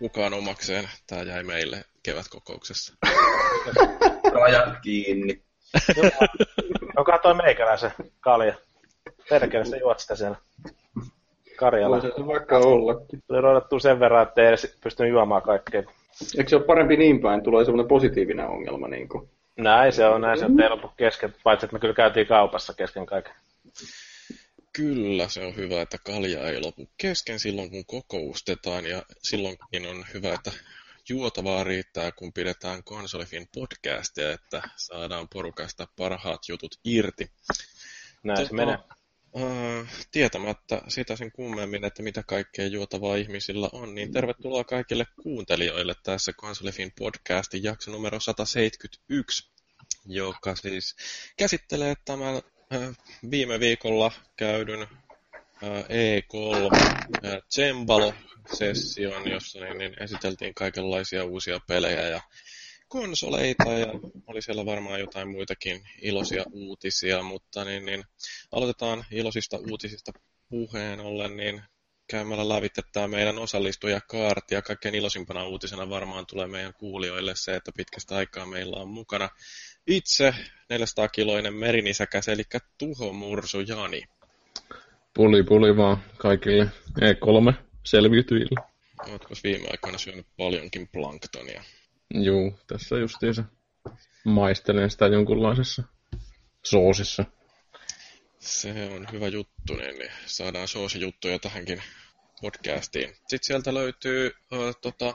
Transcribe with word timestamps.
kukaan 0.00 0.34
omakseen. 0.34 0.88
Tämä 1.06 1.22
jäi 1.22 1.42
meille 1.42 1.84
kevätkokouksessa. 2.02 2.94
Rajat 4.32 4.74
kiinni. 4.82 5.42
no 6.96 7.04
katsoi 7.04 7.34
meikäläisen 7.34 7.90
kalja. 8.20 8.54
Perkele, 9.28 9.64
sä 9.64 9.76
juot 9.76 10.00
sitä 10.00 10.16
siellä. 10.16 10.36
Karjala. 11.56 11.96
Voisi 11.96 12.16
se 12.16 12.26
vaikka 12.26 12.58
ollakin. 12.58 13.22
Tuli 13.26 13.40
roidattua 13.40 13.80
sen 13.80 14.00
verran, 14.00 14.22
että 14.22 14.42
ei 14.42 14.48
edes 14.48 14.78
pystynyt 14.82 15.12
juomaan 15.12 15.42
kaikkea. 15.42 15.82
Eikö 16.38 16.50
se 16.50 16.56
ole 16.56 16.64
parempi 16.64 16.96
niin 16.96 17.20
päin, 17.20 17.42
tulee 17.42 17.64
semmoinen 17.64 17.88
positiivinen 17.88 18.46
ongelma 18.46 18.88
niin 18.88 19.08
kuin? 19.08 19.28
Näin 19.56 19.92
se 19.92 20.06
on, 20.06 20.20
näin 20.20 20.38
se 20.38 20.44
on 20.44 20.56
teillä 20.56 20.88
kesken, 20.96 21.34
paitsi 21.44 21.66
että 21.66 21.74
me 21.74 21.80
kyllä 21.80 21.94
käytiin 21.94 22.26
kaupassa 22.26 22.74
kesken 22.74 23.06
kaiken. 23.06 23.32
Kyllä, 24.72 25.28
se 25.28 25.44
on 25.44 25.56
hyvä, 25.56 25.82
että 25.82 25.98
kalja 25.98 26.48
ei 26.48 26.60
lopu 26.60 26.90
kesken 26.96 27.40
silloin, 27.40 27.70
kun 27.70 27.84
kokoustetaan, 27.86 28.86
ja 28.86 29.02
silloinkin 29.22 29.86
on 29.86 30.06
hyvä, 30.14 30.34
että 30.34 30.52
juotavaa 31.08 31.64
riittää, 31.64 32.12
kun 32.12 32.32
pidetään 32.32 32.84
konsolifin 32.84 33.48
podcastia, 33.54 34.32
että 34.32 34.62
saadaan 34.76 35.28
porukasta 35.28 35.88
parhaat 35.96 36.48
jutut 36.48 36.78
irti. 36.84 37.30
Näin 38.22 38.38
tota, 38.38 38.48
se 38.48 38.54
menee. 38.54 38.78
Uh, 39.32 39.86
tietämättä 40.10 40.82
sitä 40.88 41.16
sen 41.16 41.32
kummemmin, 41.32 41.84
että 41.84 42.02
mitä 42.02 42.22
kaikkea 42.26 42.66
juotavaa 42.66 43.16
ihmisillä 43.16 43.68
on, 43.72 43.94
niin 43.94 44.12
tervetuloa 44.12 44.64
kaikille 44.64 45.06
kuuntelijoille 45.22 45.94
tässä 46.02 46.32
Konsolifin 46.32 46.92
podcastin 46.98 47.62
jakso 47.62 47.90
numero 47.90 48.20
171, 48.20 49.50
joka 50.06 50.56
siis 50.56 50.96
käsittelee 51.36 51.94
tämän 52.04 52.42
viime 53.30 53.60
viikolla 53.60 54.12
käydyn 54.36 54.88
E3 55.88 56.76
Cembalo-session, 57.54 59.30
jossa 59.30 59.60
niin, 59.60 59.78
niin 59.78 60.02
esiteltiin 60.02 60.54
kaikenlaisia 60.54 61.24
uusia 61.24 61.60
pelejä 61.68 62.08
ja 62.08 62.20
konsoleita 62.88 63.72
ja 63.72 63.86
oli 64.26 64.42
siellä 64.42 64.66
varmaan 64.66 65.00
jotain 65.00 65.28
muitakin 65.28 65.80
iloisia 66.02 66.44
uutisia, 66.52 67.22
mutta 67.22 67.64
niin, 67.64 67.84
niin 67.84 68.04
aloitetaan 68.52 69.04
iloisista 69.10 69.58
uutisista 69.70 70.12
puheen 70.48 71.00
ollen, 71.00 71.36
niin 71.36 71.62
käymällä 72.10 72.48
lävitte 72.48 72.82
tämä 72.92 73.08
meidän 73.08 73.38
osallistujakaarti 73.38 74.54
ja 74.54 74.62
kaikkein 74.62 74.94
iloisimpana 74.94 75.46
uutisena 75.46 75.90
varmaan 75.90 76.26
tulee 76.26 76.46
meidän 76.46 76.74
kuulijoille 76.74 77.32
se, 77.36 77.56
että 77.56 77.72
pitkästä 77.76 78.16
aikaa 78.16 78.46
meillä 78.46 78.76
on 78.76 78.88
mukana 78.88 79.28
itse 79.86 80.34
400-kiloinen 80.72 81.54
merinisäkäs, 81.54 82.28
eli 82.28 82.42
tuhomursu 82.78 83.60
Jani. 83.60 84.02
Puli 85.14 85.42
puli 85.42 85.76
vaan 85.76 86.02
kaikille 86.18 86.64
E3 86.98 87.54
selviytyjille. 87.84 88.60
Oletko 89.08 89.34
viime 89.44 89.68
aikoina 89.70 89.98
syönyt 89.98 90.26
paljonkin 90.36 90.88
planktonia? 90.88 91.62
Juu, 92.14 92.58
tässä 92.66 92.96
justiinsa 92.96 93.44
maistelen 94.24 94.90
sitä 94.90 95.06
jonkunlaisessa 95.06 95.82
soosissa. 96.64 97.24
Se 98.38 98.90
on 98.96 99.06
hyvä 99.12 99.28
juttu, 99.28 99.74
niin, 99.74 99.98
niin 99.98 100.12
saadaan 100.26 100.68
soosijuttuja 100.68 101.38
tähänkin 101.38 101.82
podcastiin. 102.40 103.08
Sitten 103.08 103.38
sieltä 103.42 103.74
löytyy 103.74 104.26
äh, 104.52 104.58
tota, 104.80 105.14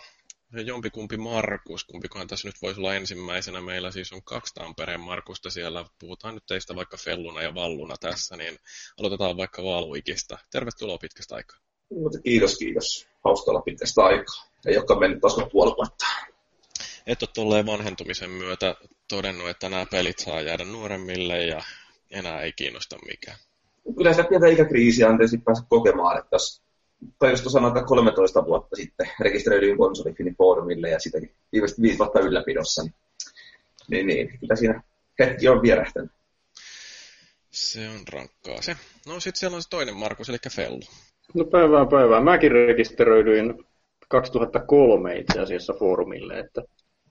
jompikumpi 0.61 1.17
Markus, 1.17 1.83
kumpikohan 1.83 2.27
tässä 2.27 2.47
nyt 2.47 2.61
voisi 2.61 2.79
olla 2.79 2.95
ensimmäisenä. 2.95 3.61
Meillä 3.61 3.91
siis 3.91 4.13
on 4.13 4.23
kaksi 4.23 4.53
Tampereen 4.53 4.99
Markusta 4.99 5.49
siellä. 5.49 5.85
Puhutaan 5.99 6.33
nyt 6.33 6.45
teistä 6.45 6.75
vaikka 6.75 6.97
Felluna 6.97 7.41
ja 7.41 7.55
Valluna 7.55 7.95
tässä, 7.99 8.37
niin 8.37 8.57
aloitetaan 8.99 9.37
vaikka 9.37 9.63
Valuikista. 9.63 10.37
Tervetuloa 10.51 10.97
pitkästä 10.97 11.35
aikaa. 11.35 11.57
Kiitos, 12.23 12.57
kiitos. 12.57 13.07
Hauska 13.23 13.51
olla 13.51 13.61
pitkästä 13.61 14.03
aikaa. 14.03 14.49
Ei 14.65 14.77
olekaan 14.77 14.99
mennyt 14.99 15.21
taas 15.21 15.35
puoli 15.51 15.75
vuotta. 15.77 16.05
Et 17.07 17.21
ole 17.23 17.29
tolleen 17.33 17.65
vanhentumisen 17.65 18.29
myötä 18.29 18.75
todennut, 19.09 19.49
että 19.49 19.69
nämä 19.69 19.85
pelit 19.91 20.19
saa 20.19 20.41
jäädä 20.41 20.65
nuoremmille 20.65 21.45
ja 21.45 21.61
enää 22.11 22.41
ei 22.41 22.53
kiinnosta 22.53 22.97
mikään. 23.07 23.37
Kyllä 23.97 24.13
sitä 24.13 24.29
pientä 24.29 24.47
ikäkriisiä 24.47 25.09
on 25.09 25.17
tietysti 25.17 25.37
päässyt 25.37 25.67
kokemaan, 25.69 26.19
että 26.19 26.35
jos 26.35 26.64
tai 27.19 27.31
jos 27.31 27.43
sanoa, 27.43 27.67
että 27.67 27.83
13 27.83 28.45
vuotta 28.45 28.75
sitten 28.75 29.09
rekisteröidyin 29.19 29.77
konsolifinin 29.77 30.35
foorumille 30.35 30.89
ja 30.89 30.99
sitäkin 30.99 31.35
viimeisesti 31.51 31.81
viisi 31.81 31.97
vuotta 31.97 32.19
ylläpidossa, 32.19 32.83
niin, 32.83 32.93
niin, 33.89 34.07
niin 34.07 34.39
kyllä 34.39 34.55
siinä 34.55 34.83
hetki 35.19 35.47
on 35.47 35.61
vierähtänyt. 35.61 36.11
Se 37.51 37.89
on 37.89 38.01
rankkaa 38.13 38.61
se. 38.61 38.75
No 39.07 39.19
sitten 39.19 39.39
siellä 39.39 39.55
on 39.55 39.61
se 39.61 39.69
toinen 39.69 39.95
Markus, 39.95 40.29
eli 40.29 40.37
Fellu. 40.51 40.81
No 41.33 41.45
päivää 41.45 41.85
päivää. 41.85 42.21
Mäkin 42.21 42.51
rekisteröidyin 42.51 43.65
2003 44.09 45.15
itse 45.15 45.39
asiassa 45.39 45.73
foorumille, 45.73 46.39
että 46.39 46.61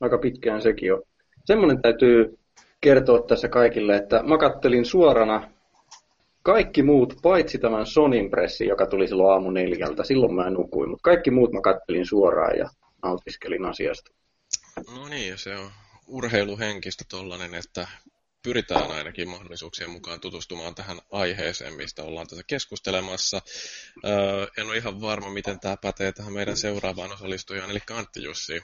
aika 0.01 0.19
pitkään 0.19 0.63
sekin 0.63 0.95
on. 0.95 1.03
Semmoinen 1.45 1.83
täytyy 1.83 2.39
kertoa 2.81 3.23
tässä 3.23 3.49
kaikille, 3.49 3.97
että 3.97 4.23
mä 4.23 4.39
kattelin 4.39 4.85
suorana 4.85 5.51
kaikki 6.45 6.83
muut, 6.83 7.15
paitsi 7.23 7.59
tämän 7.59 7.87
Sonin 7.87 8.31
pressi, 8.31 8.67
joka 8.67 8.87
tuli 8.87 9.09
silloin 9.09 9.33
aamu 9.33 9.51
neljältä, 9.51 10.05
silloin 10.05 10.35
mä 10.35 10.51
nukuin, 10.51 10.91
mutta 10.91 11.03
kaikki 11.03 11.31
muut 11.31 11.53
mä 11.53 11.61
kattelin 11.61 12.07
suoraan 12.07 12.59
ja 12.59 12.69
nautiskelin 13.03 13.65
asiasta. 13.65 14.11
No 14.95 15.09
niin, 15.09 15.39
se 15.39 15.57
on 15.57 15.71
urheiluhenkistä 16.07 17.05
tollanen, 17.11 17.55
että 17.55 17.89
pyritään 18.43 18.91
ainakin 18.91 19.29
mahdollisuuksien 19.29 19.91
mukaan 19.91 20.21
tutustumaan 20.21 20.75
tähän 20.75 20.99
aiheeseen, 21.13 21.75
mistä 21.75 22.03
ollaan 22.03 22.27
tässä 22.27 22.45
keskustelemassa. 22.47 23.41
Öö, 24.05 24.47
en 24.59 24.67
ole 24.67 24.77
ihan 24.77 25.01
varma, 25.01 25.31
miten 25.31 25.61
tämä 25.61 25.77
pätee 25.77 26.13
tähän 26.13 26.33
meidän 26.33 26.57
seuraavaan 26.57 27.13
osallistujaan, 27.13 27.71
eli 27.71 27.79
Antti 27.99 28.23
Jussi. 28.23 28.63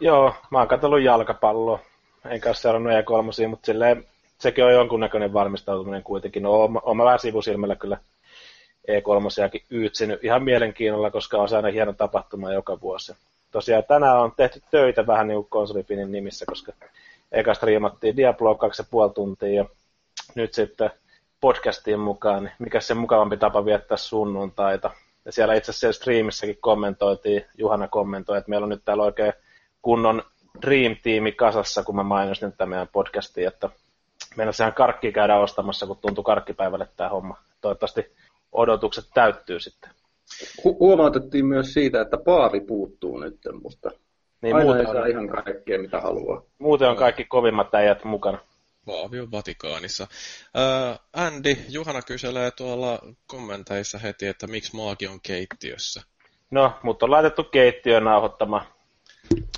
Joo, 0.00 0.34
mä 0.50 0.58
oon 0.58 0.68
katsellut 0.68 1.02
jalkapalloa. 1.02 1.78
En 2.30 2.40
kanssa 2.40 2.62
seurannut 2.62 2.92
E3, 2.92 3.48
mutta 3.48 3.66
silleen 3.66 4.06
sekin 4.40 4.64
on 4.64 4.72
jonkunnäköinen 4.72 5.32
valmistautuminen 5.32 6.02
kuitenkin. 6.02 6.42
No, 6.42 6.52
oon 6.52 6.96
mä 6.96 7.04
vähän 7.04 7.18
sivusilmällä 7.18 7.76
kyllä 7.76 7.98
E3 8.88 9.60
yytsinyt 9.70 10.24
ihan 10.24 10.42
mielenkiinnolla, 10.42 11.10
koska 11.10 11.38
on 11.38 11.48
se 11.48 11.56
aina 11.56 11.70
hieno 11.70 11.92
tapahtuma 11.92 12.52
joka 12.52 12.80
vuosi. 12.80 13.14
Tosiaan 13.50 13.84
tänään 13.88 14.20
on 14.20 14.32
tehty 14.36 14.62
töitä 14.70 15.06
vähän 15.06 15.28
niin 15.28 15.46
kuin 15.50 16.12
nimissä, 16.12 16.46
koska 16.46 16.72
eka 17.32 17.54
striimattiin 17.54 18.16
Diablo 18.16 18.52
2,5 19.08 19.12
tuntia 19.14 19.54
ja 19.54 19.64
nyt 20.34 20.54
sitten 20.54 20.90
podcastiin 21.40 22.00
mukaan, 22.00 22.44
niin 22.44 22.52
mikä 22.58 22.80
se 22.80 22.94
mukavampi 22.94 23.36
tapa 23.36 23.64
viettää 23.64 23.96
sunnuntaita. 23.96 24.90
Ja 25.24 25.32
siellä 25.32 25.54
itse 25.54 25.70
asiassa 25.70 26.00
striimissäkin 26.00 26.58
kommentoitiin, 26.60 27.44
Juhana 27.58 27.88
kommentoi, 27.88 28.38
että 28.38 28.50
meillä 28.50 28.64
on 28.64 28.68
nyt 28.70 28.84
täällä 28.84 29.02
oikein 29.02 29.32
kunnon 29.82 30.22
Dream-tiimi 30.62 31.32
kasassa, 31.32 31.84
kun 31.84 31.96
mä 31.96 32.02
mainosin 32.02 32.50
tätä 32.50 32.66
meidän 32.66 32.88
podcastia, 32.92 33.48
että 33.48 33.70
meillä 34.36 34.52
sehän 34.52 34.74
karkki 34.74 35.12
käydä 35.12 35.36
ostamassa, 35.36 35.86
kun 35.86 35.96
tuntuu 35.96 36.24
karkkipäivälle 36.24 36.88
tämä 36.96 37.10
homma. 37.10 37.36
Toivottavasti 37.60 38.16
odotukset 38.52 39.04
täyttyy 39.14 39.60
sitten. 39.60 39.90
Hu- 40.58 40.76
huomautettiin 40.80 41.46
myös 41.46 41.74
siitä, 41.74 42.00
että 42.00 42.18
Paavi 42.18 42.60
puuttuu 42.60 43.18
nyt, 43.18 43.38
mutta 43.62 43.90
niin, 44.42 44.56
aina 44.56 44.64
muuten 44.64 44.86
ei 44.86 44.92
saa 44.92 45.02
on... 45.02 45.10
ihan 45.10 45.28
kaikkea, 45.28 45.78
mitä 45.78 46.00
haluaa. 46.00 46.42
Muuten 46.58 46.88
on 46.88 46.96
kaikki 46.96 47.24
kovimmat 47.24 47.74
äijät 47.74 48.04
mukana. 48.04 48.38
Paavi 48.86 49.20
on 49.20 49.30
Vatikaanissa. 49.32 50.06
Äh, 50.58 50.98
Andy, 51.12 51.56
Juhana 51.68 52.02
kyselee 52.02 52.50
tuolla 52.50 52.98
kommenteissa 53.26 53.98
heti, 53.98 54.26
että 54.26 54.46
miksi 54.46 54.76
maagi 54.76 55.06
on 55.06 55.20
keittiössä. 55.22 56.02
No, 56.50 56.72
mutta 56.82 57.06
on 57.06 57.10
laitettu 57.10 57.44
keittiöön 57.44 58.04
nauhoittamaan 58.04 58.66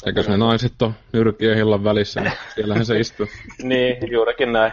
Eikö 0.07 0.23
ne 0.29 0.37
naiset 0.37 0.83
ole 0.83 0.93
nyrkkiä 1.13 1.55
hillan 1.55 1.85
välissä, 1.85 2.21
niin 2.21 2.33
siellähän 2.55 2.87
se 2.87 2.99
istuu. 2.99 3.27
niin, 3.63 4.11
juurikin 4.11 4.53
näin. 4.53 4.73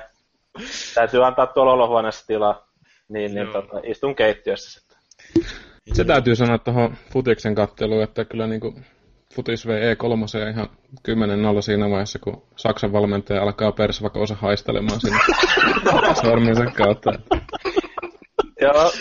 Täytyy 0.96 1.26
antaa 1.26 1.48
tuolla 1.48 1.74
olohuoneessa 1.74 2.28
tilaa. 2.28 2.68
Niin, 3.10 3.36
niin 3.36 3.48
tota, 3.48 3.80
istun 3.84 4.16
keittiössä 4.16 4.80
sitten. 4.80 4.98
Se 5.94 6.04
täytyy 6.04 6.36
sanoa 6.36 6.58
tuohon 6.58 6.98
futiksen 7.12 7.56
katteluun, 7.56 8.04
että 8.04 8.26
kyllä 8.26 8.48
niin 8.48 8.62
kuin 8.62 8.86
futis 9.34 9.68
vei 9.68 9.94
E3 9.94 10.50
ihan 10.50 10.70
10-0 11.58 11.62
siinä 11.62 11.90
vaiheessa, 11.90 12.20
kun 12.20 12.44
Saksan 12.56 12.92
valmentaja 12.92 13.42
alkaa 13.42 13.72
persvakoonsa 13.72 14.36
haistelemaan 14.36 15.02
sinne 15.02 15.20
sorminsa 16.22 16.66
kautta. 16.66 17.12
Joo, 18.62 18.92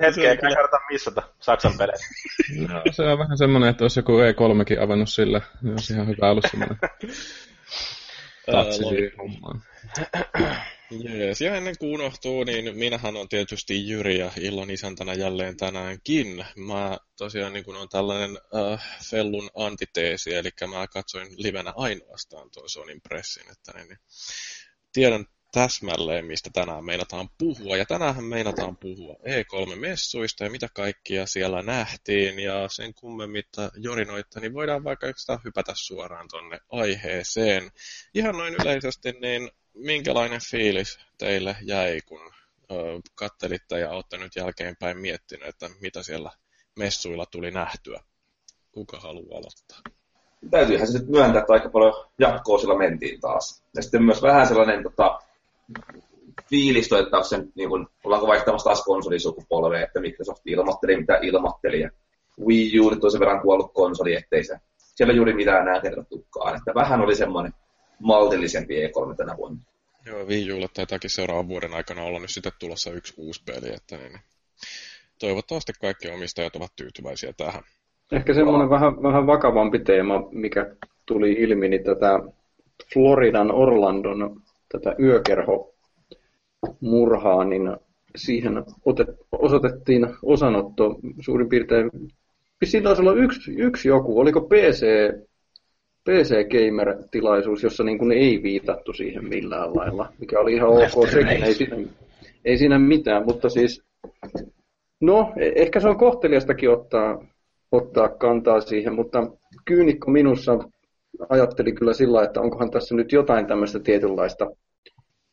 Hetkeä 0.00 0.30
ei 0.30 0.36
kannata 0.36 0.78
missata 0.90 1.22
Saksan 1.40 1.78
pelejä. 1.78 1.98
No, 2.68 2.82
se 2.90 3.02
on 3.02 3.18
vähän 3.18 3.38
semmoinen, 3.38 3.70
että 3.70 3.84
olisi 3.84 3.98
joku 4.00 4.12
E3kin 4.12 4.82
avannut 4.82 5.08
sille, 5.08 5.42
niin 5.62 5.72
olisi 5.72 5.92
ihan 5.92 6.08
hyvä 6.08 6.30
ollut 6.30 6.46
semmoinen 6.50 6.78
tatsi 8.52 8.78
siihen 8.78 9.12
hommaan. 9.18 9.62
Jees, 10.90 11.40
ja 11.40 11.54
ennen 11.54 11.78
kuin 11.78 11.92
unohtuu, 11.92 12.44
niin 12.44 12.78
minähän 12.78 13.16
on 13.16 13.28
tietysti 13.28 13.88
Jyri 13.88 14.18
ja 14.18 14.30
Illon 14.40 14.70
isäntänä 14.70 15.14
jälleen 15.14 15.56
tänäänkin. 15.56 16.44
Mä 16.56 16.98
tosiaan 17.16 17.52
niin 17.52 17.76
on 17.76 17.88
tällainen 17.88 18.38
äh, 18.56 19.00
Fellun 19.10 19.50
antiteesi, 19.54 20.34
eli 20.34 20.50
mä 20.70 20.86
katsoin 20.86 21.28
livenä 21.36 21.72
ainoastaan 21.76 22.50
tuon 22.50 22.68
Sonin 22.68 23.00
pressin, 23.00 23.50
että 23.52 23.72
niin, 23.74 23.88
niin, 23.88 23.98
tiedän 24.92 25.26
täsmälleen, 25.58 26.26
mistä 26.26 26.50
tänään 26.52 26.84
meinataan 26.84 27.28
puhua. 27.38 27.76
Ja 27.76 27.84
tänään 27.84 28.24
meinataan 28.24 28.76
puhua 28.76 29.14
E3-messuista 29.14 30.44
ja 30.44 30.50
mitä 30.50 30.68
kaikkia 30.74 31.26
siellä 31.26 31.62
nähtiin. 31.62 32.38
Ja 32.38 32.68
sen 32.68 32.94
kummemmitta 32.94 33.70
jorinoitta, 33.76 34.40
niin 34.40 34.54
voidaan 34.54 34.84
vaikka 34.84 35.06
yksistään 35.06 35.38
hypätä 35.44 35.72
suoraan 35.74 36.28
tonne 36.28 36.60
aiheeseen. 36.72 37.70
Ihan 38.14 38.38
noin 38.38 38.54
yleisesti, 38.54 39.12
niin 39.12 39.50
minkälainen 39.74 40.40
fiilis 40.50 40.98
teille 41.18 41.56
jäi, 41.62 42.00
kun 42.06 42.20
ö, 42.70 42.74
kattelitte 43.14 43.78
ja 43.78 43.90
olette 43.90 44.18
nyt 44.18 44.36
jälkeenpäin 44.36 44.98
miettinyt, 44.98 45.48
että 45.48 45.70
mitä 45.80 46.02
siellä 46.02 46.30
messuilla 46.76 47.26
tuli 47.26 47.50
nähtyä? 47.50 48.00
Kuka 48.72 49.00
haluaa 49.00 49.38
aloittaa? 49.38 49.78
Täytyyhän 50.50 50.86
se 50.86 50.98
nyt 50.98 51.08
myöntää, 51.08 51.40
että 51.40 51.52
aika 51.52 51.68
paljon 51.68 51.94
jatkoa 52.18 52.58
sillä 52.58 52.78
mentiin 52.78 53.20
taas. 53.20 53.64
Ja 53.74 53.82
sitten 53.82 54.02
myös 54.02 54.22
vähän 54.22 54.46
sellainen 54.46 54.82
tota, 54.82 55.18
fiilis, 56.50 56.92
että 56.92 57.22
sen, 57.22 57.52
niin 57.54 57.68
kun, 57.68 57.88
ollaanko 58.04 58.26
vaihtamassa 58.26 58.64
taas 58.64 58.84
konsolisukupolvea, 58.84 59.82
että 59.82 60.00
Microsoft 60.00 60.42
ilmoitteli, 60.46 60.96
mitä 60.96 61.18
ilmoitteli. 61.22 61.80
Ja 61.80 61.90
Wii 62.46 62.80
U 62.80 62.90
nyt 62.90 63.04
on 63.04 63.10
sen 63.10 63.20
verran 63.20 63.40
kuollut 63.40 63.72
konsoli, 63.74 64.14
ettei 64.14 64.44
se 64.44 64.58
siellä 64.78 65.14
juuri 65.14 65.34
mitään 65.34 65.68
enää 65.68 65.80
kerrottukaan. 65.80 66.56
Että 66.56 66.74
vähän 66.74 67.00
oli 67.00 67.14
semmoinen 67.14 67.52
maltillisempi 67.98 68.86
E3 68.86 69.16
tänä 69.16 69.36
vuonna. 69.36 69.58
Joo, 70.06 70.24
Wii 70.24 70.52
Ulle 70.52 70.66
taitaakin 70.74 71.10
seuraavan 71.10 71.48
vuoden 71.48 71.74
aikana 71.74 72.02
olla 72.02 72.18
nyt 72.18 72.30
sitten 72.30 72.52
tulossa 72.58 72.90
yksi 72.90 73.14
uusi 73.16 73.42
peli, 73.46 73.74
että 73.74 73.96
niin, 73.96 74.12
niin. 74.12 74.22
toivottavasti 75.20 75.72
kaikki 75.80 76.10
omistajat 76.10 76.56
ovat 76.56 76.72
tyytyväisiä 76.76 77.32
tähän. 77.36 77.62
Ehkä 78.12 78.34
semmoinen 78.34 78.70
vähän, 78.70 79.02
vähän 79.02 79.26
vakavampi 79.26 79.78
teema, 79.78 80.28
mikä 80.30 80.76
tuli 81.06 81.32
ilmi, 81.32 81.68
niin 81.68 81.84
tätä 81.84 82.20
Floridan 82.92 83.52
Orlandon 83.52 84.42
tätä 84.68 84.94
yökerho 85.00 85.74
murhaa, 86.80 87.44
niin 87.44 87.76
siihen 88.16 88.64
otet, 88.84 89.08
osoitettiin 89.32 90.06
osanotto 90.22 90.98
suurin 91.20 91.48
piirtein. 91.48 91.90
Siinä 92.64 92.84
taisi 92.84 93.02
olla 93.02 93.14
yksi, 93.14 93.54
yksi 93.56 93.88
joku, 93.88 94.20
oliko 94.20 94.40
PC, 94.40 94.86
PC 96.04 96.34
Gamer-tilaisuus, 96.48 97.62
jossa 97.62 97.84
niin 97.84 97.98
kuin 97.98 98.12
ei 98.12 98.42
viitattu 98.42 98.92
siihen 98.92 99.28
millään 99.28 99.76
lailla, 99.76 100.12
mikä 100.18 100.40
oli 100.40 100.54
ihan 100.54 100.68
ok. 100.68 101.08
Sekin, 101.10 101.44
ei 101.44 101.54
siinä, 101.54 101.76
ei 102.44 102.58
siinä 102.58 102.78
mitään, 102.78 103.24
mutta 103.26 103.48
siis, 103.48 103.82
no, 105.00 105.32
e- 105.36 105.52
ehkä 105.56 105.80
se 105.80 105.88
on 105.88 105.98
kohteliastakin 105.98 106.70
ottaa, 106.70 107.24
ottaa 107.72 108.08
kantaa 108.08 108.60
siihen, 108.60 108.94
mutta 108.94 109.30
kyynikko 109.64 110.10
minussa 110.10 110.58
ajatteli 111.28 111.72
kyllä 111.72 111.94
sillä, 111.94 112.22
että 112.22 112.40
onkohan 112.40 112.70
tässä 112.70 112.94
nyt 112.94 113.12
jotain 113.12 113.46
tämmöistä 113.46 113.78
tietynlaista 113.78 114.50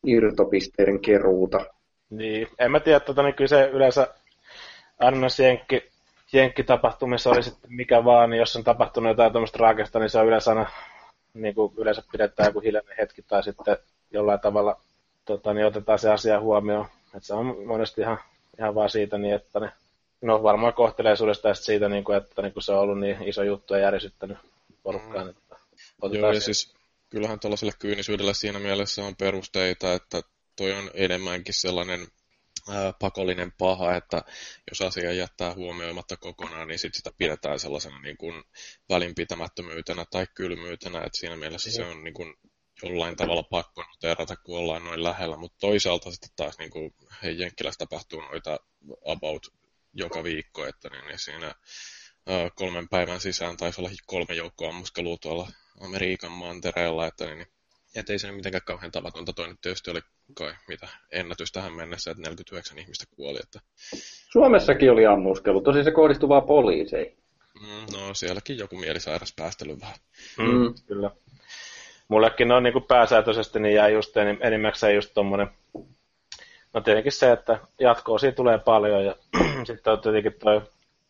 irtopisteiden 0.06 1.00
keruuta. 1.00 1.66
Niin, 2.10 2.48
en 2.60 2.72
mä 2.72 2.80
tiedä, 2.80 3.00
tota, 3.00 3.24
niin 3.24 3.36
kyllä 3.36 3.48
se 3.48 3.70
yleensä 3.74 4.08
aina 5.00 5.28
jenkki, 5.44 5.90
jenkkitapahtumissa 6.34 7.30
oli 7.30 7.44
sitten 7.44 7.74
mikä 7.74 8.06
vaan, 8.06 8.30
niin 8.30 8.40
jos 8.40 8.56
on 8.56 8.64
tapahtunut 8.64 9.10
jotain 9.10 9.34
tämmöistä 9.34 9.58
raakesta, 9.58 10.00
niin 10.00 10.10
se 10.10 10.20
on 10.20 10.28
yleensä 10.28 10.52
aina, 10.52 10.66
niin 11.34 11.56
kuin 11.56 11.74
yleensä 11.78 12.04
pidetään 12.12 12.48
joku 12.48 12.60
hiljainen 12.60 12.98
hetki 12.98 13.22
tai 13.22 13.44
sitten 13.44 13.78
jollain 14.12 14.40
tavalla 14.40 14.80
tota, 15.26 15.54
niin 15.54 15.68
otetaan 15.68 16.00
se 16.00 16.12
asia 16.12 16.40
huomioon. 16.40 16.86
että 17.16 17.28
se 17.28 17.34
on 17.34 17.66
monesti 17.66 18.02
ihan, 18.02 18.18
ihan 18.60 18.76
vaan 18.76 18.90
siitä 18.90 19.18
niin, 19.18 19.36
että 19.36 19.60
ne, 19.60 19.72
no 20.22 20.44
varmaan 20.44 20.74
kohteleisuudesta 20.74 21.48
ja 21.48 21.54
siitä, 21.54 21.90
niin 21.90 22.04
kuin, 22.04 22.18
että 22.18 22.42
niin 22.42 22.54
kuin 22.54 22.64
se 22.64 22.72
on 22.72 22.80
ollut 22.80 23.00
niin 23.00 23.18
iso 23.24 23.44
juttu 23.44 23.74
ja 23.74 23.80
järisyttänyt 23.80 24.38
porukkaan. 24.84 25.26
Mm. 25.26 25.30
Että 25.30 25.42
Joo, 26.04 26.32
ja 26.32 26.42
siis 26.42 26.74
kyllähän 27.10 27.40
tuollaiselle 27.40 27.74
kyynisyydelle 27.80 28.34
siinä 28.34 28.60
mielessä 28.60 29.04
on 29.04 29.16
perusteita, 29.16 29.94
että 29.94 30.22
toi 30.56 30.72
on 30.72 30.92
enemmänkin 30.94 31.54
sellainen 31.54 32.08
ää, 32.70 32.94
pakollinen 33.00 33.52
paha, 33.58 33.96
että 33.96 34.22
jos 34.72 34.82
asia 34.82 35.14
jättää 35.14 35.54
huomioimatta 35.54 36.18
kokonaan, 36.18 36.68
niin 36.68 36.80
sit 36.80 36.96
sitä 36.96 37.12
pidetään 37.18 37.60
sellaisena 37.60 38.00
niin 38.00 38.18
kuin 38.18 38.44
välinpitämättömyytenä 38.90 40.06
tai 40.12 40.28
kylmyytenä, 40.36 40.98
että 40.98 41.20
siinä 41.20 41.36
mielessä 41.36 41.72
se 41.72 41.84
on 41.86 42.04
niin 42.04 42.14
kuin 42.14 42.34
jollain 42.84 43.16
tavalla 43.16 43.44
pakko 43.44 43.84
noterata, 43.84 44.36
kun 44.36 44.58
ollaan 44.58 44.84
noin 44.84 45.04
lähellä, 45.04 45.38
mutta 45.38 45.58
toisaalta 45.60 46.12
sitten 46.12 46.30
taas 46.36 46.58
niin 46.58 46.70
kuin, 46.70 46.96
hei, 47.24 47.40
Jenkkilässä 47.40 47.78
tapahtuu 47.78 48.22
noita 48.22 48.60
about 49.06 49.48
joka 49.94 50.24
viikko, 50.24 50.66
että 50.66 50.90
niin, 50.90 51.08
niin 51.08 51.20
siinä 51.20 51.56
ää, 52.28 52.50
kolmen 52.56 52.90
päivän 52.90 53.22
sisään 53.22 53.58
taisi 53.58 53.82
olla 53.82 53.90
kolme 54.06 54.36
joukkoa 54.36 54.70
ammuskelua 54.70 55.18
tuolla 55.22 55.52
Amerikan 55.82 56.32
mantereella, 56.32 57.08
että 57.08 57.26
niin, 57.26 57.48
et 57.96 58.10
ei 58.10 58.20
se 58.20 58.32
mitenkään 58.32 58.62
kauhean 58.66 58.92
tavatonta. 58.92 59.34
Toi 59.34 59.48
nyt 59.48 59.62
tietysti 59.62 59.92
oli 59.92 60.02
kai 60.34 60.54
mitä 60.68 60.88
ennätys 61.12 61.52
tähän 61.52 61.74
mennessä, 61.74 62.12
että 62.12 62.22
49 62.22 62.80
ihmistä 62.80 63.06
kuoli. 63.16 63.40
Että... 63.44 63.60
Suomessakin 64.32 64.92
oli 64.92 65.06
ammuskelu, 65.06 65.62
tosi 65.62 65.84
se 65.84 65.92
kohdistui 65.92 66.30
vaan 66.30 66.44
poliiseihin. 66.44 67.18
Mm, 67.62 67.98
no 67.98 68.14
sielläkin 68.14 68.58
joku 68.58 68.78
mielisairas 68.78 69.34
päästely 69.36 69.80
vähän. 69.82 69.98
Mm, 70.38 70.46
mm. 70.46 70.74
Kyllä. 70.88 71.12
Mullekin 72.08 72.52
on 72.52 72.64
niin 72.64 72.74
kuin 72.74 72.86
pääsääntöisesti 72.88 73.60
niin 73.60 73.76
jää 73.76 73.90
just 73.90 74.18
enimmäkseen 74.42 74.96
just 74.96 75.12
tommonen, 75.14 75.48
no 76.74 76.82
tietenkin 76.82 77.12
se, 77.12 77.32
että 77.32 77.60
jatkoa 77.80 78.18
siitä 78.18 78.36
tulee 78.36 78.58
paljon 78.58 79.06
ja 79.06 79.16
sitten 79.68 79.94
on 79.94 80.02
tietenkin 80.02 80.34
toi 80.34 80.62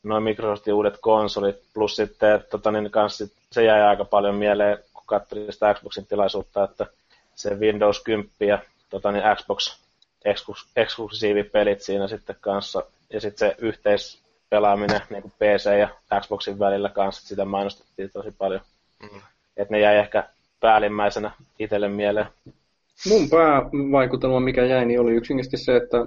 noin 0.05 0.23
Microsoftin 0.23 0.73
uudet 0.73 0.97
konsolit, 1.01 1.55
plus 1.73 1.95
sitten 1.95 2.43
tota, 2.49 2.71
niin 2.71 2.91
kanssa 2.91 3.27
se 3.51 3.63
jäi 3.63 3.81
aika 3.81 4.05
paljon 4.05 4.35
mieleen, 4.35 4.77
kun 4.93 5.03
katselin 5.05 5.53
sitä 5.53 5.73
Xboxin 5.73 6.05
tilaisuutta, 6.05 6.63
että 6.63 6.85
se 7.35 7.59
Windows 7.59 8.03
10 8.03 8.29
ja 8.39 8.59
tota, 8.89 9.11
niin 9.11 9.23
Xbox 9.35 9.79
eksklusiivipelit 10.75 11.81
siinä 11.81 12.07
sitten 12.07 12.35
kanssa, 12.41 12.83
ja 13.13 13.21
sitten 13.21 13.49
se 13.49 13.55
yhteispelaaminen 13.59 15.01
niin 15.09 15.21
kuin 15.21 15.33
PC 15.39 15.79
ja 15.79 16.19
Xboxin 16.21 16.59
välillä 16.59 16.89
kanssa, 16.89 17.27
sitä 17.27 17.45
mainostettiin 17.45 18.09
tosi 18.13 18.31
paljon. 18.31 18.61
Mm. 19.01 19.21
Että 19.57 19.73
ne 19.73 19.79
jäi 19.79 19.97
ehkä 19.97 20.23
päällimmäisenä 20.59 21.31
itselle 21.59 21.87
mieleen. 21.87 22.27
Mun 23.09 23.29
päävaikutelma, 23.29 24.39
mikä 24.39 24.65
jäi, 24.65 24.85
niin 24.85 24.99
oli 24.99 25.11
yksinkertaisesti 25.11 25.65
se, 25.65 25.75
että 25.75 25.97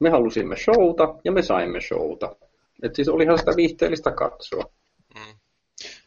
me 0.00 0.10
halusimme 0.10 0.56
showta 0.56 1.14
ja 1.24 1.32
me 1.32 1.42
saimme 1.42 1.80
showta. 1.80 2.36
Et 2.82 2.94
siis 2.94 3.08
olihan 3.08 3.38
sitä 3.38 3.56
viihteellistä 3.56 4.10
katsoa. 4.10 4.64
Mm. 5.14 5.38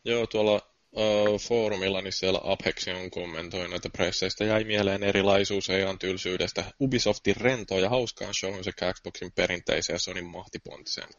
Joo, 0.06 0.28
tuolla 0.28 0.62
uh, 0.92 1.40
foorumilla, 1.40 2.02
niin 2.02 2.14
siellä 2.14 2.40
Apexion 2.44 3.12
kommentoi 3.12 3.70
näitä 3.70 3.90
presseistä. 3.90 4.44
Jäi 4.46 4.64
mieleen 4.64 5.04
erilaisuus 5.04 5.68
ja 5.68 5.96
tylsyydestä. 6.00 6.64
Ubisoftin 6.82 7.36
rento 7.36 7.80
ja 7.80 7.90
hauskaan 7.90 8.34
showhun 8.34 8.64
sekä 8.64 8.94
Xboxin 8.94 9.32
perinteiseen 9.32 10.00
Sonin 10.00 10.26
mahtipontiseen. 10.26 11.10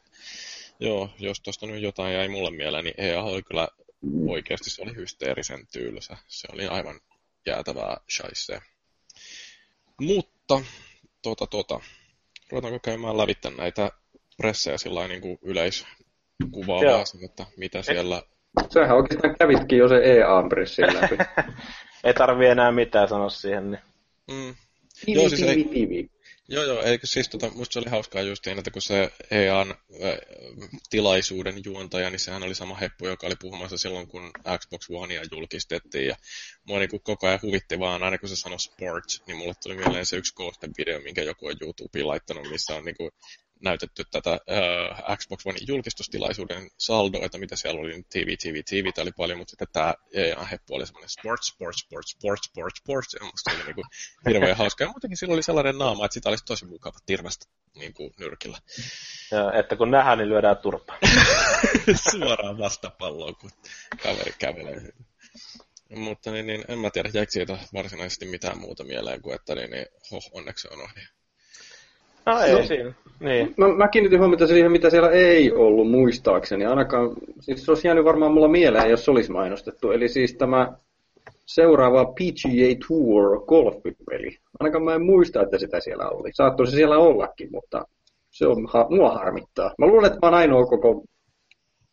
Joo, 0.81 1.11
jos 1.19 1.41
tuosta 1.41 1.67
nyt 1.67 1.83
jotain 1.83 2.15
jäi 2.15 2.29
mulle 2.29 2.51
mieleen, 2.51 2.85
niin 2.85 2.95
EA 2.99 3.23
oli 3.23 3.43
kyllä 3.43 3.69
oikeasti 4.29 4.71
se 4.71 4.83
oli 4.83 4.95
hysteerisen 4.95 5.67
tylsä. 5.73 6.17
Se 6.29 6.49
oli 6.53 6.67
aivan 6.67 7.01
jäätävää 7.47 7.97
shaisee. 8.11 8.63
Mutta, 10.01 10.61
tota, 11.23 11.47
tota, 11.47 11.81
ruvetaanko 12.51 12.79
käymään 12.79 13.19
lävittä 13.19 13.51
näitä 13.51 13.91
pressejä 14.37 14.79
sillä 14.79 15.09
niin 15.09 15.21
kuin 15.21 15.39
yleiskuvaavaa, 15.43 17.05
että 17.25 17.47
mitä 17.57 17.83
siellä... 17.83 18.23
Sähän 18.75 18.97
oikeastaan 18.97 19.37
kävitkin 19.39 19.79
jo 19.79 19.89
se 19.89 19.97
EA-pressin 19.97 20.95
läpi. 20.95 21.17
ei 22.05 22.15
tarvi 22.15 22.47
enää 22.47 22.73
mitään 22.73 23.09
sanoa 23.09 23.29
siihen. 23.29 23.71
Niin. 23.71 23.81
Mm. 24.31 24.55
Joo, 25.07 25.29
siis 25.29 25.43
ei, 25.43 26.09
joo, 26.49 26.65
joo, 26.65 26.83
eikö 26.83 27.07
siis 27.07 27.29
tota, 27.29 27.51
musta 27.55 27.73
se 27.73 27.79
oli 27.79 27.91
hauskaa 27.91 28.23
justiin, 28.23 28.59
että 28.59 28.71
kun 28.71 28.83
se 28.83 29.12
EAN 29.31 29.71
ä, 29.71 29.75
tilaisuuden 30.91 31.55
juontaja, 31.65 32.11
niin 32.11 32.21
sehän 32.21 32.43
oli 32.43 32.55
sama 32.55 32.75
heppu, 32.75 33.07
joka 33.07 33.27
oli 33.27 33.35
puhumassa 33.41 33.79
silloin, 33.79 34.09
kun 34.09 34.31
Xbox 34.59 34.91
Onea 34.91 35.23
julkistettiin, 35.33 36.07
ja 36.07 36.17
mua 36.69 36.79
niin 36.79 36.89
kuin 36.89 37.03
koko 37.03 37.27
ajan 37.27 37.39
huvitti 37.43 37.79
vaan, 37.79 38.03
aina 38.03 38.19
kun 38.19 38.29
se 38.29 38.37
sanoi 38.37 38.61
sports, 38.61 39.23
niin 39.27 39.37
mulle 39.37 39.55
tuli 39.62 39.77
mieleen 39.77 40.07
se 40.07 40.17
yksi 40.17 40.35
video, 40.79 41.01
minkä 41.01 41.23
joku 41.23 41.47
on 41.47 41.57
YouTubeen 41.61 42.09
laittanut, 42.09 42.51
missä 42.51 42.75
on 42.75 42.85
niin 42.85 42.97
kuin 42.97 43.11
näytetty 43.62 44.04
tätä 44.11 44.33
äh, 44.33 45.19
Xbox 45.19 45.47
One 45.47 45.59
julkistustilaisuuden 45.66 46.71
saldoita, 46.78 47.38
mitä 47.38 47.57
siellä 47.57 47.81
oli, 47.81 47.90
niin 47.90 48.04
TV, 48.12 48.37
TV, 48.42 48.62
TV 48.71 49.02
oli 49.02 49.12
paljon, 49.12 49.38
mutta 49.38 49.50
sitten 49.50 49.69
tämä 49.73 49.95
EA 50.14 50.45
heppu 50.45 50.75
oli 50.75 50.87
semmoinen 50.87 51.09
sports, 51.09 51.47
sports, 51.49 51.78
sports, 51.81 52.11
sports, 52.11 52.49
sports, 52.49 52.78
sports, 52.78 53.14
ja 53.14 53.25
musta 53.25 53.50
oli 53.50 53.64
niinku 53.64 53.83
hirveän 54.28 54.57
hauska. 54.57 54.85
Ja 54.85 54.90
muutenkin 54.90 55.16
sillä 55.16 55.35
oli 55.35 55.42
sellainen 55.42 55.78
naama, 55.78 56.04
että 56.04 56.14
sitä 56.14 56.28
olisi 56.28 56.45
tosi 56.45 56.66
mukava 56.66 56.99
tirvasta 57.07 57.47
niin 57.75 57.95
kuin 57.95 58.11
nyrkillä. 58.19 58.59
Ja, 59.31 59.52
että 59.52 59.76
kun 59.76 59.90
nähdään, 59.90 60.19
niin 60.19 60.28
lyödään 60.28 60.57
turpaan. 60.57 60.99
Suoraan 62.11 62.59
vastapalloon, 62.59 63.37
kun 63.37 63.50
kaveri 64.02 64.35
kävelee. 64.38 64.92
Mutta 65.97 66.31
niin, 66.31 66.47
niin, 66.47 66.64
en 66.69 66.78
mä 66.78 66.90
tiedä, 66.90 67.11
jäikö 67.14 67.33
siitä 67.33 67.59
varsinaisesti 67.73 68.26
mitään 68.26 68.59
muuta 68.59 68.85
mieleen 68.85 69.23
kuin, 69.23 69.35
että 69.35 69.54
niin, 69.54 69.71
niin 69.71 69.87
hoh, 70.11 70.31
onneksi 70.33 70.69
on 70.71 70.81
ohi. 70.81 71.00
No 72.26 72.41
ei 72.41 72.52
no, 72.52 72.62
siinä. 72.62 72.93
Niin. 73.21 73.55
Mä, 73.57 73.69
mä 73.69 73.88
kiinnitin 73.88 74.19
huomiota 74.19 74.47
siihen, 74.47 74.73
mitä 74.73 74.91
siellä 74.91 75.11
ei 75.11 75.52
ollut 75.52 75.91
muistaakseni. 75.91 76.67
Ainakaan, 76.67 77.11
siis 77.41 77.64
se 77.64 77.71
olisi 77.71 77.88
jäänyt 77.88 78.05
varmaan 78.05 78.33
mulla 78.33 78.49
mieleen, 78.49 78.91
jos 78.91 79.05
se 79.05 79.11
olisi 79.11 79.33
mainostettu. 79.33 79.91
Eli 79.91 80.09
siis 80.09 80.35
tämä 80.35 80.73
seuraava 81.47 82.05
PGA 82.05 82.87
Tour 82.88 83.45
golfipeli. 83.47 84.38
Ainakaan 84.61 84.85
mä 84.85 84.95
en 84.95 85.07
muista, 85.07 85.43
että 85.43 85.59
sitä 85.59 85.81
siellä 85.81 86.09
oli. 86.09 86.31
Saattoi 86.33 86.67
se 86.67 86.76
siellä 86.76 86.99
ollakin, 86.99 87.49
mutta 87.52 87.85
se 88.31 88.47
on, 88.47 88.67
ha, 88.69 88.87
mua 88.91 89.11
harmittaa. 89.11 89.75
Mä 89.79 89.87
luulen, 89.87 90.07
että 90.07 90.19
mä 90.23 90.26
oon 90.26 90.35
ainoa 90.35 90.67
koko 90.67 91.05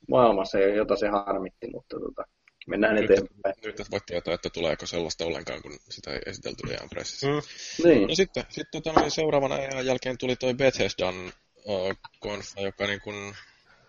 maailmassa, 0.09 0.59
jota 0.59 0.95
se 0.95 1.07
harmitti, 1.07 1.67
mutta 1.73 1.99
tota, 1.99 2.23
mennään 2.69 2.95
Nyt, 2.95 3.11
eteenpäin. 3.11 3.55
nyt 3.65 3.79
et 3.79 3.91
voi 3.91 3.99
tietää, 4.05 4.33
että 4.33 4.49
tuleeko 4.49 4.85
sellaista 4.85 5.25
ollenkaan, 5.25 5.61
kun 5.61 5.77
sitä 5.89 6.13
ei 6.13 6.19
esitelty 6.25 6.67
liian 6.67 6.89
pressissä. 6.89 7.27
Mm. 7.27 7.41
Niin. 7.83 8.07
No 8.07 8.15
sitten, 8.15 8.43
sitten 8.49 8.81
tota, 8.83 8.99
noin 8.99 9.11
seuraavana 9.11 9.55
ajan 9.55 9.85
jälkeen 9.85 10.17
tuli 10.17 10.35
toi 10.35 10.53
Bethesdan 10.53 11.33
uh, 11.65 11.95
konfa, 12.19 12.61
joka 12.61 12.87
niin 12.87 13.01
kun, 13.01 13.35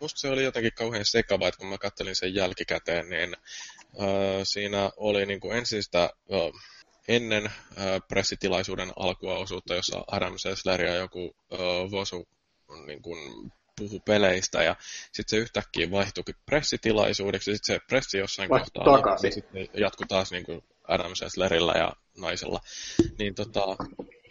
musta 0.01 0.21
se 0.21 0.29
oli 0.29 0.45
jotenkin 0.45 0.73
kauhean 0.75 1.05
sekava, 1.05 1.49
että 1.49 1.59
kun 1.59 1.69
mä 1.69 1.79
kattelin 1.79 2.17
sen 2.17 2.35
jälkikäteen, 2.35 3.11
niin 3.11 3.37
uh, 3.95 4.41
siinä 4.43 4.91
oli 4.97 5.27
niin 5.27 5.41
kuin 5.41 5.57
ensin 5.57 5.83
sitä 5.83 6.11
uh, 6.29 6.61
ennen 7.09 7.45
uh, 7.45 8.09
pressitilaisuuden 8.09 8.93
alkua 8.97 9.39
osuutta, 9.39 9.75
jossa 9.75 10.05
Adam 10.07 10.39
Sessler 10.39 10.83
ja 10.83 10.95
joku 10.95 11.25
uh, 11.25 11.91
Vosu 11.91 12.29
niin 12.87 13.03
kuin, 13.03 13.53
puhu 13.81 14.01
peleistä 14.01 14.63
ja 14.63 14.77
sitten 15.13 15.31
se 15.31 15.37
yhtäkkiä 15.37 15.91
vaihtuikin 15.91 16.35
pressitilaisuudeksi 16.47 17.51
ja 17.51 17.57
sitten 17.57 17.75
se 17.77 17.87
pressi 17.89 18.19
jossain 18.19 18.51
Vaihtui 18.51 18.71
kohtaa 18.75 18.97
takaisin. 18.97 19.29
ja 19.29 19.33
sitten 19.33 19.69
jatkui 19.75 20.07
taas 20.07 20.31
niin 20.33 20.45
kuin 20.45 20.65
Adam 20.89 21.15
Sesslerillä 21.15 21.73
ja 21.73 21.93
naisella. 22.19 22.61
Niin 23.19 23.35
tota, 23.35 23.67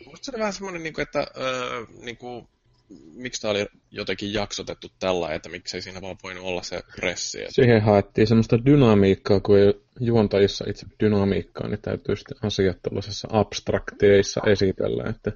musta 0.06 0.26
se 0.26 0.32
oli 0.32 0.40
vähän 0.40 0.54
semmoinen, 0.54 0.84
niin 0.84 0.94
kuin, 0.94 1.04
että 1.04 1.28
öö, 1.38 1.86
niin 2.02 2.18
kuin, 2.18 2.48
miksi 3.14 3.42
tämä 3.42 3.52
oli 3.52 3.66
jotenkin 3.92 4.34
jaksotettu 4.34 4.88
tällä, 5.00 5.34
että 5.34 5.50
miksei 5.50 5.82
siinä 5.82 6.02
vaan 6.02 6.18
voinut 6.24 6.44
olla 6.44 6.64
se 6.64 6.84
pressi. 6.96 7.40
Että, 7.42 7.54
Siihen 7.54 7.82
haettiin 7.82 8.28
semmoista 8.28 8.66
dynamiikkaa, 8.66 9.40
kun 9.40 9.58
ei 9.58 9.74
juontajissa 10.00 10.66
itse 10.68 10.86
dynamiikkaa, 11.00 11.68
niin 11.68 11.82
täytyy 11.82 12.16
sitten 12.16 12.38
asiat 12.42 12.78
tuollaisessa 12.82 13.28
abstrakteissa 13.32 14.42
esitellä, 14.48 15.10
että 15.10 15.32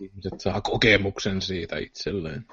ihmiset 0.00 0.40
saa 0.40 0.60
kokemuksen 0.60 1.42
siitä 1.42 1.78
itselleen. 1.78 2.44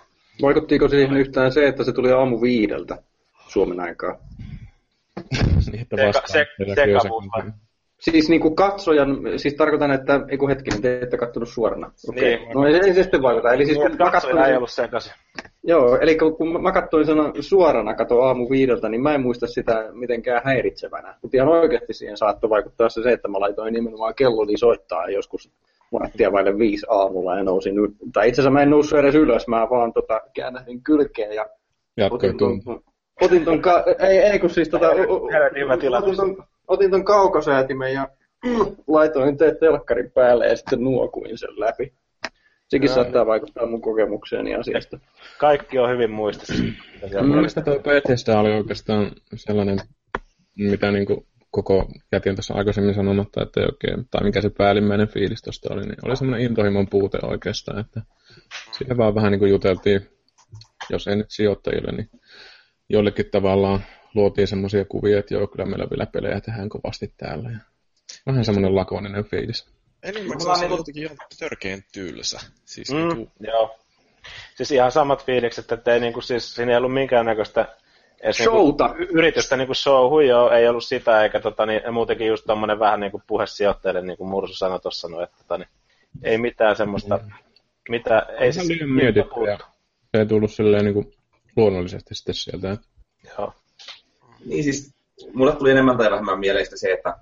Vaikuttiko 0.42 0.88
siihen 0.88 1.18
yhtään 1.18 1.51
se, 1.51 1.68
että 1.68 1.84
se 1.84 1.94
tuli 1.94 2.12
aamu 2.12 2.42
viideltä 2.42 2.98
Suomen 3.48 3.80
aikaa? 3.80 4.18
Seka- 5.60 6.08
vastaan 6.08 6.27
se- 6.27 6.46
kiusakuntaa. 6.86 7.44
Siis 8.00 8.30
niin 8.30 8.42
kuin 8.42 8.56
katsojan, 8.56 9.18
siis 9.38 9.54
tarkoitan, 9.54 9.92
että, 9.92 10.20
ei 10.30 10.38
kun 10.38 10.50
hetkinen, 10.50 10.82
te 10.82 11.00
ette 11.01 11.18
kattonut 11.18 11.50
suorana. 11.50 11.92
Okei, 12.10 12.38
Niin. 12.38 12.50
no 12.54 12.68
ei, 12.68 12.75
ei 12.75 12.94
se 12.94 13.04
sitten 13.04 13.22
vaikuta. 13.22 13.54
Eli 13.54 13.65
siis 13.65 13.77
kun 13.77 13.92
mä 14.00 14.12
katsoin, 14.12 14.38
ei 14.38 14.46
sen, 14.46 14.58
ollut 14.58 14.70
sekaisin. 14.72 15.13
joo, 15.63 15.98
eli 16.01 16.18
kun 16.18 16.62
mä 16.63 16.72
katsoin 16.72 17.06
sen 17.06 17.18
suorana, 17.39 17.94
kato 17.94 18.22
aamu 18.22 18.50
viideltä, 18.50 18.89
niin 18.89 19.04
mä 19.04 19.13
en 19.15 19.22
muista 19.22 19.48
sitä 19.48 19.89
mitenkään 19.92 20.42
häiritsevänä. 20.46 21.15
Mutta 21.22 21.38
ihan 21.38 21.50
oikeasti 21.50 21.94
siihen 21.94 22.18
saattoi 22.18 22.50
vaikuttaa 22.50 22.89
se, 22.89 23.04
se, 23.04 23.12
että 23.12 23.27
mä 23.27 23.39
laitoin 23.39 23.74
nimenomaan 23.74 24.15
kelloni 24.15 24.58
soittaa 24.58 25.10
joskus 25.10 25.50
varttia 25.94 26.32
vaille 26.32 26.58
viisi 26.58 26.86
aamulla 26.89 27.38
ja 27.38 27.44
nousin, 27.44 27.75
tai 28.13 28.27
itse 28.27 28.42
asiassa 28.42 28.54
mä 28.54 28.62
en 28.62 28.70
noussut 28.70 29.00
edes 29.00 29.15
ylös, 29.15 29.48
mä 29.48 29.68
vaan 29.70 29.94
tota, 29.94 30.22
käännähdin 30.34 30.84
kylkeen 30.84 31.36
ja 31.36 31.46
Jatkoi 31.98 32.30
otin 32.30 32.63
otin 33.22 33.46
ton 33.46 33.62
ka- 33.62 33.84
ei, 34.00 34.18
ei 34.18 34.39
kun 34.39 34.50
siis 34.50 34.70
tota, 34.70 34.89
otin 34.89 36.15
ton, 36.15 36.46
otin 36.68 36.92
ton 36.92 37.06
kaukosäätimen 37.06 37.94
ja 37.94 38.08
laitoin 38.88 39.38
te 39.38 39.56
telkkarin 39.60 40.12
päälle 40.12 40.48
ja 40.48 40.58
sitten 40.58 40.84
nuokuin 40.84 41.38
sen 41.38 41.60
läpi. 41.60 41.94
Sekin 42.68 42.88
Joo. 42.88 42.96
saattaa 42.96 43.25
vaikuttaa 43.25 43.65
mun 43.65 43.82
kokemukseeni 43.82 44.56
asiasta. 44.56 45.00
Kaikki 45.38 45.80
on 45.80 45.89
hyvin 45.89 46.12
muistissa. 46.12 46.63
Mielestäni 47.22 47.65
tuo 47.65 47.80
Bethesda 47.80 48.39
oli 48.39 48.54
oikeastaan 48.54 49.12
sellainen, 49.36 49.80
mitä 50.58 50.92
niin 50.92 51.06
kuin 51.06 51.25
koko 51.55 51.88
jätin 52.12 52.35
tuossa 52.35 52.53
aikaisemmin 52.53 52.95
sanomatta, 52.95 53.43
että 53.43 53.59
ei 53.59 53.65
oikein, 53.65 54.07
tai 54.12 54.24
mikä 54.24 54.41
se 54.41 54.50
päällimmäinen 54.50 55.07
fiilis 55.07 55.41
tuosta 55.41 55.74
oli, 55.74 55.81
niin 55.81 56.05
oli 56.05 56.17
semmoinen 56.17 56.45
intohimon 56.45 56.88
puute 56.89 57.17
oikeastaan, 57.24 57.79
että 57.79 58.01
siinä 58.77 58.97
vaan 58.97 59.15
vähän 59.15 59.31
niin 59.31 59.39
kuin 59.39 59.51
juteltiin, 59.51 60.09
jos 60.89 61.07
ei 61.07 61.15
nyt 61.15 61.31
sijoittajille, 61.31 61.91
niin 61.91 62.09
joillekin 62.89 63.25
tavallaan 63.31 63.79
luotiin 64.15 64.47
semmoisia 64.47 64.85
kuvia, 64.85 65.19
että 65.19 65.33
joo, 65.33 65.47
kyllä 65.47 65.65
meillä 65.65 65.88
vielä 65.89 66.05
pelejä 66.05 66.41
tehdään 66.41 66.69
kovasti 66.69 67.13
täällä. 67.17 67.50
Ja 67.51 67.59
vähän 68.25 68.45
semmoinen 68.45 68.75
lakoninen 68.75 69.25
fiilis. 69.25 69.67
enimmäkseen 70.03 70.57
se 70.57 70.65
oli 70.65 70.77
jotenkin 70.77 71.03
ihan 71.03 71.17
törkeen 71.39 71.83
tylsä. 71.93 72.39
Siis 72.65 72.91
Mm, 72.91 72.97
niin 72.97 73.15
kuin, 73.15 73.31
joo. 73.39 73.79
Siis 74.55 74.71
ihan 74.71 74.91
samat 74.91 75.25
fiilikset, 75.25 75.71
että 75.71 75.93
ei 75.93 76.00
niinku, 76.00 76.21
siis 76.21 76.55
siinä 76.55 76.71
ei 76.71 76.77
ollut 76.77 76.93
minkäännäköistä 76.93 77.75
edes 78.25 78.38
Showta. 78.38 78.88
Niinku, 78.88 79.03
y- 79.03 79.20
yritystä 79.20 79.58
niinku 79.58 79.74
showhu, 79.74 80.20
joo, 80.20 80.51
ei 80.51 80.67
ollut 80.67 80.84
sitä, 80.84 81.24
eikä 81.24 81.39
tota, 81.39 81.65
niin, 81.65 81.82
ja 81.86 81.91
muutenkin 81.91 82.27
just 82.27 82.44
tommonen 82.48 82.79
vähän 82.79 83.00
niinku 83.00 83.22
puhe 83.27 83.48
sijoittajille, 83.48 84.01
niin 84.01 84.17
kuin 84.17 84.29
Mursu 84.29 84.53
sanoi 84.53 84.79
tuossa, 84.79 85.08
no, 85.08 85.22
että 85.22 85.38
tota, 85.38 85.58
niin, 85.58 85.70
ei 86.24 86.38
mitään 86.38 86.75
semmoista, 86.75 87.20
mitä, 87.89 88.25
ei 88.39 88.50
Ihan 88.50 88.65
siis 88.65 88.82
mietitty 88.86 89.39
ja 89.48 89.58
se 90.12 90.20
ei 90.20 90.25
tullut 90.25 90.51
silleen 90.51 90.86
niin 90.86 90.94
kuin 90.94 91.13
luonnollisesti 91.55 92.15
sitten 92.15 92.36
sieltä. 92.36 92.77
Joo. 93.38 93.53
Niin 94.46 94.63
siis, 94.63 94.94
mulle 95.34 95.55
tuli 95.55 95.72
enemmän 95.72 95.98
tai 95.98 96.12
vähemmän 96.12 96.39
mieleistä 96.39 96.77
se, 96.77 96.91
että 96.91 97.17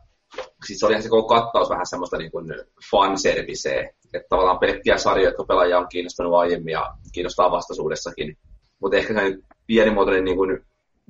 siis 0.68 0.84
olihan 0.84 1.04
se 1.04 1.10
koko 1.10 1.28
kattaus 1.28 1.70
vähän 1.70 1.86
semmoista 1.86 2.18
niin 2.18 2.32
kuin 2.32 2.46
fanserviceä, 2.92 3.90
että 4.14 4.28
tavallaan 4.30 4.60
pelkkiä 4.60 4.98
sarjoja, 4.98 5.30
jotka 5.30 5.44
pelaajia 5.44 5.80
on 5.80 5.88
kiinnostunut 5.90 6.34
aiemmin 6.34 6.72
ja 6.72 6.94
kiinnostaa 7.14 7.52
vastaisuudessakin. 7.52 8.38
Mutta 8.80 8.98
ehkä 8.98 9.14
se 9.14 9.38
pienimuotoinen 9.68 10.26
niin 10.26 10.38
kuin 10.38 10.66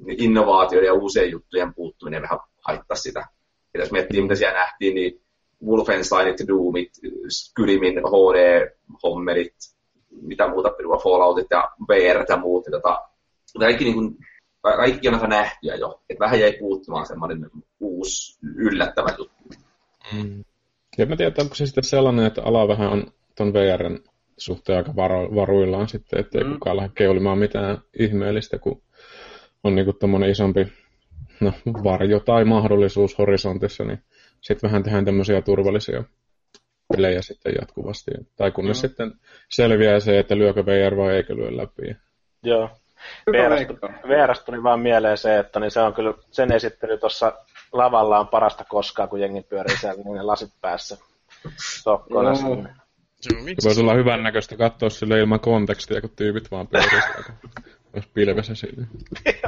innovaatioiden 0.07 0.87
ja 0.87 0.93
uusien 0.93 1.31
juttujen 1.31 1.73
puuttuminen 1.73 2.21
vähän 2.21 2.39
haittaa 2.67 2.97
sitä. 2.97 3.25
Ja 3.73 3.79
jos 3.79 3.91
miettii, 3.91 4.21
mitä 4.21 4.35
siellä 4.35 4.59
nähtiin, 4.59 4.95
niin 4.95 5.21
Wolfensteinit, 5.65 6.47
Doomit, 6.47 6.91
Skyrimin 7.29 7.97
HD-hommerit, 7.97 9.55
mitä 10.21 10.47
muuta 10.47 10.69
Falloutit 11.03 11.47
ja 11.51 11.71
VR 11.87 12.25
ja 12.29 12.37
muut. 12.37 12.65
Ja 12.65 12.71
tota, 12.71 13.01
kaikki, 13.59 13.83
niin 13.83 13.93
kuin, 13.93 14.17
kaikki 14.61 15.07
on 15.07 15.13
aika 15.13 15.27
nähtyä 15.27 15.75
jo. 15.75 16.01
Et 16.09 16.19
vähän 16.19 16.39
jäi 16.39 16.53
puuttumaan 16.59 17.05
semmoinen 17.05 17.49
uusi, 17.79 18.39
yllättävä 18.55 19.09
juttu. 19.17 19.63
Mm. 20.13 20.43
Ja 20.97 21.05
mä 21.05 21.15
tiedän, 21.15 21.33
onko 21.39 21.55
se 21.55 21.65
sitten 21.65 21.83
sellainen, 21.83 22.25
että 22.25 22.43
ala 22.43 22.67
vähän 22.67 22.91
on 22.91 23.13
ton 23.35 23.53
VRn 23.53 23.99
suhteen 24.37 24.77
aika 24.77 24.95
varo, 24.95 25.35
varuillaan 25.35 25.87
sitten, 25.87 26.19
ettei 26.19 26.43
mm. 26.43 26.53
kukaan 26.53 26.77
lähde 26.77 26.91
keulimaan 26.95 27.37
mitään 27.37 27.77
ihmeellistä, 27.99 28.59
kun 28.59 28.81
on 29.63 29.75
niinku 29.75 29.93
tommonen 29.93 30.29
isompi 30.29 30.67
no, 31.39 31.53
varjo 31.65 32.19
tai 32.19 32.45
mahdollisuus 32.45 33.17
horisontissa, 33.17 33.83
niin 33.83 34.03
sitten 34.41 34.69
vähän 34.69 34.83
tehdään 34.83 35.05
tämmöisiä 35.05 35.41
turvallisia 35.41 36.03
pelejä 36.95 37.21
sitten 37.21 37.53
jatkuvasti. 37.61 38.11
Tai 38.35 38.51
kunnes 38.51 38.77
mm. 38.77 38.87
sitten 38.87 39.13
selviää 39.49 39.99
se, 39.99 40.19
että 40.19 40.37
lyökö 40.37 40.65
VR 40.65 40.97
vai 40.97 41.15
eikö 41.15 41.35
lyö 41.35 41.57
läpi. 41.57 41.95
Joo. 42.43 42.69
VRstä. 43.31 43.73
VRstä 44.07 44.45
tuli 44.45 44.63
vaan 44.63 44.79
mieleen 44.79 45.17
se, 45.17 45.39
että 45.39 45.59
niin 45.59 45.71
se 45.71 45.79
on 45.79 45.93
kyllä, 45.93 46.13
sen 46.31 46.53
esittely 46.53 46.97
tuossa 46.97 47.33
lavalla 47.73 48.19
on 48.19 48.27
parasta 48.27 48.65
koskaan, 48.69 49.09
kun 49.09 49.19
jengi 49.19 49.41
pyörii 49.41 49.77
siellä 49.77 50.03
niin 50.03 50.15
ne 50.15 50.23
lasit 50.23 50.49
päässä. 50.61 50.97
Sokkona 51.57 52.29
Joo. 52.29 52.35
sinne. 52.35 52.75
se, 53.21 53.35
miksi 53.35 53.67
Voisi 53.67 53.81
olla 53.81 53.93
hyvän 53.93 54.23
näköistä 54.23 54.57
katsoa 54.57 54.89
sille 54.89 55.19
ilman 55.19 55.39
kontekstia, 55.39 56.01
kun 56.01 56.09
tyypit 56.15 56.51
vaan 56.51 56.67
pyörii 56.67 56.89
jos 57.95 58.05
pilvessä 58.13 58.55
sinne. 58.55 58.87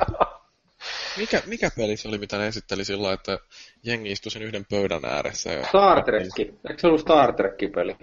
Mikä, 1.18 1.42
mikä 1.46 1.70
peli 1.78 1.98
se 1.98 2.08
oli, 2.08 2.18
mitä 2.18 2.38
ne 2.38 2.48
esitteli 2.48 2.86
sillä, 2.86 3.14
että 3.14 3.40
jengi 3.84 4.12
istui 4.12 4.32
sen 4.32 4.42
yhden 4.42 4.66
pöydän 4.70 5.06
ääressä? 5.06 5.52
Ja... 5.52 5.64
Star 5.68 6.04
Trek. 6.04 6.40
Eikö 6.40 6.54
se 6.78 6.88
ollut 6.88 7.02
Star 7.02 7.34
Trek-peli? 7.34 7.96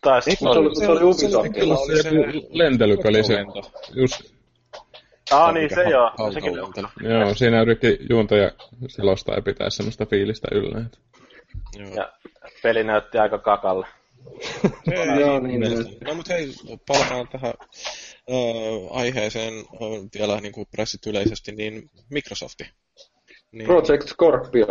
Taisi 0.00 0.30
Eikö 0.30 0.38
Se 0.40 0.48
oli- 0.48 0.76
se 0.76 0.88
oli 0.88 1.02
Ubisoftin. 1.04 1.52
kyllä 1.52 1.74
oli 1.74 2.02
Se 2.02 2.08
joku 2.08 2.48
lentelypeli 2.50 3.24
se, 3.24 3.38
just 3.94 4.22
Ah 5.30 5.54
niin, 5.54 5.74
se 5.74 5.82
joo. 5.82 6.10
Sekin. 6.32 6.52
Joo, 7.08 7.34
siinä 7.34 7.62
yritti 7.62 7.98
juontaja 8.10 8.52
selostaa 8.88 9.34
ja 9.34 9.42
pitää 9.42 9.70
semmoista 9.70 10.06
fiilistä 10.06 10.48
yllä. 10.52 10.78
että- 10.86 10.98
Joo. 11.78 11.94
Ja 11.94 12.12
peli 12.62 12.84
näytti 12.84 13.18
aika 13.18 13.38
kakalle. 13.38 13.86
Hei, 14.86 15.20
Joo, 15.20 15.40
niin, 15.40 15.60
mielestäni. 15.60 15.98
No 16.04 16.14
mutta 16.14 16.32
hei, 16.34 16.52
palataan 16.86 17.28
tähän 17.28 17.52
aiheeseen 18.90 19.54
vielä 20.18 20.40
niin 20.40 20.52
kuin 20.52 20.66
pressit 20.70 21.06
yleisesti, 21.06 21.52
niin 21.52 21.90
Microsofti. 22.10 22.64
Niin, 23.52 23.66
Project 23.66 24.08
Scorpio. 24.08 24.66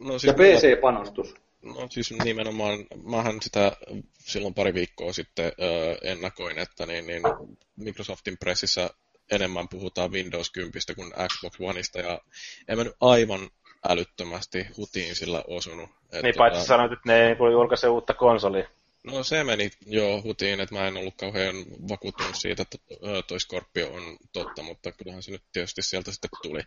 no, 0.00 0.12
Ja 0.12 0.18
siis, 0.18 0.34
PC-panostus. 0.34 1.34
No 1.62 1.86
siis 1.90 2.14
nimenomaan, 2.24 2.86
mähän 3.04 3.42
sitä 3.42 3.72
silloin 4.18 4.54
pari 4.54 4.74
viikkoa 4.74 5.12
sitten 5.12 5.46
ö, 5.46 5.98
ennakoin, 6.02 6.58
että 6.58 6.86
niin, 6.86 7.06
niin 7.06 7.22
Microsoftin 7.76 8.38
pressissä 8.38 8.90
enemmän 9.30 9.68
puhutaan 9.68 10.12
Windows 10.12 10.50
10 10.50 10.72
kuin 10.96 11.12
Xbox 11.28 11.60
Oneista, 11.60 11.98
ja 12.00 12.20
en 12.68 12.78
mä 12.78 12.84
nyt 12.84 12.96
aivan 13.00 13.50
älyttömästi 13.88 14.66
hutiin 14.76 15.14
sillä 15.14 15.44
osunut. 15.48 15.90
Et 16.12 16.22
Niin 16.22 16.34
tota- 16.34 16.38
paitsi 16.38 16.64
sanoit, 16.66 16.92
että 16.92 17.12
ne 17.12 17.28
ei 17.28 17.36
julkaise 17.52 17.88
uutta 17.88 18.14
konsolia. 18.14 18.68
No 19.04 19.22
se 19.22 19.44
meni 19.44 19.70
jo 19.86 20.22
hutiin, 20.22 20.60
että 20.60 20.74
mä 20.74 20.88
en 20.88 20.96
ollut 20.96 21.14
kauhean 21.16 21.54
vakuuttunut 21.88 22.36
siitä, 22.36 22.62
että 22.62 22.78
toi 23.26 23.40
Scorpio 23.40 23.92
on 23.92 24.16
totta, 24.32 24.62
mutta 24.62 24.92
kyllähän 24.92 25.22
se 25.22 25.30
nyt 25.30 25.42
tietysti 25.52 25.82
sieltä 25.82 26.12
sitten 26.12 26.30
tuli. 26.42 26.60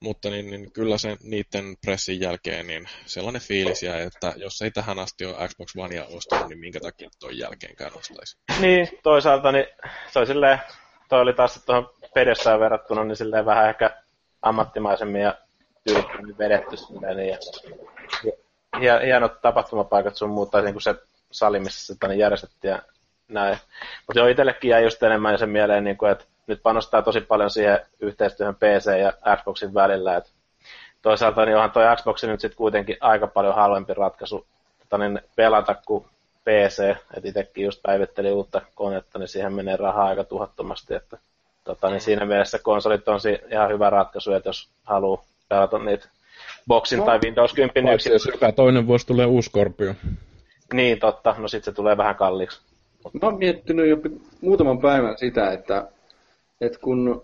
Mutta 0.00 0.30
niin, 0.30 0.50
niin 0.50 0.72
kyllä 0.72 0.98
se 0.98 1.16
niiden 1.22 1.76
pressin 1.84 2.20
jälkeen 2.20 2.66
niin 2.66 2.88
sellainen 3.06 3.42
fiilis 3.42 3.82
jäi, 3.82 4.02
että 4.02 4.32
jos 4.36 4.62
ei 4.62 4.70
tähän 4.70 4.98
asti 4.98 5.24
ole 5.24 5.48
Xbox 5.48 5.76
Onea 5.76 6.04
ostanut, 6.04 6.48
niin 6.48 6.58
minkä 6.58 6.80
takia 6.80 7.10
toi 7.20 7.38
jälkeenkään 7.38 7.96
ostaisi. 7.96 8.38
Niin, 8.60 8.88
toisaalta 9.02 9.52
niin 9.52 9.66
oli 10.16 10.26
silleen, 10.26 10.58
toi 11.08 11.20
oli 11.20 11.32
taas 11.32 11.62
tuohon 11.66 11.90
pedessään 12.14 12.60
verrattuna, 12.60 13.04
niin 13.04 13.16
silleen 13.16 13.46
vähän 13.46 13.68
ehkä 13.68 14.02
ammattimaisemmin 14.42 15.22
ja 15.22 15.38
tyylikkämmin 15.86 16.38
vedetty 16.38 16.76
silleen, 16.76 17.16
niin, 17.16 17.38
ja, 18.80 19.00
hienot 19.00 19.40
tapahtumapaikat 19.42 20.16
sun 20.16 20.30
muut, 20.30 20.50
tai 20.50 20.62
niin 20.62 20.80
se 20.80 20.94
sali, 21.32 21.60
missä 21.60 21.94
sitä 21.94 22.08
niin 22.08 22.18
järjestettiin 22.18 22.70
ja 22.70 22.82
näin. 23.28 23.58
Mutta 24.06 24.18
joo, 24.18 24.28
itsellekin 24.28 24.68
jäi 24.68 24.84
just 24.84 25.02
enemmän 25.02 25.38
sen 25.38 25.50
mieleen, 25.50 25.84
niin 25.84 25.96
kuin, 25.96 26.12
että 26.12 26.24
nyt 26.46 26.62
panostaa 26.62 27.02
tosi 27.02 27.20
paljon 27.20 27.50
siihen 27.50 27.80
yhteistyöhön 28.00 28.54
PC 28.54 28.98
ja 29.00 29.36
Xboxin 29.36 29.74
välillä. 29.74 30.16
Et 30.16 30.32
toisaalta 31.02 31.44
niin 31.44 31.56
onhan 31.56 31.70
toi 31.70 31.96
Xbox 31.96 32.22
nyt 32.22 32.40
sitten 32.40 32.56
kuitenkin 32.56 32.96
aika 33.00 33.26
paljon 33.26 33.54
halvempi 33.54 33.94
ratkaisu 33.94 34.46
tota, 34.78 34.98
niin 34.98 35.20
pelata 35.36 35.74
kuin 35.86 36.04
PC. 36.44 36.96
Et 37.16 37.24
itsekin 37.24 37.64
just 37.64 37.82
päivittelin 37.82 38.32
uutta 38.32 38.60
konetta, 38.74 39.18
niin 39.18 39.28
siihen 39.28 39.52
menee 39.52 39.76
rahaa 39.76 40.06
aika 40.06 40.24
tuhottomasti. 40.24 40.94
Että, 40.94 41.18
tota, 41.64 41.90
niin 41.90 42.00
siinä 42.00 42.26
mielessä 42.26 42.58
konsolit 42.58 43.08
on 43.08 43.20
ihan 43.50 43.70
hyvä 43.70 43.90
ratkaisu, 43.90 44.32
että 44.32 44.48
jos 44.48 44.68
haluaa 44.84 45.24
pelata 45.48 45.78
niitä 45.78 46.08
Boxin 46.68 46.98
no, 46.98 47.04
tai 47.04 47.18
Windows 47.24 47.52
10 47.52 47.84
Paitsi 47.84 48.12
jos 48.12 48.26
joka 48.26 48.52
toinen 48.52 48.86
vuosi 48.86 49.06
tulee 49.06 49.26
uusi 49.26 49.48
Scorpio. 49.48 49.94
Niin, 50.72 50.98
totta. 50.98 51.34
No 51.38 51.48
sitten 51.48 51.72
se 51.72 51.76
tulee 51.76 51.96
vähän 51.96 52.16
kalliiksi. 52.16 52.60
Mä 53.04 53.28
oon 53.28 53.38
miettinyt 53.38 53.88
jo 53.88 53.96
muutaman 54.40 54.78
päivän 54.78 55.18
sitä, 55.18 55.52
että 55.52 55.88
että 56.60 56.78
kun 56.78 57.22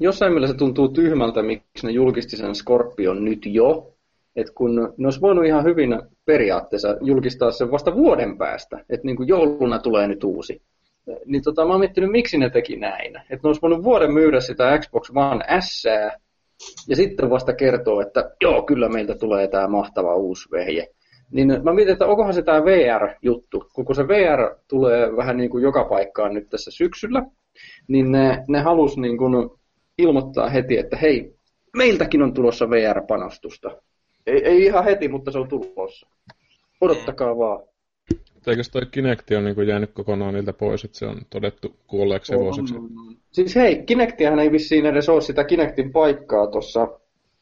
jossain 0.00 0.32
mielessä 0.32 0.56
tuntuu 0.56 0.88
tyhmältä, 0.88 1.42
miksi 1.42 1.86
ne 1.86 1.92
julkisti 1.92 2.36
sen 2.36 2.54
Scorpion 2.54 3.24
nyt 3.24 3.46
jo, 3.46 3.94
että 4.36 4.52
kun 4.54 4.94
ne 4.96 5.06
olisi 5.06 5.20
voinut 5.20 5.44
ihan 5.44 5.64
hyvin 5.64 6.02
periaatteessa 6.24 6.96
julkistaa 7.00 7.50
sen 7.50 7.70
vasta 7.70 7.94
vuoden 7.94 8.38
päästä, 8.38 8.78
että 8.90 9.06
niin 9.06 9.16
kuin 9.16 9.28
jouluna 9.28 9.78
tulee 9.78 10.06
nyt 10.06 10.24
uusi. 10.24 10.62
Niin 11.26 11.42
tota, 11.42 11.64
mä 11.64 11.70
oon 11.70 11.80
miettinyt, 11.80 12.10
miksi 12.10 12.38
ne 12.38 12.50
teki 12.50 12.76
näin. 12.76 13.16
Että 13.16 13.40
ne 13.42 13.48
olisi 13.48 13.62
voinut 13.62 13.84
vuoden 13.84 14.12
myydä 14.12 14.40
sitä 14.40 14.78
Xbox 14.78 15.10
One 15.16 15.44
S, 15.60 15.84
ja 16.88 16.96
sitten 16.96 17.30
vasta 17.30 17.52
kertoo, 17.52 18.00
että 18.00 18.30
joo, 18.40 18.62
kyllä 18.62 18.88
meiltä 18.88 19.14
tulee 19.14 19.48
tämä 19.48 19.68
mahtava 19.68 20.14
uusi 20.14 20.50
vehje. 20.50 20.88
Niin 21.32 21.48
mä 21.62 21.72
mietin, 21.72 21.92
että 21.92 22.06
onkohan 22.06 22.34
se 22.34 22.42
tämä 22.42 22.64
VR-juttu, 22.64 23.66
kun 23.74 23.94
se 23.94 24.08
VR 24.08 24.56
tulee 24.68 25.16
vähän 25.16 25.36
niin 25.36 25.50
kuin 25.50 25.62
joka 25.62 25.84
paikkaan 25.84 26.34
nyt 26.34 26.48
tässä 26.48 26.70
syksyllä, 26.70 27.22
niin 27.88 28.12
ne, 28.12 28.44
ne 28.48 28.60
halusi 28.60 29.00
niin 29.00 29.18
kuin 29.18 29.50
ilmoittaa 29.98 30.48
heti, 30.48 30.78
että 30.78 30.96
hei, 30.96 31.34
meiltäkin 31.76 32.22
on 32.22 32.34
tulossa 32.34 32.70
VR-panostusta. 32.70 33.82
Ei, 34.26 34.44
ei 34.44 34.64
ihan 34.64 34.84
heti, 34.84 35.08
mutta 35.08 35.30
se 35.30 35.38
on 35.38 35.48
tulossa. 35.48 36.06
Odottakaa 36.80 37.38
vaan. 37.38 37.62
Eikö 38.46 38.62
toi 38.72 38.86
Kinecti 38.90 39.36
on 39.36 39.44
niin 39.44 39.68
jäänyt 39.68 39.92
kokonaan 39.92 40.34
niiltä 40.34 40.52
pois, 40.52 40.84
että 40.84 40.98
se 40.98 41.06
on 41.06 41.20
todettu 41.30 41.76
kuolleeksi 41.86 42.36
vuosiksi? 42.36 42.74
Siis 43.30 43.56
hei, 43.56 43.82
Kinectihän 43.82 44.38
ei 44.38 44.52
vissiin 44.52 44.86
edes 44.86 45.08
ole 45.08 45.20
sitä 45.20 45.44
Kinectin 45.44 45.92
paikkaa 45.92 46.46
tuossa. 46.46 46.88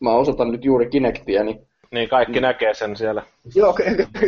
Mä 0.00 0.12
osoitan 0.12 0.52
nyt 0.52 0.64
juuri 0.64 0.88
Kinectia, 0.88 1.44
niin 1.44 1.66
niin, 1.90 2.09
kaikki 2.09 2.40
mm. 2.40 2.42
näkee 2.42 2.74
sen 2.74 2.96
siellä. 2.96 3.22
Joo, 3.55 3.72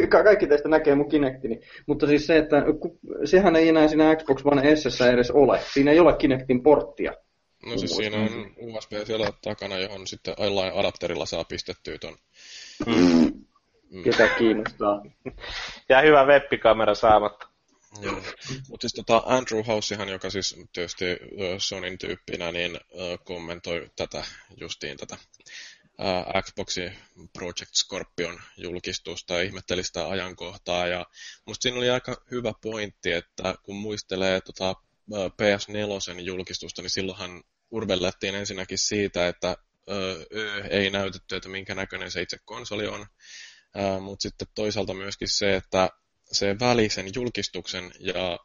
ka- 0.08 0.24
kaikki 0.24 0.46
teistä 0.46 0.68
näkee 0.68 0.94
mun 0.94 1.08
Kinectini. 1.08 1.60
Mutta 1.86 2.06
siis 2.06 2.26
se, 2.26 2.38
että 2.38 2.56
sehän 3.24 3.56
ei 3.56 3.68
enää 3.68 3.88
siinä 3.88 4.16
Xbox 4.16 4.42
One 4.44 4.76
S 4.76 5.00
edes 5.00 5.30
ole. 5.30 5.60
Siinä 5.72 5.90
ei 5.90 6.00
ole 6.00 6.16
Kinectin 6.16 6.62
porttia. 6.62 7.12
No 7.66 7.78
siis 7.78 7.96
siinä 7.96 8.16
on 8.16 8.54
USB 8.58 8.92
siellä 9.06 9.32
takana, 9.42 9.78
johon 9.78 10.06
sitten 10.06 10.34
jollain 10.38 10.72
adapterilla 10.74 11.26
saa 11.26 11.44
pistettyä 11.44 11.98
ton. 11.98 12.16
Mm. 12.86 13.32
Mm. 13.90 14.02
Ketä 14.02 14.28
kiinnostaa. 14.28 15.02
Ja 15.88 16.00
hyvä 16.00 16.24
webbikamera 16.24 16.94
saamatta. 16.94 17.48
Joo. 18.02 18.20
Mutta 18.68 18.88
siis 18.88 18.92
tota 18.92 19.22
Andrew 19.26 19.62
Househan, 19.66 20.08
joka 20.08 20.30
siis 20.30 20.56
tietysti 20.72 21.04
Sonin 21.58 21.98
tyyppinä, 21.98 22.52
niin 22.52 22.80
kommentoi 23.24 23.90
tätä 23.96 24.24
justiin 24.60 24.96
tätä 24.96 25.16
ää, 26.02 26.42
Xboxin 26.42 26.98
Project 27.32 27.74
Scorpion 27.74 28.40
julkistusta 28.56 29.34
ja 29.34 29.42
ihmetteli 29.42 29.84
sitä 29.84 30.08
ajankohtaa. 30.08 30.86
Ja 30.86 31.06
musta 31.46 31.62
siinä 31.62 31.78
oli 31.78 31.90
aika 31.90 32.16
hyvä 32.30 32.52
pointti, 32.62 33.12
että 33.12 33.54
kun 33.62 33.76
muistelee 33.76 34.40
tota, 34.40 34.74
PS4 35.12 36.20
julkistusta, 36.20 36.82
niin 36.82 36.90
silloinhan 36.90 37.42
urvellettiin 37.70 38.34
ensinnäkin 38.34 38.78
siitä, 38.78 39.28
että 39.28 39.56
ö, 39.90 40.26
ei 40.70 40.90
näytetty, 40.90 41.36
että 41.36 41.48
minkä 41.48 41.74
näköinen 41.74 42.10
se 42.10 42.22
itse 42.22 42.38
konsoli 42.44 42.86
on, 42.86 43.06
mutta 44.00 44.22
sitten 44.22 44.48
toisaalta 44.54 44.94
myöskin 44.94 45.28
se, 45.28 45.56
että 45.56 45.90
se 46.32 46.56
välisen 46.60 47.06
julkistuksen 47.14 47.92
ja 48.00 48.38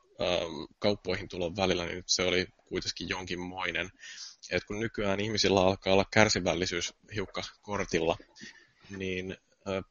kauppoihin 0.80 1.30
tulon 1.30 1.56
välillä, 1.56 1.86
niin 1.86 2.04
se 2.08 2.24
oli 2.24 2.48
kuitenkin 2.66 3.10
jonkinmoinen 3.10 3.90
että 4.52 4.68
kun 4.68 4.80
nykyään 4.80 5.20
ihmisillä 5.20 5.62
alkaa 5.62 5.94
olla 5.94 6.06
kärsivällisyys 6.14 6.94
hiukka 7.16 7.42
kortilla, 7.62 8.18
niin 8.98 9.38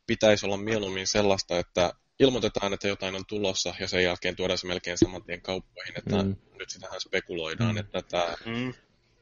pitäisi 0.07 0.47
olla 0.47 0.57
mieluummin 0.57 1.07
sellaista, 1.07 1.59
että 1.59 1.93
ilmoitetaan, 2.19 2.73
että 2.73 2.89
jotain 2.89 3.15
on 3.15 3.27
tulossa 3.29 3.75
ja 3.81 3.89
sen 3.89 4.03
jälkeen 4.03 4.37
tuodaan 4.37 4.59
se 4.59 4.67
melkein 4.67 4.99
saman 4.99 5.23
tien 5.23 5.43
kauppoihin, 5.43 5.99
että 5.99 6.23
mm. 6.23 6.37
nyt 6.59 6.71
sitähän 6.71 7.01
spekuloidaan, 7.01 7.75
mm. 7.75 7.77
että 7.77 8.03
tämä 8.11 8.35
mm. 8.47 8.73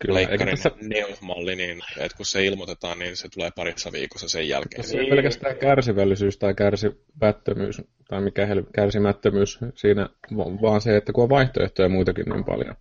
leikkarin 0.09 0.57
tässä... 0.57 0.71
Neo-malli, 0.81 1.57
niin 1.57 1.83
että 1.99 2.17
kun 2.17 2.27
se 2.27 2.45
ilmoitetaan, 2.45 2.99
niin 2.99 3.17
se 3.17 3.29
tulee 3.29 3.51
parissa 3.57 3.93
viikossa 3.93 4.29
sen 4.29 4.49
jälkeen. 4.49 4.85
Se 4.85 4.99
ei 4.99 5.11
pelkästään 5.11 5.57
kärsivällisyys 5.57 6.39
tai 6.39 6.55
kärsimättömyys, 6.55 7.83
tai 8.09 8.21
mikä 8.21 8.47
kärsimättömyys 8.75 9.59
siinä, 9.75 10.09
vaan 10.37 10.81
se, 10.81 10.97
että 10.97 11.13
kun 11.13 11.25
on 11.25 11.31
vaihtoehtoja 11.31 11.89
muitakin 11.89 12.25
niin 12.25 12.45
paljon. 12.45 12.77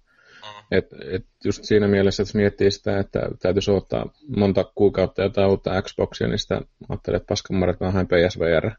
Et, 0.73 0.87
et 1.11 1.25
just 1.45 1.63
siinä 1.63 1.87
mielessä, 1.87 2.23
että 2.23 2.37
miettii 2.37 2.71
sitä, 2.71 2.99
että 2.99 3.19
täytyisi 3.41 3.71
ottaa 3.71 4.13
monta 4.37 4.63
kuukautta 4.75 5.23
jotain 5.23 5.49
uutta 5.49 5.81
Xboxia, 5.81 6.27
niin 6.27 6.39
sitä 6.39 6.61
ajattelee, 6.89 7.17
että 7.17 7.27
paskanmaret 7.27 7.79
vähän 7.79 8.07
PSVR. 8.07 8.71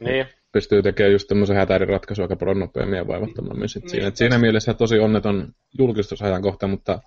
Niin. 0.00 0.26
Pystyy 0.52 0.82
tekemään 0.82 1.12
just 1.12 1.28
tämmöisen 1.28 1.56
hätäriratkaisun 1.56 2.24
aika 2.24 2.36
paljon 2.36 2.58
nopeammin 2.58 2.96
ja 2.96 3.06
vaivattomammin. 3.06 3.68
Sit 3.68 3.82
niin, 3.82 3.90
siinä. 3.90 4.06
Et 4.06 4.16
siinä 4.16 4.38
mielessä 4.38 4.74
tosi 4.74 4.98
onneton 4.98 5.48
julkistusajankohta, 5.78 6.66
mutta 6.66 6.98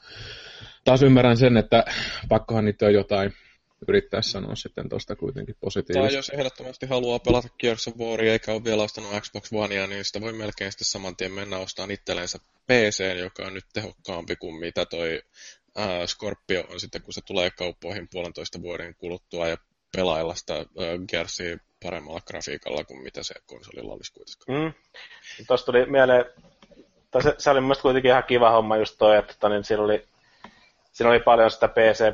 taas 0.85 1.03
ymmärrän 1.03 1.37
sen, 1.37 1.57
että 1.57 1.83
pakkohan 2.29 2.65
niitä 2.65 2.85
on 2.85 2.93
jotain 2.93 3.33
yrittää 3.87 4.21
sanoa 4.21 4.55
sitten 4.55 4.89
tuosta 4.89 5.15
kuitenkin 5.15 5.55
positiivisesti. 5.59 6.07
Tai 6.07 6.17
jos 6.17 6.29
ehdottomasti 6.29 6.85
haluaa 6.85 7.19
pelata 7.19 7.47
Gears 7.59 7.87
of 7.87 7.97
War 7.97 8.21
eikä 8.21 8.53
ole 8.53 8.63
vielä 8.63 8.83
ostanut 8.83 9.11
Xbox 9.21 9.53
Onea, 9.53 9.87
niin 9.87 10.05
sitä 10.05 10.21
voi 10.21 10.33
melkein 10.33 10.71
sitten 10.71 10.85
saman 10.85 11.15
tien 11.15 11.31
mennä 11.31 11.57
ostamaan 11.57 11.91
itsellensä 11.91 12.39
PC, 12.67 13.17
joka 13.19 13.45
on 13.45 13.53
nyt 13.53 13.65
tehokkaampi 13.73 14.35
kuin 14.35 14.55
mitä 14.55 14.85
toi 14.85 15.21
ää, 15.75 16.07
Scorpio 16.07 16.65
on 16.69 16.79
sitten, 16.79 17.01
kun 17.01 17.13
se 17.13 17.21
tulee 17.25 17.51
kauppoihin 17.51 18.07
puolentoista 18.11 18.61
vuoden 18.61 18.95
kuluttua 18.95 19.47
ja 19.47 19.57
pelailla 19.95 20.35
sitä 20.35 20.53
ää, 20.53 20.65
Gearsia 21.07 21.57
paremmalla 21.83 22.21
grafiikalla 22.27 22.83
kuin 22.83 23.03
mitä 23.03 23.23
se 23.23 23.33
konsolilla 23.45 23.93
olisi 23.93 24.13
kuitenkaan. 24.13 24.61
Mm. 24.61 24.73
Tuosta 25.47 25.65
tuli 25.65 25.85
mieleen, 25.85 26.25
tai 27.11 27.23
se, 27.23 27.35
se 27.37 27.49
oli 27.49 27.61
mielestäni 27.61 27.81
kuitenkin 27.81 28.11
ihan 28.11 28.23
kiva 28.23 28.51
homma 28.51 28.77
just 28.77 28.95
toi, 28.97 29.17
että 29.17 29.33
tota 29.33 29.49
niin 29.49 29.63
siinä, 29.63 29.83
oli, 29.83 30.07
siinä 30.91 31.09
oli 31.09 31.19
paljon 31.19 31.51
sitä 31.51 31.67
PC 31.67 32.13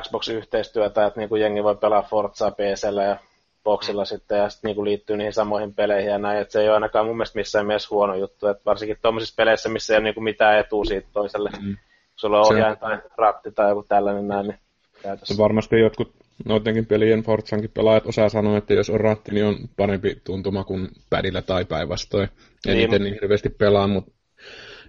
Xbox-yhteistyötä, 0.00 1.06
että 1.06 1.20
niin 1.20 1.28
kuin 1.28 1.40
jengi 1.42 1.62
voi 1.64 1.76
pelaa 1.76 2.02
Forzaa 2.02 2.50
PCllä 2.50 3.02
ja 3.02 3.16
boxilla 3.64 4.02
mm. 4.02 4.06
sitten 4.06 4.38
ja 4.38 4.48
sitten 4.48 4.68
niin 4.68 4.84
liittyy 4.84 5.16
niihin 5.16 5.32
samoihin 5.32 5.74
peleihin 5.74 6.10
ja 6.10 6.18
näin, 6.18 6.38
että 6.38 6.52
se 6.52 6.60
ei 6.60 6.68
ole 6.68 6.74
ainakaan 6.74 7.06
mun 7.06 7.16
mielestä 7.16 7.38
missään 7.38 7.66
mielessä 7.66 7.88
huono 7.90 8.14
juttu, 8.14 8.46
että 8.46 8.62
varsinkin 8.66 8.96
tuommoisissa 9.02 9.34
peleissä, 9.36 9.68
missä 9.68 9.94
ei 9.94 9.96
ole 9.96 10.04
niin 10.04 10.14
kuin 10.14 10.24
mitään 10.24 10.58
etua 10.58 10.84
siitä 10.84 11.08
toiselle, 11.12 11.50
mm. 11.62 11.76
sulla 12.16 12.40
on 12.40 12.46
ohjaaja 12.46 12.76
tai 12.76 12.98
ratti 13.16 13.52
tai 13.52 13.70
joku 13.70 13.82
tällainen 13.82 14.28
näin, 14.28 14.46
niin 14.46 14.58
käytössä. 15.02 15.38
Varmasti 15.38 15.80
jotkut 15.80 16.12
noidenkin 16.44 16.86
pelien 16.86 17.22
Forzankin 17.22 17.70
pelaajat 17.70 18.06
osaa 18.06 18.28
sanoa, 18.28 18.58
että 18.58 18.74
jos 18.74 18.90
on 18.90 19.00
ratti, 19.00 19.32
niin 19.32 19.44
on 19.44 19.56
parempi 19.76 20.16
tuntuma 20.24 20.64
kuin 20.64 20.88
pädillä 21.10 21.42
tai 21.42 21.64
päinvastoin. 21.64 22.28
En 22.68 22.76
niin, 22.76 22.90
niin 22.90 23.14
hirveästi 23.14 23.48
pelaa, 23.48 23.88
mutta 23.88 24.12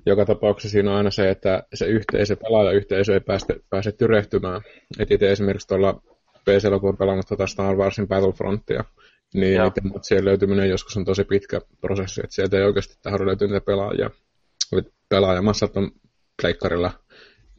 joka 0.06 0.26
tapauksessa 0.26 0.72
siinä 0.72 0.92
on 0.92 0.98
aina 0.98 1.12
se, 1.12 1.30
että 1.30 1.64
se 1.74 1.86
yhteisö, 1.86 2.36
pelaajayhteisö 2.36 3.14
ei 3.14 3.20
pääse, 3.20 3.46
pääse 3.70 3.92
tyrehtymään. 3.92 4.62
Et 5.00 5.12
itse 5.12 5.32
esimerkiksi 5.32 5.68
tuolla 5.68 6.02
PC-llä, 6.46 6.80
kun 6.80 6.90
on 6.90 6.98
pelannut 6.98 7.28
tuota 7.28 7.48
Star 7.48 7.76
Warsin 7.76 8.08
Battlefrontia, 8.08 8.84
niin 9.34 9.62
niiden 9.62 9.94
matsien 9.94 10.26
löytyminen 10.26 10.70
joskus 10.70 10.98
on 10.98 11.06
tosi 11.06 11.24
pitkä 11.24 11.62
prosessi, 11.82 12.22
että 12.24 12.36
sieltä 12.36 12.58
ei 12.58 12.64
oikeasti 12.64 12.96
tahdo 13.02 13.26
löytyä 13.26 13.48
niitä 13.48 13.66
pelaajia. 13.66 14.10
Pelaajamassat 15.10 15.78
on 15.78 15.92
pleikkarilla, 16.42 16.92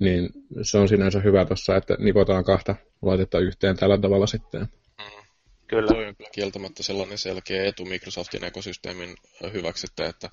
niin 0.01 0.29
se 0.63 0.79
on 0.79 0.89
sinänsä 0.89 1.21
hyvä 1.21 1.45
tuossa, 1.45 1.77
että 1.77 1.97
nivotaan 1.99 2.45
kahta 2.45 2.77
laitetta 3.03 3.39
yhteen 3.39 3.77
tällä 3.77 3.99
tavalla 3.99 4.27
sitten. 4.27 4.61
Mm. 4.61 5.25
Kyllä. 5.67 5.87
Toi 5.87 6.07
on 6.07 6.15
kieltämättä 6.33 6.83
sellainen 6.83 7.19
selkeä 7.19 7.65
etu 7.65 7.85
Microsoftin 7.85 8.45
ekosysteemin 8.45 9.15
hyväksi, 9.53 9.87
että 10.09 10.31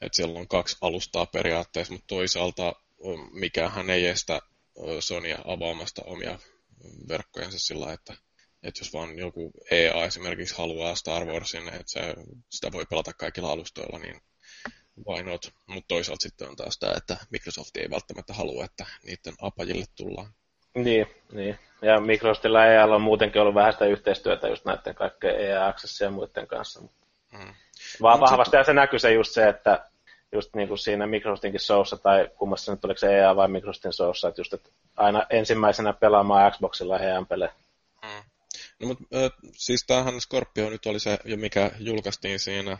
että 0.00 0.16
siellä 0.16 0.38
on 0.38 0.48
kaksi 0.48 0.76
alustaa 0.80 1.26
periaatteessa, 1.26 1.92
mutta 1.92 2.06
toisaalta 2.06 2.72
mikähän 3.32 3.90
ei 3.90 4.06
estä 4.06 4.40
Sonya 5.00 5.38
avaamasta 5.44 6.02
omia 6.06 6.38
verkkojensa 7.08 7.58
sillä 7.58 7.92
että, 7.92 8.14
että 8.62 8.80
jos 8.80 8.92
vaan 8.92 9.18
joku 9.18 9.52
EA 9.70 10.04
esimerkiksi 10.04 10.58
haluaa 10.58 10.94
Star 10.94 11.24
Warsin, 11.24 11.68
että 11.68 11.82
se, 11.86 12.14
sitä 12.50 12.72
voi 12.72 12.86
pelata 12.90 13.12
kaikilla 13.12 13.52
alustoilla, 13.52 13.98
niin 13.98 14.20
why 15.08 15.22
not? 15.22 15.52
Mutta 15.66 15.88
toisaalta 15.88 16.22
sitten 16.22 16.48
on 16.48 16.56
taas 16.56 16.78
tämä, 16.78 16.92
että 16.96 17.16
Microsoft 17.30 17.76
ei 17.76 17.90
välttämättä 17.90 18.34
halua, 18.34 18.64
että 18.64 18.86
niiden 19.04 19.34
apajille 19.42 19.84
tullaan. 19.96 20.32
Niin, 20.74 21.06
niin. 21.32 21.58
Ja 21.82 22.00
Microsoftilla 22.00 22.66
EA 22.66 22.84
on 22.84 23.02
muutenkin 23.02 23.42
ollut 23.42 23.54
vähän 23.54 23.72
sitä 23.72 23.86
yhteistyötä 23.86 24.48
just 24.48 24.64
näiden 24.64 24.94
kaikkien 24.94 25.40
EA 25.40 25.66
Access 25.66 26.00
ja 26.00 26.10
muiden 26.10 26.46
kanssa. 26.46 26.80
Hmm. 27.38 27.54
Vaan 28.02 28.20
vahvasti 28.20 28.56
ja 28.56 28.64
se 28.64 28.72
näkyy 28.72 28.98
se 28.98 29.12
just 29.12 29.32
se, 29.32 29.48
että 29.48 29.84
just 30.32 30.54
niin 30.54 30.68
kuin 30.68 30.78
siinä 30.78 31.06
Microsoftinkin 31.06 31.60
showssa, 31.60 31.96
tai 31.96 32.30
kummassa 32.38 32.72
nyt 32.72 32.84
oliko 32.84 32.98
se 32.98 33.18
EA 33.18 33.36
vai 33.36 33.48
Microsoftin 33.48 33.92
showssa, 33.92 34.28
että 34.28 34.40
just 34.40 34.54
että 34.54 34.70
aina 34.96 35.26
ensimmäisenä 35.30 35.92
pelaamaan 35.92 36.52
Xboxilla 36.52 36.98
heidän 36.98 37.26
pelejä. 37.26 37.52
Hmm. 38.06 38.24
No 38.80 38.88
mutta 38.88 39.04
äh, 39.24 39.30
siis 39.52 39.84
tämähän 39.86 40.20
Scorpio 40.20 40.70
nyt 40.70 40.86
oli 40.86 41.00
se, 41.00 41.18
mikä 41.36 41.70
julkaistiin 41.78 42.38
siinä 42.38 42.72
äh, 42.72 42.78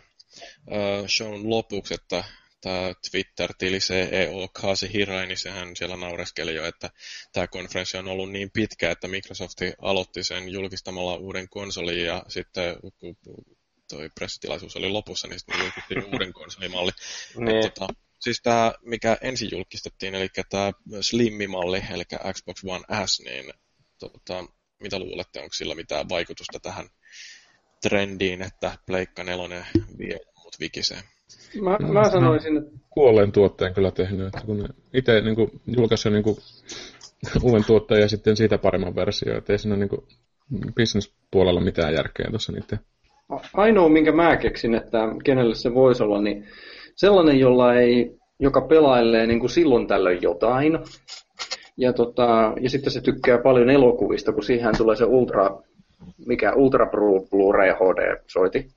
shown 1.07 1.49
lopuksi, 1.49 1.93
että 1.93 2.23
tämä 2.61 2.93
Twitter-tili 3.11 3.79
CEO 3.79 4.47
Kasi 4.53 4.93
Hirai, 4.93 5.27
niin 5.27 5.37
sehän 5.37 5.75
siellä 5.75 5.97
naureskeli 5.97 6.55
jo, 6.55 6.65
että 6.65 6.89
tämä 7.33 7.47
konferenssi 7.47 7.97
on 7.97 8.07
ollut 8.07 8.31
niin 8.31 8.51
pitkä, 8.51 8.91
että 8.91 9.07
Microsoft 9.07 9.57
aloitti 9.81 10.23
sen 10.23 10.49
julkistamalla 10.49 11.15
uuden 11.15 11.49
konsolin 11.49 12.05
ja 12.05 12.23
sitten 12.27 12.75
kun 12.99 13.17
toi 13.89 14.09
pressitilaisuus 14.15 14.75
oli 14.75 14.89
lopussa, 14.89 15.27
niin 15.27 15.39
sitten 15.39 15.59
julkistettiin 15.59 16.05
uuden 16.13 16.33
konsolimalli. 16.33 16.91
niin. 17.35 17.63
tota, 17.63 17.87
siis 18.19 18.41
tämä, 18.43 18.73
mikä 18.81 19.17
ensin 19.21 19.49
julkistettiin, 19.51 20.15
eli 20.15 20.27
tämä 20.49 20.71
Slimmi-malli, 21.01 21.81
eli 21.93 22.03
Xbox 22.33 22.63
One 22.65 23.05
S, 23.05 23.19
niin 23.19 23.53
tota, 23.99 24.45
mitä 24.79 24.99
luulette, 24.99 25.39
onko 25.39 25.53
sillä 25.53 25.75
mitään 25.75 26.09
vaikutusta 26.09 26.59
tähän 26.59 26.89
trendiin, 27.81 28.41
että 28.41 28.77
Pleikka 28.85 29.23
4 29.23 29.65
vie 29.97 30.19
mut 30.43 30.59
vikiseen? 30.59 31.03
Mä, 31.61 31.77
mä 31.93 32.01
no, 32.01 32.11
sanoisin, 32.11 32.57
että... 32.57 32.71
Kuolleen 32.89 33.31
tuotteen 33.31 33.73
kyllä 33.73 33.91
tehnyt, 33.91 34.27
että 34.27 34.41
kun 34.45 34.69
itse 34.93 35.21
niin 35.21 35.61
julkaisi 35.67 36.09
niin 36.09 36.23
uuden 37.43 37.65
tuotteen 37.65 38.01
ja 38.01 38.09
sitten 38.09 38.37
siitä 38.37 38.57
paremman 38.57 38.95
versio, 38.95 39.37
että 39.37 39.53
ei 39.53 39.59
siinä 39.59 39.75
niin 39.75 39.89
business-puolella 40.75 41.61
mitään 41.61 41.93
järkeä 41.93 42.27
tuossa 42.29 42.51
niiden. 42.51 42.79
Ainoa, 43.53 43.89
minkä 43.89 44.11
mä 44.11 44.37
keksin, 44.37 44.75
että 44.75 44.97
kenelle 45.23 45.55
se 45.55 45.73
voisi 45.73 46.03
olla, 46.03 46.21
niin 46.21 46.45
sellainen, 46.95 47.39
jolla 47.39 47.73
ei, 47.73 48.17
joka 48.39 48.61
pelailee 48.61 49.27
niin 49.27 49.39
kuin 49.39 49.49
silloin 49.49 49.87
tällöin 49.87 50.21
jotain, 50.21 50.79
ja, 51.77 51.93
tota, 51.93 52.53
ja 52.61 52.69
sitten 52.69 52.91
se 52.91 53.01
tykkää 53.01 53.37
paljon 53.37 53.69
elokuvista, 53.69 54.33
kun 54.33 54.43
siihen 54.43 54.77
tulee 54.77 54.95
se 54.95 55.05
Ultra, 55.05 55.49
mikä 56.25 56.53
Ultra 56.53 56.85
Blu-ray 56.85 57.73
HD-soiti 57.73 58.67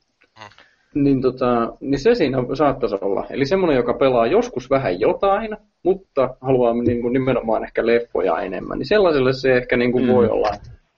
niin, 0.94 1.22
tota, 1.22 1.72
niin 1.80 1.98
se 1.98 2.14
siinä 2.14 2.38
saattaisi 2.54 2.96
olla. 3.00 3.26
Eli 3.30 3.46
semmoinen, 3.46 3.76
joka 3.76 3.94
pelaa 3.94 4.26
joskus 4.26 4.70
vähän 4.70 5.00
jotain, 5.00 5.56
mutta 5.82 6.36
haluaa 6.40 6.74
niin 6.74 7.02
kuin 7.02 7.12
nimenomaan 7.12 7.64
ehkä 7.64 7.86
leffoja 7.86 8.40
enemmän, 8.40 8.78
niin 8.78 8.88
sellaiselle 8.88 9.32
se 9.32 9.56
ehkä 9.56 9.76
niin 9.76 9.92
kuin 9.92 10.04
mm. 10.04 10.12
voi 10.12 10.28
olla 10.28 10.50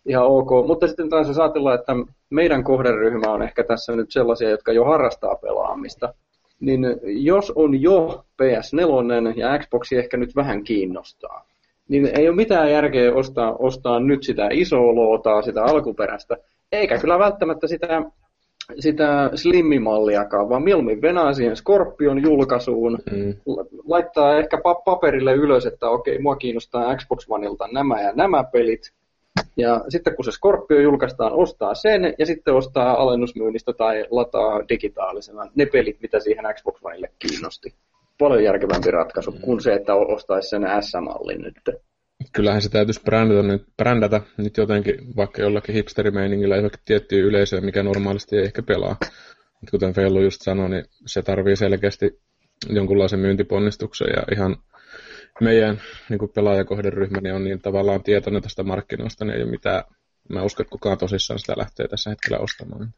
ihan 0.06 0.26
ok. 0.26 0.66
Mutta 0.66 0.86
sitten 0.86 1.08
taas 1.08 1.28
jos 1.28 1.38
ajatellaan, 1.38 1.80
että 1.80 1.92
meidän 2.30 2.64
kohderyhmä 2.64 3.32
on 3.32 3.42
ehkä 3.42 3.64
tässä 3.64 3.96
nyt 3.96 4.10
sellaisia, 4.10 4.50
jotka 4.50 4.72
jo 4.72 4.84
harrastaa 4.84 5.36
pelaamista, 5.36 6.14
niin 6.60 6.86
jos 7.04 7.52
on 7.54 7.82
jo 7.82 8.24
PS4 8.42 9.32
ja 9.36 9.58
Xboxi 9.58 9.96
ehkä 9.96 10.16
nyt 10.16 10.36
vähän 10.36 10.64
kiinnostaa, 10.64 11.46
niin 11.88 12.10
ei 12.18 12.28
ole 12.28 12.36
mitään 12.36 12.70
järkeä 12.70 13.14
ostaa, 13.14 13.56
ostaa 13.56 14.00
nyt 14.00 14.22
sitä 14.22 14.48
isoa 14.52 14.94
lootaa, 14.94 15.42
sitä 15.42 15.64
alkuperäistä, 15.64 16.36
eikä 16.72 16.98
kyllä 16.98 17.18
välttämättä 17.18 17.66
sitä 17.66 18.02
sitä 18.78 19.30
slimmimalliakaan, 19.34 20.48
vaan 20.48 20.62
mieluummin 20.62 21.02
venää 21.02 21.32
siihen 21.32 21.56
Scorpion 21.56 22.22
julkaisuun, 22.22 22.98
mm. 23.12 23.34
laittaa 23.84 24.38
ehkä 24.38 24.58
paperille 24.84 25.34
ylös, 25.34 25.66
että 25.66 25.88
okei, 25.88 26.18
mua 26.18 26.36
kiinnostaa 26.36 26.96
Xbox 26.96 27.26
Oneilta 27.28 27.68
nämä 27.72 28.00
ja 28.00 28.12
nämä 28.14 28.44
pelit, 28.44 28.92
ja 29.56 29.84
sitten 29.88 30.16
kun 30.16 30.24
se 30.24 30.30
Scorpio 30.30 30.80
julkaistaan, 30.80 31.32
ostaa 31.32 31.74
sen 31.74 32.14
ja 32.18 32.26
sitten 32.26 32.54
ostaa 32.54 33.02
alennusmyynnistä 33.02 33.72
tai 33.72 34.06
lataa 34.10 34.68
digitaalisena 34.68 35.50
ne 35.54 35.66
pelit, 35.66 36.00
mitä 36.02 36.20
siihen 36.20 36.44
Xbox 36.54 36.78
Oneille 36.82 37.10
kiinnosti. 37.18 37.74
Paljon 38.18 38.44
järkevämpi 38.44 38.90
ratkaisu 38.90 39.30
mm. 39.30 39.40
kuin 39.40 39.60
se, 39.60 39.74
että 39.74 39.94
ostaisi 39.94 40.48
sen 40.48 40.62
S-mallin 40.80 41.40
nyt 41.40 41.82
kyllähän 42.32 42.62
se 42.62 42.68
täytyisi 42.68 43.02
brändätä 43.02 43.42
nyt, 43.42 43.64
brändätä 43.76 44.20
nyt 44.36 44.56
jotenkin, 44.56 45.16
vaikka 45.16 45.42
jollakin 45.42 45.74
hipsterimeiningillä 45.74 46.56
johonkin 46.56 46.80
tiettyä 46.84 47.18
yleisöä, 47.18 47.60
mikä 47.60 47.82
normaalisti 47.82 48.36
ei 48.36 48.44
ehkä 48.44 48.62
pelaa. 48.62 48.96
Mutta 49.60 49.70
kuten 49.70 49.94
Fellu 49.94 50.20
just 50.20 50.42
sanoi, 50.42 50.70
niin 50.70 50.84
se 51.06 51.22
tarvii 51.22 51.56
selkeästi 51.56 52.20
jonkunlaisen 52.70 53.20
myyntiponnistuksen 53.20 54.08
ja 54.16 54.22
ihan 54.32 54.56
meidän 55.40 55.80
niin 56.08 56.28
pelaajakohderyhmä 56.34 57.18
niin 57.20 57.34
on 57.34 57.44
niin 57.44 57.62
tavallaan 57.62 58.02
tietoinen 58.02 58.42
tästä 58.42 58.62
markkinoista, 58.62 59.24
niin 59.24 59.36
ei 59.36 59.42
ole 59.42 59.50
mitään, 59.50 59.84
mä 60.28 60.42
uskon, 60.42 60.64
että 60.64 60.72
kukaan 60.72 60.98
tosissaan 60.98 61.38
sitä 61.38 61.54
lähtee 61.56 61.88
tässä 61.88 62.10
hetkellä 62.10 62.38
ostamaan. 62.38 62.94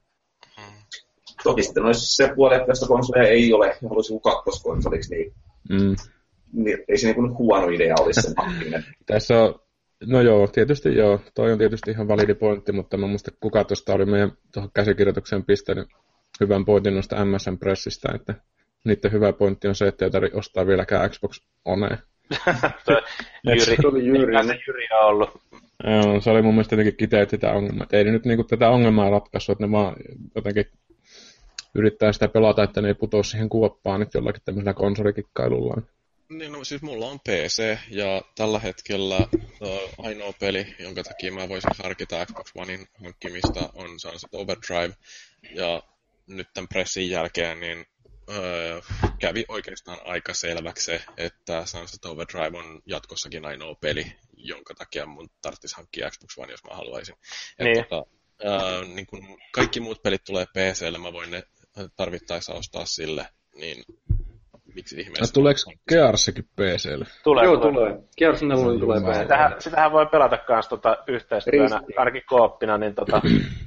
Toki 1.43 1.63
sitten 1.63 1.85
olisi 1.85 2.17
se 2.17 2.33
puoli, 2.37 2.55
että 2.55 2.67
tästä 2.67 2.87
konsolia 2.87 3.29
ei 3.29 3.53
ole 3.53 3.67
ja 3.67 3.75
haluaisi 3.89 4.21
kakkoskonsoliksi, 4.23 5.15
niin 5.15 5.35
mm 5.69 5.97
niin 6.55 6.79
ei 6.89 6.99
se 6.99 7.13
niin 7.13 7.39
huono 7.39 7.69
idea 7.69 7.95
olisi 8.01 8.23
se 8.23 8.33
hankkiminen. 8.43 8.85
Tässä 9.07 9.43
on, 9.43 9.55
no 10.07 10.21
joo, 10.21 10.47
tietysti 10.47 10.97
joo, 10.97 11.21
toi 11.35 11.53
on 11.53 11.59
tietysti 11.59 11.91
ihan 11.91 12.09
validi 12.09 12.35
pointti, 12.35 12.73
mutta 12.73 12.97
mä 12.97 13.07
muista 13.07 13.31
kuka 13.41 13.65
tuosta 13.65 13.95
oli 13.95 14.05
meidän 14.05 14.33
tuohon 14.53 14.71
käsikirjoitukseen 14.75 15.45
pistänyt 15.45 15.89
hyvän 16.41 16.65
pointin 16.65 16.95
noista 16.95 17.25
MSN 17.25 17.59
Pressistä, 17.59 18.09
että 18.15 18.35
niiden 18.85 19.13
hyvä 19.13 19.33
pointti 19.33 19.69
on 19.69 19.75
se, 19.75 19.87
että 19.87 20.05
ei 20.05 20.11
tarvitse 20.11 20.39
ostaa 20.39 20.67
vieläkään 20.67 21.11
Xbox 21.11 21.41
One. 21.65 21.99
Jyri, 23.47 23.77
se 23.81 23.87
oli 23.87 24.07
Jyri. 24.07 24.47
Se 24.47 24.59
Jyri 24.67 24.87
on 24.93 25.07
ollut. 25.07 25.31
Joo, 25.85 26.21
se 26.21 26.31
oli 26.31 26.43
mun 26.43 26.55
mielestä 26.55 26.75
jotenkin 26.75 26.97
kiteytti 26.97 27.39
tämä 27.39 27.53
ongelma. 27.53 27.83
Että 27.83 27.97
ei 27.97 28.05
nyt 28.05 28.25
niinku 28.25 28.45
tätä 28.45 28.71
ongelmaa 28.71 29.11
ratkaisu, 29.11 29.53
että 29.53 29.67
ne 29.67 29.73
vaan 29.73 29.97
jotenkin 30.35 30.67
yrittää 31.75 32.13
sitä 32.13 32.29
pelata, 32.29 32.63
että 32.63 32.81
ne 32.81 32.89
ei 32.89 32.95
putoa 32.95 33.23
siihen 33.23 33.49
kuoppaan 33.49 34.01
nyt 34.01 34.15
jollakin 34.15 34.43
tämmöisellä 34.45 34.75
konsolikikkailulla. 34.75 35.83
Niin, 36.29 36.53
no 36.53 36.65
siis 36.65 36.83
mulla 36.83 37.07
on 37.07 37.21
PC 37.21 37.79
ja 37.91 38.23
tällä 38.35 38.59
hetkellä 38.59 39.19
uh, 39.61 40.07
ainoa 40.07 40.33
peli, 40.41 40.67
jonka 40.79 41.03
takia 41.03 41.33
mä 41.33 41.49
voisin 41.49 41.71
harkita 41.85 42.27
Xbox 42.27 42.53
Onein 42.55 42.87
hankkimista 43.03 43.61
on 43.75 44.01
Sunset 44.01 44.35
Overdrive. 44.35 44.95
Ja 45.55 45.83
nyt 46.27 46.49
tämän 46.55 46.69
pressin 46.69 47.11
jälkeen 47.11 47.61
niin 47.61 47.87
uh, 48.29 48.85
kävi 49.19 49.45
oikeastaan 49.49 49.99
aika 50.05 50.35
selväksi 50.35 50.85
se, 50.85 51.03
että 51.17 51.67
Sunset 51.67 52.05
Overdrive 52.05 52.59
on 52.59 52.83
jatkossakin 52.87 53.45
ainoa 53.45 53.75
peli, 53.75 54.17
jonka 54.37 54.75
takia 54.75 55.07
mun 55.07 55.29
tarvitsisi 55.43 55.77
hankkia 55.77 56.11
Xbox 56.11 56.39
One, 56.39 56.53
jos 56.53 56.65
mä 56.65 56.75
haluaisin. 56.75 57.15
Niin. 57.59 57.79
Et, 57.79 57.89
tota, 57.89 58.07
uh, 58.45 58.95
niin 58.95 59.07
kun 59.07 59.39
kaikki 59.53 59.81
muut 59.81 60.03
pelit 60.03 60.25
tulee 60.25 60.47
PClle, 60.47 60.99
mä 60.99 61.13
voin 61.13 61.31
ne 61.31 61.43
tarvittaessa 61.97 62.55
ostaa 62.55 62.85
sille, 62.87 63.27
niin 63.55 63.85
miksi 64.75 65.01
ihmeessä. 65.01 65.23
No, 65.23 65.29
tuleeko 65.35 65.61
Gearsikin 65.89 66.45
PClle? 66.45 67.07
Tulee, 67.25 67.45
Joo, 67.45 67.57
tulee. 67.57 67.99
Gears 68.19 68.43
4 68.43 68.65
tulee 68.81 69.01
PClle. 69.01 69.23
Sitähän, 69.23 69.55
sitähän 69.59 69.93
voi 69.93 70.07
pelata 70.07 70.39
myös 70.49 70.69
tota, 70.69 70.99
yhteistyönä, 71.07 71.81
ainakin 71.97 72.23
kooppina, 72.27 72.79
niin 72.79 72.95
tota, 72.95 73.21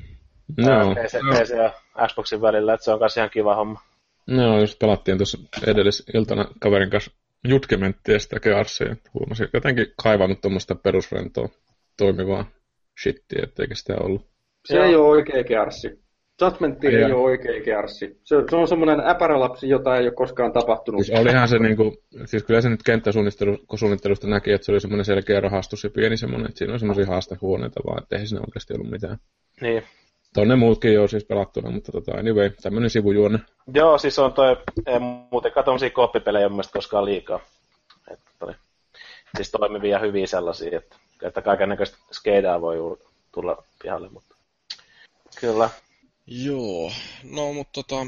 no, 0.58 0.96
PC. 0.96 1.18
PC 1.18 1.50
ja 1.50 1.74
Xboxin 2.08 2.42
välillä, 2.42 2.74
että 2.74 2.84
se 2.84 2.92
on 2.92 3.00
myös 3.00 3.18
ihan 3.18 3.30
kiva 3.30 3.56
homma. 3.56 3.82
No, 4.28 4.60
just 4.60 4.80
pelattiin 4.80 5.18
tuossa 5.18 5.38
edellisiltana 5.68 6.46
kaverin 6.60 6.90
kanssa 6.90 7.12
jutkementtiä 7.48 8.20
sitä 8.20 8.40
Gearsia. 8.40 8.96
Huomasin 9.14 9.48
jotenkin 9.54 9.88
kaivannut 10.04 10.42
tuommoista 10.42 10.76
perusrentoa 10.76 11.50
toimivaa 11.98 12.46
shittiä, 13.04 13.44
etteikö 13.44 13.76
sitä 13.76 13.96
ollut. 14.00 14.28
Se 14.66 14.78
ei 14.78 14.96
ole 14.96 15.08
oikea 15.08 15.44
Gearsi. 15.44 16.08
Judgment 16.42 16.84
ei, 16.84 16.96
ei 16.96 17.04
ole 17.04 17.14
oikein 17.14 17.64
kerssi. 17.64 18.20
Se, 18.24 18.36
se 18.50 18.56
on 18.56 18.68
semmoinen 18.68 19.10
äpärälapsi, 19.10 19.70
jota 19.70 19.96
ei 19.96 20.04
ole 20.04 20.12
koskaan 20.12 20.54
tapahtunut. 20.54 21.06
Siis 21.06 21.20
olihan 21.20 21.48
se 21.48 21.60
niinku, 21.60 21.98
siis 22.26 22.44
kyllä 22.44 22.62
se 22.62 22.70
nyt 22.70 22.84
kenttäsuunnittelusta 22.84 24.28
näki, 24.28 24.52
että 24.52 24.66
se 24.66 24.72
oli 24.72 24.80
semmoinen 24.80 25.06
selkeä 25.06 25.42
rahastus 25.42 25.84
ja 25.84 25.90
pieni 25.90 26.18
semmoinen, 26.18 26.48
että 26.48 26.58
siinä 26.58 26.74
on 26.74 26.80
semmoisia 26.80 27.06
haastehuoneita 27.06 27.80
vaan, 27.88 28.04
että 28.04 28.16
ei 28.16 28.28
siinä 28.28 28.42
oikeasti 28.48 28.74
ollut 28.74 28.92
mitään. 28.92 29.18
Niin. 29.62 29.84
Tonne 30.34 30.56
muutkin 30.56 30.94
jo 30.94 31.08
siis 31.08 31.26
pelattuna, 31.26 31.72
mutta 31.72 31.92
tota, 31.92 32.12
anyway, 32.12 32.50
tämmöinen 32.62 32.90
sivujuone. 32.90 33.40
Joo, 33.74 33.98
siis 33.98 34.20
on 34.20 34.34
toi, 34.34 34.58
ei 34.86 35.00
muutenkaan 35.32 35.64
tommosia 35.66 35.90
kooppipelejä 35.90 36.50
mun 36.50 36.64
koskaan 36.74 37.06
liikaa. 37.06 37.40
Että 38.12 38.32
toi, 38.40 38.54
siis 39.38 39.52
toimivia 39.52 40.00
hyviä 40.00 40.28
sellaisia, 40.28 40.78
että, 40.78 40.96
että 41.22 41.42
kaiken 41.42 41.70
näköistä 41.70 41.98
skeidaa 42.12 42.62
voi 42.62 42.98
tulla 43.32 43.64
pihalle, 43.82 44.10
mutta 44.10 44.36
kyllä, 45.40 45.70
Joo, 46.28 46.92
no 47.24 47.54
mutta 47.54 47.84
tota, 47.84 48.08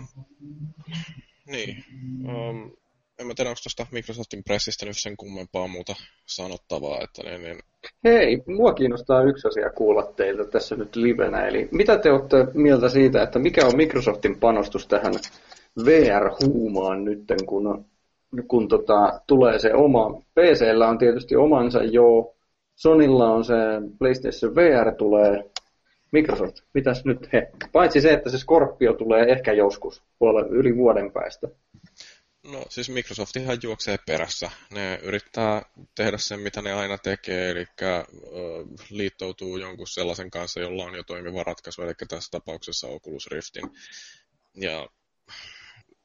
niin. 1.45 1.86
Um, 2.27 2.71
en 3.19 3.27
mä 3.27 3.34
tiedä, 3.36 3.49
onko 3.49 3.60
tuosta 3.63 3.86
Microsoftin 3.91 4.43
pressistä 4.43 4.86
nyt 4.86 4.97
sen 4.97 5.17
kummempaa 5.17 5.67
muuta 5.67 5.95
sanottavaa, 6.25 7.01
että 7.01 7.23
niin, 7.23 7.41
niin... 7.41 7.60
Hei, 8.03 8.43
mua 8.47 8.73
kiinnostaa 8.73 9.23
yksi 9.23 9.47
asia 9.47 9.69
kuulla 9.69 10.03
teiltä 10.03 10.45
tässä 10.45 10.75
nyt 10.75 10.95
livenä, 10.95 11.47
eli 11.47 11.69
mitä 11.71 11.97
te 11.97 12.12
olette 12.12 12.47
mieltä 12.53 12.89
siitä, 12.89 13.23
että 13.23 13.39
mikä 13.39 13.65
on 13.65 13.75
Microsoftin 13.75 14.39
panostus 14.39 14.88
tähän 14.88 15.13
VR-huumaan 15.86 17.05
nyt, 17.05 17.23
kun, 17.45 17.86
kun 18.47 18.67
tota, 18.67 19.21
tulee 19.27 19.60
se 19.60 19.73
oma, 19.73 20.21
PCllä 20.36 20.89
on 20.89 20.97
tietysti 20.97 21.36
omansa 21.36 21.84
jo, 21.84 22.36
Sonilla 22.75 23.32
on 23.32 23.45
se 23.45 23.53
PlayStation 23.99 24.55
VR 24.55 24.95
tulee, 24.95 25.43
Microsoft, 26.12 26.55
mitäs 26.73 27.05
nyt 27.05 27.34
he? 27.34 27.51
Paitsi 27.71 28.01
se, 28.01 28.13
että 28.13 28.29
se 28.29 28.38
Scorpio 28.38 28.93
tulee 28.93 29.32
ehkä 29.32 29.53
joskus, 29.53 30.03
yli 30.49 30.75
vuoden 30.75 31.12
päästä. 31.12 31.47
No 32.51 32.65
siis 32.69 32.89
Microsoftihan 32.89 33.57
juoksee 33.63 33.97
perässä. 34.05 34.51
Ne 34.71 34.99
yrittää 35.03 35.62
tehdä 35.95 36.17
sen, 36.17 36.39
mitä 36.39 36.62
ne 36.62 36.73
aina 36.73 36.97
tekee, 36.97 37.49
eli 37.49 37.65
liittoutuu 38.89 39.57
jonkun 39.57 39.88
sellaisen 39.88 40.31
kanssa, 40.31 40.59
jolla 40.59 40.83
on 40.83 40.95
jo 40.95 41.03
toimiva 41.03 41.43
ratkaisu, 41.43 41.81
eli 41.81 41.93
tässä 42.07 42.31
tapauksessa 42.31 42.88
Oculus 42.88 43.27
Riftin. 43.27 43.63
Ja 44.55 44.89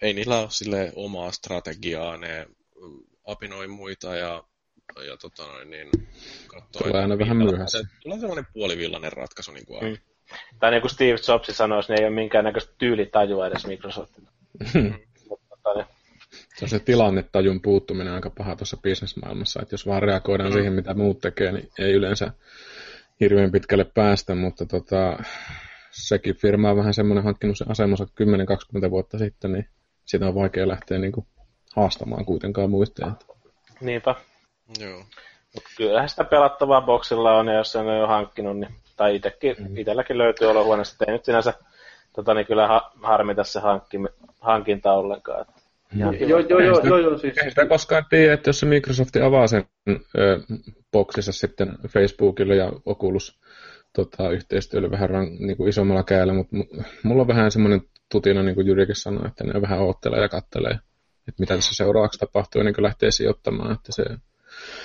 ei 0.02 0.12
niillä 0.12 0.38
ole 0.38 0.50
sille 0.50 0.92
omaa 0.96 1.33
strategiaa, 1.33 2.16
ne 2.16 2.46
apinoi 3.26 3.68
muita 3.68 4.16
ja, 4.16 4.44
ja 5.07 5.16
tota 5.16 5.46
noin, 5.46 5.70
niin 5.70 5.90
katsoo, 6.46 6.83
Tulee 6.83 7.02
aina 7.02 7.18
vähän 7.18 7.37
myöhässä. 7.37 7.85
Tulee 8.02 8.18
sellainen 8.18 8.46
puolivillainen 8.52 9.12
ratkaisu 9.12 9.52
niin 9.52 9.66
kuin. 9.66 9.85
Mm. 9.85 9.98
Tai 10.59 10.70
niin 10.70 10.80
kuin 10.80 10.90
Steve 10.90 11.18
Jobs 11.28 11.48
sanoisi, 11.57 11.92
niin 11.92 12.00
ei 12.00 12.07
ole 12.07 12.14
minkäännäköistä 12.14 12.74
tyylitajua 12.78 13.46
edes 13.46 13.66
Microsoftilla. 13.66 14.30
Mm. 14.74 14.94
Se 16.55 16.64
on 16.64 16.69
se 16.69 16.79
tilannetajun 16.79 17.61
puuttuminen 17.61 18.12
aika 18.12 18.31
paha 18.31 18.57
tuossa 18.57 18.77
bisnesmaailmassa, 18.77 19.62
että 19.62 19.75
jos 19.75 19.87
vaan 19.87 20.03
reagoidaan 20.03 20.51
mm. 20.51 20.55
siihen, 20.55 20.73
mitä 20.73 20.95
muut 20.95 21.21
tekee, 21.21 21.53
niin 21.53 21.69
ei 21.79 21.93
yleensä 21.93 22.31
hirveän 23.21 23.53
pitkälle 23.53 23.85
päästä, 23.85 24.35
mutta 24.35 24.67
tota, 24.67 25.19
sekin 25.90 26.37
firma 26.37 26.71
on 26.71 26.77
vähän 26.77 26.95
semmoinen 26.95 27.25
hankkinut 27.25 27.59
sen 27.59 27.71
asemansa 27.71 28.07
10-20 28.87 28.90
vuotta 28.90 29.19
sitten, 29.19 29.53
niin 29.53 29.69
sitä 30.05 30.29
on 30.29 30.35
vaikea 30.35 30.69
lähteä 30.69 30.99
niin 30.99 31.12
kuin 31.12 31.27
haastamaan 31.77 32.25
kuitenkaan 32.25 32.71
muisteen. 32.71 33.12
Niinpä. 33.81 34.14
Joo. 34.81 34.99
Mut 35.55 35.64
kyllähän 35.77 36.09
sitä 36.09 36.25
pelattavaa 36.25 36.81
boksilla 36.81 37.38
on, 37.38 37.47
ja 37.47 37.55
jos 37.55 37.73
sen 37.73 37.87
on 37.87 37.99
jo 37.99 38.07
hankkinut, 38.07 38.59
niin, 38.59 38.75
tai 38.97 39.17
itekin, 39.17 39.57
mm. 39.59 39.77
itselläkin 39.77 40.19
löytyy 40.19 40.51
olohuoneesta, 40.51 41.05
ei 41.05 41.12
nyt 41.12 41.25
sinänsä 41.25 41.55
tota, 42.12 42.35
niin 42.35 42.47
kyllä 42.47 42.67
ha, 42.67 42.93
harmita 43.03 43.45
se 43.45 43.61
hankki, 43.61 43.97
hankinta 44.40 44.93
ollenkaan. 44.93 45.47
Joo, 45.92 46.12
joo, 46.12 46.38
joo, 46.38 46.61
joo, 46.61 46.81
joo, 46.85 46.99
joo, 46.99 47.18
siis. 47.18 47.38
Ei 47.38 47.49
sitä 47.49 47.66
koskaan 47.66 48.05
tiedä, 48.11 48.33
että 48.35 48.49
jos 48.49 48.61
se 48.61 48.66
Microsoft 48.66 49.16
avaa 49.16 49.47
sen 49.47 49.64
ö, 49.88 50.40
boksissa 50.92 51.33
sitten 51.33 51.79
Facebookille 51.88 52.57
ja 52.57 52.73
Oculus 52.87 53.40
tota, 53.92 54.31
yhteistyölle 54.31 54.90
vähän 54.90 55.11
niin 55.38 55.57
kuin 55.57 55.68
isommalla 55.68 56.03
käällä, 56.03 56.35
mutta 56.35 56.57
mulla 57.03 57.23
on 57.23 57.29
vähän 57.29 57.51
semmoinen 57.51 57.81
tutina, 58.12 58.42
niin 58.42 58.55
kuin 58.55 58.66
Jyrikin 58.66 58.97
sanoi, 58.97 59.27
että 59.27 59.44
ne 59.44 59.62
vähän 59.62 59.81
oottelee 59.81 60.20
ja 60.20 60.29
kattelee, 60.29 60.73
että 61.29 61.40
mitä 61.40 61.55
tässä 61.55 61.75
seuraavaksi 61.75 62.18
tapahtuu 62.18 62.61
ennen 62.61 62.75
kuin 62.75 62.83
lähtee 62.83 63.11
sijoittamaan, 63.11 63.73
että 63.73 63.92
se 63.92 64.05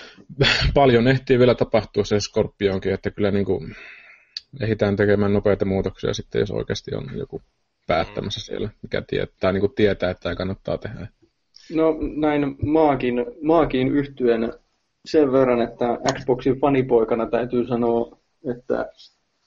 paljon 0.74 1.08
ehtii 1.08 1.40
vielä 1.40 1.56
tapahtua 1.56 2.04
se 2.04 2.20
Scorpionkin, 2.20 2.94
että 2.94 3.12
kyllä 3.12 3.32
niin 3.32 3.46
kuin 3.46 3.76
ehditään 4.62 4.96
tekemään 4.96 5.34
nopeita 5.34 5.66
muutoksia 5.66 6.14
sitten, 6.14 6.40
jos 6.40 6.52
oikeasti 6.52 6.96
on 6.96 7.18
joku 7.18 7.42
päättämässä 7.90 8.42
siellä, 8.42 8.70
mikä 8.82 9.02
tietää, 9.08 9.52
niin 9.52 9.62
kuin 9.62 9.76
tietää, 9.76 10.10
että 10.10 10.30
ei 10.30 10.36
kannattaa 10.36 10.78
tehdä. 10.78 11.08
No 11.74 11.98
näin 12.16 12.56
maakin, 12.66 13.26
maakin 13.42 13.88
yhtyen 13.88 14.54
sen 15.06 15.32
verran, 15.32 15.62
että 15.62 15.98
Xboxin 16.14 16.60
fanipoikana 16.60 17.26
täytyy 17.26 17.68
sanoa, 17.68 18.18
että 18.52 18.90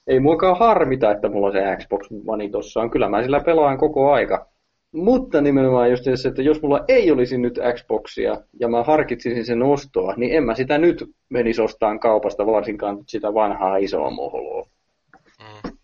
ei 0.07 0.19
muakaan 0.19 0.59
harmita, 0.59 1.11
että 1.11 1.29
mulla 1.29 1.47
on 1.47 1.53
se 1.53 1.77
Xbox 1.77 2.07
One 2.27 2.49
tossa 2.49 2.79
on. 2.79 2.91
Kyllä 2.91 3.09
mä 3.09 3.23
sillä 3.23 3.39
pelaan 3.39 3.77
koko 3.77 4.11
aika. 4.11 4.47
Mutta 4.91 5.41
nimenomaan 5.41 5.89
just 5.91 6.03
se, 6.15 6.27
että 6.27 6.41
jos 6.41 6.61
mulla 6.61 6.85
ei 6.87 7.11
olisi 7.11 7.37
nyt 7.37 7.59
Xboxia 7.73 8.37
ja 8.59 8.67
mä 8.67 8.83
harkitsisin 8.83 9.45
sen 9.45 9.63
ostoa, 9.63 10.13
niin 10.17 10.37
en 10.37 10.43
mä 10.43 10.55
sitä 10.55 10.77
nyt 10.77 11.11
menisi 11.29 11.61
ostaan 11.61 11.99
kaupasta, 11.99 12.45
varsinkaan 12.45 12.97
sitä 13.07 13.33
vanhaa 13.33 13.77
isoa 13.77 14.09
moholoa. 14.09 14.67
Mm. 15.39 15.77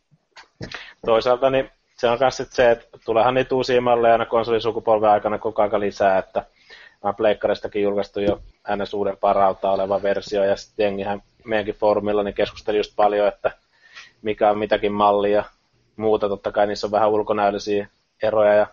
Toisaalta 1.05 1.49
niin 1.49 1.69
se 1.99 2.09
on 2.09 2.17
myös 2.19 2.43
se, 2.49 2.71
että 2.71 2.85
tuleehan 3.05 3.33
niitä 3.33 3.55
uusia 3.55 3.81
malleja 3.81 4.11
aina 4.13 4.25
konsolisukupolven 4.25 5.09
aikana 5.09 5.37
koko 5.37 5.61
ajan 5.61 5.79
lisää, 5.79 6.17
että 6.17 6.45
mä 7.03 7.13
Pleikkaristakin 7.13 7.83
julkaistu 7.83 8.19
jo 8.19 8.41
ns. 8.75 8.93
uuden 8.93 9.17
parauta 9.17 9.71
oleva 9.71 10.01
versio, 10.01 10.43
ja 10.43 10.55
sitten 10.55 10.83
jengihän 10.83 11.21
meidänkin 11.45 11.75
foorumilla 11.75 12.23
niin 12.23 12.33
keskusteli 12.33 12.77
just 12.77 12.93
paljon, 12.95 13.27
että 13.27 13.51
mikä 14.21 14.49
on 14.49 14.57
mitäkin 14.59 14.91
mallia, 14.93 15.43
muuta, 15.95 16.29
totta 16.29 16.51
kai 16.51 16.67
niissä 16.67 16.87
on 16.87 16.91
vähän 16.91 17.09
ulkonäöllisiä 17.09 17.87
eroja 18.23 18.53
ja 18.53 18.67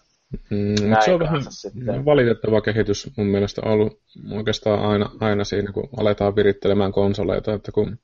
Mm, 0.51 0.75
se 1.05 1.13
on 1.15 1.21
vähän 1.21 1.43
sitten. 1.49 2.05
valitettava 2.05 2.61
kehitys 2.61 3.11
mun 3.17 3.27
mielestä 3.27 3.63
ollut 3.65 3.99
oikeastaan 4.33 4.81
aina, 4.81 5.11
aina 5.21 5.45
siinä, 5.45 5.73
kun 5.73 5.89
aletaan 6.01 6.37
virittelemään 6.37 6.93
konsoleita, 6.93 7.55
että 7.55 7.73
kun 7.73 7.99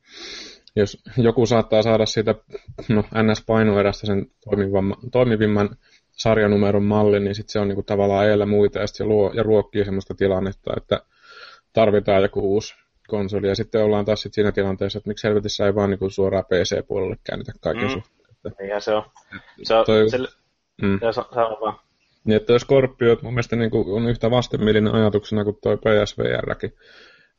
jos 0.76 1.02
joku 1.16 1.46
saattaa 1.46 1.82
saada 1.82 2.06
siitä 2.06 2.34
no, 2.88 3.02
NS-painoerästä 3.02 4.06
sen 4.06 4.26
toimivimman, 4.44 4.96
toimivimman 5.12 5.76
sarjanumeron 6.12 6.82
mallin, 6.82 7.24
niin 7.24 7.34
sitten 7.34 7.52
se 7.52 7.58
on 7.58 7.68
niinku 7.68 7.82
tavallaan 7.82 8.26
eellä 8.26 8.46
muita 8.46 8.78
ja 8.78 8.86
se 8.86 9.04
luo 9.04 9.32
ja 9.34 9.42
ruokkii 9.42 9.84
semmoista 9.84 10.14
tilannetta, 10.14 10.72
että 10.76 11.00
tarvitaan 11.72 12.22
joku 12.22 12.40
uusi 12.40 12.74
konsoli. 13.08 13.48
Ja 13.48 13.54
sitten 13.54 13.84
ollaan 13.84 14.04
taas 14.04 14.22
sit 14.22 14.34
siinä 14.34 14.52
tilanteessa, 14.52 14.98
että 14.98 15.10
miksi 15.10 15.28
helvetissä 15.28 15.66
ei 15.66 15.74
vaan 15.74 15.90
niinku 15.90 16.10
suoraan 16.10 16.44
PC-puolelle 16.44 17.16
käännetä 17.24 17.52
kaiken 17.60 17.84
mm. 17.84 17.90
suhteen. 17.90 18.54
Niinhän 18.58 18.80
se 18.80 18.94
on. 18.94 19.02
Se 19.62 19.74
on, 19.74 19.86
toi, 19.86 20.10
sille, 20.10 20.28
mm. 20.82 20.98
sano 21.12 21.58
vaan. 21.60 21.78
Niin, 22.24 22.36
että 22.36 22.58
Scorpio 22.58 23.16
mun 23.22 23.32
mielestä 23.32 23.56
niin 23.56 23.70
kuin 23.70 23.88
on 23.88 24.08
yhtä 24.08 24.30
vastenmielinen 24.30 24.94
ajatuksena 24.94 25.44
kuin 25.44 25.58
tuo 25.62 25.76
PSVRkin. 25.76 26.72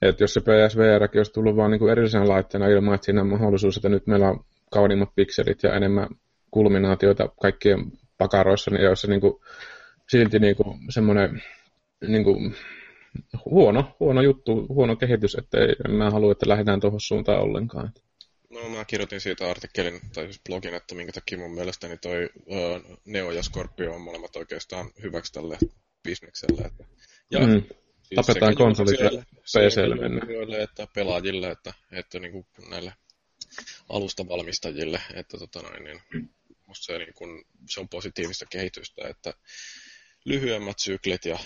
Että 0.10 0.24
jos 0.24 0.34
se 0.34 0.42
PSVRkin 0.42 1.20
olisi 1.20 1.34
tullut 1.34 1.56
vaan 1.56 1.72
niin 1.72 1.90
erillisenä 1.90 2.28
laitteena 2.28 2.68
ilman, 2.68 2.96
että 2.96 3.06
siinä 3.06 3.22
on 3.22 3.28
mahdollisuus, 3.28 3.78
että 3.78 3.90
nyt 3.90 4.08
meillä 4.08 4.30
on 4.30 4.46
kauniimmat 4.72 5.10
pikselit 5.16 5.64
ja 5.64 5.74
enemmän 5.74 6.08
kulminaatioita 6.52 7.30
kaikkien 7.42 7.92
pakaroissa, 8.18 8.72
niin 8.72 8.90
olisi 8.90 9.08
niin 9.08 9.22
kuin, 9.22 9.34
silti 10.10 10.40
niin 10.40 10.56
kuin 10.56 10.80
semmoinen 10.90 11.44
niin 12.08 12.24
kuin, 12.24 12.56
huono, 13.46 13.96
huono 14.00 14.22
juttu, 14.22 14.66
huono 14.70 14.96
kehitys, 14.96 15.36
että 15.36 15.58
ei, 15.58 15.76
en 15.86 15.92
mä 15.92 16.12
halua, 16.12 16.32
että 16.32 16.50
lähdetään 16.50 16.80
tuohon 16.80 17.02
suuntaan 17.02 17.42
ollenkaan. 17.42 17.94
No 18.50 18.70
mä 18.70 18.86
kirjoitin 18.86 19.22
siitä 19.22 19.50
artikkelin, 19.50 20.02
tai 20.14 20.24
siis 20.24 20.42
blogin, 20.50 20.74
että 20.74 20.96
minkä 20.96 21.12
takia 21.12 21.38
mun 21.38 21.56
mielestäni 21.56 21.98
toi 21.98 22.30
uh, 22.46 22.98
Neo 23.06 23.32
ja 23.32 23.44
Scorpio 23.44 23.94
on 23.96 24.02
molemmat 24.02 24.36
oikeastaan 24.36 24.90
hyväksi 25.04 25.34
tälle 25.34 25.58
bisnekselle. 26.04 26.62
Että, 26.62 26.84
ja 27.32 27.40
mm. 27.40 27.64
Siis 28.16 28.28
Tapetaan 28.28 28.56
konsolit 28.56 29.00
ja 29.00 29.10
PClle 29.44 29.96
mennä. 29.96 30.22
Että 30.64 30.88
pelaajille, 30.96 31.52
että, 31.52 31.74
että 31.92 32.20
niin 32.20 32.32
kuin 32.32 32.46
näille 32.70 32.94
alustavalmistajille, 33.90 35.02
että 35.14 35.38
tota 35.38 35.62
noin, 35.62 35.84
niin, 35.84 36.30
musta 36.68 36.86
se, 36.86 36.98
niin 36.98 37.14
kuin, 37.14 37.46
se 37.70 37.80
on 37.80 37.90
positiivista 37.90 38.46
kehitystä, 38.46 39.08
että 39.08 39.34
lyhyemmät 40.26 40.80
syklit 40.80 41.26
ja 41.26 41.40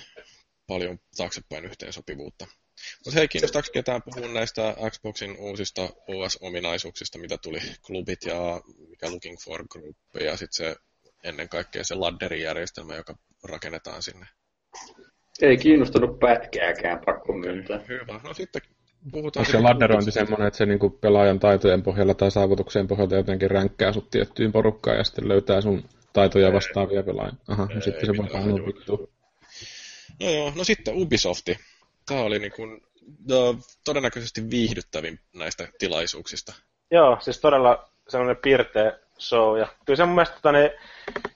paljon 0.67 0.99
taaksepäin 1.17 1.65
yhteensopivuutta. 1.65 2.47
Mutta 3.06 3.19
hei, 3.19 3.27
kiinnostaako 3.27 3.67
ketään 3.73 4.01
puhua 4.03 4.27
näistä 4.27 4.75
Xboxin 4.89 5.38
uusista 5.38 5.89
OS-ominaisuuksista, 6.08 7.19
mitä 7.19 7.38
tuli 7.38 7.60
klubit 7.82 8.23
ja 8.25 8.62
mikä 8.89 9.12
Looking 9.12 9.38
for 9.39 9.67
Group 9.67 9.97
ja 10.19 10.38
sitten 10.38 10.53
se 10.53 10.75
ennen 11.23 11.49
kaikkea 11.49 11.84
se 11.84 11.95
ladderijärjestelmä, 11.95 12.95
joka 12.95 13.17
rakennetaan 13.43 14.03
sinne? 14.03 14.27
Ei 15.41 15.58
kiinnostanut 15.58 16.19
pätkääkään, 16.19 17.00
pakko 17.06 17.34
myöntää. 17.34 17.80
Hyvä. 17.88 18.19
No 18.23 18.34
sitten 18.34 18.62
puhutaan... 19.12 19.41
Onko 19.41 19.52
se 19.52 19.60
ladderointi 19.60 20.12
semmoinen, 20.12 20.47
että 20.47 20.58
se 20.58 20.65
niinku 20.65 20.89
pelaajan 20.89 21.39
taitojen 21.39 21.84
pohjalla 21.84 22.13
tai 22.13 22.32
saavutukseen 22.32 22.88
pohjalta 22.88 23.15
jotenkin 23.15 23.52
ränkkää 23.52 23.93
sut 23.93 24.10
tiettyyn 24.10 24.52
porukkaan 24.52 24.97
ja 24.97 25.04
sitten 25.04 25.28
löytää 25.28 25.62
sun 25.62 25.84
taitoja 26.13 26.54
vastaavia 26.54 27.04
pelaajia? 27.04 27.36
Aha, 27.47 27.67
no 27.76 27.82
sitten 27.82 28.06
se 28.06 28.17
voi 28.17 28.28
vähän 28.34 28.65
vittu. 28.65 29.10
No 30.21 30.30
joo, 30.30 30.54
no 30.56 30.63
sitten 30.63 30.95
Ubisofti 30.97 31.58
tämä 32.06 32.21
oli 32.21 32.39
niin 32.39 32.52
kuin, 32.52 32.82
no, 33.30 33.60
todennäköisesti 33.84 34.50
viihdyttävin 34.50 35.19
näistä 35.36 35.67
tilaisuuksista. 35.80 36.54
Joo, 36.91 37.17
siis 37.21 37.39
todella 37.39 37.89
semmoinen 38.08 38.38
pirteä 38.38 39.00
show. 39.19 39.60
Ja 39.60 39.67
kyllä 39.86 39.97
se 39.97 40.06
mun 40.06 40.15
mielestä 40.15 40.36
tota, 40.36 40.51
niin, 40.51 40.71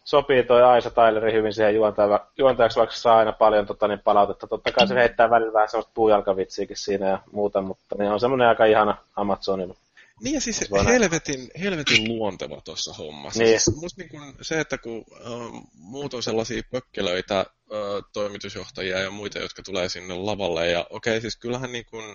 sopii 0.03 0.43
toi 0.43 0.63
Aisa 0.63 0.91
Tyleri 0.91 1.33
hyvin 1.33 1.53
siihen 1.53 1.75
juontaja, 1.75 2.27
juontajaksi, 2.37 2.79
vaikka 2.79 2.95
saa 2.95 3.17
aina 3.17 3.31
paljon 3.31 3.65
tota, 3.65 3.87
niin, 3.87 3.99
palautetta. 3.99 4.47
Totta 4.47 4.71
kai 4.71 4.87
se 4.87 4.95
heittää 4.95 5.29
välillä 5.29 5.53
vähän 5.53 5.69
semmoista 5.69 5.91
puujalkavitsiäkin 5.93 6.77
siinä 6.77 7.09
ja 7.09 7.19
muuta, 7.31 7.61
mutta 7.61 7.95
niin 7.97 8.11
on 8.11 8.19
semmoinen 8.19 8.47
aika 8.47 8.65
ihana 8.65 8.97
Amazonilla. 9.15 9.75
Niin 10.23 10.33
ja 10.33 10.41
siis 10.41 10.69
helvetin, 10.85 11.51
helvetin 11.61 12.07
luonteva 12.07 12.61
tuossa 12.61 12.93
hommassa. 12.93 13.43
Niin. 13.43 13.59
Siis 13.59 13.77
musta 13.77 14.01
niin 14.01 14.09
kun 14.09 14.35
se, 14.41 14.59
että 14.59 14.77
kun 14.77 15.05
äh, 15.25 15.61
muut 15.73 16.13
on 16.13 16.23
sellaisia 16.23 16.61
pökkelöitä, 16.71 17.45
ö, 17.71 18.01
toimitusjohtajia 18.13 18.99
ja 18.99 19.11
muita, 19.11 19.39
jotka 19.39 19.63
tulee 19.63 19.89
sinne 19.89 20.13
lavalle. 20.13 20.67
Ja 20.67 20.87
okei, 20.89 21.11
okay, 21.11 21.21
siis 21.21 21.37
kyllähän 21.37 21.71
niin 21.71 21.85
kuin, 21.85 22.05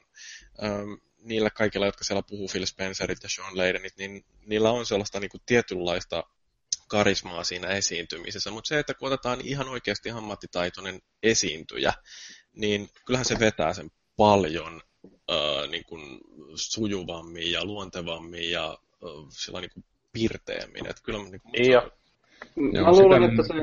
ö, 0.62 0.66
niillä 1.27 1.51
kaikilla, 1.51 1.87
jotka 1.87 2.05
siellä 2.05 2.23
puhuu, 2.29 2.49
Phil 2.53 2.67
Spencerit 2.67 3.23
ja 3.23 3.29
Sean 3.29 3.57
Laydenit, 3.59 3.97
niin 3.99 4.25
niillä 4.47 4.71
on 4.71 4.87
sellaista 4.87 5.21
niin 5.21 5.31
kuin 5.31 5.43
tietynlaista 5.47 6.25
karismaa 6.89 7.45
siinä 7.45 7.69
esiintymisessä, 7.69 8.51
mutta 8.51 8.69
se, 8.69 8.79
että 8.79 8.95
kun 8.95 9.07
otetaan 9.07 9.41
ihan 9.45 9.69
oikeasti 9.69 10.11
ammattitaitoinen 10.11 11.01
esiintyjä, 11.23 11.93
niin 12.53 12.89
kyllähän 13.07 13.25
se 13.25 13.41
vetää 13.41 13.73
sen 13.73 13.91
paljon 14.17 14.81
äh, 15.31 15.71
niin 15.71 15.85
kuin 15.85 16.21
sujuvammin 16.55 17.53
ja 17.53 17.65
luontevammin 17.65 18.51
ja 18.51 18.71
äh, 18.71 19.27
sillä 19.29 19.61
niin 19.61 19.71
kuin 19.75 19.85
pirteemmin. 20.12 20.87
Että 20.87 21.03
kyllä, 21.05 21.19
niin 21.19 21.41
kuin, 21.41 21.71
Joo. 21.71 21.91
Mä 22.85 22.93
luulen, 22.93 23.23
että 23.23 23.43
se, 23.43 23.55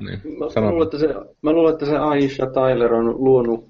Niin, 0.00 0.38
mä, 0.38 0.50
sano. 0.50 0.70
luulen, 0.70 0.84
että 0.86 0.98
se, 0.98 1.06
mä 1.42 1.52
luulen, 1.52 1.72
että 1.72 1.86
se 1.86 1.96
Aisha 1.96 2.46
Tyler 2.46 2.94
on 2.94 3.24
luonut 3.24 3.68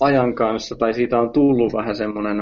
ajan 0.00 0.34
kanssa, 0.34 0.76
tai 0.76 0.94
siitä 0.94 1.20
on 1.20 1.32
tullut 1.32 1.72
vähän 1.72 1.96
semmoinen, 1.96 2.36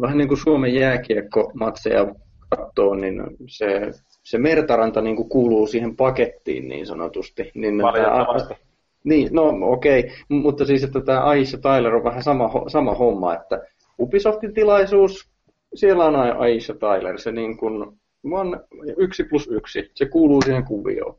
vähän 0.00 0.18
niin 0.18 0.28
kuin 0.28 0.38
Suomen 0.38 0.74
jääkiekko-matseja 0.74 2.14
katsoo, 2.48 2.94
niin 2.94 3.22
se, 3.48 3.90
se 4.22 4.38
Mertaranta 4.38 5.00
niin 5.00 5.16
kuin 5.16 5.28
kuuluu 5.28 5.66
siihen 5.66 5.96
pakettiin 5.96 6.68
niin 6.68 6.86
sanotusti. 6.86 7.50
Niin, 7.54 7.82
Valitettavasti. 7.82 8.54
Niin, 9.04 9.28
no 9.32 9.52
okei, 9.62 10.00
okay. 10.00 10.12
mutta 10.28 10.64
siis, 10.64 10.84
että 10.84 11.00
tämä 11.00 11.20
Aisha 11.20 11.58
Tyler 11.58 11.94
on 11.94 12.04
vähän 12.04 12.22
sama, 12.22 12.50
sama 12.68 12.94
homma, 12.94 13.34
että 13.34 13.60
Ubisoftin 13.98 14.54
tilaisuus, 14.54 15.30
siellä 15.74 16.04
on 16.04 16.16
Aisha 16.16 16.74
Tyler, 16.74 17.18
se 17.18 17.32
niin 17.32 17.56
kuin, 17.56 18.00
vaan 18.30 18.60
yksi 18.96 19.24
plus 19.24 19.48
yksi, 19.50 19.90
se 19.94 20.06
kuuluu 20.06 20.42
siihen 20.42 20.64
kuvioon. 20.64 21.18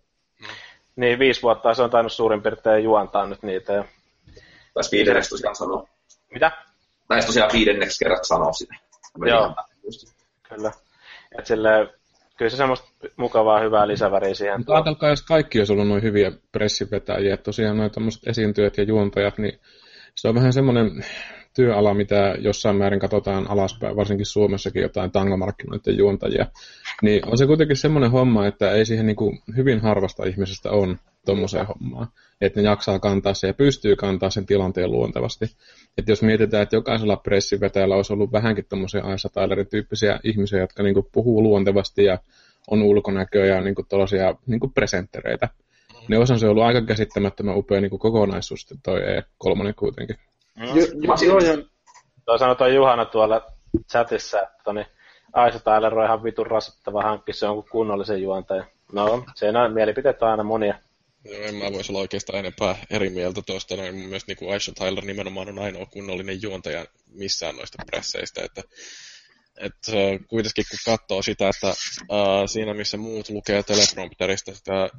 Niin, 0.96 1.20
viisi 1.20 1.42
vuotta 1.42 1.74
se 1.74 1.82
on 1.82 1.90
tainnut 1.90 2.12
suurin 2.12 2.42
piirtein 2.42 2.84
juontaa 2.84 3.26
nyt 3.26 3.44
niitä. 3.44 3.74
Ja... 3.74 3.84
Taisi 4.74 4.98
viidenneksi 4.98 5.30
tosiaan 5.30 5.56
sanoa. 5.56 5.88
Mitä? 6.34 6.52
Taisi 7.08 7.28
tosiaan 7.28 7.50
viidenneksi 7.54 8.00
kerran 8.00 8.26
sanoa 8.26 8.52
sitä. 8.52 8.76
Meni 9.18 9.32
Joo. 9.32 9.56
Kyllä. 10.50 10.72
Et 11.40 11.46
silleen, 11.46 11.90
kyllä 12.38 12.50
se 12.50 12.58
semmoista 12.58 12.88
mukavaa, 13.18 13.60
hyvää 13.60 13.88
lisäväriä 13.88 14.34
siihen 14.34 14.60
Mutta 14.60 14.74
ajatelkaa, 14.74 15.10
jos 15.10 15.22
kaikki 15.22 15.60
olisi 15.60 15.74
ollut 15.74 15.88
noin 15.88 16.04
hyviä 16.04 16.32
pressivetäjiä, 16.52 17.34
että 17.34 17.44
tosiaan 17.44 17.78
noin 17.78 17.92
tämmöiset 17.92 18.28
esiintyjät 18.28 18.78
ja 18.78 18.84
juontajat, 18.84 19.38
niin 19.38 19.60
se 20.16 20.28
on 20.28 20.36
vähän 20.36 20.54
semmoinen 20.54 21.06
työala, 21.56 21.94
mitä 21.94 22.36
jossain 22.40 22.76
määrin 22.76 23.00
katsotaan 23.00 23.50
alaspäin, 23.50 23.96
varsinkin 23.96 24.26
Suomessakin 24.26 24.82
jotain 24.82 25.12
tangomarkkinoiden 25.12 25.98
juontajia. 25.98 26.46
Niin 27.02 27.30
on 27.30 27.38
se 27.38 27.46
kuitenkin 27.46 27.78
semmoinen 27.78 28.12
homma, 28.12 28.48
että 28.48 28.72
ei 28.72 28.86
siihen 28.86 29.06
niin 29.06 29.16
kuin 29.16 29.40
hyvin 29.58 29.82
harvasta 29.82 30.26
ihmisestä 30.26 30.72
on 30.72 31.00
tuommoiseen 31.26 31.68
hommaan. 31.68 32.08
Että 32.42 32.62
ne 32.62 32.70
jaksaa 32.70 33.00
kantaa 33.00 33.34
sen 33.34 33.48
ja 33.48 33.54
pystyy 33.54 33.96
kantaa 33.96 34.30
sen 34.30 34.46
tilanteen 34.46 34.92
luontevasti. 34.92 35.46
Että 35.98 36.12
jos 36.12 36.22
mietitään, 36.22 36.64
että 36.64 36.76
jokaisella 36.76 37.18
pressivetäjällä 37.18 37.96
olisi 37.96 38.14
ollut 38.14 38.32
vähänkin 38.32 38.66
tuommoisia 38.70 39.04
Aisa 39.04 39.30
Tylerin 39.30 39.68
tyyppisiä 39.68 40.20
ihmisiä, 40.24 40.60
jotka 40.60 40.84
niin 40.84 40.94
kuin 40.94 41.08
puhuu 41.12 41.44
luontevasti 41.44 42.06
ja 42.06 42.18
on 42.68 42.82
ulkonäköä 42.82 43.46
ja 43.46 43.62
niin 43.62 43.76
kuin 43.76 43.88
tollaisia 43.88 44.36
niin 44.46 44.60
kuin 44.60 44.74
presenttereitä. 44.74 45.50
Niin 46.08 46.22
osan 46.22 46.40
se 46.40 46.48
ollut 46.48 46.64
aika 46.64 46.82
käsittämättömän 46.82 47.58
upea 47.58 47.82
niin 47.82 47.90
kuin 47.90 48.00
kokonaisuus 48.00 48.62
sitten 48.62 48.78
toi 48.84 49.00
E3 49.00 49.74
kuitenkin. 49.76 50.16
Mm. 50.56 50.66
Jo, 50.66 50.74
jo, 50.76 51.28
joo, 51.28 51.40
ja 51.40 51.64
Toi 52.26 52.40
sanoi 52.40 52.76
Juhana 52.76 53.06
tuolla 53.06 53.42
chatissa, 53.92 54.42
että 54.42 54.74
niin 54.74 54.86
Aisa 55.34 55.60
Tyler 55.60 56.00
on 56.00 56.06
ihan 56.06 56.24
vitun 56.24 56.48
rasittava 56.48 57.02
hankki, 57.02 57.34
se 57.34 57.48
on 57.48 57.56
kuin 57.56 57.72
kunnollisen 57.72 58.22
juontaja. 58.22 58.66
No, 58.94 59.24
se 59.36 59.50
on 59.50 59.74
mielipiteet 59.74 60.24
on 60.24 60.30
aina 60.30 60.44
monia. 60.44 60.76
Joo, 61.26 61.42
en 61.42 61.56
mä 61.56 61.74
voisi 61.74 61.92
olla 61.92 62.02
oikeastaan 62.02 62.40
enempää 62.40 62.86
eri 62.90 63.10
mieltä 63.10 63.42
tuosta. 63.42 63.76
Noin 63.76 63.96
mun 63.96 64.06
mielestä 64.06 64.34
niin 64.34 64.54
Aisha 64.54 64.74
Tyler 64.74 65.06
nimenomaan 65.06 65.50
on 65.50 65.60
ainoa 65.60 65.86
kunnollinen 65.86 66.42
juontaja 66.42 66.86
missään 67.08 67.56
noista 67.56 67.84
presseistä. 67.86 68.42
Että, 68.44 68.64
että 69.58 69.92
kuitenkin 70.28 70.66
kun 70.70 70.80
katsoo 70.86 71.22
sitä, 71.22 71.50
että 71.50 71.68
äh, 71.68 71.76
siinä 72.46 72.74
missä 72.74 72.98
muut 72.98 73.30
lukee 73.30 73.64
teleprompterista 73.64 74.56
sitä 74.56 74.84
äh, 74.84 74.90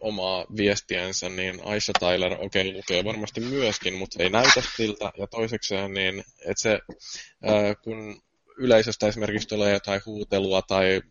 omaa 0.00 0.46
viestiensä, 0.56 1.28
niin 1.28 1.60
Aisha 1.64 1.92
Tyler 1.98 2.32
okei 2.32 2.68
okay, 2.68 2.72
lukee 2.72 3.04
varmasti 3.04 3.40
myöskin, 3.40 3.94
mutta 3.94 4.22
ei 4.22 4.30
näytä 4.30 4.62
siltä. 4.76 5.12
Ja 5.18 5.26
toisekseen, 5.26 5.94
niin 5.94 6.24
että 6.38 6.62
se 6.62 6.72
äh, 6.72 7.76
kun 7.84 8.22
yleisöstä 8.58 9.08
esimerkiksi 9.08 9.48
tulee 9.48 9.72
jotain 9.72 10.00
huutelua 10.06 10.62
tai 10.62 11.02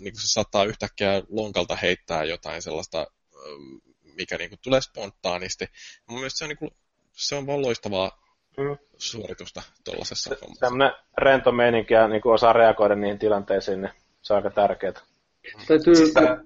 niin 0.00 0.16
se 0.16 0.28
saattaa 0.28 0.64
yhtäkkiä 0.64 1.22
lonkalta 1.28 1.76
heittää 1.76 2.24
jotain 2.24 2.62
sellaista 2.62 3.06
mikä 4.20 4.36
niinku 4.38 4.56
tulee 4.62 4.80
spontaanisti. 4.80 5.66
Mun 6.08 6.18
mielestä 6.18 6.38
se 6.38 6.44
on, 6.44 6.48
niinku, 6.48 6.68
se 7.12 7.34
on 7.36 7.46
vaan 7.46 7.62
loistavaa 7.62 8.20
Mm. 8.56 8.76
suoritusta 8.96 9.62
tuollaisessa 9.84 10.30
hommassa. 10.42 10.66
Semmoinen 10.66 10.92
rento 11.18 11.52
meininki 11.52 11.94
ja 11.94 12.08
niin 12.08 12.20
osaa 12.24 12.52
reagoida 12.52 12.94
niihin 12.94 13.18
tilanteisiin, 13.18 13.80
niin 13.82 13.92
se 14.22 14.32
on 14.32 14.36
aika 14.36 14.50
tärkeää. 14.50 14.92
täytyy, 15.68 15.94
Siis 15.94 16.12
tää- 16.12 16.44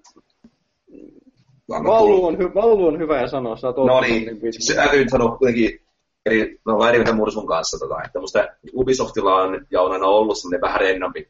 Vaulu 1.70 2.26
on, 2.26 2.38
hy, 2.38 2.54
Vaulu 2.54 2.86
on 2.86 2.98
hyvä 2.98 3.20
ja 3.20 3.28
sanoa, 3.28 3.56
sä 3.56 3.66
oot 3.66 3.76
No 3.76 3.82
ollut 3.82 4.00
niin, 4.08 4.40
se 4.62 4.74
täytyy 4.74 4.98
nyt 5.00 5.10
sanoa 5.10 5.36
kuitenkin, 5.36 5.80
eri, 6.26 6.60
me 6.66 6.72
ollaan 6.72 6.88
eri 6.90 6.98
mieltä 6.98 7.12
Mursun 7.12 7.46
kanssa, 7.46 7.78
tota, 7.78 8.02
että 8.04 8.20
musta 8.20 8.48
Ubisoftilla 8.74 9.34
on 9.42 9.66
ja 9.70 9.82
on 9.82 9.92
aina 9.92 10.06
ollut 10.06 10.38
semmoinen 10.38 10.60
vähän 10.60 10.80
rennompi 10.80 11.28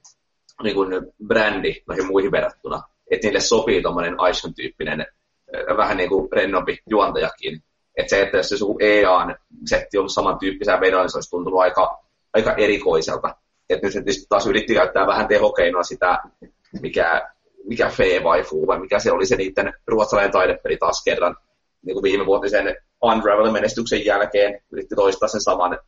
niin 0.63 0.75
kuin 0.75 0.89
brändi 1.27 1.75
noihin 1.87 2.07
muihin 2.07 2.33
verrattuna, 2.33 2.83
että 3.11 3.27
niille 3.27 3.41
sopii 3.41 3.83
tommonen 3.83 4.21
Aishon 4.21 4.55
tyyppinen 4.55 5.01
äh, 5.01 5.07
vähän 5.77 5.97
niin 5.97 6.09
kuin 6.09 6.33
rennompi 6.33 6.79
juontajakin. 6.91 7.63
Että 7.97 8.11
se, 8.11 8.23
että 8.23 8.37
jos 8.37 8.49
se 8.49 8.57
sun 8.57 8.77
EAN 8.81 9.37
setti 9.67 9.99
on 9.99 10.11
samantyyppisiä 10.11 10.81
vedoja, 10.81 11.03
niin 11.03 11.11
se 11.11 11.17
olisi 11.17 11.31
tuntunut 11.31 11.61
aika, 11.61 11.99
aika 12.35 12.55
erikoiselta. 12.55 13.35
Että 13.71 13.87
nyt 13.87 13.93
se 13.93 14.27
taas 14.29 14.47
yritti 14.47 14.75
käyttää 14.75 15.07
vähän 15.07 15.29
tehokeinoa 15.29 15.83
sitä, 15.83 16.19
mikä, 16.83 17.31
mikä 17.65 17.89
Fee 17.89 18.21
Waifu, 18.21 18.67
vai 18.67 18.81
mikä 18.81 18.99
se 18.99 19.13
oli 19.13 19.27
se 19.27 19.37
niiden 19.37 19.75
ruotsalainen 19.87 20.33
taidepeli 20.33 20.77
taas 20.77 21.03
kerran, 21.05 21.37
niin 21.83 21.95
kuin 21.95 22.03
viime 22.03 22.27
vuotisen 22.27 22.77
Unravel-menestyksen 23.03 24.05
jälkeen 24.05 24.61
yritti 24.73 24.95
toistaa 24.95 25.29
sen 25.29 25.41
saman 25.41 25.79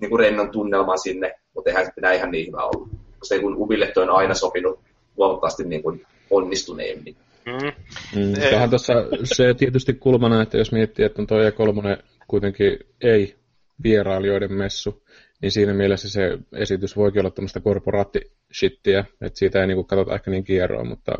niin 0.00 0.10
kuin 0.10 0.20
rennon 0.20 0.50
tunnelman 0.50 0.98
sinne, 0.98 1.34
mutta 1.54 1.70
eihän 1.70 1.86
se 1.86 1.92
pitää 1.94 2.12
ihan 2.12 2.30
niin 2.30 2.46
hyvä 2.46 2.64
ollut. 2.64 2.88
Koska 3.18 3.38
kun 3.40 3.56
Ubille 3.56 3.92
on 3.96 4.10
aina 4.10 4.34
sopinut 4.34 4.80
huomattavasti 5.16 5.64
niin 5.64 5.82
kuin 5.82 6.06
onnistuneemmin. 6.30 7.16
Mm. 7.46 7.72
Mm. 8.20 8.32
Tähän 8.50 8.70
tuossa 8.70 8.92
se 9.24 9.54
tietysti 9.54 9.94
kulmana, 9.94 10.42
että 10.42 10.58
jos 10.58 10.72
miettii, 10.72 11.04
että 11.04 11.22
on 11.22 11.26
tuo 11.26 11.38
E3 11.38 12.02
kuitenkin 12.28 12.78
ei 13.00 13.36
vierailijoiden 13.82 14.52
messu, 14.52 15.04
niin 15.42 15.52
siinä 15.52 15.74
mielessä 15.74 16.10
se 16.10 16.38
esitys 16.52 16.96
voikin 16.96 17.20
olla 17.20 17.30
tämmöistä 17.30 17.60
korporaattishittiä, 17.60 19.04
että 19.20 19.38
siitä 19.38 19.60
ei 19.60 19.66
niinku 19.66 19.84
katsota 19.84 20.14
ehkä 20.14 20.30
niin 20.30 20.44
kierroa, 20.44 20.84
mutta 20.84 21.12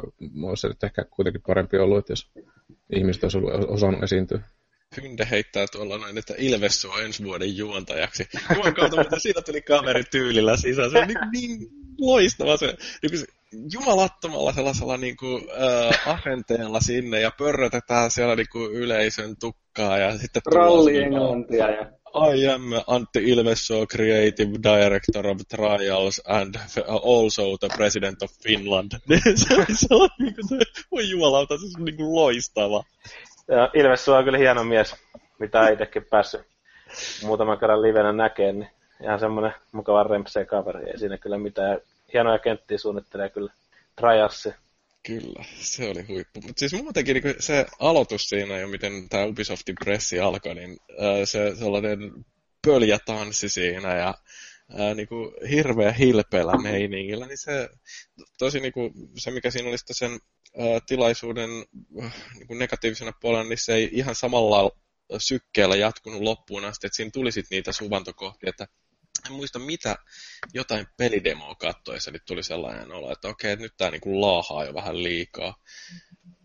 olisi 0.43 0.61
se 0.61 0.69
nyt 0.69 0.85
ehkä 0.85 1.05
kuitenkin 1.05 1.43
parempi 1.47 1.77
ollut, 1.77 1.99
että 1.99 2.13
jos 2.13 2.31
ihmiset 2.97 3.23
olisi 3.23 3.39
ollut 3.39 3.71
osannut 3.71 4.03
esiintyä. 4.03 4.41
Hynde 5.03 5.29
heittää 5.31 5.67
tuolla 5.73 5.99
noin, 5.99 6.19
että 6.19 6.35
Ilves 6.39 6.85
on 6.85 7.05
ensi 7.05 7.25
vuoden 7.25 7.57
juontajaksi. 7.57 8.29
Juman 8.57 8.75
kautta, 8.75 8.97
mutta 8.97 9.19
siitä 9.19 9.43
tuli 9.43 9.63
kaveri 9.63 10.05
tyylillä 10.05 10.57
sisään. 10.57 10.91
Se 10.91 10.99
on 10.99 11.09
niin, 11.09 11.19
niin 11.33 11.69
loistava 12.01 12.57
se, 12.57 12.77
niin 13.03 13.25
jumalattomalla 13.73 14.53
sellaisella 14.53 14.97
niin 14.97 15.17
kuin, 15.17 15.45
äh, 15.51 16.09
asenteella 16.09 16.81
sinne 16.81 17.21
ja 17.21 17.31
pörrötetään 17.39 18.11
siellä 18.11 18.37
niin 18.37 18.47
kuin 18.53 18.73
yleisön 18.73 19.37
tukkaa 19.41 19.99
ja 19.99 20.19
sitten 20.19 20.43
tullaan 20.45 20.67
Ralli 20.67 20.99
englantia 20.99 21.71
ja 21.71 21.91
I 22.15 22.49
am 22.49 22.63
Antti 22.87 23.31
Ilvessuo, 23.31 23.87
Creative 23.87 24.51
Director 24.63 25.27
of 25.27 25.39
Trials 25.49 26.23
and 26.29 26.55
also 26.87 27.57
the 27.57 27.69
President 27.77 28.23
of 28.23 28.31
Finland. 28.43 28.93
Niin 29.09 29.39
se 29.39 29.55
on, 29.55 29.67
se 29.69 29.87
on 29.91 30.09
niin 30.19 30.35
kuin 30.35 30.49
se, 30.49 30.59
voi 30.93 31.11
jumalauta, 31.11 31.59
se 31.59 31.65
on 31.79 31.85
niin 31.85 31.97
kuin 31.97 32.15
loistava. 32.15 32.85
Ja 33.49 33.71
Ilves 33.75 34.09
on 34.09 34.25
kyllä 34.25 34.39
hieno 34.39 34.65
mies, 34.65 34.95
mitä 35.39 35.69
itsekin 35.69 36.07
päässyt 36.11 36.41
muutaman 37.23 37.59
kerran 37.59 37.83
livenä 37.83 38.13
näkee, 38.13 38.53
niin 38.53 38.71
ihan 39.03 39.21
semmoinen 39.21 39.55
mukava 39.73 40.03
rempsee 40.03 40.45
kaveri. 40.45 40.91
Ei 40.91 40.99
siinä 40.99 41.19
kyllä 41.19 41.39
mitään. 41.39 41.79
Hienoja 42.15 42.39
kenttiä 42.39 42.79
suunnittelee 42.79 43.31
kyllä 43.31 43.53
Trialsi. 43.97 44.55
Kyllä, 45.07 45.45
se 45.55 45.89
oli 45.89 46.03
huippu. 46.03 46.41
Mutta 46.41 46.61
siis 46.61 46.73
muutenkin 46.83 47.15
niin 47.15 47.35
se 47.39 47.67
aloitus 47.79 48.29
siinä 48.29 48.59
jo, 48.59 48.69
miten 48.69 49.09
tämä 49.09 49.25
Ubisoftin 49.25 49.75
pressi 49.85 50.21
alkoi, 50.21 50.55
niin 50.55 50.77
ää, 51.01 51.27
se 51.27 51.57
sellainen 51.57 52.25
pöljätanssi 52.67 53.49
siinä 53.49 53.97
ja 53.97 54.15
ää, 54.79 54.95
niin 54.95 55.09
kuin 55.09 55.49
hirveä 55.51 55.93
hilpeällä 55.93 56.59
meiningillä, 56.63 57.27
niin 57.27 57.39
se 57.39 57.69
tosi 58.39 58.61
niin 58.61 58.73
kuin, 58.73 58.93
se, 59.17 59.31
mikä 59.31 59.51
siinä 59.51 59.69
oli 59.69 59.77
sen 59.91 60.11
ää, 60.11 60.81
tilaisuuden 60.87 61.51
niin 62.35 62.47
kuin 62.47 62.59
negatiivisena 62.59 63.13
puolella, 63.21 63.49
niin 63.49 63.59
se 63.59 63.75
ei 63.75 63.89
ihan 63.93 64.15
samalla 64.15 64.71
sykkeellä 65.19 65.77
jatkunut 65.77 66.23
loppuun 66.23 66.65
asti, 66.65 66.87
että 66.87 66.97
siinä 66.97 67.11
tuli 67.11 67.33
sitten 67.33 67.57
niitä 67.57 67.73
suvantokohtia, 67.73 68.51
että 68.51 68.67
en 69.27 69.33
muista 69.33 69.59
mitä 69.59 69.97
jotain 70.55 70.87
pelidemoa 70.97 71.55
kattoessa, 71.55 72.11
niin 72.11 72.23
tuli 72.27 72.43
sellainen 72.43 72.93
olo, 72.93 73.13
että 73.13 73.29
okei, 73.29 73.53
että 73.53 73.63
nyt 73.63 73.75
tämä 73.77 73.91
niinku 73.91 74.21
laahaa 74.21 74.65
jo 74.65 74.75
vähän 74.75 75.03
liikaa. 75.03 75.55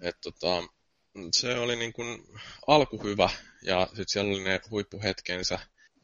Et 0.02 0.18
tota, 0.24 0.64
se 1.32 1.60
oli 1.60 1.76
niin 1.76 1.94
kuin 1.94 2.24
alku 2.68 3.04
hyvä 3.04 3.30
ja 3.62 3.86
sitten 3.88 4.06
siellä 4.08 4.32
oli 4.32 4.44
ne 4.44 4.62
huippuhetkensä, 4.72 5.60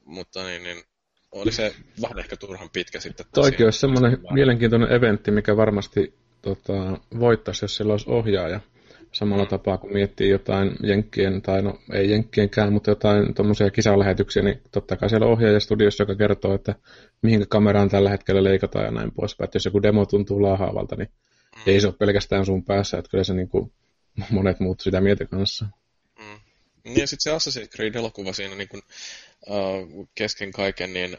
mutta 0.05 0.43
niin, 0.43 0.63
niin 0.63 0.83
oli 1.31 1.51
se 1.51 1.75
vähän 2.01 2.19
ehkä 2.19 2.37
turhan 2.37 2.69
pitkä 2.69 2.99
sitten. 2.99 3.25
Toikin 3.33 3.65
olisi 3.65 3.79
semmoinen 3.79 4.17
mielenkiintoinen 4.31 4.91
eventti, 4.91 5.31
mikä 5.31 5.57
varmasti 5.57 6.13
tota, 6.41 6.73
voittaisi, 7.19 7.63
jos 7.63 7.77
sillä 7.77 7.93
olisi 7.93 8.09
ohjaaja. 8.09 8.59
Samalla 9.15 9.45
tapaa, 9.45 9.77
kun 9.77 9.93
miettii 9.93 10.29
jotain 10.29 10.75
jenkkien, 10.83 11.41
tai 11.41 11.61
no 11.61 11.79
ei 11.93 12.11
jenkkienkään, 12.11 12.73
mutta 12.73 12.91
jotain 12.91 13.33
tuommoisia 13.33 13.71
kisalähetyksiä, 13.71 14.43
niin 14.43 14.61
totta 14.71 14.95
kai 14.95 15.09
siellä 15.09 15.25
on 15.25 15.31
ohjaaja 15.31 15.59
studiossa, 15.59 16.01
joka 16.01 16.15
kertoo, 16.15 16.55
että 16.55 16.75
mihin 17.21 17.47
kameraan 17.49 17.89
tällä 17.89 18.09
hetkellä 18.09 18.43
leikataan 18.43 18.85
ja 18.85 18.91
näin 18.91 19.11
poispäin. 19.11 19.45
Että 19.45 19.55
jos 19.55 19.65
joku 19.65 19.81
demo 19.81 20.05
tuntuu 20.05 20.41
laahaavalta, 20.41 20.95
niin 20.95 21.09
mm. 21.55 21.61
ei 21.67 21.81
se 21.81 21.87
ole 21.87 21.95
pelkästään 21.99 22.45
sun 22.45 22.63
päässä, 22.63 22.97
että 22.97 23.11
kyllä 23.11 23.23
se 23.23 23.33
niin 23.33 23.49
kuin, 23.49 23.71
monet 24.29 24.59
muut 24.59 24.79
sitä 24.79 25.01
mieti 25.01 25.25
kanssa. 25.25 25.65
Mm. 26.19 26.39
Niin 26.83 26.99
ja 26.99 27.07
sitten 27.07 27.39
se 27.39 27.49
Assassin's 27.49 27.69
Creed-elokuva 27.75 28.33
siinä 28.33 28.55
niin 28.55 28.69
kuin, 28.69 28.81
uh, 29.47 30.09
kesken 30.15 30.51
kaiken, 30.51 30.93
niin 30.93 31.17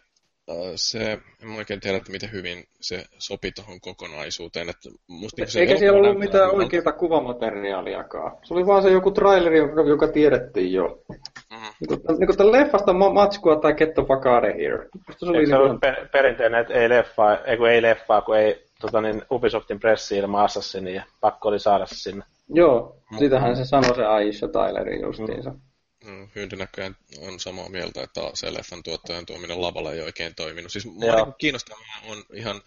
se, 0.77 1.19
en 1.43 1.49
oikein 1.57 1.81
tiedä, 1.81 1.97
että 1.97 2.13
miten 2.13 2.33
hyvin 2.33 2.65
se 2.81 3.05
sopi 3.19 3.53
tuohon 3.53 3.81
kokonaisuuteen. 3.81 4.69
Että 4.69 4.89
musta 5.09 5.43
niin 5.43 5.51
se 5.51 5.61
Eikä 5.61 5.77
siellä 5.77 5.99
ollut 5.99 6.19
mitään 6.19 6.45
hyvältä. 6.45 6.65
oikeaa 6.65 6.93
kuvamateriaaliakaan. 6.93 8.37
Se 8.43 8.55
oli 8.55 8.67
vaan 8.67 8.83
se 8.83 8.91
joku 8.91 9.11
traileri, 9.11 9.59
joka, 9.59 9.83
joka 9.83 10.09
tiedettiin 10.09 10.73
jo. 10.73 11.03
Mm-hmm. 11.51 11.67
Niin 11.81 11.89
kuin, 11.89 12.19
niin 12.19 12.37
kuin 12.37 12.53
leffasta 12.53 12.93
matskua 12.93 13.57
tai 13.57 13.75
Ketto 13.75 14.05
Pacade 14.05 14.55
here. 14.55 14.89
Se 15.17 15.27
oli, 15.27 15.47
se 15.47 15.57
oli 15.57 15.79
per, 15.79 16.09
perinteinen, 16.13 16.61
että 16.61 16.75
ei 16.75 16.89
leffaa, 16.89 17.37
ei 17.37 17.57
kun 17.57 17.71
ei 17.71 17.83
leffaa, 17.83 18.23
kun 18.23 18.37
ei 18.37 18.67
tota, 18.81 19.01
niin 19.01 19.23
Ubisoftin 19.31 19.81
pressi 19.81 20.17
ilman 20.17 20.45
Assassinia 20.45 20.95
ja 20.95 21.03
pakko 21.21 21.49
oli 21.49 21.59
saada 21.59 21.87
se 21.87 21.95
sinne. 21.95 22.25
Joo, 22.49 22.97
sitähän 23.19 23.57
se 23.57 23.65
sanoi 23.65 23.95
se 23.95 24.05
Aisha 24.05 24.49
Tyleri 24.49 25.01
justiinsa. 25.01 25.51
Mm. 25.51 25.61
Mm, 26.07 26.29
Hyynti 26.35 26.57
näköjään 26.57 26.97
on 27.19 27.41
samaa 27.41 27.69
mieltä, 27.69 28.03
että 28.03 28.21
se 28.35 28.55
leffan 28.55 28.83
tuottajan 28.83 29.27
tuominen 29.27 29.63
lavalle 29.63 29.93
ei 29.93 30.01
oikein 30.01 30.35
toiminut. 30.35 30.73
Siis 30.73 30.87
mua 30.87 31.15
niin 31.15 31.35
kiinnostavaa 31.39 32.01
on 32.07 32.25
ihan 32.35 32.63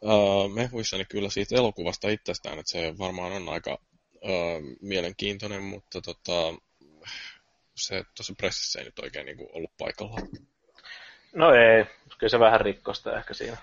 uh, 0.00 0.54
mehuissani 0.54 1.04
kyllä 1.04 1.30
siitä 1.30 1.56
elokuvasta 1.56 2.08
itsestään, 2.08 2.58
että 2.58 2.70
se 2.70 2.98
varmaan 2.98 3.32
on 3.32 3.48
aika 3.48 3.78
uh, 4.14 4.76
mielenkiintoinen, 4.80 5.62
mutta 5.62 6.00
tota, 6.00 6.54
se 7.74 8.04
tuossa 8.16 8.34
pressissä 8.36 8.78
ei 8.78 8.84
nyt 8.84 8.98
oikein 8.98 9.26
niin 9.26 9.36
kuin, 9.36 9.48
ollut 9.52 9.76
paikalla. 9.78 10.20
No 11.34 11.54
ei, 11.54 11.84
kyllä 12.18 12.30
se 12.30 12.38
vähän 12.38 12.60
rikkosta 12.60 13.18
ehkä 13.18 13.34
siinä. 13.34 13.56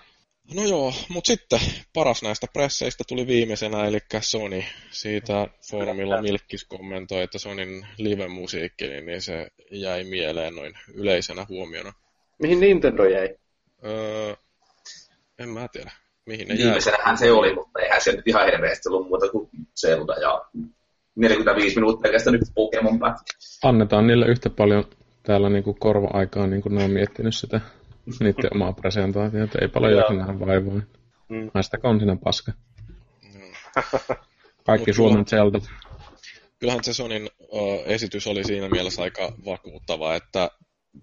No 0.52 0.62
joo, 0.62 0.92
mutta 1.08 1.28
sitten 1.28 1.60
paras 1.94 2.22
näistä 2.22 2.46
presseistä 2.52 3.04
tuli 3.08 3.26
viimeisenä, 3.26 3.86
eli 3.86 3.98
Sony. 4.20 4.62
Siitä 4.90 5.48
foorumilla 5.70 6.22
Milkkis 6.22 6.64
kommentoi, 6.64 7.22
että 7.22 7.38
Sonin 7.38 7.86
live-musiikki, 7.98 8.86
niin, 8.86 9.06
niin 9.06 9.22
se 9.22 9.48
jäi 9.70 10.04
mieleen 10.04 10.54
noin 10.54 10.74
yleisenä 10.94 11.46
huomiona. 11.48 11.92
Mihin 12.38 12.60
Nintendo 12.60 13.04
jäi? 13.04 13.36
Öö, 13.84 14.34
en 15.38 15.48
mä 15.48 15.68
tiedä. 15.72 15.92
Mihin 16.26 16.48
ne 16.48 16.54
Viimeisenähän 16.58 17.18
se 17.18 17.32
oli, 17.32 17.54
mutta 17.54 17.80
eihän 17.80 18.00
se 18.00 18.12
nyt 18.12 18.28
ihan 18.28 18.44
hirveästi 18.44 18.88
ollut 18.88 19.08
muuta 19.08 19.28
kuin 19.28 19.50
Zelda 19.80 20.14
ja 20.14 20.44
45 21.14 21.74
minuuttia 21.74 22.12
kestänyt 22.12 22.40
Pokemon 22.54 22.98
pätkä. 22.98 23.32
Annetaan 23.62 24.06
niille 24.06 24.26
yhtä 24.26 24.50
paljon 24.50 24.84
täällä 25.22 25.50
niinku 25.50 25.74
korva-aikaa, 25.74 26.46
niin 26.46 26.62
kuin 26.62 26.74
ne 26.74 26.84
on 26.84 26.90
miettinyt 26.90 27.34
sitä 27.34 27.60
niiden 28.20 28.54
omaa 28.54 28.72
presentaatiota, 28.72 29.58
ei 29.58 29.68
paljon 29.68 29.96
jaksa 29.96 30.14
nähdä 30.14 30.40
vaivaa. 30.40 30.82
Mm. 31.28 31.50
Naista 31.54 31.78
on 31.82 31.98
siinä 31.98 32.16
paska. 32.24 32.52
Mm. 33.22 33.40
Kaikki 34.66 34.90
Mut 34.90 34.96
Suomen 34.96 35.26
Zeldat. 35.26 35.62
Kyllähän 36.58 36.84
se 36.84 36.94
Sonin 36.94 37.30
uh, 37.38 37.82
esitys 37.86 38.26
oli 38.26 38.44
siinä 38.44 38.68
mielessä 38.68 39.02
aika 39.02 39.32
vakuuttava, 39.44 40.14
että 40.14 40.50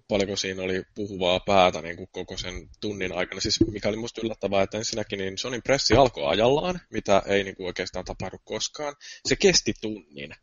paljonko 0.08 0.36
siinä 0.36 0.62
oli 0.62 0.82
puhuvaa 0.94 1.40
päätä 1.40 1.82
niin 1.82 1.96
kuin 1.96 2.08
koko 2.12 2.36
sen 2.36 2.68
tunnin 2.80 3.12
aikana. 3.12 3.40
Siis 3.40 3.60
mikä 3.70 3.88
oli 3.88 3.96
musta 3.96 4.20
yllättävää, 4.24 4.62
että 4.62 4.78
ensinnäkin 4.78 5.18
niin 5.18 5.38
Sonin 5.38 5.62
pressi 5.62 5.94
alkoi 5.94 6.26
ajallaan, 6.26 6.80
mitä 6.92 7.22
ei 7.26 7.44
niin 7.44 7.56
kuin 7.56 7.66
oikeastaan 7.66 8.04
tapahdu 8.04 8.36
koskaan. 8.44 8.94
Se 9.28 9.36
kesti 9.36 9.72
tunnin 9.80 10.34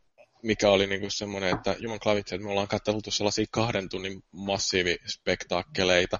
mikä 0.42 0.70
oli 0.70 0.86
niinku 0.86 1.10
semmoinen, 1.10 1.56
että 1.56 1.76
juman 1.78 2.00
klavitse, 2.00 2.34
että 2.34 2.44
me 2.44 2.50
ollaan 2.50 2.68
katseltu 2.68 3.10
sellaisia 3.10 3.44
kahden 3.50 3.88
tunnin 3.88 4.22
massiivispektaakkeleita, 4.32 6.18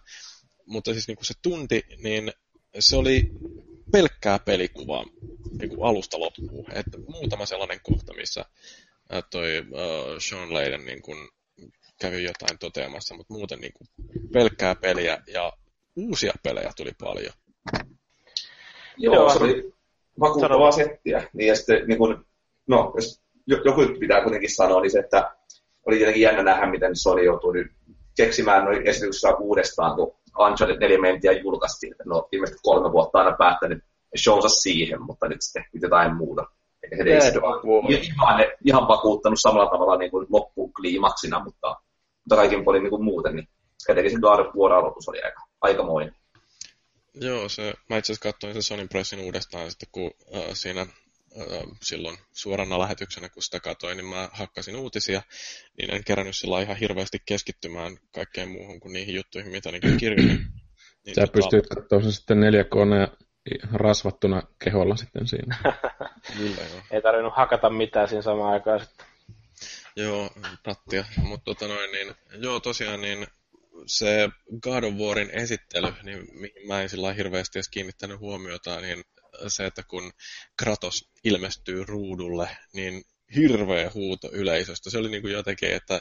mutta 0.71 0.93
siis 0.93 1.09
niinku 1.09 1.25
se 1.25 1.35
tunti, 1.43 1.83
niin 2.03 2.33
se 2.79 2.97
oli 2.97 3.31
pelkkää 3.93 4.39
pelikuvaa 4.39 5.05
niinku 5.59 5.85
alusta 5.85 6.21
loppuun. 6.21 6.66
Että 6.73 6.99
muutama 7.09 7.47
sellainen 7.47 7.81
kohta, 7.83 8.14
missä 8.14 8.45
toi 9.31 9.59
uh, 9.59 10.18
Sean 10.18 10.55
Leiden 10.55 10.87
niinku 10.87 11.12
kävi 12.01 12.25
jotain 12.25 12.59
toteamassa, 12.61 13.14
mutta 13.14 13.35
muuten 13.35 13.59
niinku 13.59 13.85
pelkkää 14.33 14.75
peliä 14.75 15.18
ja 15.27 15.53
uusia 15.97 16.33
pelejä 16.43 16.73
tuli 16.77 16.93
paljon. 17.01 17.33
Joo, 18.97 19.33
se 19.33 19.39
oli 19.39 19.73
vakuuttavaa 20.21 20.73
settiä. 20.73 21.29
Niin 21.33 21.49
ja 21.49 21.57
sitten, 21.57 21.89
niin 21.89 21.99
kun, 21.99 22.27
no, 22.66 22.93
jos 22.97 23.23
joku 23.47 23.81
pitää 24.01 24.23
kuitenkin 24.23 24.55
sanoa, 24.55 24.81
niin 24.81 24.91
se, 24.91 24.99
että 24.99 25.37
oli 25.87 25.97
tietenkin 25.97 26.23
jännä 26.23 26.43
nähdä, 26.43 26.71
miten 26.71 26.97
Sony 26.97 27.25
joutui 27.25 27.55
nyt 27.55 27.73
keksimään 28.16 28.64
noin 28.64 28.89
esityksessä 28.89 29.35
uudestaan, 29.35 29.97
kun 29.97 30.20
Uncharted 30.47 30.78
4 30.80 31.01
mentiin 31.01 31.32
ja 31.34 31.41
julkaistiin. 31.41 31.95
No 32.05 32.28
ilmeisesti 32.32 32.61
kolme 32.62 32.93
vuotta 32.93 33.18
aina 33.18 33.36
päättänyt 33.36 33.84
showsa 34.18 34.49
siihen, 34.49 35.03
mutta 35.03 35.28
nyt 35.28 35.43
sitten 35.43 35.64
nyt 35.72 35.82
jotain 35.82 36.16
muuta. 36.16 36.45
Eikä 36.82 36.97
se 36.97 37.03
ei 37.03 38.03
ihan, 38.05 38.45
ihan 38.64 38.88
vakuuttanut 38.88 39.41
samalla 39.41 39.70
tavalla 39.70 39.97
niin 39.97 40.11
kuin 40.11 40.26
loppukliimaksina, 40.30 41.45
mutta, 41.45 41.68
mutta 42.24 42.36
kaikin 42.36 42.64
puolin 42.64 42.82
niin 42.82 42.91
kuin 42.91 43.05
muuten, 43.05 43.36
niin 43.36 43.49
etenkin 43.88 44.12
se 44.12 44.20
God 44.20 44.38
of 44.38 44.55
War 44.55 44.72
aloitus 44.72 45.09
oli 45.09 45.22
aika, 45.22 45.41
aikamoinen. 45.61 46.14
Joo, 47.14 47.49
se, 47.49 47.74
mä 47.91 47.97
itse 47.97 48.12
asiassa 48.12 48.32
katsoin 48.32 48.53
sen 48.53 48.62
Sonin 48.62 48.88
Pressin 48.88 49.20
uudestaan 49.20 49.70
sitten, 49.70 49.88
kun 49.93 50.11
äh, 50.36 50.43
siinä 50.53 50.86
silloin 51.83 52.18
suorana 52.33 52.78
lähetyksenä, 52.78 53.28
kun 53.28 53.43
sitä 53.43 53.61
katsoin, 53.61 53.97
niin 53.97 54.07
mä 54.07 54.28
hakkasin 54.33 54.76
uutisia, 54.76 55.22
niin 55.78 55.95
en 55.95 56.05
kerännyt 56.05 56.37
sillä 56.37 56.61
ihan 56.61 56.76
hirveästi 56.76 57.18
keskittymään 57.26 57.97
kaikkeen 58.14 58.49
muuhun 58.49 58.81
kuin 58.81 58.93
niihin 58.93 59.14
juttuihin, 59.14 59.53
mitä 59.53 59.70
niin 59.72 59.97
kirjoitin. 59.97 60.47
Niin, 61.07 61.14
Sä 61.14 61.20
tota... 61.20 61.33
pystyt 61.33 61.66
katsoa 61.66 62.01
sen 62.01 62.12
sitten 62.12 62.41
4 62.41 62.64
k 62.64 62.74
ja 63.51 63.68
rasvattuna 63.72 64.43
keholla 64.64 64.97
sitten 64.97 65.26
siinä. 65.26 65.57
Kyllä, 66.37 66.62
joo. 66.72 66.83
Ei 66.91 67.03
tarvinnut 67.03 67.37
hakata 67.37 67.70
mitään 67.70 68.09
siinä 68.09 68.22
samaan 68.22 68.53
aikaan 68.53 68.81
sitten. 68.81 69.07
Joo, 69.97 70.31
tattia. 70.62 71.05
Mutta 71.16 71.45
tota 71.45 71.68
noin, 71.68 71.93
niin, 71.93 72.14
joo 72.43 72.61
tosiaan 72.61 73.01
niin 73.01 73.26
se 73.87 74.28
God 74.62 74.85
of 74.85 74.95
Warin 74.95 75.31
esittely, 75.31 75.93
niin 76.03 76.28
mihin 76.33 76.68
mä 76.68 76.83
en 76.83 76.89
sillä 76.89 77.12
hirveästi 77.12 77.59
edes 77.59 77.68
kiinnittänyt 77.68 78.20
huomiota, 78.20 78.81
niin 78.81 79.05
se, 79.49 79.66
että 79.66 79.83
kun 79.83 80.12
Kratos 80.57 81.11
ilmestyy 81.24 81.85
ruudulle, 81.85 82.49
niin 82.72 83.05
hirveä 83.37 83.91
huuto 83.95 84.31
yleisöstä. 84.33 84.91
Se 84.91 84.99
oli 84.99 85.11
niin 85.11 85.22
kuin 85.22 85.33
jotenkin, 85.33 85.70
että 85.70 86.01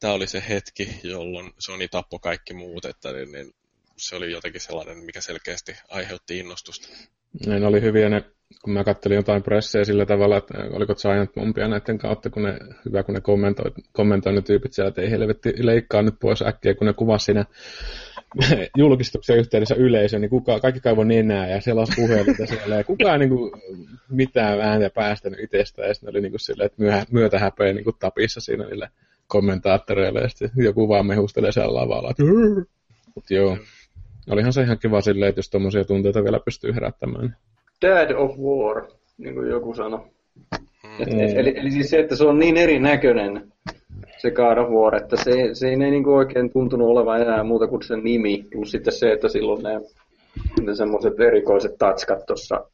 tämä 0.00 0.12
oli 0.12 0.26
se 0.26 0.42
hetki, 0.48 0.88
jolloin 1.02 1.52
Sony 1.58 1.88
tappoi 1.88 2.18
kaikki 2.22 2.54
muut, 2.54 2.84
että 2.84 3.12
niin, 3.12 3.32
niin 3.32 3.54
se 3.96 4.16
oli 4.16 4.32
jotenkin 4.32 4.60
sellainen, 4.60 4.98
mikä 4.98 5.20
selkeästi 5.20 5.76
aiheutti 5.88 6.38
innostusta. 6.38 6.88
Ne 7.46 7.66
oli 7.66 7.80
hyviä 7.80 8.08
ne, 8.08 8.24
kun 8.62 8.72
mä 8.72 8.84
kattelin 8.84 9.16
jotain 9.16 9.42
pressejä 9.42 9.84
sillä 9.84 10.06
tavalla, 10.06 10.36
että 10.36 10.54
oliko 10.70 10.94
Giant 10.94 11.34
Bombia 11.34 11.68
näiden 11.68 11.98
kautta, 11.98 12.30
kun 12.30 12.42
ne, 12.42 12.58
hyvä 12.84 13.02
kun 13.02 13.14
ne 13.14 13.20
kommentoi, 13.20 13.70
kommentoi 13.92 14.32
ne 14.32 14.42
tyypit 14.42 14.72
siellä, 14.72 14.88
että 14.88 15.02
ei 15.02 15.10
helvetti 15.10 15.52
leikkaa 15.58 16.02
nyt 16.02 16.14
pois 16.20 16.42
äkkiä, 16.42 16.74
kun 16.74 16.86
ne 16.86 16.92
kuvasi 16.92 17.24
siinä 17.24 17.44
julkistuksen 18.76 19.38
yhteydessä 19.38 19.74
yleisö, 19.74 20.18
niin 20.18 20.30
kuka, 20.30 20.60
kaikki 20.60 20.80
kaivoi 20.80 21.06
nenää 21.06 21.48
ja 21.48 21.60
siellä 21.60 21.80
olisi 21.80 21.92
puheluita 21.96 22.46
siellä 22.46 22.76
ja 22.76 22.84
kukaan 22.84 23.20
niin 23.20 23.30
kuin, 23.30 23.52
mitään 24.10 24.60
ääntä 24.60 24.90
päästänyt 24.90 25.40
itsestä 25.40 25.82
ja 25.82 25.94
sitten 25.94 26.10
oli 26.10 26.20
niin 26.20 26.32
kuin 26.32 26.40
silleen, 26.40 26.66
että 26.66 26.82
myöhä, 26.82 27.06
myötä 27.10 27.38
häpeä 27.38 27.72
niin 27.72 27.84
kuin 27.84 27.96
tapissa 27.98 28.40
siinä 28.40 28.66
niille 28.66 28.90
kommentaattoreille 29.26 30.20
ja 30.20 30.28
sitten 30.28 30.50
joku 30.56 30.88
vaan 30.88 31.06
mehustelee 31.06 31.52
siellä 31.52 31.74
lavalla. 31.74 32.14
Mutta 33.14 33.34
joo, 33.34 33.58
olihan 34.30 34.52
se 34.52 34.62
ihan 34.62 34.78
kiva 34.78 35.00
silleen, 35.00 35.28
että 35.28 35.38
jos 35.38 35.50
tuommoisia 35.50 35.84
tunteita 35.84 36.24
vielä 36.24 36.40
pystyy 36.44 36.74
herättämään. 36.74 37.36
Dad 37.82 38.10
of 38.10 38.38
War, 38.38 38.86
niin 39.18 39.34
kuin 39.34 39.50
joku 39.50 39.74
sanoi. 39.74 40.00
Mm. 40.96 41.20
Eli, 41.36 41.58
eli 41.58 41.70
siis 41.70 41.90
se, 41.90 41.98
että 41.98 42.16
se 42.16 42.24
on 42.24 42.38
niin 42.38 42.56
erinäköinen 42.56 43.52
se 44.18 44.30
God 44.30 44.58
of 44.58 44.68
War, 44.68 44.94
että 44.94 45.16
se, 45.16 45.32
se 45.52 45.68
ei 45.68 45.76
niin 45.76 46.04
kuin 46.04 46.16
oikein 46.16 46.52
tuntunut 46.52 46.88
olevan 46.88 47.20
enää 47.20 47.44
muuta 47.44 47.66
kuin 47.66 47.82
sen 47.82 48.04
nimi, 48.04 48.46
plus 48.52 48.70
sitten 48.70 48.92
se, 48.92 49.12
että 49.12 49.28
silloin 49.28 49.62
ne, 49.62 49.80
ne 50.66 50.74
semmoiset 50.74 51.20
erikoiset 51.20 51.78
tatskat 51.78 52.26
tuossa 52.26 52.64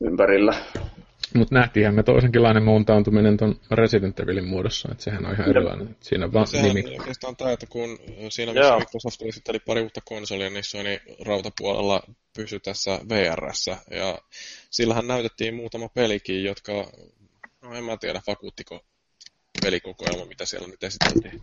ympärillä. 0.00 0.54
Mutta 1.34 1.54
nähtiinhän 1.54 1.94
me 1.94 2.02
toisenkinlainen 2.02 2.62
muuntautuminen 2.62 3.36
tuon 3.36 3.54
Resident 3.70 4.20
Evilin 4.20 4.48
muodossa, 4.48 4.88
että 4.92 5.04
sehän 5.04 5.26
on 5.26 5.32
ihan 5.32 5.50
erilainen. 5.50 5.96
Siinä 6.00 6.24
on 6.24 6.32
vaan 6.32 6.46
sehän 6.46 6.74
nimi. 6.74 6.98
oikeastaan 6.98 7.36
tämä, 7.36 7.52
että 7.52 7.66
kun 7.66 7.98
siinä 8.28 8.52
missä 8.52 8.68
Joo. 8.68 8.78
Microsoft 8.78 9.22
esitteli 9.22 9.58
pari 9.58 9.82
uutta 9.82 10.00
konsolia, 10.04 10.50
niin 10.50 10.64
Sony 10.64 10.98
rautapuolella 11.26 12.02
pysyi 12.36 12.60
tässä 12.60 13.00
VRssä. 13.08 13.76
Ja 13.90 14.18
sillähän 14.70 15.06
näytettiin 15.06 15.54
muutama 15.54 15.88
pelikin, 15.88 16.44
jotka, 16.44 16.72
no 17.62 17.74
en 17.74 17.84
mä 17.84 17.96
tiedä, 17.96 18.20
vakuuttiko 18.26 18.80
pelikokoelma, 19.66 20.24
mitä 20.24 20.46
siellä 20.46 20.68
nyt 20.68 20.84
esiteltiin? 20.84 21.42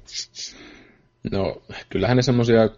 No, 1.31 1.63
kyllähän 1.89 2.17
ne 2.17 2.23
semmoisia 2.23 2.69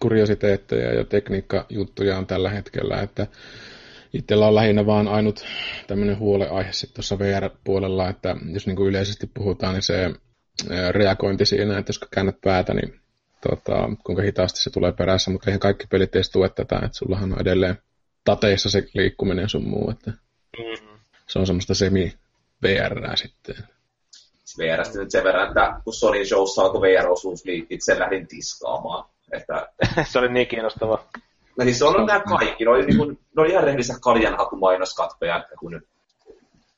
kuriositeetteja 0.00 0.94
ja 0.94 1.04
tekniikkajuttuja 1.04 2.18
on 2.18 2.26
tällä 2.26 2.50
hetkellä, 2.50 3.02
että 3.02 3.26
itsellä 4.12 4.46
on 4.46 4.54
lähinnä 4.54 4.86
vaan 4.86 5.08
ainut 5.08 5.44
tämmöinen 5.86 6.18
huoleaihe 6.18 6.72
sitten 6.72 6.94
tuossa 6.94 7.18
VR-puolella, 7.18 8.08
että 8.08 8.36
jos 8.52 8.66
niin 8.66 8.76
kuin 8.76 8.88
yleisesti 8.88 9.30
puhutaan, 9.34 9.74
niin 9.74 9.82
se 9.82 10.10
reagointi 10.90 11.46
siinä, 11.46 11.78
että 11.78 11.90
jos 11.90 11.98
käännät 11.98 12.40
päätä, 12.40 12.74
niin 12.74 13.00
tota, 13.48 13.90
kuinka 14.04 14.22
hitaasti 14.22 14.60
se 14.60 14.70
tulee 14.70 14.92
perässä, 14.92 15.30
mutta 15.30 15.50
eihän 15.50 15.60
kaikki 15.60 15.86
pelit 15.86 16.16
edes 16.16 16.30
tue 16.30 16.48
tätä, 16.48 16.76
että 16.76 16.98
sullahan 16.98 17.32
on 17.32 17.40
edelleen 17.40 17.78
tateissa 18.24 18.70
se 18.70 18.88
liikkuminen 18.94 19.48
sun 19.48 19.68
muu, 19.68 19.90
että 19.90 20.10
mm-hmm. 20.10 20.98
se 21.26 21.38
on 21.38 21.46
semmoista 21.46 21.74
semi 21.74 22.12
VR 22.62 23.16
sitten. 23.16 23.73
VRstä 24.58 24.98
nyt 24.98 25.10
sen 25.10 25.24
verran, 25.24 25.48
että 25.48 25.80
kun 25.84 25.94
Sony 25.94 26.24
Showssa 26.24 26.62
alkoi 26.62 26.80
VR-osuusliikit, 26.80 27.80
sen 27.84 27.98
lähdin 27.98 28.26
tiskaamaan. 28.26 29.04
Että... 29.32 29.68
se 30.10 30.18
oli 30.18 30.28
niin 30.28 30.46
kiinnostava. 30.46 31.04
No 31.58 31.64
niin 31.64 31.74
se 31.74 31.84
on 31.84 32.06
nämä 32.06 32.20
kaikki. 32.20 32.64
Ne 32.64 32.70
oli, 32.70 32.86
niin 32.86 32.98
kuin, 32.98 33.18
ne 33.36 33.42
oli 33.42 33.50
ihan 33.50 33.64
rehellisiä 33.64 33.96
kaljanhakumainoskatpeja, 34.02 35.36
että 35.36 35.56
kun 35.58 35.80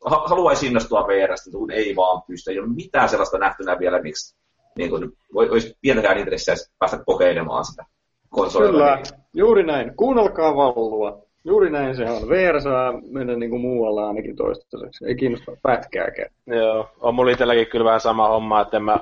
haluaisi 0.05 0.67
innostua 0.67 1.07
VRstä, 1.07 1.51
kun 1.51 1.71
ei 1.71 1.97
vaan 1.97 2.23
pysty. 2.23 2.51
Ei 2.51 2.59
ole 2.59 2.69
mitään 2.69 3.09
sellaista 3.09 3.39
nähtynä 3.39 3.79
vielä, 3.79 4.03
miksi 4.03 4.37
niin 4.77 4.91
kuin, 4.91 5.13
olisi 5.35 5.79
pientäkään 5.81 6.19
intressiä 6.19 6.55
päästä 6.79 6.99
kokeilemaan 7.07 7.65
sitä 7.65 7.85
konsolilla. 8.31 8.73
Kyllä, 8.73 8.97
niin. 8.97 9.23
juuri 9.35 9.67
näin. 9.67 9.97
Kuunnelkaa 9.97 10.57
vallua. 10.57 11.26
Juuri 11.47 11.71
näin 11.71 11.97
se 11.97 12.11
on. 12.11 12.29
VR 12.29 12.61
saa 12.61 12.93
mennä 13.11 13.37
niin 13.37 13.51
kuin 13.51 13.63
muualla 13.63 14.09
ainakin 14.09 14.37
toistaiseksi. 14.37 15.07
Ei 15.07 15.15
kiinnosta 15.15 15.53
pätkääkään. 15.63 16.31
Joo, 16.47 16.91
on 17.01 17.15
mulla 17.15 17.31
itselläkin 17.31 17.67
kyllä 17.67 17.85
vähän 17.85 18.01
sama 18.01 18.29
homma, 18.29 18.61
että 18.61 18.77
en 18.77 18.83
mä 18.83 18.99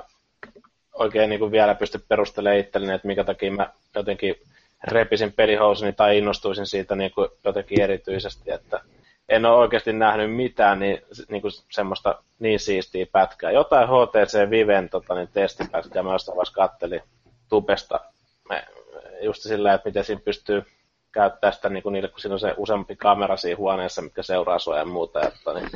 oikein 0.95 1.31
niin 1.31 1.39
kuin 1.39 1.53
vielä 1.53 1.75
pysty 1.75 2.01
perustelemaan 2.09 2.59
itselleni, 2.59 2.93
että 2.95 3.07
minkä 3.07 3.25
takia 3.25 3.53
mä 3.53 3.71
jotenkin 3.95 4.37
repisin 4.85 5.33
pelihousuni 5.33 5.93
tai 5.93 6.19
innostuisin 6.19 6.67
siitä 6.67 6.97
niin 6.97 7.11
kuin 7.11 7.29
jotenkin 7.45 7.81
erityisesti, 7.81 8.51
että 8.51 8.81
en 9.29 9.45
ole 9.47 9.57
oikeasti 9.57 9.93
nähnyt 9.93 10.37
mitään 10.37 10.79
niin, 10.79 11.03
niin 11.29 11.43
kuin 11.43 11.53
semmoista 11.71 12.23
niin 12.39 12.61
siistiä 12.61 13.07
pätkää. 13.13 13.51
Jotain 13.51 13.89
HTC 13.89 14.51
Viven 14.51 14.89
tota, 14.89 15.15
niin 15.15 15.29
testipätkää 15.33 16.03
mä 16.03 16.13
jostain 16.13 16.37
vaiheessa 16.37 16.55
kattelin 16.55 17.03
tubesta 17.49 18.01
just 19.21 19.43
sillä, 19.43 19.75
että 19.75 19.89
miten 19.89 20.05
siinä 20.05 20.23
pystyy 20.25 20.65
käyttää 21.15 21.53
sitä 21.53 21.69
niin 21.69 21.83
kuin 21.83 21.93
niille, 21.93 22.09
kun 22.09 22.21
siinä 22.21 22.35
on 22.35 22.41
se 22.41 22.55
useampi 22.57 22.97
kamera 22.97 23.37
siinä 23.37 23.59
huoneessa, 23.59 24.03
mitkä 24.03 24.23
seuraa 24.23 24.59
sua 24.59 24.79
ja 24.79 24.85
muuta, 24.85 25.21
että 25.21 25.55
niin 25.55 25.71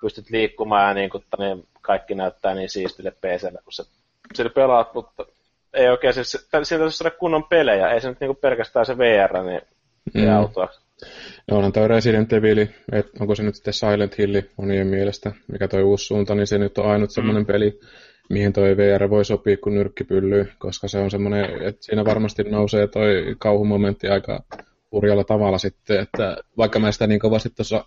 pystyt 0.00 0.30
liikkumaan 0.30 0.88
ja 0.88 0.94
niin 0.94 1.10
kuin, 1.10 1.24
niin 1.38 1.68
kaikki 1.80 2.14
näyttää 2.14 2.54
niin 2.54 2.70
siistille 2.70 3.10
PClle, 3.10 3.58
kun 3.64 3.72
se 3.72 3.84
sillä 4.34 4.50
pelaat, 4.50 4.94
mutta 4.94 5.24
ei 5.74 5.88
oikein 5.88 6.14
siis, 6.14 6.48
sieltä 6.62 6.84
olisi 6.84 7.04
kunnon 7.18 7.44
pelejä, 7.44 7.90
ei 7.90 8.00
se 8.00 8.08
nyt 8.08 8.20
niin 8.20 8.36
pelkästään 8.36 8.86
se 8.86 8.98
VR, 8.98 9.42
niin 9.42 9.62
mm. 10.14 10.36
autoa. 10.36 10.68
No 11.50 11.56
onhan 11.56 11.72
toi 11.72 11.88
Resident 11.88 12.32
Evil, 12.32 12.66
että 12.92 13.10
onko 13.20 13.34
se 13.34 13.42
nyt 13.42 13.54
sitten 13.54 13.74
Silent 13.74 14.18
Hill 14.18 14.40
monien 14.56 14.86
mielestä, 14.86 15.32
mikä 15.52 15.68
toi 15.68 15.82
uusi 15.82 16.04
suunta, 16.04 16.34
niin 16.34 16.46
se 16.46 16.58
nyt 16.58 16.78
on 16.78 16.90
ainut 16.90 17.10
mm. 17.10 17.12
semmoinen 17.12 17.46
peli, 17.46 17.80
mihin 18.30 18.52
toi 18.52 18.76
VR 18.76 19.10
voi 19.10 19.24
sopia 19.24 19.56
kuin 19.56 19.74
nyrkkipylly, 19.74 20.48
koska 20.58 20.88
se 20.88 20.98
on 20.98 21.10
semmoinen, 21.10 21.62
että 21.62 21.84
siinä 21.84 22.04
varmasti 22.04 22.42
nousee 22.42 22.86
toi 22.86 23.36
kauhumomentti 23.38 24.08
aika 24.08 24.44
hurjalla 24.92 25.24
tavalla 25.24 25.58
sitten, 25.58 26.00
että 26.00 26.36
vaikka 26.56 26.78
mä 26.78 26.92
sitä 26.92 27.06
niin 27.06 27.20
kovasti 27.20 27.50
tuossa 27.50 27.84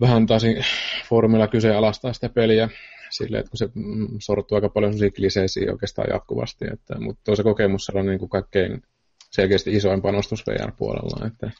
vähän 0.00 0.26
taisin 0.26 0.64
foorumilla 1.08 1.48
kyseenalaistaa 1.48 2.12
sitä 2.12 2.28
peliä, 2.28 2.68
silleen, 3.10 3.40
että 3.40 3.50
kun 3.50 3.58
se 3.58 3.68
mm, 3.74 4.08
sortuu 4.18 4.56
aika 4.56 4.68
paljon 4.68 4.94
kliseisiä 5.16 5.72
oikeastaan 5.72 6.08
jatkuvasti, 6.12 6.64
että, 6.72 7.00
mutta 7.00 7.36
se 7.36 7.42
kokemus 7.42 7.90
on 7.94 8.06
niin 8.06 8.18
kuin 8.18 8.28
kaikkein 8.28 8.82
selkeästi 9.34 9.72
isoin 9.72 10.02
panostus 10.02 10.44
VR-puolella. 10.46 11.26
Että, 11.26 11.50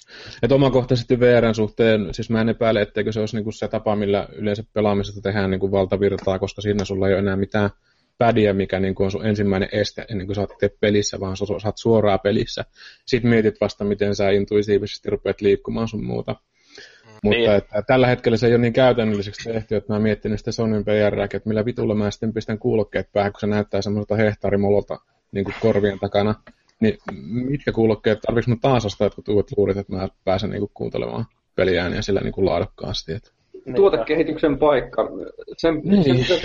että 0.43 0.55
omakohtaisesti 0.55 1.21
VRn 1.21 1.55
suhteen, 1.55 2.15
siis 2.15 2.31
mä 2.31 2.41
en 2.41 2.49
epäile, 2.49 2.83
etteikö 2.83 3.13
se 3.13 3.21
olisi 3.21 3.37
niin 3.37 3.45
kuin 3.45 3.55
se 3.55 3.69
tapa, 3.69 3.97
millä 3.97 4.29
yleensä 4.33 4.65
pelaamisesta 4.73 5.21
tehdään 5.21 5.51
niin 5.51 5.61
kuin 5.61 5.73
valtavirtaa, 5.73 6.39
koska 6.39 6.63
siinä 6.63 6.85
sulla 6.85 7.09
ei 7.09 7.15
ole 7.15 7.19
enää 7.21 7.37
mitään 7.37 7.71
pädiä, 8.19 8.53
mikä 8.53 8.81
niin 8.81 8.95
kuin 8.95 9.05
on 9.05 9.11
sun 9.11 9.27
ensimmäinen 9.27 9.69
este 9.73 10.05
ennen 10.11 10.27
kuin 10.27 10.35
sä 10.35 10.41
oot 10.41 10.51
pelissä, 10.81 11.21
vaan 11.21 11.37
sä 11.37 11.45
saat 11.63 11.79
suoraan 11.79 12.21
pelissä. 12.23 12.65
Sitten 13.07 13.31
mietit 13.31 13.61
vasta, 13.61 13.85
miten 13.85 14.17
sä 14.17 14.31
intuitiivisesti 14.31 15.11
rupeat 15.11 15.41
liikkumaan 15.41 15.89
sun 15.89 16.05
muuta. 16.05 16.33
Mm, 16.33 17.11
Mutta 17.23 17.39
niin. 17.39 17.51
että, 17.51 17.83
tällä 17.87 18.07
hetkellä 18.07 18.37
se 18.37 18.47
ei 18.47 18.53
ole 18.53 18.61
niin 18.61 18.73
käytännölliseksi 18.73 19.53
tehty, 19.53 19.77
että 19.77 19.93
mä 19.93 19.95
oon 19.95 20.03
miettinyt 20.03 20.39
sitä 20.39 20.53
Sonyn 20.53 20.85
PR, 20.85 21.21
että 21.21 21.49
millä 21.49 21.65
vitulla 21.65 21.95
mä 21.95 22.11
sitten 22.11 22.33
pistän 22.33 22.59
kuulokkeet 22.59 23.13
päähän, 23.13 23.33
kun 23.33 23.41
se 23.41 23.47
näyttää 23.47 23.83
semmoiselta 23.83 24.17
hehtaarimololta 24.17 24.99
niin 25.33 25.45
kuin 25.45 25.55
korvien 25.61 25.99
takana. 25.99 26.35
Niin 26.81 26.99
mitkä 27.33 27.73
kuulokkeet, 27.73 28.21
tarvitsen 28.21 28.51
mun 28.51 28.61
taas 28.61 28.87
ostaa 28.87 29.07
jotkut 29.07 29.29
uudet 29.29 29.47
luurit, 29.57 29.77
että 29.77 29.93
mä 29.93 30.09
pääsen 30.25 30.51
niinku 30.51 30.71
kuuntelemaan 30.75 31.25
peliääniä 31.57 32.03
sillä 32.03 32.21
niinku 32.21 32.47
laadukkaasti. 32.47 33.13
Että... 33.13 33.31
Niin. 33.67 33.75
Tuotekehityksen 33.75 34.59
paikka. 34.59 35.09
Sen, 35.57 35.81
niin. 35.85 36.25
sen, 36.25 36.39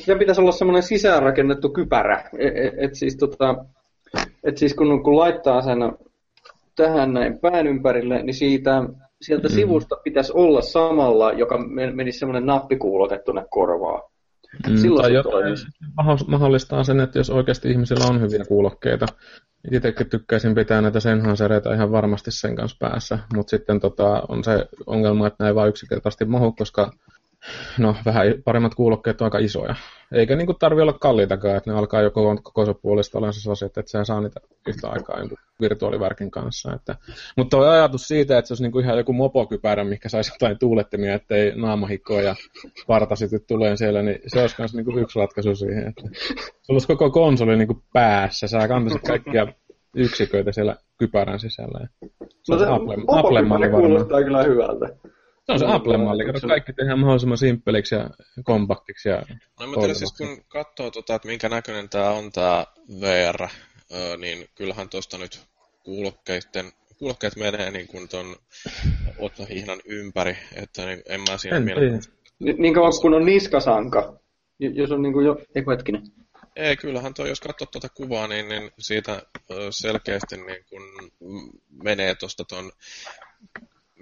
sen 0.00 0.18
pitäisi 0.18 0.40
olla 0.40 0.52
semmoinen 0.52 0.82
sisäänrakennettu 0.82 1.68
kypärä. 1.68 2.30
Et, 2.38 2.56
et, 2.56 2.74
et 2.78 2.94
siis, 2.94 3.16
tota, 3.16 3.64
et 4.44 4.56
siis 4.56 4.74
kun, 4.74 5.02
kun 5.02 5.16
laittaa 5.16 5.62
sen 5.62 5.78
tähän 6.76 7.12
näin 7.12 7.38
pään 7.38 7.66
ympärille, 7.66 8.22
niin 8.22 8.34
siitä, 8.34 8.82
sieltä 9.22 9.48
mm. 9.48 9.54
sivusta 9.54 9.96
pitäisi 10.04 10.32
olla 10.34 10.62
samalla, 10.62 11.32
joka 11.32 11.58
menisi 11.94 12.18
semmoinen 12.18 12.46
nappikuulote 12.46 13.18
tuonne 13.18 13.44
korvaan. 13.50 14.02
Mm, 14.68 14.76
Silloin 14.76 15.02
tai 15.02 15.14
jotain 15.14 15.56
mahdollistaa 16.26 16.84
sen, 16.84 17.00
että 17.00 17.18
jos 17.18 17.30
oikeasti 17.30 17.70
ihmisillä 17.70 18.06
on 18.06 18.20
hyviä 18.20 18.44
kuulokkeita, 18.44 19.06
Itsekin 19.72 20.10
tykkäisin 20.10 20.54
pitää 20.54 20.80
näitä 20.80 21.00
senhansereita 21.00 21.74
ihan 21.74 21.92
varmasti 21.92 22.30
sen 22.30 22.56
kanssa 22.56 22.76
päässä, 22.80 23.18
mutta 23.34 23.50
sitten 23.50 23.80
tota, 23.80 24.22
on 24.28 24.44
se 24.44 24.66
ongelma, 24.86 25.26
että 25.26 25.44
näin 25.44 25.54
vaan 25.54 25.68
yksinkertaisesti 25.68 26.24
mahu, 26.24 26.52
koska 26.52 26.92
no, 27.78 27.96
vähän 28.04 28.26
paremmat 28.44 28.74
kuulokkeet 28.74 29.20
on 29.20 29.24
aika 29.24 29.38
isoja. 29.38 29.74
Eikä 30.12 30.36
niin 30.36 30.48
tarvi 30.58 30.82
olla 30.82 30.92
kalliitakaan, 30.92 31.56
että 31.56 31.70
ne 31.70 31.78
alkaa 31.78 32.02
joko 32.02 32.36
koko 32.42 32.74
puolesta 32.74 33.18
olla 33.18 33.32
se 33.32 33.50
asia, 33.50 33.66
että 33.66 33.82
sä 33.86 34.04
saa 34.04 34.20
niitä 34.20 34.40
yhtä 34.68 34.88
aikaa 34.88 35.20
niin 35.20 35.38
virtuaalivärkin 35.60 36.30
kanssa. 36.30 36.72
Että, 36.74 36.96
mutta 37.36 37.56
tuo 37.56 37.66
ajatus 37.66 38.08
siitä, 38.08 38.38
että 38.38 38.46
se 38.48 38.52
olisi 38.52 38.62
niin 38.62 38.72
kuin 38.72 38.84
ihan 38.84 38.98
joku 38.98 39.12
mopokypärä, 39.12 39.84
mikä 39.84 40.08
saisi 40.08 40.32
jotain 40.34 40.58
tuulettimia, 40.58 41.14
ettei 41.14 41.52
naamahikkoa 41.56 42.22
ja 42.22 42.34
partasit 42.86 43.46
tulee 43.46 43.76
siellä, 43.76 44.02
niin 44.02 44.18
se 44.26 44.40
olisi 44.40 44.54
myös 44.58 44.74
niin 44.74 44.84
kuin 44.84 44.98
yksi 44.98 45.18
ratkaisu 45.18 45.56
siihen. 45.56 45.88
Että 45.88 46.02
se 46.62 46.72
olisi 46.72 46.86
koko 46.86 47.10
konsoli 47.10 47.56
niin 47.56 47.68
kuin 47.68 47.82
päässä, 47.92 48.48
sä 48.48 48.68
kantaisit 48.68 49.02
kaikkia 49.02 49.46
yksiköitä 49.94 50.52
siellä 50.52 50.76
kypärän 50.98 51.40
sisällä. 51.40 51.88
Se 52.42 52.52
no 52.52 52.58
se 52.58 52.66
Apple, 52.66 52.94
Apple 53.08 53.68
kuulostaa 53.68 54.22
kyllä 54.22 54.42
hyvältä. 54.42 54.86
Se 55.58 55.64
on 55.64 55.70
se 55.70 55.76
Apple-malli, 55.76 56.24
kato 56.24 56.48
kaikki 56.48 56.72
tehdään 56.72 56.98
mahdollisimman 56.98 57.38
simppeliksi 57.38 57.94
ja 57.94 58.10
kompaktiksi. 58.44 59.08
Ja 59.08 59.22
no 59.60 59.66
mä 59.66 59.76
tiedän 59.76 59.96
siis 59.96 60.12
kun 60.12 60.44
katsoo, 60.48 60.90
tota, 60.90 61.14
että 61.14 61.28
minkä 61.28 61.48
näköinen 61.48 61.88
tämä 61.88 62.10
on 62.10 62.32
tämä 62.32 62.66
VR, 63.00 63.48
niin 64.18 64.48
kyllähän 64.54 64.88
tuosta 64.88 65.18
nyt 65.18 65.40
kuulokkeiden, 65.84 66.72
kuulokkeet 66.98 67.36
menee 67.36 67.70
niin 67.70 67.86
kuin 67.86 68.08
ton 68.08 68.36
ottahihnan 69.18 69.80
ympäri, 69.84 70.36
että 70.54 70.86
niin, 70.86 71.02
en 71.08 71.20
mä 71.20 71.36
siinä 71.36 71.60
mielessä... 71.60 72.12
Niin 72.58 72.74
kauan 72.74 72.92
kun 73.00 73.14
on 73.14 73.26
niskasanka, 73.26 74.20
jos 74.58 74.90
on 74.90 75.02
niin 75.02 75.12
kuin 75.12 75.26
jo... 75.26 75.36
Eiku 75.54 75.70
hetkinen. 75.70 76.02
Ei, 76.56 76.76
kyllähän 76.76 77.14
tuo, 77.14 77.26
jos 77.26 77.40
katsot 77.40 77.70
tuota 77.70 77.88
kuvaa, 77.88 78.28
niin, 78.28 78.48
niin 78.48 78.70
siitä 78.78 79.22
selkeästi 79.70 80.36
niin 80.36 80.64
kun 80.68 80.82
menee 81.82 82.14
tuosta 82.14 82.44
ton 82.44 82.72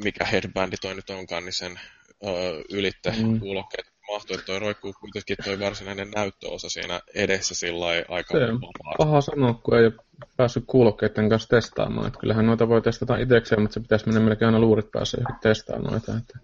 mikä 0.05 0.25
headbandi 0.25 0.77
toi 0.77 0.95
nyt 0.95 1.11
onkaan, 1.11 1.45
niin 1.45 1.53
sen 1.53 1.81
ö, 2.27 2.29
ylitte 2.71 3.15
mm. 3.23 3.41
kuulokkeet 3.41 3.87
mahtuu, 4.13 4.35
että 4.35 4.47
toi 4.47 4.59
roikkuu 4.59 4.95
kuitenkin 5.01 5.37
toi 5.45 5.61
varsinainen 5.61 6.11
näyttöosa 6.11 6.69
siinä 6.69 7.01
edessä 7.15 7.55
sillä 7.55 7.87
aika 8.09 8.39
Se 8.39 8.45
on 8.45 8.61
paha 8.99 9.21
sanoa, 9.21 9.55
kun 9.55 9.79
ei 9.79 9.85
ole 9.85 9.93
päässyt 10.37 10.65
kuulokkeiden 10.67 11.29
kanssa 11.29 11.49
testaamaan. 11.49 12.07
Että 12.07 12.21
kyllähän 12.21 12.47
noita 12.47 12.69
voi 12.69 12.83
testata 12.83 13.17
itsekseen, 13.17 13.61
mutta 13.61 13.75
se 13.75 13.81
pitäisi 13.81 14.07
mennä 14.07 14.21
melkein 14.21 14.47
aina 14.47 14.61
luurit 14.61 14.91
päässä 14.93 15.19
ja 15.21 15.37
testaamaan 15.43 15.93
noita. 15.93 16.17
Että 16.17 16.39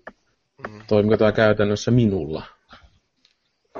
mm. 0.68 0.82
Toimiko 0.86 1.16
tämä 1.16 1.32
käytännössä 1.32 1.90
minulla? 1.90 2.42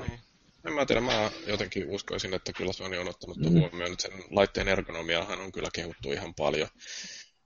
Niin. 0.01 0.21
En 0.67 0.73
mä 0.73 0.87
tiedä, 0.87 1.01
mä 1.01 1.31
jotenkin 1.47 1.91
uskoisin, 1.91 2.35
että 2.35 2.53
kyllä 2.53 2.73
Sony 2.73 2.99
on 2.99 3.09
ottanut 3.09 3.37
mm. 3.37 3.51
huomioon, 3.51 3.93
että 3.93 4.03
sen 4.03 4.25
laitteen 4.31 4.69
ergonomiahan 4.69 5.41
on 5.41 5.53
kyllä 5.53 5.69
kehuttu 5.75 6.13
ihan 6.13 6.35
paljon. 6.35 6.69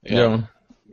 Ja 0.09 0.19
Joo 0.19 0.39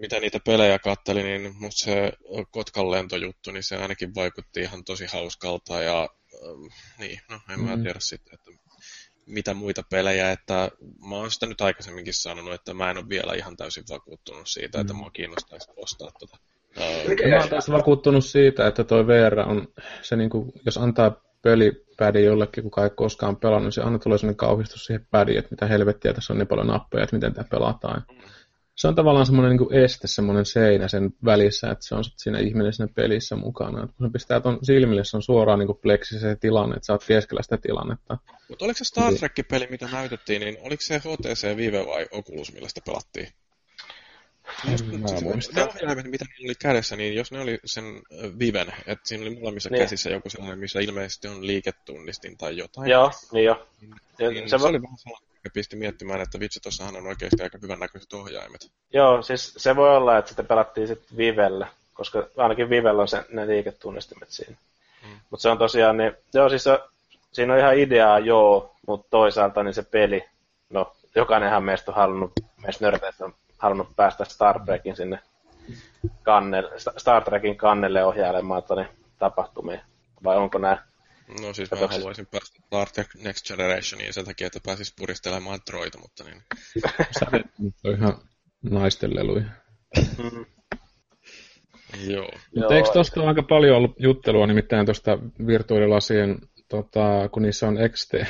mitä 0.01 0.21
niitä 0.21 0.41
pelejä 0.45 0.79
katteli, 0.79 1.23
niin 1.23 1.55
musta 1.57 1.85
se 1.85 2.13
Kotkan 2.51 2.91
lentojuttu, 2.91 3.51
niin 3.51 3.63
se 3.63 3.77
ainakin 3.77 4.15
vaikutti 4.15 4.61
ihan 4.61 4.85
tosi 4.85 5.07
hauskalta 5.07 5.81
ja 5.81 6.01
ähm, 6.35 6.63
niin, 6.99 7.21
no 7.31 7.41
en 7.51 7.61
mm. 7.61 7.65
mä 7.65 7.77
tiedä 7.77 8.01
sitten, 8.01 8.35
että 8.35 8.51
mitä 9.27 9.55
muita 9.55 9.83
pelejä, 9.91 10.33
että 10.33 10.71
mä 11.09 11.17
oon 11.17 11.31
sitä 11.31 11.47
nyt 11.47 11.61
aikaisemminkin 11.61 12.15
sanonut, 12.15 12.55
että 12.55 12.75
mä 12.75 12.91
en 12.91 12.99
ole 12.99 13.09
vielä 13.09 13.35
ihan 13.35 13.57
täysin 13.57 13.85
vakuuttunut 13.91 14.49
siitä, 14.49 14.81
että 14.81 14.93
mm. 14.93 14.99
mua 14.99 15.11
kiinnostaisi 15.11 15.71
ostaa 15.77 16.11
tota. 16.19 16.37
Uh, 16.77 17.31
mä 17.31 17.39
oon 17.41 17.49
tässä 17.49 17.73
vakuuttunut 17.73 18.25
siitä, 18.25 18.67
että 18.67 18.85
toi 18.85 19.07
VR 19.07 19.39
on, 19.41 19.69
se 20.03 20.17
niinku, 20.17 20.53
jos 20.67 20.79
antaa 20.79 21.21
pelipädi 21.43 22.25
jollekin, 22.25 22.65
kuka 22.65 22.85
ei 22.85 22.91
koskaan 22.91 23.37
pelannut, 23.37 23.65
niin 23.65 23.73
se 23.73 23.83
aina 23.83 23.99
tulee 23.99 24.19
sellainen 24.19 24.37
kauhistus 24.37 24.85
siihen 24.85 25.07
pädiin, 25.11 25.39
että 25.39 25.51
mitä 25.51 25.67
helvettiä 25.67 26.13
tässä 26.13 26.33
on 26.33 26.39
niin 26.39 26.49
paljon 26.49 26.67
nappeja, 26.67 27.05
että 27.05 27.17
miten 27.17 27.35
tämä 27.35 27.49
pelataan. 27.51 28.05
Se 28.77 28.89
on 28.89 28.95
tavallaan 28.95 29.27
semmoinen 29.27 29.57
niin 29.57 29.85
este, 29.85 30.07
semmoinen 30.09 30.47
seinä 30.47 30.89
sen 30.89 31.11
välissä, 31.24 31.70
että 31.70 31.87
se 31.87 31.95
on 31.95 32.05
sitten 32.05 32.18
siinä 32.18 32.39
ihminen 32.39 32.72
siinä 32.72 32.93
pelissä 32.95 33.37
mukana. 33.37 33.85
Et 33.85 33.91
kun 33.97 34.07
se 34.07 34.12
pistää 34.12 34.41
ton 34.41 34.59
silmille, 34.62 35.05
se 35.05 35.16
on 35.16 35.22
suoraan 35.22 35.59
niin 35.59 35.77
pleksissä 35.83 36.29
se 36.29 36.37
tilanne, 36.37 36.77
että 36.77 36.87
sä 36.87 36.93
oot 36.93 37.05
keskellä 37.05 37.43
sitä 37.43 37.57
tilannetta. 37.57 38.18
Mutta 38.49 38.64
oliko 38.64 38.79
se 38.79 38.85
Star 38.85 39.12
Trek-peli, 39.14 39.66
mitä 39.70 39.89
näytettiin, 39.93 40.41
niin 40.41 40.57
oliko 40.61 40.83
se 40.83 40.99
HTC 40.99 41.57
Vive 41.57 41.87
vai 41.87 42.07
Oculus, 42.11 42.53
millä 42.53 42.68
sitä 42.68 42.81
pelattiin? 42.87 43.29
Ne 45.55 45.62
ohjaimet, 45.64 46.07
mitä 46.07 46.24
niillä 46.24 46.51
oli 46.51 46.55
kädessä, 46.55 46.97
niin 46.97 47.14
jos 47.14 47.33
ne 47.33 47.41
oli 47.41 47.59
sen 47.64 47.85
Viven, 48.39 48.72
että 48.87 49.09
siinä 49.09 49.22
oli 49.22 49.39
molemmissa 49.41 49.70
niin. 49.70 49.83
käsissä 49.83 50.11
joku 50.11 50.31
sellainen, 50.31 50.59
missä 50.59 50.81
ilmeisesti 50.81 51.29
on 51.29 51.47
liiketunnistin 51.47 52.37
tai 52.37 52.57
jotain. 52.57 52.91
Joo, 52.91 53.11
niin 53.33 53.45
jo. 53.45 53.68
Niin, 53.81 53.95
niin 54.18 54.51
se, 54.51 54.59
se 54.59 54.64
oli 54.64 54.83
vähän 54.83 54.99
sellainen, 54.99 55.29
mikä 55.47 55.55
pisti 55.55 55.77
miettimään, 55.77 56.21
että 56.21 56.41
vitsi, 56.41 56.61
tuossahan 56.61 56.97
on 56.97 57.07
oikeasti 57.07 57.43
aika 57.43 57.59
hyvän 57.63 57.79
näköiset 57.79 58.13
ohjaimet. 58.13 58.71
Joo, 58.93 59.23
siis 59.23 59.55
se 59.57 59.77
voi 59.77 59.97
olla, 59.97 60.19
että 60.19 60.29
sitten 60.29 60.47
pelattiin 60.47 60.87
sitten 60.87 61.17
Vivellä, 61.17 61.69
koska 61.95 62.27
ainakin 62.37 62.71
Vivellä 62.71 63.03
on 63.03 63.09
se, 63.09 63.25
ne 63.29 63.47
liiketunnistimet 63.47 64.31
siinä. 64.31 64.57
Hmm. 65.03 65.21
Mutta 65.31 65.43
se 65.43 65.49
on 65.49 65.59
tosiaan, 65.59 65.97
niin, 65.97 66.13
joo 66.35 66.49
siis 66.49 66.65
se, 66.65 66.81
siinä 67.33 67.53
on 67.53 67.59
ihan 67.59 67.79
ideaa, 67.79 68.19
joo, 68.19 68.75
mutta 68.87 69.07
toisaalta 69.11 69.63
niin 69.63 69.75
se 69.75 69.83
peli, 69.83 70.25
no 70.71 70.97
jokainenhan 71.15 71.65
meistä 71.65 71.91
on 71.91 71.97
halunnut, 71.97 72.33
meistä 72.63 72.85
nörteistä 72.85 73.25
on 73.25 73.35
halunnut 73.59 73.97
päästä 73.97 74.25
Star 74.25 74.61
Trekin 74.65 74.97
sinne 74.97 75.19
kannelle, 76.23 76.71
Star 76.97 77.25
Trekin 77.25 77.57
kannelle 77.57 78.05
ohjailemaan 78.05 78.63
tuonne 78.63 78.89
tapahtumiin. 79.19 79.81
Vai 80.25 80.37
onko 80.37 80.59
nämä? 80.59 80.79
No 81.43 81.55
siis 81.55 81.70
mä 81.70 81.87
haluaisin 81.87 82.27
päästä 82.27 82.61
Star 82.66 82.89
Trek 82.91 83.09
Next 83.14 83.47
Generationiin 83.47 84.12
sen 84.12 84.24
takia, 84.24 84.47
että 84.47 84.61
pääsis 84.66 84.95
puristelemaan 84.99 85.61
Troita, 85.64 85.99
mutta 85.99 86.24
niin. 86.24 86.43
Se 87.18 87.89
on 87.89 87.95
ihan 87.95 88.18
naisten 88.62 89.16
leluja. 89.16 89.45
Mm. 89.97 90.47
Joo. 92.07 92.31
Mutta 92.57 92.77
eikö 92.77 92.91
tuosta 92.93 93.20
ole 93.20 93.29
aika 93.29 93.43
paljon 93.43 93.77
ollut 93.77 93.97
juttelua 93.99 94.47
nimittäin 94.47 94.87
tuosta 94.87 95.18
virtuaalilasien 95.47 96.39
tota, 96.68 97.29
kun 97.33 97.43
niissä 97.43 97.68
on 97.68 97.79
ekste, 97.79 98.27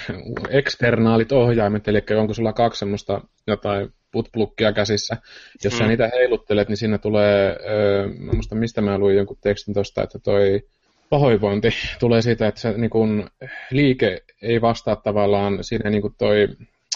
eksternaalit 0.50 1.32
ohjaimet, 1.32 1.88
eli 1.88 2.02
onko 2.18 2.34
sulla 2.34 2.52
kaksi 2.52 2.78
semmoista 2.78 3.20
jotain 3.46 3.88
putplukkia 4.12 4.72
käsissä. 4.72 5.16
Jos 5.64 5.72
mm. 5.72 5.78
sä 5.78 5.86
niitä 5.86 6.10
heiluttelet, 6.14 6.68
niin 6.68 6.76
siinä 6.76 6.98
tulee, 6.98 7.56
öö, 7.70 8.08
muista 8.32 8.54
mistä 8.54 8.80
mä 8.80 8.98
luin 8.98 9.16
jonkun 9.16 9.38
tekstin 9.42 9.74
tuosta, 9.74 10.02
että 10.02 10.18
toi 10.18 10.62
pahoinvointi 11.10 11.68
tulee 11.98 12.22
siitä, 12.22 12.46
että 12.46 12.60
se 12.60 12.72
niin 12.72 12.90
kun, 12.90 13.30
liike 13.70 14.22
ei 14.42 14.60
vastaa 14.60 14.96
tavallaan 14.96 15.64
siinä 15.64 15.90
niin 15.90 16.14
toi, 16.18 16.48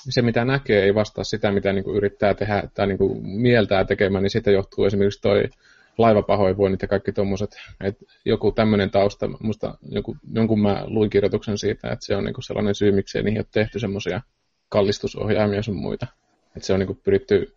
se 0.09 0.23
mitä 0.23 0.45
näkee 0.45 0.83
ei 0.83 0.95
vastaa 0.95 1.25
sitä, 1.25 1.53
mitä 1.53 1.73
niin 1.73 1.97
yrittää 1.97 2.35
tehdä 2.35 2.63
tai 2.75 2.87
niin 2.87 2.99
mieltää 3.23 3.85
tekemään, 3.85 4.23
niin 4.23 4.31
siitä 4.31 4.51
johtuu 4.51 4.85
esimerkiksi 4.85 5.21
toi 5.21 5.45
laivapahoinvoinnit 5.99 6.83
ja 6.83 6.89
kaikki 6.89 7.13
tuommoiset, 7.13 7.57
joku 8.25 8.53
tämmöinen 8.53 8.91
tausta, 8.91 9.29
musta 9.41 9.75
joku, 9.89 10.17
jonkun 10.33 10.61
mä 10.61 10.85
luin 10.87 11.11
kirjoituksen 11.11 11.59
siitä, 11.59 11.91
että 11.91 12.07
se 12.07 12.17
on 12.17 12.25
niinku 12.25 12.43
sellainen 12.43 12.75
syy, 12.75 12.93
miksi 12.93 13.19
ei 13.19 13.25
niihin 13.25 13.41
ole 13.41 13.47
tehty 13.53 13.79
semmoisia 13.79 14.21
kallistusohjaimia 14.69 15.63
sun 15.63 15.77
muita. 15.77 16.07
Että 16.57 16.67
se 16.67 16.73
on 16.73 16.79
niinku 16.79 16.95
pyritty 17.05 17.55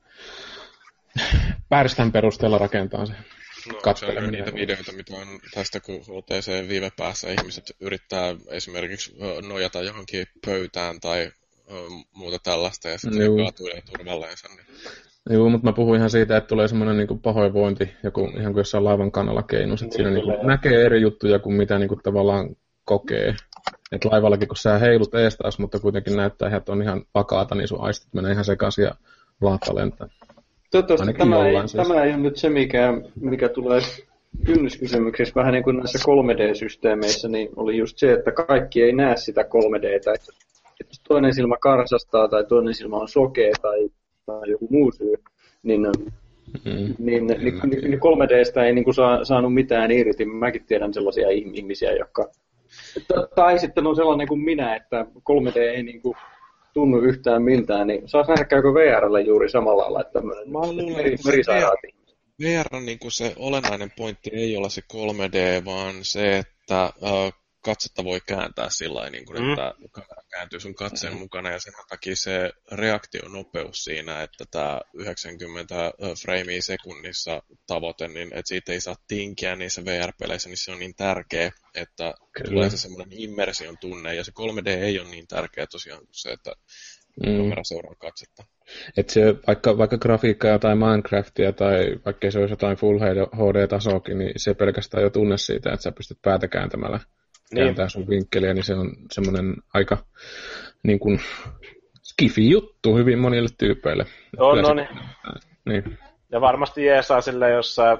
pärstän 1.70 2.12
perusteella 2.12 2.58
rakentamaan 2.58 3.08
se 3.08 3.14
No, 3.68 3.96
se 3.96 4.06
on 4.06 4.32
niitä 4.32 4.54
videoita, 4.54 4.92
mitä 4.92 5.16
on 5.16 5.28
tästä, 5.54 5.80
kun 5.80 5.96
HTC 5.96 6.70
viive 6.70 6.92
päässä 6.98 7.32
ihmiset 7.32 7.76
yrittää 7.80 8.36
esimerkiksi 8.48 9.16
nojata 9.48 9.82
johonkin 9.82 10.28
pöytään 10.46 11.00
tai 11.00 11.32
muuta 12.14 12.40
tällaista, 12.40 12.90
ja 12.90 12.98
sitten 12.98 13.26
Juu. 13.26 13.38
kaatuu 13.38 13.70
turvalleensa. 13.92 14.48
Niin 14.48 14.68
Joo, 15.30 15.50
mutta 15.50 15.68
mä 15.68 15.74
puhuin 15.74 15.98
ihan 15.98 16.10
siitä, 16.10 16.38
että 16.38 16.48
tulee 16.48 16.68
semmoinen 16.68 16.98
niin 16.98 17.20
pahoinvointi, 17.20 17.90
joku, 18.04 18.30
ihan 18.38 18.54
kuin 18.54 18.60
jossain 18.60 18.84
laivan 18.84 19.12
kannalla 19.12 19.44
keinus, 19.44 19.82
että 19.82 19.96
siinä 19.96 20.12
niin 20.12 20.24
kuin, 20.24 20.48
näkee 20.48 20.86
eri 20.86 21.02
juttuja 21.02 21.40
kuin 21.40 21.56
mitä 21.56 21.80
niin 21.80 21.90
kuin, 21.90 22.00
tavallaan 22.04 22.56
kokee. 22.86 23.36
Että 23.92 24.10
laivallakin, 24.12 24.48
kun 24.48 24.58
sä 24.58 24.78
heilut 24.78 25.16
ees 25.16 25.38
taas, 25.38 25.60
mutta 25.60 25.80
kuitenkin 25.80 26.18
näyttää, 26.18 26.58
että 26.58 26.72
on 26.72 26.82
ihan 26.82 27.06
vakaata, 27.14 27.56
niin 27.56 27.68
sun 27.68 27.82
aistit 27.82 28.14
menee 28.14 28.32
ihan 28.32 28.46
sekaisin 28.46 28.84
ja 28.84 28.96
laatta 29.42 29.76
lentää. 29.76 30.08
Toivottavasti 30.74 31.14
tämä 31.14 31.48
ei, 31.48 31.68
siis. 31.68 31.88
tämä 31.88 32.04
ei 32.04 32.14
ole 32.14 32.22
nyt 32.22 32.38
se, 32.38 32.50
mikä, 32.50 32.94
mikä 33.22 33.50
tulee 33.50 33.82
kynnyskysymyksessä 34.46 35.36
vähän 35.36 35.54
niin 35.54 35.64
kuin 35.64 35.78
näissä 35.78 36.00
3D-systeemeissä, 36.00 37.28
niin 37.28 37.50
oli 37.56 37.78
just 37.78 37.98
se, 37.98 38.14
että 38.14 38.32
kaikki 38.32 38.82
ei 38.82 38.94
näe 38.94 39.16
sitä 39.18 39.42
3Dtä. 39.42 40.16
Että 40.16 40.90
jos 40.90 41.02
toinen 41.08 41.34
silmä 41.34 41.56
karsastaa 41.62 42.28
tai 42.28 42.44
toinen 42.46 42.74
silmä 42.74 42.98
on 42.98 43.08
sokea 43.08 43.52
tai 43.62 43.90
tai 44.26 44.50
joku 44.52 44.68
muu 44.72 44.92
syy, 44.92 45.14
niin, 45.64 45.82
mm. 45.82 46.12
niin, 47.00 47.28
niin, 47.28 47.28
niin, 47.28 47.60
niin 47.64 48.00
3Dstä 48.00 48.62
ei 48.62 48.74
niin 48.74 48.84
kuin 48.84 48.94
saa, 48.94 49.26
saanut 49.26 49.54
mitään 49.54 49.92
irti. 49.92 50.26
Mäkin 50.26 50.66
tiedän 50.66 50.94
sellaisia 50.94 51.30
ihmisiä, 51.30 51.92
jotka... 51.92 52.30
Tai 53.36 53.60
sitten 53.60 53.88
on 53.88 53.96
sellainen 53.96 54.28
kuin 54.28 54.42
minä, 54.42 54.76
että 54.76 55.06
3D 55.32 55.58
ei 55.58 55.84
niin 55.84 56.02
kuin 56.02 56.16
tunnu 56.74 56.98
yhtään 56.98 57.44
miltään, 57.44 57.88
niin 57.88 58.10
saas 58.10 58.28
nähdä 58.28 58.46
käykö 58.46 58.74
VRlle 58.74 59.22
juuri 59.22 59.50
samalla 59.50 59.84
lailla, 59.84 60.02
että 60.02 60.14
tämmöinen 60.14 60.46
merisairaat 61.26 61.80
VR 62.42 62.80
niin 62.86 63.00
kuin 63.00 63.12
se 63.12 63.34
olennainen 63.38 63.92
pointti 63.98 64.30
ei 64.34 64.58
ole 64.58 64.70
se 64.70 64.82
3D, 64.94 65.66
vaan 65.66 65.96
se, 66.02 66.38
että 66.38 66.94
uh, 67.02 67.43
katsetta 67.64 68.04
voi 68.04 68.22
kääntää 68.28 68.70
sillä 68.70 69.10
niin 69.10 69.26
kuin, 69.26 69.42
mm. 69.42 69.50
että 69.50 69.74
kamera 69.92 70.24
kääntyy 70.32 70.60
sun 70.60 70.76
katseen 70.76 71.14
mm. 71.14 71.20
mukana 71.20 71.52
ja 71.52 71.60
sen 71.60 71.74
takia 71.90 72.16
se 72.16 72.52
reaktionopeus 72.72 73.84
siinä, 73.84 74.24
että 74.24 74.46
tämä 74.52 74.82
90 74.94 75.76
framea 76.22 76.62
sekunnissa 76.62 77.44
tavoite, 77.68 78.08
niin 78.08 78.28
että 78.28 78.48
siitä 78.48 78.72
ei 78.72 78.82
saa 78.82 78.96
tinkiä 79.08 79.56
niissä 79.56 79.86
VR-peleissä, 79.86 80.50
niin 80.50 80.58
se 80.58 80.72
on 80.72 80.80
niin 80.80 80.96
tärkeä, 80.96 81.52
että 81.76 82.14
Kyllä. 82.32 82.50
tulee 82.50 82.70
se 82.70 82.78
semmoinen 82.78 83.22
immersion 83.22 83.78
tunne 83.78 84.16
ja 84.16 84.24
se 84.24 84.32
3D 84.32 84.70
ei 84.70 85.00
ole 85.00 85.10
niin 85.10 85.28
tärkeä 85.28 85.68
tosiaan 85.68 86.06
kuin 86.06 86.16
se, 86.16 86.32
että 86.32 86.52
mm. 87.26 87.38
kamera 87.38 87.64
seuraa 87.64 87.96
katsetta. 87.96 88.44
Et 88.98 89.10
se, 89.10 89.22
vaikka, 89.48 89.78
vaikka 89.78 89.98
grafiikkaa 89.98 90.60
tai 90.60 90.76
Minecraftia 90.76 91.54
tai 91.54 92.00
vaikka 92.06 92.32
se 92.32 92.40
olisi 92.40 92.54
jotain 92.54 92.78
Full 92.78 93.00
HD-tasoakin, 93.36 94.18
niin 94.18 94.34
se 94.38 94.54
pelkästään 94.54 95.04
jo 95.04 95.10
tunne 95.10 95.38
siitä, 95.38 95.74
että 95.74 95.84
sä 95.84 95.92
pystyt 95.92 96.22
päätä 96.22 96.48
kääntämällä 96.48 97.00
niin. 97.54 97.66
kääntää 97.66 97.90
sun 97.90 98.10
vinkkeliä, 98.10 98.54
niin 98.54 98.64
se 98.64 98.74
on 98.74 98.92
semmoinen 99.12 99.56
aika 99.74 99.98
niin 100.84 101.00
kuin, 101.00 101.20
skifi 102.04 102.50
juttu 102.50 102.96
hyvin 102.96 103.20
monille 103.20 103.50
tyypeille. 103.58 104.06
On, 104.38 104.62
no 104.62 104.74
niin. 104.74 104.88
niin. 105.66 106.00
Ja 106.32 106.42
varmasti 106.42 106.86
jeesaa 106.86 107.22
sille 107.22 107.50
jossain, 107.50 107.98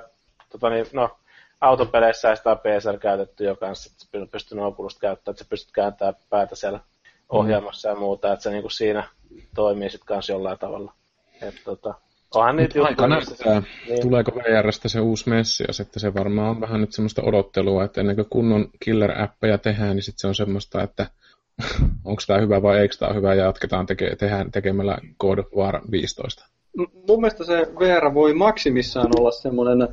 tota 0.50 0.70
niin, 0.70 0.86
no, 0.94 1.18
autopeleissä 1.62 2.30
ei 2.30 2.38
sitä 2.38 2.56
PSR 2.56 2.98
käytetty 3.00 3.44
jo 3.44 3.56
kanssa, 3.56 3.92
että 3.92 4.20
sä 4.20 4.32
pystyt 4.32 4.60
Oculusta 4.60 5.00
käyttämään, 5.00 5.34
että 5.34 5.44
sä 5.44 5.50
pystyt 5.50 5.72
kääntämään 5.72 6.16
päätä 6.30 6.56
siellä 6.56 6.80
ohjelmassa 7.30 7.90
mm. 7.90 7.96
ja 7.96 8.00
muuta, 8.00 8.34
että 8.34 8.44
se 8.44 8.52
niin 8.52 8.62
kuin 8.62 8.72
siinä 8.72 9.10
toimii 9.56 9.90
sitten 9.90 10.08
kanssa 10.08 10.34
jollain 10.34 10.60
tavalla. 10.60 10.94
Et, 11.42 11.56
tota, 11.64 11.94
Onhan 12.36 12.56
niitä 12.56 12.84
aika 12.84 13.08
näyttää, 13.08 13.64
niin. 13.88 14.02
tuleeko 14.02 14.32
VRstä 14.36 14.90
se 14.90 15.00
uusi 15.00 15.30
messi, 15.30 15.64
ja 15.68 15.74
sitten 15.74 16.00
se 16.00 16.14
varmaan 16.14 16.50
on 16.50 16.62
vähän 16.62 16.82
nyt 16.82 16.92
semmoista 16.92 17.22
odottelua, 17.26 17.84
että 17.84 18.02
ennen 18.02 18.16
kuin 18.16 18.30
kunnon 18.30 18.68
killer-appeja 18.80 19.58
tehdään, 19.58 19.96
niin 19.96 20.04
sitten 20.04 20.20
se 20.22 20.28
on 20.28 20.36
semmoista, 20.36 20.84
että 20.84 21.06
onko 22.06 22.22
tämä 22.28 22.40
hyvä 22.40 22.62
vai 22.62 22.80
eikö 22.80 22.96
tämä 23.00 23.14
hyvä, 23.14 23.34
ja 23.34 23.44
jatketaan 23.44 23.86
teke, 23.86 24.16
tehdään, 24.16 24.52
tekemällä 24.52 24.98
God 25.20 25.38
of 25.38 25.46
War 25.56 25.82
15. 25.92 26.46
Mun 26.78 27.22
mielestä 27.22 27.44
se 27.44 27.68
VR 27.80 28.14
voi 28.14 28.34
maksimissaan 28.34 29.10
olla 29.20 29.32
semmoinen 29.32 29.88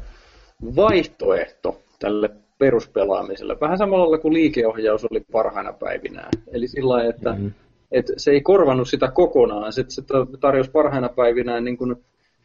vaihtoehto 0.76 1.80
tälle 1.98 2.30
peruspelaamiselle. 2.58 3.60
Vähän 3.60 3.78
samalla 3.78 4.04
lailla 4.04 4.18
kuin 4.18 4.34
liikeohjaus 4.34 5.04
oli 5.10 5.20
parhaina 5.32 5.72
päivinään. 5.72 6.28
Eli 6.52 6.68
sillä 6.68 7.04
että 7.04 7.30
mm-hmm. 7.30 7.52
et 7.92 8.06
se 8.16 8.30
ei 8.30 8.40
korvannut 8.40 8.88
sitä 8.88 9.10
kokonaan. 9.10 9.72
Se, 9.72 9.84
se 9.88 10.02
tarjosi 10.40 10.70
parhaina 10.70 11.08
päivinään 11.08 11.64
niin 11.64 11.76
kuin 11.76 11.96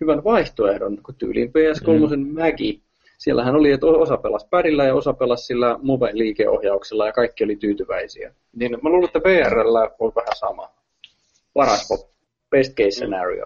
hyvän 0.01 0.23
vaihtoehdon, 0.23 0.97
kun 1.03 1.15
tyyliin 1.15 1.49
PS3 1.49 2.15
mm. 2.15 2.41
Magi. 2.41 2.81
Siellähän 3.17 3.55
oli, 3.55 3.71
että 3.71 3.85
osa 3.85 4.17
pelasi 4.17 4.47
pärillä 4.49 4.85
ja 4.85 4.95
osa 4.95 5.13
pelasi 5.13 5.45
sillä 5.45 5.79
move-liikeohjauksella 5.81 7.05
ja 7.05 7.11
kaikki 7.11 7.43
oli 7.43 7.55
tyytyväisiä. 7.55 8.33
Niin 8.55 8.77
mä 8.81 8.89
luulen, 8.89 9.05
että 9.05 9.19
VRllä 9.19 9.91
on 9.99 10.11
vähän 10.15 10.35
sama. 10.35 10.69
Paras 11.53 11.89
best 12.49 12.73
case 12.73 12.91
scenario. 12.91 13.45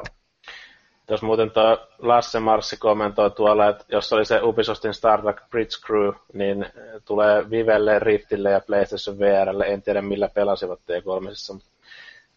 Jos 1.09 1.21
muuten 1.21 1.51
tuo 1.51 1.87
Lasse 1.99 2.39
Marssi 2.39 2.77
kommentoi 2.77 3.31
tuolla, 3.31 3.69
että 3.69 3.85
jos 3.89 4.13
oli 4.13 4.25
se 4.25 4.41
Ubisoftin 4.41 4.93
Star 4.93 5.21
Trek 5.21 5.49
Bridge 5.49 5.77
Crew, 5.85 6.13
niin 6.33 6.65
tulee 7.05 7.49
Vivelle, 7.49 7.99
Riftille 7.99 8.51
ja 8.51 8.61
PlayStation 8.67 9.19
VRlle. 9.19 9.65
En 9.65 9.81
tiedä 9.81 10.01
millä 10.01 10.29
pelasivat 10.33 10.79
T3. 10.79 11.61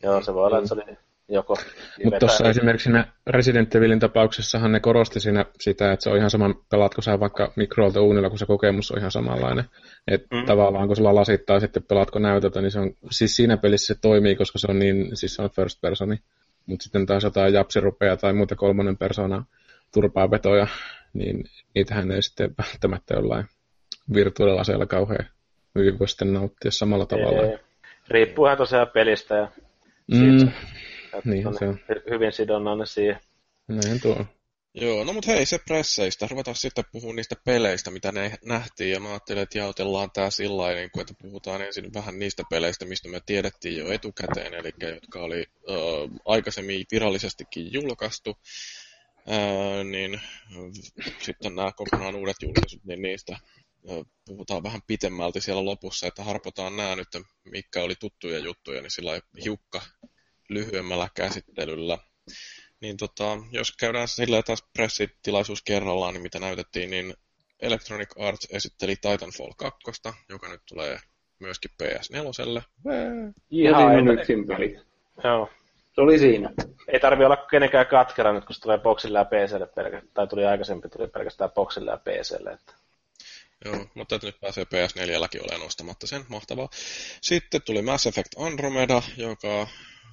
Joo, 0.03 0.23
se 0.23 0.35
voi 0.35 0.47
olla, 0.47 0.59
että 0.59 0.69
se 0.69 0.75
oli 0.75 0.99
joko. 1.33 1.57
Mutta 2.05 2.19
tuossa 2.19 2.49
esimerkiksi 2.49 2.85
siinä 2.85 3.07
Resident 3.27 3.75
Evilin 3.75 4.01
tapauksessahan 4.01 4.73
ne 4.73 4.81
korosti 4.81 5.21
siinä 5.21 5.45
sitä, 5.61 5.93
että 5.93 6.03
se 6.03 6.11
on 6.11 6.17
ihan 6.17 6.31
sama, 6.31 6.55
pelaatko 6.71 7.03
sä 7.03 7.21
vaikka 7.21 7.53
mikroolta 7.57 8.01
uunilla, 8.01 8.29
kun 8.29 8.39
se 8.39 8.47
kokemus 8.47 8.91
on 8.91 8.99
ihan 8.99 9.11
samanlainen. 9.11 9.65
Että 10.09 10.37
mm. 10.37 10.47
tavallaan 10.47 10.87
kun 10.87 10.97
sulla 10.97 11.15
lasittaa 11.15 11.61
sitten 11.61 11.83
pelaatko 11.83 12.19
näytötä, 12.19 12.61
niin 12.61 12.71
se 12.71 12.81
on, 12.81 12.93
siis 13.11 13.37
siinä 13.37 13.57
pelissä 13.57 13.95
se 13.95 14.01
toimii, 14.01 14.37
koska 14.37 14.59
se 14.59 14.67
on 14.71 14.79
niin, 14.79 15.17
siis 15.17 15.35
se 15.35 15.43
on 15.43 15.51
first 15.51 15.81
personi. 15.81 16.17
Mutta 16.67 16.83
sitten 16.83 17.07
taas 17.07 17.25
jotain 17.25 17.55
japsirupeja 17.55 18.17
tai 18.17 18.33
muuta 18.33 18.57
kolmannen 18.57 18.97
persona 18.97 19.45
turpaavetoja, 19.95 20.67
niin 21.13 21.45
niitähän 21.75 22.11
ei 22.11 22.23
sitten 22.23 22.55
välttämättä 22.59 23.15
jollain 23.15 23.45
virtuaalilaseella 24.15 24.87
kauhean 24.87 25.27
hyvin 25.75 25.99
voi 25.99 26.09
sitten 26.09 26.33
nauttia 26.33 26.71
samalla 26.71 27.07
tavalla. 27.07 27.43
Ei. 27.43 27.59
Riippuuhan 28.09 28.57
tosiaan 28.57 28.89
pelistä 28.95 29.35
ja 29.35 29.49
mm. 30.13 30.51
Siitä, 31.13 31.51
niin, 31.51 31.59
se 31.59 31.69
on. 31.69 31.79
hyvin 32.11 32.33
sidonnainen 32.33 32.87
siihen. 32.87 33.21
Näin 33.69 34.01
tuo. 34.01 34.27
Joo, 34.75 35.05
no 35.05 35.13
mutta 35.13 35.33
hei, 35.33 35.47
se 35.47 35.59
presseistä. 35.59 36.27
Ruvetaan 36.31 36.57
sitten 36.57 36.85
puhumaan 36.93 37.17
niistä 37.17 37.37
peleistä, 37.45 37.91
mitä 37.91 38.13
ne 38.13 38.39
nähtiin. 38.45 38.91
Ja 38.91 39.01
mä 39.01 39.11
ajattelin, 39.11 39.43
että 39.43 39.59
jaotellaan 39.59 40.11
tää 40.11 40.31
sillä 40.31 40.75
niin 40.75 40.91
että 41.01 41.15
puhutaan 41.23 41.63
ensin 41.63 41.95
vähän 41.95 42.19
niistä 42.19 42.43
peleistä, 42.51 42.85
mistä 42.85 43.09
me 43.09 43.21
tiedettiin 43.27 43.77
jo 43.79 43.93
etukäteen, 43.93 44.55
eli 44.55 44.73
jotka 44.81 45.23
oli 45.23 45.47
ö, 45.69 45.75
aikaisemmin 46.25 46.87
virallisestikin 46.93 47.73
julkaistu. 47.73 48.39
Ö, 49.29 49.85
niin 49.85 50.21
sitten 51.19 51.55
nämä 51.55 51.73
kokonaan 51.73 52.15
uudet 52.15 52.37
julkaisut, 52.43 52.85
niin 52.85 53.03
niistä 53.03 53.39
ö, 53.91 54.05
puhutaan 54.27 54.63
vähän 54.63 54.83
pitemmälti 54.87 55.41
siellä 55.41 55.65
lopussa, 55.65 56.07
että 56.07 56.25
harpotaan 56.25 56.77
nämä 56.77 56.97
nyt, 56.97 57.09
mikä 57.45 57.83
oli 57.83 57.95
tuttuja 57.95 58.39
juttuja, 58.39 58.83
niin 58.83 58.91
sillä 58.91 59.21
hiukka 59.45 59.83
lyhyemmällä 60.55 61.09
käsittelyllä. 61.15 61.99
Niin 62.81 62.97
tota, 62.97 63.39
jos 63.51 63.77
käydään 63.77 64.09
silleen 64.09 64.45
taas 64.45 64.65
pressitilaisuus 64.73 65.63
kerrallaan, 65.63 66.15
niin 66.15 66.23
mitä 66.23 66.39
näytettiin, 66.39 66.91
niin 66.91 67.15
Electronic 67.61 68.09
Arts 68.19 68.49
esitteli 68.51 68.97
Titanfall 68.97 69.53
2, 69.57 70.03
joka 70.29 70.49
nyt 70.49 70.61
tulee 70.69 70.99
myöskin 71.39 71.71
PS4. 71.83 72.63
Ihan 73.51 74.09
yksin 74.09 74.47
peli. 74.47 74.81
Joo. 75.25 75.51
Se 75.95 76.01
oli 76.01 76.19
siinä. 76.19 76.51
Ei 76.89 77.01
tarvi 77.01 77.25
olla 77.25 77.37
kenenkään 77.37 77.87
katkera 77.87 78.33
nyt, 78.33 78.45
kun 78.45 78.55
se 78.55 78.61
tulee 78.61 78.79
boxille 78.79 79.19
ja 79.19 79.25
PClle 79.25 79.67
pelkästään, 79.67 80.13
tai 80.15 80.27
tuli 80.27 80.45
aikaisempi, 80.45 80.89
tuli 80.89 81.09
pelkästään 81.09 81.51
boxille 81.51 81.91
ja 81.91 81.97
PClle. 81.97 82.53
Että... 82.53 82.73
Joo, 83.65 83.87
mutta 83.95 84.19
nyt 84.23 84.41
pääsee 84.41 84.65
PS4lläkin 84.65 85.43
olemaan 85.43 85.61
nostamatta 85.61 86.07
sen, 86.07 86.25
mahtavaa. 86.29 86.69
Sitten 87.21 87.63
tuli 87.63 87.83
Mass 87.83 88.07
Effect 88.07 88.29
Andromeda, 88.39 89.03
joka 89.17 89.69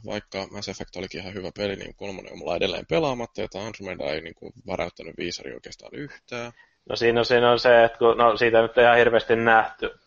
vaikka 0.06 0.48
Mass 0.52 0.70
Effect 0.70 0.96
olikin 0.96 1.22
ihan 1.22 1.34
hyvä 1.34 1.52
peli, 1.58 1.76
niin 1.76 1.96
kolmonen 1.96 2.32
on 2.32 2.40
mulla 2.40 2.56
edelleen 2.56 2.86
pelaamatta, 2.90 3.42
ja 3.42 3.48
Andromeda 3.66 4.04
ei 4.04 4.22
niin 4.22 4.36
kuin, 4.36 4.54
väräyttänyt 4.68 5.18
viisari 5.18 5.54
oikeastaan 5.54 5.92
yhtään. 5.94 6.52
No 6.90 6.96
siinä 6.96 7.20
on, 7.20 7.26
siinä 7.26 7.52
on 7.52 7.60
se, 7.60 7.84
että 7.84 7.98
kun, 7.98 8.18
no, 8.18 8.38
siitä 8.38 8.62
nyt 8.62 8.78
ei 8.78 8.84
ihan 8.84 8.98
hirveästi 8.98 9.36
nähty. 9.36 10.00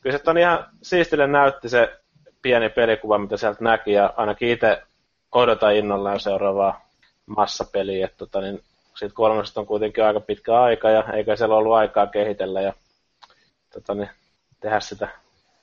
Kyllä 0.00 0.18
se 0.18 0.30
on 0.30 0.38
ihan 0.38 0.66
siistille 0.82 1.26
näytti 1.26 1.68
se 1.68 2.00
pieni 2.42 2.68
pelikuva, 2.68 3.18
mitä 3.18 3.36
sieltä 3.36 3.64
näki, 3.64 3.92
ja 3.92 4.14
ainakin 4.16 4.48
itse 4.48 4.82
odotan 5.32 5.76
innolla 5.76 6.18
seuraavaa 6.18 6.88
massapeliä, 7.26 8.06
että 8.06 8.18
tota, 8.18 8.40
niin, 8.40 8.62
siitä 8.98 9.14
kolmesta 9.14 9.60
on 9.60 9.66
kuitenkin 9.66 10.04
aika 10.04 10.20
pitkä 10.20 10.60
aika, 10.60 10.90
ja 10.90 11.04
eikä 11.12 11.36
siellä 11.36 11.56
ollut 11.56 11.74
aikaa 11.74 12.06
kehitellä, 12.06 12.60
ja 12.60 12.72
tota, 13.72 13.94
niin, 13.94 14.10
tehdä 14.60 14.80
sitä 14.80 15.08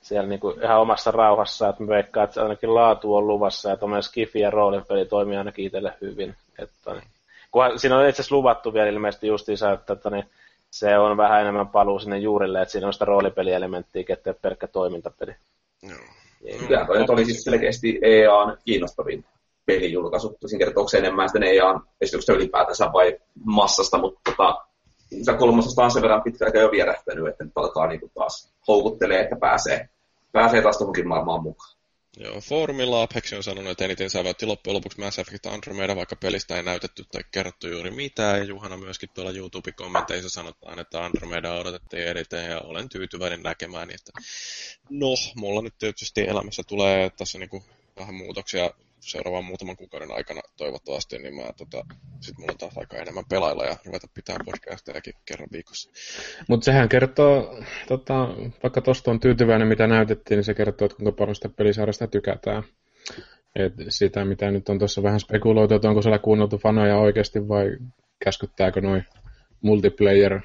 siellä 0.04 0.28
niin 0.28 0.40
kuin 0.40 0.62
ihan 0.62 0.80
omassa 0.80 1.10
rauhassa, 1.10 1.68
että 1.68 1.82
mä 1.82 1.88
veikkaan, 1.88 2.24
että 2.24 2.42
ainakin 2.42 2.74
laatu 2.74 3.14
on 3.14 3.26
luvassa 3.26 3.70
ja 3.70 3.76
tuommoinen 3.76 4.02
skifi 4.02 4.40
ja 4.40 4.50
roolipeli 4.50 5.04
toimii 5.04 5.36
ainakin 5.36 5.66
itselle 5.66 5.94
hyvin. 6.00 6.34
Että, 6.58 6.92
niin, 6.92 7.02
kunhan, 7.50 7.78
siinä 7.78 7.98
on 7.98 8.08
itse 8.08 8.22
asiassa 8.22 8.36
luvattu 8.36 8.74
vielä 8.74 8.88
ilmeisesti 8.88 9.26
justiinsa, 9.26 9.72
että, 9.72 9.92
että 9.92 10.10
niin, 10.10 10.24
se 10.70 10.98
on 10.98 11.16
vähän 11.16 11.40
enemmän 11.40 11.68
paluu 11.68 11.98
sinne 11.98 12.18
juurille, 12.18 12.62
että 12.62 12.72
siinä 12.72 12.86
on 12.86 12.92
sitä 12.92 13.04
roolipelielementtiä, 13.04 14.04
ettei 14.08 14.34
pelkkä 14.42 14.66
toimintapeli. 14.66 15.34
Joo. 15.82 15.98
Niin. 16.44 16.58
Kyllä 16.58 16.86
toi 16.86 17.04
oli 17.08 17.24
siis 17.24 17.44
selkeästi 17.44 17.98
EAN 18.02 18.56
kiinnostavin 18.64 19.24
pelijulkaisu. 19.66 20.36
Tosin 20.40 20.58
kertoo 20.58 20.86
enemmän 20.98 21.28
sitten 21.28 21.42
EAN 21.42 21.80
esityksestä 22.00 22.32
ylipäätänsä 22.32 22.90
vai 22.92 23.18
massasta, 23.44 23.98
mutta 23.98 24.20
tota, 24.30 24.64
se 25.22 25.32
kolmosesta 25.32 25.84
on 25.84 25.90
sen 25.90 26.02
verran 26.02 26.22
pitkä 26.22 26.44
aika 26.44 26.58
jo 26.58 26.70
vierähtänyt, 26.70 27.28
että 27.28 27.44
nyt 27.44 27.52
alkaa 27.56 27.86
niin 27.86 28.00
taas 28.14 28.52
houkuttelee, 28.68 29.20
että 29.20 29.36
pääsee 29.36 29.88
pääsee 30.34 30.62
taas 30.62 30.78
tuohonkin 30.78 31.08
maailmaan 31.08 31.42
mukaan. 31.42 31.74
Joo, 32.16 32.40
foorumilla 32.40 33.02
Apex 33.02 33.32
on 33.32 33.42
sanonut, 33.42 33.70
että 33.70 33.84
eniten 33.84 34.10
säväytti 34.10 34.46
loppujen 34.46 34.74
lopuksi 34.74 35.00
Mass 35.00 35.18
Effect 35.18 35.46
Andromeda, 35.46 35.96
vaikka 35.96 36.16
pelistä 36.16 36.56
ei 36.56 36.62
näytetty 36.62 37.04
tai 37.12 37.22
kerrottu 37.30 37.68
juuri 37.68 37.90
mitään. 37.90 38.38
Ja 38.38 38.44
Juhana 38.44 38.76
myöskin 38.76 39.08
tuolla 39.14 39.30
YouTube-kommenteissa 39.30 40.30
sanotaan, 40.30 40.78
että 40.78 41.04
Andromeda 41.04 41.54
odotettiin 41.54 42.02
erittäin 42.02 42.50
ja 42.50 42.60
olen 42.60 42.88
tyytyväinen 42.88 43.42
näkemään. 43.42 43.90
Että 43.90 44.12
no, 44.90 45.08
mulla 45.36 45.62
nyt 45.62 45.74
tietysti 45.78 46.20
elämässä 46.20 46.62
tulee 46.66 47.10
tässä 47.10 47.38
niinku 47.38 47.62
vähän 47.96 48.14
muutoksia 48.14 48.70
seuraavan 49.04 49.44
muutaman 49.44 49.76
kuukauden 49.76 50.10
aikana 50.10 50.40
toivottavasti, 50.56 51.18
niin 51.18 51.34
mä 51.34 51.42
tota, 51.56 51.84
sit 52.20 52.38
mulla 52.38 52.52
on 52.52 52.58
taas 52.58 52.78
aika 52.78 52.96
enemmän 52.96 53.24
pelailla 53.28 53.64
ja 53.64 53.76
ruveta 53.86 54.06
pitää 54.14 54.36
podcastejakin 54.44 55.14
kerran 55.24 55.48
viikossa. 55.52 55.90
Mutta 56.48 56.64
sehän 56.64 56.88
kertoo, 56.88 57.60
tota, 57.88 58.28
vaikka 58.62 58.80
tuosta 58.80 59.10
on 59.10 59.20
tyytyväinen 59.20 59.68
mitä 59.68 59.86
näytettiin, 59.86 60.36
niin 60.36 60.44
se 60.44 60.54
kertoo, 60.54 60.86
että 60.86 60.96
kuinka 60.96 61.12
paljon 61.12 61.34
sitä 61.34 61.48
pelisarjasta 61.48 62.06
tykätään. 62.06 62.62
Et 63.54 63.72
sitä, 63.88 64.24
mitä 64.24 64.50
nyt 64.50 64.68
on 64.68 64.78
tuossa 64.78 65.02
vähän 65.02 65.20
spekuloitu, 65.20 65.74
että 65.74 65.88
onko 65.88 66.02
siellä 66.02 66.18
kuunneltu 66.18 66.58
fanoja 66.58 66.98
oikeasti 66.98 67.48
vai 67.48 67.76
käskyttääkö 68.24 68.80
noin 68.80 69.04
multiplayer 69.60 70.40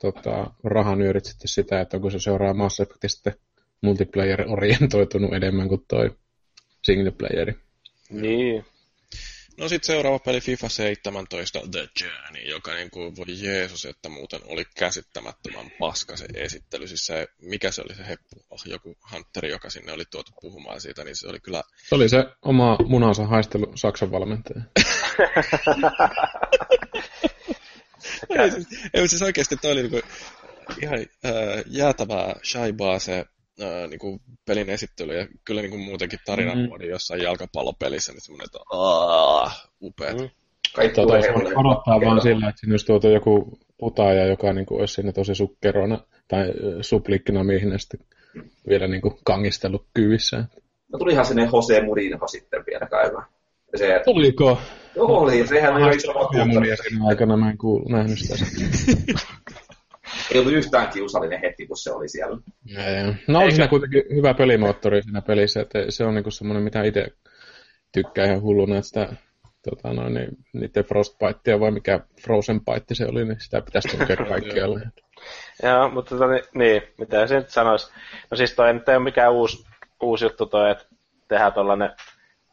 tota, 0.00 0.50
rahanyörit 0.64 1.24
sitten 1.24 1.48
sitä, 1.48 1.80
että 1.80 1.96
onko 1.96 2.10
se 2.10 2.18
seuraa 2.18 2.54
Mass 2.54 2.80
Effect 2.80 2.98
sitten 3.06 3.34
multiplayer-orientoitunut 3.82 5.34
enemmän 5.34 5.68
kuin 5.68 5.84
toi 5.88 6.10
single 6.84 7.10
playeri. 7.10 7.54
Niin. 8.12 8.64
No 9.56 9.68
sitten 9.68 9.86
seuraava 9.86 10.18
peli 10.18 10.40
FIFA 10.40 10.68
17 10.68 11.60
The 11.70 11.88
Journey, 12.00 12.42
joka 12.42 12.74
niin 12.74 12.90
kuin, 12.90 13.16
voi 13.16 13.24
Jeesus, 13.28 13.84
että 13.84 14.08
muuten 14.08 14.40
oli 14.44 14.64
käsittämättömän 14.76 15.70
paska 15.78 16.16
se 16.16 16.26
esittely. 16.34 16.86
Siis 16.88 17.06
se, 17.06 17.28
mikä 17.40 17.70
se 17.70 17.82
oli 17.82 17.94
se 17.94 18.06
heppu, 18.08 18.44
oh, 18.50 18.62
joku 18.64 18.96
Hunteri, 19.12 19.50
joka 19.50 19.70
sinne 19.70 19.92
oli 19.92 20.04
tuotu 20.10 20.32
puhumaan 20.40 20.80
siitä, 20.80 21.04
niin 21.04 21.16
se 21.16 21.28
oli 21.28 21.40
kyllä... 21.40 21.62
Se 21.88 21.94
oli 21.94 22.08
se 22.08 22.24
oma 22.42 22.78
munansa 22.86 23.26
haistelu 23.26 23.72
Saksan 23.74 24.10
valmentaja. 24.10 24.62
ei, 28.42 28.50
siis, 28.50 28.66
ei, 28.94 29.08
siis 29.08 29.22
oikeasti 29.22 29.56
toi 29.56 29.72
oli 29.72 29.82
niin 29.82 29.90
kuin, 29.90 30.02
ihan 30.82 30.98
äh, 30.98 31.04
jäätävää 31.66 32.36
shaibaa 32.44 32.98
se 32.98 33.24
ää, 33.60 33.86
niin 33.86 33.98
kuin 33.98 34.20
pelin 34.46 34.70
esittely 34.70 35.18
ja 35.18 35.26
kyllä 35.44 35.60
niin 35.60 35.70
kuin 35.70 35.82
muutenkin 35.82 36.18
tarinan 36.26 36.58
mm. 36.58 36.64
muodin 36.64 36.90
jossain 36.90 37.22
jalkapallopelissä, 37.22 38.12
niin 38.12 38.20
semmoinen, 38.20 38.44
että 38.44 38.58
aah, 38.72 39.68
upeat. 39.82 40.20
Mm. 40.20 40.30
Kaikki 40.74 40.94
tuota, 40.94 41.14
odottaa 41.56 42.00
vaan 42.00 42.22
sillä, 42.22 42.48
että 42.48 42.60
sinne 42.60 42.72
olisi 42.72 42.86
tuotu 42.86 43.08
joku 43.08 43.58
putaaja, 43.78 44.26
joka 44.26 44.52
niin 44.52 44.66
kuin, 44.66 44.80
olisi 44.80 44.94
sinne 44.94 45.12
tosi 45.12 45.34
sukkerona 45.34 45.98
tai 46.28 46.52
suplikkina 46.80 47.44
miehinä 47.44 47.78
sitten 47.78 48.00
vielä 48.68 48.88
niin 48.88 49.02
kuin, 49.02 49.14
kangistellut 49.24 49.86
kyvissä. 49.94 50.44
No 50.92 50.98
tulihan 50.98 51.26
sinne 51.26 51.48
Jose 51.52 51.82
Murinho 51.82 52.26
sitten 52.26 52.64
vielä 52.66 52.86
käymään. 52.86 53.26
Se, 53.76 54.00
Tuliko? 54.04 54.58
Joo, 54.96 55.18
oli. 55.18 55.46
Sehän 55.46 55.74
oli 55.74 55.96
iso 55.96 56.14
vakuuttaminen. 56.14 56.76
Siinä 56.88 57.06
aikana 57.06 57.36
mä 57.36 57.50
en 57.50 57.58
kuulu, 57.58 57.88
nähnyt 57.88 58.18
sitä. 58.18 58.34
ei 60.34 60.40
ollut 60.40 60.52
yhtään 60.52 60.88
kiusallinen 60.88 61.40
hetki, 61.40 61.66
kun 61.66 61.76
se 61.76 61.92
oli 61.92 62.08
siellä. 62.08 62.38
Ja, 62.64 62.90
ja. 62.90 63.14
No 63.26 63.38
on 63.38 63.52
siinä 63.52 63.68
kuitenkin 63.68 64.04
hyvä 64.14 64.34
pelimoottori 64.34 65.02
siinä 65.02 65.22
pelissä, 65.22 65.60
että 65.60 65.78
se 65.88 66.04
on 66.04 66.14
niinku 66.14 66.30
semmoinen, 66.30 66.62
mitä 66.62 66.82
itse 66.82 67.06
tykkää 67.92 68.26
ihan 68.26 68.42
hulluna, 68.42 68.76
että 68.76 68.86
sitä 68.86 69.08
tota 69.70 69.92
noin, 69.92 70.14
niin, 70.14 70.28
niiden 70.52 70.84
Frostbitea 70.84 71.60
vai 71.60 71.70
mikä 71.70 72.00
Frozen 72.22 72.60
Bite 72.60 72.94
se 72.94 73.06
oli, 73.06 73.24
niin 73.24 73.40
sitä 73.40 73.60
pitäisi 73.60 73.88
tukea 73.88 74.16
kaikkialle. 74.28 74.80
Joo, 75.62 75.88
mutta 75.88 76.14
tota, 76.14 76.26
niin, 76.26 76.44
niin, 76.54 76.82
mitä 76.98 77.26
se 77.26 77.34
nyt 77.34 77.50
sanoisi. 77.50 77.92
No 78.30 78.36
siis 78.36 78.54
toi 78.54 78.74
nyt 78.74 78.88
ei 78.88 78.96
ole 78.96 79.04
mikään 79.04 79.32
uusi, 79.32 79.66
uusi 80.02 80.24
juttu 80.24 80.46
toi, 80.46 80.70
että 80.70 80.84
tehdään 81.28 81.52
tuollainen 81.52 81.90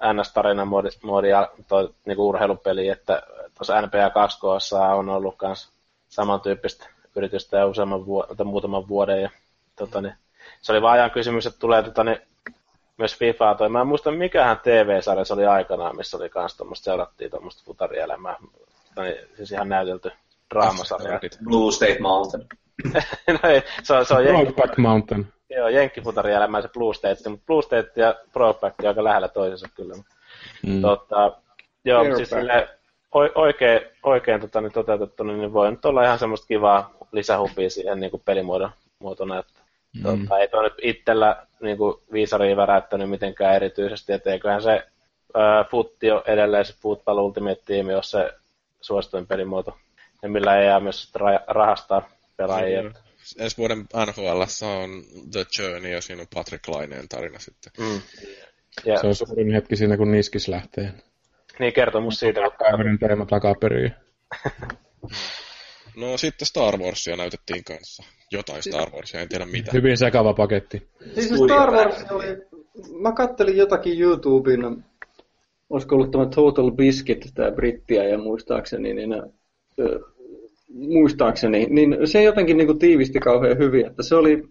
NS-tarinan 0.04 0.68
moodi, 0.68 0.90
moodi 1.04 1.30
ja 1.30 1.52
toi 1.68 1.94
niinku 2.06 2.30
urheilupeli, 2.30 2.88
että 2.88 3.22
tuossa 3.58 3.82
NBA 3.82 4.10
2 4.10 4.38
on 4.96 5.10
ollut 5.10 5.36
myös 5.42 5.70
samantyyppistä 6.10 6.90
yritystä 7.16 7.58
ja 7.58 7.68
useamman 7.68 8.06
vuoden, 8.06 8.48
muutaman 8.48 8.88
vuoden. 8.88 9.22
Ja, 9.22 9.30
tota, 9.76 10.02
niin, 10.02 10.14
se 10.62 10.72
oli 10.72 10.82
vaan 10.82 10.94
ajan 10.94 11.12
kysymys, 11.12 11.46
että 11.46 11.60
tulee 11.60 11.84
tota, 11.84 12.04
niin, 12.04 12.22
myös 12.98 13.18
FIFAa 13.18 13.56
toi. 13.56 13.70
Mä 13.70 13.82
en 13.82 13.88
muista 13.88 14.12
mikähän 14.12 14.60
TV-sarja 14.60 15.26
se 15.26 15.34
oli 15.34 15.46
aikanaan, 15.46 15.98
missä 15.98 16.18
oli 16.18 16.30
kans 16.30 16.58
tuommoista, 16.58 16.84
seurattiin 16.84 17.32
tuommoista 17.32 17.64
futarielämää. 17.66 18.36
Tota, 18.88 19.04
niin, 19.04 19.18
siis 19.36 19.52
ihan 19.52 19.70
näytelty 19.70 20.12
draamasarja. 20.54 21.20
Blue 21.44 21.72
State 21.72 22.00
Mountain. 22.00 22.46
no 23.44 23.50
ei, 23.50 23.64
se 23.84 23.94
on, 23.94 24.06
se 24.06 24.14
on 24.14 24.24
Brokeback 24.24 24.78
Mountain. 24.78 25.28
Joo, 25.50 25.68
jenkkifutarielämää 25.68 26.62
se 26.62 26.68
Blue 26.68 26.94
State, 26.94 27.30
mutta 27.30 27.46
Blue 27.46 27.62
State 27.62 27.92
ja 27.96 28.16
Brokeback 28.34 28.76
on 28.80 28.88
aika 28.88 29.04
lähellä 29.04 29.28
toisensa 29.28 29.68
kyllä. 29.76 29.96
Mm. 30.66 30.82
Tota, 30.82 31.38
joo, 31.86 32.04
Fair 32.04 32.16
siis 32.16 32.30
sille, 32.30 32.79
oikein, 33.14 33.82
oikein 34.04 34.42
tota, 34.42 34.62
niin 34.62 34.72
toteutettu, 34.72 35.24
niin 35.24 35.54
voi 35.54 35.72
nyt 35.72 35.86
olla 35.86 36.04
ihan 36.04 36.20
semmoista 36.20 36.48
kivaa 36.48 36.94
lisähupia 37.12 37.70
siihen 37.70 38.00
niin 38.00 38.12
kuin 38.12 38.24
pelimuodon 38.26 38.72
muotona, 39.00 39.40
että 39.40 39.60
mm. 39.94 40.04
tota, 40.04 40.40
ei 40.40 40.48
toi 40.48 40.64
nyt 40.64 40.74
itsellä 40.82 41.46
niin 41.62 41.78
kuin 41.78 41.96
viisariin 42.12 42.58
väräyttänyt 42.58 43.10
mitenkään 43.10 43.56
erityisesti, 43.56 44.14
että 44.14 44.32
eiköhän 44.32 44.62
se 44.62 44.84
ää, 45.34 45.64
futti 45.64 46.12
on 46.12 46.22
edelleen 46.28 46.66
se 46.66 46.74
Football 46.82 47.18
Ultimate 47.18 47.62
Team, 47.66 47.90
jos 47.90 48.12
se 48.12 48.32
suosituin 48.82 49.28
pelimuoto, 49.28 49.78
ja 50.24 50.30
millä 50.30 50.60
ei 50.60 50.66
jää 50.66 50.80
myös 50.80 51.12
rahastaa 51.48 52.10
pelaajia. 52.38 52.84
Mm. 52.84 52.94
Ensi 53.40 53.58
vuoden 53.58 53.78
NHL 53.78 54.42
on 54.66 55.04
The 55.32 55.46
Journey 55.60 55.92
ja 55.92 56.02
siinä 56.02 56.22
on 56.22 56.28
Patrick 56.36 56.68
Laineen 56.68 57.10
tarina 57.10 57.40
sitten. 57.40 57.72
Mm. 57.78 58.02
Ja... 58.86 59.00
Se 59.00 59.08
on 59.08 59.16
suurin 59.16 59.54
hetki 59.54 59.76
siinä, 59.76 59.98
kun 59.98 60.12
Niskis 60.12 60.48
lähtee. 60.48 60.94
Niin, 61.60 61.74
kertomus 61.74 62.20
siitä. 62.20 62.42
Kaverin 62.42 63.00
teema 63.00 63.26
takaperin. 63.26 63.92
no 66.02 66.18
sitten 66.18 66.46
Star 66.46 66.78
Warsia 66.78 67.16
näytettiin 67.16 67.64
kanssa. 67.64 68.04
Jotain 68.32 68.64
Star 68.64 68.90
Warsia, 68.90 69.22
en 69.22 69.30
tiedä 69.30 69.46
mitä. 69.46 69.72
Hyvin 69.74 69.98
sekava 69.98 70.34
paketti. 70.34 70.90
Siis 71.14 71.28
Star 71.46 71.72
Wars 71.72 72.06
oli... 72.12 72.26
Mä 73.02 73.12
kattelin 73.12 73.58
jotakin 73.58 74.02
YouTuben, 74.02 74.86
olisiko 75.70 75.96
ollut 75.96 76.12
tämä 76.12 76.26
Total 76.26 76.72
Biscuit, 76.72 77.32
tämä 77.36 77.52
brittiä 77.52 78.04
ja 78.04 78.18
muistaakseni, 78.18 78.94
niin, 78.94 79.14
äh, 79.14 79.22
muistaakseni, 80.74 81.66
niin 81.70 81.98
se 82.06 82.24
jotenkin 82.24 82.58
niin 82.58 82.68
kuin 82.68 82.80
tiivisti 82.80 83.20
kauhean 83.20 83.58
hyvin, 83.58 83.86
että 83.86 84.04
se 84.04 84.16
oli 84.16 84.44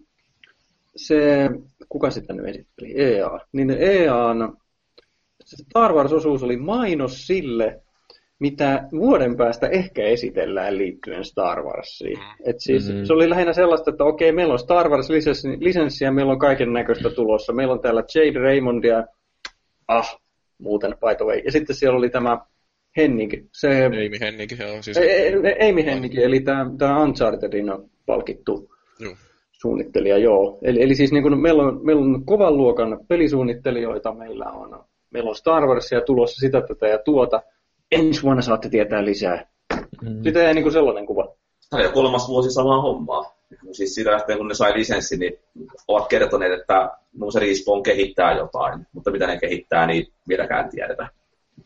se, 0.96 1.48
kuka 1.88 2.10
sitä 2.10 2.32
nyt 2.32 2.46
esitteli, 2.46 2.94
EA, 2.96 3.40
niin 3.52 3.70
EAN 3.70 4.56
Star 5.56 5.92
Wars-osuus 5.92 6.42
oli 6.42 6.56
mainos 6.56 7.26
sille, 7.26 7.82
mitä 8.38 8.88
vuoden 8.92 9.36
päästä 9.36 9.68
ehkä 9.68 10.02
esitellään 10.02 10.78
liittyen 10.78 11.24
Star 11.24 11.62
Warsiin. 11.62 12.18
Mm. 12.18 12.50
Et 12.50 12.56
siis 12.58 12.88
mm-hmm. 12.88 13.04
Se 13.04 13.12
oli 13.12 13.30
lähinnä 13.30 13.52
sellaista, 13.52 13.90
että 13.90 14.04
okei, 14.04 14.32
meillä 14.32 14.52
on 14.52 14.58
Star 14.58 14.88
Wars-lisenssi 14.88 16.04
ja 16.04 16.12
meillä 16.12 16.32
on 16.32 16.38
kaiken 16.38 16.72
näköistä 16.72 17.10
tulossa. 17.10 17.52
Meillä 17.52 17.72
on 17.74 17.80
täällä 17.80 18.02
Jade 18.14 18.38
Raymondia, 18.38 19.04
ah, 19.88 20.18
muuten 20.58 20.90
by 20.90 21.14
the 21.16 21.24
way. 21.24 21.38
Ja 21.38 21.52
sitten 21.52 21.76
siellä 21.76 21.98
oli 21.98 22.10
tämä 22.10 22.38
Henning. 22.96 23.32
Se, 23.52 23.84
Amy 23.84 24.20
Henning, 24.20 24.60
joo. 24.60 24.82
Siis... 24.82 24.98
Amy 25.68 25.84
Henning, 25.84 26.18
eli 26.18 26.40
tämä, 26.40 26.70
tämä 26.78 27.02
Unchartedin 27.02 27.72
palkittu 28.06 28.70
joo. 28.98 29.14
suunnittelija, 29.52 30.18
joo. 30.18 30.58
Eli, 30.62 30.82
eli 30.82 30.94
siis 30.94 31.12
niin 31.12 31.22
kuin 31.22 31.40
meillä, 31.40 31.62
on, 31.62 31.80
meillä 31.86 32.02
on 32.02 32.24
kovan 32.24 32.56
luokan 32.56 32.98
pelisuunnittelijoita, 33.08 34.14
meillä 34.14 34.44
on 34.44 34.84
meillä 35.10 35.28
on 35.28 35.36
Star 35.36 35.66
Warsia 35.66 36.00
tulossa 36.00 36.40
sitä 36.40 36.60
tätä 36.60 36.86
ja 36.86 36.98
tuota. 36.98 37.42
Ensi 37.92 38.22
vuonna 38.22 38.42
saatte 38.42 38.68
tietää 38.68 39.04
lisää. 39.04 39.46
Mm. 40.02 40.22
Sitä 40.22 40.48
ei 40.48 40.54
niin 40.54 40.62
kuin 40.62 40.72
sellainen 40.72 41.06
kuva. 41.06 41.34
Tämä 41.70 41.86
on 41.86 41.92
kolmas 41.92 42.28
vuosi 42.28 42.50
samaa 42.50 42.82
hommaa. 42.82 43.38
Siis 43.72 43.94
siitä 43.94 44.10
lähtien, 44.10 44.38
kun 44.38 44.48
ne 44.48 44.54
sai 44.54 44.78
lisenssi, 44.78 45.16
niin 45.16 45.38
ovat 45.88 46.08
kertoneet, 46.08 46.60
että 46.60 46.90
se 47.32 47.40
Respawn 47.40 47.82
kehittää 47.82 48.36
jotain, 48.36 48.86
mutta 48.92 49.10
mitä 49.10 49.26
ne 49.26 49.38
kehittää, 49.38 49.86
niin 49.86 50.12
vieläkään 50.28 50.70
tiedetä. 50.70 51.08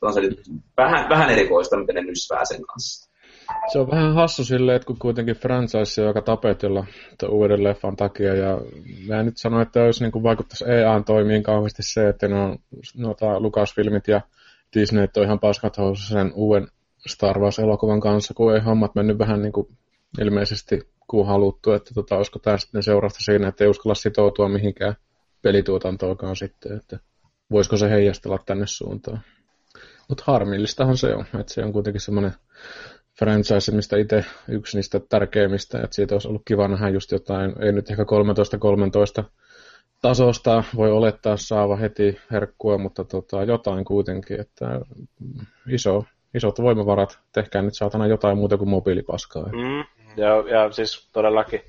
On 0.03 0.15
se 0.15 0.21
nyt 0.21 0.41
vähän, 0.77 1.09
vähän 1.09 1.31
erikoista, 1.31 1.77
miten 1.77 1.95
ne 1.95 2.03
nysvää 2.03 2.45
sen 2.45 2.63
kanssa. 2.63 3.12
Se 3.73 3.79
on 3.79 3.91
vähän 3.91 4.15
hassu 4.15 4.45
silleen, 4.45 4.77
että 4.77 4.87
kun 4.87 4.99
kuitenkin 4.99 5.37
franchise 5.37 6.07
aika 6.07 6.23
tapetilla 6.23 6.87
uuden 7.29 7.65
leffan 7.65 7.97
takia, 7.97 8.35
ja 8.35 8.61
mä 9.09 9.23
nyt 9.23 9.37
sano, 9.37 9.61
että 9.61 9.83
olisi 9.83 10.05
niin 10.05 10.13
kuin 10.13 10.23
vaikuttaisi 10.23 10.65
EAN 10.65 11.05
toimiin 11.05 11.43
kauheasti 11.43 11.83
se, 11.83 12.09
että 12.09 12.29
ne 12.29 12.35
on 12.35 12.59
noita 12.97 13.41
Lucasfilmit 13.41 14.09
ja 14.09 14.21
Disney 14.75 15.09
on 15.17 15.25
ihan 15.25 15.41
paskat 15.41 15.77
sen 16.09 16.33
uuden 16.35 16.69
Star 17.07 17.39
Wars-elokuvan 17.39 18.01
kanssa, 18.01 18.35
kun 18.35 18.55
ei 18.55 18.61
hommat 18.61 18.95
mennyt 18.95 19.19
vähän 19.19 19.43
niin 19.43 19.53
kuin 19.53 19.69
ilmeisesti 20.21 20.89
kuin 21.09 21.27
haluttu, 21.27 21.73
että 21.73 21.95
tota, 21.95 22.17
olisiko 22.17 22.39
tämä 22.39 22.59
sitten 22.59 22.83
seurasta 22.83 23.19
siinä, 23.25 23.49
että 23.49 23.65
ei 23.65 23.71
uskalla 23.71 23.95
sitoutua 23.95 24.49
mihinkään 24.49 24.95
pelituotantoakaan 25.43 26.37
sitten, 26.37 26.77
että 26.77 26.99
voisiko 27.51 27.77
se 27.77 27.91
heijastella 27.91 28.39
tänne 28.47 28.67
suuntaan. 28.67 29.21
Mutta 30.09 30.25
harmillistahan 30.27 30.97
se 30.97 31.15
on, 31.15 31.25
että 31.41 31.55
se 31.55 31.65
on 31.65 31.73
kuitenkin 31.73 32.01
semmoinen 32.01 32.33
franchise, 33.19 33.73
mistä 33.73 33.97
itse 33.97 34.25
yksi 34.49 34.77
niistä 34.77 35.01
tärkeimmistä, 35.09 35.79
että 35.79 35.95
siitä 35.95 36.15
olisi 36.15 36.29
ollut 36.29 36.43
kiva 36.45 36.69
nähdä 36.69 36.89
just 36.89 37.13
jotain, 37.13 37.63
ei 37.63 37.73
nyt 37.73 37.91
ehkä 37.91 38.03
13-13 39.23 39.25
tasosta 40.03 40.65
voi 40.77 40.91
olettaa 40.91 41.37
saava 41.37 41.77
heti 41.77 42.21
herkkua, 42.31 42.79
mutta 42.79 43.05
tota, 43.05 43.45
jotain 43.45 43.85
kuitenkin, 43.85 44.41
että 44.41 44.67
iso, 45.69 46.05
isot 46.35 46.63
voimavarat, 46.63 47.19
tehkää 47.33 47.63
nyt 47.63 47.77
saatana 47.77 48.07
jotain 48.07 48.39
muuta 48.39 48.59
kuin 48.59 48.69
mobiilipaskaa. 48.69 49.43
Mm, 49.43 49.85
ja, 50.17 50.29
ja 50.29 50.73
siis 50.73 51.09
todellakin 51.13 51.61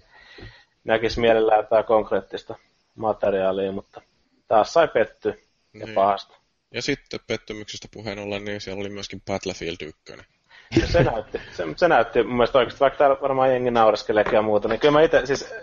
näkisi 0.84 1.20
mielellään 1.20 1.68
tämä 1.68 1.84
konkreettista 1.84 2.56
materiaalia, 2.96 3.72
mutta 3.72 4.02
taas 4.48 4.74
sai 4.74 4.88
petty 4.88 5.30
ja 5.74 5.86
niin. 5.86 5.96
pahasta. 5.96 6.38
Ja 6.72 6.82
sitten 6.82 7.20
pettymyksestä 7.28 7.88
puheen 7.94 8.20
ollen, 8.20 8.46
niin 8.46 8.62
siellä 8.62 8.82
oli 8.82 8.90
myöskin 8.90 9.22
Battlefield 9.22 9.78
1. 9.82 9.98
Ja 10.82 10.88
se 10.88 11.04
näytti, 11.04 11.42
se, 11.52 11.64
se 11.76 11.88
näytti 11.88 12.24
mun 12.24 12.36
mielestä 12.36 12.58
oikeasti, 12.58 12.80
vaikka 12.80 12.98
täällä 12.98 13.18
varmaan 13.22 13.52
jengi 13.52 13.72
nauraskeleekin 13.72 14.34
ja 14.34 14.42
muuta, 14.42 14.68
niin 14.68 14.80
kyllä 14.80 14.92
mä 14.92 15.02
itse, 15.02 15.26
siis 15.26 15.54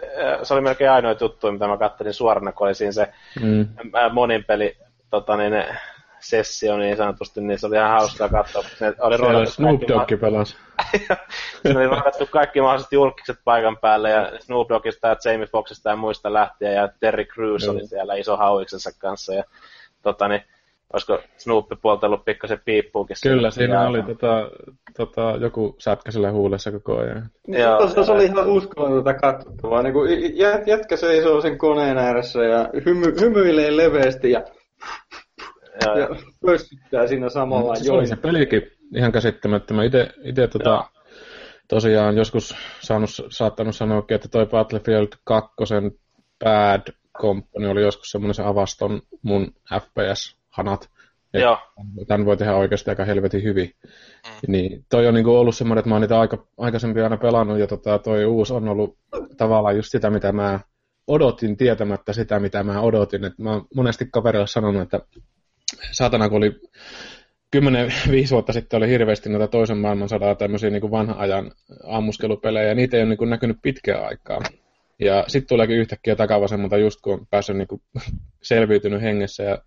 se 0.43 0.55
oli 0.55 0.61
melkein 0.61 0.91
ainoa 0.91 1.15
juttu, 1.21 1.53
mitä 1.53 1.69
mä 1.69 1.77
kattelin 1.77 2.15
suorana, 2.15 2.53
kun 2.53 2.67
oli 2.67 2.75
siinä 2.75 2.93
se 2.93 3.09
mm. 3.41 3.69
monin 4.13 4.45
peli, 4.45 4.77
tota 5.11 5.37
niin, 5.37 5.65
sessio 6.21 6.77
niin 6.77 6.97
sanotusti, 6.97 7.41
niin 7.41 7.59
se 7.59 7.67
oli 7.67 7.77
ihan 7.77 7.91
hauskaa 7.91 8.29
katsoa. 8.29 8.63
Se 8.63 8.95
oli 8.99 9.47
Snoop 9.47 9.81
Dogg 9.89 10.21
pelasi. 10.21 10.57
se 11.63 11.77
oli 11.77 11.87
roodattu 11.87 12.27
kaikki 12.27 12.61
mahdolliset 12.61 12.93
julkiset 12.93 13.39
paikan 13.45 13.77
päälle, 13.77 14.11
ja 14.11 14.33
Snoop 14.41 14.69
Doggista 14.69 15.09
ja 15.09 15.17
Jamie 15.25 15.47
Foxista 15.47 15.91
ja 15.91 15.97
muista 15.97 16.33
lähtien, 16.33 16.75
ja 16.75 16.89
Terry 17.01 17.25
Crews 17.25 17.69
oli 17.69 17.87
siellä 17.87 18.15
iso 18.15 18.37
hauiksensa 18.37 18.91
kanssa, 18.99 19.35
ja 19.35 19.45
tota 20.03 20.29
niin, 20.29 20.45
olisiko 20.93 21.19
Snoopi 21.37 21.77
puoltellut 21.83 22.25
pikkasen 22.25 22.61
piippuukin. 22.65 23.17
Kyllä, 23.23 23.51
siinä 23.51 23.89
oli 23.89 24.03
tota, 24.03 24.51
tota, 24.97 25.37
joku 25.41 25.77
sätkä 25.79 26.11
sillä 26.11 26.33
huulessa 26.33 26.73
koko 26.73 26.99
ajan. 26.99 27.31
Joo, 27.49 27.89
se, 27.89 28.05
se 28.05 28.13
oli 28.13 28.25
ihan 28.25 28.47
uskomatonta 28.47 29.15
katsottavaa. 29.15 29.83
Niin 29.83 29.93
kuin 29.93 30.39
jät, 30.39 30.67
jätkä 30.67 30.97
seisoo 30.97 31.41
sen 31.41 31.59
koneen 31.59 31.99
ääressä 31.99 32.45
ja 32.45 32.69
hymy, 32.85 33.21
hymyilee 33.21 33.77
leveästi 33.77 34.31
ja, 34.31 34.43
ja, 35.87 35.99
ja 35.99 36.09
pössyttää 36.47 37.07
siinä 37.07 37.29
samalla. 37.29 37.75
Se 37.75 37.93
oli 37.93 38.07
se 38.07 38.17
pelikin 38.17 38.63
ihan 38.97 39.13
käsittämättömän. 39.13 39.87
Itse 40.25 40.47
tota, 40.47 40.85
tosiaan 41.69 42.17
joskus 42.17 42.57
saanut, 42.81 43.11
saattanut 43.31 43.77
sanoa, 43.77 44.03
että 44.09 44.29
toi 44.29 44.47
Battlefield 44.47 45.09
2 45.25 45.51
Bad 46.45 46.93
Company 47.19 47.71
oli 47.71 47.83
joskus 47.83 48.11
semmoinen 48.11 48.35
se 48.35 48.43
avaston 48.43 49.03
mun 49.23 49.53
FPS 49.83 50.40
hanat. 50.51 50.91
Joo. 51.35 51.59
Tämän 52.09 52.27
voi 52.27 52.37
tehdä 52.37 52.55
oikeasti 52.55 52.91
aika 52.91 53.05
helvetin 53.05 53.43
hyvin. 53.43 53.75
Mm. 53.75 54.53
Niin 54.53 54.85
toi 54.91 55.07
on 55.07 55.15
niinku 55.15 55.37
ollut 55.37 55.57
semmoinen, 55.57 55.79
että 55.79 55.89
mä 55.89 55.95
oon 55.95 56.03
niitä 56.03 56.21
aika, 56.21 56.47
aikaisemmin 56.59 57.03
aina 57.03 57.17
pelannut, 57.17 57.59
ja 57.59 57.67
tota, 57.67 57.99
toi 57.99 58.25
uusi 58.25 58.53
on 58.53 58.69
ollut 58.69 58.99
tavallaan 59.37 59.77
just 59.77 59.91
sitä, 59.91 60.11
mitä 60.11 60.33
mä 60.33 60.61
odotin 61.07 61.57
tietämättä 61.57 62.13
sitä, 62.13 62.41
mitä 62.41 62.63
mä 62.63 62.81
odotin. 62.81 63.25
Et 63.25 63.39
mä 63.39 63.53
oon 63.53 63.67
monesti 63.75 64.09
kaverille 64.13 64.47
sanonut, 64.47 64.83
että 64.83 65.01
saatana, 65.93 66.29
kun 66.29 66.39
oli 66.39 66.61
10-5 67.57 67.61
vuotta 68.31 68.53
sitten 68.53 68.77
oli 68.77 68.89
hirveästi 68.89 69.29
noita 69.29 69.49
toisen 69.49 69.79
maailmansodan 69.79 70.37
tämmöisiä 70.37 70.71
niin 70.71 70.91
vanhan 70.91 71.19
ajan 71.19 71.53
ammuskelupelejä, 71.85 72.69
ja 72.69 72.75
niitä 72.75 72.97
ei 72.97 73.03
ole 73.03 73.17
niin 73.17 73.31
näkynyt 73.31 73.57
pitkään 73.63 74.05
aikaa. 74.05 74.41
Ja 74.99 75.25
sitten 75.29 75.49
tuleekin 75.49 75.77
yhtäkkiä 75.77 76.17
takavasemmalta 76.17 76.77
just 76.77 77.01
kun 77.01 77.13
on 77.13 77.27
päässyt 77.31 77.57
niin 77.57 77.69
kuin 77.69 77.83
selviytynyt 78.43 79.03
hengessä 79.03 79.43
ja 79.43 79.59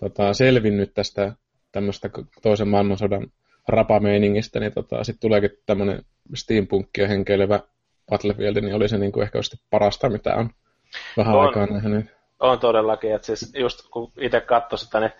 tota, 0.00 0.34
selvinnyt 0.34 0.94
tästä 0.94 1.32
tämmöistä 1.72 2.10
toisen 2.42 2.68
maailmansodan 2.68 3.26
rapameiningistä, 3.68 4.60
niin 4.60 4.72
tota, 4.72 5.04
sitten 5.04 5.20
tuleekin 5.20 5.50
tämmöinen 5.66 6.02
steampunkkia 6.34 7.08
henkeilevä 7.08 7.60
Battlefield, 8.10 8.60
niin 8.60 8.74
oli 8.74 8.88
se 8.88 8.98
niin 8.98 9.12
kuin 9.12 9.22
ehkä 9.22 9.38
parasta, 9.70 10.08
mitä 10.08 10.34
on 10.34 10.50
vähän 11.16 11.36
on, 11.36 11.46
aikaa 11.46 11.66
nähnyt. 11.66 12.06
On 12.40 12.58
todellakin, 12.58 13.14
että 13.14 13.26
siis 13.26 13.52
just 13.54 13.88
kun 13.90 14.12
itse 14.18 14.40
katsoin 14.40 14.78
sitä, 14.78 15.00
niin 15.00 15.12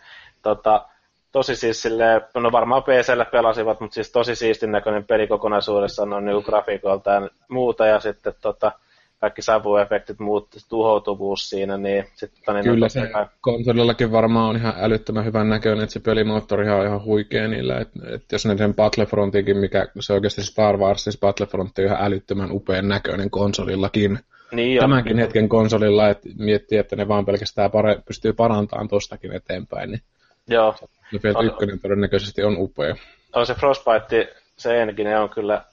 tota, 0.42 0.86
tosi 1.32 1.56
siis 1.56 1.82
silleen, 1.82 2.20
no 2.34 2.52
varmaan 2.52 2.82
PClle 2.82 3.24
pelasivat, 3.24 3.80
mutta 3.80 3.94
siis 3.94 4.12
tosi 4.12 4.34
siistin 4.34 4.72
näköinen 4.72 5.04
peli 5.04 5.26
kokonaisuudessaan 5.26 6.12
on 6.12 6.24
niin 6.24 6.42
grafiikoilta 6.44 7.10
ja 7.10 7.28
muuta, 7.48 7.86
ja 7.86 8.00
sitten 8.00 8.34
tota, 8.40 8.72
kaikki 9.20 9.42
savuefektit, 9.42 10.18
muut 10.18 10.48
tuhoutuvuus 10.68 11.50
siinä, 11.50 11.76
niin 11.76 12.04
sitten... 12.14 12.54
Niin 12.54 12.64
Kyllä 12.64 12.88
se 12.88 13.06
kai... 13.06 13.26
konsolillakin 13.40 14.12
varmaan 14.12 14.48
on 14.48 14.56
ihan 14.56 14.74
älyttömän 14.76 15.24
hyvän 15.24 15.48
näköinen, 15.48 15.82
että 15.82 15.92
se 15.92 16.00
pelimoottori 16.00 16.70
on 16.70 16.86
ihan 16.86 17.04
huikea 17.04 17.48
niillä, 17.48 17.78
että, 17.78 18.00
että 18.14 18.34
jos 18.34 18.46
ne 18.46 18.56
sen 18.56 18.74
Battlefrontikin, 18.74 19.56
mikä 19.56 19.88
se 20.00 20.12
oikeasti 20.12 20.42
Star 20.42 20.76
Wars, 20.76 21.04
siis 21.04 21.20
Battlefront 21.20 21.78
on 21.78 21.84
ihan 21.84 21.98
älyttömän 22.00 22.52
upean 22.52 22.88
näköinen 22.88 23.30
konsolillakin. 23.30 24.18
Niin 24.52 24.80
Tämänkin 24.80 25.18
jo. 25.18 25.22
hetken 25.22 25.48
konsolilla, 25.48 26.08
että 26.08 26.28
miettii, 26.38 26.78
että 26.78 26.96
ne 26.96 27.08
vaan 27.08 27.26
pelkästään 27.26 27.70
pare, 27.70 28.02
pystyy 28.06 28.32
parantamaan 28.32 28.88
tostakin 28.88 29.32
eteenpäin. 29.32 29.90
Niin. 29.90 30.02
Joo, 30.48 30.74
Battlefield 31.12 31.62
1 31.62 31.78
todennäköisesti 31.78 32.42
on 32.42 32.56
upea. 32.58 32.96
On 33.34 33.46
se 33.46 33.54
Frostbite, 33.54 34.34
se 34.56 34.82
enkinen 34.82 35.20
on 35.20 35.30
kyllä 35.30 35.64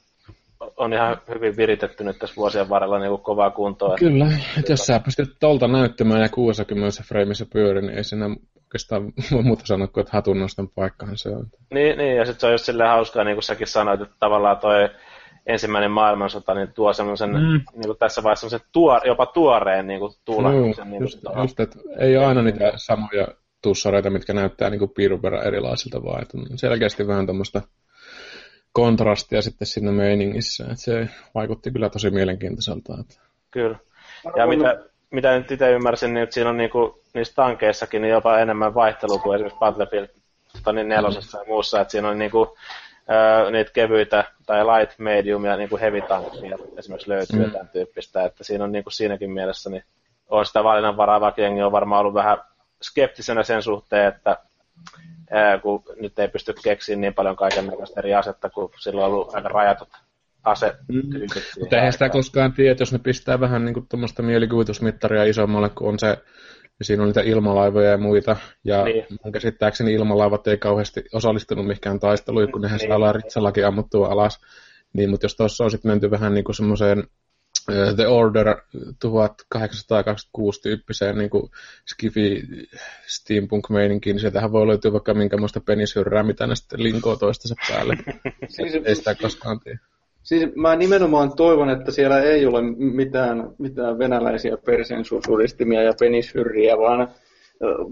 on 0.76 0.92
ihan 0.92 1.16
hyvin 1.34 1.56
viritetty 1.56 2.04
nyt 2.04 2.18
tässä 2.18 2.36
vuosien 2.36 2.68
varrella 2.68 2.98
niin 2.98 3.10
kuin 3.10 3.22
kovaa 3.22 3.50
kuntoa. 3.50 3.96
Kyllä, 3.96 4.26
että 4.58 4.72
jos 4.72 4.86
sä 4.86 5.00
pystyt 5.04 5.36
tolta 5.40 5.68
näyttämään 5.68 6.20
ja 6.20 6.28
60 6.28 7.02
frameissa 7.02 7.46
pyöri, 7.52 7.80
niin 7.80 7.96
ei 7.96 8.04
siinä 8.04 8.26
oikeastaan 8.64 9.12
voi 9.32 9.42
muuta 9.48 9.66
sanoa 9.66 9.86
kuin, 9.86 10.02
että 10.02 10.16
hatunnoston 10.16 10.68
paikkahan 10.68 11.18
se 11.18 11.28
on. 11.28 11.46
Niin, 11.74 11.98
niin 11.98 12.16
ja 12.16 12.24
sitten 12.24 12.40
se 12.40 12.46
on 12.46 12.52
just 12.52 12.64
silleen 12.64 12.90
hauskaa, 12.90 13.24
niin 13.24 13.36
kuin 13.36 13.42
säkin 13.42 13.66
sanoit, 13.66 14.00
että 14.00 14.14
tavallaan 14.20 14.58
toi 14.58 14.88
ensimmäinen 15.46 15.90
maailmansota 15.90 16.54
niin 16.54 16.72
tuo 16.72 16.92
semmoisen, 16.92 17.30
mm. 17.30 17.60
niin 17.72 17.86
kuin 17.86 17.98
tässä 17.98 18.22
vaiheessa 18.22 18.48
semmoisen 18.48 18.68
tuor, 18.72 19.06
jopa 19.06 19.26
tuoreen 19.26 19.86
niin 19.86 20.00
kuin 20.00 20.12
tuulahduksen. 20.24 20.84
Joo, 20.84 20.90
niin 20.90 21.02
just, 21.02 21.18
just, 21.42 21.60
että 21.60 21.78
ei 21.98 22.16
ole 22.16 22.26
aina 22.26 22.42
niitä 22.42 22.72
samoja 22.76 23.28
tussareita, 23.62 24.10
mitkä 24.10 24.32
näyttää 24.32 24.70
niin 24.70 24.90
piirun 24.96 25.22
verran 25.22 25.46
erilaisilta, 25.46 26.04
vaan 26.04 26.22
että 26.22 26.38
on 26.38 26.58
selkeästi 26.58 27.06
vähän 27.06 27.26
tämmöistä 27.26 27.62
kontrastia 28.78 29.42
sitten 29.42 29.66
siinä 29.66 29.92
meiningissä. 29.92 30.64
Että 30.64 30.76
se 30.76 31.08
vaikutti 31.34 31.70
kyllä 31.70 31.90
tosi 31.90 32.10
mielenkiintoiselta. 32.10 32.96
Että... 33.00 33.14
Kyllä. 33.50 33.78
Ja 34.36 34.46
mitä, 34.46 34.78
mitä 35.10 35.38
nyt 35.38 35.50
itse 35.50 35.70
ymmärsin, 35.70 36.14
niin 36.14 36.26
siinä 36.30 36.50
on 36.50 36.56
niinku, 36.56 37.02
niissä 37.14 37.34
tankeissakin 37.34 38.02
niin 38.02 38.12
jopa 38.12 38.38
enemmän 38.38 38.74
vaihtelua 38.74 39.18
kuin 39.18 39.34
esimerkiksi 39.34 39.58
Battlefield 39.58 40.08
tota 40.52 40.72
niin 40.72 40.88
nelosessa 40.88 41.38
mm. 41.38 41.42
ja 41.42 41.48
muussa. 41.48 41.80
Että 41.80 41.92
siinä 41.92 42.08
on 42.08 42.18
niinku, 42.18 42.56
ää, 43.08 43.50
niitä 43.50 43.72
kevyitä 43.72 44.24
tai 44.46 44.64
light, 44.66 44.98
medium 44.98 45.44
ja 45.44 45.56
niinku 45.56 45.78
heavy 45.78 46.00
tankkia 46.00 46.58
esimerkiksi 46.76 47.10
löytyy 47.10 47.46
mm. 47.46 47.50
tämän 47.50 47.68
tyyppistä. 47.68 48.24
Että 48.24 48.44
siinä 48.44 48.64
on 48.64 48.72
niinku 48.72 48.90
siinäkin 48.90 49.30
mielessä 49.30 49.70
niin 49.70 49.84
on 50.28 50.46
sitä 50.46 50.64
valinnanvaraa, 50.64 51.20
vaikka 51.20 51.42
jengi 51.42 51.62
on 51.62 51.72
varmaan 51.72 52.00
ollut 52.00 52.14
vähän 52.14 52.38
skeptisenä 52.82 53.42
sen 53.42 53.62
suhteen, 53.62 54.08
että 54.08 54.36
ää, 55.30 55.58
kun 55.58 55.82
nyt 56.00 56.18
ei 56.18 56.28
pysty 56.28 56.54
keksimään 56.62 57.00
niin 57.00 57.14
paljon 57.14 57.36
kaiken 57.36 57.72
eri 57.96 58.14
asetta, 58.14 58.50
kun 58.50 58.70
silloin 58.80 59.06
on 59.06 59.12
ollut 59.12 59.34
aika 59.34 59.48
rajatut 59.48 59.88
ase. 60.44 60.76
Mm. 60.88 61.02
Mutta 61.60 61.76
eihän 61.76 61.92
sitä 61.92 62.08
koskaan 62.08 62.52
tiedä, 62.52 62.76
jos 62.80 62.92
ne 62.92 62.98
pistää 62.98 63.40
vähän 63.40 63.64
niin 63.64 63.88
tuommoista 63.88 64.22
mielikuvitusmittaria 64.22 65.24
isommalle, 65.24 65.68
kun 65.68 65.88
on 65.88 65.98
se, 65.98 66.06
ja 66.78 66.84
siinä 66.84 67.02
on 67.02 67.08
niitä 67.08 67.20
ilmalaivoja 67.20 67.90
ja 67.90 67.98
muita, 67.98 68.36
ja 68.64 68.84
niin. 68.84 69.04
mun 69.24 69.32
käsittääkseni 69.32 69.92
ilmalaivat 69.92 70.46
ei 70.46 70.58
kauheasti 70.58 71.04
osallistunut 71.12 71.66
mihinkään 71.66 72.00
taisteluun, 72.00 72.52
kun 72.52 72.60
nehän 72.62 72.78
niin. 72.78 73.00
saa 73.00 73.12
Ritsallakin 73.12 73.66
ammuttua 73.66 74.08
alas. 74.08 74.40
Niin, 74.92 75.10
mutta 75.10 75.24
jos 75.24 75.36
tuossa 75.36 75.64
on 75.64 75.70
sitten 75.70 75.90
menty 75.90 76.10
vähän 76.10 76.34
niin 76.34 76.44
kuin 76.44 76.56
semmoiseen 76.56 77.04
The 77.96 78.06
Order 78.06 78.56
1826 78.98 80.62
tyyppiseen 80.62 81.18
niin 81.18 81.30
kuin 81.30 81.50
skifi 81.86 82.42
steampunk-meininkiin, 83.06 84.14
niin 84.14 84.20
sieltähän 84.20 84.52
voi 84.52 84.66
löytyä 84.66 84.92
vaikka 84.92 85.14
minkämoista 85.14 85.60
penisyrrää, 85.60 86.22
mitä 86.22 86.46
ne 86.46 86.56
sitten 86.56 86.82
linkoo 86.82 87.16
toistensa 87.16 87.54
päälle. 87.68 87.96
siis, 88.56 88.74
ei 88.84 88.94
sitä 88.94 89.14
koskaan 89.14 89.60
tiedä. 89.60 89.78
Siis 90.22 90.54
mä 90.56 90.76
nimenomaan 90.76 91.36
toivon, 91.36 91.70
että 91.70 91.90
siellä 91.90 92.20
ei 92.20 92.46
ole 92.46 92.62
mitään, 92.76 93.50
mitään 93.58 93.98
venäläisiä 93.98 94.56
persensusuristimia 94.56 95.82
ja 95.82 95.92
penishyrriä, 96.00 96.78
vaan, 96.78 97.08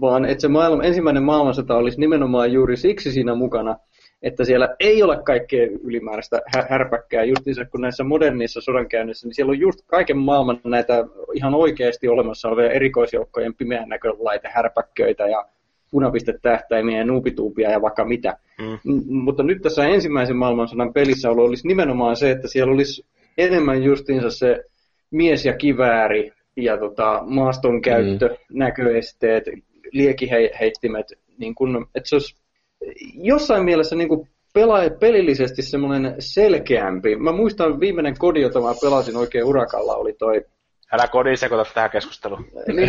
vaan 0.01 0.25
että 0.25 0.41
se 0.41 0.47
maailma, 0.47 0.83
ensimmäinen 0.83 1.23
maailmansota 1.23 1.75
olisi 1.75 1.99
nimenomaan 1.99 2.51
juuri 2.51 2.77
siksi 2.77 3.11
siinä 3.11 3.35
mukana, 3.35 3.77
että 4.21 4.45
siellä 4.45 4.75
ei 4.79 5.03
ole 5.03 5.17
kaikkea 5.23 5.67
ylimääräistä 5.83 6.41
härpäkkää. 6.69 7.23
Justiinsa 7.23 7.65
kun 7.65 7.81
näissä 7.81 8.03
modernissa 8.03 8.61
sodankäynnissä, 8.61 9.27
niin 9.27 9.35
siellä 9.35 9.51
on 9.51 9.59
just 9.59 9.79
kaiken 9.85 10.17
maailman 10.17 10.59
näitä 10.63 11.05
ihan 11.33 11.55
oikeasti 11.55 12.07
olemassa 12.07 12.47
olevia 12.49 12.71
erikoisjoukkojen 12.71 13.55
pimeän 13.55 13.89
näkölaite 13.89 14.49
härpäkköitä 14.51 15.27
ja 15.27 15.45
punapistetähtäimiä 15.91 16.97
ja 16.97 17.05
nuupituupia 17.05 17.71
ja 17.71 17.81
vaikka 17.81 18.05
mitä. 18.05 18.37
Mm. 18.59 18.93
M- 18.93 19.03
mutta 19.07 19.43
nyt 19.43 19.61
tässä 19.61 19.85
ensimmäisen 19.85 20.37
maailmansodan 20.37 20.93
pelissä 20.93 21.29
olisi 21.29 21.67
nimenomaan 21.67 22.15
se, 22.15 22.31
että 22.31 22.47
siellä 22.47 22.73
olisi 22.73 23.05
enemmän 23.37 23.83
justiinsa 23.83 24.29
se 24.29 24.63
mies 25.11 25.45
ja 25.45 25.53
kivääri 25.53 26.31
ja 26.55 26.77
tota, 26.77 27.23
maaston 27.25 27.81
käyttö, 27.81 28.27
mm. 28.27 28.57
näköesteet, 28.59 29.43
liekiheittimet, 29.91 31.13
niin 31.37 31.55
kun, 31.55 31.87
että 31.95 32.09
se 32.09 32.15
olisi 32.15 32.35
jossain 33.13 33.65
mielessä 33.65 33.95
niin 33.95 34.09
kuin 34.09 34.29
pelaa 34.53 34.89
pelillisesti 34.99 35.61
semmoinen 35.61 36.15
selkeämpi. 36.19 37.15
Mä 37.15 37.31
muistan 37.31 37.79
viimeinen 37.79 38.17
kodi, 38.17 38.41
jota 38.41 38.61
mä 38.61 38.73
pelasin 38.81 39.17
oikein 39.17 39.45
urakalla, 39.45 39.95
oli 39.95 40.13
toi 40.13 40.45
Älä 40.91 41.07
kodin 41.07 41.37
sekoita 41.37 41.71
tähän 41.73 41.91
keskusteluun. 41.91 42.45
niin, 42.67 42.87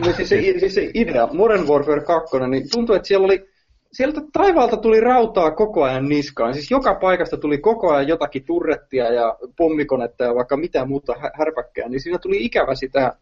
niin, 0.00 0.14
siis, 0.16 0.28
se, 0.28 0.40
siis 0.58 0.74
se 0.74 0.90
idea, 0.94 1.28
Modern 1.32 1.68
Warfare 1.68 2.04
2, 2.04 2.36
niin 2.38 2.70
tuntui, 2.72 2.96
että 2.96 3.08
siellä 3.08 3.24
oli, 3.24 3.48
sieltä 3.92 4.20
taivaalta 4.32 4.76
tuli 4.76 5.00
rautaa 5.00 5.50
koko 5.50 5.84
ajan 5.84 6.08
niskaan. 6.08 6.54
Siis 6.54 6.70
joka 6.70 6.94
paikasta 6.94 7.36
tuli 7.36 7.58
koko 7.58 7.92
ajan 7.92 8.08
jotakin 8.08 8.44
turrettia 8.44 9.12
ja 9.12 9.36
pommikonetta 9.56 10.24
ja 10.24 10.34
vaikka 10.34 10.56
mitä 10.56 10.84
muuta 10.84 11.14
härpäkkää, 11.38 11.88
niin 11.88 12.00
siinä 12.00 12.18
tuli 12.18 12.44
ikävä 12.44 12.74
sitä, 12.74 13.12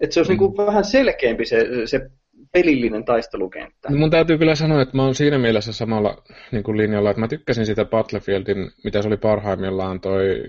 että 0.00 0.14
se 0.14 0.20
olisi 0.20 0.32
mm. 0.32 0.38
niin 0.38 0.54
kuin 0.54 0.66
vähän 0.66 0.84
selkeämpi 0.84 1.44
se, 1.44 1.66
se 1.84 2.10
pelillinen 2.52 3.04
taistelukenttä. 3.04 3.90
No 3.90 3.96
mun 3.96 4.10
täytyy 4.10 4.38
kyllä 4.38 4.54
sanoa, 4.54 4.82
että 4.82 4.96
mä 4.96 5.04
oon 5.04 5.14
siinä 5.14 5.38
mielessä 5.38 5.72
samalla 5.72 6.22
niin 6.52 6.62
kuin 6.62 6.76
linjalla, 6.76 7.10
että 7.10 7.20
mä 7.20 7.28
tykkäsin 7.28 7.66
sitä 7.66 7.84
Battlefieldin, 7.84 8.70
mitä 8.84 9.02
se 9.02 9.08
oli 9.08 9.16
parhaimmillaan, 9.16 10.00
toi 10.00 10.42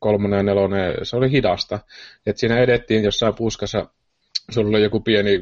kolmonen 0.00 0.36
ja 0.36 0.42
nelonen, 0.42 0.94
se 1.02 1.16
oli 1.16 1.30
hidasta. 1.30 1.78
Että 2.26 2.40
siinä 2.40 2.58
edettiin 2.58 3.04
jossain 3.04 3.34
puskassa 3.34 3.86
sulla 4.50 4.68
oli 4.68 4.82
joku 4.82 5.00
pieni 5.00 5.40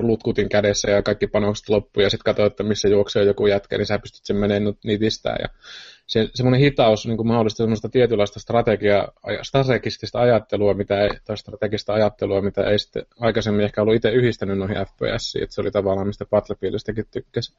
lutkutin 0.00 0.48
kädessä 0.48 0.90
ja 0.90 1.02
kaikki 1.02 1.26
panokset 1.26 1.68
loppu 1.68 2.00
ja 2.00 2.10
sitten 2.10 2.24
katsoit, 2.24 2.52
että 2.52 2.62
missä 2.62 2.88
juoksee 2.88 3.24
joku 3.24 3.46
jätkä, 3.46 3.78
niin 3.78 3.86
sä 3.86 3.98
pystyt 3.98 4.24
sen 4.24 4.36
menemään 4.36 4.74
nitistään. 4.84 5.36
Ja 5.42 5.48
se, 6.06 6.28
semmoinen 6.34 6.60
hitaus 6.60 7.06
niin 7.06 7.16
kuin 7.16 7.26
mahdollista 7.26 7.56
semmoista 7.56 7.88
tietynlaista 7.88 8.40
strategia, 8.40 9.08
strategista 9.42 10.20
ajattelua, 10.20 10.74
mitä 10.74 11.00
ei, 11.00 11.10
tai 11.24 11.36
strategista 11.36 11.92
ajattelua, 11.92 12.42
mitä 12.42 12.62
ei 12.62 12.78
sitten 12.78 13.06
aikaisemmin 13.20 13.64
ehkä 13.64 13.82
ollut 13.82 13.94
itse 13.94 14.10
yhdistänyt 14.10 14.58
noihin 14.58 14.76
FPSiin, 14.76 15.42
että 15.44 15.54
se 15.54 15.60
oli 15.60 15.70
tavallaan 15.70 16.06
mistä 16.06 16.26
Battlefieldistäkin 16.26 17.04
tykkäsi. 17.10 17.52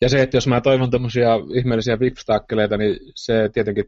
Ja 0.00 0.08
se, 0.08 0.22
että 0.22 0.36
jos 0.36 0.46
mä 0.46 0.60
toivon 0.60 0.90
tämmöisiä 0.90 1.28
ihmeellisiä 1.54 2.00
vipstakkeleita, 2.00 2.76
niin 2.76 3.00
se 3.14 3.50
tietenkin 3.52 3.84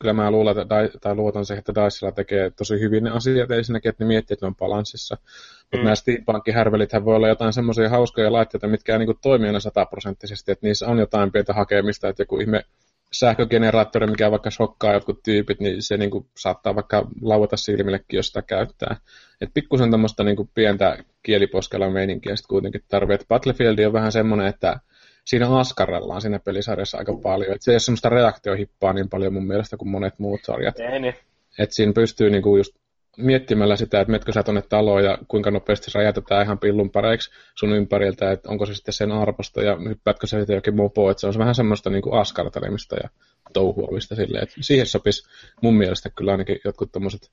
kyllä 0.00 0.14
mä 0.14 0.30
luulen, 0.30 0.58
että, 0.58 0.98
tai 1.00 1.14
luotan 1.14 1.44
siihen, 1.44 1.58
että 1.58 1.84
Dicella 1.84 2.12
tekee 2.12 2.50
tosi 2.50 2.80
hyvin 2.80 3.04
ne 3.04 3.10
asiat 3.10 3.50
ensinnäkin, 3.50 3.88
että 3.88 4.04
ne 4.04 4.08
miettii, 4.08 4.34
että 4.34 4.46
ne 4.46 4.48
on 4.48 4.56
balanssissa. 4.56 5.16
Mutta 5.62 5.76
mm. 5.76 5.84
nämä 5.84 5.94
Steampankin-härvelithän 5.94 7.04
voi 7.04 7.16
olla 7.16 7.28
jotain 7.28 7.52
semmoisia 7.52 7.88
hauskoja 7.88 8.32
laitteita, 8.32 8.68
mitkä 8.68 8.92
ei 8.92 8.98
niin 8.98 9.16
toimi 9.22 9.46
aina 9.46 9.60
sataprosenttisesti, 9.60 10.52
että 10.52 10.66
niissä 10.66 10.86
on 10.86 10.98
jotain 10.98 11.32
pientä 11.32 11.52
hakemista, 11.52 12.08
että 12.08 12.22
joku 12.22 12.40
ihme 12.40 12.64
sähkögeneraattori, 13.12 14.06
mikä 14.06 14.30
vaikka 14.30 14.50
shokkaa 14.50 14.92
jotkut 14.92 15.22
tyypit, 15.22 15.60
niin 15.60 15.82
se 15.82 15.96
niin 15.96 16.10
kuin, 16.10 16.26
saattaa 16.36 16.74
vaikka 16.74 17.08
lauata 17.22 17.56
silmillekin, 17.56 18.16
jos 18.16 18.26
sitä 18.26 18.42
käyttää. 18.42 18.96
Et 19.40 19.50
pikkusen 19.54 19.90
tämmöistä 19.90 20.24
niin 20.24 20.50
pientä 20.54 20.98
kieliposkella 21.22 21.90
meininkiä 21.90 22.36
sitten 22.36 22.48
kuitenkin 22.48 22.82
tarvitsee. 22.88 23.26
Battlefield 23.28 23.78
on 23.78 23.92
vähän 23.92 24.12
semmoinen, 24.12 24.46
että 24.46 24.80
siinä 25.24 25.58
askarrellaan 25.58 26.20
siinä 26.20 26.38
pelisarjassa 26.38 26.98
aika 26.98 27.12
paljon. 27.22 27.54
Et 27.54 27.62
se 27.62 27.70
ei 27.70 27.74
ole 27.74 27.80
semmoista 27.80 28.08
reaktiohippaa 28.08 28.92
niin 28.92 29.08
paljon 29.08 29.32
mun 29.32 29.46
mielestä 29.46 29.76
kuin 29.76 29.88
monet 29.88 30.18
muut 30.18 30.40
sarjat. 30.44 30.80
Ei 30.80 31.00
niin. 31.00 31.14
Et 31.58 31.72
siinä 31.72 31.92
pystyy 31.92 32.30
niinku 32.30 32.56
just 32.56 32.79
miettimällä 33.16 33.76
sitä, 33.76 34.00
että 34.00 34.12
metkö 34.12 34.32
sä 34.32 34.42
tuonne 34.42 34.62
taloon 34.62 35.04
ja 35.04 35.18
kuinka 35.28 35.50
nopeasti 35.50 35.90
räjätetään 35.94 36.44
ihan 36.44 36.58
pillun 36.58 36.90
pareiksi 36.90 37.30
sun 37.54 37.72
ympäriltä, 37.72 38.32
että 38.32 38.50
onko 38.50 38.66
se 38.66 38.74
sitten 38.74 38.94
sen 38.94 39.12
arvosta 39.12 39.62
ja 39.62 39.76
hyppäätkö 39.88 40.26
sä 40.26 40.38
sitten 40.38 40.54
jokin 40.54 40.76
mopo, 40.76 41.10
että 41.10 41.20
se 41.20 41.26
on 41.26 41.38
vähän 41.38 41.54
semmoista 41.54 41.90
niin 41.90 42.02
kuin 42.02 42.20
askartelemista 42.20 42.96
ja 42.96 43.08
touhuamista 43.52 44.14
silleen, 44.14 44.42
että 44.42 44.54
siihen 44.60 44.86
sopisi 44.86 45.28
mun 45.62 45.74
mielestä 45.74 46.10
kyllä 46.10 46.32
ainakin 46.32 46.60
jotkut 46.64 46.92
tommoset 46.92 47.30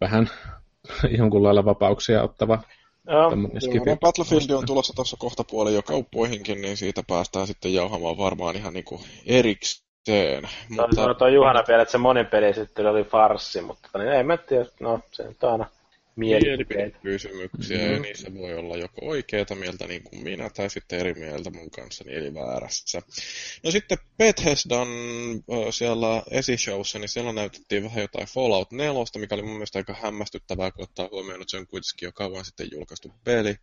vähän 0.00 0.30
jonkun 1.18 1.42
lailla 1.42 1.64
vapauksia 1.64 2.22
ottava 2.22 2.62
Joo, 3.10 3.34
no 3.34 3.96
Battlefield 4.00 4.50
on 4.50 4.66
tulossa 4.66 4.92
tuossa 4.92 5.16
kohta 5.16 5.44
puolella 5.44 5.76
jo 5.76 5.82
kauppoihinkin, 5.82 6.62
niin 6.62 6.76
siitä 6.76 7.02
päästään 7.06 7.46
sitten 7.46 7.74
jauhamaan 7.74 8.18
varmaan 8.18 8.56
ihan 8.56 8.74
niin 8.74 8.84
kuin 8.84 9.00
erikseen. 9.26 9.87
Mutta... 10.68 10.96
Sanoi 10.96 11.14
tuo 11.14 11.28
Juhana 11.28 11.64
vielä, 11.68 11.82
että 11.82 11.92
se 11.92 11.98
monin 11.98 12.26
peli 12.26 12.54
sitten 12.54 12.86
oli 12.86 13.04
farssi, 13.04 13.60
mutta 13.60 13.98
niin 13.98 14.12
ei 14.12 14.22
mä 14.22 14.36
tiedä, 14.36 14.66
no 14.80 15.00
se 15.12 15.22
on 15.22 15.52
aina 15.52 15.66
mielipidekysymyksiä, 16.18 17.78
mm-hmm. 17.78 17.94
ja 17.94 18.00
niissä 18.00 18.34
voi 18.34 18.54
olla 18.54 18.76
joko 18.76 19.00
oikeita 19.02 19.54
mieltä 19.54 19.86
niin 19.86 20.02
kuin 20.02 20.22
minä, 20.22 20.50
tai 20.50 20.70
sitten 20.70 20.98
eri 20.98 21.14
mieltä 21.14 21.50
mun 21.50 21.70
kanssa, 21.70 22.04
eli 22.08 22.34
väärässä. 22.34 23.02
No 23.64 23.70
sitten 23.70 23.98
Bethesdan 24.18 24.88
siellä 25.70 26.22
esishowssa, 26.30 26.98
niin 26.98 27.08
siellä 27.08 27.32
näytettiin 27.32 27.84
vähän 27.84 28.00
jotain 28.02 28.26
Fallout 28.26 28.72
4, 28.72 29.00
mikä 29.18 29.34
oli 29.34 29.42
mun 29.42 29.52
mielestä 29.52 29.78
aika 29.78 29.94
hämmästyttävää, 30.02 30.70
kun 30.70 30.84
ottaa 30.84 31.08
huomioon, 31.12 31.40
että 31.40 31.50
se 31.50 31.56
on 31.56 31.66
kuitenkin 31.66 32.06
jo 32.06 32.12
kauan 32.12 32.44
sitten 32.44 32.68
julkaistu 32.72 33.12
peli. 33.24 33.54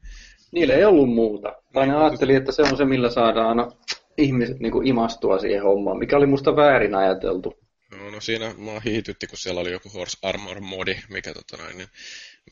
Niillä 0.52 0.74
ei 0.74 0.86
ollut 0.86 1.14
muuta. 1.14 1.56
Tai 1.74 1.88
ne 1.88 1.94
niin, 1.94 2.02
ajatteli, 2.02 2.36
että 2.36 2.52
se 2.52 2.62
on 2.62 2.78
se, 2.78 2.86
millä 2.86 3.10
saadaan 3.10 3.72
ihmiset 4.18 4.60
niin 4.60 4.72
kuin 4.72 4.88
imastua 4.88 5.40
siihen 5.40 5.64
hommaan, 5.64 5.98
mikä 5.98 6.18
oli 6.18 6.26
musta 6.26 6.56
väärin 6.56 6.96
ajateltu. 6.96 7.54
No, 7.92 8.10
no 8.10 8.22
siinä 8.22 8.54
mua 8.58 8.80
hiitytti, 8.80 9.28
kun 9.28 9.38
siellä 9.38 9.62
oli 9.62 9.72
joku 9.72 9.90
Horse 9.90 10.18
Armor 10.22 10.60
modi, 10.60 10.96
mikä 11.10 11.34
tota 11.34 11.58
noin, 11.64 11.78
niin 11.78 11.88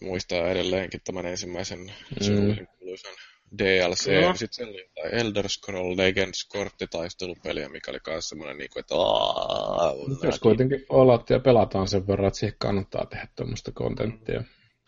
muistaa 0.01 0.49
edelleenkin 0.49 1.01
tämän 1.03 1.25
ensimmäisen 1.25 1.79
mm. 1.79 2.67
kuuluisan 2.79 3.13
DLC, 3.57 4.07
No. 4.07 4.13
ja 4.13 4.33
sitten 4.33 4.53
siellä 4.55 4.71
oli 4.71 4.89
jotain 4.95 5.13
Elder 5.13 5.49
Scroll 5.49 5.97
Legends 5.97 6.47
korttitaistelupeliä, 6.49 7.69
mikä 7.69 7.91
oli 7.91 7.99
myös 8.07 8.29
semmoinen, 8.29 8.57
niin 8.57 8.69
kuin, 8.73 8.81
että 8.81 8.95
aah, 8.95 9.93
Jos 10.23 10.39
kuitenkin 10.39 10.85
olat 10.89 11.29
ja 11.29 11.39
pelataan 11.39 11.87
sen 11.87 12.07
verran, 12.07 12.27
että 12.27 12.39
siihen 12.39 12.55
kannattaa 12.59 13.05
tehdä 13.05 13.27
tuommoista 13.35 13.71
kontenttia. 13.71 14.43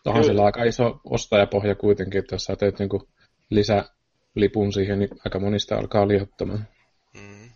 Onhan 0.06 0.22
Kyllä. 0.22 0.34
sillä 0.34 0.46
aika 0.46 0.64
iso 0.64 1.00
ostajapohja 1.04 1.76
kuitenkin, 1.76 2.20
että 2.20 2.36
jos 2.36 2.44
sä 2.44 2.56
teet 2.56 2.80
niinku 2.80 3.08
lisälipun 4.36 4.74
siihen, 4.74 5.00
niin 5.00 5.10
aika 5.26 5.40
monista 5.40 5.76
alkaa 5.76 6.08
lihottamaan. 6.08 6.68
Mm. 7.14 7.50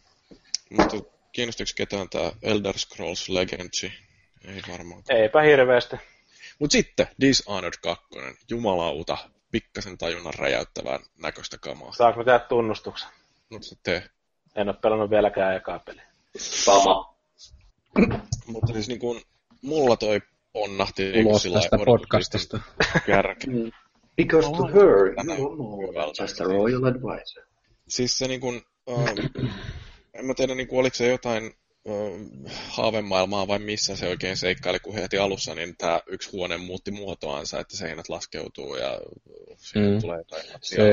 Mutta 0.69 0.97
kiinnostaako 1.31 1.71
ketään 1.75 2.09
tämä 2.09 2.31
Elder 2.41 2.77
Scrolls 2.77 3.29
Legends? 3.29 3.83
Ei 3.83 4.61
varmaan. 4.71 5.03
Eipä 5.09 5.41
hirveästi. 5.41 5.95
Mutta 6.59 6.71
sitten 6.71 7.07
Dishonored 7.21 7.73
2, 7.83 8.05
jumalauta, 8.49 9.17
pikkasen 9.51 9.97
tajunnan 9.97 10.33
räjäyttävää 10.33 10.99
näköistä 11.21 11.57
kamaa. 11.57 11.91
Saanko 11.91 12.23
tehdä 12.23 12.39
tunnustuksen? 12.39 13.09
Mutta 13.49 13.67
sitten 13.67 14.03
En 14.55 14.69
ole 14.69 14.75
pelannut 14.81 15.09
vieläkään 15.09 15.55
ekaa 15.55 15.79
peliä. 15.79 16.07
Sama. 16.37 17.15
Mutta 18.47 18.73
siis 18.73 18.87
niin 18.87 18.99
kuin, 18.99 19.21
mulla 19.61 19.97
toi 19.97 20.21
ponnahti 20.53 21.11
niin 21.11 21.27
Ulos 21.27 21.41
sillä 21.41 21.59
tästä 21.59 21.77
podcastista. 21.85 22.59
kärkeen. 23.05 23.71
Because 24.17 24.51
to 24.51 24.67
her, 24.67 25.13
you 25.25 25.47
are 25.47 25.55
more 25.55 26.11
just 26.21 26.41
a 26.41 26.43
royal 26.43 26.85
advisor. 26.85 27.43
Siis 27.87 28.17
se 28.17 28.27
niin 28.27 28.39
kuin, 28.41 28.61
äh, 28.89 29.05
en 30.13 30.25
mä 30.25 30.33
tiedä, 30.33 30.55
niin 30.55 30.67
kuin, 30.67 30.79
oliko 30.79 30.95
se 30.95 31.07
jotain 31.07 31.43
äh, 31.89 32.53
haavemaailmaa 32.69 33.47
vai 33.47 33.59
missä 33.59 33.95
se 33.95 34.07
oikein 34.07 34.37
seikkaili, 34.37 34.79
kun 34.79 34.93
he 34.93 35.01
heti 35.01 35.17
alussa, 35.17 35.55
niin 35.55 35.75
tämä 35.77 35.99
yksi 36.07 36.29
huone 36.31 36.57
muutti 36.57 36.91
muotoansa, 36.91 37.59
että 37.59 37.77
seinät 37.77 38.09
laskeutuu 38.09 38.75
ja 38.75 38.99
siinä 39.57 39.89
Mm. 39.91 40.01
tulee 40.01 40.17
jotain 40.17 40.43
Se, 40.61 40.85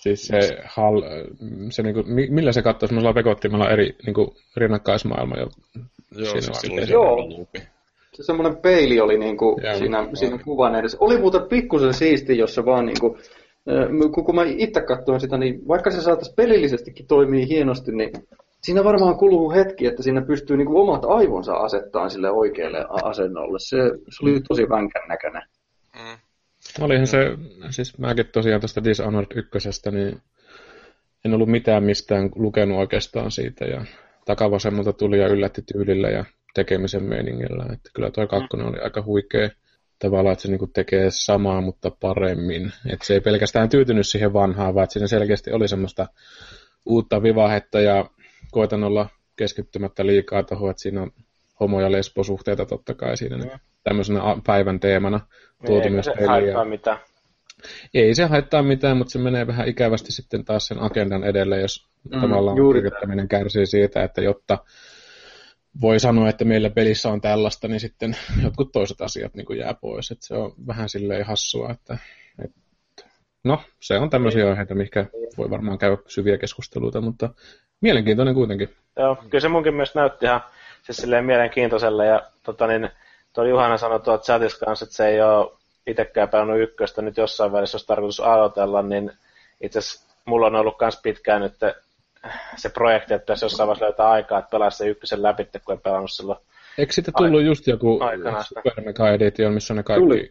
siis 0.00 0.26
se, 0.26 0.58
hal, 0.64 1.02
se 1.70 1.82
niinku, 1.82 2.02
mi- 2.02 2.30
millä 2.30 2.52
se 2.52 2.62
katsoi 2.62 2.88
semmoisella 2.88 3.14
vekottimella 3.14 3.70
eri 3.70 3.96
niinku, 4.06 4.36
rinnakkaismaailma. 4.56 5.36
Jo. 5.36 5.50
Joo, 6.16 6.24
siinä 6.26 6.40
siis 6.40 6.58
silloin 6.60 6.78
oli 6.80 6.86
se 6.86 6.92
Joo. 6.92 7.28
luupi. 7.28 7.62
Se 8.14 8.22
semmoinen 8.22 8.56
peili 8.56 9.00
oli 9.00 9.18
niinku 9.18 9.60
Joo, 9.62 9.78
siinä, 9.78 9.98
aivan. 9.98 10.16
siinä 10.16 10.38
kuvan 10.38 10.74
edessä. 10.74 10.98
Oli 11.00 11.18
muuten 11.18 11.42
pikkusen 11.48 11.94
siisti, 11.94 12.38
jos 12.38 12.54
se 12.54 12.64
vaan 12.64 12.86
niinku, 12.86 13.18
äh, 13.70 14.12
kun, 14.24 14.34
mä 14.34 14.42
itse 14.44 14.80
katsoin 14.80 15.20
sitä, 15.20 15.38
niin 15.38 15.68
vaikka 15.68 15.90
se 15.90 16.00
saataisiin 16.00 16.36
pelillisestikin 16.36 17.06
toimii 17.06 17.48
hienosti, 17.48 17.92
niin 17.92 18.10
siinä 18.62 18.84
varmaan 18.84 19.16
kuluu 19.16 19.52
hetki, 19.52 19.86
että 19.86 20.02
siinä 20.02 20.22
pystyy 20.22 20.56
niinku 20.56 20.80
omat 20.80 21.04
aivonsa 21.04 21.54
asettaa 21.54 22.08
sille 22.08 22.30
oikealle 22.30 22.86
asennolle. 23.02 23.58
Se, 23.58 23.76
se 24.08 24.22
oli 24.22 24.40
tosi 24.48 24.68
vänkän 24.68 25.08
näköinen. 25.08 25.42
Mm. 25.94 26.18
Olihan 26.80 27.06
se, 27.06 27.18
siis 27.70 27.98
mäkin 27.98 28.26
tosiaan 28.32 28.60
tästä 28.60 28.84
Dishonored 28.84 29.26
ykkösestä, 29.34 29.90
niin 29.90 30.20
en 31.24 31.34
ollut 31.34 31.48
mitään 31.48 31.84
mistään 31.84 32.30
lukenut 32.34 32.78
oikeastaan 32.78 33.30
siitä 33.30 33.64
ja 33.64 33.84
takavasemmalta 34.24 34.92
tuli 34.92 35.18
ja 35.18 35.28
yllätti 35.28 35.62
tyylillä 35.72 36.08
ja 36.08 36.24
tekemisen 36.54 37.02
meiningillä. 37.02 37.64
Että 37.72 37.90
kyllä 37.94 38.10
tuo 38.10 38.26
kakkonen 38.26 38.66
oli 38.66 38.78
aika 38.78 39.02
huikea 39.02 39.48
tavallaan, 39.98 40.32
että 40.32 40.42
se 40.42 40.48
niinku 40.48 40.66
tekee 40.66 41.06
samaa, 41.10 41.60
mutta 41.60 41.90
paremmin. 42.00 42.72
Että 42.92 43.06
se 43.06 43.14
ei 43.14 43.20
pelkästään 43.20 43.68
tyytynyt 43.68 44.06
siihen 44.08 44.32
vanhaan, 44.32 44.74
vaan 44.74 44.84
että 44.84 44.92
siinä 44.92 45.06
selkeästi 45.06 45.52
oli 45.52 45.68
semmoista 45.68 46.06
uutta 46.86 47.22
vivahetta 47.22 47.80
ja 47.80 48.10
koitan 48.50 48.84
olla 48.84 49.08
keskittymättä 49.36 50.06
liikaa 50.06 50.42
tuohon, 50.42 50.70
että 50.70 50.82
siinä 50.82 51.02
on 51.02 51.10
homo- 51.60 51.80
ja 51.80 51.92
lesbosuhteita 51.92 52.66
totta 52.66 52.94
kai 52.94 53.16
siinä 53.16 53.36
mm. 53.36 53.50
tämmöisenä 53.84 54.20
päivän 54.46 54.80
teemana 54.80 55.20
tuotu 55.66 55.74
Eikä 55.82 55.90
myös 55.90 56.04
se 56.06 56.12
peliä. 56.12 56.30
haittaa 56.30 56.64
mitään. 56.64 56.98
Ei 57.94 58.14
se 58.14 58.24
haittaa 58.24 58.62
mitään, 58.62 58.96
mutta 58.96 59.10
se 59.10 59.18
menee 59.18 59.46
vähän 59.46 59.68
ikävästi 59.68 60.12
sitten 60.12 60.44
taas 60.44 60.66
sen 60.66 60.82
agendan 60.82 61.24
edelle, 61.24 61.60
jos 61.60 61.94
Mm, 62.10 62.20
tavallaan 62.20 62.56
juuri 62.56 62.82
kirjoittaminen 62.82 63.28
kärsii 63.28 63.66
siitä, 63.66 64.02
että 64.02 64.22
jotta 64.22 64.58
voi 65.80 66.00
sanoa, 66.00 66.28
että 66.28 66.44
meillä 66.44 66.70
pelissä 66.70 67.08
on 67.08 67.20
tällaista, 67.20 67.68
niin 67.68 67.80
sitten 67.80 68.16
jotkut 68.44 68.72
toiset 68.72 69.00
asiat 69.00 69.34
niin 69.34 69.46
kuin 69.46 69.58
jää 69.58 69.74
pois. 69.74 70.10
Että 70.10 70.26
se 70.26 70.34
on 70.34 70.54
vähän 70.66 70.88
silleen 70.88 71.26
hassua, 71.26 71.70
että, 71.70 71.98
että 72.44 72.60
no, 73.44 73.60
se 73.80 73.98
on 73.98 74.10
tämmöisiä 74.10 74.48
aiheita, 74.48 74.74
mikä 74.74 75.06
voi 75.38 75.50
varmaan 75.50 75.78
käydä 75.78 75.96
syviä 76.06 76.38
keskusteluita, 76.38 77.00
mutta 77.00 77.28
mielenkiintoinen 77.80 78.34
kuitenkin. 78.34 78.74
Joo, 78.96 79.16
kyllä 79.16 79.40
se 79.40 79.48
munkin 79.48 79.74
mielestä 79.74 80.00
näytti 80.00 80.26
ihan 80.26 80.40
siis 80.82 80.96
silleen 80.96 81.24
mielenkiintoiselle. 81.24 82.06
Ja 82.06 82.22
tota 82.42 82.66
niin, 82.66 82.90
tuo 83.32 83.44
Juhana 83.44 83.78
sanoi 83.78 84.00
tuolta 84.00 84.24
chatissa 84.24 84.66
kanssa, 84.66 84.84
että 84.84 84.96
se 84.96 85.08
ei 85.08 85.22
ole 85.22 85.52
itsekään 85.86 86.28
pelannut 86.28 86.60
ykköstä 86.60 87.02
nyt 87.02 87.16
jossain 87.16 87.52
välissä, 87.52 87.76
jos 87.76 87.86
tarkoitus 87.86 88.20
aloitella, 88.20 88.82
niin 88.82 89.12
itse 89.60 89.78
asiassa 89.78 90.14
mulla 90.24 90.46
on 90.46 90.54
ollut 90.54 90.76
myös 90.80 91.00
pitkään 91.02 91.40
nyt 91.40 91.54
se 92.56 92.68
projekti, 92.68 93.14
että 93.14 93.24
pitäisi 93.24 93.44
jossain 93.44 93.66
vaiheessa 93.66 93.84
löytää 93.84 94.10
aikaa, 94.10 94.38
että 94.38 94.50
pelaa 94.50 94.70
se 94.70 94.88
ykkösen 94.88 95.22
läpi, 95.22 95.48
kun 95.64 95.72
en 95.74 95.80
pelannut 95.80 96.10
silloin. 96.10 96.38
Eikö 96.78 96.92
sitten 96.92 97.14
tullut 97.16 97.42
just 97.42 97.66
joku 97.66 97.98
Aikana. 98.02 98.42
Super 98.42 98.84
Mega 98.84 99.10
Edition, 99.10 99.52
missä 99.52 99.74
on 99.74 99.76
ne 99.76 99.82
kaikki... 99.82 100.02
Tuli. 100.02 100.30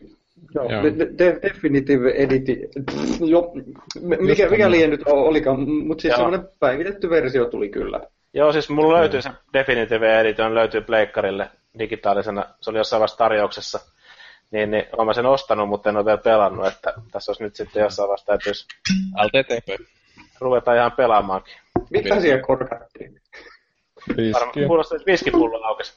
Joo, 0.55 0.69
Joo. 0.69 0.83
de- 0.83 1.07
de- 1.17 1.39
Definitive 1.41 2.11
Editi, 2.11 2.69
jo, 3.25 3.51
mikä, 4.19 4.49
mikä 4.49 4.71
liian 4.71 4.89
nyt 4.89 5.01
olikaan, 5.07 5.69
mutta 5.69 6.01
siis 6.01 6.13
semmoinen 6.13 6.49
päivitetty 6.59 7.09
versio 7.09 7.45
tuli 7.45 7.69
kyllä. 7.69 8.01
Joo, 8.33 8.51
siis 8.51 8.69
mulla 8.69 8.97
löytyy 8.99 9.21
se 9.21 9.29
Definitive 9.53 10.19
Edition, 10.19 10.55
löytyy 10.55 10.81
Pleikkarille 10.81 11.49
digitaalisena, 11.79 12.45
se 12.61 12.69
oli 12.69 12.77
jossain 12.77 12.99
vaiheessa 12.99 13.17
tarjouksessa. 13.17 13.79
Niin, 14.51 14.71
niin 14.71 14.83
olen 14.91 15.05
mä 15.07 15.13
sen 15.13 15.25
ostanut, 15.25 15.69
mutta 15.69 15.89
en 15.89 15.97
ole 15.97 16.05
vielä 16.05 16.17
pelannut, 16.17 16.67
että 16.67 16.93
tässä 17.11 17.31
olisi 17.31 17.43
nyt 17.43 17.55
sitten 17.55 17.81
jossain 17.81 18.07
vaiheessa 18.07 18.25
täytyisi 18.25 18.67
LTTP. 19.23 19.85
ruveta 20.39 20.75
ihan 20.75 20.91
pelaamaankin. 20.91 21.53
Mitä 21.89 22.21
siellä 22.21 22.43
korkattiin? 22.43 23.21
Viskiä, 24.17 24.67
kuulostaa, 24.67 24.95
että 24.95 25.11
viskipullo 25.11 25.63
aukesi. 25.63 25.93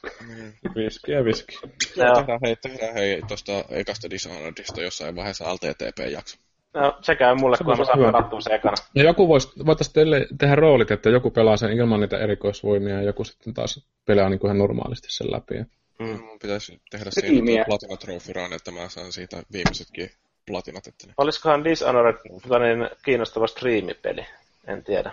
viskiä, 0.75 1.25
viskiä. 1.25 1.59
Joo. 1.95 2.15
Tehdään 2.15 2.39
hei, 2.43 2.55
tehdään 2.55 2.93
hei 2.93 3.21
tuosta 3.27 3.51
ekasta 3.69 4.09
Dishonoredista 4.09 4.81
jossain 4.81 5.15
vaiheessa 5.15 5.53
LTTP-jakso. 5.53 6.37
No, 6.73 6.97
se 7.01 7.15
käy 7.15 7.35
mulle, 7.35 7.57
Se 7.57 7.63
kun 7.63 7.77
mä 7.77 7.85
saan 7.85 7.99
pelattua 7.99 8.41
sen 8.41 8.53
ekana. 8.53 8.75
Ja 8.95 9.03
joku 9.03 9.27
voisi, 9.27 9.49
voitaisiin 9.65 9.93
teille 9.93 10.27
tehdä 10.37 10.55
roolit, 10.55 10.91
että 10.91 11.09
joku 11.09 11.31
pelaa 11.31 11.57
sen 11.57 11.71
ilman 11.71 11.99
niitä 11.99 12.17
erikoisvoimia 12.17 12.95
ja 12.95 13.01
joku 13.01 13.23
sitten 13.23 13.53
taas 13.53 13.87
pelaa 14.05 14.29
niin 14.29 14.39
kuin 14.39 14.49
ihan 14.49 14.57
normaalisti 14.57 15.07
sen 15.11 15.31
läpi. 15.31 15.55
Mm. 15.99 16.19
Mun 16.25 16.39
pitäisi 16.41 16.81
tehdä 16.89 17.11
siinä 17.11 17.65
Platina 17.65 17.97
Trophy 17.97 18.33
Run, 18.33 18.53
että 18.53 18.71
mä 18.71 18.89
saan 18.89 19.11
siitä 19.11 19.43
viimeisetkin 19.53 20.09
platinat. 20.47 20.87
Että 20.87 21.07
ne... 21.07 21.13
Olisikohan 21.17 21.63
Dishonored 21.63 22.15
tota 22.43 22.59
niin, 22.59 22.89
kiinnostava 23.05 23.47
striimipeli? 23.47 24.25
En 24.67 24.83
tiedä. 24.83 25.11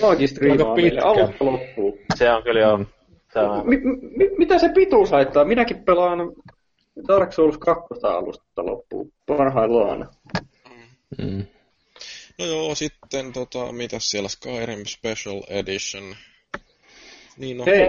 Noakin 0.00 0.28
striimaa 0.28 0.74
alusta 1.02 1.44
loppuun. 1.44 1.98
Se 2.14 2.30
on 2.30 2.42
kyllä 2.42 2.60
jo... 2.60 2.78
Se 3.32 3.38
on, 3.38 3.68
Mi- 3.68 3.80
mi- 4.16 4.30
mitä 4.38 4.58
se 4.58 4.68
pituus 4.68 5.10
haittaa? 5.10 5.44
Minäkin 5.44 5.84
pelaan 5.84 6.18
Dark 7.08 7.32
Souls 7.32 7.58
2 7.58 7.84
alusta 8.02 8.66
loppuun 8.66 9.12
parhaillaan. 9.26 10.08
Mm. 11.18 11.46
No 12.38 12.44
joo, 12.44 12.74
sitten 12.74 13.32
tota, 13.32 13.72
mitäs 13.72 14.10
siellä 14.10 14.28
Skyrim 14.28 14.84
Special 14.86 15.42
Edition. 15.48 16.04
Niin 17.38 17.56
no, 17.56 17.64
Hei, 17.66 17.88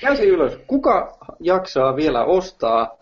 käsi 0.00 0.22
ylös. 0.22 0.52
Kuka 0.66 1.18
jaksaa 1.40 1.96
vielä 1.96 2.24
ostaa 2.24 2.96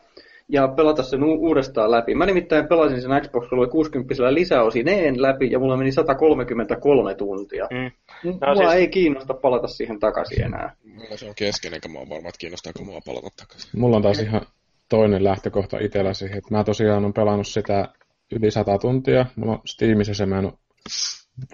ja 0.49 0.69
pelata 0.69 1.03
sen 1.03 1.25
u- 1.25 1.47
uudestaan 1.47 1.91
läpi? 1.91 2.15
Mä 2.15 2.27
nimittäin 2.27 2.69
pelasin 2.69 3.03
sen 3.03 3.11
Xbox 3.23 3.49
360 3.49 4.35
lisäosineen 4.35 5.23
läpi 5.23 5.51
ja 5.51 5.59
mulla 5.59 5.77
meni 5.77 5.93
133 5.93 7.15
tuntia. 7.15 7.69
Mm. 7.71 7.91
Mulla 8.31 8.55
siis- 8.57 8.73
ei 8.75 8.89
kiinnosta 8.89 9.35
palata 9.35 9.67
siihen 9.67 9.99
takaisin 10.01 10.43
enää. 10.45 10.75
mulla 10.85 11.17
se 11.17 11.29
on 11.29 11.35
kesken, 11.37 11.75
enkä 11.75 11.89
mä 11.89 11.99
oon 11.99 12.09
varma, 12.09 12.29
että 12.29 12.39
kiinnostaako 12.39 12.85
mua 12.85 13.01
palata 13.07 13.29
takaisin. 13.37 13.81
Mulla 13.81 13.97
on 13.97 14.03
taas 14.03 14.19
ihan 14.21 14.41
toinen 14.89 15.25
lähtökohta 15.25 15.79
itsellä 15.79 16.15
siihen, 16.15 16.39
että 16.39 16.55
mä 16.55 16.65
tosiaan 16.65 17.05
on 17.05 17.13
pelannut 17.13 17.47
sitä 17.47 17.89
yli 18.33 18.51
100 18.51 18.79
tuntia. 18.79 19.27
Mulla 19.37 19.53
on 19.53 19.61
Steamissa 19.67 20.15
se, 20.15 20.27
mä 20.27 20.39
en 20.39 20.45
ole 20.45 20.53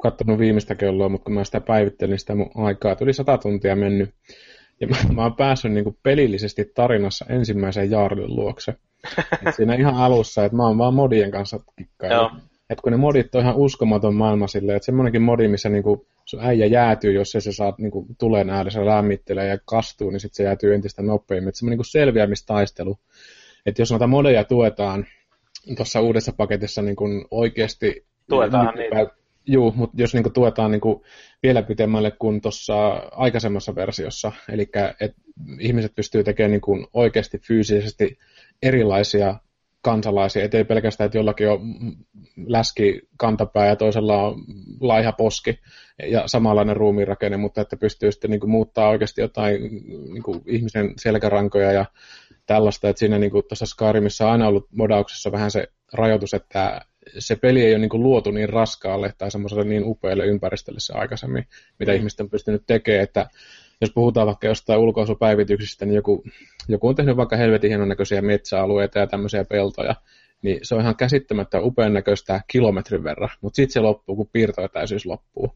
katsonut 0.02 0.38
viimeistä 0.38 0.74
kelloa, 0.74 1.08
mutta 1.08 1.24
kun 1.24 1.34
mä 1.34 1.44
sitä 1.44 1.60
päivittelin 1.60 2.18
sitä 2.18 2.34
mun 2.34 2.50
aikaa, 2.54 2.92
että 2.92 3.04
yli 3.04 3.12
100 3.12 3.38
tuntia 3.38 3.76
mennyt. 3.76 4.10
Ja 4.82 4.88
mä, 4.88 4.96
mä 5.14 5.22
oon 5.22 5.36
päässyt 5.36 5.72
niin 5.72 5.98
pelillisesti 6.02 6.64
tarinassa 6.74 7.26
ensimmäiseen 7.28 7.90
Jaarlin 7.90 8.36
luokse. 8.36 8.74
Et 9.46 9.54
siinä 9.56 9.74
ihan 9.74 9.94
alussa, 9.94 10.44
että 10.44 10.56
mä 10.56 10.66
oon 10.66 10.78
vaan 10.78 10.94
modien 10.94 11.30
kanssa 11.30 11.60
kikkailu. 11.76 12.14
Joo. 12.14 12.30
Että 12.70 12.82
kun 12.82 12.92
ne 12.92 12.98
modit 12.98 13.34
on 13.34 13.40
ihan 13.40 13.56
uskomaton 13.56 14.14
maailma 14.14 14.46
silleen, 14.46 14.76
että 14.76 14.86
semmoinenkin 14.86 15.22
modi, 15.22 15.48
missä 15.48 15.68
niinku 15.68 16.06
sun 16.24 16.40
äijä 16.44 16.66
jäätyy, 16.66 17.12
jos 17.12 17.34
ei 17.34 17.40
se 17.40 17.52
saa 17.52 17.74
niinku 17.78 18.06
tulen 18.18 18.50
ääressä 18.50 18.86
lämmittelee 18.86 19.48
ja 19.48 19.58
kastuu, 19.64 20.10
niin 20.10 20.20
sitten 20.20 20.36
se 20.36 20.42
jäätyy 20.42 20.74
entistä 20.74 21.02
nopeammin. 21.02 21.48
Että 21.48 21.58
semmoinen 21.58 21.72
niinku 21.72 21.84
selviämistaistelu. 21.84 22.98
Että 23.66 23.82
jos 23.82 23.90
noita 23.90 24.06
modeja 24.06 24.44
tuetaan 24.44 25.06
tuossa 25.76 26.00
uudessa 26.00 26.32
paketissa 26.36 26.82
niin 26.82 26.96
kuin 26.96 27.24
oikeasti... 27.30 28.06
Tuetaan 28.28 28.74
nykypä- 28.74 29.21
Juu, 29.46 29.72
mutta 29.76 30.02
jos 30.02 30.14
niin 30.14 30.22
kuin 30.22 30.32
tuetaan 30.32 30.70
niin 30.70 30.80
kuin 30.80 31.02
vielä 31.42 31.62
pitemmälle 31.62 32.10
kuin 32.10 32.40
tuossa 32.40 32.88
aikaisemmassa 33.12 33.74
versiossa, 33.74 34.32
eli 34.48 34.62
että 35.00 35.20
ihmiset 35.60 35.94
pystyy 35.94 36.24
tekemään 36.24 36.50
niin 36.50 36.60
kuin 36.60 36.86
oikeasti 36.92 37.38
fyysisesti 37.38 38.18
erilaisia 38.62 39.34
kansalaisia, 39.82 40.44
ettei 40.44 40.64
pelkästään, 40.64 41.06
että 41.06 41.18
jollakin 41.18 41.50
on 41.50 41.60
läski 42.46 43.00
kantapää 43.16 43.66
ja 43.66 43.76
toisella 43.76 44.22
on 44.22 44.44
laiha 44.80 45.12
poski 45.12 45.58
ja 46.10 46.22
samanlainen 46.26 46.76
ruumiinrakenne, 46.76 47.36
mutta 47.36 47.60
että 47.60 47.76
pystyy 47.76 48.12
sitten 48.12 48.30
niin 48.30 48.40
kuin, 48.40 48.50
muuttaa 48.50 48.88
oikeasti 48.88 49.20
jotain 49.20 49.62
niin 50.12 50.22
kuin, 50.22 50.42
ihmisen 50.46 50.92
selkärankoja 50.96 51.72
ja 51.72 51.84
tällaista, 52.46 52.88
että 52.88 53.00
siinä 53.00 53.18
niin 53.18 53.30
kuin, 53.30 53.44
tuossa 53.48 53.66
Skyrimissa 53.66 54.26
on 54.26 54.32
aina 54.32 54.48
ollut 54.48 54.68
modauksessa 54.72 55.32
vähän 55.32 55.50
se 55.50 55.68
rajoitus, 55.92 56.34
että 56.34 56.80
se 57.18 57.36
peli 57.36 57.62
ei 57.64 57.72
ole 57.72 57.78
niin 57.78 58.02
luotu 58.02 58.30
niin 58.30 58.48
raskaalle 58.48 59.12
tai 59.18 59.30
semmoiselle 59.30 59.64
niin 59.64 59.84
upealle 59.84 60.26
ympäristölle 60.26 60.80
se 60.80 60.92
aikaisemmin, 60.92 61.46
mitä 61.78 61.92
mm. 61.92 61.96
ihmiset 61.96 62.20
on 62.20 62.30
pystynyt 62.30 62.62
tekemään, 62.66 63.04
että 63.04 63.26
jos 63.80 63.90
puhutaan 63.90 64.26
vaikka 64.26 64.46
jostain 64.46 64.80
ulkoasupäivityksistä, 64.80 65.86
niin 65.86 65.94
joku, 65.94 66.24
joku 66.68 66.88
on 66.88 66.94
tehnyt 66.94 67.16
vaikka 67.16 67.36
helvetin 67.36 67.70
hienon 67.70 67.88
näköisiä 67.88 68.22
metsäalueita 68.22 68.98
ja 68.98 69.06
tämmöisiä 69.06 69.44
peltoja, 69.44 69.94
niin 70.42 70.58
se 70.62 70.74
on 70.74 70.80
ihan 70.80 70.96
käsittämättä 70.96 71.60
upean 71.60 71.92
näköistä 71.92 72.40
kilometrin 72.46 73.04
verran, 73.04 73.30
mutta 73.40 73.56
sitten 73.56 73.72
se 73.72 73.80
loppuu, 73.80 74.16
kun 74.16 74.28
piirtoetäisyys 74.32 75.06
loppuu. 75.06 75.52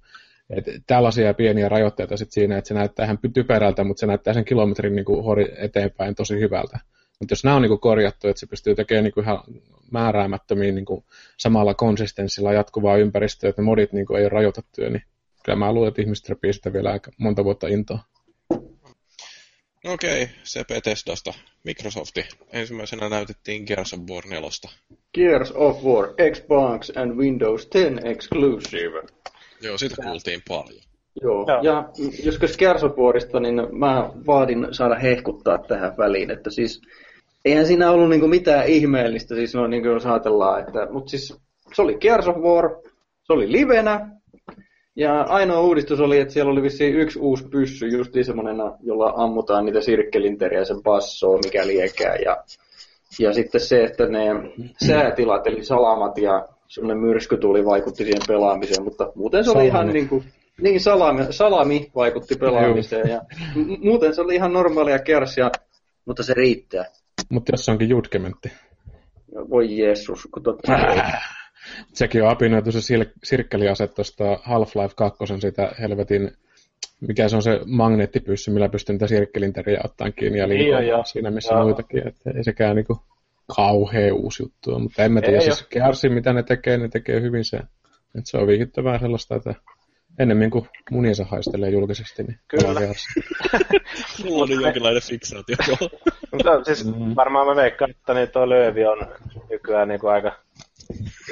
Et 0.51 0.65
tällaisia 0.87 1.35
pieniä 1.35 1.69
rajoitteita 1.69 2.17
sit 2.17 2.33
siinä, 2.33 2.59
että 2.59 2.69
se 2.69 2.75
näyttää 2.75 3.05
ihan 3.05 3.19
typerältä, 3.35 3.85
mutta 3.85 4.01
se 4.01 4.07
näyttää 4.07 4.35
sen 4.35 4.45
kilometrin 4.45 4.97
niin 4.97 5.05
kuin 5.05 5.25
hori 5.25 5.55
eteenpäin 5.59 6.15
tosi 6.15 6.41
hyvältä. 6.41 6.79
Mutta 7.21 7.33
jos 7.33 7.45
nämä 7.45 7.57
on 7.57 7.63
niin 7.63 7.71
kuin 7.71 7.81
korjattu, 7.81 8.29
että 8.29 8.41
se 8.41 8.47
pystyy 8.47 8.75
tekemään 8.75 9.05
niin 9.05 9.15
kuin 9.15 9.25
ihan 9.25 9.43
määräämättömiin 9.91 10.75
niin 10.75 10.85
kuin 10.85 11.05
samalla 11.37 11.75
konsistenssilla 11.75 12.53
jatkuvaa 12.53 12.97
ympäristöä, 12.97 13.51
että 13.51 13.63
modit 13.63 13.93
niin 13.93 14.07
kuin 14.07 14.19
ei 14.19 14.25
ole 14.25 14.29
rajoitettuja, 14.29 14.91
niin 14.91 15.03
kyllä 15.45 15.59
mä 15.59 15.73
luulen, 15.73 15.89
että 15.89 16.03
ihmiset 16.03 16.29
repii 16.29 16.53
sitä 16.53 16.73
vielä 16.73 16.93
aika 16.93 17.11
monta 17.19 17.45
vuotta 17.45 17.69
intoa. 17.69 17.99
No 19.85 19.93
okei, 19.93 20.23
okay, 20.23 20.35
se 20.43 20.65
Bethesdasta. 20.65 21.33
Microsofti. 21.65 22.25
Ensimmäisenä 22.53 23.09
näytettiin 23.09 23.65
Gears 23.67 23.95
of 23.95 24.01
War 24.11 24.27
4. 24.27 24.49
Gears 25.15 25.53
of 25.53 25.85
War, 25.85 26.09
Xbox 26.33 26.91
and 26.97 27.17
Windows 27.17 27.67
10 27.67 28.07
exclusive. 28.07 29.03
Joo, 29.63 29.79
siitä 29.79 30.03
kuultiin 30.03 30.43
paljon. 30.49 30.83
Joo, 31.23 31.47
Joo. 31.49 31.63
ja 31.63 31.89
jos 32.25 32.57
Gears 32.59 32.85
of 32.85 32.93
Warista, 32.97 33.41
niin 33.41 33.55
mä 33.73 34.11
vaadin 34.27 34.69
saada 34.71 34.95
hehkuttaa 34.95 35.59
tähän 35.59 35.97
väliin, 35.99 36.31
että 36.31 36.51
siis 36.51 36.83
eihän 37.47 37.67
siinä 37.67 37.91
ollut 37.91 38.11
niinku 38.11 38.29
mitään 38.29 38.67
ihmeellistä, 38.67 39.35
siis 39.35 39.55
no 39.55 39.67
niin 39.67 39.83
kuin 39.83 39.93
jos 39.93 40.07
ajatellaan, 40.07 40.61
että, 40.61 40.89
mutta 40.93 41.11
siis 41.11 41.37
se 41.75 41.83
oli 41.83 41.95
Gears 41.95 42.29
of 42.29 42.37
War, 42.37 42.71
se 43.23 43.33
oli 43.33 43.53
livenä, 43.53 44.11
ja 44.97 45.23
ainoa 45.23 45.61
uudistus 45.61 46.01
oli, 46.01 46.21
että 46.21 46.35
siellä 46.35 46.53
oli 46.53 46.63
vissiin 46.63 46.97
yksi 46.97 47.19
uusi 47.19 47.49
pyssy, 47.49 47.87
justiin 47.87 48.25
semmoinen, 48.25 48.57
jolla 48.83 49.13
ammutaan 49.17 49.65
niitä 49.65 49.81
sirkkelinteriä 49.81 50.65
sen 50.65 50.83
passoa, 50.83 51.39
mikä 51.45 51.67
liekää. 51.67 52.17
Ja, 52.17 52.37
ja 53.19 53.33
sitten 53.33 53.61
se, 53.61 53.85
että 53.85 54.07
ne 54.07 54.21
säätilat, 54.87 55.47
eli 55.47 55.65
salamat 55.65 56.19
ja 56.19 56.49
semmoinen 56.69 57.05
myrskytuuli 57.05 57.65
vaikutti 57.65 58.05
siihen 58.05 58.23
pelaamiseen, 58.29 58.85
mutta 58.85 59.13
muuten 59.15 59.45
se 59.45 59.51
oli 59.51 59.55
salami. 59.55 59.69
ihan 59.69 59.89
niin 59.89 60.09
kuin, 60.09 60.25
niin 60.61 60.81
salami, 60.81 61.27
salami 61.31 61.91
vaikutti 61.95 62.35
pelaamiseen 62.37 63.11
ja 63.11 63.21
muuten 63.83 64.15
se 64.15 64.21
oli 64.21 64.35
ihan 64.35 64.53
normaalia 64.53 64.99
kersia, 64.99 65.51
mutta 66.05 66.23
se 66.23 66.35
riittää. 66.35 66.85
Mutta 67.29 67.53
jos 67.53 67.65
se 67.65 67.71
onkin 67.71 67.89
judgementti. 67.89 68.53
Voi 69.51 69.79
Jeesus, 69.79 70.29
kun 70.35 70.43
totta 70.43 70.73
Sekin 71.93 72.23
on 72.23 72.29
apinoitu 72.29 72.73
se 72.73 72.79
sir- 72.79 73.13
sirkkeliase 73.25 73.87
tuosta 73.87 74.25
Half-Life 74.25 74.95
2, 74.97 75.25
sitä 75.41 75.73
helvetin, 75.81 76.31
mikä 77.01 77.29
se 77.29 77.37
on 77.37 77.43
se 77.43 77.61
magneettipyssy, 77.65 78.51
millä 78.51 78.69
pystyy 78.69 78.93
niitä 78.93 79.07
sirkkelinteriä 79.07 79.81
ottaa 79.85 80.11
kiinni 80.11 80.39
ja 80.39 80.49
liikkua 80.49 80.81
niin 80.81 81.05
siinä 81.05 81.31
missä 81.31 81.55
joo. 81.55 81.65
muitakin. 81.65 82.09
Että 82.09 82.31
ei 82.31 82.45
sekään 82.45 82.77
niinku 82.77 82.99
kauhea 83.57 84.15
uusi 84.15 84.43
juttu 84.43 84.79
mutta 84.79 85.05
en 85.05 85.13
mä 85.13 85.21
tiedä, 85.21 85.37
ei 85.37 85.41
siis 85.41 85.69
Gearsin, 85.69 86.13
mitä 86.13 86.33
ne 86.33 86.43
tekee, 86.43 86.79
ne 86.79 86.89
tekee 86.89 87.21
hyvin 87.21 87.45
se. 87.45 87.57
Että 87.57 88.31
se 88.31 88.37
on 88.37 88.47
viihdyttävää 88.47 88.99
sellaista, 88.99 89.37
että 89.37 89.55
ennemmin 90.19 90.51
kuin 90.51 90.69
muniensa 90.91 91.25
haistelee 91.25 91.71
julkisesti, 91.71 92.23
niin 92.23 92.39
Kyllä. 92.49 92.81
Mulla 94.25 94.43
on 94.43 94.63
jonkinlainen 94.63 95.03
fiksaatio. 95.03 95.57
Mutta 96.33 96.65
siis 96.65 96.85
mm. 96.85 97.17
varmaan 97.17 97.47
mä 97.47 97.57
veikkaan, 97.57 97.91
että 97.91 98.15
niin 98.15 98.29
tuo 98.29 98.49
Löövi 98.49 98.87
on 98.87 99.07
nykyään 99.51 99.89
niin 99.89 100.01
kuin 100.01 100.13
aika 100.13 100.33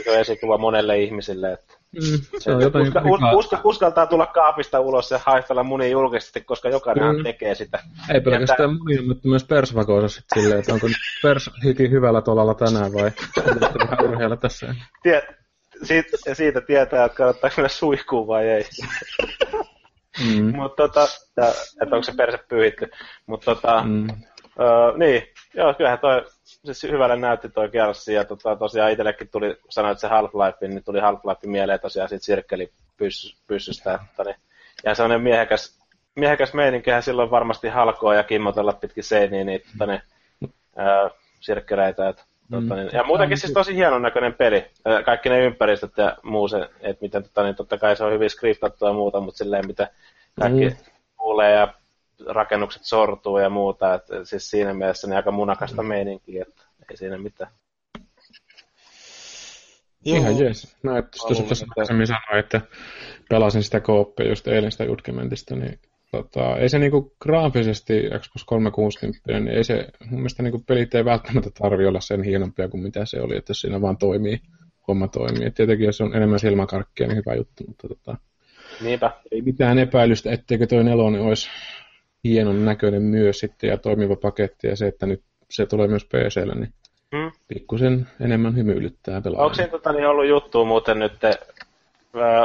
iso 0.01 0.13
esikuva 0.13 0.59
monelle 0.59 0.99
ihmisille. 0.99 1.53
Että 1.53 1.75
mm, 1.93 2.39
se 2.39 2.53
on 2.53 2.63
jotain 2.63 2.87
uska, 2.87 3.33
uska, 3.37 3.61
uskaltaa 3.65 4.07
tulla 4.07 4.27
kaapista 4.27 4.81
ulos 4.81 5.11
ja 5.11 5.21
haistella 5.25 5.63
munia 5.63 5.89
julkisesti, 5.89 6.41
koska 6.41 6.69
jokainen 6.69 7.17
mm. 7.17 7.23
tekee 7.23 7.55
sitä. 7.55 7.79
Ei 8.15 8.21
pelkästään 8.21 8.71
Jätä... 8.71 8.79
munia, 8.79 9.03
mutta 9.03 9.29
myös 9.29 9.45
persvakoissa 9.45 10.21
sitten 10.21 10.43
silleen, 10.43 10.61
että 10.61 10.75
onko 10.75 10.87
pers 11.23 11.51
hiki 11.65 11.91
hyvällä 11.91 12.23
tolalla 12.23 12.55
tänään 12.55 12.93
vai 12.93 13.11
urheilla 14.09 14.37
tässä. 14.37 14.75
Tie, 15.03 15.23
siitä, 15.83 16.17
siitä 16.33 16.61
tietää, 16.61 17.05
että 17.05 17.17
kannattaako 17.17 17.55
mennä 17.57 17.69
suihkuun 17.69 18.27
vai 18.27 18.49
ei. 18.49 18.65
Mm. 20.25 20.57
Mutta 20.57 20.89
tota, 20.89 21.09
että 21.83 21.97
onko 21.97 22.03
se 22.03 22.13
perse 22.17 22.39
pyyhitty. 22.49 22.91
Mutta 23.27 23.55
tota, 23.55 23.83
mm. 23.83 24.09
öö, 24.61 24.99
niin, 24.99 25.23
joo, 25.55 25.75
kyllähän 25.75 25.99
toi 25.99 26.25
siis 26.65 26.83
hyvälle 26.83 27.17
näytti 27.17 27.49
toi 27.49 27.69
Gears, 27.69 28.09
ja 28.09 28.25
tota, 28.25 28.57
tosiaan 28.57 28.93
itsellekin 28.93 29.29
tuli, 29.29 29.57
sanoit 29.69 29.99
se 29.99 30.09
Half-Life, 30.09 30.69
niin 30.69 30.85
tuli 30.85 31.01
Half-Life 31.01 31.47
mieleen 31.47 31.81
tosiaan 31.81 32.09
siitä 32.09 32.25
sirkkelipyssystä, 32.25 33.99
että 34.11 34.25
niin, 34.25 34.37
ja 34.85 34.95
sellainen 34.95 35.23
miehekäs, 35.23 35.79
miehekäs 36.15 36.55
meininkihän 36.55 37.03
silloin 37.03 37.31
varmasti 37.31 37.69
halkoa 37.69 38.15
ja 38.15 38.23
kimmotella 38.23 38.73
pitkin 38.73 39.05
seiniä 39.05 39.45
niin, 39.45 39.63
tota, 39.73 39.87
niin, 39.87 40.03
ää, 40.77 41.11
sirkkeleitä, 41.41 42.09
että 42.09 42.25
Mm. 42.25 42.34
Tota, 42.51 42.75
niin, 42.75 42.91
ja 42.93 43.05
muutenkin 43.05 43.39
siis 43.39 43.53
tosi 43.53 43.75
hienon 43.75 44.03
näköinen 44.03 44.35
peli. 44.35 44.65
Kaikki 45.05 45.29
ne 45.29 45.45
ympäristöt 45.45 45.97
ja 45.97 46.17
muu 46.23 46.49
se, 46.49 46.71
että 46.81 47.03
miten 47.03 47.23
tota, 47.23 47.43
niin 47.43 47.55
totta 47.55 47.79
kai 47.79 47.97
se 47.97 48.05
on 48.05 48.13
hyvin 48.13 48.31
skriptattua 48.31 48.89
ja 48.89 48.95
muuta, 48.95 49.21
mutta 49.21 49.39
silleen 49.39 49.67
mitä 49.67 49.91
kaikki 50.41 50.69
mm. 50.69 50.77
kuulee 51.17 51.53
ja 51.53 51.75
rakennukset 52.27 52.85
sortuu 52.85 53.39
ja 53.39 53.51
muuta, 53.51 53.95
että 53.95 54.25
siis 54.25 54.51
siinä 54.51 54.75
mielessä 54.75 55.07
niin 55.07 55.17
aika 55.17 55.31
munakasta 55.31 55.83
mm. 55.83 55.89
meininkiä, 55.89 56.45
että 56.49 56.63
ei 56.91 56.97
siinä 56.97 57.19
mitään. 57.19 57.51
Joo. 60.05 60.17
Ihan 60.17 60.39
jees. 60.39 60.77
Mä 60.83 61.03
tuossa 61.03 61.67
aikaisemmin 61.71 62.07
sanoin, 62.07 62.39
että 62.39 62.61
pelasin 63.29 63.63
sitä 63.63 63.81
kooppia 63.81 64.29
just 64.29 64.47
eilen 64.47 64.73
sitä 64.73 64.85
Judgmentista, 64.85 65.57
niin 65.57 65.81
tota, 66.11 66.57
ei 66.57 66.69
se 66.69 66.79
niinku 66.79 67.13
graafisesti 67.21 68.03
Xbox 68.19 68.45
360, 68.47 69.21
niin 69.27 69.49
ei 69.49 69.65
se, 69.65 69.89
mun 70.11 70.21
mielestä 70.21 70.43
niinku 70.43 70.63
pelit 70.67 70.95
ei 70.95 71.05
välttämättä 71.05 71.51
tarvi 71.59 71.87
olla 71.87 72.01
sen 72.01 72.23
hienompia 72.23 72.69
kuin 72.69 72.83
mitä 72.83 73.05
se 73.05 73.21
oli, 73.21 73.37
että 73.37 73.51
jos 73.51 73.61
siinä 73.61 73.81
vaan 73.81 73.97
toimii, 73.97 74.41
homma 74.89 75.09
toimii. 75.09 75.47
Et 75.47 75.55
tietenkin 75.55 75.87
jos 75.87 76.01
on 76.01 76.17
enemmän 76.17 76.39
silmäkarkkia, 76.39 77.07
niin 77.07 77.17
hyvä 77.17 77.35
juttu, 77.35 77.65
mutta 77.67 77.89
tota, 77.89 78.17
Niinpä. 78.81 79.11
ei 79.33 79.43
mitään 79.43 79.79
epäilystä, 79.79 80.33
etteikö 80.33 80.67
toi 80.67 80.85
nelonen 80.85 81.21
olisi 81.21 81.49
hienon 82.25 82.65
näköinen 82.65 83.03
myös 83.03 83.39
sitten 83.39 83.71
ja 83.71 83.79
toimiva 83.79 84.17
paketti 84.17 84.67
ja 84.67 84.77
se, 84.77 84.87
että 84.87 85.07
nyt 85.07 85.23
se 85.51 85.67
tulee 85.67 85.89
myös 85.89 86.05
PClle, 86.05 86.55
niin 86.55 86.73
hmm. 87.17 87.33
pikkusen 87.49 88.07
enemmän 88.21 88.57
hymyilyttää 88.57 89.21
pelaajia. 89.21 89.45
Onko 89.45 89.55
siinä 89.55 89.71
tota, 89.71 89.93
niin 89.93 90.07
ollut 90.07 90.29
juttu 90.29 90.65
muuten 90.65 90.99
nyt, 90.99 91.13
te, 91.21 91.39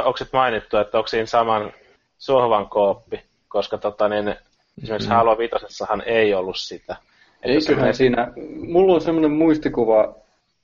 onko 0.04 0.18
mainittu, 0.32 0.76
että 0.76 0.98
onko 0.98 1.08
siinä 1.08 1.26
saman 1.26 1.72
sohvan 2.18 2.68
kooppi, 2.68 3.20
koska 3.50 3.78
tota, 3.78 4.08
niin, 4.08 4.34
esimerkiksi 4.82 5.08
hmm. 5.08 5.16
Halo 5.16 5.38
Vitosessahan 5.38 6.02
ei 6.06 6.34
ollut 6.34 6.56
sitä. 6.56 6.96
Eiköhän 7.42 7.94
se... 7.94 7.96
siinä, 7.96 8.32
mulla 8.68 8.94
on 8.94 9.00
semmoinen 9.00 9.30
muistikuva, 9.30 10.14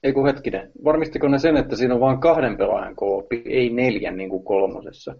ei 0.02 0.12
kun 0.12 0.26
hetkinen, 0.26 0.70
varmistiko 0.84 1.28
ne 1.28 1.38
sen, 1.38 1.56
että 1.56 1.76
siinä 1.76 1.94
on 1.94 2.00
vain 2.00 2.20
kahden 2.20 2.56
pelaajan 2.56 2.96
kooppi, 2.96 3.42
ei 3.46 3.70
neljän 3.70 4.16
niin 4.16 4.30
kuin 4.30 4.44
kolmosessa? 4.44 5.14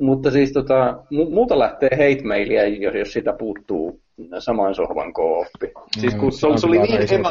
Mutta 0.00 0.30
siis 0.30 0.52
tota, 0.52 1.02
multa 1.10 1.58
lähtee 1.58 1.90
hate 1.92 2.22
mailia, 2.28 2.68
jos, 2.68 2.94
jos 2.94 3.12
sitä 3.12 3.32
puuttuu 3.32 4.00
saman 4.38 4.74
sohvan 4.74 5.12
kooppi. 5.12 5.72
Siis 6.00 6.14
kun 6.14 6.32
se, 6.32 6.38
se, 6.56 6.66
oli 6.66 6.78
niin 6.78 7.14
emä, 7.14 7.28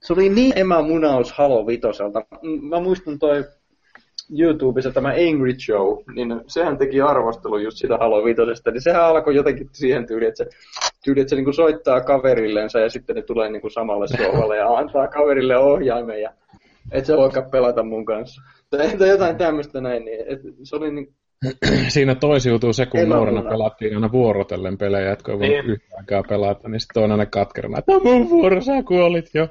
se 0.00 0.12
oli 0.12 0.28
niin 0.28 0.58
emämunaus 0.58 1.32
Halo 1.32 1.66
Vitoselta. 1.66 2.22
Mä 2.60 2.80
muistan 2.80 3.18
toi 3.18 3.44
YouTubessa 4.38 4.90
tämä 4.90 5.08
Angry 5.08 5.54
Joe, 5.68 6.04
niin 6.14 6.40
sehän 6.46 6.78
teki 6.78 7.00
arvostelu 7.00 7.58
just 7.58 7.76
sitä 7.76 7.96
Halo 7.96 8.24
Vitosesta, 8.24 8.70
niin 8.70 8.82
sehän 8.82 9.04
alkoi 9.04 9.34
jotenkin 9.34 9.68
siihen 9.72 10.06
tyyliin, 10.06 10.28
että 10.28 10.44
se, 10.44 10.50
tyyli, 11.04 11.20
että 11.20 11.30
se 11.30 11.36
niinku 11.36 11.52
soittaa 11.52 12.00
kaverillensa 12.00 12.78
ja 12.78 12.90
sitten 12.90 13.16
ne 13.16 13.22
tulee 13.22 13.50
niinku 13.50 13.70
samalle 13.70 14.08
sohvalle 14.08 14.56
ja 14.56 14.68
antaa 14.68 15.08
kaverille 15.08 15.58
ohjaimen 15.58 16.22
ja 16.22 16.30
et 16.92 17.06
se 17.06 17.16
voikaan 17.16 17.50
pelata 17.50 17.82
mun 17.82 18.04
kanssa. 18.04 18.42
Tai 18.70 19.08
jotain 19.08 19.36
tämmöistä 19.36 19.80
näin, 19.80 20.04
niin 20.04 20.24
et 20.28 20.40
se 20.62 20.76
oli 20.76 20.90
niin, 20.90 21.08
siinä 21.94 22.14
toisiutuu 22.14 22.72
se, 22.72 22.86
kun 22.86 23.08
nuorena 23.08 23.42
pelattiin 23.42 23.94
aina 23.94 24.12
vuorotellen 24.12 24.78
pelejä, 24.78 25.12
että 25.12 25.24
kun 25.24 25.42
ei 25.42 25.50
niin. 25.50 25.64
yhtä 25.64 25.96
aikaa 25.98 26.22
pelata, 26.28 26.68
niin 26.68 26.80
sitten 26.80 27.02
on 27.02 27.12
aina 27.12 27.26
katkerana, 27.26 27.78
että 27.78 27.92
mun 28.04 28.30
vuoro, 28.30 28.60
sä 28.60 28.82
kuolit 28.82 29.30
jo. 29.34 29.48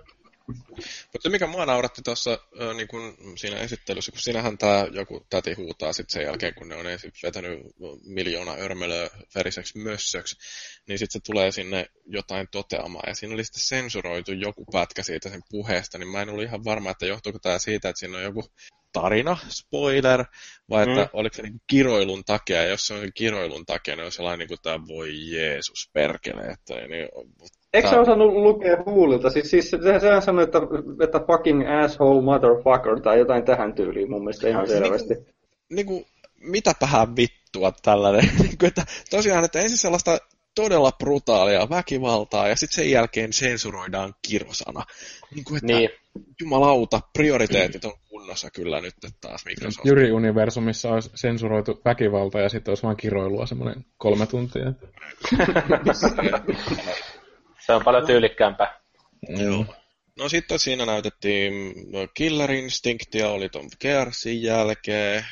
Mutta 1.14 1.30
mikä 1.30 1.48
mua 1.48 1.65
nauratti 1.65 2.02
tuossa 2.02 2.40
niin 2.74 2.88
kun 2.88 3.18
siinä 3.36 3.57
esittelyssä, 3.57 4.11
kun 4.11 4.22
sinähän 4.22 4.57
tämä 4.57 4.88
joku 4.91 5.26
täti 5.30 5.53
huutaa 5.53 5.94
sitten 5.94 6.14
sen 6.14 6.24
jälkeen, 6.24 6.53
kun 6.53 6.68
ne 6.68 6.76
on 6.76 6.88
ensin 6.88 7.11
vetänyt 7.24 7.60
miljoona 8.03 8.53
örmelöä 8.53 9.10
veriseksi 9.36 9.78
mössöksi, 9.78 10.38
niin 10.88 10.99
sitten 10.99 11.22
se 11.22 11.26
tulee 11.26 11.52
sinne 11.52 11.86
jotain 12.06 12.48
toteamaan. 12.52 13.10
Ja 13.10 13.15
siinä 13.15 13.34
oli 13.34 13.44
sitten 13.44 13.64
sensuroitu 13.64 14.32
joku 14.32 14.65
pätkä 14.72 15.03
siitä 15.03 15.30
sen 15.30 15.41
puheesta, 15.49 15.98
niin 15.98 16.10
mä 16.10 16.22
en 16.22 16.30
ollut 16.30 16.44
ihan 16.44 16.64
varma, 16.64 16.91
että 16.91 17.06
johtuuko 17.06 17.40
tämä 17.40 17.60
siitä, 17.60 17.90
että 17.90 17.99
siinä 17.99 18.18
on 18.18 18.24
joku 18.24 18.44
tarina, 18.94 19.38
spoiler, 19.49 20.26
vai 20.69 20.84
että 20.84 21.03
mm. 21.03 21.10
oliko 21.14 21.36
se 21.36 21.41
niin 21.41 21.61
kiroilun 21.68 22.24
takia, 22.26 22.57
ja 22.57 22.68
jos 22.68 22.88
se 22.88 22.94
on 22.94 23.14
kiroilun 23.14 23.65
takia, 23.65 23.95
niin 23.95 24.06
on 24.06 24.11
sellainen 24.11 24.40
niin 24.40 24.48
kuin 24.48 24.61
tämä 24.64 24.88
voi 24.88 25.32
Jeesus 25.32 25.90
perkele, 25.94 26.41
että 26.41 26.74
niin, 26.74 27.10
Eikö 27.73 27.89
se 27.89 27.99
osannut 27.99 28.34
lukea 28.34 28.84
huulilta? 28.85 29.30
Siis, 29.30 29.52
siis 29.52 29.69
se, 29.69 29.99
sehän 29.99 30.22
sanoi, 30.22 30.44
että, 30.44 30.60
että 31.03 31.19
fucking 31.19 31.64
asshole 31.84 32.22
motherfucker 32.22 33.02
tai 33.02 33.19
jotain 33.19 33.45
tähän 33.45 33.73
tyyliin 33.73 34.10
mun 34.10 34.22
mielestä 34.22 34.48
ihan 34.48 34.68
selvästi. 34.68 35.14
Niinku, 35.14 35.94
niinku, 35.94 36.07
mitäpähän 36.39 37.15
vittua 37.15 37.73
tällainen. 37.84 38.30
niinku, 38.44 38.65
että 38.65 38.85
tosiaan, 39.10 39.45
että 39.45 39.60
ensin 39.60 39.77
sellaista 39.77 40.18
todella 40.56 40.91
brutaalia 40.91 41.69
väkivaltaa 41.69 42.48
ja 42.48 42.56
sitten 42.56 42.76
sen 42.76 42.91
jälkeen 42.91 43.34
sensuroidaan 43.34 44.14
kirosana. 44.27 44.84
Niin 45.35 45.44
kuin, 45.44 45.57
että 45.57 45.68
niin. 45.68 45.89
jumalauta, 46.41 47.02
prioriteetit 47.14 47.85
on 47.85 47.94
kunnossa 48.10 48.49
kyllä 48.49 48.81
nyt 48.81 48.94
taas 49.22 49.45
Microsoft. 49.45 49.85
Jyri-universumissa 49.85 50.89
olisi 50.89 51.10
sensuroitu 51.15 51.81
väkivalta 51.85 52.39
ja 52.39 52.49
sitten 52.49 52.72
olisi 52.72 52.84
vain 52.84 52.98
kiroilua 52.98 53.45
semmoinen 53.45 53.85
kolme 53.98 54.26
tuntia. 54.26 54.64
Se 57.68 57.73
on 57.73 57.84
paljon 57.84 58.06
tyylikkäämpää. 58.06 58.80
Joo. 59.30 59.65
No 60.19 60.30
sitten 60.30 60.60
siinä 60.60 60.85
näytettiin 60.85 61.73
Killer 62.14 62.52
Instinctia, 62.52 63.30
oli 63.30 63.49
ton 63.49 63.69
Gearsin 63.81 64.44
jälkeen, 64.44 65.26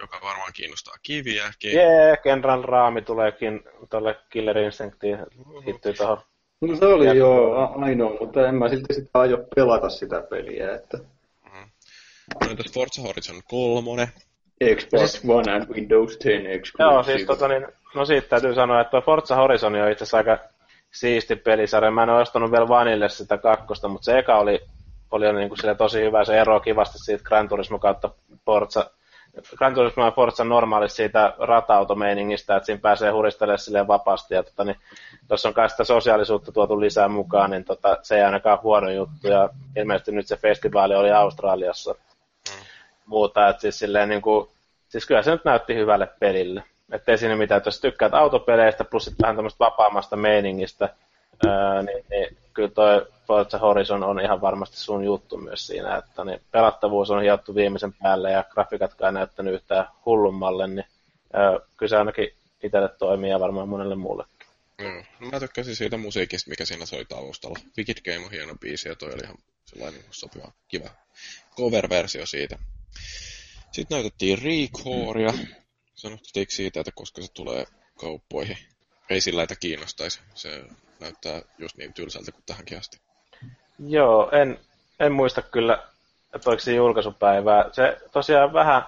joka 0.00 0.20
varmaan 0.22 0.52
kiinnostaa 0.52 0.94
kiviäkin. 1.02 1.72
Jee, 1.72 2.06
yeah, 2.06 2.18
Kenran 2.22 2.64
raami 2.64 3.02
tuleekin 3.02 3.60
tuolle 3.90 4.16
Killer 4.30 4.58
Instinctiin, 4.58 5.18
hittyy 5.66 5.92
tuohon. 5.92 6.18
No 6.60 6.76
se 6.76 6.86
oli 6.86 7.18
jo 7.18 7.52
ainoa, 7.76 8.16
mutta 8.20 8.48
en 8.48 8.54
mä 8.54 8.68
silti 8.68 8.94
sitä 8.94 9.10
aio 9.14 9.38
pelata 9.56 9.88
sitä 9.88 10.22
peliä, 10.30 10.74
että... 10.74 10.96
Mm-hmm. 10.96 11.70
No 12.40 12.50
entäs 12.50 12.72
Forza 12.72 13.02
Horizon 13.02 13.42
3? 13.44 14.08
Xbox 14.76 15.10
siis... 15.10 15.24
One 15.28 15.52
and 15.52 15.74
Windows 15.74 16.16
10 16.16 16.52
exclusive. 16.52 16.92
Joo, 16.92 17.02
siis 17.02 17.24
tota 17.26 17.48
niin, 17.48 17.66
no 17.94 18.04
siitä 18.04 18.28
täytyy 18.28 18.54
sanoa, 18.54 18.80
että 18.80 19.00
Forza 19.00 19.36
Horizon 19.36 19.74
on 19.74 19.90
itse 19.90 20.04
asiassa 20.04 20.16
aika 20.16 20.53
siisti 20.94 21.36
pelisarja. 21.36 21.90
Mä 21.90 22.02
en 22.02 22.10
ole 22.10 22.20
ostanut 22.20 22.50
vielä 22.50 22.68
Vanille 22.68 23.08
sitä 23.08 23.38
kakkosta, 23.38 23.88
mutta 23.88 24.04
se 24.04 24.18
eka 24.18 24.38
oli, 24.38 24.60
oli 25.10 25.32
niin 25.32 25.48
kuin 25.48 25.76
tosi 25.78 26.00
hyvä. 26.00 26.24
Se 26.24 26.40
ero 26.40 26.60
kivasti 26.60 26.98
siitä 26.98 27.24
Gran 27.24 27.48
Turismo 27.48 27.78
kautta 27.78 28.10
Forza. 28.46 28.90
Gran 29.56 29.74
Turismo 29.74 30.04
ja 30.04 30.10
Forza 30.10 30.44
normaalisti 30.44 30.96
siitä 30.96 31.34
rata-automeiningistä, 31.38 32.56
että 32.56 32.66
siinä 32.66 32.80
pääsee 32.80 33.10
huristelemaan 33.10 33.58
silleen 33.58 33.88
vapaasti. 33.88 34.34
Ja 34.34 34.42
tota, 34.42 34.64
niin, 34.64 34.76
tuossa 35.28 35.48
on 35.48 35.54
kai 35.54 35.70
sitä 35.70 35.84
sosiaalisuutta 35.84 36.52
tuotu 36.52 36.80
lisää 36.80 37.08
mukaan, 37.08 37.50
niin 37.50 37.64
tota, 37.64 37.98
se 38.02 38.16
ei 38.16 38.22
ainakaan 38.22 38.58
huono 38.62 38.90
juttu. 38.90 39.28
Ja 39.28 39.48
ilmeisesti 39.76 40.12
nyt 40.12 40.26
se 40.26 40.36
festivaali 40.36 40.94
oli 40.94 41.10
Australiassa. 41.10 41.92
Mm. 41.92 42.64
Muuta, 43.06 43.48
että 43.48 43.60
siis 43.60 43.78
silleen 43.78 44.08
niin 44.08 44.22
kuin, 44.22 44.48
siis 44.88 45.06
kyllä 45.06 45.22
se 45.22 45.30
nyt 45.30 45.44
näytti 45.44 45.74
hyvälle 45.74 46.08
pelille. 46.20 46.62
Että 46.92 47.12
ei 47.12 47.18
siinä 47.18 47.36
mitään, 47.36 47.56
että 47.56 47.68
jos 47.68 47.80
tykkäät 47.80 48.14
autopeleistä 48.14 48.84
plus 48.84 49.04
sitten 49.04 49.22
vähän 49.22 49.36
tämmöistä 49.36 49.64
vapaammasta 49.64 50.16
meiningistä, 50.16 50.88
ää, 51.46 51.82
niin, 51.82 52.04
niin, 52.10 52.36
kyllä 52.54 52.68
toi 52.68 53.06
Forza 53.26 53.58
Horizon 53.58 54.02
on 54.02 54.20
ihan 54.20 54.40
varmasti 54.40 54.76
sun 54.76 55.04
juttu 55.04 55.36
myös 55.36 55.66
siinä, 55.66 55.96
että 55.96 56.24
niin 56.24 56.40
pelattavuus 56.50 57.10
on 57.10 57.22
hiottu 57.22 57.54
viimeisen 57.54 57.92
päälle 57.92 58.30
ja 58.30 58.44
grafiikatkaan 58.50 59.16
ei 59.16 59.20
näyttänyt 59.20 59.54
yhtään 59.54 59.88
hullummalle, 60.06 60.66
niin 60.66 60.86
ää, 61.32 61.60
kyllä 61.76 61.90
se 61.90 61.96
ainakin 61.96 62.32
itselle 62.62 62.88
toimii 62.88 63.30
ja 63.30 63.40
varmaan 63.40 63.68
monelle 63.68 63.94
muullekin. 63.94 64.34
Mm. 64.78 65.28
Mä 65.30 65.40
tykkäsin 65.40 65.76
siitä 65.76 65.96
musiikista, 65.96 66.50
mikä 66.50 66.64
siinä 66.64 66.86
soi 66.86 67.04
taustalla. 67.04 67.58
Wicked 67.78 68.02
Game 68.04 68.26
on 68.26 68.30
hieno 68.30 68.54
biisi 68.54 68.88
ja 68.88 68.96
toi 68.96 69.12
oli 69.14 69.22
ihan 69.24 69.36
sellainen 69.64 70.04
sopiva, 70.10 70.52
kiva 70.68 70.90
cover-versio 71.56 72.26
siitä. 72.26 72.58
Sitten 73.72 73.96
näytettiin 73.96 74.38
Recorea, 74.42 75.32
Sanottiinko 76.04 76.50
siitä, 76.50 76.80
että 76.80 76.92
koska 76.94 77.22
se 77.22 77.32
tulee 77.32 77.64
kauppoihin? 78.00 78.56
Ei 79.10 79.20
sillä, 79.20 79.42
että 79.42 79.54
kiinnostaisi. 79.60 80.20
Se 80.34 80.64
näyttää 81.00 81.42
just 81.58 81.76
niin 81.76 81.94
tylsältä 81.94 82.32
kuin 82.32 82.42
tähänkin 82.46 82.78
asti. 82.78 83.00
Joo, 83.86 84.30
en, 84.30 84.58
en 85.00 85.12
muista 85.12 85.42
kyllä, 85.42 85.82
että 86.34 86.50
oliko 86.50 86.60
se 86.60 86.74
julkaisupäivää. 86.74 87.70
Se 87.72 87.96
tosiaan 88.12 88.52
vähän, 88.52 88.82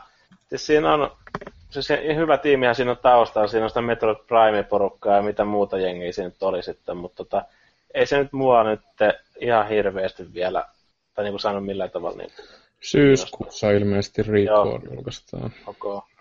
siis 0.49 0.67
siinä 0.67 0.95
on 0.95 1.17
siis 1.71 1.89
hyvä 2.17 2.39
tiimihän 2.39 2.75
siinä 2.75 2.91
on 2.91 2.99
taustalla, 3.03 3.49
siinä 3.49 3.65
on 3.65 3.71
sitä 3.71 3.83
Metroid 3.83 4.19
Prime-porukkaa 4.27 5.17
ja 5.17 5.23
mitä 5.23 5.45
muuta 5.45 5.79
jengiä 5.79 6.13
siinä 6.13 6.29
nyt 6.29 6.43
oli 6.43 6.63
sitten, 6.63 6.97
mutta 6.97 7.17
tota, 7.17 7.45
ei 7.95 8.07
se 8.07 8.19
nyt 8.19 8.33
mua 8.33 8.65
nyt 8.65 8.81
ihan 9.41 9.69
hirveästi 9.69 10.35
vielä, 10.35 10.65
tai 11.15 11.25
niin 11.25 11.33
kuin 11.33 11.41
sanon 11.41 11.65
millään 11.65 11.91
tavalla. 11.91 12.17
Niin 12.17 12.33
Syyskuussa 12.81 13.71
ilmeisesti 13.71 14.23
Record 14.23 14.83
julkaistaan. 14.85 15.53
Okay 15.67 16.16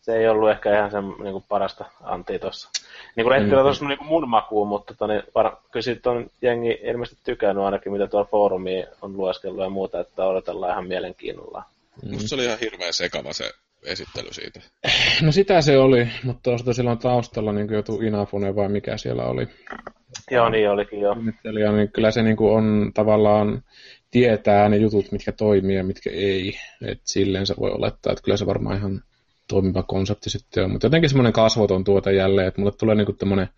se 0.00 0.16
ei 0.16 0.28
ollut 0.28 0.50
ehkä 0.50 0.78
ihan 0.78 0.90
sen 0.90 1.04
niin 1.04 1.32
kuin 1.32 1.44
parasta 1.48 1.84
antia 2.02 2.38
tuossa. 2.38 2.70
Niin 3.16 3.24
kuin 3.24 3.42
mm-hmm. 3.42 3.58
tuossa 3.58 3.88
niin 3.88 4.04
mun 4.04 4.28
makuun, 4.28 4.68
mutta 4.68 4.94
toni, 4.94 5.14
niin 5.14 5.24
var, 5.34 5.56
kyllä 5.72 5.82
siitä 5.82 6.10
on 6.10 6.30
jengi 6.42 6.78
ilmeisesti 6.82 7.20
tykännyt 7.24 7.64
ainakin, 7.64 7.92
mitä 7.92 8.06
tuolla 8.06 8.28
foorumiin 8.30 8.86
on 9.02 9.16
lueskellut 9.16 9.64
ja 9.64 9.70
muuta, 9.70 10.00
että 10.00 10.24
odotellaan 10.24 10.72
ihan 10.72 10.86
mielenkiinnolla. 10.86 11.62
Mm. 12.02 12.12
Musta 12.12 12.28
se 12.28 12.34
oli 12.34 12.44
ihan 12.44 12.58
hirveän 12.58 12.92
sekava 12.92 13.32
se 13.32 13.50
esittely 13.86 14.28
siitä. 14.32 14.60
No 15.22 15.32
sitä 15.32 15.60
se 15.60 15.78
oli, 15.78 16.08
mutta 16.24 16.42
tuosta 16.42 16.72
silloin 16.72 16.98
taustalla 16.98 17.52
niin 17.52 17.72
joku 17.72 18.00
Inafune 18.00 18.56
vai 18.56 18.68
mikä 18.68 18.96
siellä 18.96 19.24
oli. 19.24 19.46
Joo, 20.30 20.48
niin 20.48 20.70
olikin 20.70 21.00
joo. 21.00 21.14
Niin 21.14 21.92
kyllä 21.92 22.10
se 22.10 22.22
niin 22.22 22.36
kuin 22.36 22.52
on 22.52 22.90
tavallaan 22.94 23.62
tietää 24.10 24.68
ne 24.68 24.76
jutut, 24.76 25.12
mitkä 25.12 25.32
toimii 25.32 25.76
ja 25.76 25.84
mitkä 25.84 26.10
ei. 26.10 26.58
Et 26.86 27.00
silleen 27.04 27.46
se 27.46 27.54
voi 27.60 27.70
olettaa, 27.70 28.12
että 28.12 28.22
kyllä 28.22 28.36
se 28.36 28.46
varmaan 28.46 28.76
ihan 28.76 29.02
toimiva 29.50 29.82
konsepti 29.82 30.30
sitten 30.30 30.64
on. 30.64 30.70
Mutta 30.70 30.86
jotenkin 30.86 31.10
semmoinen 31.10 31.32
kasvoton 31.32 31.84
tuote 31.84 32.12
jälleen, 32.12 32.48
että 32.48 32.60
mulle 32.60 32.72
tulee 32.78 32.94
niinku 32.94 33.12
tämmöinen 33.12 33.48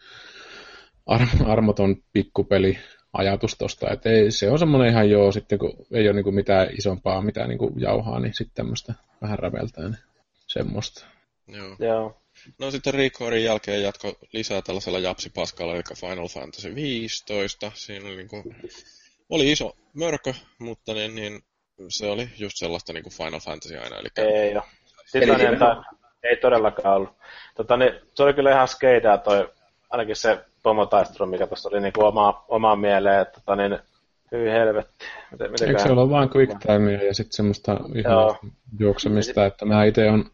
ar- 1.06 1.28
armoton 1.46 1.96
pikkupeli 2.12 2.78
ajatus 3.12 3.54
tosta, 3.58 3.90
että 3.90 4.10
ei, 4.10 4.30
se 4.30 4.50
on 4.50 4.58
semmoinen 4.58 4.90
ihan 4.90 5.10
joo, 5.10 5.32
sitten 5.32 5.58
kun 5.58 5.86
ei 5.92 6.06
ole 6.08 6.12
niinku 6.12 6.32
mitään 6.32 6.68
isompaa, 6.78 7.22
mitään 7.22 7.48
niinku 7.48 7.72
jauhaa, 7.76 8.20
niin 8.20 8.34
sitten 8.34 8.54
tämmöistä 8.54 8.94
vähän 9.22 9.38
räveltää, 9.38 9.84
niin 9.84 9.98
semmoista. 10.46 11.06
Joo. 11.48 11.76
joo. 11.78 12.22
No 12.58 12.70
sitten 12.70 12.94
Recordin 12.94 13.44
jälkeen 13.44 13.82
jatko 13.82 14.18
lisää 14.32 14.62
tällaisella 14.62 14.98
japsipaskalla, 14.98 15.74
eli 15.74 15.82
Final 15.96 16.28
Fantasy 16.28 16.74
15. 16.74 17.72
Siinä 17.74 18.08
oli, 18.08 18.16
niinku, 18.16 18.44
oli 19.30 19.52
iso 19.52 19.76
mörkö, 19.94 20.34
mutta 20.58 20.94
niin, 20.94 21.14
niin, 21.14 21.42
se 21.88 22.06
oli 22.06 22.28
just 22.38 22.56
sellaista 22.56 22.92
niin 22.92 23.02
kuin 23.02 23.12
Final 23.12 23.40
Fantasy 23.40 23.76
aina. 23.76 23.96
Eli 23.96 24.08
ei 24.16 24.54
joo. 25.14 25.36
Titanen 25.36 25.58
tai, 25.58 25.76
ei 26.22 26.36
todellakaan 26.36 26.96
ollut. 26.96 27.12
Tota, 27.54 27.76
niin, 27.76 27.92
se 28.14 28.22
oli 28.22 28.34
kyllä 28.34 28.50
ihan 28.50 28.68
skeidaa 28.68 29.18
toi, 29.18 29.48
ainakin 29.90 30.16
se 30.16 30.38
pomotaistelu, 30.62 31.30
mikä 31.30 31.46
tuossa 31.46 31.68
oli 31.68 31.80
niin 31.80 31.92
oma, 31.96 32.44
omaan 32.48 32.78
mieleen, 32.78 33.20
että 33.20 33.40
tota, 33.40 33.56
niin, 33.56 33.78
hyvin 34.32 34.52
helvetti. 34.52 35.04
Miten, 35.30 35.68
Eikö 35.68 35.82
se 35.82 35.92
ole 35.92 36.10
vain 36.10 36.30
quick 36.36 36.58
timea 36.58 37.02
ja 37.02 37.14
sitten 37.14 37.32
semmoista 37.32 37.72
ihan 37.72 38.12
Joo. 38.12 38.36
juoksemista, 38.78 39.46
että 39.46 39.64
mä 39.64 39.84
itse 39.84 40.10
on 40.10 40.24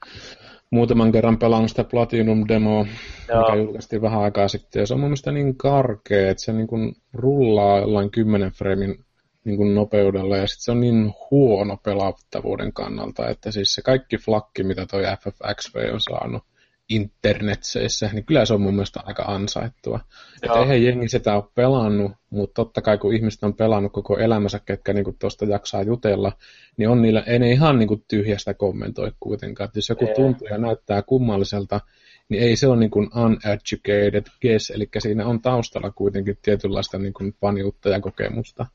muutaman 0.70 1.12
kerran 1.12 1.38
pelannut 1.38 1.70
sitä 1.70 1.84
Platinum-demoa, 1.84 2.86
Joo. 3.28 3.40
mikä 3.40 3.54
julkaistiin 3.56 4.02
vähän 4.02 4.20
aikaa 4.22 4.48
sitten, 4.48 4.80
ja 4.80 4.86
se 4.86 4.94
on 4.94 5.00
mun 5.00 5.08
mielestä 5.08 5.32
niin 5.32 5.56
karkea, 5.56 6.30
että 6.30 6.42
se 6.42 6.52
niin 6.52 6.66
kuin 6.66 6.92
rullaa 7.12 7.78
jollain 7.78 8.10
10 8.10 8.50
framein 8.50 9.04
niin 9.48 9.56
kuin 9.56 9.74
nopeudella 9.74 10.36
ja 10.36 10.46
sitten 10.46 10.64
se 10.64 10.70
on 10.70 10.80
niin 10.80 11.12
huono 11.30 11.76
pelattavuuden 11.76 12.72
kannalta, 12.72 13.28
että 13.28 13.50
siis 13.50 13.74
se 13.74 13.82
kaikki 13.82 14.16
flakki, 14.16 14.62
mitä 14.62 14.86
toi 14.86 15.02
FFXV 15.02 15.74
on 15.92 16.00
saanut 16.00 16.42
internetseissä, 16.88 18.10
niin 18.12 18.24
kyllä 18.24 18.44
se 18.44 18.54
on 18.54 18.60
mun 18.60 18.74
mielestä 18.74 19.00
aika 19.04 19.22
ansaittua. 19.22 20.00
Että 20.42 20.58
eihän 20.58 20.82
jengi 20.82 21.08
sitä 21.08 21.34
ole 21.34 21.44
pelannut, 21.54 22.12
mutta 22.30 22.54
totta 22.54 22.82
kai 22.82 22.98
kun 22.98 23.14
ihmiset 23.14 23.44
on 23.44 23.54
pelannut 23.54 23.92
koko 23.92 24.18
elämänsä, 24.18 24.60
ketkä 24.64 24.92
niin 24.92 25.18
tuosta 25.18 25.44
jaksaa 25.44 25.82
jutella, 25.82 26.32
niin 26.76 26.88
on 26.88 27.02
niillä, 27.02 27.22
ei 27.26 27.38
ne 27.38 27.50
ihan 27.50 27.78
niin 27.78 27.88
kuin 27.88 28.04
tyhjästä 28.08 28.54
kommentoi 28.54 29.12
kuitenkaan. 29.20 29.68
Että 29.68 29.78
jos 29.78 29.88
joku 29.88 30.06
tuntuu 30.16 30.48
ja 30.48 30.58
näyttää 30.58 31.02
kummalliselta, 31.02 31.80
niin 32.28 32.42
ei 32.42 32.56
se 32.56 32.66
ole 32.66 32.76
niin 32.76 32.90
kuin 32.90 33.10
uneducated 33.16 34.26
guess, 34.42 34.70
eli 34.70 34.88
siinä 34.98 35.26
on 35.26 35.40
taustalla 35.40 35.90
kuitenkin 35.90 36.38
tietynlaista 36.42 36.98
niin 36.98 37.14
kuin 37.14 37.34
paniutta 37.40 37.88
ja 37.88 38.00
kokemusta. 38.00 38.66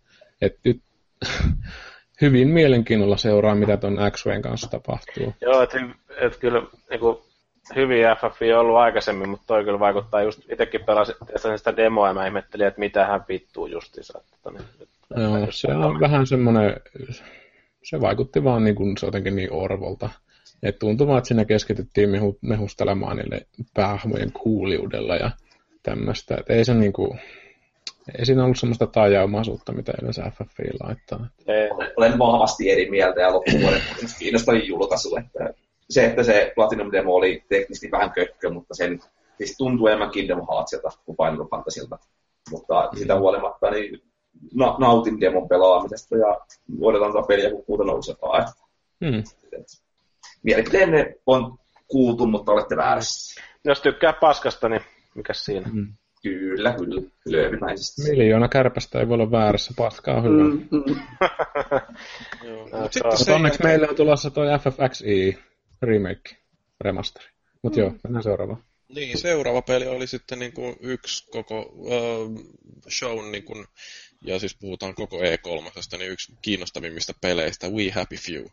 Et 0.45 0.59
nyt 0.65 0.81
hyvin 2.21 2.47
mielenkiinnolla 2.47 3.17
seuraa, 3.17 3.55
mitä 3.55 3.77
tuon 3.77 3.97
x 4.11 4.23
kanssa 4.43 4.69
tapahtuu. 4.71 5.33
Joo, 5.41 5.61
että 5.61 5.77
et 6.21 6.37
kyllä 6.37 6.61
niin 6.89 6.99
kuin, 6.99 7.17
hyviä 7.75 8.15
FF 8.15 8.41
on 8.53 8.59
ollut 8.59 8.77
aikaisemmin, 8.77 9.29
mutta 9.29 9.47
toi 9.47 9.63
kyllä 9.63 9.79
vaikuttaa 9.79 10.23
just, 10.23 10.39
itsekin 10.51 10.83
pelasin 10.85 11.15
sitä 11.57 11.77
demoa 11.77 12.07
ja 12.07 12.13
mä 12.13 12.27
ihmettelin, 12.27 12.67
että 12.67 12.79
mitä 12.79 13.05
hän 13.05 13.23
pittuu 13.23 13.67
justiinsa. 13.67 14.19
Että, 14.19 14.51
niin, 14.51 14.89
Joo, 15.15 15.47
se 15.49 15.67
on 15.67 15.99
vähän 15.99 16.27
semmoinen, 16.27 16.75
se 17.83 18.01
vaikutti 18.01 18.43
vaan 18.43 18.63
niin 18.63 18.75
kuin 18.75 18.97
se 18.97 19.05
jotenkin 19.05 19.35
niin 19.35 19.53
orvolta. 19.53 20.09
Et 20.63 20.79
tuntui 20.79 21.07
vaan, 21.07 21.17
että 21.17 21.27
siinä 21.27 21.45
keskityttiin 21.45 22.09
mehu, 22.09 22.37
mehustelemaan 22.41 23.17
niille 23.17 23.47
päähmojen 23.73 24.31
kuuliudella 24.31 25.15
ja 25.15 25.31
tämmöistä. 25.83 26.35
Et 26.35 26.49
ei 26.49 26.65
se 26.65 26.73
niinku, 26.73 27.17
ei 28.17 28.25
siinä 28.25 28.43
ollut 28.43 28.59
semmoista 28.59 28.87
taajaumaisuutta, 28.87 29.71
mitä 29.71 29.93
yleensä 30.01 30.31
FFI 30.31 30.63
laittaa. 30.83 31.27
Ei. 31.47 31.69
Olen 31.97 32.19
vahvasti 32.19 32.71
eri 32.71 32.89
mieltä 32.89 33.21
ja 33.21 33.33
loppuvuoden 33.33 33.81
kiinnostavin 34.19 34.67
julkaisu. 34.67 35.15
Että 35.17 35.53
se, 35.89 36.05
että 36.05 36.23
se 36.23 36.51
Platinum 36.55 36.91
Demo 36.91 37.15
oli 37.15 37.43
teknisesti 37.49 37.91
vähän 37.91 38.11
kökkö, 38.11 38.49
mutta 38.49 38.75
sen 38.75 38.99
siis 39.37 39.57
tuntuu 39.57 39.87
enemmän 39.87 40.11
Kingdom 40.11 40.47
Heartsilta 40.51 40.89
kuin 41.05 41.17
Final 41.17 41.47
Fantasilta. 41.47 41.97
Mutta 42.51 42.89
mm. 42.91 42.97
sitä 42.97 43.19
huolimatta 43.19 43.71
niin 43.71 44.01
na- 44.53 44.75
nautin 44.79 45.21
demon 45.21 45.47
pelaamisesta 45.47 46.17
ja 46.17 46.39
odotan 46.81 47.13
tätä 47.13 47.27
peliä, 47.27 47.49
kun 47.49 47.65
kuuta 47.65 47.83
nousetaan. 47.83 48.47
Mm. 48.99 49.23
Mielipiteenne 50.43 51.15
on 51.25 51.57
kuultu, 51.87 52.27
mutta 52.27 52.51
olette 52.51 52.77
väärässä. 52.77 53.41
Jos 53.65 53.81
tykkää 53.81 54.13
paskasta, 54.13 54.69
niin 54.69 54.81
mikä 55.15 55.33
siinä? 55.33 55.69
Mm. 55.73 55.93
Kyllä, 56.23 56.73
kyllä. 56.73 57.01
Löövimäisesti. 57.25 58.01
Miljoona 58.11 58.47
kärpästä 58.47 58.99
ei 58.99 59.07
voi 59.07 59.13
olla 59.13 59.31
väärässä. 59.31 59.73
Paskaa 59.77 60.15
on 60.15 60.23
hyvä. 60.23 60.43
Mm, 60.43 60.67
mm. 60.71 60.95
Mutta 62.81 63.35
onneksi 63.35 63.63
meillä 63.63 63.87
on 63.89 63.95
tulossa 63.95 64.29
toi 64.29 64.47
FFXI 64.59 65.39
remake, 65.81 66.37
remasteri. 66.81 67.25
Mutta 67.61 67.79
mm. 67.79 67.83
joo, 67.83 67.93
mennään 68.03 68.23
seuraavaan. 68.23 68.63
Niin, 68.95 69.17
seuraava 69.17 69.61
peli 69.61 69.87
oli 69.87 70.07
sitten 70.07 70.39
niin 70.39 70.53
kuin 70.53 70.75
yksi 70.79 71.31
koko 71.31 71.59
uh, 71.73 72.39
show, 72.89 73.31
niin 73.31 73.43
kuin, 73.43 73.65
ja 74.21 74.39
siis 74.39 74.57
puhutaan 74.59 74.95
koko 74.95 75.17
E3, 75.17 75.97
niin 75.97 76.11
yksi 76.11 76.33
kiinnostavimmista 76.41 77.13
peleistä, 77.21 77.69
We 77.69 77.89
Happy 77.89 78.15
Few. 78.15 78.45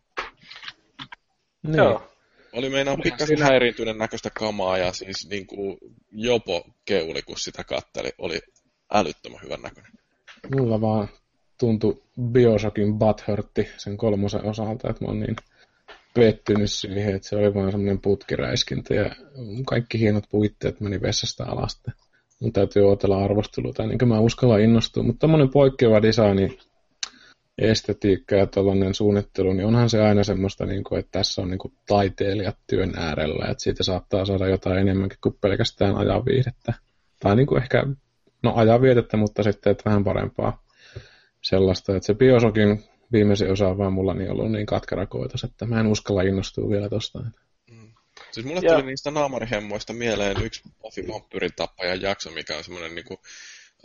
Niin. 1.63 1.77
Joo. 1.77 2.13
Oli 2.53 2.71
meinaa 2.71 2.97
pikkasen 2.97 3.43
häiriintyneen 3.43 3.99
näköistä 3.99 4.31
kamaa 4.31 4.79
ja 4.79 4.93
siis 4.93 5.29
niin 5.31 5.47
kuin 5.47 5.79
jopo 6.13 6.65
keuli, 6.85 7.23
kun 7.23 7.39
sitä 7.39 7.65
katteli. 7.65 8.11
Oli 8.19 8.41
älyttömän 8.93 9.41
hyvän 9.45 9.63
näköinen. 9.63 9.93
Mulla 10.55 10.81
vaan 10.81 11.09
tuntui 11.59 12.03
Bioshockin 12.33 12.99
butthurtti 12.99 13.69
sen 13.77 13.97
kolmosen 13.97 14.45
osalta, 14.45 14.91
että 14.91 15.05
mä 15.05 15.09
oon 15.09 15.21
niin 15.21 15.37
pettynyt 16.15 16.71
siihen, 16.71 17.15
että 17.15 17.29
se 17.29 17.37
oli 17.37 17.55
vaan 17.55 17.71
semmoinen 17.71 18.01
putkiräiskintä 18.01 18.95
ja 18.95 19.11
kaikki 19.67 20.01
hienot 20.01 20.25
puitteet 20.31 20.81
meni 20.81 21.03
vessasta 21.03 21.45
alas. 21.45 21.83
Mun 22.41 22.53
täytyy 22.53 22.83
odotella 22.83 23.25
arvosteluta, 23.25 23.87
niin 23.87 24.09
mä 24.09 24.21
uskalla 24.21 24.59
innostua, 24.59 25.03
mutta 25.03 25.21
tämmöinen 25.21 25.51
poikkeava 25.51 26.03
designi 26.03 26.59
estetiikka 27.61 28.35
ja 28.35 28.47
tällainen 28.47 28.95
suunnittelu, 28.95 29.53
niin 29.53 29.67
onhan 29.67 29.91
se 29.91 30.03
aina 30.03 30.25
semmoista, 30.25 30.67
niin 30.67 30.85
kuin, 30.85 30.99
että 30.99 31.19
tässä 31.19 31.43
on 31.43 31.51
niin 31.51 31.59
kuin 31.59 31.75
taiteilijat 31.87 32.57
työn 32.67 32.93
äärellä, 32.97 33.51
että 33.51 33.63
siitä 33.63 33.83
saattaa 33.83 34.25
saada 34.25 34.49
jotain 34.49 34.79
enemmänkin 34.79 35.19
kuin 35.23 35.39
pelkästään 35.41 35.97
ajanviihdettä. 35.97 36.75
Tai 37.21 37.37
niin 37.37 37.47
kuin 37.47 37.63
ehkä, 37.63 37.87
no 38.43 38.53
ajanvietettä, 38.57 39.17
mutta 39.17 39.43
sitten 39.43 39.71
että 39.71 39.85
vähän 39.91 40.05
parempaa 40.05 40.63
sellaista, 41.43 41.97
että 41.97 42.07
se 42.07 42.15
Biosokin 42.15 42.85
viimeisin 43.13 43.53
osa 43.53 43.69
on 43.69 43.79
vaan 43.79 43.93
mulla 43.93 44.15
niin 44.15 44.31
ollut 44.31 44.53
niin 44.53 44.67
katkerakoitos, 44.67 45.45
että 45.45 45.67
mä 45.67 45.81
en 45.81 45.87
uskalla 45.87 46.23
innostua 46.23 46.71
vielä 46.71 46.89
tosta. 46.89 47.19
Mm. 47.71 47.93
Siis 48.33 48.47
mulle 48.47 48.61
tuli 48.61 48.83
niistä 48.83 49.11
naamarihemmoista 49.11 49.93
mieleen 49.93 50.43
yksi 50.43 50.63
Buffy 50.83 51.09
Vampyrin 51.09 51.51
tappajan 51.57 52.01
jakso, 52.01 52.31
mikä 52.31 52.57
on 52.57 52.65
semmoinen 52.65 52.95
niin 52.95 53.19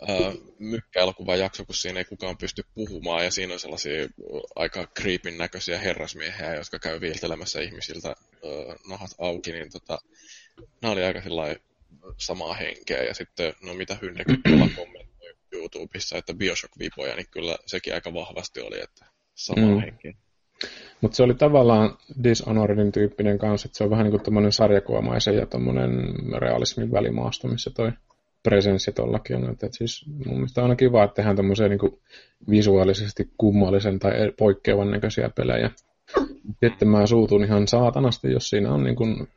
kuin 0.06 0.54
mykkäelokuvan 0.58 1.38
jakso, 1.38 1.64
kun 1.64 1.74
siinä 1.74 1.98
ei 1.98 2.04
kukaan 2.04 2.36
pysty 2.36 2.62
puhumaan 2.74 3.24
ja 3.24 3.30
siinä 3.30 3.52
on 3.52 3.60
sellaisia 3.60 4.08
aika 4.56 4.86
creepin 5.00 5.38
näköisiä 5.38 5.78
herrasmiehiä, 5.78 6.54
jotka 6.54 6.78
käy 6.78 7.00
viiltelemässä 7.00 7.60
ihmisiltä 7.60 8.14
uh, 8.42 8.74
nahat 8.90 9.10
auki, 9.18 9.52
niin 9.52 9.72
tota, 9.72 9.98
nämä 10.82 10.92
oli 10.92 11.04
aika 11.04 11.20
samaa 12.16 12.54
henkeä 12.54 13.02
ja 13.02 13.14
sitten, 13.14 13.52
no 13.62 13.74
mitä 13.74 13.96
Hyndekin 14.02 14.42
tuolla 14.42 14.68
kommentoi 14.76 15.34
YouTubessa, 15.52 16.18
että 16.18 16.32
Bioshock-vipoja, 16.32 17.16
niin 17.16 17.26
kyllä 17.30 17.56
sekin 17.66 17.94
aika 17.94 18.14
vahvasti 18.14 18.60
oli, 18.60 18.80
että 18.82 19.06
samaa 19.34 19.74
mm. 19.74 19.80
henkeä. 19.80 20.12
Mutta 21.00 21.16
se 21.16 21.22
oli 21.22 21.34
tavallaan 21.34 21.98
Dishonoredin 22.22 22.92
tyyppinen 22.92 23.38
kanssa, 23.38 23.66
että 23.66 23.78
se 23.78 23.84
on 23.84 23.90
vähän 23.90 24.06
niin 24.10 24.20
kuin 24.20 24.52
sarjakuvamaisen 24.52 25.36
ja 25.36 25.46
realismin 26.38 26.92
välimaasto, 26.92 27.48
missä 27.48 27.70
toi 27.70 27.92
presenssi 28.46 28.92
tollakin 28.92 29.36
on. 29.36 29.50
Että 29.50 29.68
siis 29.70 30.06
mun 30.26 30.34
mielestä 30.34 30.60
on 30.60 30.64
aina 30.64 30.76
kiva, 30.76 31.04
että 31.04 31.14
tehdään 31.14 31.36
tämmöisiä 31.36 31.68
niin 31.68 32.00
visuaalisesti 32.50 33.30
kummallisen 33.38 33.98
tai 33.98 34.12
poikkeavan 34.38 34.90
näköisiä 34.90 35.30
pelejä. 35.30 35.70
Sitten 36.64 36.88
mä 36.88 37.06
suutun 37.06 37.44
ihan 37.44 37.68
saatanasti, 37.68 38.32
jos 38.32 38.50
siinä 38.50 38.72
on 38.72 38.84
niin 38.84 38.96
kuin 38.96 39.28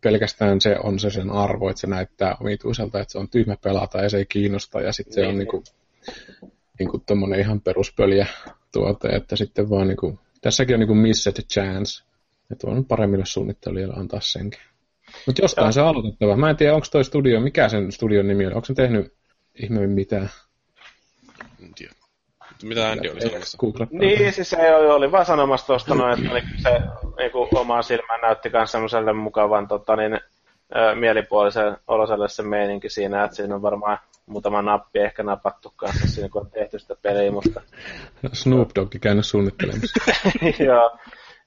pelkästään 0.00 0.60
se 0.60 0.76
on 0.82 0.98
se 0.98 1.10
sen 1.10 1.30
arvo, 1.30 1.70
että 1.70 1.80
se 1.80 1.86
näyttää 1.86 2.36
omituiselta, 2.40 3.00
että 3.00 3.12
se 3.12 3.18
on 3.18 3.28
tyhmä 3.28 3.56
pelata 3.56 4.02
ja 4.02 4.10
se 4.10 4.16
ei 4.16 4.26
kiinnosta 4.26 4.80
ja 4.80 4.92
sitten 4.92 5.14
se 5.14 5.26
on 5.26 5.38
niin 5.38 5.48
kuin, 5.48 5.64
niin 6.78 6.88
kuin 6.88 7.34
ihan 7.40 7.60
peruspöliä 7.60 8.26
tuote, 8.72 9.08
että 9.08 9.36
sitten 9.36 9.70
vaan 9.70 9.88
niin 9.88 9.96
kuin, 9.96 10.18
tässäkin 10.40 10.74
on 10.74 10.80
niin 10.80 10.88
kuin 10.88 10.98
missed 10.98 11.42
chance, 11.52 12.04
että 12.50 12.66
on 12.66 12.84
paremmille 12.84 13.26
suunnittelijoille 13.26 13.94
antaa 13.96 14.20
senkin. 14.20 14.60
Mutta 15.26 15.42
jostain 15.42 15.66
ja. 15.66 15.72
se 15.72 15.80
on 15.80 15.88
aloitettava. 15.88 16.36
Mä 16.36 16.50
en 16.50 16.56
tiedä, 16.56 16.74
onko 16.74 16.86
toi 16.92 17.04
studio, 17.04 17.40
mikä 17.40 17.68
sen 17.68 17.92
studion 17.92 18.28
nimi 18.28 18.46
on. 18.46 18.54
Onko 18.54 18.64
se 18.64 18.74
tehnyt 18.74 19.14
ihmeemmin 19.54 19.90
mitään? 19.90 20.30
En 21.62 21.74
tiedä. 21.74 21.92
Mitä 22.62 22.90
Andy 22.90 23.08
oli 23.08 23.20
sanomassa? 23.20 23.58
Niin, 23.90 24.32
siis 24.32 24.50
se 24.50 24.74
oli 24.74 25.12
vaan 25.12 25.26
sanomassa 25.26 25.66
tuosta 25.66 25.94
noin, 25.94 26.26
että 26.26 26.48
se 26.62 26.80
niinku, 27.18 27.48
omaa 27.54 27.82
silmään 27.82 28.20
näytti 28.20 28.50
myös 28.50 28.72
semmoiselle 28.72 29.12
mukavan 29.12 29.68
tota, 29.68 29.96
niin, 29.96 30.20
mielipuolisen 30.94 31.76
oloselle 31.86 32.28
se 32.28 32.42
meininki 32.42 32.88
siinä, 32.88 33.24
että 33.24 33.36
siinä 33.36 33.54
on 33.54 33.62
varmaan 33.62 33.98
muutama 34.26 34.62
nappi 34.62 34.98
ehkä 34.98 35.22
napattu 35.22 35.72
kanssa 35.76 36.08
siinä, 36.08 36.28
kun 36.28 36.40
on 36.40 36.50
tehty 36.50 36.78
sitä 36.78 36.94
peliä, 37.02 37.30
mutta... 37.30 37.60
Snoop 38.32 38.70
Dogg 38.74 38.94
käynyt 39.00 39.26
suunnittelemassa. 39.26 40.00
Joo, 40.66 40.98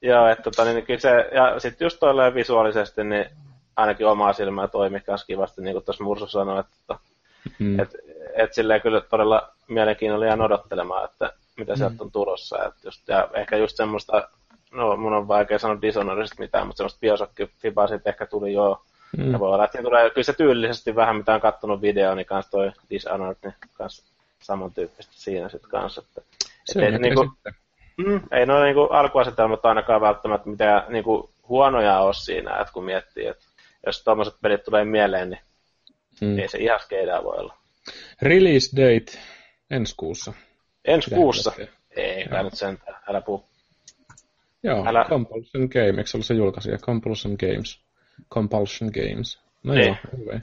joo 0.01 0.27
että 0.27 0.43
tota, 0.43 0.65
niin, 0.65 0.85
kyllä 0.85 0.99
se, 0.99 1.09
ja 1.09 1.59
sitten 1.59 1.85
just 1.85 1.99
toilleen 1.99 2.33
visuaalisesti, 2.33 3.03
niin 3.03 3.25
ainakin 3.75 4.07
omaa 4.07 4.33
silmää 4.33 4.67
toimi 4.67 5.01
myös 5.07 5.25
kivasti, 5.25 5.61
niin 5.61 5.73
kuin 5.73 5.85
tuossa 5.85 6.03
Mursu 6.03 6.27
sanoi, 6.27 6.59
että 6.59 6.95
mm. 7.59 7.79
et, 7.79 7.95
et 8.33 8.53
silleen 8.53 8.81
kyllä 8.81 9.01
todella 9.01 9.49
mielenkiinnolla 9.67 10.25
jään 10.25 10.41
odottelemaan, 10.41 11.05
että 11.05 11.33
mitä 11.57 11.73
mm. 11.73 11.77
sieltä 11.77 12.03
on 12.03 12.11
tulossa. 12.11 12.65
Et 12.65 12.73
just, 12.83 13.07
ja 13.07 13.29
ehkä 13.33 13.57
just 13.57 13.77
semmoista, 13.77 14.29
no 14.71 14.95
mun 14.97 15.13
on 15.13 15.27
vaikea 15.27 15.59
sanoa 15.59 15.81
Dishonoredista 15.81 16.35
mitään, 16.39 16.67
mutta 16.67 16.77
semmoista 16.77 16.99
Bioshock-fibaa 17.01 17.87
sitten 17.87 18.11
ehkä 18.11 18.25
tuli 18.25 18.53
jo. 18.53 18.81
Mm. 19.17 19.31
Ja 19.31 19.39
voi 19.39 19.53
olla, 19.53 19.65
että 19.65 19.81
tulee, 19.83 20.09
kyllä 20.09 20.25
se 20.25 20.33
tyylisesti 20.33 20.95
vähän 20.95 21.15
mitä 21.15 21.33
on 21.33 21.41
kattonut 21.41 21.81
video, 21.81 22.15
niin 22.15 22.25
kanssa 22.25 22.51
toi 22.51 22.71
Dishonored, 22.89 23.37
niin 23.43 23.53
kanssa 23.73 24.03
samantyyppistä 24.41 25.13
siinä 25.15 25.49
sitten 25.49 25.69
kanssa. 25.69 26.01
Että, 26.01 26.21
se 26.65 26.87
et, 26.87 26.93
et, 26.93 27.01
niinku, 27.01 27.31
mm, 27.97 28.21
ei 28.31 28.45
noin 28.45 28.63
niinku 28.63 28.81
alkuasetelmat 28.81 29.65
ainakaan 29.65 30.01
välttämättä 30.01 30.49
mitään 30.49 30.83
niinku 30.89 31.29
huonoja 31.49 31.99
ole 31.99 32.13
siinä, 32.13 32.57
että 32.57 32.73
kun 32.73 32.83
miettii, 32.85 33.27
että 33.27 33.45
jos 33.85 34.03
tuommoiset 34.03 34.35
pelit 34.41 34.63
tulee 34.63 34.85
mieleen, 34.85 35.29
niin 35.29 35.41
mm. 36.21 36.39
ei 36.39 36.47
se 36.47 36.57
ihan 36.57 36.79
skeidää 36.79 37.23
voi 37.23 37.37
olla. 37.37 37.57
Release 38.21 38.75
date 38.75 39.19
ensi 39.71 39.93
kuussa. 39.97 40.33
Ensi 40.85 41.11
kuussa? 41.11 41.53
Ei, 41.95 42.25
kai 42.27 42.43
nyt 42.43 42.53
sentään, 42.53 43.01
älä 43.07 43.21
puhu. 43.21 43.45
Joo, 44.63 44.85
älä... 44.87 45.05
Compulsion 45.09 45.67
Game, 45.73 45.87
eikö 45.87 46.05
se 46.05 46.17
ollut 46.17 46.25
se 46.25 46.33
julkaisija? 46.33 46.77
Compulsion 46.77 47.35
Games. 47.39 47.79
Compulsion 48.33 48.91
Games. 48.93 49.39
No 49.63 49.73
ei. 49.73 49.85
joo, 49.85 49.95
hyvä. 50.17 50.39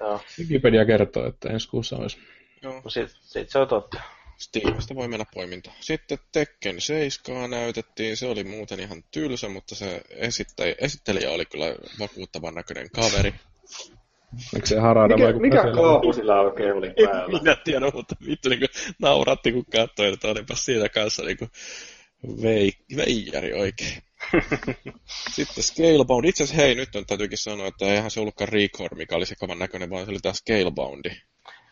Joo. 0.00 0.20
Wikipedia 0.38 0.84
kertoo, 0.84 1.26
että 1.26 1.48
ensi 1.48 1.68
kuussa 1.68 1.96
olisi. 1.96 2.18
Joo. 2.62 2.80
No 2.84 2.90
sit, 2.90 3.10
sit 3.20 3.50
se 3.50 3.58
on 3.58 3.68
totta. 3.68 4.00
Steamista 4.38 4.94
voi 4.94 5.08
mennä 5.08 5.24
poiminta. 5.34 5.70
Sitten 5.80 6.18
Tekken 6.32 6.80
7 6.80 7.50
näytettiin, 7.50 8.16
se 8.16 8.26
oli 8.26 8.44
muuten 8.44 8.80
ihan 8.80 9.04
tylsä, 9.10 9.48
mutta 9.48 9.74
se 9.74 10.00
esittäjä, 10.10 10.74
esittelijä 10.78 11.30
oli 11.30 11.46
kyllä 11.46 11.74
vakuuttavan 11.98 12.54
näköinen 12.54 12.90
kaveri. 12.90 13.34
Eikö 14.54 14.66
se 14.66 14.78
Harada 14.78 15.16
mikä, 15.16 15.32
mikä 15.32 15.62
kaapu 15.74 16.12
sillä 16.12 16.40
oikein 16.40 16.72
oli 16.72 16.94
päällä? 17.04 17.38
Minä 17.40 17.56
tiedä, 17.64 17.90
mutta 17.94 18.16
vittu 18.26 18.48
niin 18.48 18.60
nauratti 18.98 19.52
kun 19.52 19.64
katsoi, 19.72 20.12
että 20.12 20.28
olipa 20.28 20.54
siinä 20.54 20.88
kanssa 20.88 21.22
niin 21.22 21.38
kuin 21.38 21.50
vei, 22.42 22.72
veijari 22.96 23.52
oikein. 23.52 24.02
Sitten 25.34 25.64
Scalebound. 25.64 26.24
Itse 26.24 26.44
asiassa 26.44 26.62
hei, 26.62 26.74
nyt 26.74 26.96
on 26.96 27.06
täytyykin 27.06 27.38
sanoa, 27.38 27.66
että 27.66 27.86
eihän 27.86 28.10
se 28.10 28.20
ollutkaan 28.20 28.48
Record, 28.48 28.96
mikä 28.96 29.16
oli 29.16 29.26
se 29.26 29.34
kovan 29.38 29.58
näköinen, 29.58 29.90
vaan 29.90 30.04
se 30.04 30.10
oli 30.10 30.18
tämä 30.22 30.32
Scaleboundi. 30.32 31.10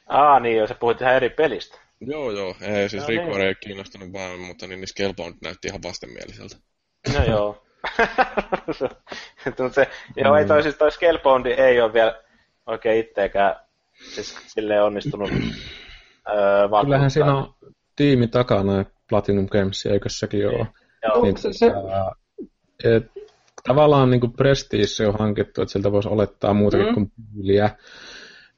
Aa 0.07 0.41
niin, 0.41 0.57
jo, 0.57 0.67
se 0.67 0.75
puhuit 0.75 1.01
ihan 1.01 1.15
eri 1.15 1.31
pelistä. 1.31 1.79
Joo, 2.07 2.31
joo. 2.31 2.57
Ei, 2.61 2.89
siis 2.89 3.03
no, 3.03 3.09
Record 3.09 3.39
niin. 3.39 3.47
ei 3.47 3.55
kiinnostunut 3.55 4.13
vaan, 4.13 4.41
mutta 4.41 4.67
niin, 4.67 4.81
niin 4.81 4.89
Scalebound 4.89 5.35
näytti 5.43 5.69
ihan 5.69 5.83
vastenmieliseltä. 5.83 6.57
No 7.15 7.25
joo. 7.25 7.63
se, 9.75 9.89
joo, 10.17 10.37
ei 10.37 10.47
toi, 10.47 10.63
siis 10.63 10.75
toi 10.77 10.93
Scalebound 10.93 11.47
ei 11.47 11.81
ole 11.81 11.93
vielä 11.93 12.23
oikein 12.67 12.99
itteekään 12.99 13.57
siis 14.15 14.39
silleen 14.47 14.83
onnistunut 14.83 15.31
öö, 16.29 16.69
Kyllähän 16.85 17.11
siinä 17.11 17.35
on 17.35 17.55
tiimi 17.97 18.29
takana, 18.29 18.85
Platinum 19.09 19.47
Games, 19.49 19.87
eikö 19.87 20.09
sekin 20.09 20.49
ole? 20.49 20.67
Joo. 21.03 21.23
Niin, 21.23 21.37
se, 21.37 21.53
se, 21.53 21.67
et, 22.85 23.13
tavallaan 23.69 24.11
niin 24.11 24.21
kuin 24.21 24.33
Prestige 24.33 25.07
on 25.09 25.19
hankittu, 25.19 25.63
että 25.63 25.73
sieltä 25.73 25.93
voisi 25.93 26.09
olettaa 26.09 26.55
muutakin 26.55 26.87
Mm. 26.87 26.95
kuin 26.95 27.13
pyyliä. 27.35 27.71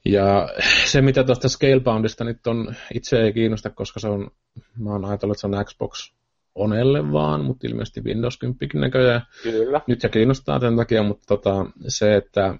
Ja 0.05 0.49
se, 0.85 1.03
mitä 1.03 1.25
tuosta 1.25 1.49
Scaleboundista 1.49 2.25
nyt 2.25 2.47
on, 2.47 2.75
itse 2.95 3.23
ei 3.23 3.33
kiinnosta, 3.33 3.71
koska 3.71 4.01
se 4.01 4.09
on, 4.09 4.31
mä 4.79 4.91
oon 4.91 5.05
ajatellut, 5.05 5.37
että 5.37 5.41
se 5.41 5.47
on 5.47 5.65
Xbox 5.65 6.13
Onelle 6.55 7.13
vaan, 7.13 7.45
mutta 7.45 7.67
ilmeisesti 7.67 8.01
Windows 8.05 8.39
10 8.39 8.59
näköjään. 8.75 9.23
Kyllä. 9.43 9.81
Nyt 9.87 10.01
se 10.01 10.09
kiinnostaa 10.09 10.61
tämän 10.61 10.77
takia, 10.77 11.03
mutta 11.03 11.25
tota, 11.27 11.67
se, 11.89 12.17
että 12.17 12.55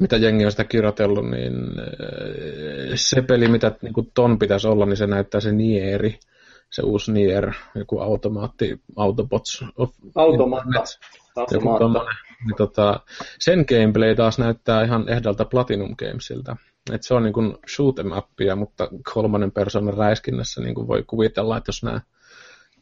mitä 0.00 0.16
jengi 0.16 0.44
on 0.44 0.50
sitä 0.50 0.64
kirjoitellut, 0.64 1.30
niin 1.30 1.54
äh, 1.54 2.92
se 2.94 3.22
peli, 3.22 3.48
mitä 3.48 3.72
niin 3.82 3.92
kuin 3.92 4.10
ton 4.14 4.38
pitäisi 4.38 4.68
olla, 4.68 4.86
niin 4.86 4.96
se 4.96 5.06
näyttää 5.06 5.40
se 5.40 5.52
Nieri, 5.52 6.18
se 6.70 6.82
uusi 6.82 7.12
Nier, 7.12 7.52
joku 7.74 7.98
automaatti, 7.98 8.80
Autobots 8.96 9.64
of. 9.76 9.90
Internet, 10.04 11.52
joku 11.52 11.78
tommonen. 11.78 12.14
Niin 12.46 12.56
tota, 12.56 13.00
sen 13.38 13.64
gameplay 13.68 14.14
taas 14.14 14.38
näyttää 14.38 14.84
ihan 14.84 15.08
ehdolta 15.08 15.44
Platinum 15.44 15.94
Gamesilta. 15.98 16.56
Et 16.92 17.02
se 17.02 17.14
on 17.14 17.22
niin 17.22 17.32
kuin 17.32 17.56
shoot 17.74 17.98
'em 17.98 18.12
upia, 18.18 18.56
mutta 18.56 18.88
kolmannen 19.14 19.52
persoonan 19.52 19.94
räiskinnässä 19.94 20.60
niin 20.60 20.74
kuin 20.74 20.88
voi 20.88 21.04
kuvitella, 21.06 21.56
että 21.56 21.68
jos 21.68 21.82
nämä 21.82 22.00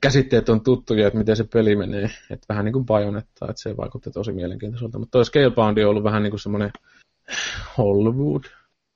käsitteet 0.01 0.49
on 0.49 0.61
tuttuja, 0.61 1.07
että 1.07 1.19
miten 1.19 1.37
se 1.37 1.45
peli 1.53 1.77
menee, 1.77 2.11
että 2.31 2.47
vähän 2.49 2.65
niin 2.65 2.73
kuin 2.73 2.87
Bayonetta, 2.87 3.47
että 3.51 3.63
se 3.63 3.77
vaikutti 3.77 4.11
tosi 4.11 4.33
mielenkiintoiselta. 4.33 4.99
Mutta 4.99 5.11
toi 5.11 5.25
Scalebound 5.25 5.79
on 5.79 5.91
ollut 5.91 6.05
vähän 6.05 6.23
niin 6.23 6.31
kuin 6.31 6.41
semmoinen 6.41 6.71
Hollywood. 7.79 8.45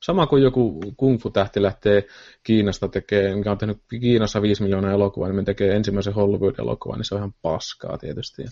Sama 0.03 0.27
kuin 0.27 0.43
joku 0.43 0.81
kung 0.97 1.20
fu 1.20 1.31
tähti 1.31 1.62
lähtee 1.62 2.05
Kiinasta 2.43 2.89
tekemään, 2.89 3.39
mikä 3.39 3.51
on 3.51 3.59
tehnyt 3.59 3.79
Kiinassa 4.01 4.43
5 4.43 4.62
miljoonaa 4.62 4.93
elokuvaa, 4.93 5.29
niin 5.29 5.37
me 5.37 5.45
tekee 5.45 5.77
ensimmäisen 5.77 6.15
Hollywood-elokuvan, 6.15 6.99
niin 6.99 7.05
se 7.05 7.15
on 7.15 7.19
ihan 7.19 7.35
paskaa 7.43 7.99
tietysti. 7.99 8.43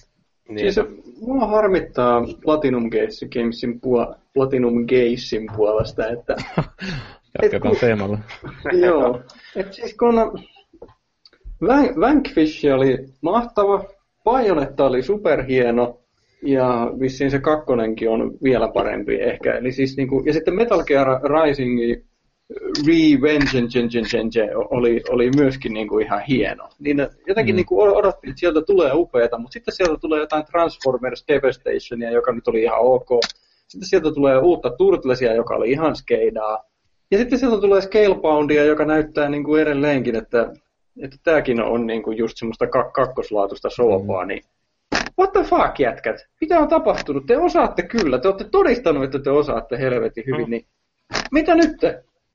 Niin, 0.50 0.72
Siis 0.72 0.86
mua 1.20 1.46
harmittaa 1.46 2.22
Platinum 2.44 2.84
Games- 2.90 3.28
Gamesin 3.38 3.74
puol- 3.74 4.14
Platinum 4.34 4.74
Gamesin 4.86 5.46
puolesta, 5.56 6.08
että 6.08 6.36
Jatketaan 7.42 7.72
kun- 7.72 7.80
teemalla. 7.80 8.18
joo, 8.86 9.20
että 9.56 9.72
siis 9.72 9.96
kun 9.96 10.14
Van- 11.62 12.00
Vanquish 12.00 12.66
oli 12.74 12.98
mahtava, 13.22 13.84
Bayonetta 14.24 14.84
oli 14.86 15.02
superhieno, 15.02 16.00
ja 16.42 16.90
vissiin 17.00 17.30
se 17.30 17.38
kakkonenkin 17.38 18.08
on 18.10 18.32
vielä 18.44 18.68
parempi 18.74 19.14
ehkä. 19.20 19.54
Eli 19.54 19.72
siis 19.72 19.96
niinku, 19.96 20.22
ja 20.26 20.32
sitten 20.32 20.54
Metal 20.54 20.84
Gear 20.84 21.06
Rising 21.22 21.78
Revenge 22.86 24.50
oli, 24.70 25.02
oli 25.08 25.30
myöskin 25.36 25.74
niinku 25.74 25.98
ihan 25.98 26.20
hieno. 26.20 26.68
Niin 26.78 26.98
jotenkin 27.26 27.54
Mm. 27.54 27.56
mm. 27.56 27.56
niinku 27.56 27.80
odottiin, 27.80 28.30
että 28.30 28.40
sieltä 28.40 28.62
tulee 28.62 28.90
upeata, 28.94 29.38
mutta 29.38 29.52
sitten 29.52 29.74
sieltä 29.74 29.96
tulee 30.00 30.20
jotain 30.20 30.44
Transformers 30.44 31.24
Devastationia, 31.28 32.10
joka 32.10 32.32
nyt 32.32 32.48
oli 32.48 32.62
ihan 32.62 32.78
ok. 32.80 33.08
Sitten 33.68 33.88
sieltä 33.88 34.12
tulee 34.12 34.38
uutta 34.38 34.70
Turtlesia, 34.70 35.34
joka 35.34 35.54
oli 35.54 35.70
ihan 35.70 35.96
skeidaa. 35.96 36.64
Ja 37.10 37.18
sitten 37.18 37.38
sieltä 37.38 37.60
tulee 37.60 37.80
Scaleboundia, 37.80 38.64
joka 38.64 38.84
näyttää 38.84 39.28
niinku 39.28 39.56
edelleenkin, 39.56 40.16
että 40.16 40.52
että 41.02 41.16
tämäkin 41.24 41.62
on 41.62 41.86
niinku 41.86 42.10
just 42.10 42.36
semmoista 42.36 42.64
kak- 42.64 42.90
kakkoslaatuista 42.92 43.70
soopaa, 43.70 44.24
niin 44.24 44.42
what 45.18 45.32
the 45.32 45.42
fuck 45.42 45.78
jätkät? 45.80 46.26
Mitä 46.40 46.58
on 46.58 46.68
tapahtunut? 46.68 47.26
Te 47.26 47.36
osaatte 47.38 47.82
kyllä, 47.82 48.18
te 48.18 48.28
olette 48.28 48.44
todistanut, 48.44 49.04
että 49.04 49.18
te 49.18 49.30
osaatte 49.30 49.78
helvetin 49.78 50.24
hyvin, 50.26 50.44
Mm. 50.44 50.50
niin 50.50 50.64
mitä 51.32 51.54
nyt? 51.54 51.76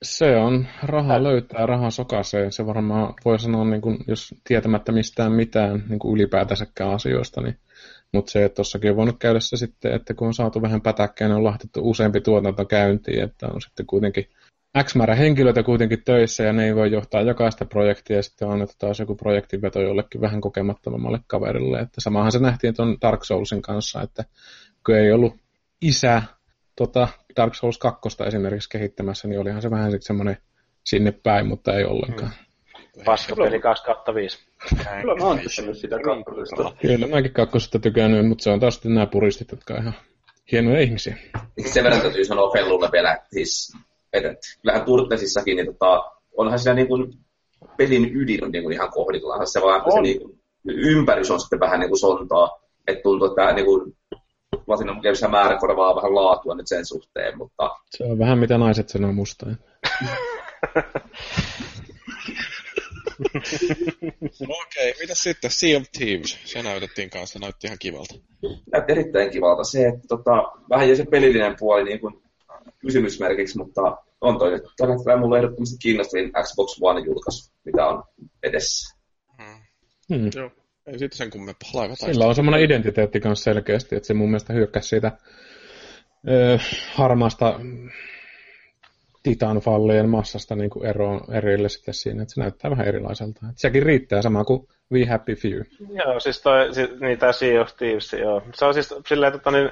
Se 0.03 0.35
on, 0.35 0.67
raha 0.83 1.23
löytää, 1.23 1.65
raha 1.65 1.89
sokaisee. 1.89 2.51
Se 2.51 2.65
varmaan 2.65 3.13
voi 3.25 3.39
sanoa, 3.39 3.65
niin 3.65 3.81
kuin, 3.81 3.97
jos 4.07 4.35
tietämättä 4.43 4.91
mistään 4.91 5.31
mitään 5.31 5.83
niin 5.89 5.99
kuin 5.99 6.15
ylipäätänsäkään 6.15 6.91
asioista, 6.91 7.41
niin 7.41 7.59
mutta 8.13 8.31
se, 8.31 8.45
että 8.45 8.55
tossakin 8.55 8.91
on 8.91 8.97
voinut 8.97 9.19
käydä 9.19 9.39
se 9.39 9.57
sitten, 9.57 9.93
että 9.93 10.13
kun 10.13 10.27
on 10.27 10.33
saatu 10.33 10.61
vähän 10.61 10.81
pätäkkää, 10.81 11.27
niin 11.27 11.35
on 11.35 11.43
lahtettu 11.43 11.89
useampi 11.89 12.21
tuotanto 12.21 12.65
käyntiin, 12.65 13.23
että 13.23 13.47
on 13.47 13.61
sitten 13.61 13.85
kuitenkin 13.85 14.29
X 14.83 14.95
määrä 14.95 15.15
henkilöitä 15.15 15.63
kuitenkin 15.63 16.03
töissä 16.05 16.43
ja 16.43 16.53
ne 16.53 16.65
ei 16.65 16.75
voi 16.75 16.91
johtaa 16.91 17.21
jokaista 17.21 17.65
projektia 17.65 18.15
ja 18.15 18.23
sitten 18.23 18.47
on 18.47 18.53
annettu 18.53 18.75
taas 18.79 18.99
joku 18.99 19.15
projektinveto 19.15 19.81
jollekin 19.81 20.21
vähän 20.21 20.41
kokemattomammalle 20.41 21.19
kaverille. 21.27 21.79
Että 21.79 22.01
samahan 22.01 22.31
se 22.31 22.39
nähtiin 22.39 22.75
tuon 22.75 22.97
Dark 23.01 23.23
Soulsin 23.23 23.61
kanssa, 23.61 24.01
että 24.01 24.23
kun 24.85 24.95
ei 24.95 25.11
ollut 25.11 25.35
isä 25.81 26.21
tota 26.75 27.07
Dark 27.35 27.55
Souls 27.55 27.77
2 27.77 28.23
esimerkiksi 28.27 28.69
kehittämässä, 28.69 29.27
niin 29.27 29.39
olihan 29.39 29.61
se 29.61 29.71
vähän 29.71 29.91
sitten 29.91 30.07
semmoinen 30.07 30.37
sinne 30.83 31.11
päin, 31.11 31.47
mutta 31.47 31.73
ei 31.73 31.85
ollenkaan. 31.85 32.31
Paskapeli 33.05 33.59
2 33.59 33.83
kautta 33.83 34.13
5. 34.13 34.39
Kyllä 35.01 35.15
mä 35.15 35.25
oon 35.25 35.39
tykännyt 35.39 35.77
sitä 35.77 35.99
kakkosesta. 35.99 36.75
Kyllä 36.81 37.07
mäkin 37.07 37.33
kakkosesta 37.33 37.79
tykännyt, 37.79 38.27
mutta 38.27 38.43
se 38.43 38.49
on 38.49 38.59
taas 38.59 38.73
sitten 38.73 38.93
nämä 38.93 39.05
puristit, 39.05 39.51
jotka 39.51 39.73
on 39.73 39.79
ihan 39.79 39.93
hienoja 40.51 40.79
ihmisiä. 40.79 41.17
Sen 41.65 41.83
verran 41.83 42.01
täytyy 42.01 42.25
sanoa 42.25 42.51
Fellulle 42.51 42.89
vielä, 42.91 43.19
siis, 43.31 43.77
että 44.13 44.29
kyllähän 44.61 44.85
Turtlesissakin, 44.85 45.57
niin 45.57 45.65
tota, 45.65 46.11
onhan 46.37 46.59
siinä 46.59 46.73
niin 46.73 46.87
kuin 46.87 47.13
pelin 47.77 48.15
ydin 48.15 48.43
on 48.43 48.51
niin 48.51 48.63
kuin 48.63 48.73
ihan 48.73 48.91
kohdillaan. 48.91 49.47
Se 49.47 49.61
vaan, 49.61 49.77
että 49.77 49.91
se 49.91 50.01
niin 50.01 50.21
kuin, 50.21 50.39
ympärys 50.65 51.31
on 51.31 51.39
sitten 51.39 51.59
vähän 51.59 51.79
niin 51.79 51.89
kuin 51.89 51.99
sontaa. 51.99 52.59
Että 52.87 53.03
tuntuu, 53.03 53.27
että 53.27 53.53
niin 53.53 53.65
kuin, 53.65 53.97
Platinum 54.65 55.01
Gamesissa 55.01 55.27
määrä 55.27 55.57
korvaa 55.57 55.95
vähän 55.95 56.15
laatua 56.15 56.55
nyt 56.55 56.67
sen 56.67 56.85
suhteen, 56.85 57.37
mutta 57.37 57.69
Se 57.89 58.03
on 58.03 58.19
vähän 58.19 58.39
mitä 58.39 58.57
naiset 58.57 58.89
sanoo 58.89 59.13
musta. 59.13 59.45
Okei, 64.61 64.93
mitä 64.99 65.15
sitten? 65.15 65.51
Sea 65.51 65.77
of 65.77 65.83
Thieves. 65.97 66.39
Se 66.45 66.63
näytettiin 66.63 67.09
kanssa, 67.09 67.39
näytti 67.39 67.67
ihan 67.67 67.79
kivalta. 67.79 68.15
näytti 68.71 68.91
erittäin 68.91 69.31
kivalta 69.31 69.63
se, 69.63 69.87
että 69.87 70.07
tota, 70.07 70.51
vähän 70.69 70.89
jo 70.89 70.95
se 70.95 71.05
pelillinen 71.05 71.55
puoli 71.59 71.83
niin 71.83 71.99
kuin 71.99 72.21
kysymysmerkiksi, 72.79 73.57
mutta 73.57 73.81
on 74.21 74.39
toi 74.39 74.61
tällä 74.77 74.93
hetkellä 74.93 75.19
mulle 75.19 75.37
ehdottomasti 75.37 75.77
kiinnostavin 75.81 76.31
Xbox 76.43 76.79
One-julkaisu, 76.81 77.53
mitä 77.65 77.87
on 77.87 78.03
edessä. 78.43 78.95
Hmm. 79.37 79.61
Hmm. 80.09 80.29
Joo. 80.35 80.51
Ei 80.87 80.99
siitä 80.99 81.15
sen 81.15 81.29
kummempaa. 81.29 81.69
Laiva 81.73 81.95
Sillä 81.95 82.25
on 82.25 82.35
semmoinen 82.35 82.63
identiteetti 82.63 83.19
kanssa 83.19 83.43
selkeästi, 83.43 83.95
että 83.95 84.07
se 84.07 84.13
mun 84.13 84.29
mielestä 84.29 84.53
hyökkäsi 84.53 84.87
siitä 84.87 85.11
ö, 86.27 86.57
harmaasta 86.93 87.59
titanfallien 89.23 90.09
massasta 90.09 90.55
niin 90.55 90.69
kuin 90.69 90.85
eroon 90.85 91.21
erille 91.33 91.69
sitten 91.69 91.93
siinä, 91.93 92.21
että 92.21 92.33
se 92.33 92.41
näyttää 92.41 92.71
vähän 92.71 92.87
erilaiselta. 92.87 93.39
Et 93.49 93.57
sekin 93.57 93.83
riittää 93.83 94.21
sama 94.21 94.43
kuin 94.43 94.67
We 94.91 95.05
Happy 95.05 95.35
Few. 95.35 95.61
Joo, 95.89 96.19
siis 96.19 96.41
toi, 96.41 96.73
si, 96.73 96.89
niin 96.99 97.19
tää 97.19 97.31
Sea 97.31 97.61
of 97.61 97.69
Thieves, 97.77 98.13
joo. 98.13 98.41
Se 98.53 98.65
on 98.65 98.73
siis 98.73 98.93
silleen, 99.07 99.31
tota 99.31 99.51
niin, 99.51 99.71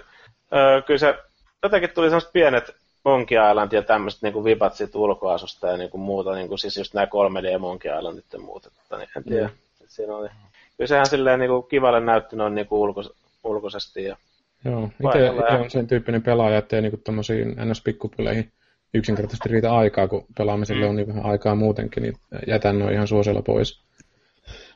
öö, 0.53 0.81
kyllä 0.81 0.97
se, 0.97 1.15
jotenkin 1.63 1.89
tuli 1.89 2.09
semmoset 2.09 2.33
pienet 2.33 2.75
Monkey 3.05 3.37
Island 3.49 3.71
ja 3.71 3.81
tämmöiset 3.81 4.21
niinku 4.21 4.43
vipat 4.43 4.73
siitä 4.73 4.97
ulkoasusta 4.97 5.67
ja 5.67 5.77
niinku 5.77 5.97
muuta, 5.97 6.33
niinku 6.33 6.57
siis 6.57 6.77
just 6.77 6.93
nämä 6.93 7.05
3D 7.05 7.59
Monkey 7.59 7.97
Islandit 7.97 8.33
ja 8.33 8.39
muuta, 8.39 8.69
tota, 8.71 8.97
niin 8.97 9.09
en 9.17 9.23
tiedä. 9.23 9.47
Mm. 9.47 9.53
Siinä 9.87 10.15
oli, 10.15 10.29
kyllä 10.77 10.87
sehän 10.87 11.05
silleen 11.05 11.39
niinku 11.39 11.61
kivalle 11.61 11.99
näytti 11.99 12.35
noin 12.35 12.55
niinku 12.55 12.81
ulkos, 12.81 13.13
ulkoisesti 13.43 14.03
ja 14.03 14.17
Joo, 14.65 14.89
itse, 15.05 15.29
on 15.29 15.69
sen 15.71 15.87
tyyppinen 15.87 16.23
pelaaja, 16.23 16.57
ettei 16.57 16.81
niinku 16.81 16.97
tommosiin 16.97 17.55
NS-pikkupeleihin 17.57 18.51
yksinkertaisesti 18.93 19.49
riitä 19.49 19.75
aikaa, 19.75 20.07
kun 20.07 20.25
pelaamiselle 20.37 20.85
Mm. 20.85 20.89
on 20.89 20.95
niin 20.95 21.07
vähän 21.07 21.25
aikaa 21.25 21.55
muutenkin, 21.55 22.03
niin 22.03 22.13
jätän 22.47 22.79
noin 22.79 22.93
ihan 22.93 23.07
suosella 23.07 23.41
pois. 23.41 23.81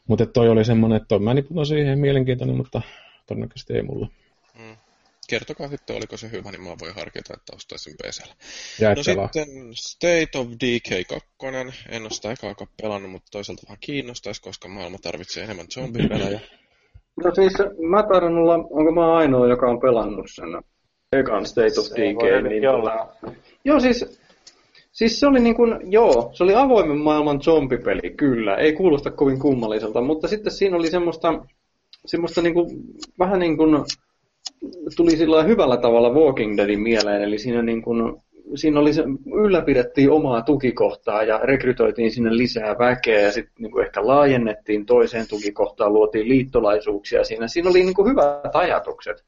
Mutta 0.08 0.26
toi 0.26 0.50
oli 0.50 0.66
semmonen, 0.66 0.96
että 0.98 1.08
toi 1.08 1.20
mä 1.20 1.34
niputan 1.34 1.66
siihen 1.66 2.00
mielenkiintoinen, 2.00 2.58
mutta 2.58 2.82
todennäköisesti 3.28 3.74
ei 3.74 3.82
mulla. 3.82 4.08
Mm. 4.60 4.78
Kertokaa 5.30 5.68
sitten, 5.68 5.96
oliko 5.96 6.18
se 6.18 6.32
hyvä, 6.32 6.52
niin 6.52 6.62
mä 6.64 6.70
voin 6.82 6.96
harkita, 6.96 7.34
että 7.34 7.56
ostaisin 7.56 7.94
PCllä. 7.98 8.34
Ja 8.80 8.90
No 8.90 9.02
pelaa. 9.06 9.30
sitten 9.34 9.48
State 9.76 10.38
of 10.38 10.48
Decay 10.48 11.04
2. 11.04 11.28
En 11.90 12.02
ole 12.02 12.10
sitä 12.10 12.32
ekaa 12.32 12.56
pelannut, 12.82 13.12
mutta 13.12 13.28
toisaalta 13.32 13.64
vähän 13.68 13.78
kiinnostaisi, 13.82 14.42
koska 14.42 14.68
maailma 14.68 14.98
tarvitsee 14.98 15.44
enemmän 15.44 15.66
zombipelejä. 15.72 16.40
No 17.24 17.36
siis 17.36 17.54
mä 17.90 18.04
taidan 18.04 18.38
olla, 18.38 18.54
onko 18.54 18.92
mä 18.92 19.16
ainoa, 19.18 19.48
joka 19.48 19.70
on 19.70 19.80
pelannut 19.80 20.26
sen 20.36 20.50
ekan 21.12 21.46
State 21.46 21.80
of 21.80 21.86
hyvinkin 21.98 22.44
Niin, 22.50 22.70
olla. 22.70 23.16
joo, 23.66 23.80
siis, 23.80 24.20
siis 24.92 25.20
se 25.20 25.28
oli 25.28 25.40
niin 25.40 25.56
kuin, 25.56 25.92
joo, 25.92 26.30
se 26.34 26.44
oli 26.44 26.56
avoimen 26.56 26.98
maailman 26.98 27.42
zombipeli, 27.42 28.10
kyllä. 28.18 28.56
Ei 28.56 28.74
kuulosta 28.74 29.12
kovin 29.12 29.40
kummalliselta, 29.40 30.02
mutta 30.02 30.28
sitten 30.28 30.52
siinä 30.52 30.76
oli 30.78 30.90
semmoista, 30.92 31.46
semmoista 32.06 32.42
niin 32.42 32.54
kuin, 32.54 32.70
vähän 33.20 33.40
niin 33.40 33.58
kuin, 33.58 33.86
tuli 34.96 35.12
sillä 35.12 35.44
hyvällä 35.44 35.78
tavalla 35.78 36.10
Walking 36.10 36.58
Deadin 36.58 36.82
mieleen, 36.82 37.22
eli 37.22 37.38
siinä 37.38 37.62
niin 37.62 37.82
kuin, 37.82 38.22
siinä 38.56 38.80
oli 38.80 38.94
se, 38.94 39.04
ylläpidettiin 39.46 40.12
omaa 40.12 40.42
tukikohtaa 40.42 41.24
ja 41.24 41.38
rekrytoitiin 41.38 42.12
sinne 42.12 42.38
lisää 42.38 42.76
väkeä 42.80 43.22
ja 43.22 43.32
sitten 43.32 43.54
niin 43.60 43.82
ehkä 43.86 44.08
laajennettiin 44.08 44.86
toiseen 44.86 45.28
tukikohtaan, 45.28 45.94
luotiin 45.94 46.30
liittolaisuuksia 46.30 47.24
siinä. 47.24 47.48
Siinä 47.48 47.70
oli 47.70 47.84
niin 47.84 47.94
kuin 47.94 48.10
hyvät 48.10 48.56
ajatukset. 48.56 49.24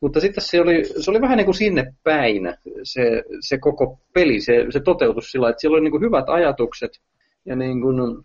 Mutta 0.00 0.20
sitten 0.20 0.44
se 0.44 0.60
oli, 0.60 0.84
se 0.84 1.10
oli 1.10 1.20
vähän 1.20 1.36
niin 1.36 1.44
kuin 1.44 1.54
sinne 1.54 1.94
päin 2.02 2.54
se, 2.82 3.22
se 3.40 3.58
koko 3.58 4.00
peli, 4.14 4.40
se, 4.40 4.66
se 4.70 4.80
toteutus 4.80 5.32
sillä 5.32 5.50
että 5.50 5.60
siellä 5.60 5.74
oli 5.74 5.84
niin 5.84 5.90
kuin 5.92 6.02
hyvät 6.02 6.28
ajatukset 6.28 6.90
ja 7.44 7.56
niin 7.56 7.80
kuin, 7.80 8.24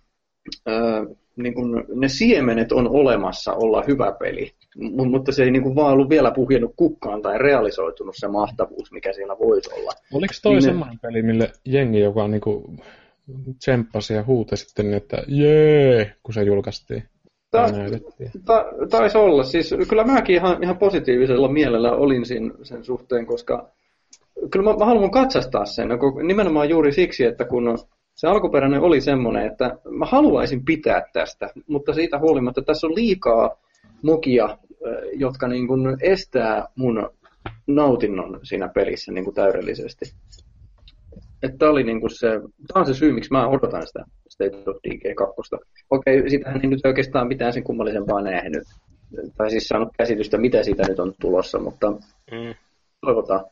öö, 0.70 1.06
niin 1.38 1.54
kun 1.54 1.86
ne 1.96 2.08
siemenet 2.08 2.72
on 2.72 2.88
olemassa 2.90 3.54
olla 3.54 3.84
hyvä 3.88 4.16
peli, 4.20 4.52
M- 4.78 5.10
mutta 5.10 5.32
se 5.32 5.44
ei 5.44 5.52
niin 5.52 5.64
kun 5.64 5.76
vaan 5.76 5.94
ollut 5.94 6.10
vielä 6.10 6.32
puhjennut 6.32 6.74
kukkaan 6.76 7.22
tai 7.22 7.38
realisoitunut 7.38 8.16
se 8.18 8.28
mahtavuus, 8.28 8.92
mikä 8.92 9.14
siellä 9.14 9.38
voisi 9.40 9.70
olla. 9.74 9.92
Oliko 10.14 10.34
toi 10.44 10.52
Niin 10.52 10.56
ne- 10.56 10.62
semmoinen 10.62 11.00
peli, 11.02 11.22
mille 11.22 11.52
jengi, 11.66 12.00
joka 12.00 12.28
niinku 12.28 12.74
tsemppasi 13.60 14.14
ja 14.14 14.24
huuti 14.24 14.58
sitten, 14.58 14.94
että 14.94 15.24
jee, 15.28 16.14
kun 16.24 16.34
se 16.34 16.44
julkaistiin? 16.44 17.04
Ta-. 17.52 17.68
Ta- 18.46 18.66
taisi 18.90 19.18
olla. 19.18 19.44
Siis, 19.44 19.76
kyllä 19.90 20.04
mäkin 20.04 20.36
ihan, 20.36 20.64
ihan 20.64 20.78
positiivisella 20.78 21.48
mielellä 21.48 21.92
olin 21.92 22.26
siinä, 22.26 22.52
sen 22.64 22.84
suhteen, 22.84 23.26
koska 23.26 23.70
kyllä 24.52 24.72
mä, 24.72 24.78
mä 24.78 24.86
haluan 24.86 25.12
katsastaa 25.12 25.66
sen 25.66 26.00
kun- 26.00 26.28
nimenomaan 26.28 26.70
juuri 26.70 26.92
siksi, 26.92 27.24
että 27.26 27.46
kun 27.46 27.78
se 28.16 28.28
alkuperäinen 28.28 28.82
oli 28.82 29.02
semmoinen, 29.02 29.46
että 29.46 29.78
mä 29.90 30.06
haluaisin 30.06 30.66
pitää 30.66 31.04
tästä, 31.14 31.50
mutta 31.68 31.94
siitä 31.94 32.20
huolimatta 32.20 32.62
tässä 32.62 32.88
on 32.88 32.96
liikaa 32.96 33.56
mokia, 34.02 34.58
ö, 34.86 35.02
jotka 35.14 35.48
niin 35.48 35.68
kuin 35.68 35.98
estää 36.02 36.68
mun 36.76 37.10
nautinnon 37.68 38.40
siinä 38.44 38.68
pelissä 38.68 39.12
niin 39.12 39.24
kuin 39.24 39.36
täydellisesti. 39.36 40.06
Että 41.44 41.58
tää 41.58 41.70
oli 41.70 41.84
niin 41.84 42.00
kuin 42.02 42.12
se, 42.20 42.28
tää 42.74 42.80
on 42.80 42.86
se 42.86 42.94
syy, 42.94 43.12
miksi 43.14 43.32
mä 43.32 43.48
odotan 43.48 43.88
sitä 43.88 44.04
State 44.30 44.58
of 44.70 44.78
Decay 44.84 45.14
2. 45.14 45.34
Okei, 45.90 46.30
sitähän 46.30 46.62
ei 46.64 46.70
nyt 46.70 46.86
oikeastaan 46.86 47.28
mitään 47.28 47.54
sen 47.54 47.64
kummallisempaa 47.64 48.22
nähnyt. 48.22 48.64
Tai 49.38 49.50
siis 49.50 49.68
saanut 49.68 49.90
käsitystä, 49.98 50.38
mitä 50.38 50.64
siitä 50.64 50.84
nyt 50.88 51.00
on 51.00 51.14
tulossa, 51.22 51.60
mutta 51.60 51.92
Mm. 52.32 52.56
toivotaan. 53.02 53.46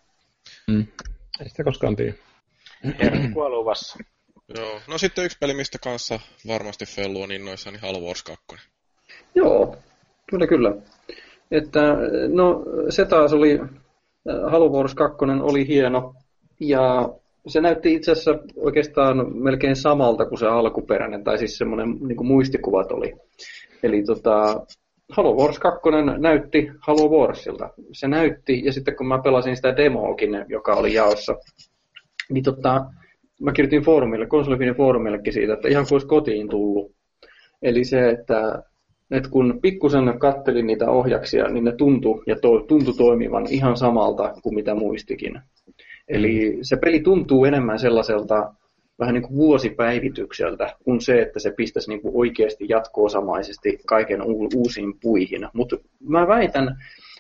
Mm. 0.68 0.86
Ei 1.42 1.50
sitä 1.50 1.64
koskaan 1.64 1.96
tiedä. 1.96 2.14
Herkkua 3.00 3.50
luvassa. 3.50 4.00
Joo. 4.50 4.80
No 4.88 4.98
sitten 4.98 5.26
yksi 5.26 5.38
peli, 5.40 5.54
mistä 5.54 5.78
kanssa 5.84 6.20
varmasti 6.48 6.86
Fellu 6.86 7.22
on 7.22 7.32
innoissaan, 7.32 7.74
niin 7.74 7.82
Halo 7.82 8.00
Wars 8.00 8.24
2. 8.24 8.44
Joo, 9.36 9.76
kyllä 10.30 10.48
kyllä. 10.48 10.76
Että, 11.52 11.82
no 12.34 12.64
se 12.90 13.06
taas 13.06 13.34
oli, 13.34 13.60
äh, 13.62 14.52
Halo 14.52 14.70
Wars 14.70 14.96
2 14.96 15.18
oli 15.42 15.68
hieno, 15.68 16.16
ja 16.60 17.10
se 17.48 17.62
näytti 17.62 17.94
itse 17.94 18.12
asiassa 18.12 18.40
oikeastaan 18.56 19.38
melkein 19.38 19.76
samalta 19.76 20.26
kuin 20.26 20.40
se 20.40 20.48
alkuperäinen, 20.48 21.24
tai 21.24 21.38
siis 21.38 21.58
semmoinen 21.58 21.98
niin 22.02 22.18
kuin 22.18 22.28
muistikuvat 22.28 22.92
oli. 22.92 23.14
Eli 23.84 24.04
tota, 24.04 24.66
Halo 25.12 25.36
Wars 25.36 25.60
2 25.60 25.80
näytti 26.18 26.72
Halo 26.80 27.10
Warsilta. 27.10 27.70
Se 27.92 28.08
näytti, 28.08 28.62
ja 28.66 28.74
sitten 28.74 28.96
kun 28.96 29.08
mä 29.08 29.22
pelasin 29.24 29.56
sitä 29.56 29.78
demoakin, 29.78 30.46
joka 30.48 30.74
oli 30.74 30.94
jaossa, 30.94 31.36
niin 32.30 32.44
tota, 32.44 32.86
mä 33.44 33.52
kirjoitin 33.52 33.84
foorumille, 33.84 34.26
konsolifinin 34.26 34.76
foorumillekin 34.76 35.34
siitä, 35.34 35.54
että 35.54 35.68
ihan 35.68 35.86
kuin 35.90 35.96
olisi 35.96 36.08
kotiin 36.08 36.50
tullut. 36.50 36.92
Eli 37.62 37.84
se, 37.84 38.10
että, 38.10 38.64
että 39.12 39.30
kun 39.30 39.60
pikkusen 39.62 40.20
kattelin 40.20 40.68
niitä 40.68 40.90
ohjaksia, 40.90 41.48
niin 41.48 41.64
ne 41.64 41.72
tuntui 41.72 42.24
ja 42.28 42.36
to, 42.42 42.60
tuntui 42.60 42.94
toimivan 42.94 43.48
ihan 43.50 43.78
samalta 43.78 44.34
kuin 44.44 44.56
mitä 44.56 44.76
muistikin. 44.76 45.40
Eli 46.08 46.58
se 46.62 46.78
peli 46.78 47.00
tuntuu 47.00 47.46
enemmän 47.46 47.80
sellaiselta 47.80 48.54
vähän 49.00 49.14
niin 49.14 49.24
kuin 49.24 49.36
vuosipäivitykseltä, 49.36 50.76
kuin 50.84 51.02
se, 51.02 51.22
että 51.22 51.40
se 51.40 51.52
pistäisi 51.52 51.90
niin 51.90 52.02
kuin 52.02 52.16
oikeasti 52.16 52.66
jatko-osamaisesti 52.70 53.80
kaiken 53.88 54.22
uusiin 54.56 54.94
puihin. 55.02 55.50
Mutta 55.54 55.78
mä 56.10 56.28
väitän, 56.28 56.76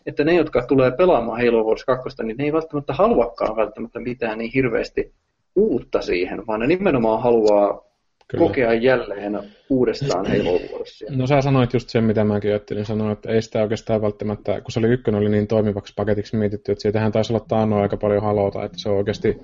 että 0.05 0.23
ne, 0.23 0.35
jotka 0.35 0.65
tulee 0.67 0.91
pelaamaan 0.91 1.45
Halo 1.45 1.63
Wars 1.63 1.85
2, 1.85 2.23
niin 2.23 2.37
ne 2.37 2.43
ei 2.43 2.53
välttämättä 2.53 2.93
haluakaan 2.93 3.55
välttämättä 3.55 3.99
mitään 3.99 4.37
niin 4.37 4.51
hirveästi 4.53 5.13
uutta 5.55 6.01
siihen, 6.01 6.47
vaan 6.47 6.59
ne 6.59 6.67
nimenomaan 6.67 7.21
haluaa 7.21 7.81
Kyllä. 8.27 8.45
kokea 8.47 8.73
jälleen 8.73 9.39
uudestaan 9.69 10.25
Halo 10.25 10.59
Warsia. 10.77 11.07
No 11.11 11.27
sä 11.27 11.41
sanoit 11.41 11.73
just 11.73 11.89
sen, 11.89 12.03
mitä 12.03 12.23
mäkin 12.23 12.51
ajattelin 12.51 12.85
sanoa, 12.85 13.11
että 13.11 13.31
ei 13.31 13.41
sitä 13.41 13.61
oikeastaan 13.61 14.01
välttämättä, 14.01 14.61
kun 14.61 14.71
se 14.71 14.79
oli 14.79 14.87
ykkönen 14.87 15.21
oli 15.21 15.29
niin 15.29 15.47
toimivaksi 15.47 15.93
paketiksi 15.95 16.37
mietitty, 16.37 16.71
että 16.71 16.81
siitähän 16.81 17.11
taisi 17.11 17.33
olla 17.33 17.45
taannoin 17.47 17.81
aika 17.81 17.97
paljon 17.97 18.23
halota, 18.23 18.63
että 18.63 18.77
se 18.77 18.89
on 18.89 18.97
oikeasti 18.97 19.39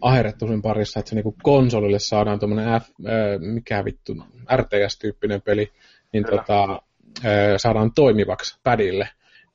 aherrettu 0.00 0.48
sen 0.48 0.62
parissa, 0.62 1.00
että 1.00 1.08
se 1.08 1.14
niinku 1.14 1.36
konsolille 1.42 1.98
saadaan 1.98 2.38
tuommoinen 2.38 2.80
F, 2.80 2.84
äh, 3.06 3.40
mikä 3.40 3.84
vittu, 3.84 4.16
RTS-tyyppinen 4.56 5.42
peli, 5.44 5.70
niin 6.12 6.24
Kyllä. 6.24 6.42
tota, 6.42 6.82
äh, 7.24 7.54
saadaan 7.56 7.92
toimivaksi 7.94 8.60
padille. 8.64 9.08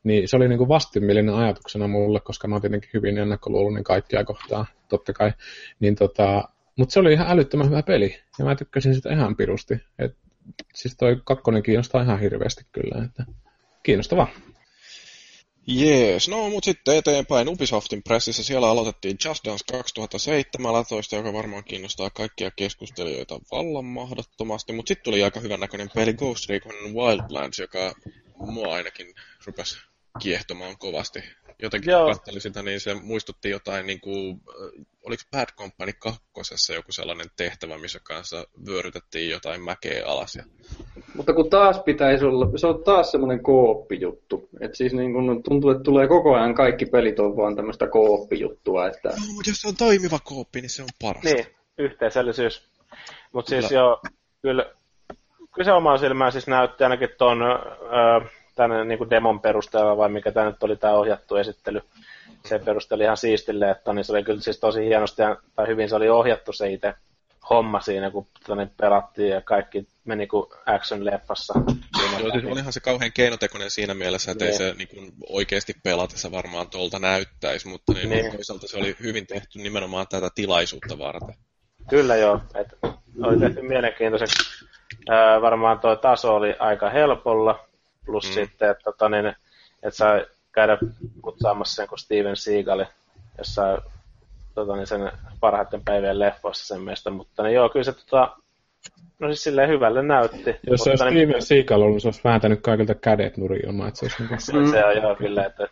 Niin 0.03 0.27
se 0.27 0.35
oli 0.35 0.47
niinku 0.47 0.67
vastenmielinen 0.67 1.35
ajatuksena 1.35 1.87
mulle, 1.87 2.19
koska 2.19 2.47
mä 2.47 2.55
oon 2.55 2.61
tietenkin 2.61 2.89
hyvin 2.93 3.17
ennakkoluuloinen 3.17 3.83
kaikkia 3.83 4.23
kohtaan, 4.23 4.65
totta 4.89 5.13
kai. 5.13 5.31
Niin 5.79 5.95
tota, 5.95 6.49
mutta 6.77 6.93
se 6.93 6.99
oli 6.99 7.13
ihan 7.13 7.27
älyttömän 7.29 7.69
hyvä 7.69 7.83
peli, 7.83 8.19
ja 8.39 8.45
mä 8.45 8.55
tykkäsin 8.55 8.95
sitä 8.95 9.13
ihan 9.13 9.35
pirusti. 9.35 9.73
Et, 9.99 10.17
siis 10.75 10.95
toi 10.97 11.21
kakkonen 11.25 11.63
kiinnostaa 11.63 12.03
ihan 12.03 12.19
hirveästi 12.19 12.65
kyllä, 12.71 13.05
että 13.05 13.25
kiinnostavaa. 13.83 14.27
Jees, 15.67 16.29
no 16.29 16.49
mut 16.49 16.63
sitten 16.63 16.97
eteenpäin 16.97 17.49
Ubisoftin 17.49 18.03
pressissä 18.03 18.43
siellä 18.43 18.69
aloitettiin 18.69 19.17
Just 19.25 19.45
Dance 19.45 19.63
2017, 19.71 21.15
joka 21.15 21.33
varmaan 21.33 21.63
kiinnostaa 21.63 22.09
kaikkia 22.09 22.51
keskustelijoita 22.51 23.39
vallan 23.51 23.85
mahdottomasti, 23.85 24.73
mutta 24.73 24.87
sitten 24.87 25.03
tuli 25.03 25.23
aika 25.23 25.39
hyvän 25.39 25.59
näköinen 25.59 25.89
peli 25.95 26.13
Ghost 26.13 26.49
Recon 26.49 26.93
Wildlands, 26.93 27.59
joka 27.59 27.93
mua 28.39 28.73
ainakin 28.73 29.07
rupesi 29.45 29.90
kiehtomaan 30.19 30.77
kovasti. 30.77 31.23
Jotenkin 31.61 31.91
Joo. 31.91 32.05
kun 32.05 32.13
katselin 32.13 32.41
sitä, 32.41 32.63
niin 32.63 32.79
se 32.79 32.93
muistutti 32.93 33.49
jotain, 33.49 33.85
niin 33.85 34.01
kuin, 34.01 34.41
äh, 34.49 34.85
oliko 35.05 35.23
Bad 35.31 35.47
Company 35.57 35.91
kakkosessa 35.99 36.73
joku 36.73 36.91
sellainen 36.91 37.27
tehtävä, 37.35 37.77
missä 37.77 37.99
kanssa 38.03 38.47
vyörytettiin 38.65 39.29
jotain 39.29 39.61
mäkeä 39.61 40.05
alas. 40.05 40.35
Ja... 40.35 40.43
Mutta 41.15 41.33
kun 41.33 41.49
taas 41.49 41.79
pitäisi 41.79 42.25
olla, 42.25 42.57
se 42.57 42.67
on 42.67 42.83
taas 42.83 43.11
semmoinen 43.11 43.43
kooppijuttu. 43.43 44.49
Että 44.59 44.77
siis 44.77 44.93
niin 44.93 45.13
kun 45.13 45.43
tuntuu, 45.43 45.69
että 45.69 45.83
tulee 45.83 46.07
koko 46.07 46.35
ajan 46.35 46.55
kaikki 46.55 46.85
pelit 46.85 47.19
on 47.19 47.37
vaan 47.37 47.55
tämmöistä 47.55 47.87
kooppijuttua, 47.87 48.87
että 48.87 49.09
No, 49.09 49.33
mutta 49.33 49.49
jos 49.49 49.61
se 49.61 49.67
on 49.67 49.77
toimiva 49.77 50.19
kooppi, 50.23 50.61
niin 50.61 50.69
se 50.69 50.83
on 50.83 50.89
paras. 51.01 51.23
Niin, 51.23 51.45
yhteisöllisyys. 51.77 52.71
Mutta 53.33 53.49
siis 53.49 53.67
Kyllä. 53.67 53.81
joo, 53.81 54.01
kyllä, 54.41 54.65
kyllä 55.55 55.65
se 55.65 55.71
omaan 55.71 55.99
silmään 55.99 56.31
siis 56.31 56.47
näytti 56.47 56.83
ainakin 56.83 57.09
tuon 57.17 57.41
öö, 57.41 58.29
tänne 58.69 58.85
niin 58.85 59.09
demon 59.09 59.39
perusteella, 59.39 59.97
vai 59.97 60.09
mikä 60.09 60.31
tämä 60.31 60.45
nyt 60.45 60.63
oli 60.63 60.75
tämä 60.77 60.93
ohjattu 60.93 61.35
esittely. 61.35 61.81
Se 62.45 62.59
perusteli 62.59 63.03
ihan 63.03 63.17
siistille, 63.17 63.69
että 63.71 63.93
niin 63.93 64.05
se 64.05 64.11
oli 64.11 64.23
kyllä 64.23 64.41
siis 64.41 64.59
tosi 64.59 64.85
hienosti, 64.85 65.21
ja- 65.21 65.37
tai 65.55 65.67
hyvin 65.67 65.89
se 65.89 65.95
oli 65.95 66.09
ohjattu 66.09 66.53
se 66.53 66.71
itse 66.71 66.93
homma 67.49 67.79
siinä, 67.81 68.11
kun 68.11 68.27
tänne 68.47 68.67
pelattiin 68.77 69.29
ja 69.29 69.41
kaikki 69.41 69.87
meni 70.05 70.27
kuin 70.27 70.45
action-leffassa. 70.51 71.53
Joo, 72.19 72.31
siis 72.31 72.45
olihan 72.51 72.73
se 72.73 72.79
kauhean 72.79 73.11
keinotekoinen 73.13 73.71
siinä 73.71 73.93
mielessä, 73.93 74.31
että 74.31 74.45
ei 74.45 74.49
Niin. 74.51 74.57
se 74.57 74.73
niin 74.77 74.87
kuin, 74.87 75.11
oikeasti 75.29 75.73
pelatessa 75.83 76.31
varmaan 76.31 76.69
tuolta 76.69 76.99
näyttäisi, 76.99 77.67
mutta 77.67 77.93
niin, 77.93 78.09
Niin. 78.09 78.21
niin. 78.23 78.35
toisaalta 78.35 78.67
se 78.67 78.77
oli 78.77 78.95
hyvin 79.03 79.27
tehty 79.27 79.59
nimenomaan 79.59 80.05
tätä 80.09 80.29
tilaisuutta 80.35 80.97
varten. 80.97 81.35
Kyllä 81.89 82.15
joo, 82.15 82.41
että 82.55 82.75
oli 83.23 83.39
tehty 83.39 83.61
mielenkiintoiseksi. 83.61 84.65
Ää, 85.09 85.41
varmaan 85.41 85.79
tuo 85.79 85.95
taso 85.95 86.35
oli 86.35 86.55
aika 86.59 86.89
helpolla, 86.89 87.67
plus 88.05 88.27
Mm. 88.27 88.33
sitten, 88.33 88.71
että, 88.71 88.83
tota, 88.83 89.09
niin, 89.09 89.25
että 89.83 89.97
sai 89.97 90.25
käydä 90.51 90.77
kutsaamassa 91.21 91.75
sen 91.75 91.87
kuin 91.87 91.99
Steven 91.99 92.35
Seagali 92.35 92.85
jossain 93.37 93.81
tota, 94.55 94.75
niin 94.75 94.87
sen 94.87 95.11
parhaiten 95.39 95.83
päivien 95.85 96.19
leffoissa 96.19 96.67
sen 96.67 96.81
mielestä, 96.81 97.09
mutta 97.09 97.43
niin, 97.43 97.53
joo, 97.55 97.69
kyllä 97.69 97.83
se 97.83 97.93
tota, 97.93 98.37
no 99.19 99.27
siis 99.27 99.43
silleen 99.43 99.69
hyvälle 99.69 100.03
näytti. 100.03 100.55
Jos 100.67 100.83
se 100.83 100.89
olisi 100.89 101.03
mutta, 101.03 101.13
niin, 101.13 101.27
Steven 101.27 101.41
Seagal 101.41 101.81
ollut, 101.81 101.93
niin 101.93 102.01
se 102.01 102.07
olisi 102.07 102.21
vääntänyt 102.23 102.61
kaikilta 102.61 102.95
kädet 102.95 103.37
nurin 103.37 103.65
ilman, 103.65 103.87
että 103.87 103.99
se 103.99 104.05
olisi 104.05 104.17
niinku... 104.19 104.35
se, 104.39 104.71
se 104.71 104.85
on 104.85 104.95
joo 104.95 105.15
kyllä, 105.15 105.45
että 105.45 105.67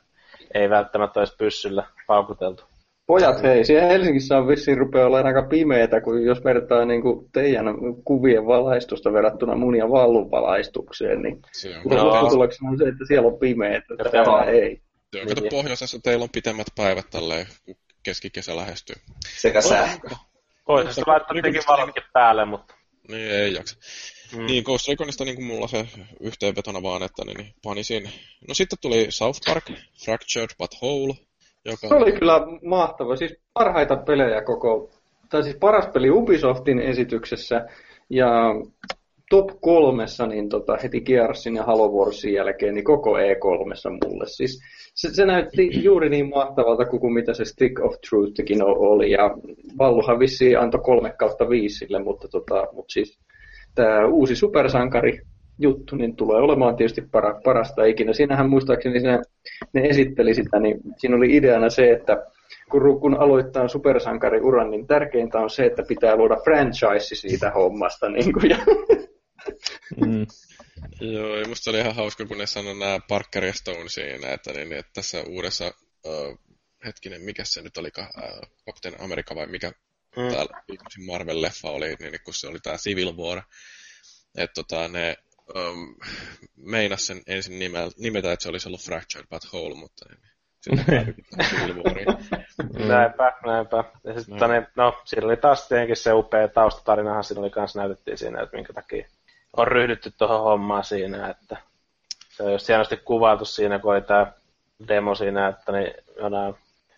ei 0.53 0.69
välttämättä 0.69 1.19
olisi 1.19 1.35
pyssyllä 1.37 1.83
paukuteltu. 2.07 2.63
Pojat, 3.09 3.43
hei, 3.43 3.65
siellä 3.65 3.87
Helsingissä 3.87 4.37
on 4.37 4.47
vissiin 4.47 4.77
rupeaa 4.77 5.07
olemaan 5.07 5.35
aika 5.35 5.49
pimeätä, 5.49 6.01
kun 6.01 6.23
jos 6.23 6.43
vertaa 6.43 6.85
niin 6.85 7.01
kuin 7.01 7.29
teidän 7.33 7.65
kuvien 8.05 8.45
valaistusta 8.45 9.13
verrattuna 9.13 9.55
mun 9.55 9.75
ja 9.75 9.89
Vallun 9.89 10.31
valaistukseen, 10.31 11.21
niin 11.21 11.41
Se 11.51 11.69
on, 11.77 12.07
lopputuloksena 12.07 12.69
on 12.71 12.77
se, 12.77 12.83
että 12.83 13.05
siellä 13.07 13.27
on 13.27 13.39
pimeätä, 13.39 13.85
että 13.93 14.09
täällä 14.09 14.43
ei. 14.43 14.81
on 15.21 15.27
kato, 15.27 15.41
Niin. 15.41 15.49
pohjoisessa 15.49 15.99
teillä 16.03 16.23
on 16.23 16.29
pitemmät 16.29 16.67
päivät 16.75 17.05
tälleen, 17.09 17.45
kun 17.65 17.75
keskikesä 18.03 18.55
lähestyy. 18.55 18.95
Sekä 19.37 19.61
sähkö. 19.61 20.09
Voisi 20.67 20.93
se 20.93 21.03
laittaa 21.07 21.33
tietenkin 21.33 21.61
valotkin 21.67 22.03
päälle, 22.13 22.45
mutta 22.45 22.73
Niin, 23.07 23.31
ei 23.31 23.53
jaksa. 23.53 23.75
mm. 24.33 24.39
Mm. 24.39 24.45
Niin, 24.45 24.63
Ghost 24.63 24.87
Reconista 24.87 25.25
niin 25.25 25.35
kuin 25.35 25.45
mulla 25.47 25.67
se 25.67 25.87
yhteenvetona 26.19 26.83
vaan, 26.83 27.03
että 27.03 27.25
niin, 27.25 27.37
niin 27.37 27.53
panisin. 27.63 28.09
No 28.47 28.53
sitten 28.53 28.79
tuli 28.81 29.05
South 29.09 29.39
Park, 29.45 29.65
Fractured 30.05 30.49
But 30.57 30.71
Whole, 30.81 31.13
joka 31.65 31.87
Se 31.87 31.95
oli 31.95 32.11
kyllä 32.11 32.47
mahtava. 32.65 33.15
Siis 33.15 33.37
parhaita 33.53 33.95
pelejä 33.95 34.41
koko, 34.41 34.89
tai 35.29 35.43
siis 35.43 35.55
paras 35.55 35.87
peli 35.87 36.09
Ubisoftin 36.09 36.79
esityksessä 36.79 37.65
ja 38.09 38.55
top 39.29 39.49
kolmessa 39.61 40.27
niin 40.27 40.49
tota, 40.49 40.77
heti 40.83 41.01
Gearsin 41.01 41.55
ja 41.55 41.63
Halo 41.63 41.87
Warsin 41.87 42.33
jälkeen 42.33 42.73
niin 42.73 42.83
koko 42.83 43.17
E3 43.17 43.99
mulle. 44.05 44.25
Siis 44.27 44.61
se, 44.93 45.13
se 45.13 45.25
näytti 45.25 45.69
juuri 45.85 46.09
niin 46.09 46.29
mahtavalta 46.29 46.85
kuin, 46.85 47.13
mitä 47.13 47.33
se 47.33 47.45
Stick 47.45 47.79
of 47.85 47.93
Truthkin 48.09 48.63
oli 48.63 49.11
ja 49.11 49.35
Valluhan 49.77 50.19
vissiin 50.19 50.59
antoi 50.59 50.81
kolme 50.83 51.13
kautta 51.19 51.49
viisi 51.49 51.77
sille, 51.77 52.03
mutta, 52.03 52.27
tota, 52.27 52.67
mutta 52.73 52.93
siis 52.93 53.19
tämä 53.75 54.05
uusi 54.05 54.35
supersankari 54.35 55.21
juttu 55.59 55.95
niin 55.95 56.15
tulee 56.15 56.41
olemaan 56.41 56.75
tietysti 56.75 57.01
para, 57.01 57.41
parasta 57.43 57.85
ikinä. 57.85 58.13
Siinähän 58.13 58.49
muistaakseni 58.49 58.99
siinä, 58.99 59.21
ne 59.73 59.81
esitteli 59.81 60.35
sitä, 60.35 60.59
niin 60.59 60.79
siinä 60.97 61.15
oli 61.15 61.35
ideana 61.35 61.69
se, 61.69 61.91
että 61.91 62.25
kun, 62.71 62.99
kun 62.99 63.19
aloittaa 63.19 63.67
supersankariuran, 63.67 64.71
niin 64.71 64.87
tärkeintä 64.87 65.39
on 65.39 65.49
se, 65.49 65.65
että 65.65 65.83
pitää 65.87 66.15
luoda 66.15 66.37
franchise 66.43 67.15
siitä 67.15 67.51
hommasta. 67.51 68.09
Niin 68.09 68.33
kuin, 68.33 68.49
ja... 68.49 68.57
mm. 70.05 70.25
Joo, 71.13 71.37
ja 71.37 71.47
musta 71.47 71.69
oli 71.69 71.79
ihan 71.79 71.95
hauska, 71.95 72.25
kun 72.25 72.37
ne 72.37 72.47
sanoi 72.47 72.75
nämä 72.75 72.99
Parker 73.07 73.43
ja 73.43 73.53
Stone 73.53 73.89
siinä, 73.89 74.29
että, 74.29 74.53
niin, 74.53 74.73
että 74.73 74.91
tässä 74.93 75.23
uudessa, 75.27 75.71
uh, 76.05 76.39
hetkinen, 76.85 77.21
mikä 77.21 77.43
se 77.45 77.61
nyt 77.61 77.77
oli, 77.77 77.89
uh, 77.97 78.49
Captain 78.65 79.01
America 79.01 79.35
vai 79.35 79.47
mikä 79.47 79.71
mm. 80.17 80.31
täällä 80.31 80.61
Marvel-leffa 81.05 81.69
oli, 81.69 81.95
niin 81.99 82.19
kun 82.23 82.33
se 82.33 82.47
oli 82.47 82.59
tämä 82.59 82.77
Civil 82.77 83.17
War, 83.17 83.41
että 84.37 84.53
tota, 84.53 84.87
ne 84.87 85.15
um, 85.55 85.95
meinas 86.55 87.07
sen 87.07 87.21
ensin 87.27 87.59
nimetä, 87.97 88.31
että 88.31 88.43
se 88.43 88.49
olisi 88.49 88.69
ollut 88.69 88.81
Fractured 88.81 89.27
But 89.29 89.41
Whole, 89.53 89.75
mutta 89.75 90.05
niin, 90.09 90.19
sitten 91.41 92.87
Näinpä, 92.87 93.33
näinpä. 93.45 93.83
Ja 94.03 94.21
sitten, 94.21 94.49
niin, 94.49 94.67
no, 94.75 95.01
siinä 95.05 95.27
oli 95.27 95.37
taas 95.37 95.67
tietenkin 95.67 95.95
se 95.95 96.13
upea 96.13 96.47
taustatarinahan 96.47 97.23
siinä 97.23 97.41
oli 97.41 97.49
kanssa 97.49 97.79
näytettiin 97.79 98.17
siinä, 98.17 98.41
että 98.41 98.55
minkä 98.55 98.73
takia 98.73 99.07
on 99.57 99.67
ryhdytty 99.67 100.11
tuohon 100.17 100.43
hommaan 100.43 100.83
siinä, 100.83 101.29
että 101.29 101.57
se 102.29 102.43
on 102.43 102.51
just 102.51 102.67
hienosti 102.67 102.97
kuvailtu 102.97 103.45
siinä, 103.45 103.79
kun 103.79 103.93
oli 103.93 104.01
tämä 104.01 104.31
demo 104.87 105.15
siinä, 105.15 105.47
että 105.47 105.71
niin 105.71 105.93
jonain 106.17 106.55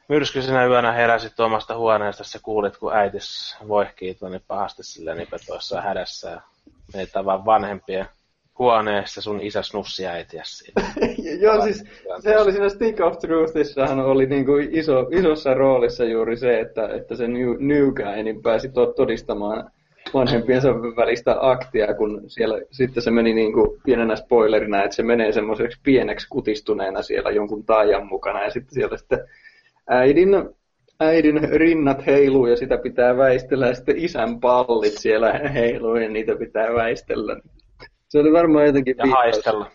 myrskyisenä 0.10 0.66
yönä 0.66 0.92
heräsit 0.92 1.40
omasta 1.40 1.78
huoneesta, 1.78 2.24
ja 2.34 2.40
kuulit, 2.44 2.78
kun 2.78 2.94
äitis 2.96 3.58
voihkii 3.68 4.16
tuonne 4.16 4.42
pahasti 4.48 4.84
silleen 4.84 5.18
nipetoissa 5.18 5.82
hädässä. 5.82 6.30
Ja 6.30 6.42
meitä 6.94 7.26
vaan 7.26 7.46
vanhempien 7.46 8.10
huoneessa 8.60 9.22
sun 9.22 9.42
isä 9.42 9.62
snussi 9.62 10.08
äitiäsi 10.08 10.74
Joo, 11.42 11.64
siis 11.64 11.84
se 12.20 12.38
oli 12.38 12.52
siinä 12.52 12.70
Stick 12.70 13.00
of 13.02 13.18
Truthissahan 13.18 14.00
oli 14.00 14.26
niin 14.26 14.46
kuin 14.46 14.70
iso, 14.72 15.08
isossa 15.12 15.54
roolissa 15.54 16.04
juuri 16.04 16.38
se, 16.38 16.60
että, 16.60 16.88
että 16.88 17.16
se 17.16 17.28
New, 17.28 17.56
new 17.60 17.92
guy 17.94 18.24
niin 18.24 18.42
pääsi 18.42 18.70
todistamaan 18.96 19.72
vanhempiensa 20.14 20.70
välistä 20.76 21.36
aktia, 21.40 21.94
kun 21.94 22.22
siellä 22.28 22.62
sitten 22.72 23.04
se 23.04 23.12
meni 23.12 23.34
niin 23.34 23.54
kuin 23.54 23.82
pienenä 23.86 24.16
spoilerina, 24.16 24.84
että 24.84 24.96
se 24.96 25.04
menee 25.04 25.32
semmoiseksi 25.32 25.80
pieneksi 25.84 26.28
kutistuneena 26.30 27.02
siellä 27.02 27.32
jonkun 27.32 27.66
taajan 27.66 28.08
mukana, 28.08 28.44
ja 28.44 28.52
sitten 28.52 28.74
siellä 28.74 28.98
sitten 28.98 29.20
äidin, 29.90 30.30
äidin 31.00 31.50
rinnat 31.52 32.06
heiluu 32.06 32.46
ja 32.46 32.58
sitä 32.58 32.78
pitää 32.78 33.18
väistellä, 33.18 33.68
ja 33.68 33.76
sitten 33.76 33.98
isän 33.98 34.40
pallit 34.40 34.98
siellä 34.98 35.34
heiluu 35.34 35.96
ja 35.96 36.10
niitä 36.10 36.36
pitää 36.36 36.74
väistellä. 36.74 37.38
Se 38.12 38.20
oli 38.20 38.32
varmaan 38.32 38.66
jotenkin... 38.66 38.96
Ja 38.98 39.06
haistella. 39.08 39.72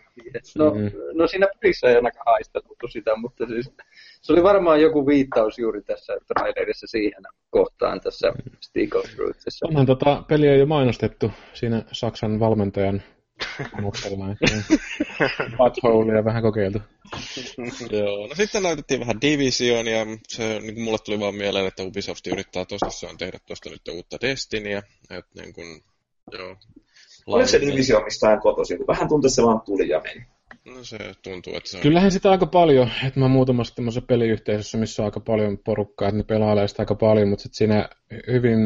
No, 0.58 0.74
mm. 0.74 0.90
no 1.14 1.26
siinä 1.26 1.46
pelissä 1.60 1.88
ei 1.88 1.96
ainakaan 1.96 2.24
haisteltu 2.26 2.88
sitä, 2.88 3.16
mutta 3.16 3.46
siis 3.46 3.70
se 4.22 4.32
oli 4.32 4.42
varmaan 4.42 4.80
joku 4.80 5.06
viittaus 5.06 5.58
juuri 5.58 5.82
tässä 5.82 6.12
trailerissa 6.28 6.86
siihen 6.86 7.22
kohtaan 7.50 8.00
tässä 8.00 8.32
Stick 8.60 8.94
of 8.94 9.04
Truthissa. 9.16 9.66
Onhan 9.68 9.86
tota 9.86 10.24
peliä 10.28 10.56
jo 10.56 10.66
mainostettu 10.66 11.30
siinä 11.54 11.82
Saksan 11.92 12.40
valmentajan 12.40 13.02
mutterina, 13.80 14.32
että 14.32 16.24
vähän 16.24 16.42
kokeiltu. 16.42 16.78
Joo, 17.90 18.26
no 18.26 18.34
sitten 18.34 18.62
näytettiin 18.62 19.00
vähän 19.00 19.20
Division 19.20 19.86
ja 19.86 20.06
se, 20.28 20.60
niin 20.60 20.80
mulle 20.80 20.98
tuli 21.04 21.20
vaan 21.20 21.34
mieleen, 21.34 21.66
että 21.66 21.82
Ubisoft 21.82 22.26
yrittää 22.26 22.64
tosissaan 22.64 23.18
tehdä 23.18 23.38
tuosta 23.46 23.70
nyt 23.70 23.88
uutta 23.88 24.16
Destinyä, 24.20 24.82
että 25.10 25.42
niin 25.42 25.54
kuin, 25.54 25.82
joo, 26.32 26.56
Oliko 27.26 27.48
se 27.48 27.60
divisio 27.60 28.00
mistään 28.00 28.40
kotoisin? 28.40 28.86
Vähän 28.86 29.08
tuntuu, 29.08 29.28
että 29.28 29.34
se 29.34 29.42
vaan 29.42 29.60
tuli 29.60 29.88
ja 29.88 30.00
meni. 30.00 30.26
No 30.64 30.84
se 30.84 30.98
tuntuu, 31.22 31.54
että 31.54 31.70
se 31.70 31.76
on... 31.76 31.82
Kyllähän 31.82 32.12
sitä 32.12 32.30
aika 32.30 32.46
paljon, 32.46 32.90
että 33.06 33.20
mä 33.20 33.28
muutamassa 33.28 33.74
tämmöisessä 33.74 34.06
peliyhteisössä, 34.06 34.78
missä 34.78 35.02
on 35.02 35.04
aika 35.04 35.20
paljon 35.20 35.58
porukkaa, 35.58 36.08
että 36.08 36.16
ne 36.16 36.22
pelailee 36.22 36.68
sitä 36.68 36.82
aika 36.82 36.94
paljon, 36.94 37.28
mutta 37.28 37.42
sitten 37.42 37.56
siinä 37.56 37.88
hyvin 38.26 38.58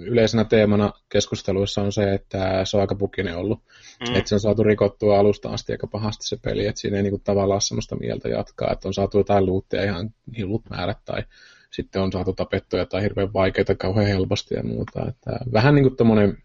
yleisenä 0.00 0.44
teemana 0.44 0.92
keskusteluissa 1.08 1.82
on 1.82 1.92
se, 1.92 2.14
että 2.14 2.64
se 2.64 2.76
on 2.76 2.80
aika 2.80 2.94
pukinen 2.94 3.36
ollut. 3.36 3.62
Mm. 4.08 4.14
Että 4.14 4.28
se 4.28 4.34
on 4.34 4.40
saatu 4.40 4.62
rikottua 4.62 5.18
alusta 5.18 5.48
asti 5.48 5.72
aika 5.72 5.86
pahasti 5.86 6.26
se 6.26 6.36
peli, 6.42 6.66
että 6.66 6.80
siinä 6.80 6.96
ei 6.96 7.02
niinku 7.02 7.20
tavallaan 7.24 7.60
semmoista 7.60 7.96
mieltä 7.96 8.28
jatkaa, 8.28 8.72
että 8.72 8.88
on 8.88 8.94
saatu 8.94 9.18
jotain 9.18 9.46
luuttia 9.46 9.84
ihan 9.84 10.10
hillut 10.36 10.62
määrät 10.70 10.98
tai 11.04 11.22
sitten 11.70 12.02
on 12.02 12.12
saatu 12.12 12.32
tapettuja 12.32 12.86
tai 12.86 13.02
hirveän 13.02 13.32
vaikeita 13.32 13.74
kauhean 13.74 14.06
helposti 14.06 14.54
ja 14.54 14.62
muuta. 14.62 15.08
Että 15.08 15.30
vähän 15.52 15.74
niin 15.74 15.84
kuin 15.84 15.96
tommonen 15.96 16.38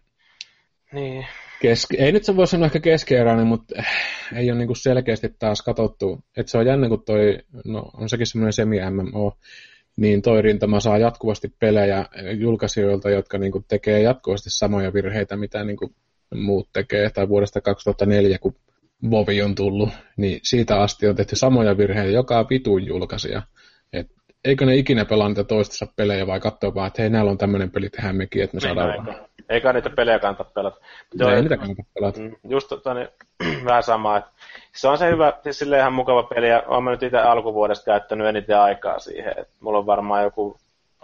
niin. 0.92 1.26
Keske- 1.64 1.96
ei 1.98 2.12
nyt 2.12 2.24
se 2.24 2.36
voi 2.36 2.46
sanoa 2.46 2.66
ehkä 2.66 2.80
keskeeräinen, 2.80 3.46
mutta 3.46 3.82
ei 4.34 4.50
ole 4.50 4.58
niinku 4.58 4.74
selkeästi 4.74 5.28
taas 5.38 5.62
katsottu. 5.62 6.24
Että 6.36 6.50
se 6.50 6.58
on 6.58 6.66
jännä, 6.66 6.88
kun 6.88 7.04
toi, 7.04 7.38
no 7.64 7.90
on 7.94 8.08
sekin 8.08 8.26
semmoinen 8.26 8.52
semi-MMO, 8.52 9.38
niin 9.96 10.22
toi 10.22 10.42
rintama 10.42 10.80
saa 10.80 10.98
jatkuvasti 10.98 11.48
pelejä 11.58 12.06
julkaisijoilta, 12.38 13.10
jotka 13.10 13.38
niinku 13.38 13.64
tekee 13.68 14.02
jatkuvasti 14.02 14.50
samoja 14.50 14.92
virheitä, 14.92 15.36
mitä 15.36 15.64
niinku 15.64 15.94
muut 16.34 16.68
tekee. 16.72 17.10
Tai 17.10 17.28
vuodesta 17.28 17.60
2004, 17.60 18.38
kun 18.38 18.54
Vovi 19.10 19.42
on 19.42 19.54
tullut, 19.54 19.88
niin 20.16 20.40
siitä 20.42 20.80
asti 20.80 21.08
on 21.08 21.16
tehty 21.16 21.36
samoja 21.36 21.76
virheitä 21.76 22.10
joka 22.10 22.46
vitun 22.50 22.86
julkaisija. 22.86 23.42
Et 23.92 24.06
eikö 24.44 24.66
ne 24.66 24.74
ikinä 24.74 25.04
pelaa 25.04 25.28
niitä 25.28 25.44
toistensa 25.44 25.86
pelejä 25.96 26.26
vai 26.26 26.40
katsoa 26.40 26.74
vaan, 26.74 26.86
että 26.86 27.02
hei, 27.02 27.10
näillä 27.10 27.30
on 27.30 27.38
tämmöinen 27.38 27.70
peli, 27.70 27.90
tehdään 27.90 28.16
mekin, 28.16 28.42
että 28.42 28.56
me 28.56 28.60
saadaan 28.60 28.88
rahaa. 28.88 29.28
Eikä 29.48 29.72
niitä 29.72 29.90
pelejä 29.90 30.18
kannata 30.18 30.44
pelata. 30.44 30.80
Joo, 31.14 31.30
ei 31.30 31.42
niitä 31.42 31.56
kannata 31.56 31.82
pelata. 31.94 32.20
Mm, 32.20 32.36
just 32.48 32.68
tota, 32.68 32.94
niin, 32.94 33.08
vähän 33.68 33.82
sama, 33.82 34.16
että 34.16 34.30
se 34.76 34.88
on 34.88 34.98
se 34.98 35.10
hyvä, 35.10 35.32
siis 35.42 35.58
silleen 35.58 35.80
ihan 35.80 35.92
mukava 35.92 36.22
peli, 36.22 36.48
ja 36.48 36.62
olen 36.66 36.84
nyt 36.84 37.02
itse 37.02 37.18
alkuvuodesta 37.18 37.84
käyttänyt 37.84 38.26
eniten 38.26 38.60
aikaa 38.60 38.98
siihen, 38.98 39.30
että 39.30 39.54
mulla 39.60 39.78
on 39.78 39.86
varmaan 39.86 40.22
joku, 40.22 40.56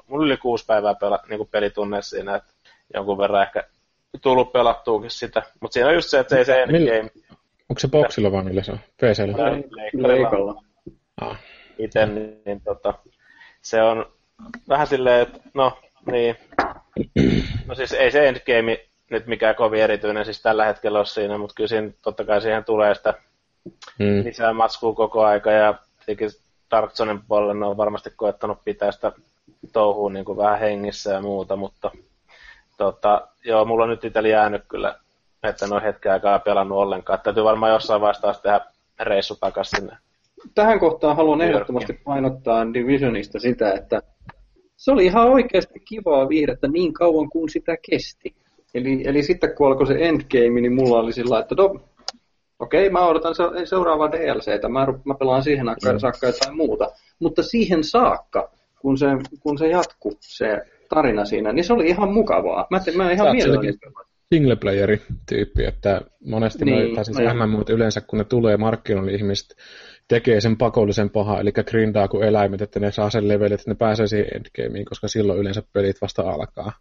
mulla 0.06 0.24
yli 0.24 0.36
kuusi 0.36 0.66
päivää 0.66 0.94
pela, 0.94 1.18
niin 1.28 1.48
pelitunne 1.50 2.02
siinä, 2.02 2.34
että 2.34 2.52
jonkun 2.94 3.18
verran 3.18 3.42
ehkä 3.42 3.64
tullut 4.22 4.52
pelattuukin 4.52 5.10
sitä, 5.10 5.42
mutta 5.60 5.74
siinä 5.74 5.88
on 5.88 5.94
just 5.94 6.08
se, 6.08 6.18
että 6.18 6.30
se 6.34 6.38
ei 6.38 6.44
se 6.44 6.62
endgame. 6.62 7.10
Onko 7.68 7.78
se 7.78 7.88
boksilla 7.88 8.32
vaan 8.32 8.48
yleensä? 8.48 8.72
PCllä? 8.72 9.52
Leikkarilla. 10.08 10.62
Ah. 11.20 11.38
Itse, 11.78 12.06
niin, 12.06 12.42
niin 12.46 12.60
tota, 12.60 12.94
se 13.62 13.82
on 13.82 14.06
vähän 14.68 14.86
silleen, 14.86 15.22
että 15.22 15.40
no, 15.54 15.78
niin, 16.06 16.36
No 17.66 17.74
siis 17.74 17.92
ei 17.92 18.10
se 18.10 18.28
endgame 18.28 18.80
nyt 19.10 19.26
mikään 19.26 19.54
kovin 19.54 19.82
erityinen 19.82 20.24
siis 20.24 20.42
tällä 20.42 20.64
hetkellä 20.64 20.98
ole 20.98 21.06
siinä, 21.06 21.38
mutta 21.38 21.54
kyllä 21.54 21.68
siinä, 21.68 21.90
totta 22.02 22.24
kai 22.24 22.40
siihen 22.40 22.64
tulee 22.64 22.94
sitä 22.94 23.14
mm. 23.98 24.24
lisää 24.24 24.52
matskua 24.52 24.94
koko 24.94 25.24
aika 25.24 25.50
ja 25.50 25.74
tietenkin 25.98 26.30
Dark 26.70 26.92
Zonen 26.92 27.22
puolella 27.28 27.54
ne 27.54 27.66
on 27.66 27.76
varmasti 27.76 28.10
koettanut 28.16 28.64
pitää 28.64 28.92
sitä 28.92 29.12
touhua 29.72 30.10
niin 30.10 30.24
kuin 30.24 30.38
vähän 30.38 30.58
hengissä 30.58 31.12
ja 31.12 31.20
muuta, 31.20 31.56
mutta 31.56 31.90
tota, 32.76 33.28
joo, 33.44 33.64
mulla 33.64 33.84
on 33.84 33.90
nyt 33.90 34.04
itsellä 34.04 34.28
jäänyt 34.28 34.62
kyllä, 34.68 34.98
että 35.42 35.66
en 35.66 35.72
ole 35.72 35.82
hetken 35.82 36.12
aikaa 36.12 36.38
pelannut 36.38 36.78
ollenkaan. 36.78 37.20
Täytyy 37.20 37.44
varmaan 37.44 37.72
jossain 37.72 38.00
vaiheessa 38.00 38.22
taas 38.22 38.40
tehdä 38.40 38.60
reissu 39.00 39.36
takaisin 39.40 39.78
sinne. 39.78 39.96
Tähän 40.54 40.80
kohtaan 40.80 41.16
haluan 41.16 41.40
ehdottomasti 41.40 41.92
painottaa 42.04 42.74
Divisionista 42.74 43.40
sitä, 43.40 43.72
että 43.72 44.02
se 44.76 44.92
oli 44.92 45.06
ihan 45.06 45.28
oikeasti 45.28 45.80
kivaa 45.80 46.28
viihdettä 46.28 46.68
niin 46.68 46.92
kauan 46.92 47.30
kuin 47.30 47.48
sitä 47.48 47.76
kesti. 47.90 48.34
Eli, 48.74 49.02
eli 49.04 49.22
sitten 49.22 49.54
kun 49.56 49.66
alkoi 49.66 49.86
se 49.86 49.96
endgame, 50.00 50.60
niin 50.60 50.74
mulla 50.74 50.98
oli 50.98 51.12
sillä 51.12 51.38
että 51.38 51.54
no, 51.54 51.64
okei, 52.58 52.86
okay, 52.86 52.92
mä 52.92 53.06
odotan 53.06 53.34
se, 53.34 53.42
seuraavaa 53.64 54.12
DLCtä, 54.12 54.68
mä, 54.68 54.86
mä 55.04 55.14
pelaan 55.14 55.42
siihen 55.42 55.66
mm. 55.66 55.98
saakka 55.98 56.26
jotain 56.26 56.56
muuta. 56.56 56.90
Mutta 57.18 57.42
siihen 57.42 57.84
saakka, 57.84 58.50
kun 58.80 58.98
se, 58.98 59.06
kun 59.40 59.58
se 59.58 59.68
jatkuu, 59.68 60.12
se 60.20 60.62
tarina 60.88 61.24
siinä, 61.24 61.52
niin 61.52 61.64
se 61.64 61.72
oli 61.72 61.88
ihan 61.88 62.12
mukavaa. 62.12 62.66
Mä, 62.70 62.80
te, 62.80 62.92
mä 62.92 63.12
ihan 63.12 63.36
mielelläni 63.36 63.72
single 64.34 64.56
playeri 64.56 65.02
tyyppi, 65.28 65.64
että 65.64 66.00
monesti 66.24 66.64
niin, 66.64 66.78
noi, 66.78 66.94
tai 66.94 67.04
siis 67.04 67.18
MMO 67.18 67.64
yleensä 67.68 68.00
kun 68.00 68.18
ne 68.18 68.24
tulee 68.24 68.56
markkinoille 68.56 69.12
ihmiset 69.12 69.56
tekee 70.10 70.40
sen 70.40 70.56
pakollisen 70.56 71.10
paha, 71.10 71.40
eli 71.40 71.52
grindaa 71.52 72.08
kuin 72.08 72.24
eläimet, 72.28 72.62
että 72.62 72.80
ne 72.80 72.92
saa 72.92 73.10
sen 73.10 73.28
levelin, 73.28 73.52
että 73.52 73.70
ne 73.70 73.74
pääsee 73.74 74.06
siihen 74.06 74.28
endgameen, 74.34 74.84
koska 74.84 75.08
silloin 75.08 75.38
yleensä 75.38 75.62
pelit 75.72 76.00
vasta 76.02 76.22
alkaa. 76.22 76.72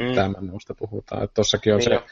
Mm. 0.00 0.14
Tämän 0.14 0.44
muusta 0.46 0.74
puhutaan. 0.74 1.24
Että 1.24 1.34
tossakin 1.34 1.72
on 1.72 1.78
niin 1.78 1.84
se 1.84 1.94
jo. 1.94 2.02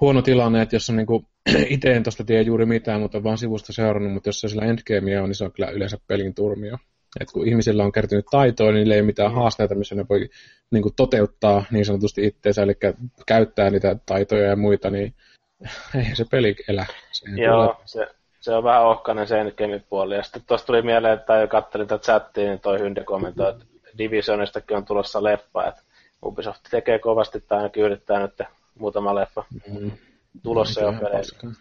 huono 0.00 0.22
tilanne, 0.22 0.62
että 0.62 0.76
jos 0.76 0.90
on 0.90 0.96
niinku, 0.96 1.24
itse 1.68 1.92
en 1.92 2.02
tosta 2.02 2.24
tiedä 2.24 2.42
juuri 2.42 2.66
mitään, 2.66 3.00
mutta 3.00 3.22
vaan 3.22 3.38
sivusta 3.38 3.72
seurannut, 3.72 4.12
mutta 4.12 4.28
jos 4.28 4.40
se 4.40 4.48
sillä 4.48 4.64
endgamea 4.64 5.22
on, 5.22 5.28
niin 5.28 5.36
se 5.36 5.44
on 5.44 5.52
kyllä 5.52 5.70
yleensä 5.70 5.98
pelin 6.06 6.34
turmio. 6.34 6.78
Et 7.20 7.30
kun 7.32 7.48
ihmisillä 7.48 7.84
on 7.84 7.92
kertynyt 7.92 8.26
taitoa, 8.30 8.66
niin 8.66 8.74
niillä 8.74 8.94
ei 8.94 9.00
ole 9.00 9.06
mitään 9.06 9.30
mm. 9.30 9.34
haasteita, 9.34 9.74
missä 9.74 9.94
ne 9.94 10.04
voi 10.08 10.28
niin 10.70 10.82
kuin, 10.82 10.94
toteuttaa 10.96 11.64
niin 11.70 11.84
sanotusti 11.84 12.26
itseensä, 12.26 12.62
eli 12.62 12.74
käyttää 13.26 13.70
niitä 13.70 13.96
taitoja 14.06 14.48
ja 14.48 14.56
muita, 14.56 14.90
niin 14.90 15.14
ei 16.08 16.16
se 16.16 16.24
peli 16.30 16.56
elä. 16.68 16.86
Sehän 17.12 17.38
Joo, 17.38 17.62
tulee... 17.62 17.86
se, 17.86 18.06
se 18.46 18.54
on 18.54 18.64
vähän 18.64 18.84
ohkainen 18.84 19.26
se 19.26 19.40
endgame 19.40 19.78
puoli. 19.88 20.14
Ja 20.14 20.22
sitten 20.22 20.42
tuossa 20.46 20.66
tuli 20.66 20.82
mieleen, 20.82 21.18
että 21.18 21.36
jo 21.36 21.48
katselin 21.48 21.86
tätä 21.86 22.04
chattia, 22.04 22.48
niin 22.48 22.60
toi 22.60 22.78
Hynde 22.78 23.04
kommentoi, 23.04 23.50
että 23.50 23.64
Divisionistakin 23.98 24.76
on 24.76 24.84
tulossa 24.84 25.24
leffa, 25.24 25.66
että 25.66 25.82
Ubisoft 26.24 26.60
tekee 26.70 26.98
kovasti 26.98 27.40
tai 27.40 27.58
ainakin 27.58 27.82
yrittää 27.82 28.20
nyt 28.20 28.42
muutama 28.78 29.14
leffa. 29.14 29.44
Mm-hmm. 29.68 29.90
tulossa 30.42 30.80
jo 30.80 30.92
peleillä. 30.92 31.52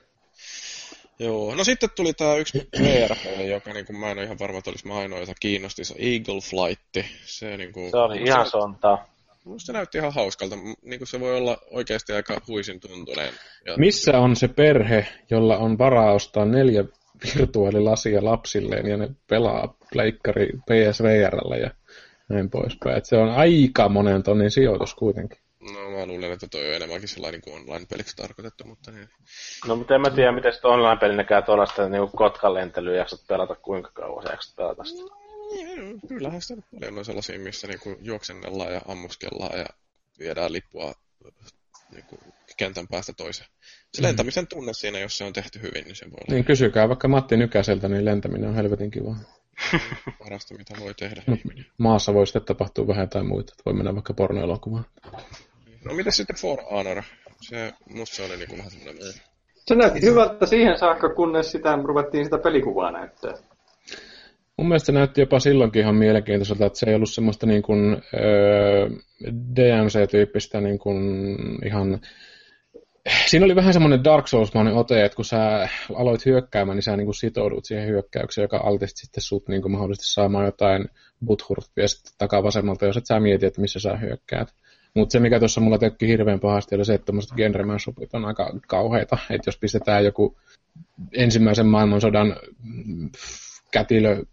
Joo, 1.20 1.56
no 1.56 1.64
sitten 1.64 1.90
tuli 1.95 2.14
tää 2.14 2.36
yksi 2.36 2.70
VR-peli, 2.80 3.49
joka 3.49 3.74
niinku, 3.74 3.94
mä 3.94 4.12
en 4.12 4.18
ole 4.18 4.26
ihan 4.26 4.40
varma, 4.40 4.57
että 4.57 4.70
olisi 4.70 4.88
mä 4.88 4.98
ainoa, 4.98 5.20
jota 5.20 5.34
kiinnosti, 5.40 5.84
se 5.84 5.95
Eagle 5.98 6.41
Flight. 6.41 7.10
Se, 7.26 7.57
niinku, 7.57 7.88
Se 7.91 7.98
oli 7.98 8.22
ihan 8.22 8.45
sontaa. 8.45 9.15
Musta 9.45 9.65
se 9.65 9.73
näytti 9.73 9.97
ihan 9.97 10.13
hauskalta. 10.13 10.55
Niinku 10.81 11.05
se 11.05 11.19
voi 11.19 11.38
olla 11.38 11.57
oikeasti 11.72 12.13
aika 12.13 12.41
huisin 12.47 12.80
tuntuneen. 12.80 13.34
Ja, 13.65 13.77
Missä 13.77 14.19
on 14.19 14.35
se 14.35 14.47
perhe, 14.47 15.07
jolla 15.31 15.57
on 15.57 15.77
varaa 15.77 16.11
ostaa 16.11 16.45
neljä 16.45 16.84
virtuaalilasia 17.35 18.26
lapsilleen 18.26 18.88
ja 18.88 18.97
ne 18.97 19.09
pelaa 19.30 19.77
pleikkari 19.93 20.47
PSVRllä 20.47 21.57
ja 21.57 21.72
näin 22.30 22.49
poispäin. 22.49 22.97
Et 22.97 23.05
se 23.05 23.17
on 23.17 23.30
aika 23.30 23.89
monen 23.89 24.23
tonnin 24.23 24.51
sijoitus 24.51 24.95
kuitenkin. 24.95 25.38
No 25.73 25.89
mä 25.91 26.05
luulen, 26.05 26.31
että 26.31 26.47
toi 26.47 26.67
on 26.69 26.76
enemmänkin 26.76 27.09
sellainen 27.09 27.41
kuin 27.41 27.55
online-peliksi 27.55 28.15
tarkoitettu, 28.15 28.63
mutta 28.67 28.91
niin. 28.91 29.09
No 29.67 29.76
mutta 29.76 29.95
en 29.95 30.01
mä 30.01 30.09
tiedä, 30.09 30.31
miten 30.31 30.53
sitä 30.53 30.67
online-pelinäkään 30.67 31.43
tuollaista 31.43 31.89
niinku 31.89 32.17
kotkan 32.17 32.53
lentelyä 32.53 32.97
jaksat 32.97 33.27
pelata 33.27 33.55
kuinka 33.55 33.91
kauan 33.93 34.23
sä 34.23 34.30
jaksat 34.30 34.55
pelata 34.55 34.84
sitä. 34.84 35.24
Mm, 35.77 35.99
Kyllähän 36.07 36.41
sitä 36.41 36.61
paljon 36.72 36.98
on 36.98 37.06
sellaisia, 37.06 37.40
missä 37.40 37.68
niinku 37.68 37.95
juoksennellaan 38.02 38.73
ja 38.73 38.82
ammuskellaan 38.88 39.60
ja 39.60 39.65
viedään 40.19 40.53
lippua 40.53 40.94
niinku 41.91 42.18
kentän 42.57 42.88
päästä 42.88 43.14
toiseen. 43.18 43.49
Se 43.94 44.02
Mm. 44.02 44.06
lentämisen 44.07 44.48
tunne 44.48 44.73
siinä, 44.73 44.99
jos 44.99 45.18
se 45.18 45.23
on 45.23 45.34
tehty 45.34 45.61
hyvin, 45.61 45.84
niin 45.84 45.95
se 45.95 46.06
voi 46.06 46.11
olla 46.18 46.34
Niin 46.36 46.45
kysykää 46.45 46.88
vaikka 46.90 47.07
Matti 47.07 47.38
Nykäseltä, 47.38 47.90
niin 47.90 48.06
lentäminen 48.06 48.49
on 48.49 48.56
helvetin 48.56 48.91
kiva. 48.91 49.15
parasta, 50.23 50.56
mitä 50.57 50.73
voi 50.80 50.94
tehdä 50.94 51.22
No. 51.27 51.34
ihminen. 51.34 51.65
Maassa 51.77 52.14
voi 52.14 52.27
sitten 52.27 52.45
tapahtua 52.45 52.88
vähän 52.88 53.10
tai 53.10 53.23
muita. 53.23 53.53
että 53.53 53.64
Voi 53.65 53.73
mennä 53.73 53.94
vaikka 53.94 54.14
pornoelokuvaan. 54.14 54.86
No 55.86 55.94
mitä 55.95 56.11
sitten 56.11 56.36
For 56.36 56.60
Honor? 56.72 57.03
Se, 57.41 57.73
musta 57.90 58.15
se 58.15 58.23
oli 58.23 58.38
niinku 58.38 58.57
vähän 58.57 58.72
semmoinen... 58.72 59.14
Se 59.57 59.76
näytti 59.76 60.02
hyvältä 60.02 60.45
siihen 60.45 60.80
saakka, 60.80 61.10
kunnes 61.10 61.52
sitä 61.52 61.80
ruvettiin 61.84 62.26
sitä 62.26 62.38
pelikuvaa 62.38 62.91
näyttää. 62.91 63.34
Mun 64.57 64.68
mielestä 64.68 64.91
näytti 64.91 65.22
jopa 65.22 65.40
silloinkin 65.40 65.82
ihan 65.82 65.95
mielenkiintoiselta, 65.95 66.65
että 66.65 66.80
se 66.80 66.90
ei 66.90 66.95
ollut 66.95 67.10
semmoista 67.10 67.45
niin 67.45 67.61
kuin, 67.61 68.02
öö, 68.14 68.90
DMC-tyyppistä 69.56 70.61
niin 70.61 70.80
kuin 70.80 71.27
ihan... 71.65 72.02
Siinä 73.26 73.45
oli 73.45 73.56
vähän 73.56 73.73
semmoinen 73.73 74.03
Dark 74.03 74.27
Souls-mainen 74.27 74.73
ote, 74.73 75.06
että 75.06 75.15
kun 75.15 75.26
sä 75.26 75.69
aloit 75.95 76.26
hyökkäämään, 76.26 76.76
niin 76.76 76.84
sä 76.84 76.98
niin 76.98 77.06
kuin 77.06 77.15
sitoudut 77.15 77.65
siihen 77.65 77.88
hyökkäykseen, 77.88 78.44
joka 78.44 78.57
altisti 78.57 79.02
sitten 79.02 79.23
sut 79.23 79.48
niin 79.48 79.61
kuin 79.61 79.72
mahdollisesti 79.72 80.14
saamaan 80.14 80.45
jotain 80.45 80.86
buthurttia 81.26 81.88
sitten 81.88 82.14
takavasemmalta, 82.18 82.86
jos 82.86 82.98
et 82.98 83.06
sä 83.06 83.19
mieti, 83.19 83.45
että 83.45 83.61
missä 83.61 83.80
sä 83.80 83.98
hyökkäät. 83.98 84.53
Mutta 84.94 85.14
se, 85.14 85.19
mikä 85.19 85.40
tuossa 85.40 85.61
mulla 85.61 85.77
tökki 85.77 86.07
hirveän 86.07 86.40
pahasti, 86.40 86.76
oli 86.76 86.86
se, 86.86 86.94
että 86.94 87.06
tämmöiset 87.06 87.36
genremashupit 87.36 88.14
on 88.14 88.26
aika 88.26 88.60
kauheita. 88.68 89.18
Että 89.30 89.48
jos 89.48 89.57
pistetään 89.57 90.06
joku 90.06 90.38
ensimmäisen 91.14 91.65
maailmansodan 91.65 92.36
kätilö 93.76 94.23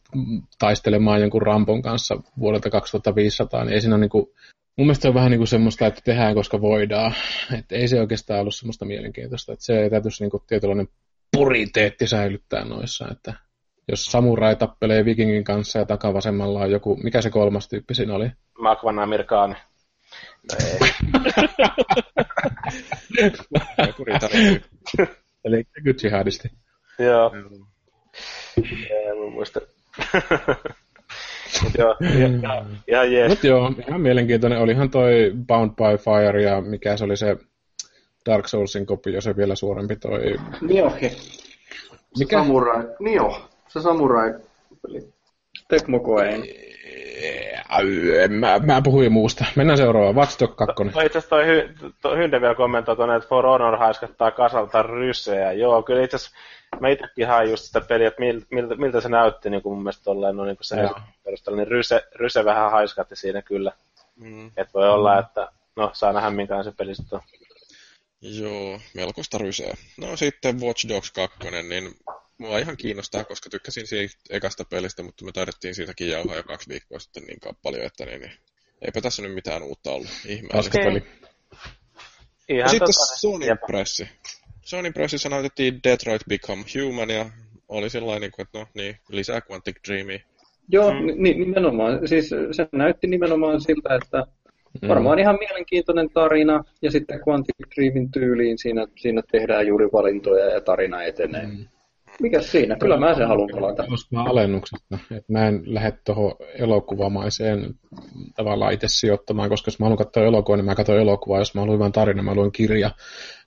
taistelemaan 0.58 1.20
jonkun 1.20 1.42
Rampon 1.42 1.82
kanssa 1.82 2.22
vuodelta 2.38 2.70
2500, 2.70 3.64
niin 3.64 3.74
ei 3.74 3.80
siinä 3.80 3.94
ole 3.94 4.00
niinku, 4.00 4.34
mun 4.76 4.86
mielestä 4.86 5.02
se 5.02 5.08
on 5.08 5.14
vähän 5.14 5.30
niinku 5.30 5.46
semmoista, 5.46 5.86
että 5.86 6.00
tehdään 6.04 6.34
koska 6.34 6.60
voidaan. 6.60 7.14
Että 7.58 7.74
ei 7.74 7.88
se 7.88 8.00
oikeastaan 8.00 8.40
ollut 8.40 8.54
semmoista 8.54 8.84
mielenkiintoista. 8.84 9.52
Että 9.52 9.64
se 9.64 9.90
täytyisi 9.90 10.24
niinku 10.24 10.44
tietynlainen 10.46 10.88
puriteetti 11.36 12.06
säilyttää 12.06 12.64
noissa, 12.64 13.08
että 13.10 13.34
jos 13.88 14.04
samurai 14.04 14.56
tappelee 14.56 15.04
vikingin 15.04 15.44
kanssa 15.44 15.78
ja 15.78 15.84
takavasemmalla 15.84 16.60
on 16.60 16.70
joku, 16.70 16.96
mikä 16.96 17.22
se 17.22 17.30
kolmas 17.30 17.68
tyyppi 17.68 17.94
siinä 17.94 18.14
oli? 18.14 18.30
Makvan 18.58 18.98
Amerikaani. 18.98 19.54
No 20.52 20.58
ei. 20.60 20.78
Eli 25.44 25.64
kyllä 25.82 25.96
jihadisti. 26.02 26.50
Joo. 26.98 27.32
En 28.90 29.32
muista. 29.32 29.60
Mut 31.62 31.72
joo, 31.78 31.96
ihan, 32.00 32.78
ihan 32.88 33.12
jees. 33.12 33.28
Mutta 33.28 33.46
joo, 33.46 33.72
ihan 33.88 34.00
mielenkiintoinen. 34.00 34.58
Olihan 34.58 34.90
toi 34.90 35.32
Bound 35.46 35.70
by 35.70 35.98
Fire 36.04 36.42
ja 36.42 36.60
mikä 36.60 36.96
se 36.96 37.04
oli 37.04 37.16
se 37.16 37.36
Dark 38.26 38.48
Soulsin 38.48 38.86
kopio, 38.86 39.20
se 39.20 39.36
vielä 39.36 39.54
suurempi 39.54 39.96
toi. 39.96 40.20
Nio, 40.60 40.90
he. 41.02 41.16
Mikä? 42.18 42.38
Samurai. 42.38 42.84
Nio. 43.00 43.48
Se 43.68 43.80
samurai 43.80 44.34
peli. 44.82 45.12
Koei. 46.02 46.71
Mä, 48.28 48.58
mä 48.58 48.82
puhuin 48.82 49.12
muusta. 49.12 49.44
Mennään 49.56 49.76
seuraavaan. 49.76 50.14
Watch 50.16 50.40
Dog 50.40 50.56
2. 50.56 50.74
Toi 50.92 51.06
itse 51.06 51.18
asiassa 51.18 51.28
toi, 51.36 51.46
hy, 51.46 51.74
toi 52.02 52.16
Hynde 52.18 52.40
vielä 52.40 52.54
kommentoi 52.54 52.96
tuonne, 52.96 53.16
että 53.16 53.28
For 53.28 53.44
Honor 53.46 53.76
haiskattaa 53.78 54.30
kasalta 54.30 54.82
ryssejä. 54.82 55.52
Joo, 55.52 55.82
kyllä 55.82 56.04
itse 56.04 56.16
asiassa 56.16 56.36
mä 56.80 56.88
itsekin 56.88 57.26
hain 57.26 57.50
just 57.50 57.64
sitä 57.64 57.80
peliä, 57.80 58.08
että 58.08 58.20
miltä, 58.20 58.46
miltä, 58.50 58.74
miltä 58.74 59.00
se 59.00 59.08
näytti 59.08 59.50
niin 59.50 59.62
kuin 59.62 59.72
mun 59.74 59.82
mielestä 59.82 60.04
tolleen, 60.04 60.36
no 60.36 60.44
niin 60.44 60.56
kuin 60.56 60.64
se 60.64 60.76
Joo. 60.80 60.94
perusteella, 61.24 61.56
niin 61.56 61.68
ryse, 61.68 62.02
ryse 62.14 62.44
vähän 62.44 62.70
haiskatti 62.70 63.16
siinä 63.16 63.42
kyllä. 63.42 63.72
Mm, 64.16 64.46
Että 64.46 64.72
voi 64.74 64.88
olla, 64.90 65.18
että 65.18 65.48
no 65.76 65.90
saa 65.92 66.12
nähdä 66.12 66.30
minkälainen 66.30 66.72
se 66.72 66.76
peli 66.78 66.94
sitten 66.94 67.16
on. 67.18 67.22
joo, 68.20 68.78
melkoista 68.94 69.38
ryseä. 69.38 69.74
No 70.00 70.16
sitten 70.16 70.60
Watch 70.60 70.88
Dogs 70.88 71.10
2, 71.12 71.38
niin 71.50 71.94
mua 72.42 72.58
ihan 72.58 72.76
kiinnostaa, 72.76 73.24
koska 73.24 73.50
tykkäsin 73.50 73.86
siitä 73.86 74.14
ekasta 74.30 74.64
pelistä, 74.64 75.02
mutta 75.02 75.24
me 75.24 75.32
taidettiin 75.32 75.74
siitäkin 75.74 76.08
jauhaa 76.08 76.36
jo 76.36 76.42
kaksi 76.42 76.68
viikkoa 76.68 76.98
sitten 76.98 77.22
niin 77.22 77.38
paljon, 77.62 77.84
että 77.86 78.04
niin, 78.04 78.20
niin 78.20 78.32
eipä 78.82 79.00
tässä 79.00 79.22
nyt 79.22 79.34
mitään 79.34 79.62
uutta 79.62 79.90
ollut. 79.90 80.08
Ihmeellistä. 80.26 80.78
Ja 80.78 82.56
Ihan 82.56 82.68
sitten 82.70 82.86
tota, 82.86 83.16
Sony. 83.16 83.46
Pressi. 83.66 84.08
Sony 84.62 84.92
Pressissä 84.92 85.28
näytettiin 85.28 85.80
Detroit 85.84 86.22
Become 86.28 86.64
Human 86.74 87.10
ja 87.10 87.30
oli 87.68 87.90
sellainen, 87.90 88.30
kuin, 88.30 88.46
että 88.46 88.58
no 88.58 88.66
niin, 88.74 88.96
lisää 89.08 89.40
Quantic 89.50 89.76
Dreamia. 89.88 90.18
Joo, 90.68 90.92
Mm. 90.94 91.06
ni- 91.16 91.34
nimenomaan. 91.34 92.08
Siis 92.08 92.30
se 92.52 92.68
näytti 92.72 93.06
nimenomaan 93.06 93.60
siltä, 93.60 93.94
että 94.02 94.26
Mm. 94.82 94.88
varmaan 94.88 95.18
ihan 95.18 95.38
mielenkiintoinen 95.38 96.10
tarina, 96.10 96.64
ja 96.82 96.90
sitten 96.90 97.20
Quantic 97.28 97.56
Dreamin 97.74 98.10
tyyliin 98.10 98.58
siinä, 98.58 98.86
siinä 98.96 99.22
tehdään 99.32 99.66
juuri 99.66 99.86
valintoja 99.92 100.44
ja 100.46 100.60
tarina 100.60 101.02
etenee. 101.02 101.46
Mm. 101.46 101.66
Mikäs 102.20 102.52
siinä? 102.52 102.76
Kyllä 102.76 102.96
mä 102.96 103.14
sen 103.14 103.28
haluan 103.28 103.50
pelata. 103.54 103.84
Ostaa 103.90 104.24
alennuksesta. 104.24 104.98
Et 105.16 105.28
mä 105.28 105.48
en 105.48 105.62
lähde 105.64 105.92
tuohon 106.04 106.34
elokuvamaiseen 106.54 107.74
tavallaan 108.36 108.72
itse 108.72 108.86
sijoittamaan, 108.88 109.48
koska 109.48 109.68
jos 109.68 109.78
mä 109.78 109.84
haluan 109.84 109.98
katsoa 109.98 110.24
elokuvaa, 110.24 110.56
niin 110.56 110.64
mä 110.64 110.74
katson 110.74 110.98
elokuvaa. 110.98 111.38
Jos 111.38 111.54
mä 111.54 111.60
haluan 111.60 111.78
vain 111.78 111.92
tarina, 111.92 112.22
mä 112.22 112.34
luen 112.34 112.52
kirja. 112.52 112.90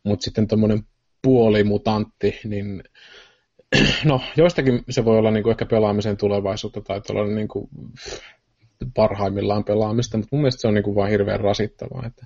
Mutta 0.03 0.23
sitten 0.23 0.47
tuommoinen 0.47 0.83
puolimutantti, 1.21 2.39
niin 2.43 2.83
no, 4.05 4.21
joistakin 4.37 4.83
se 4.89 5.05
voi 5.05 5.17
olla 5.17 5.31
niinku 5.31 5.49
ehkä 5.49 5.65
pelaamisen 5.65 6.17
tulevaisuutta 6.17 6.81
tai 6.81 7.01
tuollainen 7.01 7.35
niinku 7.35 7.69
parhaimmillaan 8.95 9.63
pelaamista, 9.63 10.17
mutta 10.17 10.29
mun 10.35 10.41
mielestä 10.41 10.61
se 10.61 10.67
on 10.67 10.73
niinku 10.73 10.95
vaan 10.95 11.09
hirveän 11.09 11.39
rasittavaa, 11.39 12.05
että 12.07 12.25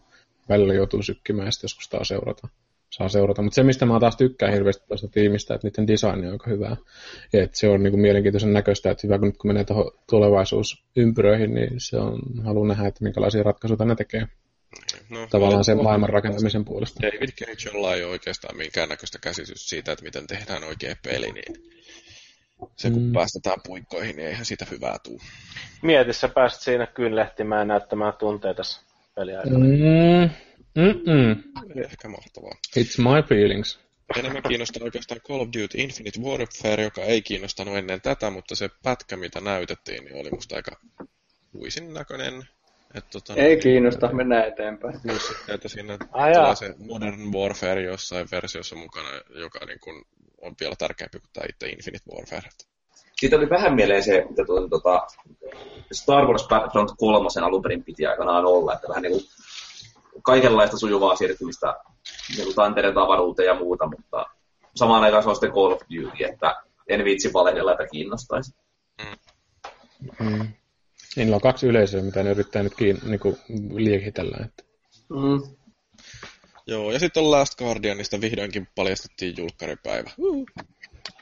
välillä 0.49 0.73
joutuu 0.73 1.03
sykkimään 1.03 1.45
ja 1.45 1.51
sitten 1.51 1.65
joskus 1.65 1.85
saa 1.85 2.03
seurata. 2.03 2.47
Saa 2.89 3.09
seurata. 3.09 3.41
Mutta 3.41 3.55
se, 3.55 3.63
mistä 3.63 3.85
mä 3.85 3.99
taas 3.99 4.17
tykkään 4.17 4.53
hirveästi 4.53 4.87
tuosta 4.87 5.07
tiimistä, 5.07 5.55
että 5.55 5.67
niiden 5.67 5.87
design 5.87 6.25
on 6.25 6.31
aika 6.31 6.49
hyvää. 6.49 6.75
Ja 7.33 7.43
että 7.43 7.57
se 7.57 7.69
on 7.69 7.83
niinku 7.83 7.97
mielenkiintoisen 7.97 8.53
näköistä, 8.53 8.91
että 8.91 9.07
hyvä 9.07 9.19
kun 9.19 9.27
nyt 9.27 9.37
kun 9.37 9.49
menee 9.49 9.63
tuohon 9.63 9.91
tulevaisuusympyröihin, 10.09 11.53
niin 11.53 11.69
se 11.77 11.97
on, 11.97 12.19
haluan 12.45 12.67
nähdä, 12.67 12.87
että 12.87 13.03
minkälaisia 13.03 13.43
ratkaisuja 13.43 13.85
ne 13.85 13.95
tekee. 13.95 14.27
No, 15.09 15.27
Tavallaan 15.29 15.63
sen 15.63 15.83
maailman 15.83 16.09
rakentamisen 16.09 16.65
puolesta. 16.65 17.01
David 17.01 17.29
Cagealla 17.29 17.95
ei 17.95 18.03
ole 18.03 18.11
oikeastaan 18.11 18.57
minkäännäköistä 18.57 19.19
käsitystä 19.21 19.69
siitä, 19.69 19.91
että 19.91 20.05
miten 20.05 20.27
tehdään 20.27 20.63
oikea 20.63 20.95
peli, 21.03 21.31
niin 21.31 21.69
se 22.75 22.89
kun 22.89 23.01
Mm. 23.03 23.13
päästetään 23.13 23.57
puikkoihin, 23.67 24.15
niin 24.15 24.27
eihän 24.27 24.45
siitä 24.45 24.65
hyvää 24.71 24.97
tuu. 25.03 25.21
Mieti, 25.81 26.13
sä 26.13 26.27
pääsit 26.27 26.61
siinä 26.61 26.87
kynlehtimään 26.87 27.59
ja 27.59 27.65
näyttämään 27.65 28.13
tunteita 28.19 28.63
peliaikana. 29.19 29.59
Mm, 29.59 30.29
mm-mm. 30.75 31.43
Ehkä 31.83 32.07
mahtavaa. 32.07 32.55
It's 32.79 32.97
my 32.97 33.23
feelings. 33.29 33.79
Enemmän 34.17 34.43
kiinnostaa 34.47 34.83
oikeastaan 34.83 35.21
Call 35.21 35.41
of 35.41 35.47
Duty 35.47 35.77
Infinite 35.77 36.19
Warfare, 36.19 36.83
joka 36.83 37.01
ei 37.01 37.21
kiinnostanut 37.21 37.77
ennen 37.77 38.01
tätä, 38.01 38.29
mutta 38.29 38.55
se 38.55 38.69
pätkä, 38.83 39.17
mitä 39.17 39.41
näytettiin, 39.41 40.05
niin 40.05 40.15
oli 40.15 40.29
musta 40.29 40.55
aika 40.55 40.71
huisin 41.53 41.93
näköinen. 41.93 42.43
Et, 42.95 43.09
tota, 43.09 43.33
Ei 43.33 43.57
kiinnosta, 43.57 44.13
mennään 44.13 44.47
eteenpäin. 44.47 45.01
Plus 45.01 45.27
sitten, 45.27 45.55
että 45.55 45.69
siinä 45.69 45.97
Ai 46.11 46.33
tulee 46.33 46.55
se 46.55 46.75
Modern 46.77 47.33
Warfare 47.33 47.81
jossain 47.81 48.27
versiossa 48.31 48.75
mukana, 48.75 49.09
joka 49.29 49.65
niin 49.65 49.79
kun 49.79 50.05
on 50.41 50.55
vielä 50.59 50.75
tärkeämpi 50.77 51.19
kuin 51.19 51.29
tämä 51.33 51.45
itse 51.49 51.67
Infinite 51.67 52.11
Warfare. 52.15 52.49
Siitä 53.19 53.35
oli 53.35 53.49
vähän 53.49 53.75
mieleen 53.75 54.03
se, 54.03 54.25
mitä 54.29 54.45
tuon, 54.45 54.69
tota, 54.69 55.07
Star 55.91 56.25
Wars 56.25 56.47
Battlefront 56.47 56.91
3 56.97 57.27
alun 57.45 57.61
perin 57.61 57.83
piti 57.83 58.05
aikanaan 58.05 58.45
olla, 58.45 58.73
että 58.73 58.87
vähän 58.87 59.01
niin 59.01 59.11
kuin 59.11 59.23
kaikenlaista 60.23 60.77
sujuvaa 60.77 61.15
siirtymistä 61.15 61.75
niin 62.35 62.43
kuin 62.43 62.55
tantereiden 62.55 63.03
avaruuteen 63.03 63.47
ja 63.47 63.55
muuta, 63.55 63.87
mutta 63.87 64.25
samaan 64.75 65.03
aikaan 65.03 65.23
se 65.23 65.29
on 65.29 65.35
sitten 65.35 65.51
Call 65.51 65.71
of 65.71 65.81
Duty, 65.81 66.23
että 66.23 66.55
en 66.87 67.05
viitsi 67.05 67.33
valehdella, 67.33 67.71
että 67.71 67.87
kiinnostaisi. 67.87 68.55
Mm. 70.19 70.47
Niillä 71.15 71.35
on 71.35 71.41
kaksi 71.41 71.67
yleisöä, 71.67 72.01
mitä 72.01 72.23
ne 72.23 72.31
yrittää 72.31 72.63
nyt 72.63 72.75
kiin, 72.75 72.99
niin 73.03 73.19
kuin 73.19 73.37
liekitellä. 73.73 74.37
Että. 74.45 74.63
Mm. 75.09 75.55
Joo, 76.67 76.91
ja 76.91 76.99
sitten 76.99 77.23
on 77.23 77.31
Last 77.31 77.55
Guardianista 77.57 78.21
vihdoinkin 78.21 78.67
paljastettiin 78.75 79.33
julkkaripäivä. 79.37 80.09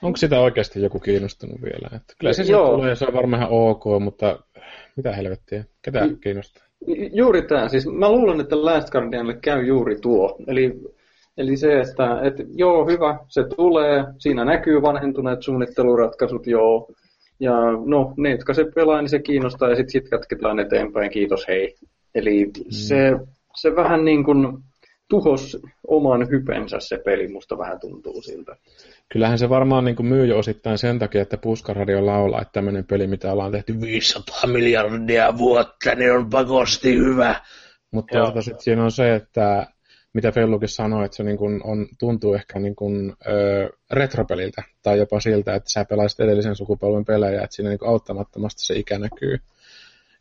Onko 0.01 0.17
sitä 0.17 0.39
oikeasti 0.39 0.81
joku 0.81 0.99
kiinnostunut 0.99 1.61
vielä? 1.61 1.89
Että 1.95 2.13
kyllä 2.19 2.33
se 2.33 2.43
Joo. 2.43 2.75
tulee, 2.75 2.95
se 2.95 3.05
on 3.05 3.13
varmaan 3.13 3.47
ok, 3.49 3.83
mutta 3.99 4.39
mitä 4.95 5.11
helvettiä? 5.13 5.63
Ketä 5.81 6.07
Mm. 6.07 6.17
kiinnostaa? 6.19 6.63
Ju- 6.87 7.09
Juuri 7.13 7.41
tämä. 7.41 7.69
Siis 7.69 7.87
mä 7.87 8.11
luulen, 8.11 8.39
että 8.39 8.65
Last 8.65 8.89
Guardianille 8.89 9.37
käy 9.41 9.65
juuri 9.65 9.95
tuo. 10.01 10.37
Eli, 10.47 10.79
eli 11.37 11.57
se, 11.57 11.79
että 11.79 12.19
et, 12.23 12.33
joo, 12.53 12.85
hyvä, 12.85 13.19
se 13.27 13.43
tulee. 13.55 14.03
Siinä 14.17 14.45
näkyy 14.45 14.81
vanhentuneet 14.81 15.41
suunnitteluratkaisut, 15.41 16.47
joo. 16.47 16.87
Ja 17.39 17.53
no, 17.85 18.13
ne, 18.17 18.31
jotka 18.31 18.53
se 18.53 18.65
pelaa, 18.75 19.01
niin 19.01 19.09
se 19.09 19.19
kiinnostaa 19.19 19.69
ja 19.69 19.75
sitten 19.75 19.91
sit 19.91 20.11
jatketaan 20.11 20.59
eteenpäin. 20.59 21.11
Kiitos, 21.11 21.47
hei. 21.47 21.75
Eli 22.15 22.45
mm. 22.45 22.51
se, 22.69 23.11
se 23.55 23.75
vähän 23.75 24.05
niin 24.05 24.23
kuin 24.23 24.57
tuhos 25.09 25.57
oman 25.87 26.29
hypensä 26.29 26.77
se 26.79 26.97
peli, 27.05 27.27
musta 27.27 27.57
vähän 27.57 27.79
tuntuu 27.79 28.21
siltä. 28.21 28.55
Kyllähän 29.09 29.39
se 29.39 29.49
varmaan 29.49 29.85
niin 29.85 29.95
kuin 29.95 30.07
myy 30.07 30.25
jo 30.25 30.37
osittain 30.37 30.77
sen 30.77 30.99
takia, 30.99 31.21
että 31.21 31.37
Puskaradio 31.37 32.05
laulaa, 32.05 32.41
että 32.41 32.51
tämmöinen 32.51 32.85
peli, 32.85 33.07
mitä 33.07 33.31
ollaan 33.31 33.51
tehty 33.51 33.81
500 33.81 34.47
miljardia 34.47 35.37
vuotta, 35.37 35.95
niin 35.95 36.11
on 36.11 36.29
pakosti 36.29 36.95
hyvä. 36.95 37.41
Mutta 37.91 38.13
toisaalta 38.13 38.41
sitten 38.41 38.63
siinä 38.63 38.83
on 38.83 38.91
se, 38.91 39.15
että 39.15 39.67
mitä 40.13 40.31
Fellukin 40.31 40.69
sanoi, 40.69 41.05
että 41.05 41.17
se 41.17 41.23
niin 41.23 41.37
kuin 41.37 41.61
on, 41.63 41.87
tuntuu 41.99 42.33
ehkä 42.33 42.59
niin 42.59 42.75
kuin, 42.75 43.13
ö, 43.27 43.69
retropeliltä, 43.91 44.63
tai 44.81 44.97
jopa 44.97 45.19
siltä, 45.19 45.55
että 45.55 45.69
sä 45.69 45.85
pelaisit 45.85 46.19
edellisen 46.19 46.55
sukupolven 46.55 47.05
pelejä, 47.05 47.43
että 47.43 47.55
siinä 47.55 47.69
niin 47.69 47.79
kuin 47.79 47.89
auttamattomasti 47.89 48.65
se 48.65 48.75
ikä 48.75 48.99
näkyy. 48.99 49.39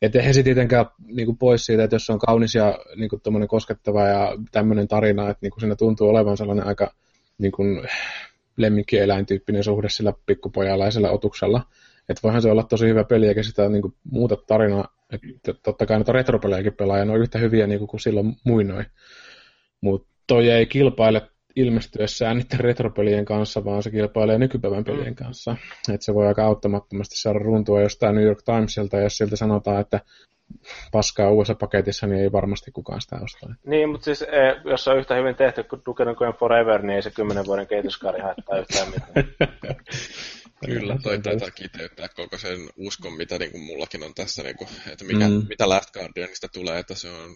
Että 0.02 0.18
eihän 0.18 0.34
se 0.34 0.42
tietenkään 0.42 0.86
niin 1.06 1.26
kuin 1.26 1.38
pois 1.38 1.66
siitä, 1.66 1.84
että 1.84 1.96
jos 1.96 2.10
on 2.10 2.18
kaunis 2.18 2.54
ja 2.54 2.78
niin 2.96 3.08
kuin 3.08 3.48
koskettava 3.48 4.06
ja 4.06 4.32
tämmöinen 4.52 4.88
tarina, 4.88 5.30
että 5.30 5.38
niin 5.42 5.50
kuin 5.50 5.60
siinä 5.60 5.76
tuntuu 5.76 6.08
olevan 6.08 6.36
sellainen 6.36 6.66
aika 6.66 6.94
niin 7.38 7.52
kuin, 7.52 7.88
lemmikkieläintyyppinen 8.56 9.64
suhde 9.64 9.88
sillä 9.88 10.12
pikkupojalla 10.26 10.84
ja 10.84 10.90
sillä 10.90 11.10
otuksella. 11.10 11.62
Että 12.08 12.20
voihan 12.22 12.42
se 12.42 12.50
olla 12.50 12.62
tosi 12.62 12.88
hyvä 12.88 13.04
peli, 13.04 13.28
eikä 13.28 13.42
sitä 13.42 13.68
niin 13.68 13.82
kuin, 13.82 13.94
muuta 14.10 14.36
tarinaa. 14.46 14.96
Että 15.12 15.54
totta 15.62 15.86
kai 15.86 15.96
noita 15.96 16.12
retropelejäkin 16.12 16.72
pelaa, 16.72 16.98
ja 16.98 17.04
ne 17.04 17.12
on 17.12 17.20
yhtä 17.20 17.38
hyviä 17.38 17.66
niin 17.66 17.78
kuin, 17.78 17.88
kuin 17.88 18.00
silloin 18.00 18.36
muinoin. 18.44 18.86
Mutta 19.80 20.08
toi 20.26 20.50
ei 20.50 20.66
kilpaile 20.66 21.30
ilmestyessään 21.56 22.36
niiden 22.36 22.60
retropelien 22.60 23.24
kanssa, 23.24 23.64
vaan 23.64 23.82
se 23.82 23.90
kilpailee 23.90 24.38
nykypäivän 24.38 24.84
pelien 24.84 25.14
kanssa. 25.14 25.56
Että 25.92 26.04
se 26.04 26.14
voi 26.14 26.26
aika 26.26 26.44
auttamattomasti 26.44 27.16
saada 27.16 27.38
runtua 27.38 27.80
jostain 27.80 28.14
New 28.14 28.24
York 28.24 28.42
Timesilta, 28.42 28.96
ja 28.96 29.02
jos 29.02 29.16
siltä 29.16 29.36
sanotaan, 29.36 29.80
että 29.80 30.00
paskaa 30.92 31.30
uudessa 31.30 31.54
paketissa, 31.54 32.06
niin 32.06 32.20
ei 32.20 32.32
varmasti 32.32 32.70
kukaan 32.70 33.00
sitä 33.00 33.16
osta. 33.22 33.54
Niin, 33.66 33.88
mutta 33.88 34.04
siis 34.04 34.22
e, 34.22 34.60
jos 34.64 34.88
on 34.88 34.98
yhtä 34.98 35.14
hyvin 35.14 35.34
tehty 35.34 35.62
kuin 35.62 35.82
Duke 35.86 36.04
Nukem 36.04 36.34
Forever, 36.34 36.82
niin 36.82 36.96
ei 36.96 37.02
se 37.02 37.10
kymmenen 37.10 37.46
vuoden 37.46 37.66
kehityskaari 37.66 38.20
haittaa 38.20 38.58
yhtään 38.58 38.88
mitään. 38.88 39.28
Kyllä, 40.64 40.96
toi 41.02 41.18
taitaa 41.18 41.50
kiteyttää 41.50 42.08
koko 42.08 42.38
sen 42.38 42.58
uskon, 42.76 43.12
mitä 43.16 43.38
niin 43.38 43.50
kuin 43.50 43.62
mullakin 43.62 44.02
on 44.02 44.14
tässä, 44.14 44.42
niin 44.42 44.56
kuin, 44.56 44.68
että 44.92 45.04
mikä, 45.04 45.28
Mm. 45.28 45.46
mitä 45.48 45.68
Last 45.68 45.90
Guardianista 45.92 46.48
tulee, 46.48 46.78
että 46.78 46.94
se 46.94 47.08
on 47.10 47.30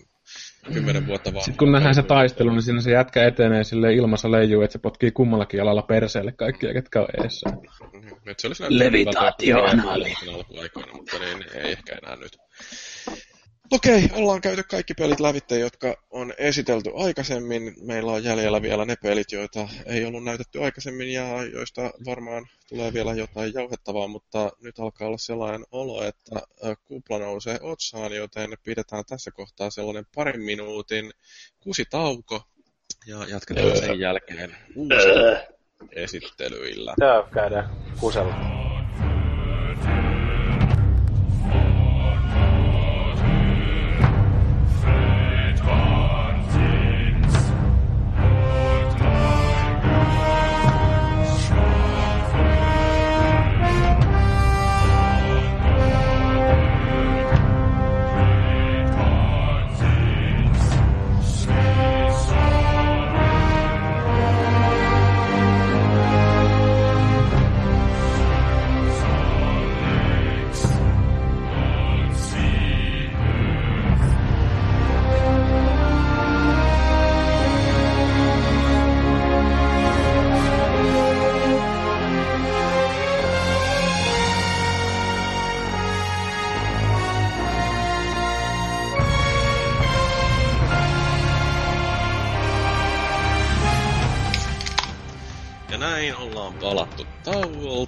kymmenen 0.73 1.07
vuotta 1.07 1.33
vaan. 1.33 1.45
Sitten 1.45 1.59
kun 1.59 1.73
nähdään 1.73 1.95
se 1.95 2.03
taistelu, 2.03 2.51
niin 2.51 2.63
siinä 2.63 2.81
se 2.81 2.91
jätkä 2.91 3.27
etenee 3.27 3.65
sille 3.65 3.95
ilmassa 3.95 4.31
leijuu, 4.31 4.63
että 4.63 4.73
se 4.73 4.79
potkii 4.79 5.11
kummallakin 5.11 5.59
jalalla 5.59 5.83
perseelle 5.83 6.33
kaikkia, 6.33 6.73
ketkä 6.73 7.01
on 7.01 7.09
eessä. 7.25 7.51
Nyt 8.27 8.39
se 8.41 8.47
olisi 8.47 8.65
Levitaatioanaali. 8.69 10.15
alkuaikoina, 10.29 10.93
mutta 10.93 11.19
niin, 11.19 11.45
ei 11.55 11.73
ehkä 11.73 11.99
enää 12.03 12.17
nyt. 12.17 12.39
Okei, 13.73 14.09
ollaan 14.13 14.41
käyty 14.41 14.63
kaikki 14.63 14.95
pelit 14.95 15.21
lävitse, 15.21 15.59
jotka 15.59 15.97
on 16.11 16.35
esitelty 16.39 16.91
aikaisemmin. 16.95 17.75
Meillä 17.83 18.13
on 18.13 18.25
jäljellä 18.25 18.63
vielä 18.63 18.85
ne 18.85 18.97
pelit, 19.03 19.33
joita 19.33 19.69
ei 19.87 20.05
ollut 20.05 20.25
näytetty 20.25 20.63
aikaisemmin 20.65 21.13
ja 21.13 21.45
joista 21.45 21.91
varmaan 22.07 22.47
tulee 22.69 22.93
vielä 22.93 23.15
jotain 23.15 23.55
jauhettavaa, 23.55 24.09
mutta 24.09 24.51
nyt 24.63 24.79
alkaa 24.79 25.09
olla 25.09 25.19
sellainen 25.19 25.65
olo, 25.73 26.05
että 26.05 26.41
kupla 26.85 27.19
nousee 27.19 27.59
otsaan, 27.63 28.13
joten 28.13 28.51
pidetään 28.63 29.05
tässä 29.09 29.31
kohtaa 29.31 29.71
sellainen 29.71 30.07
parin 30.15 30.43
minuutin 30.43 31.11
kusitauko 31.61 32.43
ja 33.07 33.17
jatketaan 33.29 33.77
sen 33.77 34.01
jälkeen 34.01 34.57
uusilla 34.77 35.39
esittelyillä. 35.93 36.95
Joo, 37.01 37.29
käydään 37.35 37.71
kusella. 38.01 38.70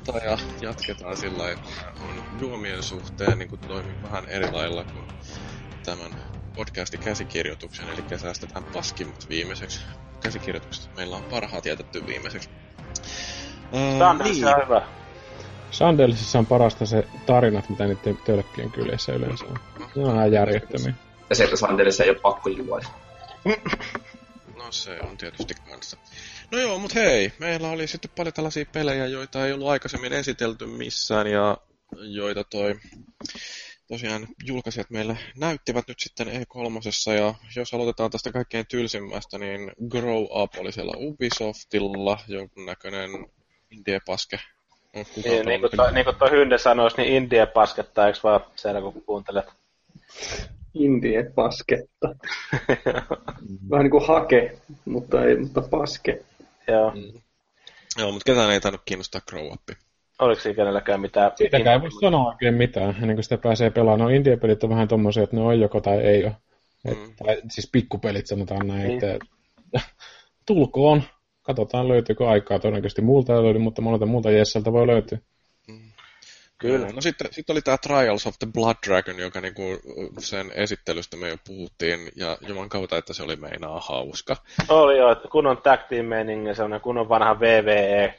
Tauolta 0.05 0.27
ja 0.27 0.39
jatketaan 0.61 1.17
sillä, 1.17 1.51
että 1.51 1.69
on 2.01 2.25
juomien 2.41 2.83
suhteen 2.83 3.39
niin 3.39 3.49
kuin 3.49 3.61
toimii 3.61 4.03
vähän 4.03 4.29
eri 4.29 4.53
lailla 4.53 4.85
kuin 4.85 5.05
tämän 5.85 6.11
podcastin 6.57 7.01
käsikirjoituksen, 7.01 7.89
eli 7.89 8.19
säästetään 8.19 8.65
paskimmat 8.65 9.29
viimeiseksi. 9.29 9.81
Käsikirjoituksesta 10.21 10.97
meillä 10.97 11.17
on 11.17 11.25
parhaat 11.25 11.67
jätetty 11.67 12.07
viimeiseksi. 12.07 12.51
Standard, 13.97 14.31
niin, 14.31 14.41
se 14.41 14.55
on 14.55 14.65
hyvä. 14.65 14.83
Sandelisissa 15.71 16.39
on 16.39 16.47
parasta 16.47 16.87
se 16.87 17.07
tarinat, 17.27 17.69
mitä 17.69 17.85
niiden 17.85 18.17
tölkkien 18.17 18.71
kyleissä 18.71 19.13
yleensä 19.13 19.45
on. 19.45 19.59
Ne 19.97 20.05
on 20.05 20.15
ihan 20.15 20.33
järjettömiä. 20.33 20.95
Ja 21.31 21.37
se, 21.37 21.45
että 21.45 21.57
Sandelissa 21.57 22.05
ei 22.05 22.11
ole 22.11 22.19
pakko 22.19 22.49
juoda. 22.49 22.87
No 24.57 24.65
se 24.73 25.01
on 25.01 25.17
tietysti 25.17 25.55
kanssa. 25.71 25.97
No 26.53 26.59
joo, 26.59 26.79
mutta 26.79 27.01
hei, 27.01 27.33
meillä 27.39 27.69
oli 27.69 27.87
sitten 27.87 28.11
paljon 28.17 28.33
tällaisia 28.33 28.65
pelejä, 28.73 29.07
joita 29.07 29.47
ei 29.47 29.53
ollut 29.53 29.69
aikaisemmin 29.69 30.13
esitelty 30.13 30.67
missään 30.67 31.27
ja 31.27 31.57
joita 31.97 32.45
toi 32.45 32.75
tosiaan 33.89 34.27
julkaisijat 34.45 34.91
meille 34.91 35.19
näyttivät 35.39 35.89
nyt 35.89 36.01
sitten 36.01 36.27
E3. 36.27 37.15
Ja 37.19 37.35
jos 37.57 37.75
aloitetaan 37.75 38.11
tästä 38.11 38.33
kaikkein 38.33 38.67
tylsimmästä, 38.67 39.39
niin 39.39 39.73
Grow 39.89 40.23
Up 40.23 40.53
oli 40.59 40.73
siellä 40.73 40.93
Ubisoftilla, 40.97 42.19
jonkun 42.29 42.67
näköinen 42.67 43.11
indie-paske. 43.71 44.39
Niin, 44.95 45.47
niin, 45.47 45.61
kuin 45.61 45.71
toi, 45.77 45.93
niin 45.93 46.05
kuin 46.05 46.17
toi 46.17 46.31
Hynde 46.31 46.59
sanoisi, 46.59 46.97
niin 46.97 47.13
Indie 47.13 47.47
paskettaa, 47.47 48.07
eikö 48.07 48.19
vaan 48.23 48.41
siellä 48.57 48.81
kun 48.81 49.03
kuuntelet? 49.07 49.47
Indie 50.75 51.31
pasketta. 51.35 52.09
Vähän 53.71 53.85
niin 53.85 53.91
kuin 53.91 54.07
hake, 54.07 54.59
mutta 54.85 55.25
ei, 55.25 55.37
mutta 55.37 55.63
paske. 55.71 56.25
Joo. 56.69 56.93
Joo, 57.99 58.13
mutta 58.13 58.25
ketään 58.33 58.51
ei 58.53 58.61
tainnut 58.61 58.83
kiinnostaa 58.85 59.21
Grow 59.29 59.47
Up. 59.47 59.63
Oliko 60.19 60.41
siinä 60.41 60.57
kenelläkään 60.57 61.01
mitään? 61.01 61.33
Siitäkään 61.37 61.75
ei 61.77 61.81
voi 61.83 62.01
sanoa 62.01 62.29
oikein 62.29 62.55
mitään, 62.55 62.97
ennen 63.01 63.17
kuin 63.17 63.25
sitä 63.25 63.39
pääsee 63.39 63.71
pelaamaan. 63.71 64.01
No 64.11 64.17
indie-pelit 64.17 64.65
on 64.65 64.71
vähän 64.71 64.89
tommosia, 64.89 65.23
että 65.23 65.37
ne 65.37 65.43
on 65.43 65.61
joko 65.61 65.81
tai 65.81 65.99
ei 65.99 66.25
ole. 66.25 66.37
Et, 66.85 66.99
Mm. 66.99 67.15
tai, 67.25 67.43
siis 67.51 67.69
pikkupelit 67.73 68.27
sanotaan 68.27 68.67
näin, 68.67 68.89
Niin. 68.89 69.05
että 69.05 69.27
tulkoon. 70.47 71.03
Katsotaan 71.43 71.89
löytyykö 71.89 72.29
aikaa. 72.29 72.59
Todennäköisesti 72.59 73.03
muulta 73.03 73.37
ei 73.37 73.43
löydy, 73.43 73.59
mutta 73.59 73.83
monelta 73.83 74.07
muulta 74.07 74.31
Jesseltä 74.31 74.73
voi 74.73 74.87
löytyä. 74.87 75.19
Kyllä. 76.63 76.89
No 76.93 77.01
sitten, 77.01 77.27
sitten 77.31 77.55
oli 77.55 77.63
tämä 77.63 77.79
Trials 77.79 78.27
of 78.27 78.39
the 78.39 78.47
Blood 78.55 78.77
Dragon, 78.87 79.19
joka 79.19 79.41
niinku 79.41 79.63
sen 80.19 80.51
esittelystä 80.55 81.17
me 81.17 81.29
jo 81.29 81.37
puhuttiin, 81.47 82.01
ja 82.17 82.39
juman 82.49 82.69
kautta, 82.69 82.97
että 82.97 83.13
se 83.13 83.23
oli 83.23 83.37
meinaa 83.37 83.81
hauska. 83.81 84.37
Oli 84.69 84.99
jo, 84.99 85.13
että 85.13 85.29
kunnon 85.29 85.57
tag 85.63 85.81
team 85.89 86.07
meiningi, 86.07 86.55
sellainen 86.55 86.81
kunnon 86.81 87.09
vanha 87.09 87.41
VVE 87.41 88.15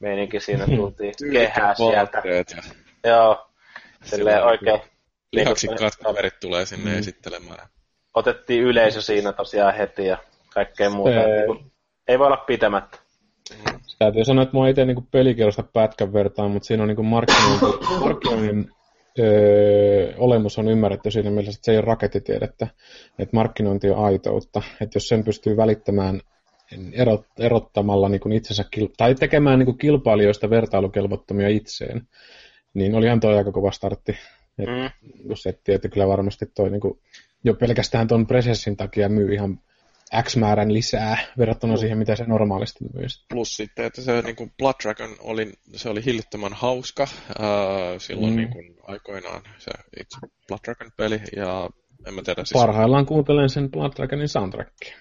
meininki 0.00 0.40
siinä 0.40 0.66
tultiin 0.66 1.14
kehää 1.32 1.74
sieltä. 1.74 2.22
Ja 3.04 3.10
Joo, 3.10 3.50
silleen 4.04 4.42
on 4.42 4.48
oikein. 4.48 4.80
lihaksikkaat 5.32 5.96
kaverit 5.96 6.40
tulee 6.40 6.66
sinne 6.66 6.98
esittelemään. 6.98 7.68
Otettiin 8.14 8.62
yleisö 8.62 9.02
siinä 9.02 9.32
tosiaan 9.32 9.74
heti 9.74 10.06
ja 10.06 10.18
kaikkea 10.54 10.90
muuta. 10.90 11.14
Se- 11.14 11.68
ei 12.08 12.18
voi 12.18 12.26
olla 12.26 12.36
pitämättä. 12.36 12.98
Täytyy 13.98 14.24
sanoa, 14.24 14.42
että 14.42 14.56
mua 14.56 14.68
itse 14.68 14.84
niin 14.84 15.08
pelikielosta 15.10 15.62
pätkän 15.72 16.12
vertaan, 16.12 16.50
mutta 16.50 16.66
siinä 16.66 16.82
on 16.82 16.88
niin 16.88 17.06
markkinointi, 17.06 17.66
markkinoinnin 18.00 18.70
öö, 19.18 20.12
olemus 20.18 20.58
on 20.58 20.68
ymmärretty 20.68 21.10
siinä 21.10 21.30
mielessä, 21.30 21.58
että 21.58 21.64
se 21.64 21.72
ei 21.72 21.78
ole 21.78 21.84
rakettitiedettä, 21.84 22.66
että 23.18 23.36
markkinointi 23.36 23.90
on 23.90 24.04
aitoutta. 24.04 24.62
Että 24.80 24.96
jos 24.96 25.08
sen 25.08 25.24
pystyy 25.24 25.56
välittämään 25.56 26.20
erot, 26.92 27.26
erottamalla 27.38 28.08
niin 28.08 28.20
kuin 28.20 28.32
itsensä, 28.32 28.64
tai 28.96 29.14
tekemään 29.14 29.58
niin 29.58 29.66
kuin 29.66 29.78
kilpailijoista 29.78 30.50
vertailukelvottomia 30.50 31.48
itseen, 31.48 32.08
niin 32.74 32.94
olihan 32.94 33.20
toi 33.20 33.36
aika 33.36 33.52
kova 33.52 33.70
startti. 33.70 34.12
Et, 34.58 34.68
Mm. 34.68 34.74
mm. 35.28 35.34
setti, 35.34 35.72
että 35.72 35.88
kyllä 35.88 36.08
varmasti 36.08 36.46
toi 36.54 36.70
niin 36.70 36.80
kuin, 36.80 36.98
jo 37.44 37.54
pelkästään 37.54 38.08
tuon 38.08 38.26
presenssin 38.26 38.76
takia 38.76 39.08
myy 39.08 39.34
ihan 39.34 39.60
X 40.22 40.36
määrän 40.36 40.72
lisää 40.74 41.18
verrattuna 41.38 41.76
siihen, 41.76 41.98
mitä 41.98 42.16
se 42.16 42.24
normaalisti 42.24 42.84
myisi. 42.94 43.24
Plus 43.28 43.56
sitten, 43.56 43.84
että 43.84 44.02
se 44.02 44.22
niin 44.22 44.36
kuin 44.36 44.52
Blood 44.58 44.74
Dragon 44.82 45.16
oli, 45.20 45.52
se 45.76 45.88
oli 45.88 46.04
hillittömän 46.04 46.52
hauska 46.52 47.06
ää, 47.38 47.98
silloin 47.98 48.32
Mm. 48.32 48.34
mm. 48.34 48.36
niin 48.36 48.52
kuin 48.52 48.76
aikoinaan 48.82 49.42
se 49.58 49.70
itse 50.00 50.18
Blood 50.48 50.60
Dragon-peli, 50.64 51.20
ja 51.36 51.70
en 52.06 52.14
mä 52.14 52.22
tiedä, 52.22 52.44
siis 52.44 52.60
Parhaillaan 52.60 53.06
kuuntelen 53.06 53.50
sen 53.50 53.70
Blood 53.70 53.92
Dragonin 53.96 54.28
soundtrackia. 54.28 54.96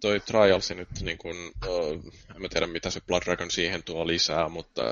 toi 0.00 0.20
Trials 0.20 0.70
nyt, 0.70 0.88
niin 1.02 1.18
kuin, 1.18 1.36
uh, 1.68 1.92
en 2.36 2.42
mä 2.42 2.48
tiedä 2.48 2.66
mitä 2.66 2.90
se 2.90 3.00
Blood 3.06 3.22
Dragon 3.24 3.50
siihen 3.50 3.82
tuo 3.82 4.06
lisää, 4.06 4.48
mutta 4.48 4.82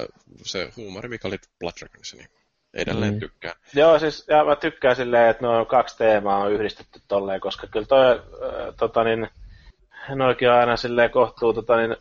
se 0.43 0.71
huumori, 0.77 1.09
mikä 1.09 1.29
oli 1.29 1.37
Blood 1.61 1.73
Dragonissa, 1.81 2.17
niin 2.17 2.29
edelleen 2.75 3.15
Mm. 3.15 3.21
tykkään. 3.21 3.55
Joo, 3.75 3.99
siis 3.99 4.25
ja 4.29 4.45
mä 4.45 4.57
tykkään 4.57 4.97
silleen, 4.97 5.31
että 5.31 5.43
noin 5.47 5.67
kaksi 5.67 5.99
teemaa 5.99 6.39
on 6.39 6.53
yhdistetty 6.53 7.01
tolleen, 7.09 7.41
koska 7.41 7.67
kyllä 7.67 7.87
toi, 7.87 8.11
äh, 8.11 8.75
tota 8.79 9.05
niin, 9.05 9.29
noikin 10.09 10.51
on 10.51 10.57
aina 10.57 10.77
silleen 10.77 11.11
kohtuu 11.11 11.53
tota 11.53 11.77
niin, 11.77 11.97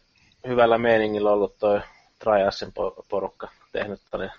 hyvällä 0.48 0.77
meiningillä 0.77 1.31
ollut 1.31 1.57
toi 1.57 1.81
Triassin 2.19 2.69
po- 2.69 3.06
porukka 3.10 3.48
tehnyt 3.72 4.02
tota 4.03 4.18
niin, 4.18 4.31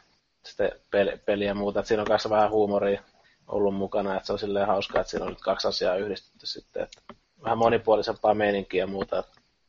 sitten 0.44 0.72
peli, 0.90 1.12
peliä 1.26 1.48
ja 1.48 1.54
muuta. 1.54 1.80
Et 1.80 1.86
siinä 1.86 2.02
on 2.02 2.08
kanssa 2.08 2.30
vähän 2.30 2.50
huumoria 2.50 3.02
ollut 3.48 3.74
mukana, 3.74 4.16
että 4.16 4.26
se 4.26 4.32
on 4.32 4.38
silleen 4.38 4.66
hauskaa, 4.66 5.00
että 5.00 5.10
siinä 5.10 5.24
on 5.26 5.30
nyt 5.32 5.40
kaksi 5.40 5.68
asiaa 5.68 5.96
yhdistetty 5.96 6.46
sitten, 6.46 6.82
että 6.82 7.14
vähän 7.44 7.58
monipuolisempaa 7.58 8.34
meininkiä 8.34 8.82
ja 8.82 8.86
muuta. 8.86 9.24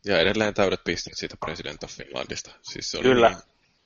Ja 0.05 0.19
edelleen 0.19 0.53
täydet 0.53 0.79
pisteet 0.83 1.17
siitä 1.17 1.35
President 1.45 1.83
of 1.83 1.91
Finlandista. 1.91 2.51
Siis 2.61 2.91
se 2.91 2.97
oli 2.97 3.03
Kyllä. 3.03 3.29
niin 3.29 3.37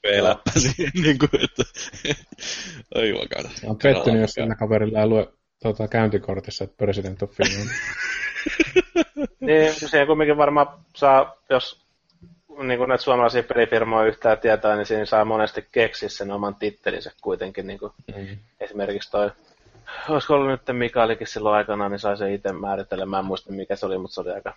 peläppä 0.03 0.51
siihen, 0.57 0.91
niin 1.03 1.19
kuin, 1.19 1.43
että 1.43 1.63
ei 2.95 3.09
juokata. 3.09 3.49
Ja 3.63 3.69
on 3.69 3.77
pettynyt, 3.83 4.21
jos 4.21 4.31
sillä 4.31 4.55
kaverilla 4.55 4.99
ei 4.99 5.07
lue 5.07 5.27
tuota, 5.63 5.87
käyntikortissa, 5.87 6.63
että 6.63 6.77
President 6.77 7.23
of 7.23 7.31
Finland. 7.31 7.69
Niin, 9.39 9.73
siihen 9.73 10.07
kumminkin 10.07 10.37
varmaan 10.37 10.67
saa, 10.95 11.37
jos 11.49 11.83
niin 12.63 12.77
kuin 12.77 12.87
näitä 12.87 13.03
suomalaisia 13.03 13.43
pelifirmoja 13.43 14.07
yhtään 14.07 14.37
tietää, 14.37 14.75
niin 14.75 14.85
siinä 14.85 15.05
saa 15.05 15.25
monesti 15.25 15.67
keksiä 15.71 16.09
sen 16.09 16.31
oman 16.31 16.55
tittelinsä 16.55 17.11
kuitenkin. 17.21 17.67
Niin 17.67 17.79
kuin 17.79 17.91
Mm. 18.15 18.37
esimerkiksi 18.59 19.11
toi, 19.11 19.31
olisiko 20.09 20.33
ollut 20.33 20.47
nyt 20.47 20.77
Mikaelikin 20.77 21.27
silloin 21.27 21.55
aikanaan, 21.55 21.91
niin 21.91 21.99
sai 21.99 22.17
se 22.17 22.33
itse 22.33 22.51
määritellä. 22.51 23.05
Mä 23.05 23.19
en 23.19 23.25
muista 23.25 23.51
mikä 23.51 23.75
se 23.75 23.85
oli, 23.85 23.97
mutta 23.97 24.13
se 24.15 24.21
oli 24.21 24.31
aika, 24.31 24.53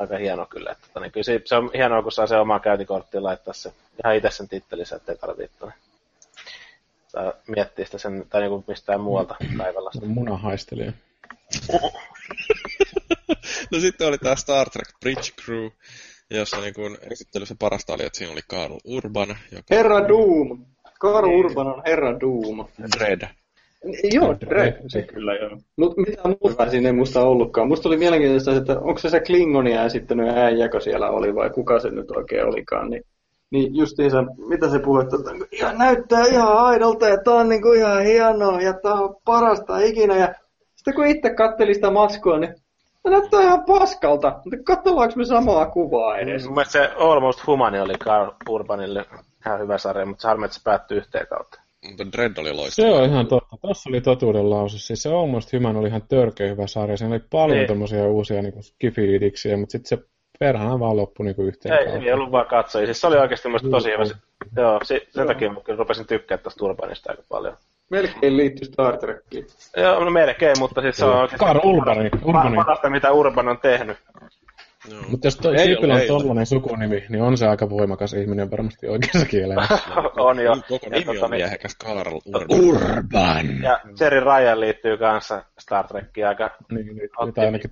aika 0.00 0.16
hieno 0.16 0.46
kyllä. 0.46 0.70
Että, 0.70 0.86
tota, 0.86 1.00
niin 1.00 1.12
kyllä 1.12 1.24
se, 1.24 1.40
se, 1.44 1.56
on 1.56 1.70
hienoa, 1.74 2.02
kun 2.02 2.12
saa 2.12 2.26
se 2.26 2.36
omaa 2.36 2.60
käyntikorttiin 2.60 3.24
laittaa 3.24 3.54
se 3.54 3.72
ihan 4.04 4.16
itse 4.16 4.30
sen 4.30 4.48
tittelinsä, 4.48 4.96
ettei 4.96 5.16
tarvitse 5.16 5.58
tota, 5.58 5.72
saa 7.08 7.32
miettiä 7.46 7.84
sitä 7.84 7.98
sen, 7.98 8.26
tai 8.28 8.40
niin 8.40 8.50
kuin 8.50 8.64
mistään 8.68 9.00
muualta 9.00 9.36
päivällä. 9.58 9.90
Se 9.92 9.98
on 10.02 10.08
munahaistelija. 10.08 10.92
No 13.70 13.80
sitten 13.80 14.08
oli 14.08 14.18
tämä 14.18 14.36
Star 14.36 14.70
Trek 14.70 14.88
Bridge 15.00 15.30
Crew, 15.44 15.70
jossa 16.30 16.60
niin 16.60 16.74
kuin 16.74 16.98
esittelyssä 17.10 17.54
parasta 17.58 17.94
oli, 17.94 18.04
että 18.04 18.18
siinä 18.18 18.32
oli 18.32 18.40
Karl 18.48 18.78
Urban, 18.84 19.36
joka 19.52 19.64
Herra 19.70 20.08
Doom. 20.08 20.64
Karl 20.98 21.28
Urban 21.28 21.66
on 21.66 21.82
Herra 21.86 22.20
Doom. 22.20 22.68
Dread. 22.98 23.28
Joo, 24.12 24.36
Dredd, 24.40 24.76
se 24.88 25.02
kyllä 25.02 25.34
joo. 25.34 25.50
Mutta 25.76 26.00
mitään 26.00 26.36
muuta 26.40 26.70
siinä 26.70 26.88
ei 26.88 26.92
musta 26.92 27.20
ollutkaan. 27.20 27.68
Musta 27.68 27.88
oli 27.88 27.96
mielenkiintoista, 27.96 28.56
että 28.56 28.80
onko 28.80 28.98
se 28.98 29.10
se 29.10 29.20
Klingonia 29.20 29.84
esittänyt 29.84 30.36
äijä, 30.36 30.68
kun 30.68 30.80
siellä 30.80 31.10
oli, 31.10 31.34
vai 31.34 31.50
kuka 31.50 31.80
se 31.80 31.90
nyt 31.90 32.10
oikein 32.10 32.46
olikaan. 32.46 32.90
Niin, 32.90 33.02
niin 33.50 33.76
justiinsa, 33.76 34.24
mitä 34.48 34.68
se 34.68 34.78
puhui, 34.78 35.02
että 35.02 35.16
ja 35.60 35.72
näyttää 35.72 36.24
ihan 36.24 36.56
aidolta 36.56 37.08
ja 37.08 37.18
tää 37.24 37.34
on 37.34 37.48
niinku 37.48 37.72
ihan 37.72 38.02
hienoa 38.02 38.60
ja 38.60 38.72
tää 38.72 38.94
on 38.94 39.16
parasta 39.24 39.78
ikinä. 39.78 40.16
Ja 40.16 40.34
sitten 40.76 40.94
kun 40.94 41.06
itse 41.06 41.34
katteli 41.34 41.74
sitä 41.74 41.90
matskua, 41.90 42.38
niin 42.38 42.54
se 43.02 43.10
näyttää 43.10 43.42
ihan 43.42 43.64
paskalta. 43.64 44.40
Mutta 44.44 44.74
katsollaanko 44.74 45.14
me 45.16 45.24
samaa 45.24 45.66
kuvaa 45.66 46.18
edes? 46.18 46.44
Mun 46.44 46.54
mielestä 46.54 46.72
se 46.72 46.90
Almost 46.98 47.46
Humani 47.46 47.80
oli 47.80 47.94
Carl 47.94 48.30
Urbanille 48.48 49.04
ihan 49.46 49.60
hyvä 49.60 49.78
sarja, 49.78 50.06
mutta 50.06 50.22
se 50.22 50.28
harmi, 50.28 50.44
että 50.44 50.54
se 50.56 50.60
päättyi 50.64 50.98
yhteen 50.98 51.26
kautta. 51.26 51.65
Mutta 51.88 52.12
Dread 52.12 52.36
oli 52.38 52.48
Se 52.48 52.54
loistava. 52.54 52.88
on 52.96 53.04
ihan 53.04 53.26
totta. 53.26 53.56
Tuossa 53.60 53.90
oli 53.90 54.00
totuuden 54.00 54.50
lause. 54.50 54.78
Siis 54.78 55.02
se 55.02 55.08
Almost 55.14 55.52
Human 55.52 55.76
oli 55.76 55.88
ihan 55.88 56.02
törkeä 56.08 56.48
hyvä 56.48 56.66
sarja. 56.66 56.96
Siinä 56.96 57.14
oli 57.14 57.22
paljon 57.30 57.58
Niin. 57.58 57.68
tommosia 57.68 58.06
uusia 58.06 58.42
niin 58.42 58.62
skifiidiksiä, 58.62 59.56
mutta 59.56 59.72
sitten 59.72 59.98
se 59.98 60.04
perhana 60.38 60.80
vaan 60.80 60.96
loppui 60.96 61.26
niin 61.26 61.36
yhteen 61.38 61.78
Ei, 61.78 61.84
kautta. 61.86 62.04
ei 62.04 62.12
ollut 62.12 62.32
vaan 62.32 62.46
katsoja. 62.46 62.86
Siis 62.86 63.00
se 63.00 63.06
oli 63.06 63.16
oikeasti 63.16 63.48
musta 63.48 63.70
tosi 63.70 63.90
hyvä. 63.90 64.04
Se- 64.04 64.14
Joo, 64.56 64.80
si- 64.82 65.08
sen 65.10 65.26
takia 65.26 65.52
mä 65.52 65.60
kyllä 65.60 65.78
rupesin 65.78 66.06
tykkää 66.06 66.38
tästä 66.38 66.64
Urbanista 66.64 67.10
aika 67.12 67.22
paljon. 67.28 67.56
Melkein 67.90 68.36
liittyy 68.36 68.64
Star 68.64 68.96
Trekkiin. 68.98 69.46
Joo, 69.76 70.04
no 70.04 70.10
melkein, 70.10 70.56
mutta 70.58 70.80
siis 70.80 70.96
se 70.96 71.04
on 71.04 71.12
oikeasti 71.14 71.36
Karl 71.36 71.60
Urbani. 71.64 72.10
Urbani. 72.24 72.56
parasta, 72.56 72.90
mitä 72.90 73.12
Urban 73.12 73.48
on 73.48 73.58
tehnyt. 73.58 73.96
Joo. 74.90 75.02
Mutta 75.08 75.26
jos 75.26 75.36
toi 75.36 75.54
ole, 75.54 75.94
on 75.94 76.06
tollanen 76.06 76.46
sukunimi, 76.46 77.04
niin 77.08 77.22
on 77.22 77.38
se 77.38 77.46
aika 77.46 77.70
voimakas 77.70 78.12
ihminen 78.12 78.50
varmasti 78.50 78.86
oikeassa 78.88 79.28
kielessä. 79.28 79.78
on 80.28 80.38
jo. 80.44 80.56
Koko 80.68 80.86
Ja 80.86 80.90
nimi 80.90 81.04
tota 81.04 81.24
on 81.24 81.30
niin- 81.30 81.40
miehekäs 81.42 81.74
Karl 81.76 82.20
Urban. 82.26 82.60
Urban! 82.60 83.62
Ja 83.62 83.80
Jerry 84.00 84.20
Ryan 84.20 84.60
liittyy 84.60 84.96
kanssa 84.98 85.44
Star 85.58 85.86
Trekkiin 85.88 86.26
aika 86.26 86.50
Niin, 86.72 86.86
nyt, 86.86 87.10
nyt 87.26 87.38
ainakin. 87.38 87.70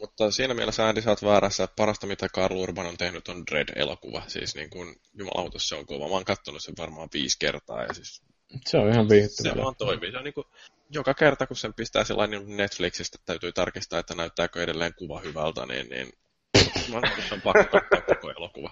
Mutta 0.00 0.30
siinä 0.30 0.54
mielessä 0.54 0.88
Andy, 0.88 1.00
sä 1.00 1.10
oot 1.10 1.22
väärässä, 1.24 1.64
että 1.64 1.74
parasta 1.76 2.06
mitä 2.06 2.26
Karl 2.34 2.56
Urban 2.56 2.86
on 2.86 2.96
tehnyt 2.96 3.28
on 3.28 3.42
Dread-elokuva. 3.50 4.22
Siis 4.26 4.54
niin 4.54 4.70
kuin, 4.70 4.94
jumalauta, 5.18 5.58
se 5.58 5.74
on 5.74 5.86
kova. 5.86 6.08
Mä 6.08 6.14
oon 6.14 6.24
kattonut 6.24 6.62
sen 6.62 6.74
varmaan 6.78 7.08
viisi 7.14 7.38
kertaa 7.38 7.82
ja 7.82 7.94
siis 7.94 8.22
Se 8.66 8.78
on 8.78 8.88
ihan 8.88 9.08
se 9.08 9.14
viihdyttävä. 9.14 9.62
vaan 9.62 9.74
toimii. 9.76 10.10
Se 10.10 10.18
on 10.18 10.24
niin 10.24 10.34
kuin, 10.34 10.46
joka 10.90 11.14
kerta 11.14 11.46
kun 11.46 11.56
sen 11.56 11.74
pistää 11.74 12.04
sellainen 12.04 12.46
niin 12.46 12.56
Netflixistä, 12.56 13.18
täytyy 13.26 13.52
tarkistaa, 13.52 13.98
että 13.98 14.14
näyttääkö 14.14 14.62
edelleen 14.62 14.94
kuva 14.94 15.20
hyvältä, 15.20 15.66
niin, 15.66 15.88
niin 15.88 16.08
mä 16.92 16.96
on 17.32 17.40
pakko 17.44 17.64
katsoa 17.80 18.14
koko 18.14 18.30
elokuva. 18.30 18.70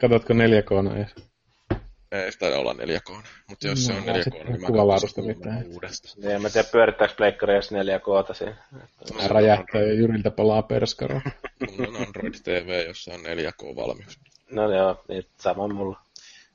Katsotko 0.00 0.34
4K 0.34 0.96
edes? 0.96 1.14
Ei 2.12 2.32
sitä 2.32 2.46
olla 2.46 2.72
4K, 2.72 3.22
mutta 3.48 3.66
jos 3.66 3.86
se 3.86 3.92
No, 3.92 3.98
on 3.98 4.06
vaan 4.06 4.16
4K, 4.16 4.24
sitten 4.24 4.46
niin 4.46 4.60
mä 4.60 4.66
katson 5.00 5.26
mitään. 5.26 5.66
uudestaan. 5.66 6.14
Niin, 6.16 6.30
en 6.30 6.42
mä 6.42 6.50
tiedä, 6.50 6.68
pyörittääkö 6.72 7.14
Pleikkari 7.16 7.52
edes 7.54 7.70
4K 7.72 8.34
siinä. 8.34 8.56
Hän 9.20 9.30
räjähtää 9.30 9.80
ja 9.80 9.92
Jyriltä 9.92 10.30
palaa 10.30 10.62
perskaro. 10.62 11.20
Mulla 11.70 11.88
on 11.88 11.96
Android 12.06 12.34
TV, 12.44 12.84
jossa 12.86 13.14
on 13.14 13.20
4K-valmius. 13.20 14.18
No 14.50 14.72
joo, 14.76 15.04
niin 15.08 15.24
sama 15.40 15.68
mulla. 15.68 16.01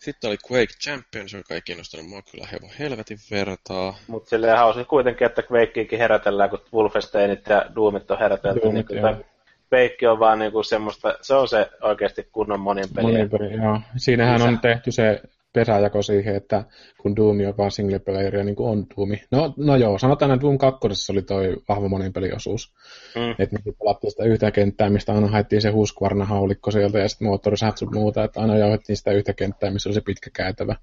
Sitten 0.08 0.28
oli 0.28 0.38
Quake 0.52 0.74
Champions, 0.84 1.34
joka 1.34 1.54
ei 1.54 1.62
kiinnostanut 1.62 2.10
mua 2.10 2.22
kyllä 2.32 2.48
hevon 2.52 2.70
helvetin 2.80 3.18
vertaa. 3.32 3.98
Mutta 4.08 4.30
silleen 4.30 4.58
hauska 4.58 4.86
kuitenkin, 4.86 5.28
että 5.28 5.44
Quakeikin 5.52 6.00
herätellään, 6.00 6.50
kun 6.50 6.60
Wolfensteinit 6.74 7.48
ja 7.50 7.66
Doomit 7.76 8.12
on 8.12 8.20
herätelty. 8.20 8.60
Doomit, 8.64 8.90
niin 8.90 9.02
kuin, 9.02 9.26
Quake 9.74 10.10
on 10.10 10.20
vaan 10.20 10.40
niinku 10.40 10.64
semmoista, 10.64 11.18
se 11.22 11.34
on 11.34 11.48
se 11.48 11.70
oikeasti 11.82 12.30
kunnon 12.32 12.60
monin 12.60 12.86
peli. 12.96 13.12
Monin 13.12 13.30
peli, 13.30 13.54
joo. 13.54 13.82
Siinähän 13.98 14.40
Lisä. 14.40 14.48
on 14.48 14.60
tehty 14.60 14.92
se 14.92 15.22
pesäjako 15.53 16.02
siihen, 16.02 16.36
että 16.36 16.64
kun 17.02 17.15
Doom 17.15 17.38
on 17.48 17.57
vaan 17.57 17.72
single 17.72 17.99
playeria, 17.99 18.44
niin 18.44 18.56
kuin 18.56 18.69
on 18.69 18.86
Doom. 18.98 19.10
No, 19.32 19.53
no 19.57 19.76
joo, 19.76 19.98
sanotaan, 19.98 20.32
että 20.32 20.41
Doom 20.41 20.57
2 20.57 21.11
oli 21.11 21.22
toi 21.22 21.56
vahva 21.69 21.90
monin 21.90 22.14
peliosuus. 22.14 22.74
Mm. 23.15 23.32
Että 23.32 23.56
niin 23.65 23.76
pelattiin 23.80 24.11
sitä 24.11 24.24
yhtä 24.24 24.52
kenttää, 24.52 24.90
mistä 24.90 25.14
aina 25.14 25.28
haettiin 25.28 25.61
se 25.61 25.69
Husqvarna 25.69 26.26
haulikko 26.26 26.72
sieltä 26.72 26.99
ja 26.99 27.10
sitten 27.10 27.28
moottorisat 27.28 27.78
sun 27.78 27.94
muuta, 27.94 28.24
että 28.24 28.41
aina 28.41 28.57
jauhettiin 28.57 28.98
sitä 28.98 29.11
yhtä 29.11 29.34
kenttää, 29.34 29.72
missä 29.72 29.90
oli 29.90 29.94
se 29.94 30.02
pitkä 30.02 30.30
käytävä. 30.34 30.76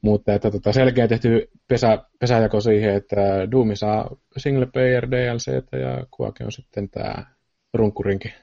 Mutta 0.00 0.34
että 0.34 0.50
tota, 0.50 0.72
selkeä 0.72 1.08
tehty 1.08 1.50
pesä, 1.68 1.98
pesäjako 2.18 2.60
siihen, 2.60 2.94
että 2.94 3.16
Doom 3.50 3.68
saa 3.74 4.16
single 4.36 4.66
player 4.66 5.10
DLCtä 5.10 5.76
ja 5.76 6.06
Quake 6.20 6.44
on 6.44 6.52
sitten 6.52 6.88
tämä 6.88 7.14
runkkurinki 7.74 8.34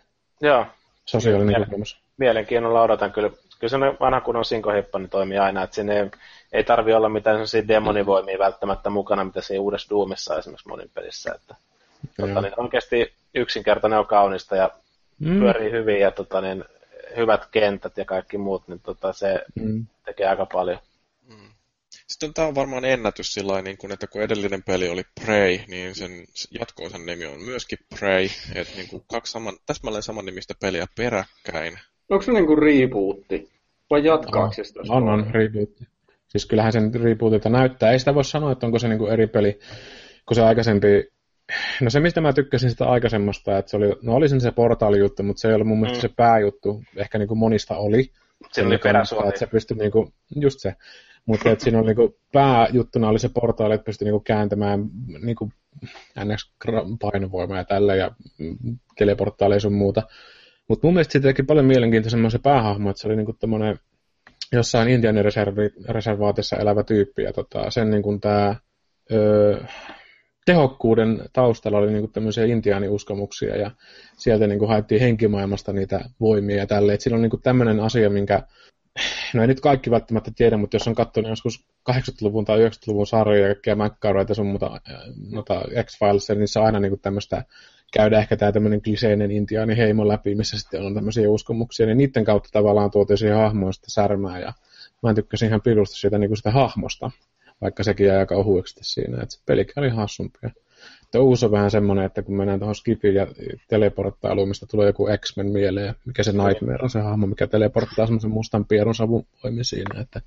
Joo, 0.42 0.66
sosiaalinen 1.06 1.54
Joo. 1.54 1.66
kokemus. 1.66 2.04
mielenkiinnolla 2.18 2.82
odotan 2.82 3.12
kyllä. 3.12 3.30
Kyllä 3.62 3.72
se 3.72 4.00
vanha 4.00 4.22
kunnon 4.22 4.46
sinkohippa 4.46 5.00
niin 5.00 5.10
toimii 5.10 5.38
aina, 5.38 5.64
että 5.64 5.76
siinä 5.76 5.94
ei, 5.94 6.12
ei 6.52 6.64
tarvi 6.64 6.94
olla 6.94 7.10
mitään 7.10 7.36
sellaisia 7.36 7.68
demonivoimia 7.68 8.40
välttämättä 8.40 8.90
mukana, 8.90 9.24
mitä 9.24 9.42
se 9.42 9.54
ei 9.54 9.60
uudessa 9.60 9.90
Doomissa 9.90 10.38
esimerkiksi 10.40 10.68
monin 10.68 10.90
pelissä. 10.94 11.32
Että, 11.36 11.56
tota, 12.22 12.42
niin 12.42 12.60
oikeasti 12.60 13.14
yksinkertainen 13.36 14.00
on 14.00 14.08
kaunista 14.08 14.56
ja 14.56 14.70
Mm. 15.20 15.40
pyörii 15.40 15.72
hyvin 15.72 16.00
ja 16.00 16.12
tota, 16.12 16.42
niin, 16.42 16.64
hyvät 17.18 17.46
kentät 17.52 17.98
ja 17.98 18.06
kaikki 18.06 18.38
muut, 18.38 18.68
niin 18.68 18.80
tota, 18.80 19.14
se 19.14 19.42
Mm. 19.56 19.86
tekee 20.06 20.28
aika 20.28 20.46
paljon. 20.46 20.80
Sitten 21.90 22.08
sitten 22.08 22.34
tämä 22.34 22.48
on 22.48 22.56
varmaan 22.56 22.86
ennätys 22.86 23.34
sillä 23.34 23.62
niin 23.62 23.78
kun, 23.78 23.92
että 23.92 24.08
kun 24.08 24.22
edellinen 24.22 24.64
peli 24.64 24.90
oli 24.90 25.04
Prey, 25.26 25.60
niin 25.68 25.96
sen 25.96 26.12
jatkoosan 26.60 27.06
nimi 27.06 27.26
on 27.26 27.42
myöskin 27.42 27.78
Prey. 28.00 28.28
Että 28.56 28.76
niin 28.76 28.88
kuin 28.88 29.04
kaksi 29.12 29.32
saman, 29.32 29.58
täsmälleen 29.66 30.04
saman 30.04 30.26
nimistä 30.26 30.54
peliä 30.60 30.86
peräkkäin. 30.96 31.80
Onko 32.12 32.22
se 32.22 32.32
niin 32.32 32.48
kuin 32.48 32.58
rebootti? 32.58 33.50
Vai 33.90 34.06
jatkaako 34.06 34.54
se 34.54 34.64
sitä? 34.64 34.80
On, 34.90 35.10
on, 35.10 35.28
rebootti. 35.32 35.88
Siis 36.28 36.46
kyllähän 36.46 36.72
sen 36.72 36.96
rebootilta 36.96 37.50
näyttää. 37.50 37.92
Ei 37.92 38.00
sitä 38.00 38.16
voi 38.16 38.26
sanoa, 38.26 38.52
että 38.52 38.66
onko 38.66 38.80
se 38.80 38.88
niin 38.88 39.00
kuin 39.00 39.12
eri 39.12 39.28
peli 39.28 39.60
kuin 40.26 40.36
se 40.36 40.42
aikaisempi. 40.42 41.12
No 41.82 41.90
se, 41.90 42.00
mistä 42.00 42.22
mä 42.22 42.34
tykkäsin 42.34 42.70
sitä 42.70 42.86
aikaisemmasta, 42.86 43.58
että 43.58 43.72
se 43.72 43.78
oli, 43.78 43.96
no 44.02 44.16
oli 44.16 44.30
sen 44.30 44.42
se 44.42 44.52
portaalijuttu, 44.52 45.24
mutta 45.24 45.40
se 45.40 45.48
ei 45.48 45.54
ollut 45.54 45.68
mun 45.68 45.80
mielestä 45.80 46.08
mm. 46.08 46.10
se 46.10 46.14
pääjuttu. 46.18 46.84
Ehkä 46.96 47.18
niin 47.18 47.28
kuin 47.28 47.38
monista 47.38 47.78
oli. 47.78 48.12
Se 48.52 48.66
oli 48.66 48.78
peräsuoli. 48.78 49.28
Että 49.28 49.40
se 49.40 49.48
pystyi 49.48 49.78
niin 49.78 49.92
kuin, 49.92 50.14
just 50.36 50.60
se. 50.60 50.76
Mutta 51.26 51.50
että 51.50 51.64
siinä 51.64 51.80
oli 51.80 51.88
niinku 51.88 52.18
pääjuttuna 52.32 53.10
oli 53.10 53.20
se 53.20 53.30
portaali, 53.30 53.74
että 53.74 53.86
pystyi 53.86 54.06
niinku 54.06 54.20
kääntämään 54.20 54.90
niinku 55.24 55.52
NX 56.26 56.52
painovoimaa 57.02 57.58
ja 57.58 57.64
tälle 57.64 57.98
ja 57.98 58.12
teleportaaleja 58.98 59.60
sun 59.60 59.74
muuta. 59.74 60.04
Mutta 60.72 60.88
mun 60.88 60.94
mielestä 60.94 61.12
siitä 61.12 61.28
teki 61.28 61.44
paljon 61.44 61.66
mielenkiintoisemman 61.66 62.32
se 62.32 62.40
päähahmo, 62.40 62.90
että 62.90 63.02
se 63.02 63.08
oli 63.08 63.16
niinku 63.16 63.34
tämmöinen 63.34 63.80
jossain 64.52 64.90
Intianin-reservaatissa 64.90 66.58
elävä 66.58 66.84
tyyppi. 66.84 67.24
Ja 67.24 67.34
tota, 67.34 67.72
sen 67.72 67.90
niinku 67.90 68.18
tää, 68.18 68.56
tehokkuuden 70.46 71.22
taustalla 71.34 71.78
oli 71.78 71.92
niinku 71.92 72.08
tämmöisiä 72.08 72.46
intiaaniuskomuksia 72.46 73.58
ja 73.58 73.72
sieltä 74.18 74.48
niinku 74.48 74.68
haettiin 74.68 75.02
henkimaailmasta 75.02 75.74
niitä 75.74 76.10
voimia 76.20 76.58
ja 76.58 76.68
tälleen. 76.68 77.02
Siinä 77.02 77.16
on 77.16 77.22
niinku 77.22 77.38
tämmöinen 77.38 77.80
asia, 77.80 78.10
minkä 78.10 78.44
no 79.34 79.42
ei 79.42 79.48
nyt 79.48 79.62
kaikki 79.62 79.92
välttämättä 79.92 80.32
tiedä, 80.36 80.58
mutta 80.58 80.76
jos 80.76 80.88
on 80.88 80.96
katsonut 80.96 81.30
joskus 81.30 81.66
80-luvun 81.92 82.46
tai 82.46 82.60
90-luvun 82.60 83.08
sarjoja 83.08 83.48
ja 83.48 83.56
kaikkea 83.56 83.76
McCarroita 83.76 84.34
sun 84.34 84.48
muuta 84.48 84.82
noita 85.32 85.62
X-Files, 85.84 86.38
niin 86.38 86.48
se 86.48 86.60
on 86.60 86.66
aina 86.66 86.80
niin 86.80 87.00
tämmöistä, 87.00 87.44
käydä 87.92 88.20
ehkä 88.20 88.38
tämä 88.38 88.52
tämmöinen 88.52 88.82
kliseinen 88.82 89.32
intiaani 89.32 89.78
heimo 89.78 90.08
läpi, 90.08 90.36
missä 90.36 90.60
sitten 90.60 90.82
on 90.82 90.94
tämmöisiä 90.94 91.30
uskomuksia, 91.30 91.86
niin 91.86 91.98
niiden 91.98 92.26
kautta 92.26 92.50
tavallaan 92.52 92.92
tuotiin 92.92 93.18
sitä 93.18 93.52
särmää, 93.88 94.40
ja 94.40 94.54
mä 95.04 95.14
tykkäsin 95.14 95.48
ihan 95.48 95.62
pirusta 95.62 95.96
siitä, 95.96 96.18
niin 96.18 96.30
kuin 96.30 96.38
sitä 96.38 96.52
hahmosta, 96.52 97.12
vaikka 97.62 97.84
sekin 97.84 98.08
jäi 98.08 98.18
aika 98.18 98.36
ohueksi 98.36 98.80
siinä, 98.82 99.24
että 99.24 99.36
se 99.36 99.42
pelikin 99.46 99.80
oli 99.80 99.90
hassumpia. 99.90 100.50
Uusi 101.20 101.46
on 101.46 101.52
vähän 101.52 101.72
semmoinen, 101.72 102.06
että 102.06 102.22
kun 102.22 102.38
mennään 102.38 102.60
tuohon 102.60 102.76
Skipiin 102.76 103.16
ja 103.16 103.28
teleporttailuun, 103.68 104.48
mistä 104.48 104.66
tulee 104.66 104.88
joku 104.88 105.08
X-Men 105.18 105.52
mieleen, 105.52 105.96
mikä 106.06 106.24
se 106.24 106.32
Nightmare 106.32 106.84
on 106.84 106.90
se 106.90 107.00
hahmo, 107.00 107.28
mikä 107.28 107.48
teleporttaa 107.48 108.06
semmoisen 108.06 108.32
mustan 108.32 108.66
pierun 108.66 108.96
savun 108.96 109.26
voimin 109.44 109.66
siinä, 109.66 110.02
että 110.02 110.22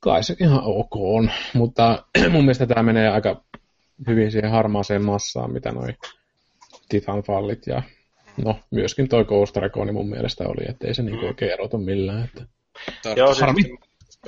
kai 0.00 0.24
se 0.24 0.36
ihan 0.40 0.60
ok 0.64 0.96
on, 0.96 1.30
mutta 1.54 2.04
mun 2.32 2.44
mielestä 2.44 2.66
tämä 2.66 2.82
menee 2.82 3.08
aika 3.08 3.44
hyvin 4.06 4.32
siihen 4.32 4.50
harmaaseen 4.50 5.04
massaan, 5.04 5.52
mitä 5.52 5.72
noi 5.72 5.94
Titanfallit 6.90 7.66
ja 7.66 7.82
no 8.44 8.60
myöskin 8.70 9.08
toi 9.08 9.24
Ghost 9.24 9.56
Recon 9.56 9.94
mun 9.94 10.10
mielestä 10.10 10.44
oli, 10.44 10.64
että 10.68 10.86
ei 10.86 10.94
se 10.94 11.02
niinku 11.02 11.26
oikein 11.26 11.52
erotu 11.52 11.78
millään. 11.78 12.24
Että... 12.24 12.44
Joo, 13.16 13.34
siis 13.34 13.68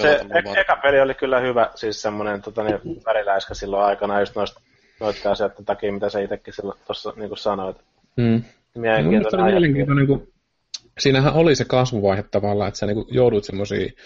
se 0.01 0.09
e- 0.15 0.61
eka 0.61 0.77
peli 0.77 1.01
oli 1.01 1.15
kyllä 1.15 1.41
hyvä, 1.41 1.71
siis 1.75 2.03
semmoinen 2.03 2.43
tota, 2.43 2.65
niin, 2.65 2.81
väriläiskä 3.07 3.55
silloin 3.55 3.85
aikana 3.85 4.21
just 4.21 4.37
noista 4.37 4.61
noiden 5.01 5.33
asioiden 5.33 5.65
takia, 5.65 5.93
mitä 5.93 6.09
sä 6.09 6.21
itsekin 6.21 6.55
tuossa 6.87 7.13
niin 7.17 7.37
sanoit. 7.37 7.77
Mm. 8.17 8.43
Mielenkiintoinen, 8.75 9.41
no, 9.41 9.51
mielenkiintoinen 9.51 10.07
kun, 10.07 10.29
siinähän 10.99 11.35
oli 11.35 11.57
se 11.57 11.65
kasvuvaihe 11.65 12.25
tavallaan, 12.31 12.69
että 12.69 12.79
sä 12.79 12.87
niin 12.87 13.05
joudut 13.09 13.45
semmoisiin 13.45 13.97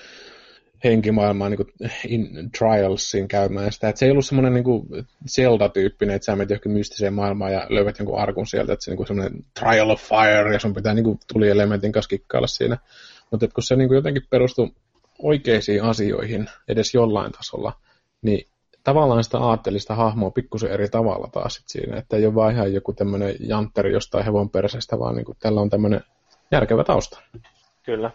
henkimaailmaan 0.84 1.50
niin 1.50 1.90
in 2.08 2.50
trialsiin 2.58 3.28
käymään 3.28 3.72
sitä. 3.72 3.88
Että 3.88 3.98
se 3.98 4.06
ei 4.06 4.10
ollut 4.10 4.26
semmoinen 4.26 4.54
niin 4.54 5.04
Zelda-tyyppinen, 5.28 6.16
että 6.16 6.26
sä 6.26 6.36
menet 6.36 6.50
johonkin 6.50 6.72
mystiseen 6.72 7.14
maailmaan 7.14 7.52
ja 7.52 7.66
löydät 7.68 7.98
jonkun 7.98 8.18
arkun 8.18 8.46
sieltä, 8.46 8.72
että 8.72 8.84
se 8.84 8.94
niin 8.94 9.06
semmoinen 9.06 9.44
trial 9.60 9.90
of 9.90 10.02
fire 10.02 10.52
ja 10.52 10.60
sun 10.60 10.74
pitää 10.74 10.94
niin 10.94 11.18
tuli-elementin 11.32 11.92
kanssa 11.92 12.08
kikkailla 12.08 12.46
siinä. 12.46 12.78
Mutta 13.30 13.48
kun 13.48 13.62
se 13.62 13.76
niin 13.76 13.94
jotenkin 13.94 14.26
perustui 14.30 14.70
oikeisiin 15.18 15.82
asioihin 15.82 16.46
edes 16.68 16.94
jollain 16.94 17.32
tasolla, 17.32 17.72
niin 18.22 18.46
tavallaan 18.84 19.24
sitä 19.24 19.38
aattelista 19.38 19.94
hahmoa 19.94 20.30
pikkusen 20.30 20.70
eri 20.70 20.88
tavalla 20.88 21.28
taas 21.32 21.54
sit 21.54 21.68
siinä, 21.68 21.96
että 21.96 22.16
ei 22.16 22.26
ole 22.26 22.34
vaan 22.34 22.54
ihan 22.54 22.74
joku 22.74 22.92
tämmöinen 22.92 23.36
jantteri 23.40 23.92
jostain 23.92 24.24
hevon 24.24 24.50
perseestä, 24.50 24.98
vaan 24.98 25.14
niin 25.14 25.24
kuin 25.24 25.38
tällä 25.40 25.60
on 25.60 25.70
tämmöinen 25.70 26.00
järkevä 26.50 26.84
tausta. 26.84 27.20
Kyllä. 27.82 28.10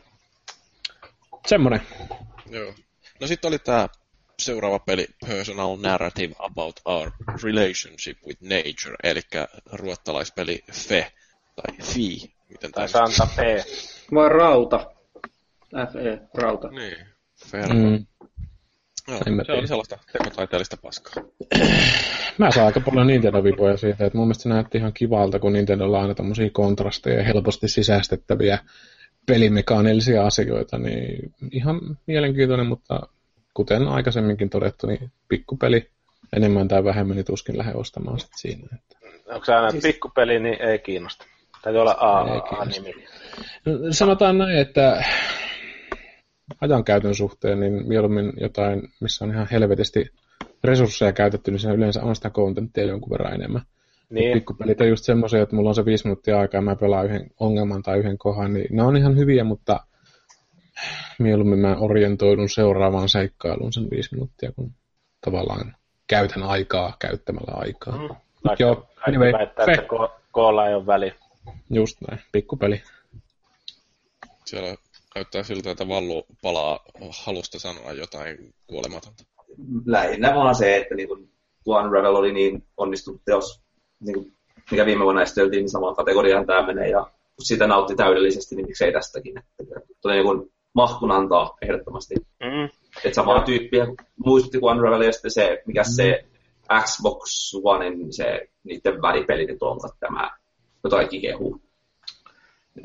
Semmoinen. 1.47 1.81
Joo. 2.51 2.73
No 3.21 3.27
sitten 3.27 3.47
oli 3.47 3.59
tämä 3.59 3.87
seuraava 4.39 4.79
peli 4.79 5.07
Personal 5.27 5.77
Narrative 5.77 6.35
About 6.39 6.79
Our 6.85 7.11
Relationship 7.43 8.17
with 8.27 8.41
Nature, 8.41 8.95
eli 9.03 9.21
ruottalaispeli 9.71 10.59
FE, 10.71 11.11
tai 11.55 11.77
FI, 11.83 12.33
miten 12.49 12.71
tai 12.71 12.89
Santa 12.89 13.27
P. 13.35 13.39
Vai 14.13 14.29
Rauta. 14.29 14.91
FE, 15.93 16.21
Rauta. 16.33 16.67
Niin, 16.67 16.97
Ferro. 17.51 17.73
Mm. 17.73 18.05
Joo, 19.07 19.19
se 19.45 19.51
oli 19.51 19.67
sellaista 19.67 19.97
tekotaiteellista 20.11 20.77
paskaa. 20.81 21.13
Mä 22.37 22.51
saan 22.51 22.67
aika 22.67 22.79
paljon 22.79 23.07
Nintendo-vipoja 23.07 23.77
siitä, 23.77 24.05
että 24.05 24.17
mun 24.17 24.27
mielestä 24.27 24.43
se 24.43 24.49
näytti 24.49 24.77
ihan 24.77 24.93
kivalta, 24.93 25.39
kun 25.39 25.53
Nintendolla 25.53 25.97
on 25.97 26.01
aina 26.01 26.15
tämmöisiä 26.15 26.49
kontrasteja 26.53 27.17
ja 27.17 27.23
helposti 27.23 27.67
sisäistettäviä 27.67 28.59
pelimekaanillisia 29.31 30.25
asioita, 30.25 30.77
niin 30.77 31.33
ihan 31.51 31.97
mielenkiintoinen, 32.07 32.67
mutta 32.67 33.01
kuten 33.53 33.87
aikaisemminkin 33.87 34.49
todettu, 34.49 34.87
niin 34.87 35.11
pikkupeli 35.27 35.89
enemmän 36.35 36.67
tai 36.67 36.83
vähemmän, 36.83 37.15
niin 37.15 37.25
tuskin 37.25 37.57
lähde 37.57 37.73
ostamaan 37.73 38.19
sit 38.19 38.29
siinä. 38.35 38.67
Että... 38.73 39.07
Onko 39.33 39.45
se 39.45 39.53
aina 39.53 39.71
siis... 39.71 39.83
pikkupeli, 39.83 40.39
niin 40.39 40.61
ei 40.61 40.79
kiinnosta. 40.79 41.25
Täytyy 41.61 41.81
olla 41.81 41.95
A-nimi. 41.99 42.93
Sanotaan 43.91 44.37
näin, 44.37 44.57
että 44.57 45.03
ajankäytön 46.61 47.15
suhteen, 47.15 47.59
niin 47.59 47.87
mieluummin 47.87 48.33
jotain, 48.37 48.81
missä 48.99 49.25
on 49.25 49.31
ihan 49.31 49.47
helvetisti 49.51 50.05
resursseja 50.63 51.11
käytetty, 51.11 51.51
niin 51.51 51.59
se 51.59 51.69
yleensä 51.69 52.03
on 52.03 52.15
sitä 52.15 52.29
kontenttia 52.29 52.83
jonkun 52.83 53.09
verran 53.09 53.33
enemmän. 53.33 53.61
Niin. 54.11 54.33
Pikkupelit 54.33 54.81
on 54.81 54.89
just 54.89 55.03
semmoisia, 55.03 55.41
että 55.41 55.55
mulla 55.55 55.69
on 55.69 55.75
se 55.75 55.85
viisi 55.85 56.05
minuuttia 56.05 56.39
aikaa 56.39 56.57
ja 56.57 56.61
mä 56.61 56.75
pelaan 56.75 57.05
yhden 57.05 57.31
ongelman 57.39 57.83
tai 57.83 57.99
yhden 57.99 58.17
kohan, 58.17 58.53
niin 58.53 58.67
ne 58.71 58.83
on 58.83 58.97
ihan 58.97 59.17
hyviä, 59.17 59.43
mutta 59.43 59.79
mieluummin 61.19 61.59
mä 61.59 61.75
orientoidun 61.79 62.49
seuraavaan 62.49 63.09
seikkailuun 63.09 63.73
sen 63.73 63.89
viisi 63.91 64.15
minuuttia, 64.15 64.51
kun 64.51 64.71
tavallaan 65.25 65.75
käytän 66.07 66.43
aikaa 66.43 66.95
käyttämällä 66.99 67.53
aikaa. 67.55 67.97
Mm. 67.97 68.15
Vaikka 68.47 68.63
Joo, 68.63 68.87
anyway, 69.07 69.31
väittää, 69.33 69.65
että 69.69 69.81
ko- 69.81 70.21
koolla 70.31 70.67
ei 70.67 70.75
ole 70.75 70.85
väliä. 70.85 71.15
Just 71.69 71.97
näin, 72.09 72.21
pikkupeli. 72.31 72.81
Siellä 74.45 74.75
näyttää 75.15 75.43
siltä, 75.43 75.71
että 75.71 75.87
Vallu 75.87 76.25
palaa 76.41 76.79
halusta 77.25 77.59
sanoa 77.59 77.91
jotain 77.91 78.53
kuolematonta. 78.67 79.23
Lähinnä 79.85 80.35
vaan 80.35 80.55
se, 80.55 80.77
että 80.77 80.95
niin 80.95 81.07
kuin 81.07 81.31
One 81.65 81.89
Revel 81.91 82.15
oli 82.15 82.33
niin 82.33 82.63
onnistunut 82.77 83.21
teos, 83.25 83.60
niin 84.01 84.13
kuin, 84.13 84.33
mikä 84.71 84.85
viime 84.85 85.03
vuonna 85.03 85.21
esiteltiin, 85.21 85.61
niin 85.61 85.69
samaan 85.69 85.95
kategoriaan 85.95 86.45
tämä 86.45 86.67
menee, 86.67 86.89
ja 86.89 87.01
kun 87.35 87.45
sitä 87.45 87.67
nautti 87.67 87.95
täydellisesti, 87.95 88.55
niin 88.55 88.65
miksei 88.65 88.93
tästäkin. 88.93 89.43
Tuli 90.01 90.13
niin 90.13 90.25
kuin 90.25 90.51
mahkun 90.73 91.11
antaa 91.11 91.57
ehdottomasti. 91.61 92.15
Mm. 92.39 92.69
Että 93.03 93.15
samaa 93.15 93.43
tyyppiä 93.43 93.87
muistutti 94.25 94.59
kuin 94.59 94.77
Unravel, 94.77 95.01
ja 95.01 95.11
sitten 95.11 95.31
se, 95.31 95.63
mikä 95.65 95.81
mm. 95.81 95.93
se 95.95 96.25
Xbox 96.83 97.53
One, 97.63 97.85
se 98.09 98.47
niiden 98.63 99.01
väripeli 99.01 99.45
nyt 99.45 99.63
on 99.63 99.79
tämä, 99.99 100.31
jota 100.83 100.95
kaikki 100.95 101.21
kehuu. 101.21 101.61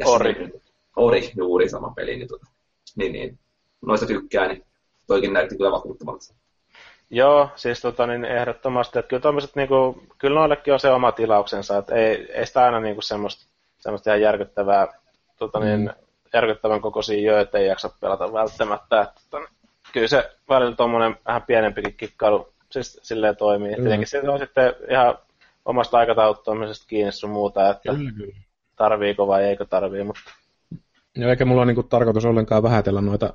Ori. 0.04 0.50
Ori, 0.96 1.30
juuri 1.36 1.68
sama 1.68 1.92
peli, 1.96 2.16
niin, 2.16 2.28
tuota, 2.28 2.46
niin, 2.96 3.12
niin 3.12 3.38
noista 3.86 4.06
tykkää, 4.06 4.48
niin 4.48 4.64
toikin 5.06 5.32
näytti 5.32 5.56
kyllä 5.56 5.70
vakuuttavalta. 5.70 6.34
Joo, 7.10 7.50
siis 7.56 7.80
tota, 7.80 8.06
niin 8.06 8.24
ehdottomasti, 8.24 8.98
että 8.98 9.08
kyllä 9.08 9.20
tommoset, 9.20 9.56
niinku, 9.56 10.02
kyllä 10.18 10.40
noillekin 10.40 10.72
on 10.72 10.80
se 10.80 10.90
oma 10.90 11.12
tilauksensa, 11.12 11.78
että 11.78 11.94
ei, 11.94 12.32
ei 12.32 12.46
sitä 12.46 12.64
aina 12.64 12.80
niinku 12.80 13.02
semmoista, 13.02 13.46
semmoista 13.78 14.10
ihan 14.10 14.20
järkyttävää, 14.20 14.86
tota, 15.36 15.60
niin, 15.60 15.80
mm. 15.80 15.90
järkyttävän 16.34 16.80
kokoisia 16.80 17.20
jöötä 17.20 17.58
ei 17.58 17.66
jaksa 17.66 17.90
pelata 18.00 18.32
välttämättä, 18.32 19.00
että 19.00 19.20
tota, 19.30 19.48
kyllä 19.92 20.08
se 20.08 20.30
välillä 20.48 20.76
tuommoinen 20.76 21.16
vähän 21.26 21.42
pienempikin 21.42 21.94
kikkailu 21.96 22.52
siis 22.70 23.00
silleen 23.02 23.36
toimii. 23.36 23.76
Mm. 23.76 23.82
Tietenkin 23.82 24.08
se 24.08 24.30
on 24.30 24.38
sitten 24.38 24.74
ihan 24.90 25.18
omasta 25.64 25.98
aikatauluttamisesta 25.98 26.86
kiinni 26.88 27.12
sun 27.12 27.30
muuta, 27.30 27.70
että 27.70 27.92
kyllä, 27.92 28.12
kyllä. 28.16 28.36
tarviiko 28.76 29.26
vai 29.26 29.44
eikö 29.44 29.64
tarvii, 29.64 30.04
mutta 30.04 30.20
Joo, 31.16 31.30
eikä 31.30 31.44
mulla 31.44 31.60
ole 31.60 31.66
niin 31.66 31.74
kuin, 31.74 31.88
tarkoitus 31.88 32.24
ollenkaan 32.24 32.62
vähätellä 32.62 33.00
noita 33.00 33.34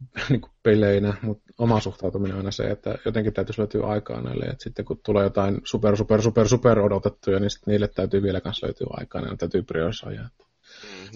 niin 0.30 0.40
kuin, 0.40 0.52
peleinä, 0.62 1.14
mutta 1.22 1.52
oma 1.58 1.80
suhtautuminen 1.80 2.34
on 2.34 2.38
aina 2.38 2.50
se, 2.50 2.70
että 2.70 2.98
jotenkin 3.04 3.32
täytyisi 3.32 3.60
löytyä 3.60 3.86
aikaa 3.86 4.22
näille, 4.22 4.44
että 4.44 4.64
sitten 4.64 4.84
kun 4.84 5.00
tulee 5.04 5.24
jotain 5.24 5.60
super, 5.64 5.96
super, 5.96 6.22
super, 6.22 6.48
super 6.48 6.80
odotettuja, 6.80 7.40
niin 7.40 7.50
sitten 7.50 7.72
niille 7.72 7.88
täytyy 7.88 8.22
vielä 8.22 8.40
kanssa 8.40 8.66
löytyä 8.66 8.86
aikaa, 8.90 9.22
niin 9.22 9.38
täytyy 9.38 9.62
priorisoida. 9.62 10.28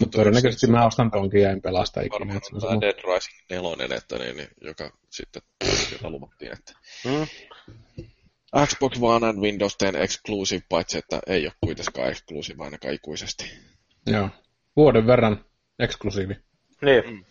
Mutta 0.01 0.19
todennäköisesti 0.19 0.66
mä 0.66 0.86
ostan 0.86 1.11
tonkin 1.11 1.43
ja 1.43 1.51
en 1.51 1.62
pelasta 1.62 2.01
ikinä. 2.01 2.19
Varmaan 2.19 2.40
on 2.52 2.61
tämä. 2.61 2.81
Dead 2.81 2.98
Rising 3.15 3.77
4, 3.78 3.97
että 3.97 4.19
niin, 4.19 4.36
niin, 4.36 4.48
joka 4.61 4.90
sitten 5.11 5.43
jota 5.93 6.11
luvattiin, 6.11 6.52
että 6.52 6.73
Mm. 7.05 7.27
Xbox 8.66 8.98
One 9.01 9.27
and 9.28 9.39
Windows 9.39 9.77
10 9.77 10.02
exclusive, 10.02 10.62
paitsi 10.69 10.98
että 10.98 11.20
ei 11.27 11.47
ole 11.47 11.52
kuitenkaan 11.61 12.09
exclusive 12.09 12.65
ainakaan 12.65 12.94
ikuisesti. 12.94 13.44
Joo. 14.06 14.28
Vuoden 14.77 15.06
verran 15.06 15.44
eksklusiivi. 15.78 16.35
Niin, 16.82 17.05
Mm. 17.11 17.24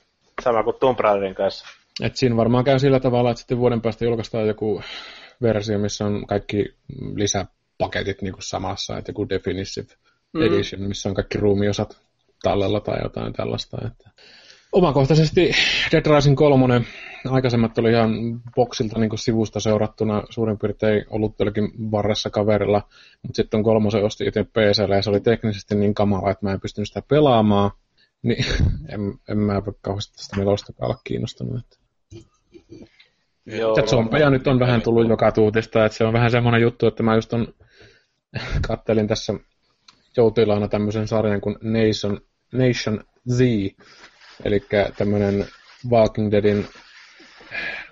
Sama 0.43 0.63
kuin 0.63 0.75
Tomb 0.79 0.99
Raiderin 0.99 1.35
kanssa. 1.35 1.65
Et 2.01 2.15
siinä 2.15 2.37
varmaan 2.37 2.63
käy 2.63 2.79
sillä 2.79 2.99
tavalla, 2.99 3.31
että 3.31 3.39
sitten 3.39 3.57
vuoden 3.57 3.81
päästä 3.81 4.05
julkaistaan 4.05 4.47
joku 4.47 4.81
versio, 5.41 5.79
missä 5.79 6.05
on 6.05 6.27
kaikki 6.27 6.65
lisäpaketit 7.15 8.21
niin 8.21 8.33
kuin 8.33 8.43
samassa, 8.43 8.97
että 8.97 9.09
joku 9.09 9.29
Definitive 9.29 9.87
Mm. 10.33 10.41
Edition, 10.41 10.81
missä 10.81 11.09
on 11.09 11.15
kaikki 11.15 11.37
ruumiosat 11.37 11.97
tallella 12.43 12.79
tai 12.79 12.99
jotain 13.03 13.33
tällaista. 13.33 13.77
Että. 13.87 14.09
Omakohtaisesti 14.71 15.51
Dead 15.91 16.15
Rising 16.15 16.37
3, 16.37 16.81
aikaisemmat 17.29 17.77
oli 17.77 17.91
ihan 17.91 18.41
boksilta 18.55 18.99
niin 18.99 19.09
kuin 19.09 19.19
sivusta 19.19 19.59
seurattuna 19.59 20.23
suurin 20.29 20.59
piirtein 20.59 21.05
ollut 21.09 21.37
tälläkin 21.37 21.71
varressa 21.91 22.29
kaverilla, 22.29 22.81
mutta 23.23 23.35
sitten 23.35 23.57
on 23.57 23.63
kolmosen 23.63 24.05
osti 24.05 24.25
itse 24.25 24.43
PCllä 24.43 24.95
ja 24.95 25.01
se 25.01 25.09
oli 25.09 25.19
teknisesti 25.19 25.75
niin 25.75 25.93
kamala, 25.93 26.31
että 26.31 26.45
mä 26.45 26.53
en 26.53 26.61
pystynyt 26.61 26.87
sitä 26.87 27.01
pelaamaan, 27.07 27.71
niin 28.23 28.45
en, 28.93 29.13
en 29.29 29.37
mä 29.37 29.61
kauheasti 29.81 30.17
tästä 30.17 30.37
nelostakaan 30.37 30.91
olla 30.91 31.01
kiinnostunut. 31.03 31.59
Että. 31.59 31.77
Joo. 33.45 33.77
Ja 33.77 33.83
zombeja 33.83 34.29
nyt 34.29 34.47
on 34.47 34.59
vähän 34.59 34.81
tullut 34.81 35.09
joka 35.09 35.31
tuutista, 35.31 35.85
että 35.85 35.97
se 35.97 36.03
on 36.03 36.13
vähän 36.13 36.31
semmoinen 36.31 36.61
juttu, 36.61 36.87
että 36.87 37.03
mä 37.03 37.15
just 37.15 37.33
on, 37.33 37.53
kattelin 38.67 39.07
tässä 39.07 39.33
joutilaana 40.17 40.67
tämmöisen 40.67 41.07
sarjan 41.07 41.41
kuin 41.41 41.55
Nation, 41.61 42.21
Nation 42.51 43.03
Z, 43.29 43.39
eli 44.45 44.63
tämmöinen 44.97 45.45
Walking 45.89 46.31
Deadin 46.31 46.67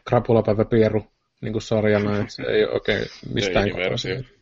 krapulapäivä 0.05 0.65
pieru 0.65 1.03
niin 1.41 1.53
kuin 1.53 1.61
sarjana, 1.61 2.19
että 2.19 2.33
se 2.33 2.43
ei 2.43 2.65
oikein 2.65 3.05
mistään 3.33 3.71
kotoisin. 3.71 4.40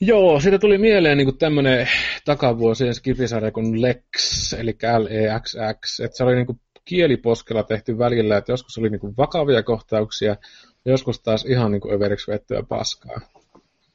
Joo, 0.00 0.40
siitä 0.40 0.58
tuli 0.58 0.78
mieleen 0.78 1.18
niin 1.18 1.38
tämmöinen 1.38 1.88
takavuosien 2.24 2.94
skifisarja 2.94 3.52
kuin 3.52 3.82
Lex, 3.82 4.52
eli 4.58 4.76
L-E-X-X, 4.98 6.00
että 6.00 6.16
se 6.16 6.24
oli 6.24 6.34
niin 6.34 6.46
kuin 6.46 6.60
kieliposkella 6.84 7.62
tehty 7.62 7.98
välillä, 7.98 8.36
että 8.36 8.52
joskus 8.52 8.78
oli 8.78 8.90
niin 8.90 9.00
kuin 9.00 9.14
vakavia 9.16 9.62
kohtauksia, 9.62 10.36
ja 10.84 10.92
joskus 10.92 11.20
taas 11.20 11.44
ihan 11.44 11.72
niin 11.72 11.80
kuin 11.80 11.94
överiksi 11.94 12.30
vettyä 12.30 12.62
paskaa. 12.68 13.20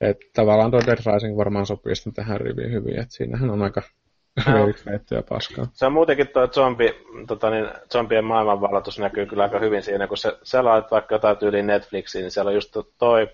Että 0.01 0.25
tavallaan 0.33 0.71
tuo 0.71 0.79
Dead 0.85 1.13
Rising 1.13 1.37
varmaan 1.37 1.65
sopii 1.65 1.95
sitten 1.95 2.13
tähän 2.13 2.41
riviin 2.41 2.71
hyvin, 2.71 2.99
että 2.99 3.13
siinähän 3.13 3.49
on 3.49 3.61
aika 3.61 3.81
överiksi 4.47 4.85
vettyä 4.85 5.23
paskaa. 5.29 5.67
Se 5.73 5.85
on 5.85 5.93
muutenkin 5.93 6.27
tuo 6.27 6.47
zombi, 6.47 6.89
tota 7.27 7.49
niin, 7.49 7.69
zombien 7.91 8.25
maailmanvalloitus 8.25 8.99
näkyy 8.99 9.25
kyllä 9.25 9.43
aika 9.43 9.59
hyvin 9.59 9.83
siinä, 9.83 10.07
kun 10.07 10.17
se 10.17 10.37
selaat 10.43 10.91
vaikka 10.91 11.15
jotain 11.15 11.37
tyyliin 11.37 11.67
Netflixiin, 11.67 12.21
niin 12.21 12.31
siellä 12.31 12.49
on 12.49 12.55
just 12.55 12.77
toi 12.97 13.27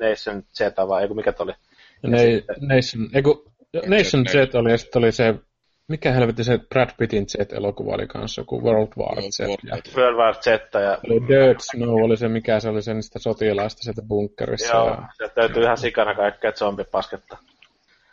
Nation 0.00 0.42
Z 0.42 0.60
vai 0.88 1.08
mikä 1.08 1.32
toi 1.32 1.44
oli. 1.44 1.52
Ja 2.02 2.08
ne, 2.08 2.42
Nation, 2.60 3.08
eiku, 3.14 3.52
Nation 3.86 4.26
Z 4.26 4.54
oli, 4.54 4.70
ja 4.70 4.78
sitten 4.78 5.02
oli 5.02 5.12
se, 5.12 5.34
mikä 5.88 6.12
helvetti 6.12 6.44
se 6.44 6.58
Brad 6.68 6.90
Pittin 6.98 7.26
Z-elokuva 7.28 7.94
oli 7.94 8.06
kanssa, 8.06 8.40
joku 8.40 8.62
World 8.64 8.92
War 8.98 9.22
Z. 9.22 9.38
Ja 9.40 9.76
World 9.96 10.16
War 10.16 10.34
Z 10.34 10.46
ja 10.74 10.98
oli 11.06 11.28
Dirt 11.28 11.58
Snow, 11.60 12.02
oli 12.04 12.16
se 12.16 12.28
mikä 12.28 12.60
se 12.60 12.68
oli 12.68 12.82
se 12.82 12.94
niistä 12.94 13.18
sotilaista 13.18 13.82
sieltä 13.82 14.02
bunkkerissa. 14.08 14.76
joo, 14.76 14.86
Ja, 14.88 15.08
sieltä 15.16 15.40
löytyy 15.40 15.62
ihan 15.62 15.78
sikana 15.78 16.14
kaikkea 16.14 16.52
zombipasketta. 16.52 17.36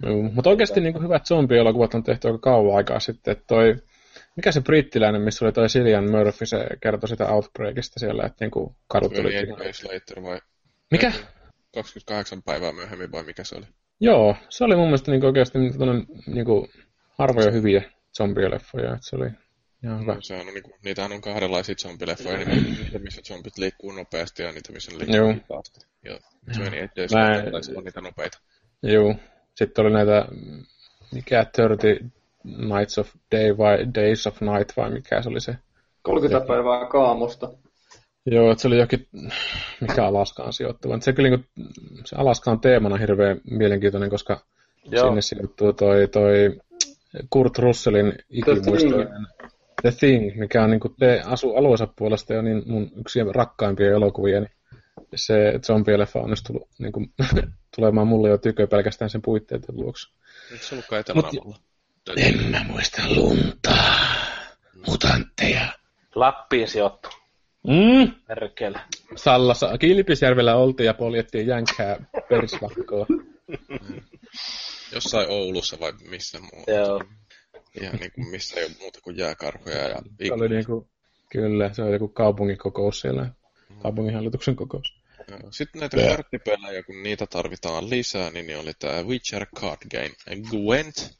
joo. 0.04 0.22
Mutta 0.22 0.50
oikeasti 0.50 0.82
niin 0.82 1.04
hyvät 1.04 1.26
zombie-elokuvat 1.26 1.94
on 1.94 2.04
tehty 2.04 2.28
aika 2.28 2.40
kauan 2.40 2.78
aikaa 2.78 3.00
sitten. 3.00 3.32
Että 3.32 3.44
toi, 3.48 3.76
mikä 4.36 4.52
se 4.52 4.62
brittiläinen, 4.62 5.22
missä 5.22 5.46
oli 5.46 5.52
toi 5.52 5.68
Cillian 5.68 6.12
Murphy, 6.12 6.46
se 6.46 6.68
kertoi 6.82 7.10
sitä 7.10 7.28
Outbreakista 7.28 8.00
siellä, 8.00 8.24
että 8.26 8.46
niinku 8.46 8.76
kadut 8.88 9.14
tuli. 9.14 9.34
28 9.34 9.60
days 9.60 9.84
later 9.84 10.24
vai 10.24 10.40
Mikä? 10.92 11.12
28 11.76 12.44
päivää 12.44 12.72
myöhemmin 12.72 13.12
vai 13.12 13.24
mikä 13.24 13.44
se 13.44 13.56
oli? 13.56 13.66
Joo, 14.00 14.36
se 14.50 14.64
oli 14.64 14.76
mun 14.76 14.86
mielestä 14.86 15.12
niinku 15.12 15.28
oikeasti 15.28 15.60
niin, 15.60 15.74
niinku 16.28 16.68
harvoja 17.18 17.52
hyviä 17.52 17.84
zombie-leffoja, 18.18 18.94
että 18.94 19.10
se 19.10 19.16
oli 19.16 19.30
ihan 19.84 20.02
hyvä. 20.02 20.14
No, 20.16 20.22
sehän 20.22 20.48
on, 20.48 20.54
niinku, 20.54 20.72
niitähän 20.84 21.12
on 21.12 21.22
kahdenlaisia 21.22 21.76
zombileffoja, 21.76 22.38
niin 22.38 22.78
niitä, 22.84 23.00
missä 23.00 23.22
zombit 23.22 23.58
liikkuu 23.58 23.92
nopeasti 23.92 24.44
ja 24.44 24.52
niitä, 24.52 24.72
missä 24.72 24.92
ne 24.92 24.98
liikkuu 24.98 25.16
Joo. 25.18 25.34
hitaasti. 25.34 25.80
Ja 26.04 26.20
28 26.46 26.90
days 26.98 27.14
Mä- 27.14 27.38
later 27.38 27.52
taisi 27.52 27.72
olla 27.72 27.82
niitä 27.82 28.02
nopeita. 28.02 28.40
Joo. 28.84 29.16
Sitten 29.56 29.86
oli 29.86 29.94
näitä, 29.94 30.26
mikä 31.14 31.46
30 31.56 32.16
Nights 32.44 32.98
of 32.98 33.10
Day 33.32 33.58
vai 33.58 33.78
Days 33.96 34.28
of 34.28 34.42
Night 34.42 34.78
vai 34.78 34.92
mikä 34.92 35.22
se 35.22 35.30
oli 35.30 35.42
se. 35.42 35.56
30 36.02 36.48
päivää 36.48 36.88
kaamosta. 36.90 37.52
Joo, 38.26 38.52
että 38.52 38.62
se 38.62 38.68
oli 38.68 38.78
jokin, 38.78 39.08
mikä 39.82 40.06
Alaskaan 40.06 40.54
sijoittuva. 40.54 41.00
Se 41.00 41.14
kyllä 41.14 41.30
niin 41.30 41.46
se 42.06 42.16
Alaska 42.16 42.52
on 42.52 42.60
teemana 42.60 42.98
hirveän 42.98 43.42
mielenkiintoinen, 43.52 44.10
koska 44.10 44.46
Joo. 44.92 45.08
sinne 45.08 45.22
sijoittuu 45.22 45.74
toi, 45.74 46.08
toi 46.08 46.60
Kurt 47.30 47.58
Russellin 47.58 48.14
ikimuistoinen 48.30 49.28
The 49.82 49.92
Thing, 49.92 50.36
mikä 50.36 50.64
on 50.64 50.70
niin 50.70 50.80
kuin 50.80 50.96
te 51.00 51.22
asu 51.26 51.56
alueensa 51.56 51.88
puolesta 51.96 52.34
jo 52.34 52.42
niin 52.42 52.64
mun 52.66 52.92
yksi 53.00 53.20
rakkaimpia 53.36 53.92
elokuvia, 53.92 54.40
niin 54.40 54.52
se 55.16 55.60
zombie-leffa 55.68 56.24
on 56.24 56.36
tullut 56.48 56.70
niin 56.80 56.92
kuin, 56.92 57.14
tulemaan 57.76 58.08
mulle 58.08 58.30
jo 58.30 58.38
tykö 58.38 58.68
pelkästään 58.68 59.10
sen 59.10 59.22
puitteiden 59.22 59.76
vuoksi. 59.76 60.14
Eikö 60.52 60.66
se 60.66 60.76
ollutkaan 60.76 61.00
Etelä-Navalla? 61.00 61.58
En 62.18 62.52
mä 62.52 62.66
muista 62.70 63.02
lunta, 63.16 63.76
mutantteja. 64.88 65.68
Lappiin 66.16 66.68
sijoittu. 66.68 67.10
Mm. 67.68 68.12
Perkele. 68.28 68.80
Sallassa, 69.16 69.78
Kilpisjärvellä 69.78 70.56
oltiin 70.56 70.86
ja 70.86 70.94
poljettiin 70.94 71.48
jänkkää 71.48 72.06
persvakkoa. 72.30 73.06
Jossain 74.94 75.30
Oulussa 75.30 75.78
vai 75.80 75.94
missä 76.10 76.40
muuta. 76.40 76.72
Joo. 76.72 77.04
Ihan 77.82 77.96
niin 77.96 78.12
kuin 78.12 78.28
missä 78.28 78.60
ei 78.60 78.66
ole 78.66 78.74
muuta 78.80 79.00
kuin 79.04 79.18
jääkarhoja 79.18 79.90
ja 79.90 80.02
Se 80.28 80.34
oli 80.34 80.50
niinku, 80.50 80.88
kyllä, 81.32 81.74
se 81.74 81.84
oli 81.84 81.94
joku 81.94 82.08
kaupungin 82.08 82.58
kokous 82.58 83.02
siellä, 83.02 83.30
kaupunginhallituksen 83.82 84.56
kokous. 84.56 84.94
Joo. 85.30 85.40
Sitten 85.52 85.80
näitä 85.80 85.98
karttipelejä, 85.98 86.84
kun 86.84 87.04
niitä 87.04 87.26
tarvitaan 87.26 87.90
lisää, 87.90 88.30
niin, 88.30 88.48
niin 88.48 88.60
oli 88.60 88.72
tämä 88.80 89.04
Witcher 89.04 89.46
Card 89.60 89.82
Game 89.92 90.42
Gwent. 90.50 91.12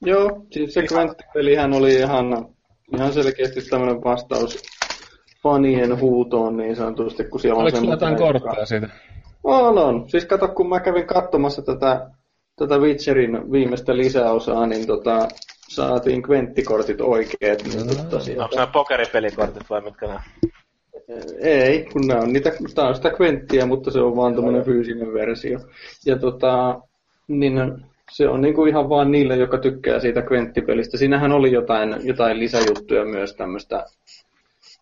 Joo, 0.00 0.46
siis 0.52 0.74
se 0.74 0.82
Gwent-pelihän 0.82 1.72
oli 1.72 1.94
ihan, 1.94 2.54
ihan 2.96 3.12
selkeästi 3.12 3.62
tämmöinen 3.62 4.04
vastaus 4.04 4.62
fanien 5.44 6.00
huutoon 6.00 6.56
niin 6.56 6.76
sanotusti, 6.76 7.24
kun 7.24 7.40
siellä 7.40 7.56
on 7.56 7.62
Oliko 7.62 7.78
sulla 7.78 7.90
jotain 7.92 8.16
kortteja 8.16 8.66
siitä? 8.66 8.88
On, 9.44 9.78
on. 9.78 10.04
Siis 10.10 10.24
kato, 10.26 10.48
kun 10.48 10.68
mä 10.68 10.80
kävin 10.80 11.06
katsomassa 11.06 11.62
tätä, 11.62 12.10
tätä 12.56 12.78
Witcherin 12.78 13.52
viimeistä 13.52 13.96
lisäosaa, 13.96 14.66
niin 14.66 14.86
tota, 14.86 15.28
saatiin 15.68 16.20
Gwenttikortit 16.20 17.00
oikeet. 17.00 17.64
Niin 17.64 17.96
tota, 17.96 18.20
sieltä- 18.20 18.42
Onko 18.44 18.56
nämä 18.56 18.66
pokeripelikortit 18.66 19.70
vai 19.70 19.80
mitkä 19.80 20.06
nämä? 20.06 20.20
Ei, 21.40 21.88
kun 21.92 22.06
nämä 22.06 22.20
on, 22.20 22.32
niitä, 22.32 22.52
tää 22.74 22.88
on 22.88 22.94
sitä 22.94 23.10
Gwenttiä, 23.10 23.66
mutta 23.66 23.90
se 23.90 24.00
on 24.00 24.16
vaan 24.16 24.34
tämmöinen 24.34 24.64
fyysinen 24.64 25.14
versio. 25.14 25.58
Ja 26.06 26.18
tota, 26.18 26.80
niin 27.28 27.54
se 28.12 28.28
on 28.28 28.40
niinku 28.40 28.66
ihan 28.66 28.88
vaan 28.88 29.10
niille, 29.10 29.36
jotka 29.36 29.58
tykkää 29.58 30.00
siitä 30.00 30.22
Gwent-pelistä. 30.22 30.96
Siinähän 30.96 31.32
oli 31.32 31.52
jotain, 31.52 31.96
jotain 32.02 32.38
lisäjuttuja 32.38 33.04
myös 33.04 33.34
tämmöistä 33.34 33.84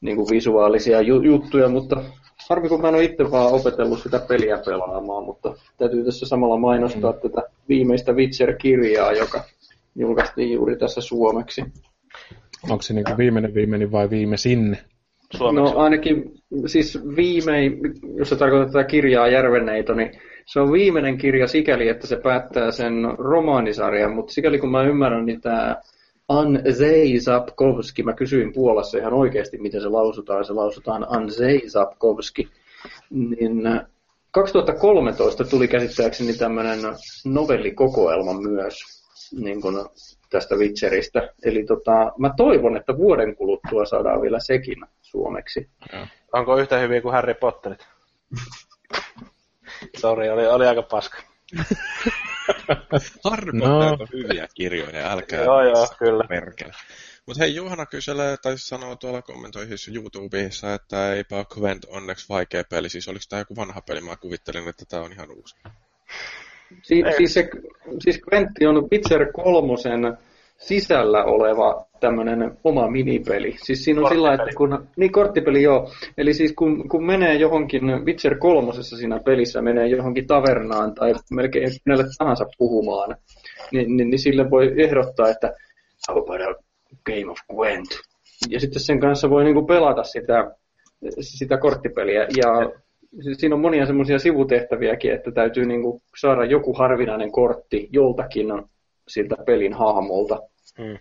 niinku 0.02 0.30
visuaalisia 0.30 1.00
ju- 1.00 1.22
juttuja, 1.22 1.68
mutta 1.68 2.04
harvi 2.48 2.68
kun 2.68 2.80
mä 2.80 2.88
en 2.88 2.94
ole 2.94 3.04
itse 3.04 3.30
vaan 3.30 3.52
opetellut 3.52 4.02
sitä 4.02 4.18
peliä 4.18 4.58
pelaamaan, 4.66 5.24
mutta 5.24 5.54
täytyy 5.78 6.04
tässä 6.04 6.26
samalla 6.26 6.56
mainostaa 6.56 7.12
mm. 7.12 7.20
tätä 7.20 7.42
viimeistä 7.68 8.12
Witcher-kirjaa, 8.12 9.12
joka 9.12 9.44
julkaistiin 9.96 10.52
juuri 10.52 10.76
tässä 10.76 11.00
suomeksi. 11.00 11.64
Onko 12.70 12.82
se 12.82 12.94
niinku 12.94 13.12
viimeinen 13.18 13.54
viimeinen 13.54 13.92
vai 13.92 14.10
viimeisin? 14.10 14.78
Suomeksi. 15.36 15.74
No 15.74 15.80
ainakin 15.80 16.32
siis 16.66 16.98
viimein, 17.16 17.80
jos 18.16 18.28
se 18.28 18.36
tarkoittaa 18.36 18.72
tätä 18.72 18.84
kirjaa 18.84 19.28
Järvenneito, 19.28 19.94
niin 19.94 20.10
se 20.46 20.60
on 20.60 20.72
viimeinen 20.72 21.18
kirja 21.18 21.46
sikäli, 21.46 21.88
että 21.88 22.06
se 22.06 22.16
päättää 22.16 22.70
sen 22.70 22.94
romaanisarjan, 23.18 24.14
mutta 24.14 24.32
sikäli 24.32 24.58
kun 24.58 24.70
mä 24.70 24.82
ymmärrän, 24.82 25.26
niin 25.26 25.40
tämä 25.40 25.76
Anzei 26.38 27.20
Sapkowski, 27.20 28.02
mä 28.02 28.12
kysyin 28.12 28.52
Puolassa 28.52 28.98
ihan 28.98 29.12
oikeasti, 29.14 29.58
miten 29.58 29.80
se 29.80 29.88
lausutaan, 29.88 30.44
se 30.44 30.52
lausutaan 30.52 31.06
Anzei 31.08 31.70
Sapkowski, 31.70 32.48
niin 33.10 33.62
2013 34.30 35.44
tuli 35.44 35.68
käsittääkseni 35.68 36.34
tämmöinen 36.34 36.78
novellikokoelma 37.24 38.40
myös 38.40 39.02
niin 39.32 39.60
kuin 39.60 39.76
tästä 40.30 40.54
Witcheristä. 40.54 41.32
Eli 41.44 41.64
tota, 41.64 42.12
mä 42.18 42.34
toivon, 42.36 42.76
että 42.76 42.96
vuoden 42.96 43.36
kuluttua 43.36 43.84
saadaan 43.84 44.22
vielä 44.22 44.40
sekin 44.40 44.78
suomeksi. 45.02 45.68
Onko 46.32 46.56
yhtä 46.56 46.78
hyviä 46.78 47.00
kuin 47.00 47.12
Harry 47.12 47.34
Potterit? 47.34 47.86
Sori, 50.00 50.30
oli, 50.30 50.46
oli 50.46 50.66
aika 50.66 50.82
paska. 50.82 51.31
Harry 53.24 53.52
No. 53.52 53.78
On 53.78 53.98
hyviä 54.12 54.48
kirjoja, 54.54 55.12
älkää 55.12 55.44
Joo, 55.44 55.64
joo, 55.64 55.86
kyllä. 55.98 56.24
perkele. 56.28 56.72
Mutta 57.26 57.42
hei, 57.42 57.54
Juhana 57.54 57.86
kyselee, 57.86 58.36
tai 58.36 58.58
sanoo 58.58 58.96
tuolla 58.96 59.22
kommentoihissa 59.22 59.90
YouTubessa, 59.94 60.74
että 60.74 61.14
eipä 61.14 61.36
ole 61.36 61.46
Gwent 61.54 61.84
onneksi 61.84 62.28
vaikea 62.28 62.64
peli. 62.70 62.88
Siis 62.88 63.08
oliko 63.08 63.24
tämä 63.28 63.40
joku 63.40 63.56
vanha 63.56 63.80
peli? 63.80 64.00
Mä 64.00 64.16
kuvittelin, 64.16 64.68
että 64.68 64.84
tämä 64.88 65.02
on 65.02 65.12
ihan 65.12 65.30
uusi. 65.30 65.56
Si- 66.82 67.02
Ei. 67.06 67.16
siis, 67.16 67.34
se, 67.34 67.48
siis 68.04 68.20
Quentti 68.32 68.66
on 68.66 68.90
Witcher 68.92 69.32
kolmosen 69.32 70.00
sisällä 70.62 71.24
oleva 71.24 71.86
tämmöinen 72.00 72.58
oma 72.64 72.90
minipeli. 72.90 73.56
Siis 73.62 73.84
siinä 73.84 74.00
on 74.00 74.08
sillä 74.08 74.34
että 74.34 74.50
kun, 74.56 74.88
niin 74.96 75.12
korttipeli 75.12 75.62
joo, 75.62 75.90
eli 76.18 76.34
siis 76.34 76.52
kun, 76.52 76.88
kun 76.88 77.06
menee 77.06 77.34
johonkin 77.34 78.04
Witcher 78.04 78.38
kolmosessa 78.38 78.96
siinä 78.96 79.20
pelissä, 79.24 79.62
menee 79.62 79.86
johonkin 79.86 80.26
tavernaan 80.26 80.94
tai 80.94 81.14
melkein 81.30 81.70
kenelle 81.84 82.04
tahansa 82.18 82.46
puhumaan, 82.58 83.16
niin, 83.72 83.96
niin, 83.96 84.10
niin 84.10 84.18
sille 84.18 84.50
voi 84.50 84.74
ehdottaa, 84.76 85.28
että 85.28 85.52
how 86.08 86.18
about 86.18 86.40
a 86.40 86.60
game 87.06 87.30
of 87.30 87.38
Gwent? 87.54 87.88
Ja 88.48 88.60
sitten 88.60 88.82
sen 88.82 89.00
kanssa 89.00 89.30
voi 89.30 89.44
niinku 89.44 89.66
pelata 89.66 90.04
sitä, 90.04 90.50
sitä 91.20 91.58
korttipeliä. 91.58 92.22
Ja 92.22 92.70
siinä 93.32 93.54
on 93.54 93.60
monia 93.60 93.86
semmoisia 93.86 94.18
sivutehtäviäkin, 94.18 95.12
että 95.12 95.32
täytyy 95.32 95.64
niinku 95.66 96.02
saada 96.20 96.44
joku 96.44 96.74
harvinainen 96.74 97.32
kortti 97.32 97.88
joltakin 97.92 98.46
siltä 99.08 99.36
pelin 99.46 99.72
hahmolta. 99.72 100.38
Mm. 100.78 100.98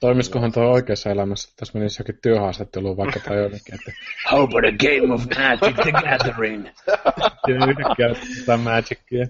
Toimisikohan 0.00 0.52
tuo 0.52 0.62
oikeassa 0.62 1.10
elämässä, 1.10 1.48
että 1.48 1.60
tässä 1.60 1.78
menisi 1.78 2.00
jokin 2.00 2.18
työhaastatteluun 2.22 2.96
vaikka 2.96 3.20
tai 3.20 3.36
jonnekin, 3.36 3.74
että 3.74 3.92
How 4.30 4.42
about 4.42 4.64
a 4.64 4.72
game 4.72 5.14
of 5.14 5.20
Magic 5.20 5.82
the 5.82 5.92
Gathering? 5.92 6.68
yhtäkkiä 7.68 8.08
tätä 8.40 8.56
magicia. 8.56 9.26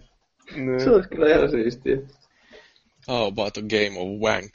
Se 0.85 0.91
olisi 0.91 1.09
kyllä 1.09 1.29
ihan 1.29 1.51
siistiä. 1.51 1.97
How 3.09 3.27
about 3.27 3.57
a 3.57 3.61
game 3.61 4.01
of 4.01 4.09
wank? 4.21 4.53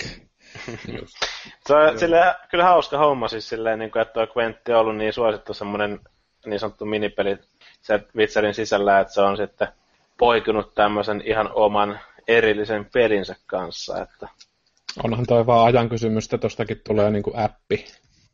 Se 1.67 1.76
on 1.76 1.99
silleen, 1.99 2.35
kyllä 2.51 2.63
hauska 2.63 2.97
homma 2.97 3.27
siis 3.27 3.49
silleen, 3.49 3.80
niin 3.80 3.91
kuin, 3.91 4.01
että 4.01 4.13
tuo 4.13 4.27
Quentti 4.38 4.73
on 4.73 4.80
ollut 4.80 4.97
niin 4.97 5.13
suosittu 5.13 5.53
semmoinen 5.53 5.99
niin 6.45 6.59
sanottu 6.59 6.85
minipeli 6.85 7.38
se 7.81 7.99
Witcherin 8.15 8.53
sisällä, 8.53 8.99
että 8.99 9.13
se 9.13 9.21
on 9.21 9.38
sitten 9.38 9.67
poikunut 10.17 10.76
tämmöisen 10.76 11.21
ihan 11.26 11.49
oman 11.53 11.99
erillisen 12.27 12.85
pelinsä 12.93 13.35
kanssa, 13.45 14.01
että 14.01 14.27
Onhan 15.03 15.25
toi 15.27 15.45
vaan 15.45 15.65
ajan 15.65 15.89
kysymys, 15.89 16.25
että 16.25 16.37
tostakin 16.37 16.81
tulee 16.87 17.11
niinku 17.11 17.31
appi 17.35 17.85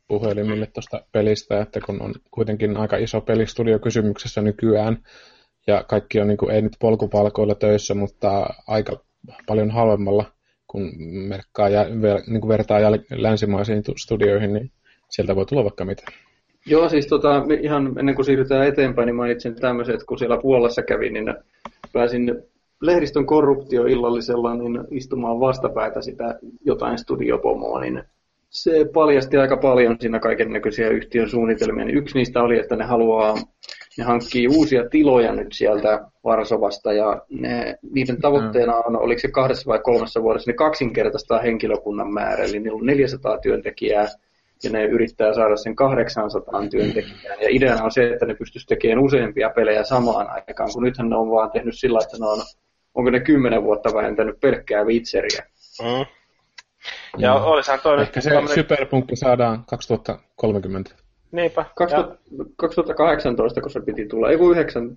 puhelimille 0.08 0.66
tuosta 0.66 1.00
pelistä, 1.12 1.60
että 1.60 1.80
kun 1.86 2.02
on 2.02 2.14
kuitenkin 2.30 2.76
aika 2.76 2.96
iso 2.96 3.20
pelistudio 3.20 3.78
kysymyksessä 3.78 4.42
nykyään, 4.42 4.98
ja 5.66 5.84
kaikki 5.88 6.20
on 6.20 6.28
niinku, 6.28 6.48
ei 6.48 6.62
nyt 6.62 6.76
polkupalkoilla 6.80 7.54
töissä, 7.54 7.94
mutta 7.94 8.46
aika 8.66 9.00
paljon 9.46 9.70
halvemmalla, 9.70 10.24
kun 10.66 10.92
merkkaa 11.28 11.68
ja 11.68 11.86
ver, 12.02 12.20
niinku 12.26 12.48
vertaa 12.48 12.80
länsimaisiin 13.10 13.82
tu- 13.82 13.94
studioihin, 13.96 14.52
niin 14.52 14.70
sieltä 15.10 15.36
voi 15.36 15.46
tulla 15.46 15.64
vaikka 15.64 15.84
mitä. 15.84 16.02
Joo, 16.66 16.88
siis 16.88 17.06
tota, 17.06 17.44
ihan 17.60 17.98
ennen 17.98 18.14
kuin 18.14 18.24
siirrytään 18.24 18.66
eteenpäin, 18.66 19.06
niin 19.06 19.16
mainitsin 19.16 19.54
tämmöisen, 19.54 19.94
että 19.94 20.06
kun 20.06 20.18
siellä 20.18 20.38
Puolassa 20.42 20.82
kävin, 20.82 21.12
niin 21.12 21.34
pääsin 21.92 22.42
lehdistön 22.80 23.26
korruptioillallisella 23.26 24.54
niin 24.54 24.84
istumaan 24.90 25.40
vastapäätä 25.40 26.02
sitä 26.02 26.38
jotain 26.64 26.98
studiopomoa, 26.98 27.80
niin 27.80 28.02
se 28.50 28.86
paljasti 28.94 29.36
aika 29.36 29.56
paljon 29.56 29.96
siinä 30.00 30.18
kaiken 30.18 30.52
näköisiä 30.52 30.88
yhtiön 30.88 31.28
suunnitelmia. 31.28 31.84
Niin 31.84 31.98
yksi 31.98 32.18
niistä 32.18 32.42
oli, 32.42 32.58
että 32.58 32.76
ne 32.76 32.84
haluaa, 32.84 33.34
ne 33.98 34.04
hankkii 34.04 34.48
uusia 34.48 34.88
tiloja 34.88 35.34
nyt 35.34 35.48
sieltä 35.52 36.04
Varsovasta 36.24 36.92
ja 36.92 37.22
ne, 37.30 37.78
niiden 37.90 38.20
tavoitteena 38.20 38.74
on, 38.74 38.96
oliko 38.96 39.18
se 39.18 39.28
kahdessa 39.28 39.68
vai 39.68 39.78
kolmessa 39.78 40.22
vuodessa, 40.22 40.50
niin 40.50 40.56
kaksinkertaistaa 40.56 41.38
henkilökunnan 41.38 42.12
määrä, 42.12 42.44
eli 42.44 42.58
niillä 42.58 42.78
on 42.78 42.86
400 42.86 43.38
työntekijää 43.38 44.08
ja 44.64 44.70
ne 44.70 44.84
yrittää 44.84 45.34
saada 45.34 45.56
sen 45.56 45.76
800 45.76 46.68
työntekijään. 46.70 47.40
Ja 47.40 47.48
ideana 47.50 47.84
on 47.84 47.92
se, 47.92 48.10
että 48.12 48.26
ne 48.26 48.34
pystyisi 48.34 48.66
tekemään 48.66 49.04
useampia 49.04 49.50
pelejä 49.50 49.84
samaan 49.84 50.26
aikaan, 50.30 50.70
kun 50.74 50.82
nythän 50.82 51.08
ne 51.08 51.16
on 51.16 51.30
vaan 51.30 51.50
tehnyt 51.50 51.78
sillä, 51.78 51.98
että 52.02 52.16
ne 52.20 52.26
on, 52.26 52.38
onko 52.96 53.10
ne 53.10 53.20
kymmenen 53.20 53.62
vuotta 53.62 53.94
vähentänyt 53.94 54.40
pelkkää 54.40 54.84
Witcheria. 54.84 55.42
mm. 55.82 56.06
Ja 57.18 57.34
Mm. 57.34 57.44
olisihan 57.44 57.80
toi 57.82 57.96
nyt 57.96 58.06
Ehkä 58.06 58.20
se 58.20 58.30
tämmönen- 58.30 58.54
superpunkki 58.54 59.16
saadaan 59.16 59.64
2030. 59.64 60.90
Niinpä. 61.32 61.64
2000, 61.74 62.18
2018, 62.56 63.60
kun 63.60 63.70
se 63.70 63.80
piti 63.80 64.06
tulla, 64.06 64.30
ei 64.30 64.36
kun 64.38 64.50
9, 64.52 64.96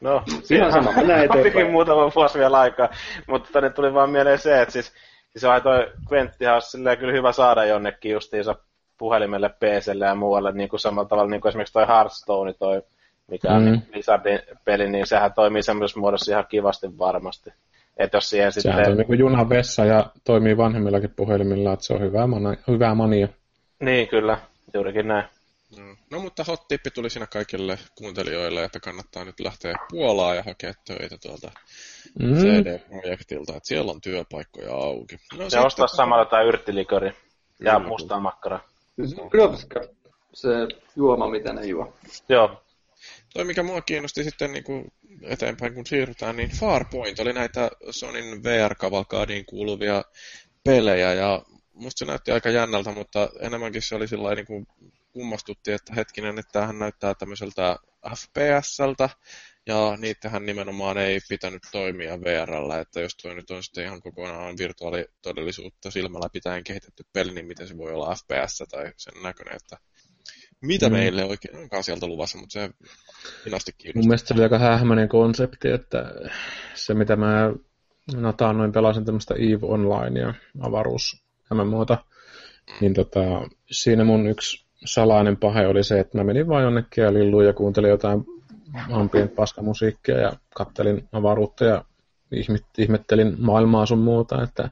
No, 0.00 0.22
Ihan 0.50 0.72
sama, 0.72 0.92
mennään 0.92 1.24
eteenpäin. 1.24 1.70
muutama 1.70 2.10
vuosi 2.14 2.38
vielä 2.38 2.58
aikaa. 2.60 2.88
Mutta 3.26 3.48
tänne 3.52 3.70
tuli 3.70 3.94
vaan 3.94 4.10
mieleen 4.10 4.38
se, 4.38 4.62
että 4.62 4.72
siis, 4.72 4.92
siis 5.30 5.44
on 5.44 5.62
toi 5.62 5.86
Quenttihan 6.12 6.54
olisi 6.54 6.70
silleen 6.70 6.98
kyllä 6.98 7.12
hyvä 7.12 7.32
saada 7.32 7.64
jonnekin 7.64 8.12
justiinsa 8.12 8.54
puhelimelle, 8.98 9.48
PClle 9.48 10.04
ja 10.06 10.14
muualle, 10.14 10.52
niin 10.52 10.68
kuin 10.68 10.80
samalla 10.80 11.08
tavalla 11.08 11.30
niin 11.30 11.40
kuin 11.40 11.48
esimerkiksi 11.48 11.72
toi 11.72 11.86
Hearthstone, 11.88 12.52
toi, 12.54 12.82
mikä 13.30 13.48
on 13.52 13.62
Mm. 13.64 13.70
mm. 13.70 13.82
Blizzardin 13.90 14.40
peli, 14.64 14.90
niin 14.90 15.06
sehän 15.06 15.32
toimii 15.32 15.62
semmoisessa 15.62 16.00
muodossa 16.00 16.32
ihan 16.32 16.46
kivasti 16.48 16.98
varmasti. 16.98 17.50
Että 17.96 18.16
jos 18.16 18.30
siihen 18.30 18.52
Sehän 18.52 18.76
sitten... 18.78 18.96
niin 18.96 19.06
kuin 19.06 19.18
junan 19.18 19.48
vessa 19.48 19.84
ja 19.84 20.06
toimii 20.24 20.56
vanhemmillakin 20.56 21.10
puhelimilla, 21.16 21.72
että 21.72 21.84
se 21.84 21.92
on 21.94 22.00
hyvää, 22.00 22.26
mana, 22.26 22.54
hyvää 22.68 22.94
mania. 22.94 23.28
Niin, 23.80 24.08
kyllä, 24.08 24.38
juurikin 24.74 25.08
näin. 25.08 25.24
Mm. 25.78 25.96
No 26.10 26.18
mutta 26.20 26.44
hot 26.44 26.68
tippi 26.68 26.90
tuli 26.90 27.10
siinä 27.10 27.26
kaikille 27.26 27.78
kuuntelijoille, 27.98 28.64
että 28.64 28.80
kannattaa 28.80 29.24
nyt 29.24 29.40
lähteä 29.40 29.74
Puolaan 29.90 30.36
ja 30.36 30.42
hakea 30.42 30.72
töitä 30.86 31.16
tuolta 31.22 31.50
Mm. 32.18 32.34
CD-projektilta, 32.34 33.56
että 33.56 33.68
siellä 33.68 33.90
on 33.92 34.00
työpaikkoja 34.00 34.74
auki. 34.74 35.16
No, 35.32 35.38
Ja 35.44 35.50
sitten- 35.50 35.66
ostaa 35.66 35.86
samalla 35.86 36.22
jotain 36.24 36.46
yrttilikori 36.48 37.06
ja 37.08 37.14
Kyllä. 37.58 37.78
mustaa 37.88 38.20
makkaraa. 38.20 38.60
Grotska, 39.30 39.80
se 40.34 40.48
juoma, 40.96 41.30
mitä 41.30 41.52
ne 41.52 41.66
juo. 41.66 41.94
Joo, 42.28 42.62
Toi, 43.34 43.44
mikä 43.44 43.62
mua 43.62 43.80
kiinnosti 43.80 44.24
sitten 44.24 44.52
niin 44.52 44.64
kuin 44.64 44.92
eteenpäin, 45.22 45.74
kun 45.74 45.86
siirrytään, 45.86 46.36
niin 46.36 46.50
Farpoint 46.50 47.20
oli 47.20 47.32
näitä 47.32 47.70
Sonin 47.90 48.42
VR-kavalkaadiin 48.42 49.46
kuuluvia 49.46 50.04
pelejä, 50.64 51.14
ja 51.14 51.42
musta 51.72 51.98
se 51.98 52.04
näytti 52.04 52.32
aika 52.32 52.50
jännältä, 52.50 52.92
mutta 52.92 53.28
enemmänkin 53.40 53.82
se 53.82 53.94
oli 53.94 54.08
sillä 54.08 54.34
niin 54.34 54.46
kuin 54.46 54.66
kummastutti, 55.12 55.72
että 55.72 55.94
hetkinen, 55.94 56.38
että 56.38 56.52
tämähän 56.52 56.78
näyttää 56.78 57.14
tämmöiseltä 57.14 57.76
FPSltä, 58.16 59.08
ja 59.66 59.96
niitähän 60.00 60.46
nimenomaan 60.46 60.98
ei 60.98 61.20
pitänyt 61.28 61.62
toimia 61.72 62.20
VRllä, 62.20 62.80
että 62.80 63.00
jos 63.00 63.16
toi 63.16 63.34
nyt 63.34 63.50
on 63.50 63.62
sitten 63.62 63.84
ihan 63.84 64.02
kokonaan 64.02 64.58
virtuaalitodellisuutta 64.58 65.90
silmällä 65.90 66.28
pitäen 66.32 66.64
kehitetty 66.64 67.04
peli, 67.12 67.32
niin 67.32 67.46
miten 67.46 67.68
se 67.68 67.78
voi 67.78 67.92
olla 67.92 68.14
FPS 68.14 68.62
tai 68.70 68.92
sen 68.96 69.22
näköinen, 69.22 69.56
että 69.56 69.76
mitä 70.62 70.86
Mm. 70.88 70.92
mm. 70.92 70.98
meille 70.98 71.24
oikein 71.24 71.56
onkaan 71.56 71.84
sieltä 71.84 72.06
luvassa, 72.06 72.38
mutta 72.38 72.52
se 72.52 72.70
inasti 73.46 73.72
Mun 73.72 73.76
kiinnostaa. 73.78 74.08
mielestä 74.08 74.28
se 74.28 74.34
oli 74.34 74.42
aika 74.42 74.58
hähmäinen 74.58 75.08
konsepti, 75.08 75.68
että 75.70 76.12
se 76.74 76.94
mitä 76.94 77.16
mä 77.16 77.52
nataan 78.16 78.58
noin 78.58 78.72
pelasin 78.72 79.04
tämmöistä 79.04 79.34
EVE 79.34 79.66
Onlinea, 79.66 80.34
avaruus 80.60 81.22
MMOta, 81.54 81.98
niin 82.80 82.94
tota, 82.94 83.20
siinä 83.70 84.04
mun 84.04 84.26
yksi 84.26 84.64
salainen 84.84 85.36
pahe 85.36 85.66
oli 85.66 85.84
se, 85.84 86.00
että 86.00 86.18
mä 86.18 86.24
menin 86.24 86.48
vaan 86.48 86.62
jonnekin 86.62 87.04
ja 87.04 87.12
lilluin 87.14 87.46
ja 87.46 87.52
kuuntelin 87.52 87.90
jotain 87.90 88.24
ampien 88.90 89.28
paskamusiikkia 89.28 90.18
ja 90.18 90.32
kattelin 90.54 91.08
avaruutta 91.12 91.64
ja 91.64 91.84
ihmet, 92.32 92.64
ihmettelin 92.78 93.34
maailmaa 93.38 93.86
sun 93.86 93.98
muuta, 93.98 94.42
että 94.42 94.70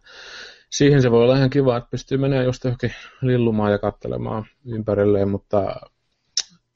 siihen 0.71 1.03
se 1.03 1.11
voi 1.11 1.23
olla 1.23 1.37
ihan 1.37 1.51
kiva, 1.51 1.77
että 1.77 1.91
pystyy 1.91 2.19
menemään 2.19 2.47
just 2.47 2.65
johonkin 2.65 2.95
lillumaan 3.23 3.73
ja 3.73 3.79
kattelemaan 3.79 4.45
ympärilleen, 4.67 5.29
mutta 5.29 5.77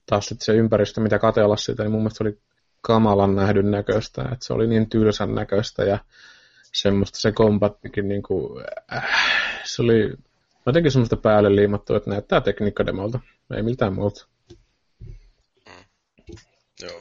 taas 0.06 0.26
sitten 0.26 0.44
se 0.44 0.52
ympäristö, 0.52 1.00
mitä 1.00 1.18
katella 1.18 1.56
sitä, 1.56 1.82
niin 1.82 1.92
mun 1.92 2.00
mielestä 2.00 2.24
oli 2.24 2.38
kamalan 2.80 3.36
nähdyn 3.36 3.70
näköistä, 3.70 4.22
että 4.22 4.46
se 4.46 4.52
oli 4.52 4.66
niin 4.66 4.88
tylsän 4.88 5.34
näköistä 5.34 5.84
ja 5.84 5.98
semmoista 6.72 7.18
se 7.18 7.32
kombattikin 7.32 8.08
niin 8.08 8.22
kuin, 8.22 8.64
äh, 8.96 9.08
se 9.64 9.82
oli 9.82 10.14
jotenkin 10.66 10.92
semmoista 10.92 11.16
päälle 11.16 11.56
liimattua, 11.56 11.96
että 11.96 12.10
näyttää 12.10 12.40
tekniikkademolta, 12.40 13.20
ei 13.56 13.62
miltään 13.62 13.94
muuta. 13.94 14.26
Joo. 16.82 17.00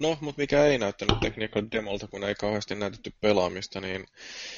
No, 0.00 0.16
mutta 0.20 0.40
mikä 0.42 0.64
ei 0.64 0.78
näyttänyt 0.78 1.20
tekniikan 1.20 1.70
demolta, 1.72 2.06
kun 2.08 2.24
ei 2.24 2.34
kauheasti 2.34 2.74
näytetty 2.74 3.12
pelaamista, 3.20 3.80
niin 3.80 4.06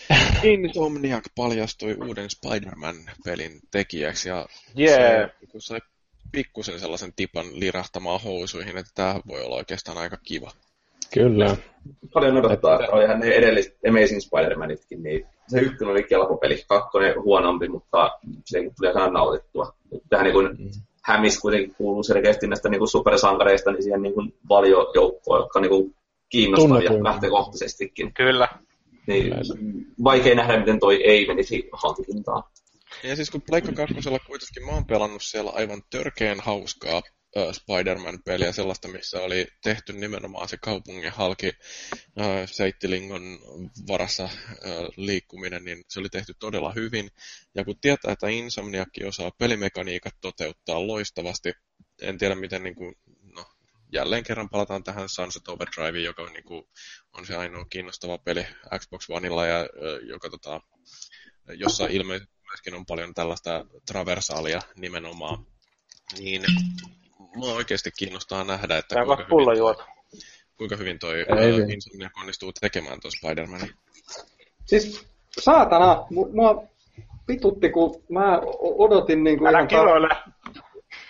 Insomniac 0.43 1.25
paljastui 1.35 1.97
uuden 2.05 2.31
Spider-Man-pelin 2.31 3.61
tekijäksi, 3.71 4.29
ja 4.29 4.47
Jee. 4.75 5.31
se 5.41 5.47
kun 5.47 5.61
sai 5.61 5.81
pikkusen 6.33 6.81
sellaisen 6.81 7.13
tipan 7.17 7.61
lirahtamaan 7.61 8.21
housuihin, 8.21 8.77
että 8.79 8.93
tämä 8.95 9.21
voi 9.29 9.43
olla 9.45 9.57
oikeastaan 9.57 9.99
aika 9.99 10.17
kiva. 10.23 10.51
Kyllä. 11.15 11.57
Paljon 12.13 12.37
odottaa, 12.37 12.75
Että- 12.81 12.93
olihan 12.93 13.21
ne 13.21 13.27
edelliset 13.27 13.77
Amazing 13.89 14.21
Spider-Manitkin, 14.21 15.03
niin 15.03 15.27
se 15.49 15.61
ykkönen 15.61 15.93
oli 15.93 16.03
kelpopeli, 16.03 16.65
kakkonen 16.69 17.23
huonompi, 17.23 17.69
mutta 17.69 18.11
sekin 18.45 18.75
tuli 18.77 18.89
aika 18.89 19.11
nautittua. 19.11 19.75
Tähän 20.11 20.25
niin 20.25 20.33
kuin 20.33 20.57
Hämis 21.09 21.41
kuitenkin 21.41 21.75
kuuluu 21.75 22.03
selkeästi 22.03 22.47
näistä 22.47 22.69
niin 22.69 22.79
kuin 22.79 22.89
supersankareista 22.89 23.73
niin 23.73 23.83
siihen 23.83 24.03
niin 24.03 24.15
kuin 24.15 24.35
valiojoukkoon, 24.49 25.41
jotka 25.41 25.61
niin 25.61 25.71
kuin 25.71 25.95
kiinnostavia 26.29 26.75
Tunnetuin. 26.75 27.05
lähtökohtaisestikin. 27.05 28.15
kyllä. 28.15 28.49
Niin 29.07 29.35
vaikea 30.05 30.35
nähdä, 30.35 30.59
miten 30.59 30.81
toi 30.81 31.05
ei 31.05 31.27
menisi 31.27 31.69
hankintaan. 31.73 32.43
Ja 33.03 33.17
siis 33.17 33.31
kun 33.31 33.43
Pleikka 33.43 33.73
2 33.73 33.95
kuitenkin 34.27 34.67
mä 34.67 34.73
oon 34.73 34.87
pelannut 34.87 35.23
siellä 35.23 35.51
aivan 35.55 35.83
törkeen 35.91 36.41
hauskaa 36.41 37.03
Spider-Man-peliä, 37.53 38.53
sellaista, 38.53 38.89
missä 38.89 39.21
oli 39.21 39.47
tehty 39.63 39.93
nimenomaan 39.93 40.49
se 40.49 40.57
kaupungin 40.57 41.13
halki 41.13 41.53
seittilingon 42.47 43.23
varassa 43.89 44.29
liikkuminen, 44.97 45.65
niin 45.65 45.85
se 45.89 46.01
oli 46.01 46.09
tehty 46.09 46.35
todella 46.39 46.73
hyvin. 46.73 47.11
Ja 47.55 47.65
kun 47.65 47.81
tietää, 47.81 48.13
että 48.13 48.29
Insomniakki 48.29 49.05
osaa 49.05 49.31
pelimekaniikat 49.39 50.15
toteuttaa 50.21 50.87
loistavasti, 50.87 51.53
en 52.03 52.19
tiedä 52.19 52.35
miten 52.35 52.63
niin 52.63 52.75
kuin, 52.75 52.95
no, 53.23 53.45
jälleen 53.93 54.25
kerran 54.25 54.49
palataan 54.49 54.85
tähän 54.85 55.09
Sunset 55.09 55.49
Overdriveen, 55.49 56.05
joka 56.05 56.23
on, 56.23 56.33
niin 56.33 56.45
kuin, 56.45 56.65
on 57.13 57.27
se 57.27 57.37
ainoa 57.37 57.67
kiinnostava 57.71 58.19
peli 58.19 58.47
Xbox 58.79 59.11
Oneilla 59.11 59.47
ja 59.47 59.69
joka 60.09 60.31
tota, 60.31 60.61
jossa 61.55 61.87
ilmeisesti 61.87 62.39
myöskin 62.49 62.75
on 62.75 62.87
paljon 62.87 63.15
tällaista 63.15 63.67
traversaalia 63.87 64.61
nimenomaan, 64.77 65.47
niin 66.19 66.43
mua 67.35 67.53
oikeasti 67.55 67.91
kiinnostaa 67.99 68.45
nähdä, 68.45 68.77
että 68.79 69.01
on 69.01 69.07
kuinka 69.07 69.25
hyvin, 69.43 69.59
juotu. 69.59 69.83
kuinka 70.59 70.77
hyvin 70.77 70.99
toi 70.99 71.15
vielä. 71.15 71.67
Insomniac 71.73 72.13
onnistuu 72.21 72.53
tekemään 72.61 72.99
tuon 73.01 73.13
Spider-Manin. 73.13 73.75
Siis 74.65 75.07
saatana, 75.41 75.95
mu- 75.95 76.31
mua 76.33 76.65
pitutti, 77.27 77.71
kun 77.71 78.03
mä 78.09 78.39
odotin 78.61 79.25
niin 79.25 79.39
kuin 79.39 79.49
Älä 79.49 79.59
ihan 79.59 79.69
kiroile. 79.69 80.09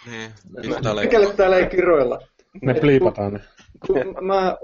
Niin, 0.07 0.31
ei- 0.63 1.05
Mikäli 1.05 1.33
täällä 1.37 1.57
ei 1.57 1.67
kiroilla. 1.67 2.19
Me 2.63 2.75
pliipataan 2.75 3.33
ne. 3.33 3.41
Kun 3.87 4.17
mä, 4.21 4.57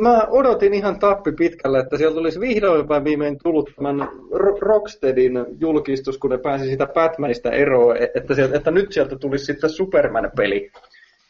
mä 0.00 0.26
odotin 0.30 0.74
ihan 0.74 0.98
tappi 0.98 1.32
pitkälle, 1.32 1.78
että 1.78 1.96
sieltä 1.98 2.20
olisi 2.20 2.40
vihdoin 2.40 2.88
vai 2.88 3.04
viimein 3.04 3.38
tullut 3.42 3.70
tämän 3.76 4.00
Ro- 4.32 4.58
Rocksteadin 4.60 5.32
julkistus, 5.60 6.18
kun 6.18 6.30
ne 6.30 6.38
pääsi 6.38 6.64
sitä 6.70 6.86
Batmanista 6.86 7.50
eroon, 7.50 7.96
e- 7.96 8.08
että, 8.14 8.34
sieltä, 8.34 8.56
että 8.56 8.70
nyt 8.70 8.92
sieltä 8.92 9.16
tulisi 9.18 9.44
sitten 9.44 9.70
Superman-peli. 9.70 10.70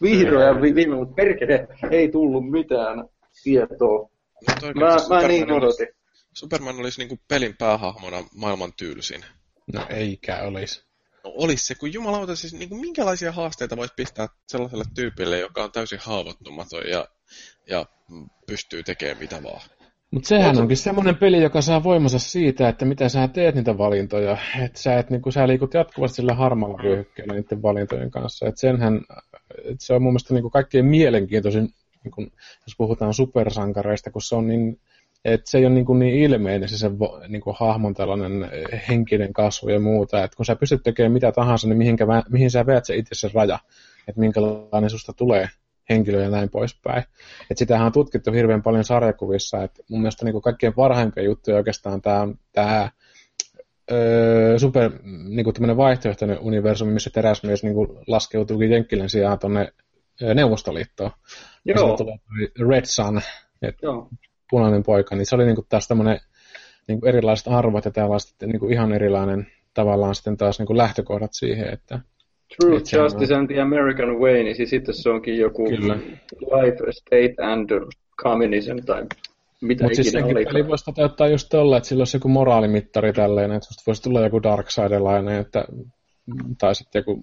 Vihdoin 0.02 0.46
ja 0.46 0.62
vi- 0.62 0.74
viimein, 0.74 0.98
mutta 1.00 1.14
perkele, 1.14 1.68
ei 1.90 2.08
tullut 2.08 2.50
mitään 2.50 3.04
tietoa. 3.42 4.10
Mutta 4.48 4.66
oikeasti 4.66 5.08
Mä, 5.08 5.20
mä 5.22 5.28
niin 5.28 5.50
olisi- 5.52 5.82
odotin. 5.82 5.96
Superman 6.32 6.76
olisi 6.80 7.00
niinku 7.00 7.18
pelin 7.28 7.54
päähahmona 7.58 8.16
maailman 8.34 8.72
tylsin. 8.78 9.24
No 9.72 9.86
eikä 9.90 10.42
olisi. 10.42 10.86
No 11.24 11.32
olisi 11.34 11.66
se, 11.66 11.74
kun 11.74 11.92
jumalauta, 11.92 12.36
siis 12.36 12.54
niinku 12.54 12.76
minkälaisia 12.76 13.32
haasteita 13.32 13.76
voisi 13.76 13.94
pistää 13.96 14.26
sellaiselle 14.48 14.84
tyypille, 14.94 15.38
joka 15.38 15.64
on 15.64 15.72
täysin 15.72 15.98
haavoittumaton 16.02 16.88
ja, 16.90 17.06
ja 17.68 17.86
pystyy 18.46 18.82
tekemään 18.82 19.18
mitä 19.18 19.42
vaan. 19.42 19.60
Mutta 20.10 20.28
sehän 20.28 20.58
onkin 20.58 20.76
semmoinen 20.76 21.16
peli, 21.16 21.42
joka 21.42 21.60
saa 21.60 21.82
voimansa 21.84 22.18
siitä, 22.18 22.68
että 22.68 22.84
mitä 22.84 23.08
sä 23.08 23.28
teet 23.28 23.54
niitä 23.54 23.78
valintoja. 23.78 24.38
Että 24.64 24.78
sä, 24.80 24.98
et, 24.98 25.10
niinku, 25.10 25.30
sä 25.30 25.48
liikut 25.48 25.74
jatkuvasti 25.74 26.16
sillä 26.16 26.34
harmaalla 26.34 26.78
vyöhykkeellä 26.82 27.34
niiden 27.34 27.62
valintojen 27.62 28.10
kanssa. 28.10 28.46
Et 28.46 28.58
senhän, 28.58 29.00
se 29.78 29.94
on 29.94 30.02
mun 30.02 30.12
mielestä 30.12 30.34
niinku 30.34 30.50
kaikkein 30.50 30.84
mielenkiintoisin, 30.84 31.68
niinku, 32.04 32.22
jos 32.66 32.76
puhutaan 32.78 33.14
supersankareista, 33.14 34.10
kun 34.10 34.22
se 34.22 34.34
on 34.34 34.48
niin, 34.48 34.80
että 35.24 35.50
se 35.50 35.58
ei 35.58 35.66
ole 35.66 35.74
niinku 35.74 35.94
niin 35.94 36.14
ilmeinen 36.14 36.68
se, 36.68 36.78
se 36.78 36.88
vo- 36.88 37.28
niinku 37.28 37.56
hahmon 37.58 37.94
tällainen 37.94 38.50
henkinen 38.88 39.32
kasvu 39.32 39.68
ja 39.68 39.80
muuta. 39.80 40.24
Että 40.24 40.36
kun 40.36 40.46
sä 40.46 40.56
pystyt 40.56 40.82
tekemään 40.82 41.12
mitä 41.12 41.32
tahansa, 41.32 41.68
niin 41.68 41.78
mihinkä, 41.78 42.06
mihin 42.28 42.50
sä 42.50 42.66
veät 42.66 42.84
se 42.84 42.96
itse 42.96 43.14
se 43.14 43.30
raja. 43.34 43.58
Että 44.08 44.20
minkälainen 44.20 44.90
susta 44.90 45.12
tulee 45.12 45.48
henkilö 45.90 46.22
ja 46.22 46.30
näin 46.30 46.50
poispäin. 46.50 47.04
Et 47.50 47.58
sitähän 47.58 47.86
on 47.86 47.92
tutkittu 47.92 48.32
hirveän 48.32 48.62
paljon 48.62 48.84
sarjakuvissa, 48.84 49.62
että 49.62 49.82
mun 49.90 50.00
mielestä 50.00 50.24
niin 50.24 50.42
kaikkein 50.42 50.74
parhaimpia 50.74 51.22
juttuja 51.22 51.56
oikeastaan 51.56 52.02
tämä 52.02 52.20
on 52.20 52.38
tämä 52.52 52.90
öö, 53.92 54.58
super 54.58 54.90
niin 55.28 55.54
tämmöinen 55.54 55.76
vaihtoehtoinen 55.76 56.38
universumi, 56.40 56.92
missä 56.92 57.10
teräsmies 57.10 57.62
niin 57.62 57.74
laskeutuukin 58.06 58.70
Jenkkilän 58.70 59.08
sijaan 59.10 59.38
tuonne 59.38 59.72
Neuvostoliittoon. 60.34 61.10
Ja 61.64 61.74
Joo, 61.76 61.86
sieltä 61.86 62.04
tulee 62.04 62.68
Red 62.68 62.84
Sun, 62.84 63.20
että 63.62 63.86
joo. 63.86 64.08
punainen 64.50 64.82
poika, 64.82 65.16
niin 65.16 65.26
se 65.26 65.34
oli 65.34 65.44
niin 65.44 65.54
kuin 65.54 65.66
taas 65.68 65.88
tämmöinen 65.88 66.18
niin 66.88 67.00
kuin 67.00 67.08
erilaiset 67.08 67.48
arvot 67.48 67.84
ja 67.84 67.90
tällaiset 67.90 68.34
niin 68.46 68.60
kuin 68.60 68.72
ihan 68.72 68.92
erilainen 68.92 69.46
tavallaan 69.74 70.14
sitten 70.14 70.36
taas 70.36 70.58
niin 70.58 70.66
kuin 70.66 70.76
lähtökohdat 70.76 71.30
siihen, 71.32 71.72
että 71.72 72.00
Truth, 72.56 72.76
Et 72.80 72.86
sehän 72.86 73.04
on- 73.04 73.12
Justice 73.12 73.34
and 73.34 73.48
the 73.48 73.60
American 73.60 74.18
Way, 74.18 74.42
niin 74.42 74.56
siis 74.56 74.70
sitten 74.70 74.94
se 74.94 75.10
onkin 75.10 75.38
joku 75.38 75.68
Kyllä. 75.68 75.94
Life, 76.40 76.92
State 76.92 77.34
and 77.42 77.70
Communism 78.22 78.76
tai 78.86 79.02
mitä 79.62 79.84
Mutta 79.84 79.94
siis 79.96 80.08
ikinä 80.08 80.20
senkin 80.20 80.36
oli. 80.36 80.44
peli 80.44 80.68
voisi 80.68 80.84
toteuttaa 80.84 81.28
just 81.28 81.48
tolla, 81.50 81.76
että 81.76 81.88
sillä 81.88 82.00
olisi 82.00 82.16
joku 82.16 82.28
moraalimittari 82.28 83.12
tälleen, 83.12 83.52
että 83.52 83.66
susta 83.68 83.82
voisi 83.86 84.02
tulla 84.02 84.20
joku 84.20 84.42
Darksidelainen, 84.42 85.40
että, 85.40 85.64
tai 86.58 86.74
sitten 86.74 87.00
joku 87.06 87.22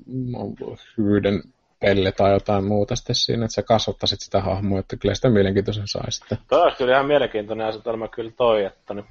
hyyden 0.98 1.44
pelle 1.80 2.12
tai 2.12 2.32
jotain 2.34 2.64
muuta 2.66 2.96
sitten 2.96 3.16
siinä, 3.16 3.46
että 3.46 3.56
sä 3.56 3.64
kasvattaisit 3.64 4.20
sitä 4.22 4.42
hahmoa, 4.42 4.80
että 4.80 4.98
kyllä 4.98 5.16
sitä 5.16 5.30
mielenkiintoisen 5.30 5.88
sai 5.88 6.12
sitten. 6.12 6.38
Toi 6.50 6.62
olisi 6.62 6.78
kyllä 6.78 6.94
ihan 6.94 7.06
mielenkiintoinen 7.08 7.68
asetelma 7.68 8.08
kyllä 8.08 8.32
toi, 8.38 8.64
että 8.66 8.94
niin. 8.94 9.06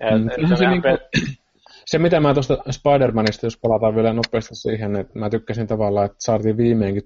Et, 0.00 0.20
Mm, 0.22 0.28
et, 0.28 0.48
se 0.48 0.56
se 0.56 0.64
ihan 0.64 0.72
niinku- 0.72 0.88
pe- 0.88 1.08
Se, 1.84 1.98
mitä 1.98 2.20
mä 2.20 2.34
tuosta 2.34 2.54
Spider-Manista, 2.70 3.46
jos 3.46 3.58
palataan 3.62 3.94
vielä 3.94 4.12
nopeasti 4.12 4.54
siihen, 4.54 4.96
että 4.96 5.18
mä 5.18 5.30
tykkäsin 5.30 5.66
tavallaan, 5.66 6.06
että 6.06 6.16
saatiin 6.18 6.56
viimeinkin 6.56 7.02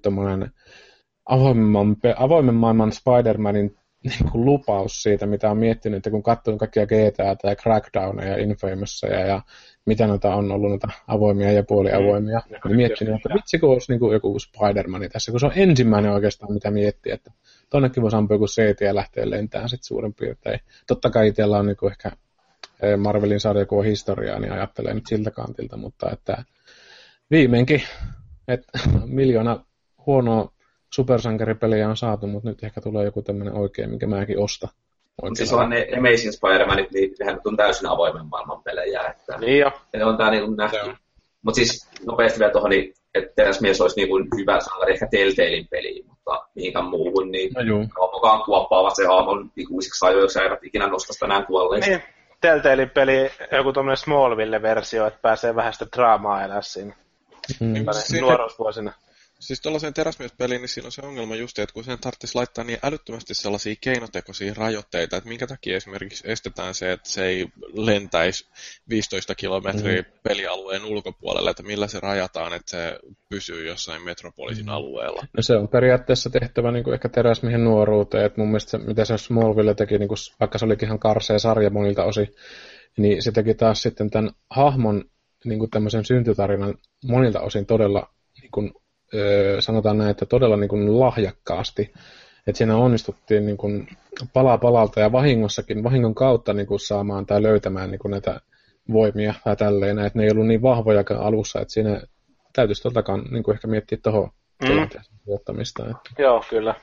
avoimemman, 1.29 1.97
pe- 1.97 2.15
avoimen 2.19 2.55
maailman 2.55 2.93
Spider-Manin 2.93 3.80
niin 4.05 4.31
kuin 4.33 4.45
lupaus 4.45 5.03
siitä, 5.03 5.27
mitä 5.27 5.51
on 5.51 5.59
miettinyt, 5.59 5.97
että 5.97 6.11
kun 6.11 6.23
katsoin 6.23 6.59
kaikkia 6.59 6.87
GTA 6.87 7.49
ja 7.51 7.57
Crackdowneja 7.57 8.31
ja 8.31 8.43
Infamousia 8.43 9.27
ja 9.27 9.43
mitä 9.87 10.07
noita 10.07 10.35
on 10.35 10.53
ollut 10.53 10.71
noita 10.71 10.89
avoimia 11.07 11.53
ja 11.53 11.63
puoliavoimia, 11.63 12.43
Mm. 12.51 12.69
niin 12.69 12.77
miettinyt, 12.77 13.15
että 13.15 13.35
vitsi 13.35 13.59
kun 13.59 13.71
olisi 13.71 13.93
niin 13.93 14.01
kuin 14.01 14.13
joku 14.13 14.39
Spider-Man 14.39 15.09
tässä, 15.13 15.31
kun 15.31 15.41
se 15.41 15.47
on 15.47 15.53
ensimmäinen 15.57 16.13
oikeastaan, 16.13 16.53
mitä 16.53 16.71
miettii, 16.71 17.13
että 17.13 17.31
tonnekin 17.71 18.03
voisi 18.03 18.17
ampua 18.17 18.35
joku 18.35 18.47
CT 18.47 18.81
ja 18.81 18.95
lähteä 18.95 19.31
lentämään 19.31 19.69
sitten 19.69 19.87
suurin 19.87 20.15
piirtein. 20.15 20.61
Totta 20.87 21.11
kai 21.11 21.29
itsellä 21.29 21.59
on 21.59 21.67
niin 21.67 21.77
kuin 21.77 21.91
ehkä 21.91 22.11
eh, 22.83 22.97
Marvelin 22.99 23.41
sarjakuva 23.41 23.83
historiaa, 23.83 24.41
niin 24.41 24.53
ajattelee 24.53 24.95
nyt 24.95 25.07
siltä 25.07 25.31
kantilta, 25.31 25.77
mutta 25.77 26.11
että 26.11 26.45
viimeinkin, 27.31 27.83
että 28.49 28.79
miljoona 29.07 29.65
huonoa 30.07 30.53
supersankaripeliä 30.95 31.89
on 31.89 31.97
saatu, 31.97 32.27
mutta 32.27 32.49
nyt 32.49 32.65
ehkä 32.65 32.81
tulee 32.81 33.05
joku 33.05 33.23
tämmöinen 33.23 33.55
oikein, 33.55 33.91
minkä 33.91 34.07
mäkin 34.07 34.39
osta. 34.39 34.69
Mutta 35.23 35.39
siis 35.39 35.53
on 35.53 35.71
ne 35.71 35.89
Amazing 35.99 36.33
Spider-Manit, 36.33 36.91
niin 36.95 37.15
nehän 37.19 37.41
on 37.45 37.57
täysin 37.57 37.89
avoimen 37.89 38.27
maailman 38.27 38.63
pelejä. 38.63 39.01
Että 39.01 39.39
Niin 39.39 39.59
jo. 39.59 39.71
ne 39.97 40.05
on 40.05 40.17
tää 40.17 40.31
niinku 40.31 40.51
nähty. 40.55 40.79
Mutta 41.43 41.57
siis 41.57 41.91
nopeasti 42.07 42.39
vielä 42.39 42.53
tuohon, 42.53 42.71
niin, 42.71 42.95
että 43.15 43.33
teräsmies 43.37 43.81
olisi 43.81 43.97
niinku 43.97 44.19
hyvä 44.39 44.61
sankari 44.61 44.93
ehkä 44.93 45.07
Telltalein 45.11 45.69
peliin, 45.71 46.07
mutta 46.09 46.47
mihinkään 46.55 46.85
muuhun, 46.85 47.31
niin 47.31 47.53
No 47.99 48.11
mukaan 48.13 48.43
kuoppaavat 48.45 48.97
se 48.97 49.07
hahmon 49.07 49.51
ikuisiksi 49.57 50.07
ajoiksi 50.07 50.39
ja 50.39 50.43
eivät 50.45 50.65
ikinä 50.65 50.87
nosta 50.87 51.13
sitä 51.13 51.27
enää 51.27 51.43
kuolleista. 51.47 51.91
Niin. 51.91 52.03
Telltalein 52.41 52.91
peli, 52.91 53.31
joku 53.53 53.73
tommonen 53.73 53.97
Smallville-versio, 53.97 55.07
että 55.07 55.19
pääsee 55.23 55.55
vähän 55.55 55.73
sitä 55.73 55.87
draamaa 55.97 56.45
elää 56.45 56.63
siinä 56.63 56.95
Mm. 57.61 57.75
nuoruusvuosina. 58.21 58.93
Siis 59.41 59.61
tuollaiseen 59.61 59.95
teräsmiespeliin, 59.95 60.61
niin 60.61 60.69
siinä 60.69 60.87
on 60.87 60.93
se 60.93 61.03
ongelma 61.03 61.37
just, 61.37 61.59
että 61.59 61.73
kun 61.75 61.85
sen 61.85 61.99
tarvitsisi 61.99 62.35
laittaa 62.35 62.65
niin 62.65 62.79
älyttömästi 62.83 63.35
sellaisia 63.35 63.75
keinotekoisia 63.81 64.55
rajoitteita, 64.57 65.17
että 65.17 65.29
minkä 65.29 65.47
takia 65.47 65.77
esimerkiksi 65.77 66.31
estetään 66.31 66.75
se, 66.75 66.93
että 66.93 67.09
se 67.09 67.25
ei 67.25 67.47
lentäisi 67.73 68.49
15 68.89 69.35
kilometriä 69.35 70.03
Mm. 70.03 70.09
pelialueen 70.23 70.85
ulkopuolelle, 70.85 71.51
että 71.51 71.63
millä 71.63 71.89
se 71.89 72.01
rajataan, 72.01 72.53
että 72.53 72.71
se 72.71 72.99
pysyy 73.29 73.67
jossain 73.67 74.03
metropolisin 74.03 74.67
Mm. 74.67 74.73
alueella. 74.73 75.27
No 75.37 75.43
se 75.43 75.57
on 75.57 75.69
periaatteessa 75.69 76.31
tehtävä 76.31 76.71
niin 76.73 76.85
kuin 76.85 76.95
ehkä 76.95 77.09
teräsmiehen 77.09 77.65
nuoruuteen, 77.65 78.25
että 78.25 78.41
mun 78.41 78.49
mielestä 78.49 78.71
se, 78.71 78.79
mitä 78.79 79.05
se 79.05 79.19
Smallville 79.19 79.75
teki, 79.75 79.99
niin 79.99 80.09
kuin, 80.09 80.19
vaikka 80.41 80.59
se 80.59 80.65
olikin 80.65 80.87
ihan 80.87 80.99
karsea 80.99 81.39
sarja 81.39 81.71
monilta 81.71 82.05
osin, 82.05 82.35
niin 82.97 83.23
se 83.23 83.33
teki 83.33 83.55
taas 83.55 83.83
sitten 83.83 84.11
tämän 84.11 84.31
hahmon 84.51 85.05
niin 85.45 85.59
kuin 85.59 85.71
tämmöisen 85.71 86.05
syntytarinan 86.05 86.75
monilta 87.07 87.41
osin 87.41 87.67
todella, 87.67 88.15
niin 88.43 88.51
kuin, 88.51 88.73
sanotaan 89.61 89.99
näin, 89.99 90.11
että 90.11 90.27
todella 90.27 90.57
niin 90.57 90.69
kuin 90.69 91.01
lahjakkaasti. 91.01 91.93
Että 92.47 92.59
siinä 92.59 92.77
onnistuttiin 92.77 93.47
niin 93.47 93.57
kuin 93.57 93.89
pala 94.33 94.59
palalta 94.59 95.01
ja 95.01 95.13
vahingossakin, 95.13 95.83
vahingon 95.85 96.15
kautta 96.15 96.53
niin 96.53 96.67
kuin 96.67 96.81
saamaan 96.81 97.27
tai 97.27 97.43
löytämään 97.43 97.91
niin 97.91 97.99
kuin 97.99 98.11
näitä 98.11 98.41
voimia 98.93 99.35
tai 99.45 99.57
tälleen, 99.57 99.99
että 99.99 100.19
ne 100.19 100.25
ei 100.25 100.31
ollut 100.31 100.47
niin 100.47 100.63
vahvojakaan 100.63 101.21
alussa, 101.21 101.61
että 101.61 101.75
siinä 101.75 102.03
täytyisi 102.53 102.83
totakaan 102.83 103.25
niin 103.31 103.43
kuin 103.43 103.55
ehkä 103.55 103.69
miettiä 103.69 103.99
tuohon 104.03 104.31
Mm. 104.69 104.89
sijoittamista. 105.25 105.85
Että. 105.85 106.23
Joo, 106.23 106.45
kyllä. 106.51 106.75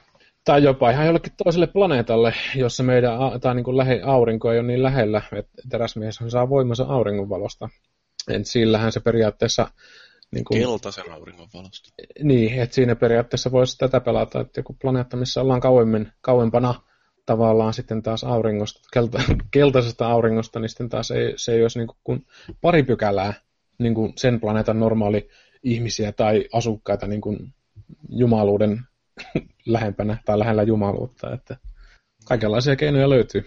Tai 0.46 0.64
jopa 0.64 0.92
ihan 0.92 1.06
jollekin 1.06 1.34
toiselle 1.44 1.68
planeetalle, 1.68 2.34
jossa 2.56 2.84
meidän 2.84 3.12
tai 3.42 3.56
niin 3.56 3.64
kuin 3.64 3.78
lähe, 3.78 4.02
aurinko 4.04 4.52
ei 4.52 4.60
ole 4.60 4.68
niin 4.68 4.84
lähellä, 4.84 5.22
että 5.32 5.62
teräsmies 5.70 6.20
saa 6.28 6.50
voimansa 6.50 6.84
auringonvalosta. 6.84 7.70
Et 8.30 8.46
sillähän 8.46 8.92
se 8.92 9.00
periaatteessa, 9.00 9.68
niin, 10.32 10.46
kuin, 10.46 10.60
Keltaisen 10.60 11.12
auringon 11.12 11.48
valosta. 11.54 11.90
niin 12.24 12.60
että 12.60 12.76
siinä 12.76 12.96
periaatteessa 12.96 13.52
voisi 13.52 13.78
tätä 13.78 14.00
pelata, 14.00 14.42
että 14.42 14.60
joku 14.60 14.74
planeetta, 14.82 15.18
missä 15.18 15.42
ollaan 15.42 15.62
kauemmin, 15.62 16.12
kauempana 16.22 16.82
tavallaan 17.26 17.74
sitten 17.74 18.04
taas 18.04 18.24
auringosta, 18.24 18.80
kelta, 18.94 19.22
keltaisesta 19.52 20.08
auringosta, 20.08 20.60
niin 20.60 20.70
sitten 20.70 20.90
taas 20.90 21.12
ei, 21.12 21.34
se 21.36 21.52
ei 21.54 21.62
olisi 21.62 21.80
niin 21.80 21.90
kuin 22.04 22.26
pari 22.62 22.84
pykälää 22.84 23.34
niin 23.80 23.96
kuin 23.96 24.14
sen 24.18 24.40
planeetan 24.40 24.80
normaali 24.80 25.30
ihmisiä 25.64 26.12
tai 26.12 26.46
asukkaita 26.54 27.08
niin 27.08 27.22
kuin 27.22 27.54
jumaluuden 28.10 28.80
lähempänä 29.66 30.18
tai 30.26 30.40
lähellä 30.40 30.64
jumaluutta, 30.64 31.34
että 31.34 31.58
kaikenlaisia 32.26 32.76
keinoja 32.76 33.10
löytyy. 33.10 33.44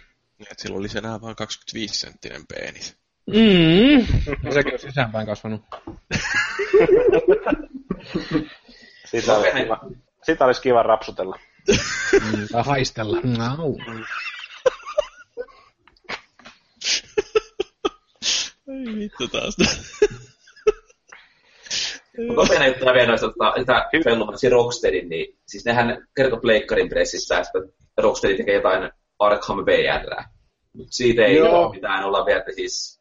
Et 0.51 0.59
silloin 0.59 0.79
oli 0.81 0.89
se 0.89 0.99
enää 0.99 1.21
vain 1.21 1.37
25 1.37 2.01
senttinen 2.01 2.43
penis. 2.47 3.00
Mm. 3.33 3.99
Ja 4.45 4.53
sekin 4.53 4.73
on 4.73 4.79
sisäänpäin 4.79 5.27
kasvanut. 5.27 5.63
Sitä 9.11 9.37
olisi 9.37 9.53
kiva, 9.63 9.81
sitä 10.23 10.45
olisi 10.45 10.63
kiva 10.63 10.83
rapsutella. 10.83 11.39
Mm, 12.13 12.47
tai 12.53 12.63
haistella. 12.65 13.21
No. 13.21 13.77
Ei 18.69 18.97
vittu 18.97 19.29
taas. 19.29 19.57
Mutta 22.19 22.43
nopeana 22.43 22.67
juttuna 22.67 22.95
vielä 22.95 23.09
noista 23.09 23.27
tota, 23.27 23.53
sitä 23.59 23.89
pellumatsi 24.05 24.49
Rocksteadin, 24.49 25.09
niin 25.09 25.39
siis 25.47 25.65
nehän 25.65 26.07
kertoi 26.17 26.41
Pleikkarin 26.41 26.89
pressissä, 26.89 27.39
että 27.39 27.59
Rocksteady 27.99 28.37
tekee 28.37 28.55
jotain 28.55 28.91
Arkham 29.19 29.59
VR. 29.59 30.25
Mutta 30.73 30.93
siitä 30.93 31.25
ei 31.25 31.37
Joo. 31.37 31.63
ole 31.67 31.75
mitään 31.75 32.05
olla 32.05 32.27
vielä, 32.27 32.39
että 32.39 32.53
siis... 32.53 33.01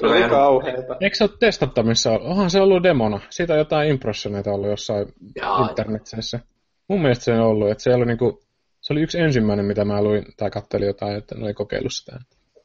Se 0.00 0.06
oli 0.06 0.28
kauheeta. 0.28 0.96
Eikö 1.00 1.16
se 1.16 1.24
ole 1.24 1.30
testattamissa 1.40 2.10
ollut? 2.10 2.30
Onhan 2.30 2.50
se 2.50 2.60
ollut 2.60 2.82
demona. 2.82 3.20
Siitä 3.30 3.52
on 3.52 3.58
jotain 3.58 3.90
impressioneita 3.90 4.50
ollut 4.50 4.70
jossain 4.70 5.06
Jaa, 5.36 5.68
internetissä. 5.68 6.40
Mun 6.88 7.00
mielestä 7.00 7.24
se 7.24 7.32
on 7.32 7.40
ollut, 7.40 7.70
että 7.70 7.82
se 7.82 7.94
oli, 7.94 8.06
niinku, 8.06 8.42
se 8.80 8.92
oli 8.92 9.02
yksi 9.02 9.18
ensimmäinen, 9.18 9.66
mitä 9.66 9.84
mä 9.84 10.02
luin 10.02 10.24
tai 10.36 10.50
kattelin 10.50 10.86
jotain, 10.86 11.16
että 11.16 11.34
ne 11.34 11.44
oli 11.44 11.54
kokeillut 11.54 11.92
sitä. 11.92 12.18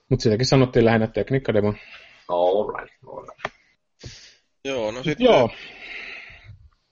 Mutta 0.09 0.23
siitäkin 0.23 0.45
sanottiin 0.45 0.85
lähinnä 0.85 1.07
tekniikkademo. 1.07 1.73
all 2.27 2.67
right, 2.67 2.93
all 3.07 3.21
right. 3.21 3.55
Joo, 4.65 4.91
no 4.91 5.03
sitten... 5.03 5.25
Joo, 5.25 5.49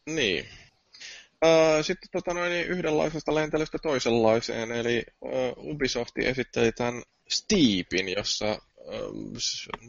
Niin. 0.05 0.45
Öö, 1.45 1.83
sitten 1.83 2.09
tota 2.11 2.33
noin, 2.33 2.51
niin 2.51 2.67
yhdenlaisesta 2.67 3.35
lentelystä 3.35 3.77
toisenlaiseen, 3.81 4.71
eli 4.71 5.03
öö, 5.25 5.51
Ubisoft 5.57 6.17
esitteli 6.17 6.71
tämän 6.71 7.01
Steepin, 7.29 8.09
jossa 8.17 8.61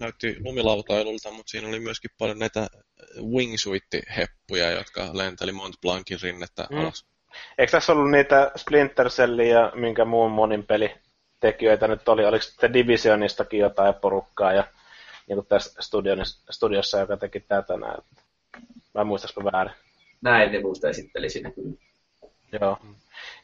näytti 0.00 0.36
lumilautailulta, 0.44 1.30
mutta 1.30 1.50
siinä 1.50 1.68
oli 1.68 1.80
myöskin 1.80 2.10
paljon 2.18 2.38
näitä 2.38 2.66
wingsuit-heppuja, 3.20 4.70
jotka 4.70 5.10
lenteli 5.12 5.52
Mont 5.52 5.80
Blancin 5.80 6.18
rinnettä 6.22 6.66
Mm. 6.70 6.78
alas. 6.78 7.06
Eikö 7.58 7.70
tässä 7.70 7.92
ollut 7.92 8.10
niitä 8.10 8.50
Splinter 8.56 9.06
ja 9.50 9.72
minkä 9.74 10.04
muun 10.04 10.30
monin 10.30 10.66
pelitekijöitä 10.66 11.88
nyt 11.88 12.08
oli? 12.08 12.24
Oliko 12.24 12.42
sitten 12.42 12.72
Divisionistakin 12.72 13.60
jotain 13.60 13.94
porukkaa 13.94 14.52
ja 14.52 14.64
niin 15.28 15.36
kuin 15.36 15.46
tässä 15.46 15.82
studiossa, 16.50 16.98
joka 17.00 17.16
teki 17.16 17.40
tätä 17.40 17.76
näin. 17.76 18.02
Vai 18.94 19.04
muistaisiko 19.04 19.44
väärin? 19.44 19.74
Näin 20.22 20.52
ne 20.52 20.60
muista 20.60 20.88
esitteli 20.88 21.30
siinä 21.30 21.50
kyllä. 21.50 21.76
Joo. 22.60 22.78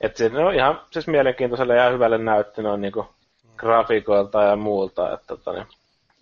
Et 0.00 0.16
siinä 0.16 0.46
on 0.46 0.54
ihan 0.54 0.80
siis 0.92 1.06
mielenkiintoiselle 1.06 1.76
ja 1.76 1.90
hyvälle 1.90 2.18
näytti 2.18 2.62
noin 2.62 2.80
niinku 2.80 3.06
grafiikoilta 3.56 4.42
ja 4.42 4.56
muulta. 4.56 5.14
Että 5.14 5.26
tota, 5.26 5.52
niin, 5.52 5.66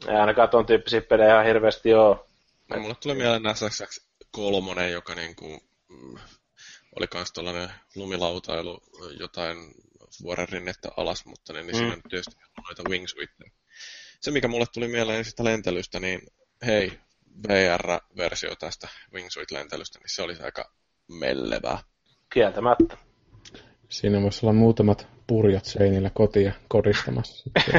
ei 0.09 0.17
ainakaan 0.17 0.49
ton 0.49 0.67
tyyppisiä 0.67 1.01
pelejä 1.01 1.33
ihan 1.33 1.45
hirveästi 1.47 1.95
oo. 1.95 2.27
Ja 2.71 2.81
mulle 2.81 2.95
tuli 3.03 3.15
mieleen 3.15 3.57
SSX 3.57 4.07
kolmonen, 4.31 4.93
joka 4.93 5.15
niinku, 5.15 5.61
mm, 5.89 6.15
oli 6.99 7.07
kans 7.07 7.33
tuollainen 7.33 7.71
lumilautailu 7.97 8.81
jotain 9.21 9.57
vuoren 10.23 10.49
rinnettä 10.49 10.89
alas, 10.97 11.27
mutta 11.27 11.53
niin, 11.53 11.67
niin 11.67 11.77
Mm. 11.77 11.79
siinä 11.79 11.97
tietysti 12.11 12.37
on 12.59 12.65
noita 12.65 12.91
wingsuitteja. 12.91 13.51
Se, 14.21 14.31
mikä 14.31 14.49
mulle 14.49 14.67
tuli 14.75 14.89
mieleen 14.89 15.25
sitä 15.25 15.45
lentelystä, 15.45 16.01
niin 16.01 16.21
hei, 16.67 16.99
VR-versio 17.49 18.55
tästä 18.57 18.89
wingsuit-lentelystä, 19.13 19.99
niin 19.99 20.11
se 20.15 20.23
olisi 20.23 20.43
aika 20.43 20.71
mellevää. 21.09 21.79
Kieltämättä. 22.33 22.97
Siinä 23.95 24.23
voisi 24.23 24.47
olla 24.47 24.53
muutamat 24.53 25.07
purjot 25.27 25.65
seinillä 25.65 26.11
kotia 26.11 26.53
kodistamassa. 26.69 27.51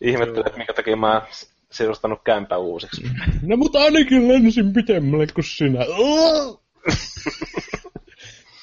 Ihmettelen, 0.00 0.46
että 0.46 0.58
minkä 0.58 0.72
takia 0.72 0.96
mä 0.96 1.12
oon 1.12 1.22
sirustanut 1.70 2.20
kämpän 2.24 2.60
uusiksi. 2.60 3.02
no 3.42 3.56
mutta 3.56 3.78
ainakin 3.78 4.28
lensin 4.28 4.72
pitemmälle 4.72 5.26
kuin 5.34 5.44
sinä. 5.44 5.78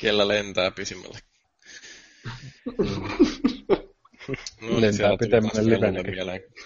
Kellä 0.02 0.28
lentää 0.28 0.72
pisimmälle. 0.72 1.20
No, 4.62 4.82
Lentää 4.82 5.18
pitemmälle 5.20 5.66
livenäkin. 5.66 6.16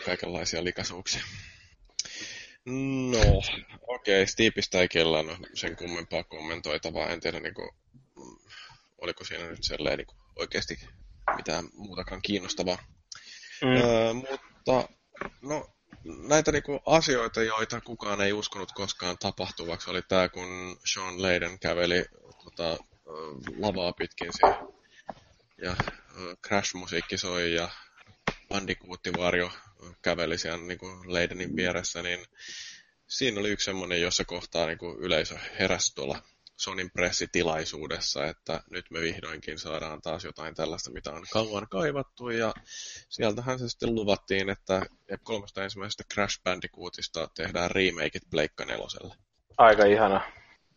kaikenlaisia 0.06 0.64
likaisuuksia. 0.64 1.22
No, 2.66 3.20
okei, 3.88 4.22
okay, 4.22 4.26
Steepistä 4.26 4.82
ei 4.82 4.88
kellään 4.88 5.30
ole 5.30 5.38
sen 5.54 5.76
kummempaa 5.76 6.24
kommentoitavaa. 6.24 7.10
En 7.10 7.20
tiedä, 7.20 7.40
niin 7.40 7.54
kuin, 7.54 7.70
oliko 9.02 9.24
siinä 9.24 9.48
nyt 9.48 9.64
selleen 9.64 9.98
niin 9.98 10.08
kuin, 10.08 10.18
oikeasti 10.36 10.80
mitään 11.36 11.70
muutakaan 11.74 12.22
kiinnostavaa. 12.22 12.78
Mm. 13.62 13.76
Öö, 13.76 14.14
mutta 14.14 14.90
no, 15.42 15.70
näitä 16.28 16.52
niinku 16.52 16.80
asioita, 16.86 17.44
joita 17.44 17.82
kukaan 17.82 18.22
ei 18.22 18.34
uskonut 18.34 18.72
koskaan 18.72 19.18
tapahtuvaksi, 19.18 19.90
oli 19.90 20.02
tämä, 20.02 20.30
kun 20.30 20.80
Sean 20.86 21.22
Leiden 21.22 21.60
käveli 21.60 22.06
tota, 22.44 22.78
lavaa 23.58 23.94
pitkin 23.94 24.34
siihen, 24.34 24.68
ja 25.62 25.76
Crash-musiikki 26.48 27.18
soi, 27.18 27.54
ja 27.54 27.70
Bandicoot-varjo 28.50 29.52
käveli 30.02 30.38
siellä 30.38 30.66
niinku 30.66 30.88
Leidenin 31.08 31.56
vieressä, 31.56 32.02
niin 32.02 32.26
siinä 33.08 33.40
oli 33.40 33.50
yksi 33.50 33.66
semmoinen, 33.66 34.02
jossa 34.02 34.26
kohtaa 34.26 34.68
niinku 34.68 34.98
yleisö 35.00 35.38
heräsi 35.60 35.96
tuolla 35.96 36.24
Sonin 36.60 36.92
pressitilaisuudessa, 36.92 38.26
että 38.26 38.62
nyt 38.72 38.86
me 38.92 39.02
vihdoinkin 39.02 39.60
saadaan 39.60 40.02
taas 40.02 40.24
jotain 40.24 40.56
tällaista, 40.56 40.92
mitä 40.92 41.12
on 41.12 41.24
kauan 41.34 41.68
kaivattu, 41.72 42.30
ja 42.30 42.54
sieltähän 43.10 43.60
se 43.60 43.70
sitten 43.70 43.96
luvattiin, 43.96 44.50
että 44.50 44.82
kolmesta 45.24 45.64
ensimmäisestä 45.64 46.04
Crash 46.14 46.44
Bandicootista 46.44 47.30
tehdään 47.36 47.72
remakeit 47.72 48.24
Pleikka 48.32 48.66
neloselle. 48.66 49.16
Aika 49.58 49.86
ihana. 49.86 50.22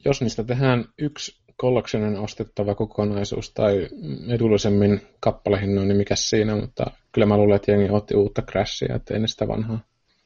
Jos 0.05 0.21
niistä 0.21 0.45
tehdään 0.45 0.85
yksi 0.99 1.43
collectionen 1.61 2.19
ostettava 2.19 2.75
kokonaisuus 2.75 3.51
tai 3.51 3.89
edullisemmin 4.29 5.07
kappalehinnoin, 5.21 5.89
niin 5.89 5.99
mikä 5.99 6.17
siinä, 6.17 6.57
mutta 6.57 6.85
kyllä 7.13 7.27
mä 7.27 7.37
luulen, 7.37 7.57
että 7.57 7.71
jengi 7.71 7.91
otti 7.91 8.15
uutta 8.15 8.43
Crashia, 8.43 8.95
ettei 8.97 9.19
ne 9.19 9.29
sitä 9.29 9.49
vanhaa 9.49 9.81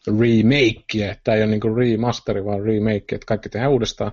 remakea. 0.07 1.15
Tämä 1.25 1.36
ei 1.36 1.43
ole 1.43 1.51
niinku 1.51 1.75
remasteri, 1.75 2.44
vaan 2.44 2.62
remake, 2.62 3.15
että 3.15 3.26
kaikki 3.26 3.49
tehdään 3.49 3.73
uudestaan. 3.73 4.12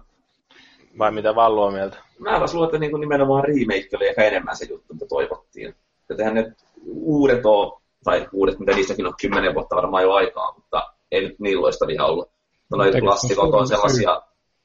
Vai 0.97 1.11
mitä 1.11 1.35
Vallu 1.35 1.61
on 1.61 1.73
mieltä? 1.73 1.97
Mä 2.19 2.37
taas 2.37 2.53
luulen, 2.53 2.67
että 2.67 2.79
niin 2.79 2.99
nimenomaan 2.99 3.43
remake 3.43 3.89
oli 3.95 4.07
ehkä 4.07 4.23
enemmän 4.23 4.57
se 4.57 4.65
juttu, 4.65 4.93
mitä 4.93 5.05
toivottiin. 5.05 5.75
Että 6.09 6.23
eihän 6.23 6.35
ne 6.35 6.53
uudet 6.85 7.45
ole, 7.45 7.81
tai 8.03 8.27
uudet, 8.33 8.59
mitä 8.59 8.71
niistäkin 8.71 9.05
on 9.07 9.13
kymmenen 9.21 9.53
vuotta 9.53 9.75
varmaan 9.75 10.03
jo 10.03 10.13
aikaa, 10.13 10.53
mutta 10.55 10.93
ei 11.11 11.21
nyt 11.21 11.39
niin 11.39 11.61
loistavia 11.61 12.05
ollut. 12.05 12.29
No 12.71 12.77
noi 12.77 12.85
Eikö 12.85 12.97
se 12.97 13.01
klassikot 13.01 13.53
on 13.53 13.67
sellaisia, 13.67 14.21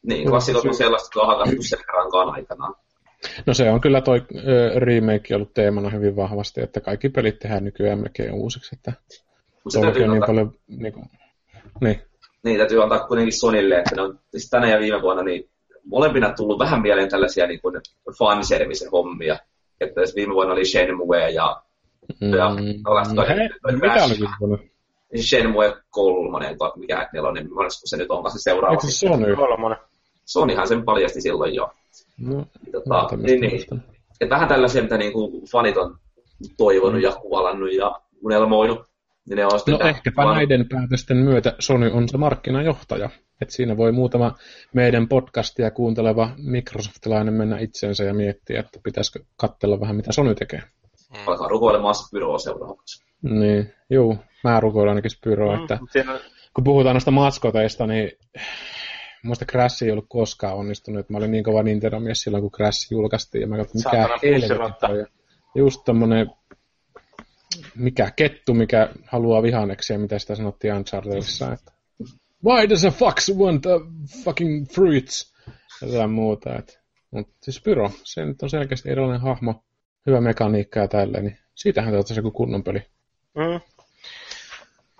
niin, 0.06 0.30
klassikot 0.30 0.64
on 0.64 0.74
sellaista, 0.74 1.06
jotka 1.06 1.20
on 1.20 1.38
hakattu 1.38 1.62
sen 1.62 1.78
rankaan 1.94 2.34
aikanaan. 2.34 2.74
No 3.46 3.54
se 3.54 3.70
on 3.70 3.80
kyllä 3.80 4.00
toi 4.00 4.22
remake 4.76 5.34
ollut 5.34 5.54
teemana 5.54 5.90
hyvin 5.90 6.16
vahvasti, 6.16 6.60
että 6.60 6.80
kaikki 6.80 7.08
pelit 7.08 7.38
tehdään 7.38 7.64
nykyään 7.64 7.98
melkein 7.98 8.32
uusiksi, 8.32 8.76
että 8.76 8.92
se 9.68 9.80
täytyy 9.80 10.02
on 10.02 10.08
niin 10.08 10.22
antaa, 10.22 10.26
paljon... 10.26 10.54
Niin, 10.68 10.92
kuin, 10.92 11.06
niin. 11.80 12.02
niin, 12.42 12.58
täytyy 12.58 12.82
antaa 12.82 13.06
kuitenkin 13.06 13.40
Sonille, 13.40 13.78
että 13.78 13.94
ne 13.94 14.02
on 14.02 14.18
siis 14.30 14.50
tänä 14.50 14.70
ja 14.70 14.80
viime 14.80 15.02
vuonna 15.02 15.22
niin 15.22 15.50
molempina 15.90 16.32
tullut 16.32 16.58
vähän 16.58 16.82
mieleen 16.82 17.08
tällaisia 17.08 17.46
niin 17.46 17.60
kuin 17.60 17.74
fanservice-hommia. 18.18 19.38
Että 19.80 20.00
jos 20.00 20.14
viime 20.16 20.34
vuonna 20.34 20.52
oli 20.52 20.64
Shenmue 20.64 21.30
ja 21.30 21.62
Ja 22.20 22.48
no, 23.14 23.24
hei, 23.28 23.48
toi 23.62 23.72
mitä 23.72 23.86
Crash. 23.86 24.04
oli 24.04 24.18
viime 24.18 25.22
Shenmue 25.22 25.76
kolmonen, 25.90 26.58
tai 26.58 26.70
mikä 26.76 27.08
nelonen, 27.12 27.54
monessa 27.54 27.86
se 27.86 27.96
nyt 27.96 28.10
onkaan 28.10 28.32
se 28.32 28.42
seuraava. 28.42 28.74
Eikö 28.74 28.86
se 28.86 28.92
Sony? 28.92 29.36
Kolmonen. 29.36 29.78
Sonyhan 30.24 30.68
sen 30.68 30.84
paljasti 30.84 31.20
silloin 31.20 31.54
jo. 31.54 31.70
No, 32.18 32.44
Tota, 32.72 32.88
mä 32.88 32.98
oon 33.00 33.10
tämmöistä 33.10 33.38
niin, 33.38 33.52
niin. 33.70 33.82
Et 34.20 34.30
vähän 34.30 34.48
tällaisia, 34.48 34.82
mitä 34.82 34.98
niinku 34.98 35.42
fanit 35.52 35.76
on 35.76 35.98
toivonut 36.56 37.02
ja 37.02 37.12
kuvalannut 37.12 37.72
ja 37.72 38.00
unelmoinut. 38.24 38.78
Niin 39.28 39.36
ne 39.36 39.44
on 39.44 39.50
No 39.66 39.78
ehkäpä 39.88 40.22
vaan- 40.22 40.36
näiden 40.36 40.68
päätösten 40.68 41.16
myötä 41.16 41.54
Sony 41.58 41.90
on 41.92 42.08
se 42.08 42.16
markkinajohtaja. 42.16 43.10
Et 43.42 43.50
siinä 43.50 43.76
voi 43.76 43.92
muutama 43.92 44.34
meidän 44.74 45.08
podcastia 45.08 45.70
kuunteleva 45.70 46.30
Microsoftilainen 46.36 47.34
mennä 47.34 47.58
itsensä 47.58 48.04
ja 48.04 48.14
miettiä, 48.14 48.60
että 48.60 48.80
pitäisikö 48.84 49.20
katsella 49.36 49.80
vähän 49.80 49.96
mitä 49.96 50.12
Sony 50.12 50.34
tekee. 50.34 50.62
Alkaa 51.26 51.48
rukoilemaan 51.48 51.94
Spyroa 51.94 52.38
seuraavaksi. 52.38 53.04
Niin, 53.22 53.74
juu, 53.90 54.16
mä 54.44 54.60
rukoilen 54.60 54.88
ainakin 54.88 55.10
Spyroa, 55.10 55.56
Mm, 55.56 55.62
että 55.62 55.78
on 56.08 56.20
kun 56.54 56.64
puhutaan 56.64 56.94
noista 56.94 57.10
maskoteista, 57.10 57.86
niin 57.86 58.12
muista 59.22 59.44
Crash 59.44 59.82
ei 59.84 59.90
ollut 59.90 60.06
koskaan 60.08 60.56
onnistunut. 60.56 61.10
Mä 61.10 61.18
olin 61.18 61.30
niin 61.30 61.44
kova 61.44 61.62
Nintendo-mies 61.62 62.22
silloin, 62.22 62.42
kun 62.42 62.50
Crash 62.50 62.92
julkaistiin, 62.92 63.42
ja 63.42 63.46
mä 63.48 63.56
katsoin, 63.56 63.82
mikä 63.86 64.08
helvetti 64.22 65.12
just 65.54 65.80
tommonen 65.84 66.30
mikä 67.74 68.12
kettu, 68.16 68.54
mikä 68.54 68.88
haluaa 69.06 69.42
vihanneksia, 69.42 69.98
mitä 69.98 70.18
sitä 70.18 70.34
sanottiin 70.34 70.74
Unchartedissa, 70.74 71.52
että 71.52 71.72
Why 72.44 72.68
does 72.68 72.84
a 72.84 72.90
fox 72.90 73.30
want 73.30 73.66
a 73.66 73.80
fucking 74.24 74.66
fruits? 74.68 75.34
Ja 75.82 75.88
jotain 75.88 76.10
muuta. 76.10 76.54
Et. 76.54 76.80
Mutta 77.10 77.32
siis 77.42 77.62
Pyro, 77.62 77.90
se 78.04 78.24
nyt 78.24 78.42
on 78.42 78.50
selkeästi 78.50 78.90
erilainen 78.90 79.20
hahmo, 79.20 79.64
hyvä 80.06 80.20
mekaniikka 80.20 80.80
ja 80.80 80.88
tälleen, 80.88 81.24
niin 81.24 81.38
siitähän 81.54 81.92
te 81.92 82.14
se 82.14 82.22
kunnon 82.32 82.64
peli. 82.64 82.82
Mm. 83.34 83.60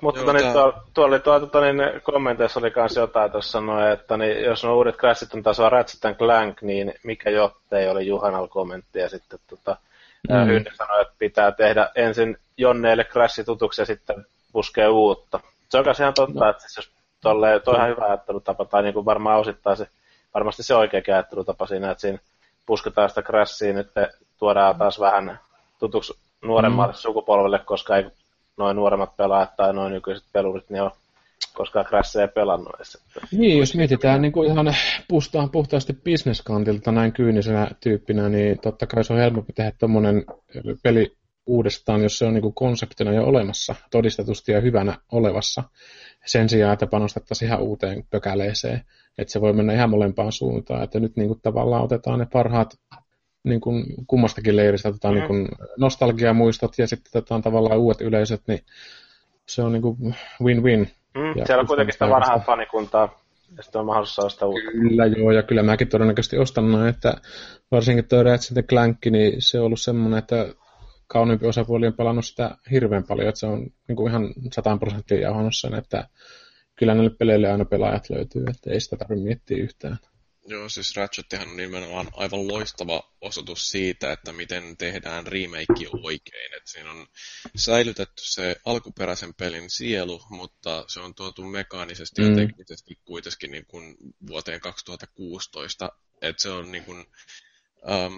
Mutta 0.02 0.20
Joo, 0.20 0.26
tota, 0.26 0.38
niin, 0.38 0.44
tää- 0.44 0.52
tuolla, 0.52 0.82
tuolla 0.94 1.14
oli 1.14 1.20
tuo, 1.20 1.40
tota, 1.40 1.60
niin, 1.60 1.76
kommenteissa 2.02 2.60
oli 2.60 2.70
kans 2.70 2.96
jotain 2.96 3.32
tuossa 3.32 3.50
sanoi, 3.50 3.92
että 3.92 4.16
niin, 4.16 4.42
jos 4.42 4.64
nuo 4.64 4.76
uudet 4.76 4.96
Crashit 4.96 5.34
on 5.34 5.42
tasoa 5.42 5.68
Ratchet 5.68 6.04
and 6.04 6.16
Clank, 6.16 6.62
niin 6.62 6.94
mikä 7.04 7.30
jottei 7.30 7.88
oli 7.88 8.06
Juhanal 8.06 8.48
kommentti 8.48 8.98
ja 8.98 9.08
sitten 9.08 9.38
tota, 9.46 9.76
mm. 10.28 10.46
Hynne 10.46 10.70
sanoi, 10.74 11.02
että 11.02 11.14
pitää 11.18 11.52
tehdä 11.52 11.90
ensin 11.94 12.38
Jonneille 12.56 13.04
Crash 13.04 13.44
tutuksi 13.44 13.82
ja 13.82 13.86
sitten 13.86 14.26
puskee 14.52 14.88
uutta. 14.88 15.40
Se 15.68 15.78
on 15.78 15.84
ihan 16.00 16.14
totta, 16.14 16.44
no. 16.44 16.50
että 16.50 16.62
siis 16.62 16.76
jos 16.76 16.90
tolleen, 17.20 17.62
toi 17.62 17.74
on 17.74 17.80
ihan 17.80 17.90
hyvä 17.90 18.04
ajattelutapa, 18.04 18.64
tai 18.64 18.82
niin 18.82 18.94
kuin 18.94 19.04
varmaan 19.04 19.40
osittain 19.40 19.76
se, 19.76 19.88
varmasti 20.34 20.62
se 20.62 20.74
oikeakin 20.74 21.14
ajattelutapa 21.14 21.66
siinä, 21.66 21.90
että 21.90 22.00
siinä 22.00 22.18
pusketaan 22.66 23.08
sitä 23.08 23.22
Crashia 23.22 23.72
nyt 23.72 23.90
tuodaan 24.38 24.78
taas 24.78 25.00
vähän 25.00 25.40
tutuksi 25.78 26.18
nuoremmalle 26.42 26.92
mm. 26.92 26.96
sukupolvelle, 26.96 27.58
koska 27.58 27.96
ei 27.96 28.10
noin 28.56 28.76
nuoremmat 28.76 29.16
pelaajat 29.16 29.56
tai 29.56 29.72
noin 29.72 29.92
nykyiset 29.92 30.24
pelurit, 30.32 30.70
niin 30.70 30.82
on 30.82 30.90
koskaan 31.54 31.86
Crashia 31.86 32.28
pelannut 32.28 32.74
edes. 32.76 32.98
Niin, 33.32 33.58
jos 33.58 33.74
mietitään 33.74 34.22
niin 34.22 34.32
kuin 34.32 34.50
ihan 34.50 34.74
puhtaan, 35.08 35.50
puhtaasti 35.50 35.92
bisneskantilta 35.92 36.92
näin 36.92 37.12
kyynisenä 37.12 37.70
tyyppinä, 37.80 38.28
niin 38.28 38.58
totta 38.60 38.86
kai 38.86 39.04
se 39.04 39.12
on 39.12 39.18
helpompi 39.18 39.52
tehdä 39.52 39.72
tuommoinen 39.78 40.24
peli 40.82 41.16
uudestaan, 41.46 42.02
jos 42.02 42.18
se 42.18 42.24
on 42.24 42.34
niin 42.34 42.42
kuin 42.42 42.54
konseptina 42.54 43.12
jo 43.12 43.24
olemassa, 43.24 43.74
todistetusti 43.90 44.52
ja 44.52 44.60
hyvänä 44.60 44.98
olevassa, 45.12 45.62
sen 46.26 46.48
sijaan, 46.48 46.72
että 46.72 46.86
panostettaisiin 46.86 47.46
ihan 47.46 47.62
uuteen 47.62 48.04
pökäleeseen. 48.10 48.80
Että 49.18 49.32
se 49.32 49.40
voi 49.40 49.52
mennä 49.52 49.72
ihan 49.72 49.90
molempaan 49.90 50.32
suuntaan, 50.32 50.82
että 50.82 51.00
nyt 51.00 51.16
niin 51.16 51.28
kuin 51.28 51.40
tavallaan 51.42 51.84
otetaan 51.84 52.18
ne 52.18 52.26
parhaat 52.32 52.78
niin 53.44 53.60
kuin 53.60 53.84
kummastakin 54.06 54.56
leiristä 54.56 54.88
otetaan 54.88 55.14
Mhm. 55.14 55.20
niin 55.20 55.28
kuin 55.28 55.48
nostalgiamuistot 55.78 56.78
ja 56.78 56.86
sitten 56.86 57.10
otetaan 57.18 57.42
tavallaan 57.42 57.78
uudet 57.78 58.00
yleisöt, 58.00 58.42
niin 58.46 58.60
se 59.48 59.62
on 59.62 59.72
niin 59.72 59.82
kuin 59.82 59.96
win-win. 60.42 60.90
Mm, 61.14 61.38
Ja 61.38 61.46
siellä 61.46 61.60
on 61.60 61.66
kuitenkin 61.66 61.92
sitä 61.92 62.08
vanhaa 62.08 62.38
fanikuntaa, 62.38 63.18
ja 63.56 63.62
sitten 63.62 63.78
on 63.80 63.86
mahdollisuus 63.86 64.14
saada 64.16 64.28
sitä 64.28 64.46
uutta. 64.46 64.70
Kyllä 64.70 65.06
joo, 65.06 65.30
ja 65.32 65.42
kyllä 65.42 65.62
mäkin 65.62 65.88
todennäköisesti 65.88 66.38
ostan 66.38 66.72
noin, 66.72 66.88
että 66.88 67.14
varsinkin 67.70 68.08
tuo 68.08 68.22
Ratchet 68.22 68.66
Clank, 68.66 69.06
niin 69.10 69.32
se 69.38 69.60
on 69.60 69.66
ollut 69.66 69.80
semmoinen, 69.80 70.18
että 70.18 70.46
kauniimpi 71.06 71.46
osapuoli 71.46 71.86
on 71.86 71.94
pelannut 71.94 72.26
sitä 72.26 72.56
hirveän 72.70 73.04
paljon, 73.04 73.28
että 73.28 73.38
se 73.38 73.46
on 73.46 73.66
niin 73.88 73.96
kuin 73.96 74.10
ihan 74.10 74.34
100 74.52 74.76
prosenttia 74.76 75.20
jauhannut 75.20 75.56
sen, 75.56 75.74
että 75.74 76.08
kyllä 76.76 76.94
näille 76.94 77.10
peleille 77.18 77.52
aina 77.52 77.64
pelaajat 77.64 78.10
löytyy, 78.10 78.44
että 78.50 78.70
ei 78.70 78.80
sitä 78.80 78.96
tarvitse 78.96 79.24
miettiä 79.24 79.56
yhtään. 79.56 79.98
Joo, 80.50 80.68
siis 80.68 80.96
Ratchettihan 80.96 81.48
on 81.48 81.56
nimenomaan 81.56 82.08
aivan 82.12 82.48
loistava 82.48 83.12
osoitus 83.20 83.70
siitä, 83.70 84.12
että 84.12 84.32
miten 84.32 84.76
tehdään 84.76 85.26
remake 85.26 85.88
oikein. 86.02 86.54
Et 86.56 86.66
siinä 86.66 86.90
on 86.90 87.06
säilytetty 87.56 88.22
se 88.24 88.56
alkuperäisen 88.64 89.34
pelin 89.34 89.70
sielu, 89.70 90.22
mutta 90.30 90.84
se 90.86 91.00
on 91.00 91.14
tuotu 91.14 91.42
mekaanisesti 91.42 92.22
ja 92.22 92.28
Mm. 92.28 92.36
teknisesti 92.36 92.98
kuitenkin 93.04 93.50
niin 93.50 93.66
kuin 93.66 93.96
vuoteen 94.26 94.60
2016. 94.60 95.92
Et 96.22 96.38
se 96.38 96.50
on 96.50 96.72
niin 96.72 96.84
kuin, 96.84 97.06
ähm, 97.90 98.14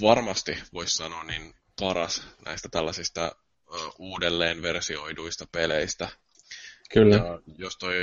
varmasti, 0.00 0.58
voisi 0.72 0.96
sanoa, 0.96 1.24
niin 1.24 1.54
paras 1.80 2.22
näistä 2.44 2.68
tällaisista 2.68 3.24
äh, 3.24 3.80
uudelleen 3.98 4.62
versioiduista 4.62 5.46
peleistä. 5.52 6.08
Kyllä. 6.92 7.16
Ja 7.16 7.40
jos 7.58 7.76
toi 7.76 7.94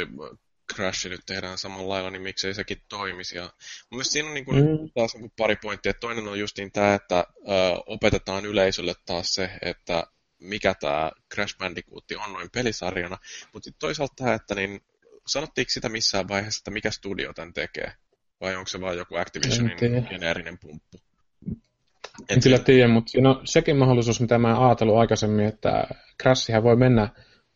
Crash 0.74 1.08
nyt 1.10 1.22
tehdään 1.26 1.58
samalla 1.58 1.90
lailla, 1.90 2.10
niin 2.10 2.22
miksei 2.22 2.54
sekin 2.54 2.78
toimisi. 2.90 3.38
Ja 3.38 3.44
mun 3.44 3.52
mielestä 3.92 4.12
siinä 4.14 4.28
on 4.28 4.34
niin 4.34 4.46
kuin, 4.46 4.58
Mm. 4.66 4.90
taas 4.96 5.14
niin 5.14 5.22
kuin 5.22 5.34
pari 5.38 5.56
pointtia. 5.56 5.94
Toinen 5.94 6.28
on 6.28 6.40
justiin 6.40 6.72
tämä, 6.72 6.94
että 6.94 7.20
ö, 7.20 7.52
opetetaan 7.86 8.46
yleisölle 8.46 8.94
taas 9.06 9.34
se, 9.34 9.50
että 9.62 10.04
mikä 10.42 10.74
tämä 10.80 11.12
Crash 11.34 11.58
Bandicoot 11.58 12.04
on 12.26 12.34
noin 12.34 12.50
pelisarjana. 12.54 13.18
Mutta 13.54 13.70
toisaalta 13.80 14.14
tämä, 14.18 14.34
että 14.34 14.56
niin, 14.56 14.82
sanottiinko 15.28 15.70
sitä 15.70 15.90
missään 15.90 16.28
vaiheessa, 16.28 16.60
että 16.60 16.72
mikä 16.72 16.92
studio 16.92 17.34
tämän 17.34 17.54
tekee? 17.54 17.94
Vai 18.42 18.56
onko 18.56 18.68
se 18.68 18.82
vaan 18.82 18.98
joku 18.98 19.16
En 19.16 19.22
Activisionin 19.22 19.78
geneerinen 20.10 20.58
pumppu? 20.58 20.98
En 22.30 22.42
kyllä 22.44 22.60
tiedä, 22.60 22.88
mutta 22.88 23.12
on 23.30 23.42
sekin 23.46 23.78
mahdollisuus, 23.78 24.22
mitä 24.22 24.38
mä 24.38 24.68
ajatellut 24.68 24.98
aikaisemmin, 24.98 25.46
että 25.46 25.88
Crashihän 26.22 26.64
voi 26.64 26.76
mennä 26.76 27.10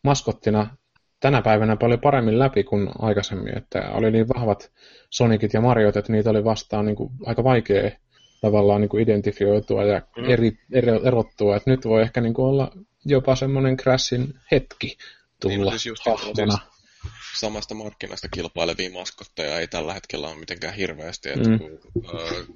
maskottina 0.04 0.76
tänä 1.20 1.42
päivänä 1.42 1.76
paljon 1.76 2.00
paremmin 2.00 2.38
läpi 2.38 2.64
kuin 2.64 2.88
aikaisemmin, 2.98 3.58
että 3.58 3.90
oli 3.90 4.10
niin 4.10 4.28
vahvat 4.28 4.72
Sonicit 5.10 5.52
ja 5.54 5.60
Mariot, 5.60 5.96
että 5.96 6.12
niitä 6.12 6.30
oli 6.30 6.44
vastaan 6.44 6.86
niin 6.86 6.96
kuin 6.96 7.10
aika 7.26 7.44
vaikea 7.44 7.90
tavallaan 8.40 8.80
niin 8.80 8.88
kuin 8.88 9.02
identifioitua 9.02 9.84
ja 9.84 10.02
Mm. 10.16 10.24
eri, 10.30 10.52
ero, 10.72 11.00
erottua, 11.04 11.56
että 11.56 11.70
nyt 11.70 11.84
voi 11.84 12.02
ehkä 12.02 12.20
niin 12.20 12.34
kuin 12.34 12.46
olla 12.46 12.72
jopa 13.04 13.36
semmoinen 13.36 13.76
Crashin 13.76 14.34
hetki 14.52 14.86
Niin, 14.86 14.96
tulla 15.40 15.56
mutta 15.56 15.70
siis 15.70 15.86
just 15.86 16.06
hahmona. 16.06 16.58
samasta 17.40 17.74
markkinasta 17.74 18.28
kilpailevia 18.28 18.90
maskotteja 18.90 19.58
ei 19.58 19.66
tällä 19.68 19.94
hetkellä 19.94 20.28
ole 20.28 20.36
mitenkään 20.36 20.74
hirveästi, 20.74 21.28
että 21.28 21.48
Mm. 21.48 21.58
kun 21.58 21.78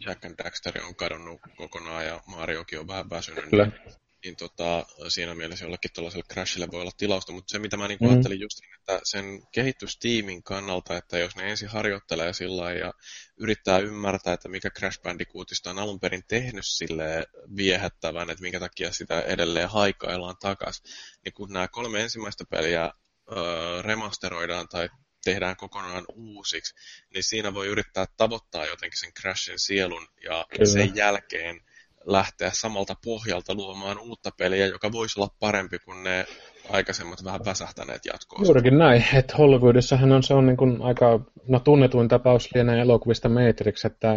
Jack 0.07 0.25
and 0.25 0.35
Daxter 0.45 0.73
on 0.89 0.95
kadonnut 0.95 1.41
kokonaan 1.57 2.07
ja 2.07 2.21
Mariokin 2.27 2.81
on 2.81 2.89
vähän 2.89 3.11
väsynyt, 3.11 3.45
Kyllä. 3.45 3.65
niin, 3.67 3.95
niin 4.25 4.37
tota, 4.37 4.87
siinä 5.09 5.35
mielessä 5.35 5.65
jollekin 5.65 5.91
tällaiselle 5.95 6.25
Crashille 6.33 6.69
voi 6.73 6.81
olla 6.81 6.91
tilausta, 6.97 7.33
mutta 7.33 7.53
se 7.53 7.59
mitä 7.59 7.77
mä 7.77 7.89
niinku 7.89 8.05
Mm. 8.05 8.11
ajattelin 8.11 8.41
just, 8.41 8.61
niin, 8.61 8.75
että 8.81 9.01
sen 9.05 9.25
kehitystiimin 9.53 10.43
kannalta, 10.43 10.97
että 10.97 11.19
jos 11.19 11.37
ne 11.37 11.51
ensin 11.51 11.69
harjoittelee 11.69 12.33
sillä 12.33 12.73
ja 12.73 12.93
yrittää 13.37 13.79
ymmärtää, 13.79 14.35
että 14.35 14.49
mikä 14.49 14.71
Crash 14.71 15.03
Bandicootista 15.03 15.71
on 15.71 15.79
alun 15.79 16.01
perin 16.01 16.23
tehnyt 16.29 16.67
sille 16.67 17.27
viehättävän, 17.57 18.31
että 18.31 18.43
minkä 18.43 18.61
takia 18.61 18.93
sitä 18.93 19.21
edelleen 19.21 19.69
haikaillaan 19.69 20.37
takas, 20.41 20.83
niin 21.25 21.33
kun 21.33 21.53
nämä 21.53 21.69
kolme 21.69 22.01
ensimmäistä 22.01 22.45
peliä 22.51 22.91
öö, 23.37 23.83
remasteroidaan 23.83 24.69
tai 24.69 24.89
tehdään 25.25 25.57
kokonaan 25.57 26.05
uusiksi, 26.15 26.75
niin 27.15 27.25
siinä 27.25 27.55
voi 27.55 27.67
yrittää 27.67 28.07
tavoittaa 28.17 28.67
jotenkin 28.67 29.01
sen 29.01 29.13
Crashin 29.21 29.59
sielun 29.59 30.09
ja 30.25 30.47
Kyllä. 30.51 30.73
sen 30.73 30.97
jälkeen 30.97 31.61
lähteä 32.07 32.51
samalta 32.53 32.95
pohjalta 33.05 33.55
luomaan 33.55 33.99
uutta 33.99 34.31
peliä, 34.39 34.67
joka 34.67 34.93
voisi 34.93 35.21
olla 35.21 35.29
parempi 35.41 35.79
kuin 35.79 36.03
ne 36.03 36.27
aikaisemmat 36.71 37.25
vähän 37.25 37.41
väsähtäneet 37.45 38.07
jatkoa. 38.07 38.45
Juurikin 38.45 38.79
näin, 38.79 39.05
että 39.15 39.37
Hollywoodissahan 39.37 40.13
on, 40.13 40.23
se 40.23 40.35
on 40.35 40.47
niin 40.47 40.57
kuin 40.57 40.83
aika 40.83 41.21
no, 41.49 41.61
tunnetuin 41.61 42.09
tapaus 42.09 42.55
lienee 42.55 42.81
elokuvista 42.81 43.29
Matrix, 43.29 43.85
että 43.85 44.17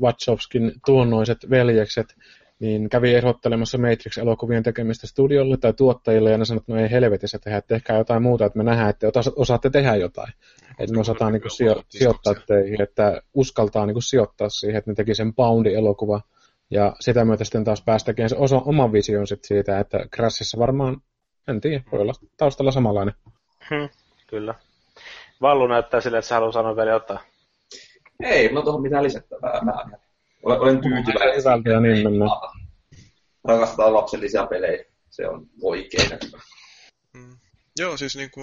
Wachowskin 0.00 0.72
tuonnoiset 0.86 1.38
veljekset 1.50 2.16
niin 2.58 2.88
kävi 2.88 3.14
ehdottelemassa 3.14 3.78
Matrix-elokuvien 3.78 4.62
tekemistä 4.62 5.06
studiolle 5.06 5.56
tai 5.56 5.72
tuottajille, 5.72 6.30
ja 6.30 6.38
ne 6.38 6.44
sanoivat, 6.44 6.62
että 6.62 6.72
no 6.72 6.80
ei 6.80 6.90
helvetissä 6.90 7.38
tehdä, 7.38 7.58
että 7.58 7.74
tehkää 7.74 7.98
jotain 7.98 8.22
muuta, 8.22 8.44
että 8.46 8.58
me 8.58 8.64
nähdään, 8.64 8.90
että 8.90 9.08
osa- 9.14 9.32
osaatte 9.36 9.70
tehdä 9.70 9.94
jotain. 9.94 10.32
Että 10.78 10.94
me 10.94 11.00
osataan 11.00 11.32
niin 11.32 11.42
sijo- 11.42 11.82
sijoittaa 11.88 12.34
teihin, 12.46 12.82
että 12.82 13.22
uskaltaa 13.34 13.86
niin 13.86 14.02
sijoittaa 14.02 14.48
siihen, 14.48 14.78
että 14.78 14.90
ne 14.90 14.94
teki 14.94 15.14
sen 15.14 15.34
Boundi-elokuva, 15.34 16.20
ja 16.70 16.96
sitä 17.00 17.24
myötä 17.24 17.44
sitten 17.44 17.64
taas 17.64 17.82
pääsi 17.82 18.04
tekemään 18.04 18.30
se 18.30 18.36
osa, 18.36 18.56
oman 18.56 18.92
vision 18.92 19.26
sit 19.26 19.44
siitä, 19.44 19.80
että 19.80 19.98
Crashissa 20.14 20.58
varmaan, 20.58 20.96
en 21.48 21.60
tiedä, 21.60 21.84
voi 21.92 22.00
olla 22.00 22.12
taustalla 22.36 22.72
samanlainen. 22.72 23.14
Hmm, 23.70 23.88
kyllä. 24.26 24.54
Vallu 25.40 25.66
näyttää 25.66 26.00
sille, 26.00 26.18
että 26.18 26.28
se 26.28 26.34
haluaa 26.34 26.52
sanoa 26.52 26.76
vielä 26.76 26.90
jotain. 26.90 27.20
Ei, 28.22 28.48
mulla 28.48 28.62
tuohon 28.62 28.82
mitään 28.82 29.04
lisättävää. 29.04 29.60
Mä 29.64 29.72
olen, 30.42 30.60
olen 30.60 30.80
tyytyväinen. 30.80 31.36
Hyvältä 31.36 31.70
ja 31.70 31.80
niin 31.80 32.04
mennään. 32.04 32.30
Rakastetaan 33.48 33.94
lapsellisia 33.94 34.46
pelejä. 34.46 34.84
Se 35.10 35.28
on 35.28 35.46
oikein. 35.62 36.10
Mm. 37.14 37.36
Joo, 37.78 37.96
siis 37.96 38.16
niinku, 38.16 38.40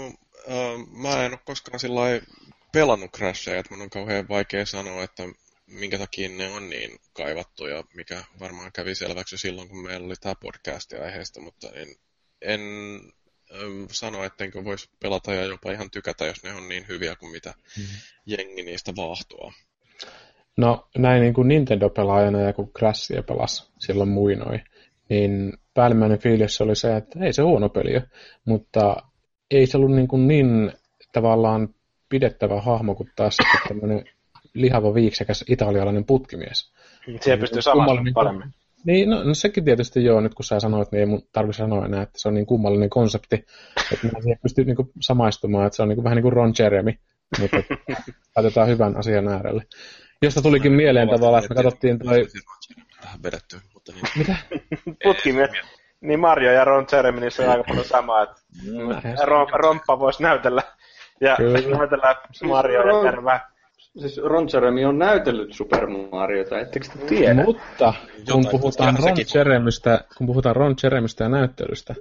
äh, 0.49 0.87
mä 1.01 1.25
en 1.25 1.31
ole 1.31 1.39
koskaan 1.45 1.79
sillä 1.79 1.99
lailla 1.99 2.25
pelannut 2.71 3.11
Crashia, 3.17 3.57
että 3.57 3.73
mun 3.73 3.83
on 3.83 3.89
kauhean 3.89 4.29
vaikea 4.29 4.65
sanoa, 4.65 5.03
että 5.03 5.23
minkä 5.66 5.98
takia 5.98 6.30
ne 6.30 6.51
on 6.51 6.69
niin 6.69 7.00
kaivattuja, 7.14 7.83
mikä 7.95 8.24
varmaan 8.40 8.72
kävi 8.72 8.95
selväksi 8.95 9.38
silloin, 9.38 9.69
kun 9.69 9.83
meillä 9.83 10.06
oli 10.06 10.16
tämä 10.22 10.35
podcast 10.35 10.93
aiheesta, 10.93 11.42
mutta 11.42 11.67
en, 11.74 11.88
en 12.42 12.61
ähm, 13.56 13.85
sano, 13.92 14.24
ettenkö 14.24 14.64
voisi 14.64 14.90
pelata 15.00 15.33
ja 15.33 15.43
jopa 15.43 15.72
ihan 15.72 15.92
tykätä, 15.92 16.25
jos 16.25 16.43
ne 16.43 16.53
on 16.53 16.69
niin 16.69 16.88
hyviä 16.88 17.16
kuin 17.16 17.32
mitä 17.32 17.53
jengi 18.25 18.64
niistä 18.64 18.93
vaahtoa. 18.95 19.53
No 20.58 20.90
näin 20.98 21.22
niin 21.22 21.33
kuin 21.33 21.48
Nintendo-pelaajana 21.48 22.42
ja 22.42 22.53
kun 22.53 22.72
Crashia 22.77 23.24
pelasi 23.24 23.72
silloin 23.80 24.09
muinoin, 24.09 24.61
niin 25.09 25.53
päällimmäinen 25.74 26.19
fiilis 26.19 26.61
oli 26.61 26.75
se, 26.75 26.95
että 26.95 27.19
ei 27.25 27.33
se 27.33 27.42
huono 27.42 27.69
peli 27.69 28.01
mutta 28.45 28.95
ei 29.51 29.67
se 29.67 29.77
ollut 29.77 29.95
niin, 29.95 30.08
kuin 30.08 30.27
niin 30.27 30.74
tavallaan 31.11 31.75
pidettävä 32.09 32.61
hahmo 32.61 32.95
kuin 32.95 33.09
taas 33.16 33.38
tämmöinen 33.67 34.06
lihava 34.53 34.93
viiksekäs 34.93 35.45
italialainen 35.49 36.06
putkimies. 36.06 36.73
Siihen 37.22 37.40
pystyy 37.40 37.61
Kummallinen- 37.73 38.14
paremmin. 38.14 38.53
Niin, 38.85 39.09
no, 39.09 39.23
no, 39.23 39.33
sekin 39.33 39.65
tietysti 39.65 40.06
joo, 40.06 40.22
nyt 40.22 40.33
kun 40.33 40.45
sä 40.45 40.59
sanoit, 40.59 40.91
niin 40.91 40.99
ei 40.99 41.06
mun 41.06 41.22
tarvitse 41.32 41.57
sanoa 41.57 41.85
enää, 41.85 42.01
että 42.01 42.19
se 42.19 42.27
on 42.27 42.33
niin 42.33 42.45
kummallinen 42.45 42.90
konsepti, 42.90 43.35
että 43.93 44.07
mä 44.07 44.11
en 44.15 44.23
siihen 44.23 44.40
pysty 44.41 44.64
niin 44.64 44.75
kuin, 44.75 44.90
samaistumaan, 45.01 45.67
että 45.67 45.75
se 45.75 45.82
on 45.82 45.90
niin 45.90 45.95
kuin, 45.95 46.03
vähän 46.03 46.15
niin 46.15 46.23
kuin 46.23 46.33
Ron 46.33 46.53
Jeremy, 46.59 46.93
mutta 47.40 47.57
laitetaan 48.35 48.67
hyvän 48.67 48.98
asian 48.98 49.27
äärelle. 49.27 49.64
Josta 50.22 50.41
tulikin 50.41 50.72
mieleen 50.72 51.09
tavallaan, 51.09 51.43
että 51.43 51.56
me 51.56 51.64
katsottiin 51.64 51.99
toi... 51.99 52.27
Tähän 53.01 53.23
vedetty, 53.23 53.57
mutta 53.73 53.91
niin. 53.91 54.03
Mitä? 54.17 54.35
Putkimies. 55.03 55.49
Niin 56.01 56.19
Mario 56.19 56.51
ja 56.51 56.65
Ron 56.65 56.85
Jeremy, 56.91 57.19
niissä 57.19 57.43
on 57.43 57.49
aika 57.49 57.64
paljon 57.67 57.85
samaa, 57.85 58.23
että 58.23 58.35
Rom, 59.25 59.48
Romppa 59.53 59.99
voisi 59.99 60.23
näytellä 60.23 60.64
ja 61.22 61.35
Kyllä. 61.35 61.77
näytellä 61.77 62.15
Mario 62.43 62.88
ja 62.88 63.11
tervää. 63.11 63.52
Siis 63.99 64.17
Ron 64.17 64.47
Jeremy 64.53 64.85
on 64.85 64.97
näytellyt 64.99 65.53
Super 65.53 65.88
Mariota, 66.11 66.59
ettekö 66.59 66.88
te 66.88 67.05
tiedä? 67.05 67.43
Mutta 67.43 67.93
kun 68.31 68.43
Jotain 68.43 68.47
puhutaan, 68.51 68.95
Ron 68.99 69.17
Jeremystä, 69.35 70.03
kun 70.17 70.27
puhutaan 70.27 70.55
Ron 70.55 70.75
Jeremystä 70.83 71.23
ja 71.23 71.30
näyttelystä, 71.30 71.95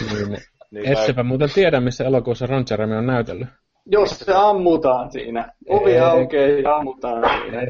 niin 0.00 0.38
Niin, 0.72 0.92
ettepä 0.92 1.22
muuten 1.22 1.50
tiedä, 1.54 1.80
missä 1.80 2.04
elokuussa 2.04 2.46
Ron 2.46 2.64
Jeremy 2.70 2.96
on 2.96 3.06
näytellyt. 3.06 3.48
Jos 3.86 4.18
se 4.18 4.32
ammutaan 4.34 5.12
siinä. 5.12 5.52
Ovi 5.68 5.90
Ei. 5.90 5.98
aukeaa 5.98 6.48
ja 6.48 6.76
ammutaan 6.76 7.40
siinä. 7.42 7.60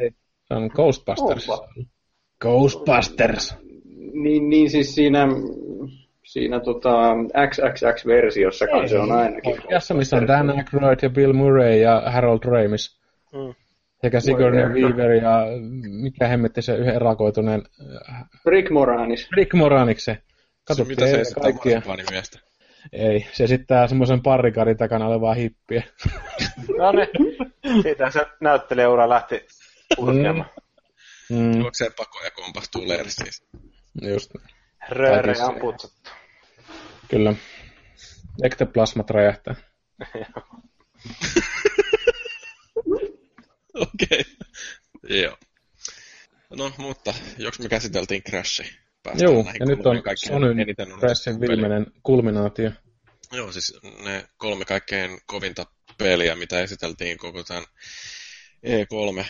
Se 0.45 0.55
on 0.55 0.71
Ghostbusters. 0.75 1.51
Onpa. 1.51 1.69
Ghostbusters. 2.41 3.57
Niin, 4.13 4.49
niin 4.49 4.71
siis 4.71 4.95
siinä, 4.95 5.29
siinä 6.23 6.61
tota, 6.61 7.15
XXX-versiossa 7.49 8.67
se 8.87 8.99
on 8.99 9.13
ainakin. 9.13 9.53
Oikeassa, 9.53 9.95
missä 9.95 10.17
on 10.17 10.27
Dan 10.27 10.51
Aykroyd 10.51 10.99
ja 11.03 11.11
Bill 11.11 11.33
Murray 11.33 11.77
ja 11.77 12.03
Harold 12.07 12.41
Ramis. 12.45 13.02
Mm. 13.33 13.55
Sekä 14.03 14.21
Sigourney 14.21 14.69
Weaver 14.69 15.11
ja 15.11 15.45
mikä 15.91 16.29
hemmetti 16.29 16.63
se 16.63 16.77
yhden 16.77 16.95
erakoituneen 16.95 17.63
äh, 18.11 18.25
Rick 18.47 18.71
Moranis. 18.71 19.29
Rick 19.37 19.55
Moranis 19.55 20.05
se. 20.05 20.13
Se, 20.15 20.23
Katsottiin 20.65 20.97
mitä 20.99 21.07
se 21.11 21.21
esittää 21.21 21.43
kaikkia. 21.43 21.73
marsipaanimiestä? 21.75 22.39
Ei, 22.93 23.27
se 23.33 23.45
esittää 23.45 23.87
semmoisen 23.87 24.23
parrikadin 24.23 24.77
takana 24.77 25.07
olevaa 25.07 25.35
hippiä. 25.35 25.83
No 26.79 26.93
niin, 26.93 27.83
siitä 27.83 28.11
se 28.11 28.27
näyttelijäura 28.41 29.09
lähti 29.09 29.47
puhkeamaan. 29.97 30.51
Mm, 31.31 31.61
Juoksee 31.61 31.91
pakoon 31.97 32.25
ja 32.25 32.31
kompastuu 32.31 32.89
leirissä 32.89 33.25
siis. 33.25 33.47
just, 34.03 34.31
Rööriä 34.89 35.47
on 35.47 35.61
putsattu. 35.61 36.11
kyllä. 37.09 37.35
Ektoplasmat 38.43 39.11
räjähtää. 39.11 39.55
Okei. 43.81 44.25
Joo. 45.09 45.37
No, 46.51 46.73
mutta 46.79 47.15
jos 47.39 47.59
me 47.59 47.69
käsiteltiin 47.69 48.23
Crashi. 48.23 48.63
Joo, 49.15 49.43
näihin 49.43 49.61
ja 49.61 49.67
nyt 49.67 49.87
on 49.87 50.03
Sonyn 50.17 50.61
eniten 50.61 50.89
Crashin 50.89 51.41
viimeinen 51.41 51.87
kulminaatio. 52.03 52.71
Joo, 53.33 53.53
siis 53.53 53.79
ne 54.05 54.25
kolme 54.37 54.65
kaikkein 54.65 55.19
kovinta 55.27 55.67
peliä, 55.99 56.37
mitä 56.37 56.61
esiteltiin 56.61 57.19
koko 57.19 57.43
tämän 57.43 57.65
E3 58.67 59.25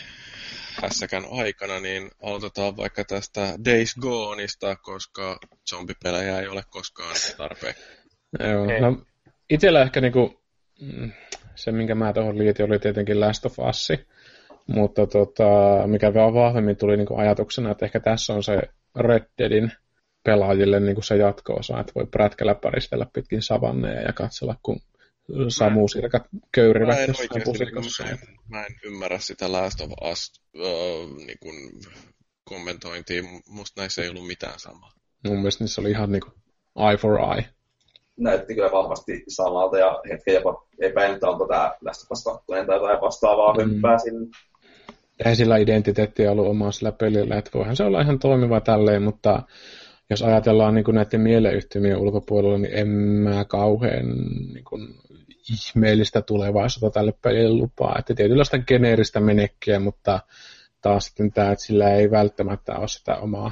hässäkän 0.81 1.23
aikana, 1.31 1.79
niin 1.79 2.11
aloitetaan 2.23 2.77
vaikka 2.77 3.03
tästä 3.03 3.41
Days 3.65 3.95
Goneista, 4.01 4.75
koska 4.75 5.39
zombipelejä 5.69 6.39
ei 6.39 6.47
ole 6.47 6.63
koskaan 6.69 7.15
tarpeen. 7.37 7.75
Joo, 8.39 8.69
Ei. 8.69 8.81
no, 8.81 9.05
itsellä 9.49 9.81
ehkä 9.81 10.01
niinku, 10.01 10.43
mm, 10.81 11.11
se, 11.55 11.71
minkä 11.71 11.95
mä 11.95 12.13
tuohon 12.13 12.37
liitin, 12.37 12.65
oli 12.65 12.79
tietenkin 12.79 13.19
Last 13.19 13.45
of 13.45 13.59
Us. 13.69 13.87
Mutta 14.67 15.07
tota, 15.07 15.43
mikä 15.87 16.13
vielä 16.13 16.33
vahvemmin 16.33 16.77
tuli 16.77 16.97
niinku 16.97 17.15
ajatuksena, 17.17 17.71
että 17.71 17.85
ehkä 17.85 17.99
tässä 17.99 18.33
on 18.33 18.43
se 18.43 18.61
Red 18.99 19.25
Deadin 19.37 19.71
pelaajille 20.23 20.79
niinku 20.79 21.01
se 21.01 21.17
jatko-osa, 21.17 21.79
että 21.79 21.91
voi 21.95 22.05
prätkällä 22.05 22.55
paristella 22.55 23.07
pitkin 23.13 23.41
savanneja 23.41 24.01
ja 24.01 24.13
katsella, 24.13 24.55
kun 24.63 24.79
samusirkat 25.47 26.23
Mä 26.33 26.39
köyrivät 26.51 26.99
en 26.99 27.07
jossain 27.07 27.27
oikeasti, 27.31 27.51
pusikossa. 27.51 28.03
mä 28.03 28.09
en, 28.09 28.17
mä 28.49 28.65
en 28.65 28.75
ymmärrä 28.85 29.19
sitä 29.19 29.51
Last 29.51 29.81
of 29.81 29.91
Us 30.11 30.31
äh, 30.57 31.25
niin 31.25 31.37
kuin 31.39 31.55
kommentointia. 32.43 33.23
Musta 33.49 33.81
näissä 33.81 34.01
ei 34.01 34.09
ollut 34.09 34.27
mitään 34.27 34.59
samaa. 34.59 34.91
Mun 35.27 35.37
mielestä 35.37 35.63
niissä 35.63 35.81
oli 35.81 35.91
ihan 35.91 36.11
niinku 36.11 36.27
eye 36.89 36.97
for 36.97 37.19
eye. 37.35 37.45
näytti 38.17 38.55
kyllä 38.55 38.71
vahvasti 38.71 39.23
samalta 39.27 39.77
ja 39.77 40.01
hetken 40.11 40.33
jopa 40.33 40.67
epäilin, 40.81 41.13
että 41.13 41.29
onko 41.29 41.47
tämä 41.47 41.73
Last 41.81 42.01
of 42.03 42.11
Us 42.11 42.23
2 42.23 42.43
tai 42.47 42.75
jotain 42.75 43.01
vastaavaa 43.01 43.53
Mm. 43.53 43.69
hyppää 43.71 43.97
sinne. 43.97 44.27
Ei 45.25 45.35
sillä 45.35 45.57
identiteettiä 45.57 46.31
ollut 46.31 46.47
omaa 46.47 46.71
sillä 46.71 46.91
pelillä, 46.91 47.37
että 47.37 47.51
voihan 47.53 47.75
se 47.75 47.83
olla 47.83 48.01
ihan 48.01 48.19
toimiva 48.19 48.61
tälleen, 48.61 49.03
mutta 49.03 49.43
jos 50.09 50.21
ajatellaan 50.21 50.73
niin 50.73 50.83
kuin 50.83 50.95
näiden 50.95 51.21
mieleyhtymien 51.21 51.97
ulkopuolella, 51.97 52.57
niin 52.57 52.73
en 52.73 52.87
mä 52.87 53.45
kauhean 53.45 54.05
niin 54.53 54.63
kuin, 54.63 54.87
ihmeellistä 55.51 56.21
tulevaisuutta 56.21 56.99
tälle 56.99 57.13
pelille 57.21 57.57
lupaa. 57.57 57.95
Että 57.99 58.13
tietynlaista 58.13 58.59
geneeristä 58.59 59.19
menekkiä, 59.19 59.79
mutta 59.79 60.19
taas 60.81 61.05
sitten 61.05 61.31
tämä, 61.31 61.51
että 61.51 61.65
sillä 61.65 61.93
ei 61.93 62.11
välttämättä 62.11 62.75
ole 62.75 62.87
sitä 62.87 63.15
omaa 63.15 63.51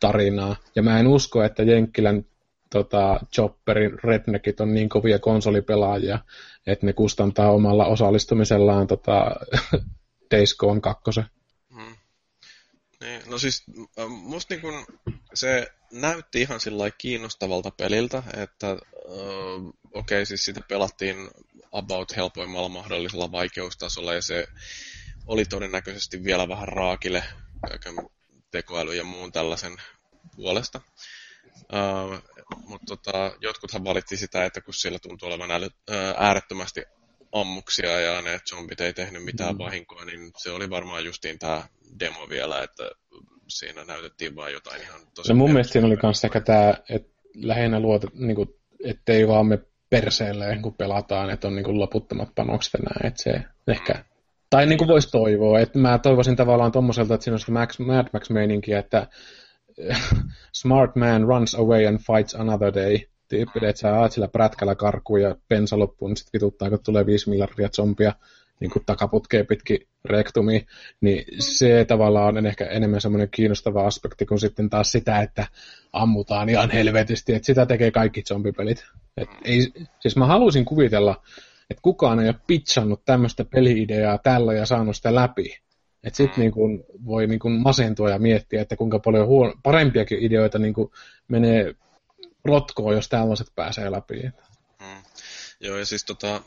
tarinaa. 0.00 0.56
Ja 0.76 0.82
mä 0.82 1.00
en 1.00 1.06
usko, 1.06 1.42
että 1.42 1.62
Jenkkilän 1.62 2.24
tota, 2.70 3.20
Chopperin 3.34 3.98
redneckit 4.04 4.60
on 4.60 4.74
niin 4.74 4.88
kovia 4.88 5.18
konsolipelaajia, 5.18 6.18
että 6.66 6.86
ne 6.86 6.92
kustantaa 6.92 7.50
omalla 7.50 7.86
osallistumisellaan 7.86 8.86
tota, 8.86 9.30
Days 10.30 10.56
Gone 10.56 10.80
2. 10.80 11.20
Hmm. 11.74 11.96
Niin, 13.00 13.22
no 13.26 13.38
siis 13.38 13.64
äh, 13.98 14.08
musta 14.08 14.54
niin 14.54 14.60
kun 14.60 14.86
se 15.34 15.72
näytti 15.92 16.40
ihan 16.40 16.60
sillä 16.60 16.90
kiinnostavalta 16.90 17.70
peliltä, 17.70 18.22
että 18.36 18.70
äh, 18.70 18.76
okei, 19.94 20.18
okay, 20.18 20.24
siis 20.24 20.44
sitä 20.44 20.60
pelattiin 20.68 21.30
about 21.72 22.16
helpoimmalla 22.16 22.68
mahdollisella 22.68 23.32
vaikeustasolla 23.32 24.14
ja 24.14 24.22
se 24.22 24.46
oli 25.26 25.44
todennäköisesti 25.44 26.24
vielä 26.24 26.48
vähän 26.48 26.68
raakille 26.68 27.24
kaiken 27.68 27.94
tekoäly 28.50 28.94
ja 28.94 29.04
muun 29.04 29.32
tällaisen 29.32 29.76
puolesta. 30.36 30.80
Uh, 31.72 32.22
mutta 32.66 32.86
tota, 32.86 33.36
jotkuthan 33.40 33.84
valitti 33.84 34.16
sitä, 34.16 34.44
että 34.44 34.60
kun 34.60 34.74
siellä 34.74 34.98
tuntuu 34.98 35.28
olevan 35.28 35.50
äly, 35.50 35.70
ää, 35.90 36.14
äärettömästi 36.18 36.82
ammuksia 37.32 38.00
ja 38.00 38.22
ne 38.22 38.40
zombit 38.50 38.80
ei 38.80 38.92
tehnyt 38.92 39.24
mitään 39.24 39.54
mm. 39.54 39.58
vahinkoa, 39.58 40.04
niin 40.04 40.30
se 40.36 40.50
oli 40.50 40.70
varmaan 40.70 41.04
justiin 41.04 41.38
tämä 41.38 41.62
demo 42.00 42.28
vielä, 42.28 42.62
että 42.62 42.90
siinä 43.48 43.84
näytettiin 43.84 44.36
vain 44.36 44.52
jotain 44.52 44.82
ihan 44.82 45.00
tosi... 45.14 45.28
No 45.28 45.34
mun 45.34 45.50
mielestä 45.52 45.72
siinä 45.72 45.86
oli 45.86 45.98
myös 46.02 46.24
ehkä 46.24 46.40
tämä, 46.40 46.74
että 46.90 47.08
lähinnä 47.34 47.80
luota, 47.80 48.08
niin 48.14 48.36
kuin, 48.36 48.48
ettei 48.84 49.28
vaan 49.28 49.46
me 49.46 49.58
perseelle, 49.90 50.58
kun 50.62 50.74
pelataan, 50.74 51.30
että 51.30 51.48
on 51.48 51.56
niin 51.56 51.64
kuin 51.64 51.78
loputtomat 51.78 52.34
panokset 52.34 52.80
näin, 52.82 53.06
että 53.06 53.22
se 53.22 53.42
ehkä... 53.68 54.04
Tai 54.50 54.66
niin 54.66 54.78
kuin 54.78 54.88
voisi 54.88 55.10
toivoa, 55.10 55.60
että 55.60 55.78
mä 55.78 55.98
toivoisin 55.98 56.36
tavallaan 56.36 56.72
tommoselta, 56.72 57.14
että 57.14 57.24
siinä 57.24 57.34
olisi 57.34 57.50
Max, 57.50 57.78
Mad 57.78 58.06
Max-meininkiä, 58.12 58.78
että 58.78 59.06
smart 60.60 60.96
man 60.96 61.22
runs 61.22 61.54
away 61.54 61.86
and 61.86 61.98
fights 61.98 62.34
another 62.34 62.74
day. 62.74 62.98
Tyyppi, 63.30 63.66
että 63.66 63.80
sä 63.80 64.00
aat 64.00 64.12
sillä 64.12 64.28
prätkällä 64.28 64.74
karkuun 64.74 65.22
ja 65.22 65.36
pensa 65.48 65.78
loppuun, 65.78 66.10
niin 66.10 66.16
sitten 66.16 66.38
vituttaa, 66.38 66.70
kun 66.70 66.78
tulee 66.84 67.06
5 67.06 67.30
miljardia 67.30 67.68
zombia 67.68 68.12
niin 68.60 68.70
kuin 68.70 68.84
takaputkeen 68.86 69.46
pitkin 69.46 69.78
rektumiin, 70.04 70.66
niin 71.00 71.24
se 71.38 71.84
tavallaan 71.84 72.38
on 72.38 72.46
ehkä 72.46 72.66
enemmän 72.66 73.00
semmoinen 73.00 73.28
kiinnostava 73.30 73.86
aspekti 73.86 74.26
kuin 74.26 74.40
sitten 74.40 74.70
taas 74.70 74.92
sitä, 74.92 75.20
että 75.20 75.46
ammutaan 75.92 76.48
ihan 76.48 76.70
helvetisti, 76.70 77.34
että 77.34 77.46
sitä 77.46 77.66
tekee 77.66 77.90
kaikki 77.90 78.22
zombipelit. 78.22 78.84
Et 79.16 79.28
ei, 79.44 79.72
siis 80.00 80.16
mä 80.16 80.26
haluaisin 80.26 80.64
kuvitella, 80.64 81.22
että 81.70 81.82
kukaan 81.82 82.20
ei 82.20 82.28
ole 82.28 82.36
pitchannut 82.46 83.04
tämmöistä 83.04 83.44
peli-ideaa 83.44 84.18
tällä 84.18 84.54
ja 84.54 84.66
saanut 84.66 84.96
sitä 84.96 85.14
läpi. 85.14 85.58
Että 86.04 86.16
sitten 86.16 86.40
niin 86.40 86.52
kun 86.52 86.84
voi 87.04 87.26
niin 87.26 87.38
kun 87.38 87.52
masentua 87.52 88.10
ja 88.10 88.18
miettiä, 88.18 88.62
että 88.62 88.76
kuinka 88.76 88.98
paljon 88.98 89.26
huono, 89.26 89.54
parempiakin 89.62 90.18
ideoita 90.22 90.58
niin 90.58 90.74
kun 90.74 90.90
menee 91.28 91.74
rotkoon, 92.44 92.94
jos 92.94 93.08
tällaiset 93.08 93.54
pääsee 93.54 93.90
läpi. 93.90 94.22
Hmm. 94.84 95.02
Joo, 95.60 95.78
ja 95.78 95.86
siis 95.86 96.04
tota, 96.04 96.42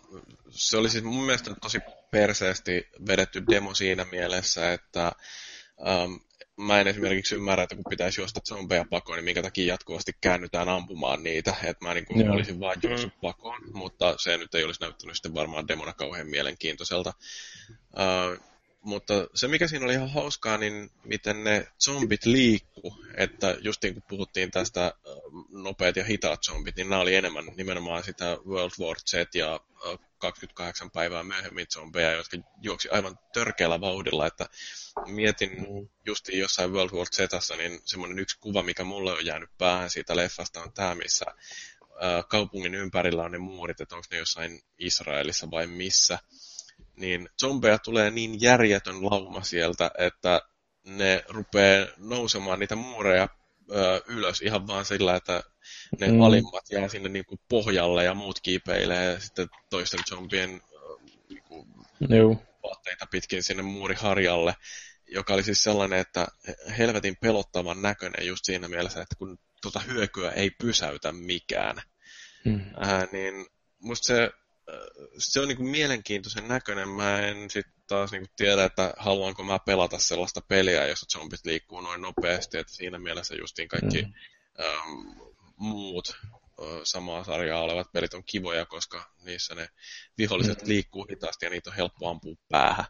se 0.49 0.77
oli 0.77 0.89
siis 0.89 1.03
mun 1.03 1.25
mielestä 1.25 1.55
tosi 1.61 1.79
perseesti 2.11 2.87
vedetty 3.07 3.43
demo 3.51 3.73
siinä 3.73 4.05
mielessä, 4.11 4.73
että 4.73 5.11
um, 5.77 6.19
mä 6.57 6.79
en 6.79 6.87
esimerkiksi 6.87 7.35
ymmärrä, 7.35 7.63
että 7.63 7.75
kun 7.75 7.85
pitäisi 7.89 8.21
juosta 8.21 8.41
zombeja 8.47 8.85
pakoon, 8.89 9.17
niin 9.17 9.25
minkä 9.25 9.41
takia 9.41 9.73
jatkuvasti 9.73 10.11
käännytään 10.21 10.69
ampumaan 10.69 11.23
niitä. 11.23 11.55
Että 11.63 11.85
mä 11.85 11.93
niin 11.93 12.05
kuin 12.05 12.25
Joo. 12.25 12.35
olisin 12.35 12.59
vaan 12.59 12.75
juossut 12.83 13.21
pakoon, 13.21 13.61
mutta 13.73 14.15
se 14.17 14.37
nyt 14.37 14.55
ei 14.55 14.63
olisi 14.63 14.81
näyttänyt 14.81 15.15
sitten 15.15 15.33
varmaan 15.33 15.67
demona 15.67 15.93
kauhean 15.93 16.27
mielenkiintoiselta. 16.27 17.13
Uh, 17.69 18.52
mutta 18.83 19.13
se, 19.35 19.47
mikä 19.47 19.67
siinä 19.67 19.85
oli 19.85 19.93
ihan 19.93 20.09
hauskaa, 20.09 20.57
niin 20.57 20.91
miten 21.03 21.43
ne 21.43 21.67
zombit 21.83 22.25
liikkuu, 22.25 23.05
että 23.17 23.57
justiin 23.61 23.93
kun 23.93 24.03
puhuttiin 24.09 24.51
tästä 24.51 24.85
äh, 24.85 24.93
nopeat 25.51 25.95
ja 25.95 26.03
hitaat 26.03 26.43
zombit, 26.43 26.75
niin 26.75 26.89
nämä 26.89 27.01
oli 27.01 27.15
enemmän 27.15 27.45
nimenomaan 27.55 28.03
sitä 28.03 28.37
World 28.45 28.71
War 28.79 28.97
Z 28.99 29.35
ja 29.35 29.53
äh, 29.53 29.99
28 30.17 30.91
päivää 30.91 31.23
myöhemmin 31.23 31.67
zombeja, 31.73 32.11
jotka 32.11 32.37
juoksi 32.61 32.89
aivan 32.89 33.19
törkeällä 33.33 33.81
vauhdilla, 33.81 34.27
että 34.27 34.45
mietin 35.07 35.49
mm. 35.49 35.89
justiin 36.05 36.39
jossain 36.39 36.73
World 36.73 36.91
War 36.91 37.07
Zssä, 37.11 37.55
niin 37.55 37.81
semmoinen 37.85 38.19
yksi 38.19 38.39
kuva, 38.39 38.63
mikä 38.63 38.83
mulle 38.83 39.11
on 39.13 39.25
jäänyt 39.25 39.49
päähän 39.57 39.89
siitä 39.89 40.15
leffasta 40.15 40.61
on 40.61 40.73
tämä, 40.73 40.95
missä 40.95 41.25
ää, 41.99 42.23
kaupungin 42.23 42.75
ympärillä 42.75 43.23
on 43.23 43.31
ne 43.31 43.37
muurit, 43.37 43.81
että 43.81 43.95
onko 43.95 44.07
ne 44.11 44.17
jossain 44.17 44.61
Israelissa 44.79 45.51
vai 45.51 45.67
missä, 45.67 46.19
niin 46.95 47.29
zombeja 47.41 47.77
tulee 47.77 48.11
niin 48.11 48.41
järjetön 48.41 49.05
lauma 49.05 49.41
sieltä, 49.41 49.91
että 49.97 50.41
ne 50.85 51.23
rupeaa 51.29 51.87
nousemaan 51.97 52.59
niitä 52.59 52.75
muureja 52.75 53.27
ö, 53.71 54.01
ylös 54.07 54.41
ihan 54.41 54.67
vaan 54.67 54.85
sillä, 54.85 55.15
että 55.15 55.43
ne 55.99 56.07
mm. 56.07 56.21
alimmat 56.21 56.69
jää 56.71 56.87
sinne 56.87 57.09
niin 57.09 57.25
kuin 57.25 57.39
pohjalle 57.49 58.03
ja 58.03 58.13
muut 58.13 58.39
kiipeilee 58.39 59.05
ja 59.05 59.19
sitten 59.19 59.47
toisten 59.69 59.99
zombien 60.09 60.61
niin 61.29 61.43
kuin, 61.47 61.67
vaatteita 62.63 63.07
pitkin 63.11 63.43
sinne 63.43 63.63
muuriharjalle, 63.63 64.55
joka 65.07 65.33
oli 65.33 65.43
siis 65.43 65.63
sellainen, 65.63 65.99
että 65.99 66.27
helvetin 66.77 67.17
pelottavan 67.21 67.81
näköinen 67.81 68.27
just 68.27 68.45
siinä 68.45 68.67
mielessä, 68.67 69.01
että 69.01 69.15
kun 69.15 69.39
tuota 69.61 69.79
hyökyä 69.79 70.31
ei 70.31 70.49
pysäytä 70.49 71.11
mikään, 71.11 71.81
mm. 72.45 72.61
äh, 72.83 73.11
niin 73.11 73.45
musta 73.79 74.05
se, 74.05 74.31
se 75.17 75.39
on 75.39 75.47
niin 75.47 75.57
kuin 75.57 75.69
mielenkiintoisen 75.69 76.47
näköinen. 76.47 76.89
Mä 76.89 77.19
en 77.19 77.49
sitten 77.49 77.73
taas 77.87 78.11
niin 78.11 78.21
kuin 78.21 78.31
tiedä, 78.35 78.63
että 78.63 78.93
haluanko 78.97 79.43
mä 79.43 79.59
pelata 79.59 79.99
sellaista 79.99 80.41
peliä, 80.41 80.87
jossa 80.87 81.05
zombit 81.19 81.45
liikkuu 81.45 81.81
noin 81.81 82.01
nopeasti, 82.01 82.57
että 82.57 82.73
siinä 82.73 82.99
mielessä 82.99 83.35
justiin 83.35 83.67
kaikki 83.67 84.01
mm. 84.01 84.13
ähm, 84.59 85.29
muut 85.55 86.17
samaa 86.83 87.23
sarjaa 87.23 87.61
olevat 87.61 87.91
pelit 87.91 88.13
on 88.13 88.23
kivoja, 88.23 88.65
koska 88.65 89.11
niissä 89.23 89.55
ne 89.55 89.69
viholliset 90.17 90.61
mm. 90.61 90.67
liikkuu 90.67 91.07
hitaasti 91.09 91.45
ja 91.45 91.49
niitä 91.49 91.69
on 91.69 91.75
helppo 91.75 92.09
ampua 92.09 92.35
päähän. 92.49 92.85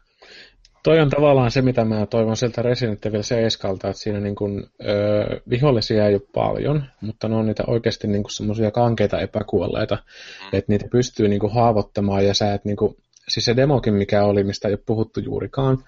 Toi 0.84 1.00
on 1.00 1.10
tavallaan 1.10 1.50
se, 1.50 1.62
mitä 1.62 1.84
mä 1.84 2.06
toivon 2.06 2.36
sieltä 2.36 2.62
Resident 2.62 3.06
Evil 3.06 3.22
7, 3.22 3.74
että 3.74 3.92
siinä 3.92 4.20
niin 4.20 4.34
kun, 4.34 4.70
ö, 4.80 5.40
vihollisia 5.50 6.06
ei 6.06 6.14
ole 6.14 6.22
paljon, 6.34 6.84
mutta 7.00 7.28
ne 7.28 7.34
on 7.36 7.46
niitä 7.46 7.64
oikeasti 7.66 8.06
niin 8.06 8.22
semmoisia 8.28 8.70
kankeita 8.70 9.20
epäkuolleita, 9.20 9.94
mm. 9.94 10.58
että 10.58 10.72
niitä 10.72 10.86
pystyy 10.90 11.28
niin 11.28 11.40
kuin, 11.40 11.52
haavoittamaan 11.52 12.26
ja 12.26 12.34
sä 12.34 12.54
et 12.54 12.64
niin 12.64 12.76
kuin, 12.76 12.96
siis 13.28 13.44
se 13.44 13.56
demokin, 13.56 13.94
mikä 13.94 14.24
oli, 14.24 14.44
mistä 14.44 14.68
ei 14.68 14.74
ole 14.74 14.82
puhuttu 14.86 15.20
juurikaan, 15.20 15.84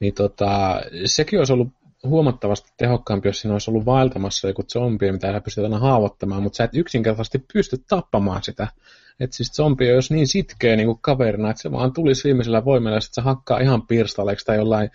niin 0.00 0.14
tota, 0.14 0.80
sekin 1.04 1.38
olisi 1.38 1.52
ollut 1.52 1.68
huomattavasti 2.04 2.72
tehokkaampi, 2.76 3.28
jos 3.28 3.40
siinä 3.40 3.52
olisi 3.52 3.70
ollut 3.70 3.86
vaeltamassa 3.86 4.48
joku 4.48 4.62
zombi, 4.62 5.12
mitä 5.12 5.32
sä 5.32 5.40
pystyt 5.40 5.64
aina 5.64 5.78
haavoittamaan, 5.78 6.42
mutta 6.42 6.56
sä 6.56 6.64
et 6.64 6.74
yksinkertaisesti 6.74 7.44
pysty 7.52 7.76
tappamaan 7.88 8.42
sitä. 8.42 8.68
Että 9.20 9.36
siis 9.36 9.52
zombi 9.52 9.94
olisi 9.94 10.14
niin 10.14 10.28
sitkeä 10.28 10.76
niin 10.76 10.86
kuin 10.86 10.98
kaverina, 11.00 11.50
että 11.50 11.62
se 11.62 11.72
vaan 11.72 11.92
tulisi 11.92 12.24
viimeisellä 12.24 12.64
voimalla 12.64 12.96
ja 12.96 13.00
sitten 13.00 13.24
se 13.24 13.28
hakkaa 13.28 13.60
ihan 13.60 13.86
pirstaleeksi 13.86 14.46
tai 14.46 14.56
jollain 14.56 14.90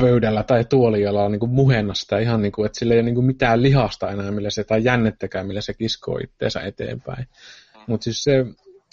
pöydällä 0.00 0.42
tai 0.42 0.64
tuolialla 0.64 1.28
niin 1.28 1.40
kuin 1.40 1.52
muhenna 1.52 1.94
sitä 1.94 2.18
ihan 2.18 2.42
niin 2.42 2.52
kuin, 2.52 2.66
että 2.66 2.78
sillä 2.78 2.94
ei 2.94 3.00
ole 3.00 3.04
niin 3.04 3.14
kuin 3.14 3.26
mitään 3.26 3.62
lihasta 3.62 4.10
enää, 4.10 4.30
millä 4.30 4.50
se, 4.50 4.64
tai 4.64 4.84
jännettäkään, 4.84 5.46
millä 5.46 5.60
se 5.60 5.74
kiskoo 5.74 6.18
itteensä 6.18 6.60
eteenpäin. 6.60 7.26
Mutta 7.86 8.04
siis 8.04 8.24
se, 8.24 8.46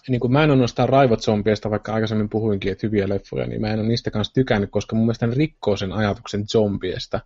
niin 0.07 0.19
kuin 0.19 0.33
mä 0.33 0.43
en 0.43 0.49
ole 0.49 0.59
noista 0.59 0.85
raivot-zombieista, 0.85 1.69
vaikka 1.69 1.93
aikaisemmin 1.93 2.29
puhuinkin, 2.29 2.71
että 2.71 2.87
hyviä 2.87 3.09
leffoja, 3.09 3.47
niin 3.47 3.61
mä 3.61 3.73
en 3.73 3.79
ole 3.79 3.87
niistä 3.87 4.11
kanssa 4.11 4.33
tykännyt, 4.33 4.71
koska 4.71 4.95
mun 4.95 5.05
mielestä 5.05 5.27
ne 5.27 5.35
rikkoo 5.35 5.77
sen 5.77 5.91
ajatuksen 5.91 6.47
zombiesta. 6.47 7.19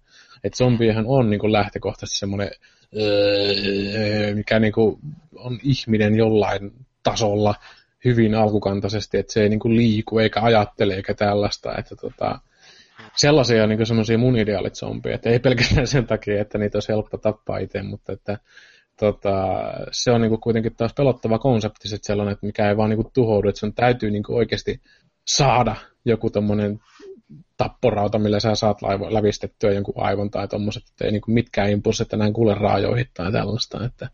Että 0.43 0.57
zombiehan 0.57 1.05
on 1.07 1.29
niin 1.29 1.39
kuin 1.39 1.51
lähtökohtaisesti 1.51 2.19
semmoinen, 2.19 2.51
öö, 2.97 4.35
mikä 4.35 4.59
niin 4.59 4.73
kuin 4.73 4.99
on 5.35 5.59
ihminen 5.63 6.15
jollain 6.15 6.71
tasolla 7.03 7.55
hyvin 8.05 8.35
alkukantaisesti, 8.35 9.17
että 9.17 9.33
se 9.33 9.43
ei 9.43 9.49
niin 9.49 9.59
kuin 9.59 9.75
liiku 9.75 10.19
eikä 10.19 10.41
ajattele 10.41 10.93
eikä 10.93 11.13
tällaista, 11.13 11.75
että 11.77 11.95
tota, 11.95 12.39
sellaisia 13.15 13.67
niin 13.67 13.85
semmoisia 13.85 14.17
mun 14.17 14.37
ideaalit 14.37 14.75
zombiet, 14.75 15.25
ei 15.25 15.39
pelkästään 15.39 15.87
sen 15.87 16.07
takia, 16.07 16.41
että 16.41 16.57
niitä 16.57 16.75
olisi 16.75 16.89
helppo 16.89 17.17
tappaa 17.17 17.57
itse, 17.57 17.81
mutta 17.83 18.13
että 18.13 18.37
tota, 18.99 19.47
se 19.91 20.11
on 20.11 20.21
niinku 20.21 20.37
kuitenkin 20.37 20.75
taas 20.75 20.93
pelottava 20.93 21.39
konsepti, 21.39 21.95
että 21.95 22.07
sellainen, 22.07 22.33
että 22.33 22.45
mikä 22.45 22.69
ei 22.69 22.77
vaan 22.77 22.89
niinku 22.89 23.11
tuhoudu, 23.13 23.49
että 23.49 23.59
sun 23.59 23.73
täytyy 23.73 24.11
niinku 24.11 24.35
oikeasti 24.35 24.81
saada 25.27 25.75
joku 26.05 26.29
tommonen 26.29 26.79
tapporauta, 27.57 28.19
millä 28.19 28.39
sä 28.39 28.55
saat 28.55 28.81
laivo, 28.81 29.13
lävistettyä 29.13 29.71
jonkun 29.71 29.93
aivon 29.97 30.31
tai 30.31 30.47
tommoset, 30.47 30.83
että 30.89 31.05
ei 31.05 31.11
niinku 31.11 31.31
mitkään 31.31 31.69
impulssit 31.69 32.13
enää 32.13 32.31
kuule 32.31 32.55
raajoihin 32.55 33.07
tai 33.13 33.31
tällaista, 33.31 33.85
että. 33.85 34.09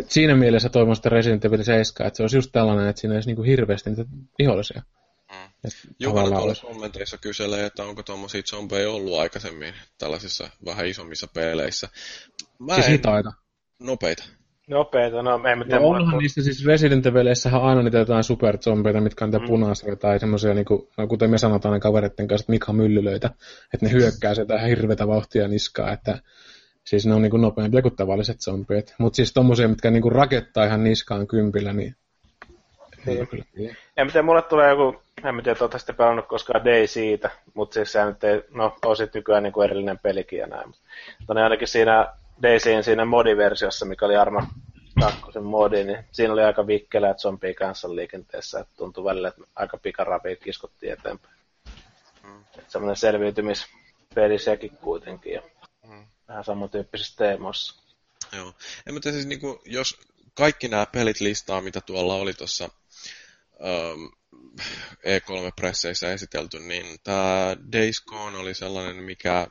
Et 0.00 0.10
siinä 0.10 0.36
mielessä 0.36 0.68
toivon 0.68 0.96
sitä 0.96 1.08
Resident 1.08 1.44
Evil 1.44 1.62
7, 1.62 2.06
että 2.06 2.16
se 2.16 2.22
olisi 2.22 2.36
just 2.36 2.52
tällainen, 2.52 2.88
että 2.88 3.00
siinä 3.00 3.14
olisi 3.14 3.28
niinku 3.28 3.42
hirveästi 3.42 3.90
niitä 3.90 4.04
vihollisia. 4.38 4.82
Mm. 5.30 5.70
Jukana 5.98 6.28
tuolla 6.28 6.54
kommenteissa 6.62 7.18
kyselee, 7.18 7.66
että 7.66 7.84
onko 7.84 8.02
tuommoisia 8.02 8.42
zombeja 8.42 8.90
ollut 8.90 9.18
aikaisemmin 9.18 9.74
tällaisissa 9.98 10.50
vähän 10.64 10.86
isommissa 10.86 11.26
peleissä. 11.34 11.88
Mä 12.58 12.74
siis 12.74 12.86
en... 12.86 12.92
hitaita 12.92 13.32
nopeita. 13.78 14.24
Nopeita, 14.68 15.22
no 15.22 15.34
en 15.34 15.64
tiedä. 15.66 15.80
No, 15.80 15.88
onhan 15.88 16.18
niissä 16.18 16.42
siis 16.42 16.66
Resident 16.66 17.06
Evilissähän 17.06 17.62
aina 17.62 17.82
niitä 17.82 17.98
jotain 17.98 18.24
superzombeita, 18.24 19.00
mitkä 19.00 19.24
on 19.24 19.30
niitä 19.30 19.44
mm. 19.44 19.48
punaisia 19.48 19.96
tai 19.96 20.20
semmoisia, 20.20 20.54
niin 20.54 20.64
kuin, 20.64 20.88
no, 20.96 21.06
kuten 21.06 21.30
me 21.30 21.38
sanotaan 21.38 21.72
ne 21.72 21.80
kavereiden 21.80 22.28
kanssa, 22.28 22.42
että 22.42 22.52
Mika 22.52 22.72
Myllylöitä, 22.72 23.30
että 23.74 23.86
ne 23.86 23.92
hyökkää 23.92 24.34
sieltä 24.34 24.56
ihan 24.56 24.68
hirvetä 24.68 25.06
vauhtia 25.06 25.48
niskaa, 25.48 25.92
että 25.92 26.18
siis 26.84 27.06
ne 27.06 27.14
on 27.14 27.22
niin 27.22 27.30
kuin 27.30 27.42
nopeampia 27.42 27.82
kuin 27.82 27.96
tavalliset 27.96 28.40
zombiet. 28.40 28.94
Mutta 28.98 29.16
siis 29.16 29.32
tommosia, 29.32 29.68
mitkä 29.68 29.90
niin 29.90 30.02
kuin 30.02 30.12
rakettaa 30.12 30.64
ihan 30.64 30.84
niskaan 30.84 31.26
kympillä, 31.26 31.72
niin 31.72 31.96
niin. 33.06 33.26
Kyllä. 33.26 33.74
En 33.96 34.06
tiedä, 34.06 34.22
mulle 34.22 34.42
tulee 34.42 34.70
joku, 34.70 35.02
en 35.24 35.42
tiedä, 35.44 35.64
että 35.64 35.78
sitten 35.78 35.94
pelannut 35.94 36.26
koskaan 36.26 36.64
Day 36.64 36.86
siitä, 36.86 37.30
mutta 37.54 37.74
siis 37.74 37.92
se 37.92 38.04
nyt 38.04 38.24
ei, 38.24 38.42
no 38.50 38.76
osi 38.84 39.10
nykyään 39.14 39.42
niin 39.42 39.52
kuin 39.52 39.64
erillinen 39.64 39.98
pelikin 39.98 40.38
ja 40.38 40.46
näin. 40.46 40.74
Mutta 41.18 41.44
ainakin 41.44 41.68
siinä 41.68 42.12
DCin 42.42 42.84
siinä 42.84 43.04
modiversiossa, 43.04 43.86
mikä 43.86 44.06
oli 44.06 44.16
Arma 44.16 44.46
2 45.00 45.40
modi, 45.40 45.84
niin 45.84 46.04
siinä 46.12 46.32
oli 46.32 46.42
aika 46.42 46.66
vikkelä 46.66 47.14
zombie 47.14 47.54
kanssa 47.54 47.94
liikenteessä, 47.94 48.60
että 48.60 48.72
tuntui 48.76 49.04
välillä, 49.04 49.28
että 49.28 49.42
aika 49.56 49.78
pikarapia 49.78 50.36
kiskottiin 50.36 50.92
eteenpäin. 50.92 51.34
Mm. 52.24 52.44
semmoinen 52.68 52.96
selviytymispeli 52.96 54.38
sekin 54.38 54.70
kuitenkin, 54.80 55.32
ja 55.32 55.42
mm. 55.88 56.04
Vähän 56.30 56.44
samantyyppisissä 56.44 57.16
teemoissa. 57.16 57.82
Joo. 58.32 58.54
En 58.86 58.94
mä 58.94 59.00
siis 59.02 59.26
niinku, 59.26 59.62
jos 59.64 59.96
kaikki 60.34 60.68
nämä 60.68 60.86
pelit 60.86 61.20
listaa, 61.20 61.60
mitä 61.60 61.80
tuolla 61.80 62.14
oli 62.14 62.34
tuossa 62.34 62.64
ähm, 63.60 64.04
E3-presseissä 65.04 66.12
esitelty, 66.12 66.58
niin 66.58 67.00
tämä 67.04 67.56
Days 67.72 68.00
Gone 68.00 68.38
oli 68.38 68.54
sellainen, 68.54 69.04
mikä 69.04 69.46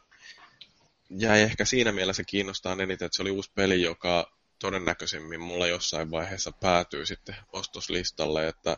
jäi 1.09 1.41
ehkä 1.41 1.65
siinä 1.65 1.91
mielessä 1.91 2.23
kiinnostaa 2.23 2.73
eniten, 2.73 3.05
että 3.05 3.15
se 3.15 3.21
oli 3.21 3.31
uusi 3.31 3.51
peli, 3.55 3.81
joka 3.81 4.31
todennäköisemmin 4.59 5.41
mulla 5.41 5.67
jossain 5.67 6.11
vaiheessa 6.11 6.51
päätyy 6.51 7.05
sitten 7.05 7.35
ostoslistalle, 7.53 8.47
että 8.47 8.77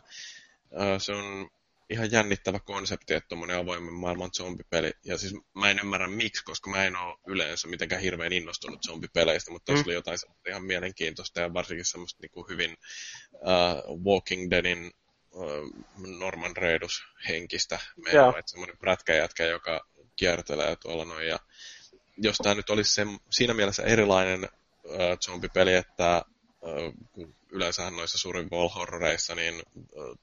se 0.98 1.12
on 1.12 1.50
ihan 1.92 2.12
jännittävä 2.12 2.58
konsepti, 2.60 3.14
että 3.14 3.28
tuommoinen 3.28 3.56
avoimen 3.56 3.92
maailman 3.92 4.30
zombipeli. 4.34 4.92
Ja 5.04 5.18
siis 5.18 5.34
mä 5.54 5.70
en 5.70 5.78
ymmärrä 5.78 6.08
miksi, 6.08 6.44
koska 6.44 6.70
mä 6.70 6.84
en 6.84 6.96
ole 6.96 7.18
yleensä 7.26 7.68
mitenkään 7.68 8.02
hirveän 8.02 8.32
innostunut 8.32 8.82
zombipeleistä, 8.86 9.50
mutta 9.50 9.72
tässä 9.72 9.82
mm. 9.82 9.86
oli 9.86 9.94
jotain 9.94 10.18
ihan 10.48 10.64
mielenkiintoista 10.64 11.40
ja 11.40 11.54
varsinkin 11.54 11.84
semmoista 11.84 12.18
niin 12.22 12.30
kuin 12.30 12.48
hyvin 12.48 12.76
uh, 13.32 14.04
Walking 14.04 14.50
Deadin 14.50 14.90
uh, 15.30 15.70
Norman 16.18 16.56
Reedus 16.56 17.02
henkistä 17.28 17.78
menoa, 18.04 18.38
että 18.38 18.50
semmoinen 18.50 18.78
prätkäjätkä, 18.78 19.44
joka 19.44 19.86
kiertelee 20.16 20.76
tuolla 20.76 21.04
noin 21.04 21.28
ja 21.28 21.38
jos 22.16 22.38
tämä 22.38 22.54
nyt 22.54 22.70
olisi 22.70 22.94
se, 22.94 23.06
siinä 23.30 23.54
mielessä 23.54 23.82
erilainen 23.82 24.44
äh, 24.44 25.18
zombipeli, 25.24 25.74
että 25.74 26.16
äh, 26.16 26.22
kun 27.12 27.34
yleensähän 27.52 27.96
noissa 27.96 28.18
suurin 28.18 28.48
horroreissa 28.74 29.34
niin 29.34 29.62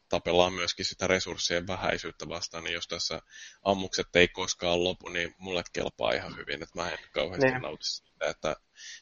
tapellaan 0.10 0.54
myöskin 0.54 0.86
sitä 0.86 1.08
resurssien 1.08 1.68
vähäisyyttä 1.68 2.30
vastaan, 2.30 2.64
niin 2.64 2.74
jos 2.74 2.88
tässä 2.88 3.22
ammukset 3.64 4.16
ei 4.16 4.28
koskaan 4.28 4.84
lopu, 4.84 5.10
niin 5.10 5.36
mulle 5.38 5.64
kelpaa 5.74 6.12
ihan 6.12 6.38
hyvin, 6.38 6.64
että 6.64 6.82
mä 6.82 6.90
en 6.90 6.98
kauheasti 7.12 7.46
niin. 7.46 7.62
nauti 7.62 7.86
sitä, 7.86 8.26
että 8.30 8.56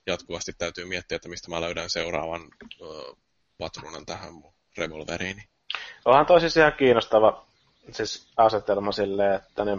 jatkuvasti 0.07 0.53
täytyy 0.57 0.85
miettiä, 0.85 1.15
että 1.15 1.30
mistä 1.30 1.49
mä 1.49 1.61
löydän 1.61 1.89
seuraavan 1.89 2.41
patruunan 3.57 4.06
tähän 4.06 4.33
mun 4.33 4.53
revolveriini. 4.77 5.43
Onhan 6.06 6.25
toisissa 6.25 6.59
ihan 6.59 6.73
kiinnostava 6.73 7.45
siis 7.91 8.27
asetelma 8.38 8.91
silleen, 8.91 9.35
että 9.35 9.65
ne 9.65 9.77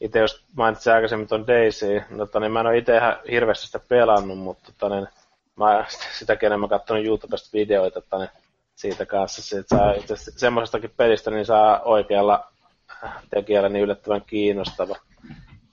itse 0.00 0.18
jos 0.18 0.44
mainitsin 0.56 0.92
aikaisemmin 0.92 1.28
tuon 1.28 1.46
Daisy, 1.46 2.02
mutta 2.10 2.40
niin 2.40 2.52
mä 2.52 2.60
en 2.60 2.66
ole 2.66 2.78
itse 2.78 2.96
ihan 2.96 3.20
hirveästi 3.30 3.66
sitä 3.66 3.78
pelannut, 3.78 4.38
mutta 4.38 4.72
tota, 4.72 4.94
niin, 4.94 5.08
mä 5.58 5.84
sitäkin 6.18 6.46
enemmän 6.46 6.68
katsonut 6.68 7.04
YouTubesta 7.04 7.48
videoita 7.52 8.18
niin, 8.18 8.28
siitä 8.76 9.06
kanssa, 9.06 9.58
että 9.58 9.76
saa 9.76 9.92
itse 9.92 10.14
semmoisestakin 10.16 10.90
pelistä 10.96 11.30
niin 11.30 11.46
saa 11.46 11.80
oikealla 11.80 12.52
tekijällä 13.30 13.68
niin 13.68 13.84
yllättävän 13.84 14.22
kiinnostava. 14.26 14.96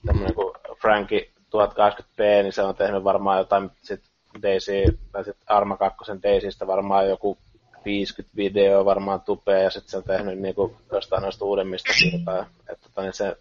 Tämmöinen 0.06 0.36
kuin 0.36 0.54
Franki 0.82 1.32
1080p, 1.38 2.44
niin 2.44 2.54
se 2.54 2.62
on 2.62 2.76
tehnyt 2.76 3.04
varmaan 3.04 3.38
jotain 3.38 3.72
sit 3.84 4.02
Daisy, 4.42 5.00
tai 5.12 5.24
sit 5.24 5.38
Arma 5.48 5.78
2 5.78 6.12
Daisystä 6.24 6.68
varmaan 6.68 7.10
joku 7.10 7.38
50 7.86 8.38
videoa 8.38 8.86
varmaan 8.86 9.22
tupea 9.22 9.60
ja 9.60 9.70
sitten 9.70 9.90
se 9.92 9.98
on 9.98 10.04
tehnyt 10.04 10.40
niinku 10.40 10.76
jostain 10.92 11.22
noista 11.22 11.46
uudemmista 11.46 11.94
jotain. 12.18 12.46
Että 12.70 13.02
niin 13.02 13.14
se, 13.14 13.38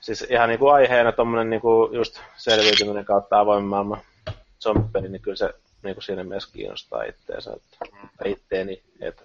siis 0.00 0.22
ihan 0.22 0.48
niinku 0.48 0.68
aiheena 0.68 1.12
tommonen 1.12 1.50
niinku 1.50 1.90
just 1.92 2.20
selviytyminen 2.36 3.04
kautta 3.04 3.40
avoimen 3.40 3.68
maailman 3.68 4.00
zombipeli, 4.64 5.08
niin 5.08 5.22
kyllä 5.22 5.36
se 5.36 5.54
niinku 5.82 6.00
siinä 6.00 6.24
mielessä 6.24 6.52
kiinnostaa 6.52 7.02
itteensä, 7.02 7.52
että, 7.52 7.76
tai 8.18 8.30
itteeni, 8.30 8.82
että 9.00 9.22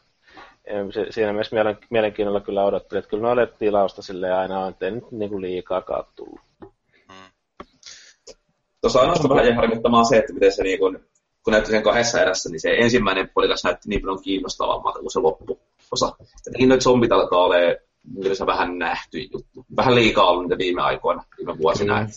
siinä 1.09 1.31
mielessä 1.31 1.55
mielen, 1.55 1.77
mielenkiinnolla 1.89 2.41
kyllä 2.41 2.65
odottelin, 2.65 2.99
että 2.99 3.09
kyllä 3.09 3.23
noille 3.23 3.47
tilausta 3.47 4.01
sille 4.01 4.31
aina 4.31 4.59
on, 4.59 4.69
ettei 4.69 4.91
nyt 4.91 5.11
niinku 5.11 5.41
liikaa 5.41 5.83
tullut. 6.15 6.39
Tuossa 8.81 8.99
ainoastaan 8.99 9.35
vähän 9.35 9.55
harmittamaa 9.55 10.03
se, 10.03 10.17
että 10.17 10.33
miten 10.33 10.51
se 10.51 10.63
niin 10.63 10.79
kun, 10.79 10.99
kun 11.43 11.51
näytti 11.51 11.71
sen 11.71 11.83
kahdessa 11.83 12.21
erässä, 12.21 12.49
niin 12.49 12.59
se 12.59 12.69
ensimmäinen 12.73 13.29
puolikas 13.33 13.63
näytti 13.63 13.89
niin 13.89 14.01
paljon 14.01 14.23
kiinnostavammalta 14.23 14.99
kuin 14.99 15.11
se 15.11 15.19
loppuosa. 15.19 16.15
Jotenkin 16.45 16.69
noita 16.69 16.83
zombit 16.83 17.11
alkaa 17.11 17.43
olemaan 17.43 17.75
se 18.33 18.45
vähän 18.45 18.79
nähty 18.79 19.19
juttu. 19.19 19.65
Vähän 19.77 19.95
liikaa 19.95 20.29
ollut 20.29 20.43
niitä 20.43 20.57
viime 20.57 20.81
aikoina, 20.81 21.23
viime 21.37 21.57
vuosina. 21.57 22.01
Mm. 22.01 22.07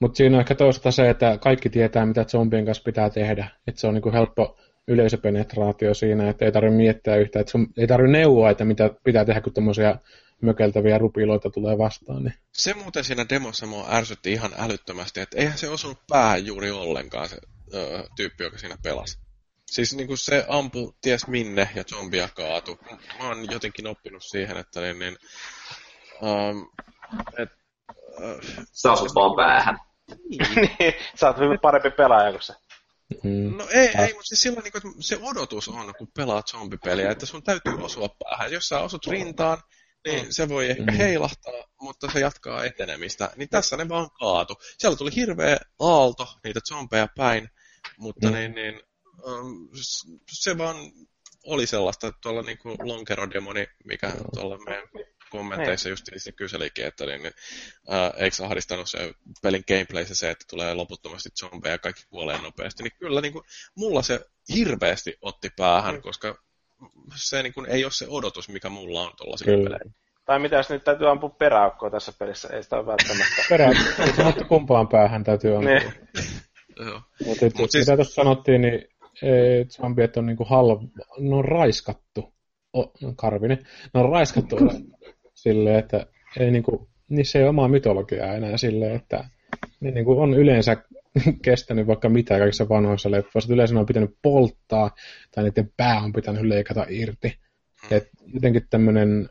Mutta 0.00 0.16
siinä 0.16 0.36
on 0.36 0.40
ehkä 0.40 0.54
toista 0.54 0.90
se, 0.90 1.10
että 1.10 1.38
kaikki 1.38 1.70
tietää, 1.70 2.06
mitä 2.06 2.24
zombien 2.24 2.66
kanssa 2.66 2.82
pitää 2.84 3.10
tehdä. 3.10 3.48
Että 3.66 3.80
se 3.80 3.86
on 3.86 3.94
niinku 3.94 4.12
helppo 4.12 4.58
yleisöpenetraatio 4.88 5.94
siinä, 5.94 6.30
että 6.30 6.44
ei 6.44 6.52
tarvitse 6.52 6.76
miettiä 6.76 7.16
yhtään, 7.16 7.40
että 7.40 7.50
sun, 7.50 7.66
ei 7.78 7.86
tarvitse 7.86 8.18
neuvoa, 8.18 8.50
että 8.50 8.64
mitä 8.64 8.90
pitää 9.04 9.24
tehdä, 9.24 9.40
kun 9.40 9.52
tämmöisiä 9.52 9.98
mökeltäviä 10.42 10.98
rupiloita 10.98 11.50
tulee 11.50 11.78
vastaan. 11.78 12.24
Niin. 12.24 12.34
Se 12.52 12.74
muuten 12.74 13.04
siinä 13.04 13.26
demossa 13.30 13.66
mua 13.66 13.86
ärsytti 13.90 14.32
ihan 14.32 14.50
älyttömästi, 14.58 15.20
että 15.20 15.38
eihän 15.38 15.58
se 15.58 15.68
osunut 15.68 15.98
päähän 16.08 16.46
juuri 16.46 16.70
ollenkaan 16.70 17.28
se 17.28 17.36
ö, 17.74 18.04
tyyppi, 18.16 18.44
joka 18.44 18.58
siinä 18.58 18.76
pelasi. 18.82 19.25
Siis 19.66 19.96
niin 19.96 20.06
kuin 20.06 20.18
se 20.18 20.46
ampu 20.48 20.96
ties 21.00 21.26
minne 21.26 21.70
ja 21.74 21.84
zombia 21.84 22.28
kaatu. 22.28 22.78
Mä 23.18 23.28
oon 23.28 23.50
jotenkin 23.50 23.86
oppinut 23.86 24.22
siihen, 24.22 24.56
että 24.56 24.80
niin, 24.80 24.98
niin 24.98 25.16
um, 26.22 26.70
et, 27.38 27.48
uh, 27.88 28.66
Sä 28.72 28.92
osut 28.92 29.14
vaan 29.14 29.36
päähän. 29.36 29.78
niin, 30.56 30.94
sä 31.14 31.26
oot 31.26 31.38
hyvin 31.38 31.60
parempi 31.60 31.90
pelaaja 31.90 32.30
kuin 32.30 32.42
se. 32.42 32.54
Mm. 33.22 33.56
No 33.56 33.66
ei, 33.70 33.88
ei 33.88 34.12
mutta 34.12 34.26
siis 34.26 34.42
silloin 34.42 34.64
niin 34.64 34.82
kuin, 34.82 35.02
se 35.02 35.18
odotus 35.22 35.68
on, 35.68 35.94
kun 35.98 36.08
pelaat 36.16 36.48
zombipeliä, 36.48 37.10
että 37.10 37.26
sun 37.26 37.42
täytyy 37.42 37.84
osua 37.84 38.08
päähän. 38.08 38.52
Jos 38.52 38.68
sä 38.68 38.80
osut 38.80 39.06
rintaan, 39.06 39.58
niin 40.06 40.34
se 40.34 40.48
voi 40.48 40.70
ehkä 40.70 40.92
mm. 40.92 40.96
heilahtaa, 40.96 41.64
mutta 41.80 42.10
se 42.10 42.20
jatkaa 42.20 42.64
etenemistä. 42.64 43.30
Niin 43.36 43.48
tässä 43.48 43.76
ne 43.76 43.88
vaan 43.88 44.10
kaatu. 44.10 44.54
Siellä 44.78 44.96
tuli 44.96 45.14
hirveä 45.16 45.56
aalto 45.80 46.28
niitä 46.44 46.60
zombeja 46.68 47.08
päin, 47.16 47.50
mutta 47.98 48.26
mm. 48.26 48.34
niin, 48.34 48.54
niin, 48.54 48.80
se 50.32 50.58
vaan 50.58 50.76
oli 51.46 51.66
sellaista, 51.66 52.06
että 52.06 52.18
tuolla 52.22 52.42
niin 52.42 52.58
kuin 52.58 52.76
lonkerodemoni, 52.82 53.66
mikä 53.84 54.12
tuolla 54.34 54.58
meidän 54.58 54.88
kommenteissa 55.30 55.88
just 55.88 56.04
se 56.16 56.32
kyselikin, 56.32 56.86
että 56.86 57.06
niin, 57.06 57.22
niin, 57.22 57.32
äh, 57.92 58.12
eikö 58.16 58.36
ahdistanut 58.44 58.90
se 58.90 59.14
pelin 59.42 59.64
gameplayssä 59.68 60.14
se, 60.14 60.30
että 60.30 60.44
tulee 60.50 60.74
loputtomasti 60.74 61.28
zombeja 61.40 61.74
ja 61.74 61.78
kaikki 61.78 62.02
kuolee 62.08 62.42
nopeasti, 62.42 62.82
niin 62.82 62.92
kyllä 62.98 63.20
niin 63.20 63.32
kuin, 63.32 63.44
mulla 63.76 64.02
se 64.02 64.20
hirveästi 64.54 65.18
otti 65.22 65.50
päähän, 65.56 65.94
mm. 65.94 66.02
koska 66.02 66.38
se 67.14 67.42
niin 67.42 67.52
kuin, 67.52 67.66
ei 67.66 67.84
ole 67.84 67.92
se 67.92 68.06
odotus, 68.08 68.48
mikä 68.48 68.68
mulla 68.68 69.02
on 69.02 69.12
tuollaisilla 69.16 69.64
peleillä. 69.64 69.92
Tai 70.24 70.38
mitä 70.38 70.56
jos 70.56 70.70
nyt 70.70 70.84
täytyy 70.84 71.10
ampua 71.10 71.30
peräaukkoa 71.30 71.90
tässä 71.90 72.12
pelissä, 72.18 72.48
ei 72.48 72.62
sitä 72.62 72.76
ole 72.76 72.86
välttämättä. 72.86 73.42
Peräaukkoa, 73.48 74.24
mutta 74.24 74.44
kumpaan 74.44 74.88
päähän 74.88 75.24
täytyy 75.24 75.56
ampua. 75.56 75.70
Niin. 75.70 75.92
Mutta 77.26 77.46
Mut 77.58 77.70
siis... 77.70 77.86
mitä 77.86 77.96
tuossa 77.96 78.14
sanottiin, 78.14 78.60
niin 78.60 78.88
zombiet 79.68 80.16
on 80.16 80.26
niinku 80.26 80.44
halv... 80.44 80.82
ne 81.18 81.34
on 81.34 81.44
raiskattu. 81.44 82.34
O, 82.76 82.92
no, 83.02 83.12
karvini. 83.16 83.58
Ne 83.94 84.00
on 84.00 84.10
raiskattu 84.10 84.56
silleen, 85.34 85.78
että 85.78 86.06
ei 86.38 86.50
niinku, 86.50 86.88
niissä 87.08 87.38
ei 87.38 87.42
ole 87.42 87.48
omaa 87.48 87.68
mytologiaa 87.68 88.34
enää 88.34 88.56
silleen, 88.56 88.96
että 88.96 89.24
ne 89.80 89.90
niinku 89.90 90.20
on 90.20 90.34
yleensä 90.34 90.76
kestänyt 91.44 91.86
vaikka 91.86 92.08
mitä 92.08 92.38
kaikissa 92.38 92.68
vanhoissa 92.68 93.10
leffoissa. 93.10 93.54
Yleensä 93.54 93.74
ne 93.74 93.80
on 93.80 93.86
pitänyt 93.86 94.16
polttaa 94.22 94.90
tai 95.34 95.44
niiden 95.44 95.72
pää 95.76 96.00
on 96.00 96.12
pitänyt 96.12 96.42
leikata 96.42 96.86
irti. 96.88 97.28
Hmm. 97.88 97.96
Et 97.96 98.08
jotenkin 98.34 98.66
tämmöinen, 98.70 99.28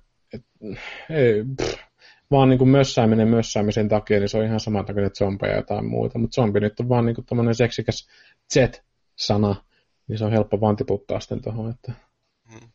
vaan 2.31 2.49
niin 2.49 2.57
kuin 2.57 2.69
mössääminen 2.69 3.27
mössäämisen 3.27 3.89
takia, 3.89 4.19
niin 4.19 4.29
se 4.29 4.37
on 4.37 4.45
ihan 4.45 4.59
sama 4.59 4.83
takia 4.83 5.09
zombeja 5.09 5.53
ja 5.53 5.59
jotain 5.59 5.85
muuta. 5.85 6.19
Mutta 6.19 6.35
zombi 6.35 6.59
nyt 6.59 6.79
on 6.79 6.89
vaan 6.89 7.05
niin 7.05 7.15
kuin 7.15 7.25
tämmöinen 7.25 7.55
seksikäs 7.55 8.07
Z-sana, 8.53 9.55
niin 10.07 10.17
se 10.17 10.25
on 10.25 10.31
helppo 10.31 10.61
vaan 10.61 10.75
tiputtaa 10.75 11.19
sitten 11.19 11.41
tuohon. 11.41 11.69
Että... 11.69 11.91
Hmm. 12.51 12.69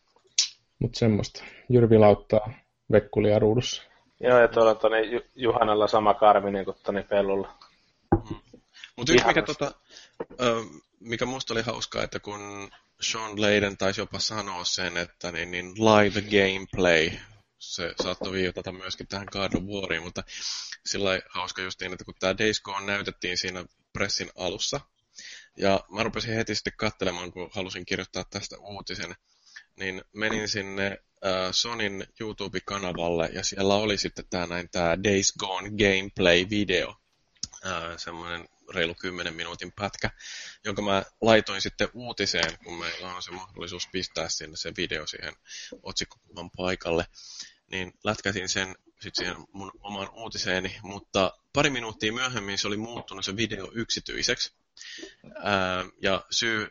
Mutta 0.78 0.98
semmoista. 0.98 1.44
Jyrvi 1.68 1.98
lauttaa 1.98 2.52
vekkulia 2.92 3.38
ruudussa. 3.38 3.82
Joo, 4.20 4.40
ja 4.40 4.48
tuolla 4.48 4.74
Toni 4.74 4.98
Juhanalla 5.34 5.88
sama 5.88 6.14
karminen 6.14 6.64
kuin 6.64 6.76
Toni 6.82 7.02
Pellulla. 7.02 7.58
Hmm. 8.28 8.40
Mutta 8.96 9.12
yksi, 9.12 9.26
mikä, 9.26 9.42
tota, 9.42 9.72
mikä 11.00 11.26
musta 11.26 11.54
oli 11.54 11.62
hauskaa, 11.62 12.02
että 12.02 12.20
kun 12.20 12.70
Sean 13.00 13.40
Layden 13.40 13.76
taisi 13.76 14.00
jopa 14.00 14.18
sanoa 14.18 14.64
sen, 14.64 14.96
että 14.96 15.32
niin, 15.32 15.50
niin 15.50 15.66
live 15.74 16.22
gameplay, 16.22 17.10
se 17.58 17.94
saattoi 18.02 18.32
viitata 18.32 18.72
myöskin 18.72 19.06
tähän 19.06 19.26
God 19.32 19.52
of 19.54 19.62
Wariin, 19.62 20.02
mutta 20.02 20.22
sillä 20.86 21.20
hauska 21.28 21.62
justiin, 21.62 21.92
että 21.92 22.04
kun 22.04 22.14
tämä 22.20 22.38
Days 22.38 22.60
Gone 22.60 22.86
näytettiin 22.86 23.38
siinä 23.38 23.64
pressin 23.92 24.30
alussa, 24.38 24.80
ja 25.60 25.80
mä 25.90 26.02
rupesin 26.02 26.34
heti 26.34 26.54
sitten 26.54 26.72
katselemaan, 26.76 27.32
kun 27.32 27.50
halusin 27.52 27.86
kirjoittaa 27.86 28.24
tästä 28.24 28.58
uutisen, 28.58 29.14
niin 29.76 30.02
menin 30.12 30.48
sinne 30.48 30.86
äh, 30.86 31.48
Sonin 31.50 32.06
YouTube-kanavalle, 32.20 33.30
ja 33.32 33.44
siellä 33.44 33.74
oli 33.74 33.98
sitten 33.98 34.24
tämä 34.30 34.46
näin 34.46 34.68
tämä 34.70 34.98
Days 35.04 35.32
Gone 35.38 35.68
gameplay-video, 35.68 36.94
äh, 37.66 37.96
semmoinen 37.96 38.48
reilu 38.74 38.94
10 38.94 39.34
minuutin 39.34 39.72
pätkä, 39.72 40.10
jonka 40.64 40.82
mä 40.82 41.02
laitoin 41.20 41.60
sitten 41.60 41.88
uutiseen, 41.94 42.58
kun 42.64 42.78
meillä 42.78 43.14
on 43.14 43.22
se 43.22 43.30
mahdollisuus 43.30 43.88
pistää 43.92 44.28
sinne 44.28 44.56
se 44.56 44.72
video 44.76 45.06
siihen 45.06 45.34
otsikkokuvan 45.82 46.50
paikalle, 46.56 47.06
niin 47.70 47.92
lätkäsin 48.04 48.48
sen 48.48 48.76
sitten 49.00 49.24
siihen 49.24 49.46
mun 49.52 49.72
omaan 49.80 50.08
uutiseeni, 50.12 50.76
mutta 50.82 51.38
pari 51.52 51.70
minuuttia 51.70 52.12
myöhemmin 52.12 52.58
se 52.58 52.68
oli 52.68 52.76
muuttunut 52.76 53.24
se 53.24 53.36
video 53.36 53.70
yksityiseksi. 53.74 54.59
Ja 56.02 56.24
syy 56.30 56.68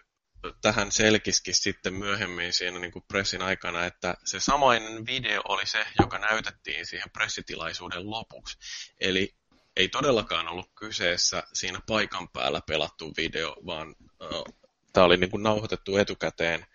tähän 0.61 0.91
selkiskin 0.91 1.55
sitten 1.55 1.93
myöhemmin 1.93 2.53
siinä 2.53 2.79
niin 2.79 2.91
kuin 2.91 3.05
pressin 3.07 3.41
aikana, 3.41 3.85
että 3.85 4.15
se 4.25 4.39
samainen 4.39 5.05
video 5.05 5.41
oli 5.47 5.65
se, 5.65 5.85
joka 6.01 6.17
näytettiin 6.17 6.85
siihen 6.85 7.09
pressitilaisuuden 7.13 8.09
lopuksi. 8.09 8.57
Eli 8.99 9.35
ei 9.75 9.87
todellakaan 9.87 10.47
ollut 10.47 10.71
kyseessä 10.75 11.43
siinä 11.53 11.79
paikan 11.87 12.29
päällä 12.29 12.61
pelattu 12.67 13.13
video, 13.17 13.55
vaan 13.65 13.95
tämä 14.93 15.05
oli 15.05 15.17
niin 15.17 15.31
kuin 15.31 15.43
nauhoitettu 15.43 15.97
etukäteen 15.97 16.65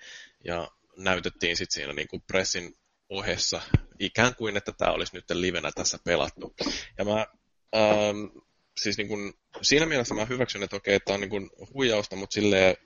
ja 0.45 0.71
näytettiin 0.97 1.57
sitten 1.57 1.75
siinä 1.75 1.93
niin 1.93 2.09
kuin 2.09 2.23
pressin 2.27 2.75
ohessa 3.09 3.63
ikään 3.99 4.35
kuin, 4.35 4.57
että 4.57 4.73
tämä 4.73 4.93
olisi 4.93 5.15
nyt 5.15 5.31
livenä 5.31 5.71
tässä 5.75 5.99
pelattu. 6.05 6.55
Ja 6.99 7.05
mä 7.05 7.27
ähm, 7.77 8.39
siis 8.81 8.99
niin 8.99 9.09
kuin, 9.09 9.33
siinä 9.63 9.87
mielessä 9.87 10.15
mä 10.15 10.25
hyväksyn, 10.25 10.63
että 10.63 10.77
okei, 10.77 10.95
että 10.95 11.15
on 11.15 11.21
niin 11.21 11.31
kuin 11.31 11.51
huijausta, 11.75 12.17
mutta 12.17 12.35
silleen 12.35 12.77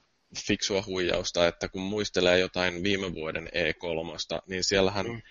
fiksua 0.47 0.83
huijausta, 0.87 1.47
että 1.47 1.69
kun 1.69 1.83
muistelee 1.83 2.39
jotain 2.39 2.83
viime 2.83 3.15
vuoden 3.15 3.47
E3, 3.47 4.41
niin 4.49 4.65
siellähän 4.65 5.07
mm. 5.07 5.23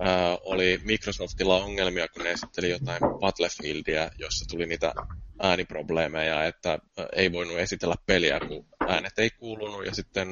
ää, 0.00 0.38
oli 0.40 0.80
Microsoftilla 0.84 1.64
ongelmia, 1.64 2.08
kun 2.08 2.24
ne 2.24 2.30
esitteli 2.30 2.70
jotain 2.70 3.00
Battlefieldia, 3.20 4.10
jossa 4.18 4.44
tuli 4.48 4.66
niitä 4.66 4.92
ääniprobleemeja, 5.42 6.44
että 6.44 6.78
ei 7.16 7.32
voinut 7.32 7.58
esitellä 7.58 7.94
peliä, 8.06 8.40
kun 8.48 8.66
äänet 8.88 9.18
ei 9.18 9.30
kuulunut, 9.30 9.86
ja 9.86 9.94
sitten 9.94 10.28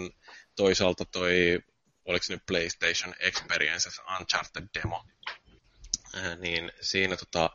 toisaalta 0.57 1.05
toi, 1.05 1.59
oliko 2.05 2.23
se 2.23 2.33
nyt 2.33 2.47
PlayStation 2.47 3.15
Experience 3.21 3.91
Uncharted 4.21 4.69
Demo, 4.75 5.05
ää, 6.15 6.37
niin 6.37 6.73
siinä 6.81 7.17
tota, 7.17 7.51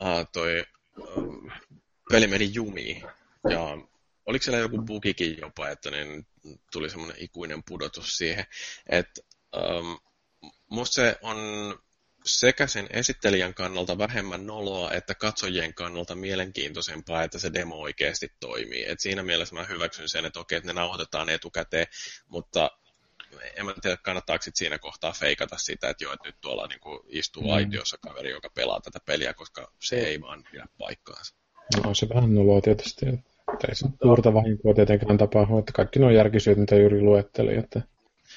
ää, 0.00 0.24
toi 0.32 0.64
peli 2.10 2.26
meni 2.26 2.50
jumiin, 2.54 3.02
ja 3.50 3.60
oliko 4.26 4.42
siellä 4.42 4.58
joku 4.58 4.82
bugikin 4.82 5.38
jopa, 5.40 5.68
että 5.68 5.90
niin 5.90 6.26
tuli 6.72 6.90
semmoinen 6.90 7.16
ikuinen 7.20 7.62
pudotus 7.68 8.16
siihen, 8.16 8.44
että 8.88 9.20
um, 9.56 9.98
musta 10.70 10.94
se 10.94 11.16
on 11.22 11.36
sekä 12.24 12.66
sen 12.66 12.86
esittelijän 12.90 13.54
kannalta 13.54 13.98
vähemmän 13.98 14.46
noloa, 14.46 14.92
että 14.92 15.14
katsojien 15.14 15.74
kannalta 15.74 16.14
mielenkiintoisempaa, 16.14 17.22
että 17.22 17.38
se 17.38 17.52
demo 17.52 17.76
oikeasti 17.76 18.32
toimii. 18.40 18.84
Et 18.88 19.00
siinä 19.00 19.22
mielessä 19.22 19.54
mä 19.54 19.64
hyväksyn 19.64 20.08
sen, 20.08 20.24
että 20.24 20.40
okei, 20.40 20.56
että 20.58 20.66
ne 20.66 20.72
nauhoitetaan 20.72 21.28
etukäteen, 21.28 21.86
mutta 22.26 22.70
en 23.56 23.66
mä 23.66 23.74
tiedä, 23.82 23.96
kannattaako 23.96 24.42
sit 24.42 24.56
siinä 24.56 24.78
kohtaa 24.78 25.12
feikata 25.12 25.58
sitä, 25.58 25.88
että 25.88 26.04
joo, 26.04 26.12
että 26.12 26.28
nyt 26.28 26.36
tuolla 26.40 26.66
niin 26.66 26.80
kuin 26.80 27.00
istuu 27.08 27.42
mm. 27.42 27.50
aitiossa 27.50 27.98
kaveri, 27.98 28.30
joka 28.30 28.50
pelaa 28.50 28.80
tätä 28.80 28.98
peliä, 29.06 29.34
koska 29.34 29.72
se 29.78 30.00
ei 30.00 30.20
vaan 30.20 30.44
pidä 30.52 30.66
paikkaansa. 30.78 31.34
No 31.84 31.94
se 31.94 32.08
vähän 32.08 32.34
noloa 32.34 32.60
tietysti. 32.60 33.06
Ei 33.68 33.74
se 33.74 33.86
suurta 34.02 34.34
vahinkoa 34.34 34.74
tietenkään 34.74 35.18
tapahdu, 35.18 35.58
että 35.58 35.72
kaikki 35.72 35.98
nuo 35.98 36.10
järkisyyt, 36.10 36.58
mitä 36.58 36.76
Jyri 36.76 37.00
luetteli, 37.00 37.56
että 37.56 37.82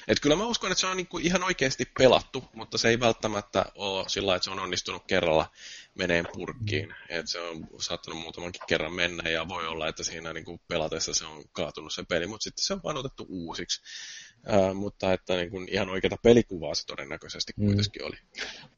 Et 0.08 0.20
kyllä 0.20 0.36
mä 0.36 0.46
uskon, 0.46 0.72
että 0.72 0.80
se 0.80 0.86
on 0.86 0.96
niinku 0.96 1.18
ihan 1.18 1.42
oikeasti 1.42 1.84
pelattu, 1.98 2.44
mutta 2.54 2.78
se 2.78 2.88
ei 2.88 3.00
välttämättä 3.00 3.64
ole 3.74 4.08
sillä 4.08 4.36
että 4.36 4.44
se 4.44 4.50
on 4.50 4.58
onnistunut 4.58 5.02
kerralla 5.06 5.50
meneen 5.94 6.28
purkkiin. 6.32 6.94
Et 7.08 7.28
se 7.28 7.40
on 7.40 7.66
saattanut 7.80 8.20
muutamankin 8.20 8.62
kerran 8.66 8.92
mennä 8.92 9.30
ja 9.30 9.48
voi 9.48 9.66
olla, 9.66 9.88
että 9.88 10.04
siinä 10.04 10.32
niinku 10.32 10.60
pelatessa 10.68 11.14
se 11.14 11.26
on 11.26 11.44
kaatunut 11.52 11.92
se 11.92 12.02
peli, 12.08 12.26
mutta 12.26 12.44
sitten 12.44 12.64
se 12.64 12.74
on 12.74 12.80
vaan 12.84 12.96
otettu 12.96 13.26
uusiksi. 13.28 13.82
Mutta 14.74 15.12
että 15.12 15.36
niin 15.36 15.50
kuin 15.50 15.68
ihan 15.70 15.90
oikeata 15.90 16.16
pelikuvaa 16.22 16.74
se 16.74 16.86
todennäköisesti 16.86 17.52
Mm. 17.56 17.66
kuitenkin 17.66 18.04
oli. 18.04 18.16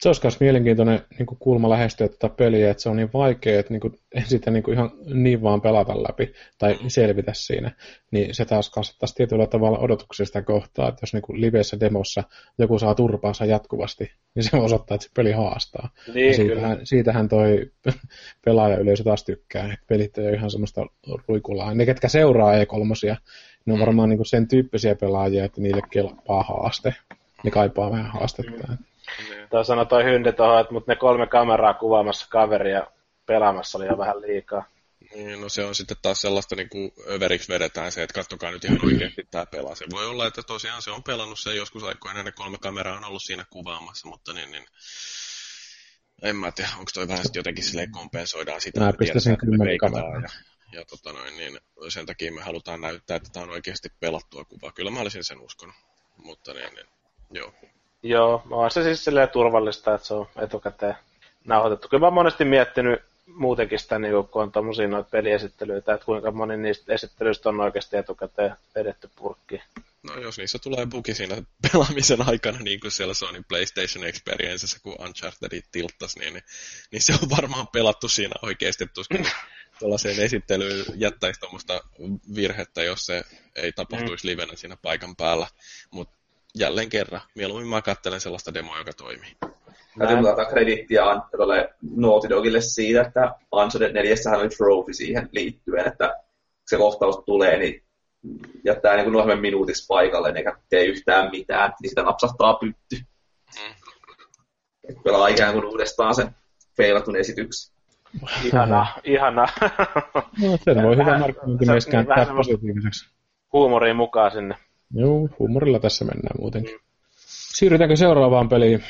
Se 0.00 0.08
olisi 0.08 0.20
myös 0.24 0.40
mielenkiintoinen 0.40 1.00
niin 1.18 1.26
kuin 1.26 1.38
kulma 1.38 1.70
lähestyä 1.70 2.08
tätä 2.08 2.28
peliä, 2.28 2.70
että 2.70 2.82
se 2.82 2.88
on 2.88 2.96
niin 2.96 3.12
vaikea, 3.12 3.60
että 3.60 3.72
niin 3.72 3.80
kuin, 3.80 3.98
en 4.14 4.24
sitä 4.26 4.50
niin 4.50 4.62
kuin 4.62 4.74
ihan 4.74 4.90
niin 5.04 5.42
vaan 5.42 5.60
pelata 5.60 6.02
läpi 6.02 6.32
tai 6.58 6.78
selvitä 6.88 7.32
siinä. 7.34 7.70
Niin 8.10 8.34
se 8.34 8.44
taas 8.44 8.70
kasvattaisi 8.70 9.14
tietyllä 9.14 9.46
tavalla 9.46 9.78
odotuksia 9.78 10.26
sitä 10.26 10.42
kohtaa, 10.42 10.88
että 10.88 11.02
jos 11.02 11.12
niin 11.12 11.22
kuin 11.22 11.40
liveissä 11.40 11.80
demossa 11.80 12.22
joku 12.58 12.78
saa 12.78 12.94
turpaansa 12.94 13.44
jatkuvasti, 13.44 14.12
niin 14.34 14.42
se 14.44 14.56
osoittaa, 14.56 14.94
että 14.94 15.04
se 15.04 15.10
peli 15.16 15.32
haastaa. 15.32 15.90
Ja 16.06 16.14
Niin, 16.14 16.36
kyllä. 16.36 16.54
siitähän, 16.54 16.86
siitähän 16.86 17.28
toi 17.28 17.70
pelaajayleisö 18.44 19.04
taas 19.04 19.24
tykkää, 19.24 19.64
että 19.64 19.86
pelit 19.88 20.18
ei 20.18 20.26
ole 20.28 20.36
ihan 20.36 20.50
semmoista 20.50 20.86
ruikulaa. 21.28 21.74
Ne, 21.74 21.86
ketkä 21.86 22.08
seuraa 22.08 22.52
E3, 22.52 23.16
ne 23.66 23.72
on 23.72 23.78
Mm. 23.78 23.84
varmaan 23.86 24.08
niin 24.08 24.26
sen 24.26 24.48
tyyppisiä 24.48 24.94
pelaajia, 24.94 25.44
että 25.44 25.60
niille 25.60 25.82
kelpaa 25.90 26.42
haaste. 26.42 26.94
Ne 27.44 27.50
kaipaa 27.50 27.90
vähän 27.90 28.10
haastetta. 28.12 28.50
Niin. 28.68 29.48
Toi 29.50 29.64
sanoi 29.64 29.86
toi 29.86 30.04
Hynde 30.04 30.32
tuohon, 30.32 30.60
että 30.60 30.72
mut 30.72 30.86
ne 30.86 30.96
kolme 30.96 31.26
kameraa 31.26 31.74
kuvaamassa 31.74 32.26
kaveria 32.30 32.86
pelaamassa 33.26 33.78
oli 33.78 33.86
jo 33.86 33.98
vähän 33.98 34.20
liikaa. 34.20 34.64
Niin, 35.14 35.40
no 35.40 35.48
se 35.48 35.64
on 35.64 35.74
sitten 35.74 35.96
taas 36.02 36.20
sellaista 36.20 36.56
niin 36.56 36.68
kuin 36.68 36.92
överiksi 37.10 37.52
vedetään 37.52 37.92
se, 37.92 38.02
että 38.02 38.14
kattokaa 38.14 38.50
nyt 38.50 38.64
ihan 38.64 38.84
oikeasti 38.84 39.28
tämä 39.30 39.46
pelaa. 39.46 39.74
Se 39.74 39.84
voi 39.92 40.06
olla, 40.06 40.26
että 40.26 40.42
tosiaan 40.42 40.82
se 40.82 40.90
on 40.90 41.02
pelannut 41.02 41.38
se 41.38 41.54
joskus 41.54 41.84
aikoina, 41.84 42.22
ne 42.22 42.32
kolme 42.32 42.58
kameraa 42.58 42.96
on 42.96 43.04
ollut 43.04 43.22
siinä 43.22 43.44
kuvaamassa, 43.50 44.08
mutta 44.08 44.32
niin, 44.32 44.50
niin 44.50 44.64
en 46.22 46.36
mä 46.36 46.52
tiedä, 46.52 46.70
onko 46.78 46.90
toi 46.94 47.08
vähän 47.08 47.24
sitten 47.24 47.40
jotenkin 47.40 47.64
silleen 47.64 47.90
kompensoidaan 47.90 48.60
sitä, 48.60 48.80
Mä 48.80 48.88
että 48.88 49.30
me 49.30 49.36
kymmenen 49.36 49.78
kameraa. 49.78 50.20
ja, 50.20 50.28
ja 50.72 50.84
tota 50.84 51.12
noin, 51.12 51.36
niin 51.36 51.58
sen 51.88 52.06
takia 52.06 52.32
me 52.32 52.42
halutaan 52.42 52.80
näyttää, 52.80 53.16
että 53.16 53.30
tämä 53.32 53.44
on 53.44 53.50
oikeasti 53.50 53.88
pelattua 54.00 54.44
kuvaa. 54.44 54.72
Kyllä 54.72 54.90
mä 54.90 55.00
olisin 55.00 55.24
sen 55.24 55.40
uskonut, 55.40 55.74
mutta 56.16 56.54
niin, 56.54 56.74
niin 56.74 56.86
joo. 57.30 57.54
Joo, 58.02 58.42
on 58.50 58.70
se 58.70 58.82
siis 58.82 59.04
silleen 59.04 59.28
turvallista, 59.28 59.94
että 59.94 60.06
se 60.06 60.14
on 60.14 60.28
etukäteen 60.36 60.96
nauhoitettu. 61.44 61.88
Kyllä 61.88 62.00
mä 62.00 62.06
oon 62.06 62.14
monesti 62.14 62.44
miettinyt 62.44 63.02
muutenkin 63.26 63.78
sitä, 63.78 63.98
niin 63.98 64.12
kun 64.30 64.42
on 64.42 64.52
tommosia 64.52 64.88
noita 64.88 65.10
peliesittelyitä, 65.10 65.94
että 65.94 66.06
kuinka 66.06 66.30
moni 66.30 66.56
niistä 66.56 66.94
esittelyistä 66.94 67.48
on 67.48 67.60
oikeasti 67.60 67.96
etukäteen 67.96 68.56
vedetty 68.74 69.10
purkkiin. 69.16 69.62
No 70.02 70.18
jos 70.18 70.38
niissä 70.38 70.58
tulee 70.58 70.86
bugi 70.86 71.14
siinä 71.14 71.42
pelaamisen 71.72 72.28
aikana, 72.28 72.58
niin 72.58 72.80
kuin 72.80 72.90
siellä 72.90 73.14
Sony 73.14 73.42
PlayStation 73.48 74.06
Experiencessa, 74.06 74.78
kun 74.82 74.96
Uncharted 74.98 75.62
tilttas, 75.72 76.16
niin, 76.16 76.34
niin, 76.34 76.44
niin 76.90 77.02
se 77.02 77.12
on 77.22 77.30
varmaan 77.30 77.68
pelattu 77.68 78.08
siinä 78.08 78.34
oikeasti, 78.42 78.86
tuskin 78.94 79.26
tuollaiseen 79.78 80.20
esittelyyn 80.20 80.84
jättäisi 80.94 81.40
tuommoista 81.40 81.80
virhettä, 82.34 82.82
jos 82.82 83.06
se 83.06 83.24
ei 83.56 83.72
tapahtuisi 83.72 84.26
livenä 84.26 84.52
siinä 84.56 84.76
paikan 84.82 85.16
päällä. 85.16 85.46
Mutta 85.90 86.16
jälleen 86.54 86.88
kerran, 86.88 87.20
mieluummin 87.34 87.68
mä 87.68 87.82
katselen 87.82 88.20
sellaista 88.20 88.54
demoa, 88.54 88.78
joka 88.78 88.92
toimii. 88.92 89.36
Täytyy 89.98 90.16
Näin. 90.16 90.26
antaa 90.26 90.44
krediittiä 90.44 91.04
An- 91.10 91.22
tuolle 91.36 91.74
Naughty 91.96 92.28
Dogille 92.28 92.60
siitä, 92.60 93.02
että 93.02 93.34
Uncharted 93.52 93.92
4 93.92 94.14
oli 94.36 94.48
trophy 94.48 94.92
siihen 94.92 95.28
liittyen, 95.32 95.86
että 95.86 96.20
se 96.66 96.76
kohtaus 96.76 97.16
tulee, 97.26 97.58
niin 97.58 97.84
jättää 98.64 98.96
niin 98.96 99.12
noin 99.12 99.40
minuutiksi 99.40 99.86
paikalle, 99.88 100.32
eikä 100.36 100.56
tee 100.68 100.84
yhtään 100.84 101.30
mitään, 101.30 101.72
niin 101.82 101.90
sitä 101.90 102.02
napsahtaa 102.02 102.54
pytty. 102.54 102.96
Mm. 103.60 103.74
Et 104.88 104.96
pelaa 105.04 105.28
ikään 105.28 105.52
kuin 105.52 105.64
uudestaan 105.64 106.14
sen 106.14 106.36
feilatun 106.76 107.16
esityksen. 107.16 107.73
Ihana, 108.44 108.86
ihana. 109.04 109.46
No, 110.42 110.58
sen 110.64 110.82
voi 110.82 110.92
hyvä 110.96 111.06
Vähän- 111.06 111.20
markkinointimies 111.20 111.84
se- 111.84 111.90
kääntää 111.90 112.24
semmoista- 112.24 112.52
positiiviseksi. 112.52 113.10
Huumoriin 113.52 113.96
mukaan 113.96 114.30
sinne. 114.30 114.54
Joo, 114.94 115.28
huumorilla 115.38 115.78
tässä 115.80 116.04
mennään 116.04 116.36
muutenkin. 116.40 116.78
Siirrytäänkö 117.54 117.96
seuraavaan 117.96 118.48
peliin? 118.48 118.84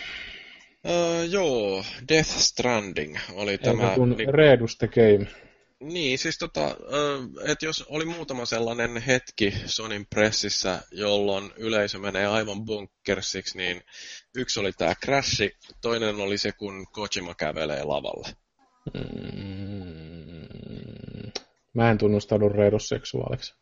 Öö, 0.88 1.24
joo, 1.24 1.84
Death 2.08 2.28
Stranding 2.30 3.16
oli 3.32 3.58
tämä... 3.58 3.82
Tämä, 3.82 3.94
kun 3.94 4.10
niin- 4.10 4.34
Redus 4.34 4.76
the 4.78 4.88
Game. 4.88 5.26
Niin, 5.80 6.18
siis 6.18 6.38
tota, 6.38 6.76
että 7.48 7.66
jos 7.66 7.84
oli 7.88 8.04
muutama 8.04 8.44
sellainen 8.46 8.96
hetki 8.96 9.54
Sonin 9.66 10.06
pressissä, 10.14 10.78
jolloin 10.92 11.50
yleisö 11.56 11.98
menee 11.98 12.26
aivan 12.26 12.64
bunkersiksi, 12.64 13.58
niin 13.58 13.82
yksi 14.36 14.60
oli 14.60 14.72
tämä 14.72 14.94
Crash, 15.04 15.42
toinen 15.80 16.16
oli 16.16 16.38
se, 16.38 16.52
kun 16.52 16.86
Kojima 16.92 17.34
kävelee 17.34 17.84
lavalle. 17.84 18.28
Mm, 18.94 19.00
mä 21.74 21.90
en 21.90 21.98
tunnustaudu 21.98 22.48
Redus 22.48 22.88
seksuaaliksi. 22.88 23.54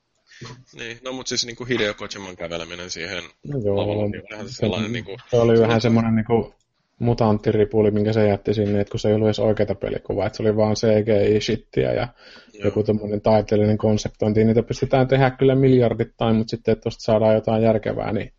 Niin, 0.75 0.99
no 1.05 1.12
mutta 1.12 1.28
siis 1.28 1.47
niinku 1.47 1.65
Hideo 1.65 1.94
Kojiman 1.94 2.36
käveleminen 2.36 2.91
siihen 2.91 3.23
No 3.49 3.59
joo, 3.65 3.76
lavalle, 3.76 4.09
niin 4.09 4.23
olihan 4.31 4.49
se 4.49 4.55
sellainen 4.55 4.92
niinku... 4.92 5.17
se 5.31 5.36
oli 5.36 5.60
vähän 5.60 5.81
semmoinen 5.81 6.15
niinku 6.15 6.55
mutanttiripuuli, 6.99 7.91
minkä 7.91 8.12
se 8.12 8.28
jätti 8.28 8.55
sinne, 8.55 8.81
että 8.81 8.91
kun 8.91 9.01
se 9.01 9.09
ei 9.09 9.15
ollut 9.15 9.26
edes 9.26 9.39
oikeata 9.39 9.75
pelikuvaa, 9.75 10.26
että 10.26 10.36
se 10.36 10.42
oli 10.42 10.57
vaan 10.57 10.76
CGI-shittiä 10.76 11.92
ja 11.92 12.09
Joo, 12.52 12.65
joku 12.65 12.83
tämmöinen 12.83 13.20
taiteellinen 13.20 13.78
konseptointi, 13.78 14.44
niitä 14.44 14.62
pystytään 14.62 15.09
tehdä 15.09 15.31
kyllä 15.31 15.55
miljardittain, 15.55 16.36
mutta 16.36 16.51
sitten, 16.51 16.73
että 16.73 16.83
tuosta 16.83 17.02
saadaan 17.02 17.34
jotain 17.34 17.62
järkevää, 17.62 18.12
niin 18.12 18.33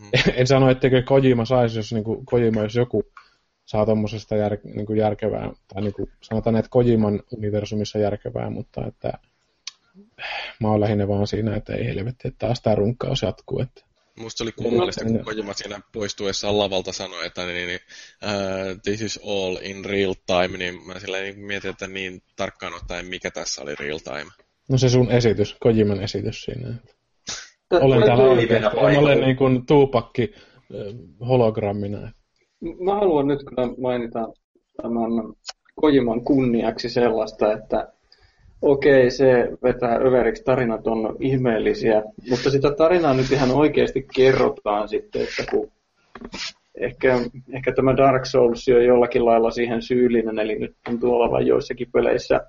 Mm. 0.00 0.10
en 0.40 0.46
sano, 0.46 0.70
etteikö 0.70 1.02
Kojima 1.02 1.44
saisi, 1.44 1.78
jos 1.78 1.92
niin 1.92 2.04
kuin, 2.04 2.26
Kojima, 2.26 2.62
jos 2.62 2.74
joku 2.74 3.02
saa 3.70 3.86
tuommoisesta 3.86 4.36
jär, 4.36 4.58
niin 4.64 4.86
kuin 4.86 4.98
järkevää, 4.98 5.52
tai 5.74 5.82
niin 5.82 5.92
kuin, 5.92 6.10
sanotaan, 6.20 6.56
että 6.56 6.68
Kojiman 6.70 7.22
universumissa 7.30 7.98
järkevää, 7.98 8.50
mutta 8.50 8.86
että 8.86 9.12
mä 10.60 10.68
oon 10.68 10.80
lähinnä 10.80 11.08
vaan 11.08 11.26
siinä, 11.26 11.56
että 11.56 11.74
ei 11.74 11.86
helvetti, 11.86 12.28
että 12.28 12.46
taas 12.46 12.60
tämä 12.60 12.74
runkkaus 12.74 13.22
jatkuu. 13.22 13.60
Että. 13.60 13.84
Musta 14.16 14.38
se 14.38 14.42
oli 14.44 14.52
kummallista, 14.52 15.04
kun 15.04 15.24
Kojima 15.24 15.52
siinä 15.52 15.80
poistuessaan 15.92 16.58
lavalta 16.58 16.92
sanoi, 16.92 17.26
että 17.26 17.46
niin, 17.46 17.66
niin, 17.66 17.80
uh, 18.24 18.80
this 18.82 19.02
is 19.02 19.20
all 19.26 19.56
in 19.62 19.84
real 19.84 20.14
time, 20.26 20.58
niin 20.58 20.86
mä 20.86 21.00
silleen 21.00 21.22
niin 21.22 21.46
mietin, 21.46 21.70
että 21.70 21.86
niin 21.86 22.22
tarkkaan 22.36 22.74
ottaen, 22.74 23.06
mikä 23.06 23.30
tässä 23.30 23.62
oli 23.62 23.74
real 23.74 23.98
time. 23.98 24.30
No 24.68 24.78
se 24.78 24.88
sun 24.88 25.10
esitys, 25.10 25.56
Kojiman 25.60 26.02
esitys 26.02 26.42
siinä. 26.42 26.74
Olen 27.70 28.02
täällä 28.02 28.36
livenä 28.36 28.36
oikeasti. 28.40 28.54
En 28.54 28.62
paikalla. 28.62 28.98
ole 28.98 29.14
niin 29.14 29.36
kuin 29.36 29.66
tuupakki 29.66 30.34
ö, 30.74 30.92
hologrammina. 31.20 32.19
Mä 32.60 32.94
haluan 32.94 33.26
nyt 33.26 33.44
kyllä 33.44 33.68
mainita 33.78 34.28
tämän 34.82 35.10
Kojiman 35.74 36.24
kunniaksi 36.24 36.88
sellaista, 36.88 37.52
että 37.52 37.92
okei, 38.62 39.10
se 39.10 39.48
vetää 39.62 39.96
överiksi, 39.96 40.44
tarinat 40.44 40.86
on 40.86 41.16
ihmeellisiä, 41.20 42.02
mutta 42.30 42.50
sitä 42.50 42.70
tarinaa 42.70 43.14
nyt 43.14 43.32
ihan 43.32 43.50
oikeasti 43.50 44.06
kerrotaan 44.14 44.88
sitten, 44.88 45.22
että 45.22 45.50
kun 45.50 45.70
ehkä, 46.74 47.20
ehkä 47.52 47.72
tämä 47.72 47.96
Dark 47.96 48.26
Souls 48.26 48.68
on 48.68 48.84
jollakin 48.84 49.24
lailla 49.24 49.50
siihen 49.50 49.82
syyllinen, 49.82 50.38
eli 50.38 50.58
nyt 50.58 50.76
tuntuu 50.84 51.14
olevan 51.14 51.46
joissakin 51.46 51.90
peleissä 51.92 52.40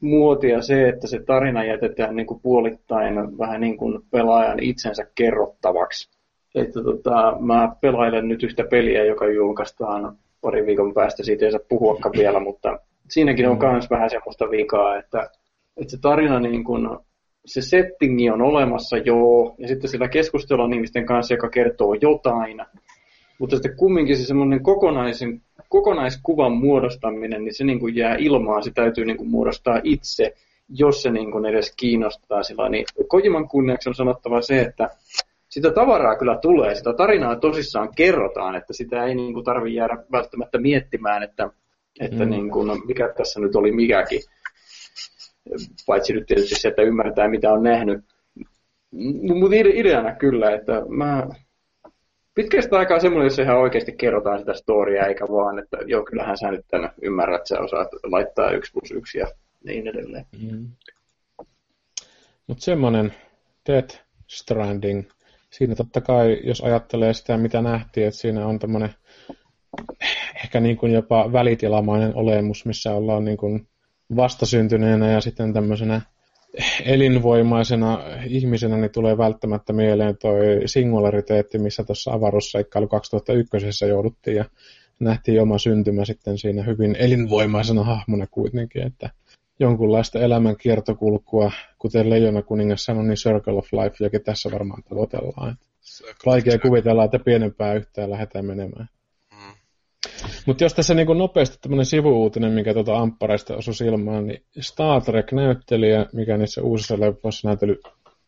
muotia 0.00 0.62
se, 0.62 0.88
että 0.88 1.06
se 1.06 1.20
tarina 1.26 1.64
jätetään 1.64 2.16
niin 2.16 2.26
kuin 2.26 2.40
puolittain 2.40 3.38
vähän 3.38 3.60
niin 3.60 3.76
kuin 3.76 4.02
pelaajan 4.10 4.62
itsensä 4.62 5.06
kerrottavaksi. 5.14 6.15
Että 6.56 6.82
tota, 6.82 7.36
mä 7.40 7.76
pelailen 7.80 8.28
nyt 8.28 8.42
yhtä 8.42 8.64
peliä, 8.70 9.04
joka 9.04 9.26
julkaistaan 9.26 10.16
pari 10.40 10.66
viikon 10.66 10.94
päästä, 10.94 11.22
siitä 11.24 11.44
ei 11.44 11.50
saa 11.50 11.60
puhuakaan 11.68 12.14
vielä, 12.18 12.40
mutta 12.40 12.78
siinäkin 13.08 13.48
on 13.48 13.58
myös 13.72 13.90
vähän 13.90 14.10
semmoista 14.10 14.50
vikaa, 14.50 14.96
että, 14.96 15.30
että 15.76 15.90
se 15.90 16.00
tarina 16.00 16.40
niin 16.40 16.64
kuin, 16.64 16.88
se 17.46 17.62
settingi 17.62 18.30
on 18.30 18.42
olemassa 18.42 18.96
joo, 18.96 19.54
ja 19.58 19.68
sitten 19.68 19.90
sillä 19.90 20.08
keskustellaan 20.08 20.72
ihmisten 20.72 21.06
kanssa, 21.06 21.34
joka 21.34 21.48
kertoo 21.48 21.94
jotain, 21.94 22.64
mutta 23.38 23.56
sitten 23.56 23.76
kumminkin 23.76 24.16
se 24.16 24.26
semmoinen 24.26 24.62
kokonaisen, 24.62 25.42
kokonaiskuvan 25.68 26.52
muodostaminen, 26.52 27.44
niin 27.44 27.54
se 27.54 27.64
niin 27.64 27.80
kuin 27.80 27.96
jää 27.96 28.16
ilmaan, 28.18 28.64
se 28.64 28.70
täytyy 28.74 29.04
niin 29.04 29.16
kuin 29.16 29.30
muodostaa 29.30 29.80
itse, 29.84 30.34
jos 30.68 31.02
se 31.02 31.10
niin 31.10 31.32
kuin 31.32 31.46
edes 31.46 31.74
kiinnostaa 31.76 32.42
sillä. 32.42 32.68
Niin 32.68 32.84
Kojiman 33.08 33.48
kunniaksi 33.48 33.88
on 33.88 33.94
sanottava 33.94 34.42
se, 34.42 34.60
että 34.60 34.88
sitä 35.56 35.70
tavaraa 35.70 36.18
kyllä 36.18 36.38
tulee, 36.42 36.74
sitä 36.74 36.92
tarinaa 36.92 37.36
tosissaan 37.36 37.88
kerrotaan, 37.96 38.54
että 38.54 38.72
sitä 38.72 39.04
ei 39.04 39.14
niin 39.14 39.34
kuin 39.34 39.44
tarvi 39.44 39.74
jäädä 39.74 40.04
välttämättä 40.12 40.58
miettimään, 40.58 41.22
että, 41.22 41.50
että 42.00 42.24
Mm. 42.24 42.30
niin 42.30 42.50
kuin, 42.50 42.66
no, 42.68 42.74
mikä 42.74 43.12
tässä 43.16 43.40
nyt 43.40 43.56
oli 43.56 43.72
mikäkin. 43.72 44.20
Paitsi 45.86 46.12
nyt 46.12 46.26
tietysti 46.26 46.54
se, 46.54 46.68
että 46.68 46.82
ymmärtää 46.82 47.28
mitä 47.28 47.52
on 47.52 47.62
nähnyt. 47.62 48.04
Mutta 49.40 49.56
ideana 49.56 50.14
kyllä, 50.14 50.50
että 50.50 50.82
mä 50.88 51.26
pitkästä 52.34 52.78
aikaa 52.78 53.00
semmoinen, 53.00 53.26
jos 53.26 53.38
ihan 53.38 53.58
oikeasti 53.58 53.92
kerrotaan 53.92 54.38
sitä 54.38 54.54
storia, 54.54 55.06
eikä 55.06 55.24
vaan, 55.24 55.58
että 55.58 55.78
joo, 55.86 56.04
kyllähän 56.04 56.38
sä 56.38 56.50
nyt 56.50 56.66
tänne 56.70 56.90
ymmärrät, 57.02 57.46
sä 57.46 57.60
osaat 57.60 57.88
laittaa 58.02 58.50
yksi 58.50 58.72
plus 58.72 58.90
yksi 58.90 59.18
ja 59.18 59.26
niin 59.64 59.86
edelleen. 59.86 60.26
Mm. 60.42 60.68
Mutta 62.46 62.64
semmoinen 62.64 63.14
Death 63.68 63.98
Stranding, 64.26 65.02
siinä 65.56 65.74
totta 65.74 66.00
kai, 66.00 66.40
jos 66.44 66.60
ajattelee 66.60 67.14
sitä, 67.14 67.36
mitä 67.36 67.62
nähtiin, 67.62 68.06
että 68.06 68.20
siinä 68.20 68.46
on 68.46 68.58
tämmöinen 68.58 68.94
ehkä 70.44 70.60
niin 70.60 70.76
kuin 70.76 70.92
jopa 70.92 71.32
välitilamainen 71.32 72.14
olemus, 72.14 72.64
missä 72.66 72.94
ollaan 72.94 73.24
niin 73.24 73.36
kuin 73.36 73.68
vastasyntyneenä 74.16 75.10
ja 75.10 75.20
sitten 75.20 75.52
tämmöisenä 75.52 76.00
elinvoimaisena 76.84 78.00
ihmisenä 78.26 78.76
niin 78.76 78.90
tulee 78.92 79.18
välttämättä 79.18 79.72
mieleen 79.72 80.16
toi 80.16 80.62
singulariteetti, 80.66 81.58
missä 81.58 81.84
tuossa 81.84 82.12
avaruusseikkailu 82.12 82.88
2001 82.88 83.86
jouduttiin 83.88 84.36
ja 84.36 84.44
nähtiin 85.00 85.42
oma 85.42 85.58
syntymä 85.58 86.04
sitten 86.04 86.38
siinä 86.38 86.62
hyvin 86.62 86.96
elinvoimaisena 86.98 87.84
hahmona 87.84 88.26
kuitenkin, 88.26 88.82
että 88.82 89.10
jonkunlaista 89.60 90.18
elämän 90.18 90.56
kiertokulkua, 90.56 91.52
kuten 91.78 92.10
Leijona 92.10 92.42
kuningas 92.42 92.84
sanoi, 92.84 93.04
niin 93.04 93.16
Circle 93.16 93.58
of 93.58 93.72
Life, 93.72 93.96
jokin 94.00 94.22
tässä 94.22 94.50
varmaan 94.52 94.82
tavoitellaan. 94.82 95.56
Vaikea 96.26 96.58
kuvitella, 96.58 97.04
että 97.04 97.18
pienempää 97.18 97.74
yhtään 97.74 98.10
lähdetään 98.10 98.44
menemään. 98.44 98.88
Mm. 99.32 99.54
Mutta 100.46 100.64
jos 100.64 100.74
tässä 100.74 100.94
niin 100.94 101.18
nopeasti 101.18 101.58
tämmöinen 101.60 101.86
sivuuutinen, 101.86 102.52
mikä 102.52 102.74
tuota 102.74 102.98
Amppareista 102.98 103.56
osui 103.56 103.74
silmään, 103.74 104.26
niin 104.26 104.42
Star 104.60 105.02
Trek-näyttelijä, 105.02 106.06
mikä 106.12 106.36
niissä 106.36 106.62
uusissa 106.62 107.00
leffoissa 107.00 107.48
näytely 107.48 107.80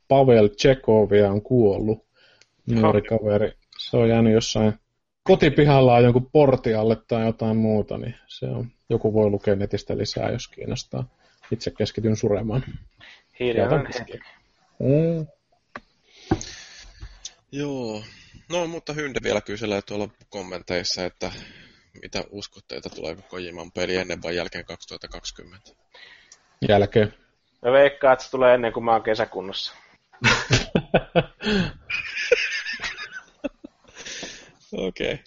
Pavel 0.08 0.48
Chekovia 0.48 1.31
on 1.31 1.42
kuollut. 1.42 2.08
Nuori 2.66 3.02
kaveri. 3.02 3.52
Se 3.78 3.97
on 3.97 4.08
jäänyt 4.08 4.32
jossain 4.32 4.74
kotipihallaan 5.23 6.05
jonkun 6.05 6.31
portialle 6.32 6.97
tai 7.08 7.26
jotain 7.26 7.57
muuta, 7.57 7.98
niin 7.98 8.15
se 8.26 8.47
on, 8.47 8.66
joku 8.90 9.15
voi 9.15 9.31
lukea 9.31 9.57
netistä 9.57 9.98
lisää, 9.98 10.31
jos 10.31 10.48
kiinnostaa. 10.48 11.17
Itse 11.51 11.70
keskityn 11.70 12.17
suremaan. 12.17 12.65
Jätän 13.41 13.86
hetki. 13.86 14.20
Mm. 14.78 15.27
Joo. 17.52 18.02
No, 18.49 18.67
mutta 18.67 18.93
Hynde 18.93 19.20
vielä 19.23 19.41
kyselee 19.41 19.83
tuolla 19.83 20.09
kommenteissa, 20.31 21.05
että 21.05 21.33
mitä 22.02 22.25
uskotte, 22.31 22.77
että 22.77 22.89
tuleeko 22.89 23.23
Kojiman 23.23 23.73
peli 23.73 23.97
ennen 23.97 24.23
vai 24.23 24.36
jälkeen 24.36 24.65
2020? 24.65 25.70
Jälkeen. 26.68 27.15
Mä 27.62 27.73
veikkaan, 27.73 28.12
että 28.12 28.25
se 28.25 28.31
tulee 28.31 28.55
ennen 28.55 28.73
kuin 28.73 28.85
mä 28.85 28.93
oon 28.93 29.02
kesäkunnossa. 29.02 29.73
Okei. 34.73 35.12
Okay. 35.12 35.25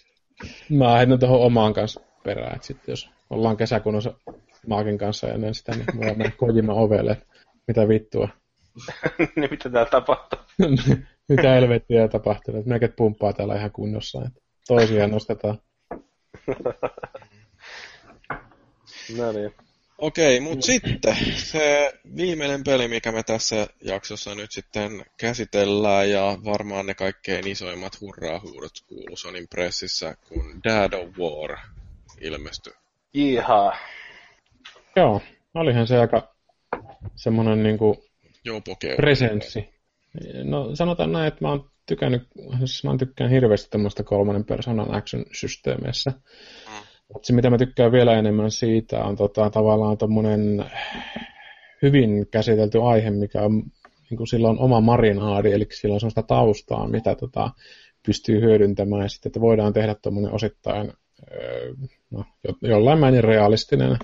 Mä 0.69 0.97
heitän 0.97 1.19
tuohon 1.19 1.41
omaan 1.41 1.73
kanssa 1.73 2.01
perään, 2.23 2.55
että 2.55 2.67
sitten 2.67 2.91
jos 2.91 3.09
ollaan 3.29 3.57
kesäkunnassa 3.57 4.13
Maakin 4.67 4.97
kanssa 4.97 5.27
ennen 5.27 5.55
sitä, 5.55 5.71
niin 5.71 5.85
mulla 5.93 6.13
mennä 6.13 6.31
Kojima 6.37 6.73
ovelle, 6.73 7.11
että 7.11 7.25
mitä 7.67 7.87
vittua. 7.87 8.29
niin 9.35 9.51
mitä 9.51 9.69
täällä 9.69 9.89
tapahtuu? 9.89 10.39
mitä 11.29 11.49
helvettiä 11.49 12.07
tapahtuu, 12.07 12.55
että 12.57 12.95
pumppaa 12.95 13.33
täällä 13.33 13.55
ihan 13.55 13.71
kunnossa, 13.71 14.21
että 14.27 14.41
toisiaan 14.67 15.11
nostetaan. 15.11 15.59
No 19.17 19.31
niin. 19.31 19.53
Okei, 19.97 20.39
mutta 20.39 20.65
sitten 20.65 21.15
se 21.35 21.93
viimeinen 22.15 22.63
peli, 22.63 22.87
mikä 22.87 23.11
me 23.11 23.23
tässä 23.23 23.67
jaksossa 23.81 24.35
nyt 24.35 24.51
sitten 24.51 25.05
käsitellään, 25.17 26.09
ja 26.09 26.37
varmaan 26.45 26.85
ne 26.85 26.93
kaikkein 26.93 27.47
isoimmat 27.47 28.01
hurraa-huudot 28.01 28.71
kuuluu 28.87 29.17
Sonin 29.17 29.47
pressissä, 29.47 30.15
kun 30.27 30.61
Dad 30.63 30.93
of 30.93 31.17
War 31.17 31.57
ilmestyi. 32.21 32.73
Jihaa. 33.13 33.77
Joo, 34.95 35.21
olihan 35.53 35.87
se 35.87 35.97
aika 35.97 36.35
semmoinen 37.15 37.63
niinku 37.63 38.03
Joo, 38.45 38.61
poke. 38.61 38.95
presenssi. 38.95 39.69
No 40.43 40.75
sanotaan 40.75 41.11
näin, 41.11 41.27
että 41.27 41.45
mä 41.45 41.49
oon 41.49 41.69
tykännyt, 41.85 42.27
siis 42.59 42.83
mä 42.83 42.89
oon 42.89 42.97
tykkään 42.97 43.29
hirveästi 43.29 43.69
tämmöistä 43.69 44.03
kolmannen 44.03 44.45
persoonan 44.45 44.95
action-systeemeissä. 44.95 46.11
Mutta 47.13 47.27
se, 47.27 47.33
mitä 47.33 47.49
mä 47.49 47.57
tykkään 47.57 47.91
vielä 47.91 48.19
enemmän 48.19 48.51
siitä, 48.51 49.03
on 49.03 49.15
tota, 49.15 49.49
tavallaan 49.49 49.97
tommonen 49.97 50.65
hyvin 51.81 52.27
käsitelty 52.31 52.81
aihe, 52.83 53.11
mikä 53.11 53.41
on, 53.41 53.63
niin 54.09 54.17
kuin 54.17 54.27
sillä 54.27 54.49
on 54.49 54.59
oma 54.59 54.81
marinaadi, 54.81 55.53
eli 55.53 55.67
sillä 55.71 55.93
on 55.93 55.99
sellaista 55.99 56.23
taustaa, 56.23 56.87
mitä 56.87 57.15
tota, 57.15 57.51
pystyy 58.05 58.41
hyödyntämään, 58.41 59.01
ja 59.01 59.09
sitten, 59.09 59.29
että 59.29 59.41
voidaan 59.41 59.73
tehdä 59.73 59.95
tuommoinen 59.95 60.33
osittain 60.33 60.93
öö, 61.31 61.73
no, 62.11 62.25
jo, 62.43 62.69
jollain 62.69 62.99
määrin 62.99 63.23
realistinen 63.23 63.97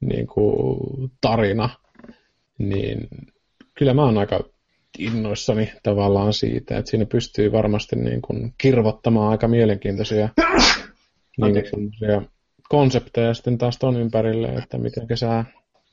niin 0.00 0.26
kuin, 0.26 0.78
tarina, 1.20 1.70
niin 2.58 3.08
kyllä 3.74 3.94
mä 3.94 4.04
oon 4.04 4.18
aika 4.18 4.40
innoissani 4.98 5.72
tavallaan 5.82 6.32
siitä, 6.32 6.78
että 6.78 6.90
siinä 6.90 7.06
pystyy 7.06 7.52
varmasti 7.52 7.96
niin 7.96 8.22
kuin, 8.22 8.54
kirvottamaan 8.58 9.30
aika 9.30 9.48
mielenkiintoisia 9.48 10.28
niin 11.42 11.64
kuin, 11.70 11.92
konsepteja 12.68 13.34
sitten 13.34 13.58
taas 13.58 13.78
ton 13.78 14.00
ympärille, 14.00 14.48
että 14.48 14.78
miten 14.78 15.06
sä 15.14 15.44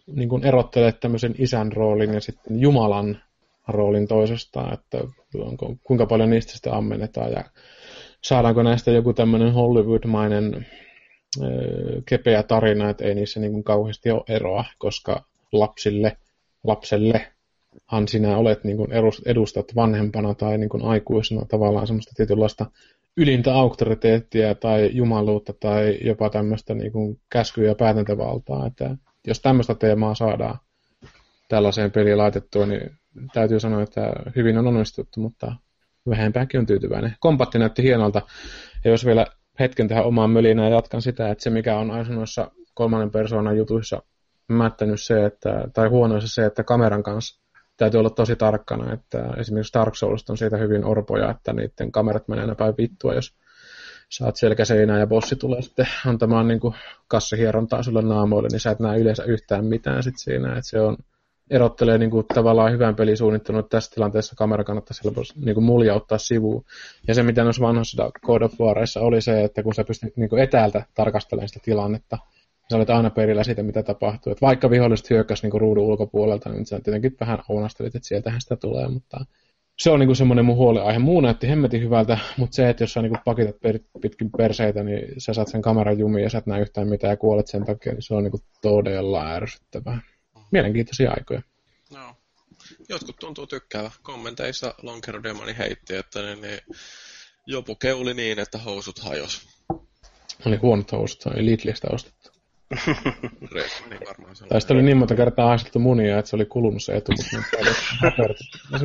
niin 0.07 0.29
kuin 0.29 0.45
erottelet 0.45 0.99
tämmöisen 0.99 1.35
isän 1.37 1.71
roolin 1.71 2.13
ja 2.13 2.21
sitten 2.21 2.59
Jumalan 2.59 3.21
roolin 3.67 4.07
toisestaan, 4.07 4.73
että 4.73 4.97
onko, 5.35 5.75
kuinka 5.83 6.05
paljon 6.05 6.29
niistä 6.29 6.53
sitten 6.53 6.73
ammennetaan 6.73 7.31
ja 7.31 7.43
saadaanko 8.21 8.63
näistä 8.63 8.91
joku 8.91 9.13
tämmöinen 9.13 9.53
Hollywood-mainen 9.53 10.67
kepeä 12.05 12.43
tarina, 12.43 12.89
että 12.89 13.05
ei 13.05 13.15
niissä 13.15 13.39
niin 13.39 13.51
kuin 13.51 13.63
kauheasti 13.63 14.11
ole 14.11 14.23
eroa, 14.29 14.65
koska 14.77 15.25
lapsille, 15.51 16.17
lapselle 16.63 17.27
han 17.85 18.07
sinä 18.07 18.37
olet 18.37 18.63
niin 18.63 18.77
kuin 18.77 18.89
edustat 19.25 19.75
vanhempana 19.75 20.33
tai 20.33 20.57
niin 20.57 20.69
kuin 20.69 20.83
aikuisena 20.83 21.45
tavallaan 21.45 21.87
semmoista 21.87 22.13
tietynlaista 22.15 22.65
ylintä 23.17 23.55
auktoriteettia 23.55 24.55
tai 24.55 24.89
jumaluutta 24.93 25.53
tai 25.53 25.97
jopa 26.01 26.29
tämmöistä 26.29 26.73
niin 26.73 26.91
kuin 26.91 27.19
käskyä 27.29 27.67
ja 27.67 27.75
päätäntävaltaa. 27.75 28.67
Että 28.67 28.97
jos 29.27 29.41
tämmöistä 29.41 29.75
teemaa 29.75 30.15
saadaan 30.15 30.59
tällaiseen 31.49 31.91
peliin 31.91 32.17
laitettua, 32.17 32.65
niin 32.65 32.91
täytyy 33.33 33.59
sanoa, 33.59 33.81
että 33.81 34.13
hyvin 34.35 34.57
on 34.57 34.67
onnistuttu, 34.67 35.19
mutta 35.19 35.55
vähempäänkin 36.09 36.59
on 36.59 36.65
tyytyväinen. 36.65 37.15
Kompatti 37.19 37.59
näytti 37.59 37.83
hienolta, 37.83 38.21
ja 38.83 38.91
jos 38.91 39.05
vielä 39.05 39.25
hetken 39.59 39.87
tähän 39.87 40.05
omaan 40.05 40.29
mölinään 40.29 40.71
jatkan 40.71 41.01
sitä, 41.01 41.29
että 41.29 41.43
se 41.43 41.49
mikä 41.49 41.77
on 41.77 41.91
aina 41.91 42.09
noissa 42.09 42.51
kolmannen 42.73 43.11
persoonan 43.11 43.57
jutuissa 43.57 44.01
mättänyt 44.47 45.01
se, 45.01 45.25
että, 45.25 45.67
tai 45.73 45.87
huonoissa 45.87 46.35
se, 46.35 46.45
että 46.45 46.63
kameran 46.63 47.03
kanssa 47.03 47.41
täytyy 47.77 47.99
olla 47.99 48.09
tosi 48.09 48.35
tarkkana, 48.35 48.93
että 48.93 49.33
esimerkiksi 49.37 49.73
Dark 49.73 49.95
Souls 49.95 50.29
on 50.29 50.37
siitä 50.37 50.57
hyvin 50.57 50.85
orpoja, 50.85 51.31
että 51.31 51.53
niiden 51.53 51.91
kamerat 51.91 52.27
menee 52.27 52.41
aina 52.41 52.55
päin 52.55 52.73
vittua, 52.77 53.13
jos 53.13 53.35
saat 54.09 54.35
selkäseinää 54.35 54.99
ja 54.99 55.07
bossi 55.07 55.35
tulee 55.35 55.61
sitten 55.61 55.87
antamaan 56.05 56.47
niin 56.47 56.59
kassahierontaa 57.07 57.83
sulle 57.83 58.01
naamoille, 58.01 58.49
niin 58.51 58.59
sä 58.59 58.71
et 58.71 58.79
näe 58.79 58.99
yleensä 58.99 59.23
yhtään 59.23 59.65
mitään 59.65 60.03
sit 60.03 60.13
siinä, 60.17 60.49
että 60.49 60.69
se 60.69 60.79
on 60.81 60.97
erottelee 61.49 61.97
niin 61.97 62.11
kuin, 62.11 62.25
tavallaan 62.33 62.71
hyvän 62.71 62.95
pelisuunnittelun, 62.95 63.59
että 63.59 63.69
tässä 63.77 63.91
tilanteessa 63.95 64.35
kamera 64.35 64.63
kannattaisi 64.63 65.03
helposti 65.03 65.39
niin 65.39 65.55
kuin 65.55 65.63
muljauttaa 65.63 66.17
sivuun. 66.17 66.63
Ja 67.07 67.13
se, 67.13 67.23
mitä 67.23 67.43
noissa 67.43 67.61
vanhoissa 67.61 68.11
God 68.25 68.41
of 68.41 68.53
Warissa 68.59 68.99
oli 68.99 69.21
se, 69.21 69.43
että 69.43 69.63
kun 69.63 69.73
sä 69.73 69.83
pystyt 69.83 70.17
niin 70.17 70.29
kuin 70.29 70.43
etäältä 70.43 70.85
tarkastelemaan 70.93 71.47
sitä 71.47 71.59
tilannetta, 71.63 72.17
sä 72.71 72.77
olet 72.77 72.89
aina 72.89 73.09
perillä 73.09 73.43
siitä, 73.43 73.63
mitä 73.63 73.83
tapahtuu. 73.83 74.31
Et 74.31 74.41
vaikka 74.41 74.69
viholliset 74.69 75.09
hyökkäsi 75.09 75.47
niin 75.47 75.61
ruudun 75.61 75.83
ulkopuolelta, 75.83 76.49
niin 76.49 76.65
sä 76.65 76.79
tietenkin 76.83 77.17
vähän 77.19 77.39
ounastelit, 77.49 77.95
että 77.95 78.07
sieltähän 78.07 78.41
sitä 78.41 78.55
tulee, 78.55 78.87
mutta 78.87 79.25
se 79.79 79.91
on 79.91 79.99
niin 79.99 80.15
semmoinen 80.15 80.45
mun 80.45 80.55
huoleaihe. 80.55 80.99
Muu 80.99 81.21
näytti 81.21 81.49
hemmetin 81.49 81.81
hyvältä, 81.81 82.17
mutta 82.37 82.55
se, 82.55 82.69
että 82.69 82.83
jos 82.83 82.93
sä 82.93 83.01
niin 83.01 83.17
pakitat 83.25 83.59
per, 83.61 83.79
pitkin 84.01 84.29
perseitä, 84.37 84.83
niin 84.83 85.21
sä 85.21 85.33
saat 85.33 85.47
sen 85.47 85.61
kameran 85.61 85.99
jumiin 85.99 86.23
ja 86.23 86.29
sä 86.29 86.37
et 86.37 86.45
näe 86.45 86.61
yhtään 86.61 86.87
mitään 86.87 87.11
ja 87.11 87.17
kuolet 87.17 87.47
sen 87.47 87.65
takia, 87.65 87.91
niin 87.93 88.01
se 88.01 88.13
on 88.13 88.23
niin 88.23 88.33
todella 88.61 89.31
ärsyttävää. 89.31 89.99
Mielenkiintoisia 90.55 91.11
aikoja. 91.11 91.41
No. 91.91 92.15
Jotkut 92.89 93.15
tuntuu 93.19 93.47
tykkäävä. 93.47 93.91
Kommenteissa 94.01 94.75
Lonkero 94.81 95.23
Demoni 95.23 95.57
heitti, 95.57 95.95
että 95.95 96.21
niin, 96.21 96.41
niin, 96.41 96.59
jopu 97.47 97.75
keuli 97.75 98.13
niin, 98.13 98.39
että 98.39 98.57
housut 98.57 98.99
hajos. 98.99 99.47
Oli 100.45 100.55
huonot 100.55 100.91
housut, 100.91 101.21
se 101.21 101.29
oli 101.29 101.45
Lidlistä 101.45 101.87
ostettu. 101.91 102.29
Reismani 103.53 103.99
varmaan 104.07 104.35
Tai 104.49 104.61
sitten 104.61 104.77
oli 104.77 104.83
niin 104.83 104.97
monta 104.97 105.15
kertaa 105.15 105.47
haistettu 105.47 105.79
munia, 105.79 106.19
että 106.19 106.29
se 106.29 106.35
oli 106.35 106.45
kulunut 106.45 106.83
se 106.83 106.95
etu, 106.95 107.11
mutta 107.11 107.57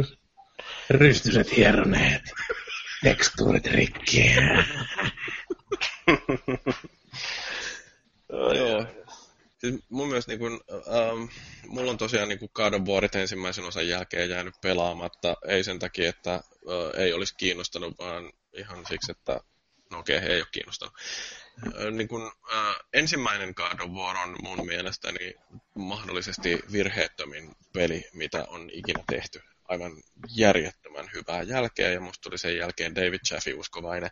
Rystyset 0.90 1.56
hieroneet. 1.56 2.22
Tekstuurit 3.02 3.66
rikki. 3.66 4.30
Joo. 8.56 8.99
Siis 9.60 9.74
mun 9.88 10.08
mielestä 10.08 10.32
niin 10.32 10.38
kun, 10.38 10.60
ähm, 10.72 11.24
mulla 11.66 11.90
on 11.90 11.98
tosiaan 11.98 12.28
niin 12.28 12.50
God 12.54 12.72
of 12.72 12.82
Warit 12.82 13.14
ensimmäisen 13.14 13.64
osan 13.64 13.88
jälkeen 13.88 14.30
jäänyt 14.30 14.54
pelaamatta. 14.60 15.36
Ei 15.46 15.64
sen 15.64 15.78
takia, 15.78 16.08
että 16.08 16.34
äh, 16.34 16.42
ei 16.96 17.12
olisi 17.12 17.34
kiinnostanut, 17.36 17.98
vaan 17.98 18.32
ihan 18.52 18.86
siksi, 18.88 19.12
että 19.12 19.40
no 19.90 19.98
okei, 19.98 20.18
okay, 20.18 20.30
ei 20.30 20.40
ole 20.40 20.46
kiinnostanut. 20.52 20.94
Äh, 21.66 21.92
niin 21.92 22.08
kun, 22.08 22.32
äh, 22.52 22.76
ensimmäinen 22.92 23.52
God 23.56 23.80
of 23.80 23.90
War 23.90 24.16
on 24.16 24.36
mun 24.42 24.66
mielestäni 24.66 25.34
mahdollisesti 25.74 26.58
virheettömin 26.72 27.56
peli, 27.72 28.08
mitä 28.12 28.44
on 28.48 28.70
ikinä 28.72 29.04
tehty 29.10 29.42
aivan 29.64 29.92
järjettömän 30.36 31.10
hyvää 31.14 31.42
jälkeä, 31.42 31.90
ja 31.90 32.00
musta 32.00 32.22
tuli 32.22 32.38
sen 32.38 32.56
jälkeen 32.56 32.94
David 32.94 33.20
Jaffe 33.30 33.54
uskovainen, 33.54 34.10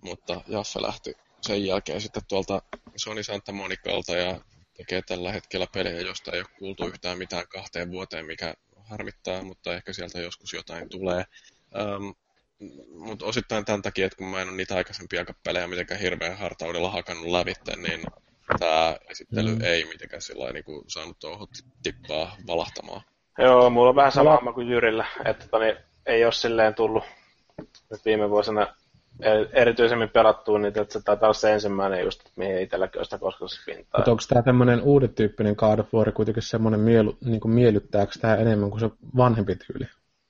mutta 0.00 0.40
Jaffe 0.48 0.82
lähti 0.82 1.14
sen 1.40 1.64
jälkeen 1.64 2.00
sitten 2.00 2.22
tuolta 2.28 2.62
Sony 2.96 3.22
Santa 3.22 3.52
Monicalta 3.52 4.16
ja 4.16 4.40
tekee 4.76 5.02
tällä 5.02 5.32
hetkellä 5.32 5.66
pelejä, 5.74 6.00
josta 6.00 6.32
ei 6.32 6.40
ole 6.40 6.48
kuultu 6.58 6.86
yhtään 6.86 7.18
mitään 7.18 7.48
kahteen 7.48 7.90
vuoteen, 7.90 8.26
mikä 8.26 8.54
harmittaa, 8.84 9.42
mutta 9.42 9.74
ehkä 9.74 9.92
sieltä 9.92 10.20
joskus 10.20 10.52
jotain 10.52 10.88
tulee. 10.88 11.24
Um, 11.96 12.14
mutta 12.98 13.24
osittain 13.26 13.64
tämän 13.64 13.82
takia, 13.82 14.06
että 14.06 14.16
kun 14.16 14.26
mä 14.26 14.42
en 14.42 14.48
ole 14.48 14.56
niitä 14.56 14.76
aikaisempia 14.76 15.24
pelejä 15.44 15.66
mitenkään 15.66 16.00
hirveän 16.00 16.38
hartaudella 16.38 16.90
hakannut 16.90 17.26
lävitte, 17.26 17.76
niin 17.76 18.02
tämä 18.58 18.96
esittely 19.10 19.54
mm. 19.54 19.60
ei 19.62 19.84
mitenkään 19.84 20.22
sillä 20.22 20.52
niin 20.52 20.64
kuin 20.64 20.84
saanut 20.88 21.18
tuohon 21.18 21.48
tippaa 21.82 22.36
valahtamaan. 22.46 23.02
Joo, 23.38 23.70
mulla 23.70 23.88
on 23.88 23.96
vähän 23.96 24.12
sama 24.12 24.52
kuin 24.54 24.68
Jyrillä, 24.68 25.06
että 25.24 25.48
toni, 25.48 25.76
ei 26.06 26.24
ole 26.24 26.32
silleen 26.32 26.74
tullut 26.74 27.04
nyt 27.90 28.04
viime 28.04 28.30
vuosina 28.30 28.76
erityisemmin 29.52 30.08
pelattua, 30.08 30.58
niin 30.58 30.78
että 30.78 30.92
se 30.92 31.00
taitaa 31.04 31.26
olla 31.26 31.34
se 31.34 31.52
ensimmäinen 31.52 32.04
just, 32.04 32.20
mihin 32.36 32.58
itselläkin 32.58 32.98
on 32.98 33.04
sitä 33.04 33.18
kosketuspintaa. 33.18 33.98
Mutta 34.00 34.10
onko 34.10 34.22
tämä 34.28 34.42
tämmöinen 34.42 34.82
uudetyyppinen 34.82 35.54
God 35.58 35.78
of 35.78 35.94
War 35.94 36.12
kuitenkin 36.12 36.42
semmoinen 36.42 36.80
mielu, 36.80 37.16
niin 37.24 37.40
kuin 37.40 37.52
miellyttääkö 37.52 38.12
tämä 38.20 38.34
enemmän 38.34 38.70
kuin 38.70 38.80
se 38.80 38.90
vanhempi 39.16 39.56
tyyli? 39.56 39.84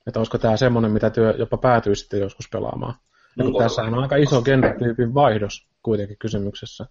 Että 0.07 0.21
olisiko 0.21 0.39
tämä 0.39 0.57
semmoinen, 0.57 0.91
mitä 0.93 1.11
työ 1.11 1.35
jopa 1.39 1.57
päätyy 1.57 1.95
sitten 1.95 2.21
joskus 2.21 2.49
pelaamaan? 2.49 2.95
Ja 3.37 3.45
kun 3.45 3.59
tässä 3.59 3.83
on 3.83 3.95
aika 3.95 4.17
iso 4.17 4.43
genretyypin 4.43 5.15
vaihdos 5.15 5.67
kuitenkin 5.83 6.19
kysymyksessä. 6.19 6.87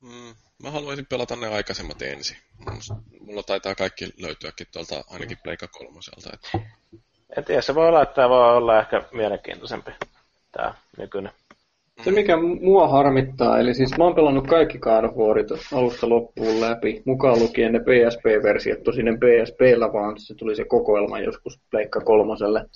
Mm, 0.00 0.34
mä 0.62 0.70
haluaisin 0.70 1.06
pelata 1.06 1.36
ne 1.36 1.46
aikaisemmat 1.46 2.02
ensin. 2.02 2.36
Mulla 3.20 3.42
taitaa 3.42 3.74
kaikki 3.74 4.10
löytyäkin 4.18 4.66
tuolta 4.72 5.04
ainakin 5.10 5.38
Pleika 5.42 5.68
kolmoselta. 5.68 6.30
Että... 6.32 6.68
En 7.36 7.44
tiedä, 7.44 7.62
se 7.62 7.74
voi 7.74 7.88
olla, 7.88 8.02
että 8.02 8.14
tämä 8.14 8.28
voi 8.28 8.56
olla 8.56 8.80
ehkä 8.80 9.02
mielenkiintoisempi 9.12 9.90
tämä 10.52 10.74
nykyinen. 10.98 11.32
Se 12.04 12.10
mikä 12.10 12.36
mua 12.60 12.88
harmittaa, 12.88 13.58
eli 13.58 13.74
siis 13.74 13.98
mä 13.98 14.04
oon 14.04 14.14
pelannut 14.14 14.46
kaikki 14.46 14.78
God 14.78 15.04
of 15.04 15.16
Warit 15.16 15.48
alusta 15.72 16.08
loppuun 16.08 16.60
läpi, 16.60 17.02
mukaan 17.04 17.38
lukien 17.40 17.72
ne 17.72 17.78
PSP-versiot, 17.78 18.82
tosin 18.82 19.04
ne 19.04 19.12
PSP-llä 19.16 19.92
vaan 19.92 20.18
se 20.18 20.34
tuli 20.34 20.56
se 20.56 20.64
kokoelma 20.64 21.18
joskus 21.18 21.60
Pleikka 21.70 22.00
kolmoselle. 22.00 22.66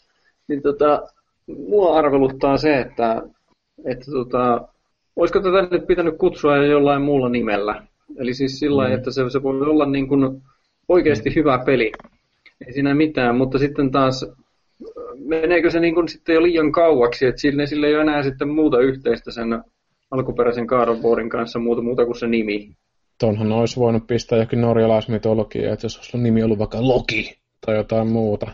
Niin 0.49 0.63
tota, 0.63 1.03
mua 1.47 1.99
arveluttaa 1.99 2.57
se, 2.57 2.79
että, 2.79 3.23
että 3.85 4.11
tota, 4.13 4.69
olisiko 5.17 5.41
tätä 5.41 5.69
nyt 5.71 5.87
pitänyt 5.87 6.19
kutsua 6.19 6.57
jollain 6.57 7.03
muulla 7.03 7.29
nimellä. 7.29 7.83
Eli 8.19 8.35
siis 8.35 8.59
sillä 8.59 8.89
mm. 8.89 8.95
että 8.95 9.11
se, 9.11 9.31
se 9.31 9.43
voi 9.43 9.61
olla 9.61 9.87
niin 9.87 10.09
kuin 10.09 10.43
oikeasti 10.89 11.35
hyvä 11.35 11.63
peli. 11.67 11.93
Ei 12.67 12.73
siinä 12.73 12.95
mitään, 12.95 13.37
mutta 13.37 13.59
sitten 13.59 13.91
taas 13.91 14.27
meneekö 15.19 15.71
se 15.71 15.81
niin 15.81 15.95
kuin 15.95 16.09
sitten 16.09 16.35
jo 16.35 16.43
liian 16.43 16.73
kauaksi, 16.73 17.27
että 17.27 17.41
sille, 17.41 17.67
sille 17.67 17.87
ei 17.87 17.95
ole 17.95 18.03
enää 18.03 18.23
sitten 18.23 18.49
muuta 18.49 18.81
yhteistä 18.81 19.31
sen 19.31 19.65
alkuperäisen 20.11 20.67
Warin 21.03 21.29
kanssa 21.29 21.59
muuta, 21.59 21.83
muuta 21.83 22.05
kuin 22.05 22.19
se 22.19 22.27
nimi. 22.27 22.77
Tuonhan 23.21 23.53
olisi 23.53 23.81
voinut 23.81 24.07
pistää 24.07 24.39
jokin 24.39 24.61
norjalaismitologia, 24.61 25.73
että 25.73 25.85
jos 25.85 25.97
olisi 25.97 26.19
nimi 26.19 26.43
ollut 26.43 26.59
vaikka 26.59 26.89
Loki 26.89 27.39
tai 27.67 27.77
jotain 27.77 28.09
muuta, 28.09 28.53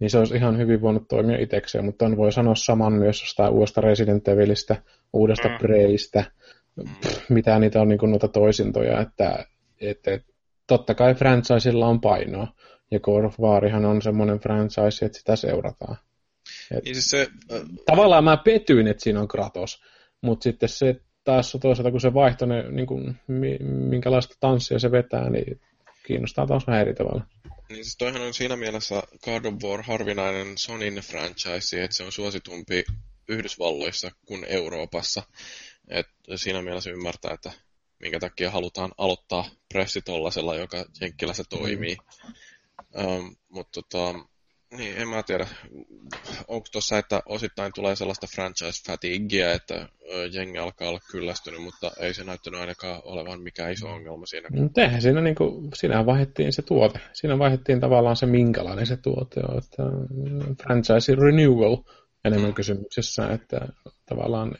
niin 0.00 0.10
se 0.10 0.18
olisi 0.18 0.36
ihan 0.36 0.58
hyvin 0.58 0.80
voinut 0.80 1.08
toimia 1.08 1.38
itsekseen, 1.38 1.84
mutta 1.84 2.04
on 2.04 2.16
voi 2.16 2.32
sanoa 2.32 2.54
saman 2.54 2.92
myös 2.92 3.20
jostain 3.20 3.52
uudesta 3.52 3.80
Resident 3.80 4.28
Evilistä, 4.28 4.76
uudesta 5.12 5.48
mm. 5.48 5.58
Preystä, 5.58 6.24
mitä 7.28 7.58
niitä 7.58 7.80
on 7.80 7.88
niin 7.88 7.98
kuin 7.98 8.10
noita 8.10 8.28
toisintoja, 8.28 9.00
että, 9.00 9.46
että, 9.80 10.10
että 10.10 10.32
totta 10.66 10.94
kai 10.94 11.14
franchisella 11.14 11.86
on 11.86 12.00
painoa, 12.00 12.48
ja 12.92 13.00
God 13.00 13.24
of 13.24 13.40
Warihan 13.40 13.84
on 13.84 14.02
semmoinen 14.02 14.40
franchise, 14.40 15.06
että 15.06 15.18
sitä 15.18 15.36
seurataan. 15.36 15.96
Et 16.70 16.84
niin 16.84 16.94
siis 16.94 17.10
se, 17.10 17.28
äh... 17.52 17.60
Tavallaan 17.86 18.24
mä 18.24 18.36
petyin, 18.36 18.88
että 18.88 19.02
siinä 19.02 19.20
on 19.20 19.28
Kratos, 19.28 19.82
mutta 20.20 20.44
sitten 20.44 20.68
se 20.68 21.00
taas 21.24 21.56
toisaalta, 21.60 21.90
kun 21.90 22.00
se 22.00 22.14
vaihtoi 22.14 22.48
ne, 22.48 22.70
niin 22.70 22.86
kuin, 22.86 23.20
minkälaista 23.88 24.36
tanssia 24.40 24.78
se 24.78 24.90
vetää, 24.90 25.30
niin 25.30 25.60
kiinnostaa 26.06 26.46
taas 26.46 26.66
vähän 26.66 26.80
eri 26.80 26.94
tavalla. 26.94 27.26
Niin 27.68 27.84
siis 27.84 27.96
toihan 27.96 28.22
on 28.22 28.34
siinä 28.34 28.56
mielessä 28.56 29.02
God 29.24 29.44
of 29.44 29.54
War 29.62 29.82
harvinainen 29.82 30.58
Sonin 30.58 30.94
franchise, 30.94 31.84
että 31.84 31.96
se 31.96 32.04
on 32.04 32.12
suositumpi 32.12 32.84
Yhdysvalloissa 33.28 34.10
kuin 34.26 34.44
Euroopassa. 34.48 35.22
Et 35.88 36.06
siinä 36.36 36.62
mielessä 36.62 36.90
ymmärtää, 36.90 37.34
että 37.34 37.52
minkä 37.98 38.20
takia 38.20 38.50
halutaan 38.50 38.92
aloittaa 38.98 39.44
pressi 39.72 40.02
tollasella, 40.02 40.56
joka 40.56 40.84
Jenkkilässä 41.00 41.44
toimii. 41.48 41.94
Mm. 41.94 42.32
Um, 42.96 43.36
mutta 43.48 43.80
tota, 43.82 44.18
niin, 44.76 44.96
en 44.96 45.08
mä 45.08 45.22
tiedä. 45.22 45.46
Onko 46.48 46.66
tuossa, 46.72 46.98
että 46.98 47.22
osittain 47.26 47.72
tulee 47.74 47.96
sellaista 47.96 48.26
franchise 48.34 48.82
fatiguea, 48.86 49.52
että 49.52 49.88
jengi 50.32 50.58
alkaa 50.58 50.88
olla 50.88 51.00
kyllästynyt, 51.10 51.62
mutta 51.62 51.90
ei 52.00 52.14
se 52.14 52.24
näyttänyt 52.24 52.60
ainakaan 52.60 53.00
olevan 53.04 53.42
mikään 53.42 53.72
iso 53.72 53.88
ongelma 53.88 54.26
siinä. 54.26 54.48
Mutta 54.52 54.82
eihän 54.82 55.02
siinä, 55.02 55.20
niin 55.20 55.34
kuin, 55.34 55.70
siinä 55.74 56.06
vaihdettiin 56.06 56.52
se 56.52 56.62
tuote. 56.62 57.00
Siinä 57.12 57.38
vaihdettiin 57.38 57.80
tavallaan 57.80 58.16
se, 58.16 58.26
minkälainen 58.26 58.86
se 58.86 58.96
tuote 58.96 59.40
on. 59.48 59.58
Että 59.58 59.82
franchise 60.62 61.14
renewal 61.14 61.76
enemmän 62.24 62.50
mm. 62.50 62.54
kysymyksessä, 62.54 63.32
että 63.32 63.68
tavallaan 64.06 64.54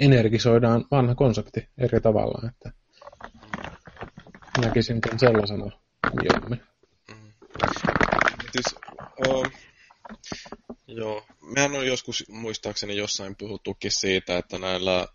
energisoidaan 0.00 0.84
vanha 0.90 1.14
konsepti 1.14 1.68
eri 1.78 2.00
tavalla. 2.00 2.48
Että 2.48 2.72
näkisin 4.60 5.00
sen 5.10 5.18
sellaisena 5.18 5.70
mieluummin. 6.20 6.60
Siis, 8.52 8.74
uh, 9.28 9.46
joo, 10.86 11.26
mehän 11.54 11.74
on 11.74 11.86
joskus 11.86 12.24
muistaakseni 12.28 12.96
jossain 12.96 13.36
puhuttukin 13.36 13.90
siitä, 13.90 14.38
että 14.38 14.58
näillä 14.58 15.08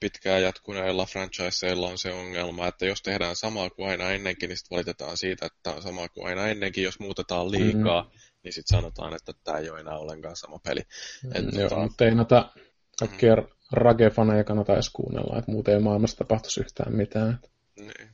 pitkään 0.00 0.42
jatkuneilla 0.42 1.06
franchiseilla 1.06 1.88
on 1.88 1.98
se 1.98 2.12
ongelma, 2.12 2.66
että 2.66 2.86
jos 2.86 3.02
tehdään 3.02 3.36
samaa 3.36 3.70
kuin 3.70 3.88
aina 3.88 4.10
ennenkin, 4.10 4.48
niin 4.48 4.56
sitten 4.56 4.76
valitetaan 4.76 5.16
siitä, 5.16 5.46
että 5.46 5.58
tämä 5.62 5.76
on 5.76 5.82
samaa 5.82 6.08
kuin 6.08 6.26
aina 6.26 6.48
ennenkin. 6.48 6.84
Jos 6.84 7.00
muutetaan 7.00 7.50
liikaa, 7.50 8.02
mm. 8.02 8.10
niin 8.42 8.52
sitten 8.52 8.76
sanotaan, 8.76 9.14
että 9.14 9.32
tämä 9.44 9.58
ei 9.58 9.70
ole 9.70 9.80
enää 9.80 9.98
ollenkaan 9.98 10.36
sama 10.36 10.58
peli. 10.58 10.80
Mm, 11.22 11.30
Et, 11.34 11.54
joo, 11.54 11.68
tota... 11.68 11.82
mutta 11.82 12.04
ei 12.04 12.14
noita 12.14 12.52
kaikkia 12.98 13.36
mm. 13.36 13.46
ragefaneja 13.72 14.44
kannata 14.44 14.74
edes 14.74 14.90
kuunnella, 14.90 15.38
että 15.38 15.52
muuten 15.52 15.74
ei 15.74 15.80
maailmassa 15.80 16.16
tapahtuisi 16.16 16.60
yhtään 16.60 16.96
mitään. 16.96 17.40
Niin, 17.76 18.10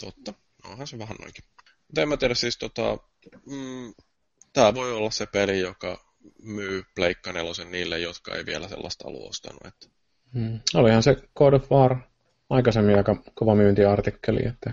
totta. 0.00 0.34
Onhan 0.64 0.86
se 0.86 0.98
vähän 0.98 1.16
noinkin. 1.20 1.44
Mutta 1.90 2.02
en 2.02 2.08
mä 2.08 2.16
tiedä, 2.16 2.34
siis 2.34 2.58
tota, 2.58 2.98
mm, 3.46 3.94
tämä 4.52 4.74
voi 4.74 4.92
olla 4.92 5.10
se 5.10 5.26
peli, 5.26 5.60
joka 5.60 6.04
myy 6.42 6.82
Pleikka 6.94 7.32
nelosen 7.32 7.70
niille, 7.70 7.98
jotka 7.98 8.34
ei 8.34 8.46
vielä 8.46 8.68
sellaista 8.68 9.08
ollut 9.08 9.28
ostanut. 9.28 9.66
Että... 9.66 9.86
Hmm. 10.34 10.60
Olihan 10.74 11.02
se 11.02 11.16
God 11.36 11.52
of 11.52 11.70
War 11.70 11.96
aikaisemmin 12.50 12.96
aika 12.96 13.16
kova 13.34 13.54
myyntiartikkeli, 13.54 14.40
että 14.48 14.72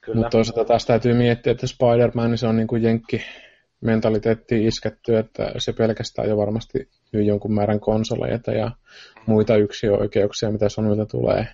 Kyllä. 0.00 0.16
Mutta 0.16 0.30
toisaalta 0.30 0.64
taas 0.64 0.86
täytyy 0.86 1.14
miettiä, 1.14 1.52
että 1.52 1.66
Spider-Man 1.66 2.30
niin 2.30 2.38
se 2.38 2.46
on 2.46 2.56
niin 2.56 2.66
kuin 2.66 2.82
jenkki 2.82 3.22
mentaliteettiin 3.80 4.66
isketty, 4.66 5.16
että 5.16 5.52
se 5.58 5.72
pelkästään 5.72 6.28
jo 6.28 6.36
varmasti 6.36 6.88
myy 7.12 7.22
jonkun 7.22 7.54
määrän 7.54 7.80
konsoleita 7.80 8.52
ja 8.52 8.70
muita 9.26 9.56
yksioikeuksia, 9.56 10.50
mitä 10.50 10.68
Sonylta 10.68 11.06
tulee. 11.06 11.46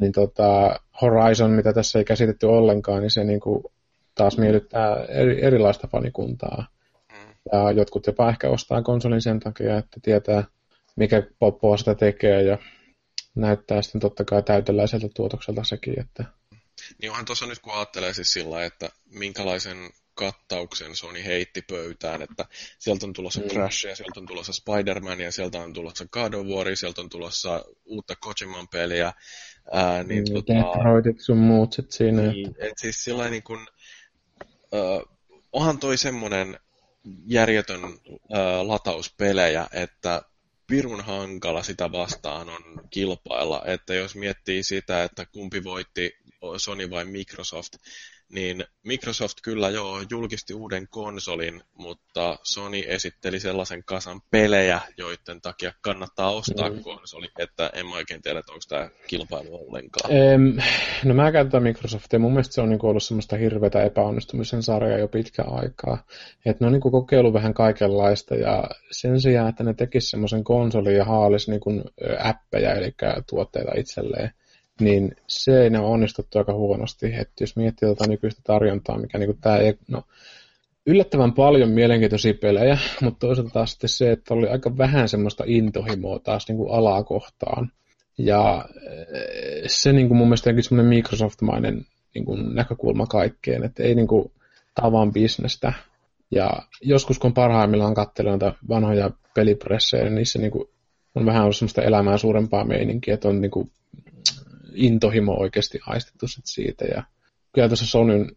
Niin 0.00 0.12
tota, 0.12 0.80
Horizon, 1.02 1.50
mitä 1.50 1.72
tässä 1.72 1.98
ei 1.98 2.04
käsitetty 2.04 2.46
ollenkaan, 2.46 3.02
niin 3.02 3.10
se 3.10 3.24
niin 3.24 3.40
kuin 3.40 3.64
taas 4.14 4.38
miellyttää 4.38 5.04
eri, 5.08 5.44
erilaista 5.44 5.88
fanikuntaa. 5.88 6.66
Mm. 7.12 7.34
Ja 7.52 7.70
jotkut 7.72 8.06
jopa 8.06 8.28
ehkä 8.28 8.48
ostaa 8.48 8.82
konsolin 8.82 9.22
sen 9.22 9.40
takia, 9.40 9.78
että 9.78 10.00
tietää, 10.02 10.44
mikä 10.96 11.22
poppoa 11.38 11.76
sitä 11.76 11.94
tekee 11.94 12.42
ja 12.42 12.58
näyttää 13.34 13.82
sitten 13.82 14.00
totta 14.00 14.24
kai 14.24 14.42
täyteläiseltä 14.42 15.08
tuotokselta 15.14 15.64
sekin. 15.64 16.00
Että... 16.00 16.24
Niin 17.02 17.10
onhan 17.10 17.24
tuossa 17.24 17.46
nyt 17.46 17.58
kun 17.58 17.74
ajattelee 17.74 18.12
siis 18.12 18.32
sillä 18.32 18.64
että 18.64 18.88
minkälaisen 19.10 19.76
kattauksen 20.14 20.96
Sony 20.96 21.24
heitti 21.24 21.62
pöytään, 21.62 22.22
että 22.22 22.46
sieltä 22.78 23.06
on 23.06 23.12
tulossa 23.12 23.40
mm. 23.40 23.46
Crash 23.46 23.86
ja 23.86 23.96
sieltä 23.96 24.20
on 24.20 24.26
tulossa 24.26 24.52
Spider-Man 24.52 25.20
ja 25.20 25.32
sieltä 25.32 25.58
on 25.58 25.72
tulossa 25.72 26.06
God 26.12 26.34
of 26.34 26.46
War, 26.46 26.76
sieltä 26.76 27.00
on 27.00 27.08
tulossa 27.08 27.64
uutta 27.84 28.14
Kojiman 28.16 28.68
peliä. 28.68 29.12
Ää, 29.72 30.02
niin, 30.02 30.24
mm, 30.28 30.34
tota, 30.34 30.52
Detroitit 30.52 31.20
sun 31.20 31.38
muut 31.38 31.72
sit 31.72 31.92
siinä. 31.92 32.22
Niin, 32.22 32.54
et 32.58 32.72
siis 32.76 33.04
sillä 33.04 33.30
niin 33.30 33.42
kuin, 33.42 33.66
uh, 34.74 35.08
onhan 35.52 35.78
toi 35.78 35.98
semmoinen 35.98 36.60
järjetön 37.26 37.84
uh, 37.84 37.98
latauspelejä, 38.62 39.66
että 39.72 40.22
pirun 40.66 41.00
hankala 41.00 41.62
sitä 41.62 41.92
vastaan 41.92 42.48
on 42.48 42.62
kilpailla, 42.90 43.62
että 43.66 43.94
jos 43.94 44.14
miettii 44.14 44.62
sitä, 44.62 45.04
että 45.04 45.26
kumpi 45.26 45.64
voitti 45.64 46.16
Sony 46.56 46.90
vai 46.90 47.04
Microsoft, 47.04 47.72
niin 48.28 48.64
Microsoft 48.82 49.38
kyllä 49.42 49.70
joo 49.70 50.02
julkisti 50.10 50.54
uuden 50.54 50.88
konsolin, 50.88 51.62
mutta 51.74 52.38
Sony 52.42 52.82
esitteli 52.86 53.40
sellaisen 53.40 53.84
kasan 53.84 54.20
pelejä, 54.30 54.80
joiden 54.98 55.40
takia 55.42 55.72
kannattaa 55.80 56.30
ostaa 56.30 56.70
mm. 56.70 56.80
konsoli, 56.80 57.28
että 57.38 57.70
en 57.74 57.86
mä 57.86 57.94
oikein 57.94 58.22
tiedä, 58.22 58.38
että 58.38 58.52
onko 58.52 58.64
tämä 58.68 58.88
kilpailu 59.06 59.68
ollenkaan. 59.68 60.12
Em, 60.12 60.56
no 61.04 61.14
mä 61.14 61.32
käytän 61.32 61.62
Microsoftia, 61.62 62.18
mun 62.18 62.32
mielestä 62.32 62.54
se 62.54 62.60
on 62.60 62.68
niinku 62.68 62.88
ollut 62.88 63.02
semmoista 63.02 63.36
hirveätä 63.36 63.82
epäonnistumisen 63.82 64.62
sarjaa 64.62 64.98
jo 64.98 65.08
pitkä 65.08 65.42
aikaa. 65.42 66.04
Että 66.46 66.64
ne 66.64 66.66
on 66.66 66.72
niinku 66.72 66.90
kokeillut 66.90 67.32
vähän 67.32 67.54
kaikenlaista 67.54 68.34
ja 68.34 68.64
sen 68.90 69.20
sijaan, 69.20 69.48
että 69.48 69.64
ne 69.64 69.74
tekisivät 69.74 70.10
semmoisen 70.10 70.44
konsolin 70.44 70.96
ja 70.96 71.04
haalis 71.04 71.48
niinku 71.48 71.70
appeja, 72.18 72.74
eli 72.74 72.94
tuotteita 73.28 73.72
itselleen, 73.76 74.30
niin 74.80 75.16
se 75.26 75.62
ei 75.62 75.68
ole 75.68 75.78
onnistuttu 75.78 76.38
aika 76.38 76.52
huonosti. 76.52 77.06
Että 77.06 77.32
jos 77.40 77.56
miettii 77.56 77.88
tätä 77.88 78.06
nykyistä 78.06 78.40
tarjontaa, 78.44 78.98
mikä 78.98 79.18
niin 79.18 79.38
tämä 79.40 79.56
ei, 79.56 79.74
no, 79.88 80.02
yllättävän 80.86 81.32
paljon 81.32 81.70
mielenkiintoisia 81.70 82.34
pelejä, 82.34 82.78
mutta 83.02 83.26
toisaalta 83.26 83.52
taas 83.52 83.70
sitten 83.70 83.90
se, 83.90 84.12
että 84.12 84.34
oli 84.34 84.48
aika 84.48 84.78
vähän 84.78 85.08
semmoista 85.08 85.44
intohimoa 85.46 86.18
taas 86.18 86.48
niin 86.48 86.56
kuin 86.56 86.72
alaa 86.72 87.04
kohtaan. 87.04 87.72
Ja 88.18 88.68
eh, 88.86 89.62
se 89.66 89.92
niin 89.92 90.08
kuin 90.08 90.18
mun 90.18 90.26
mielestä 90.26 90.50
onkin 90.50 90.64
semmoinen 90.64 90.88
Microsoft-mainen 90.88 91.86
niin 92.14 92.24
kuin 92.24 92.54
näkökulma 92.54 93.06
kaikkeen, 93.06 93.64
että 93.64 93.82
ei 93.82 93.94
niin 93.94 94.06
kuin 94.06 94.32
tavan 94.74 95.12
bisnestä. 95.12 95.72
Ja 96.30 96.50
joskus 96.82 97.18
kun 97.18 97.34
parhaimmillaan 97.34 97.94
katselee 97.94 98.30
näitä 98.30 98.52
vanhoja 98.68 99.10
pelipressejä, 99.34 100.04
niin 100.04 100.14
niissä 100.14 100.38
niin 100.38 100.50
kuin 100.50 100.68
on 101.14 101.26
vähän 101.26 101.42
ollut 101.42 101.56
semmoista 101.56 101.82
elämää 101.82 102.18
suurempaa 102.18 102.64
meininkiä, 102.64 103.14
että 103.14 103.28
on 103.28 103.40
niin 103.40 103.50
kuin 103.50 103.70
intohimo 104.74 105.32
oikeasti 105.32 105.78
aistettu 105.86 106.28
sit 106.28 106.46
siitä. 106.46 106.84
Ja 106.84 107.02
kyllä 107.52 107.68
tässä 107.68 107.86
Sonyn, 107.86 108.36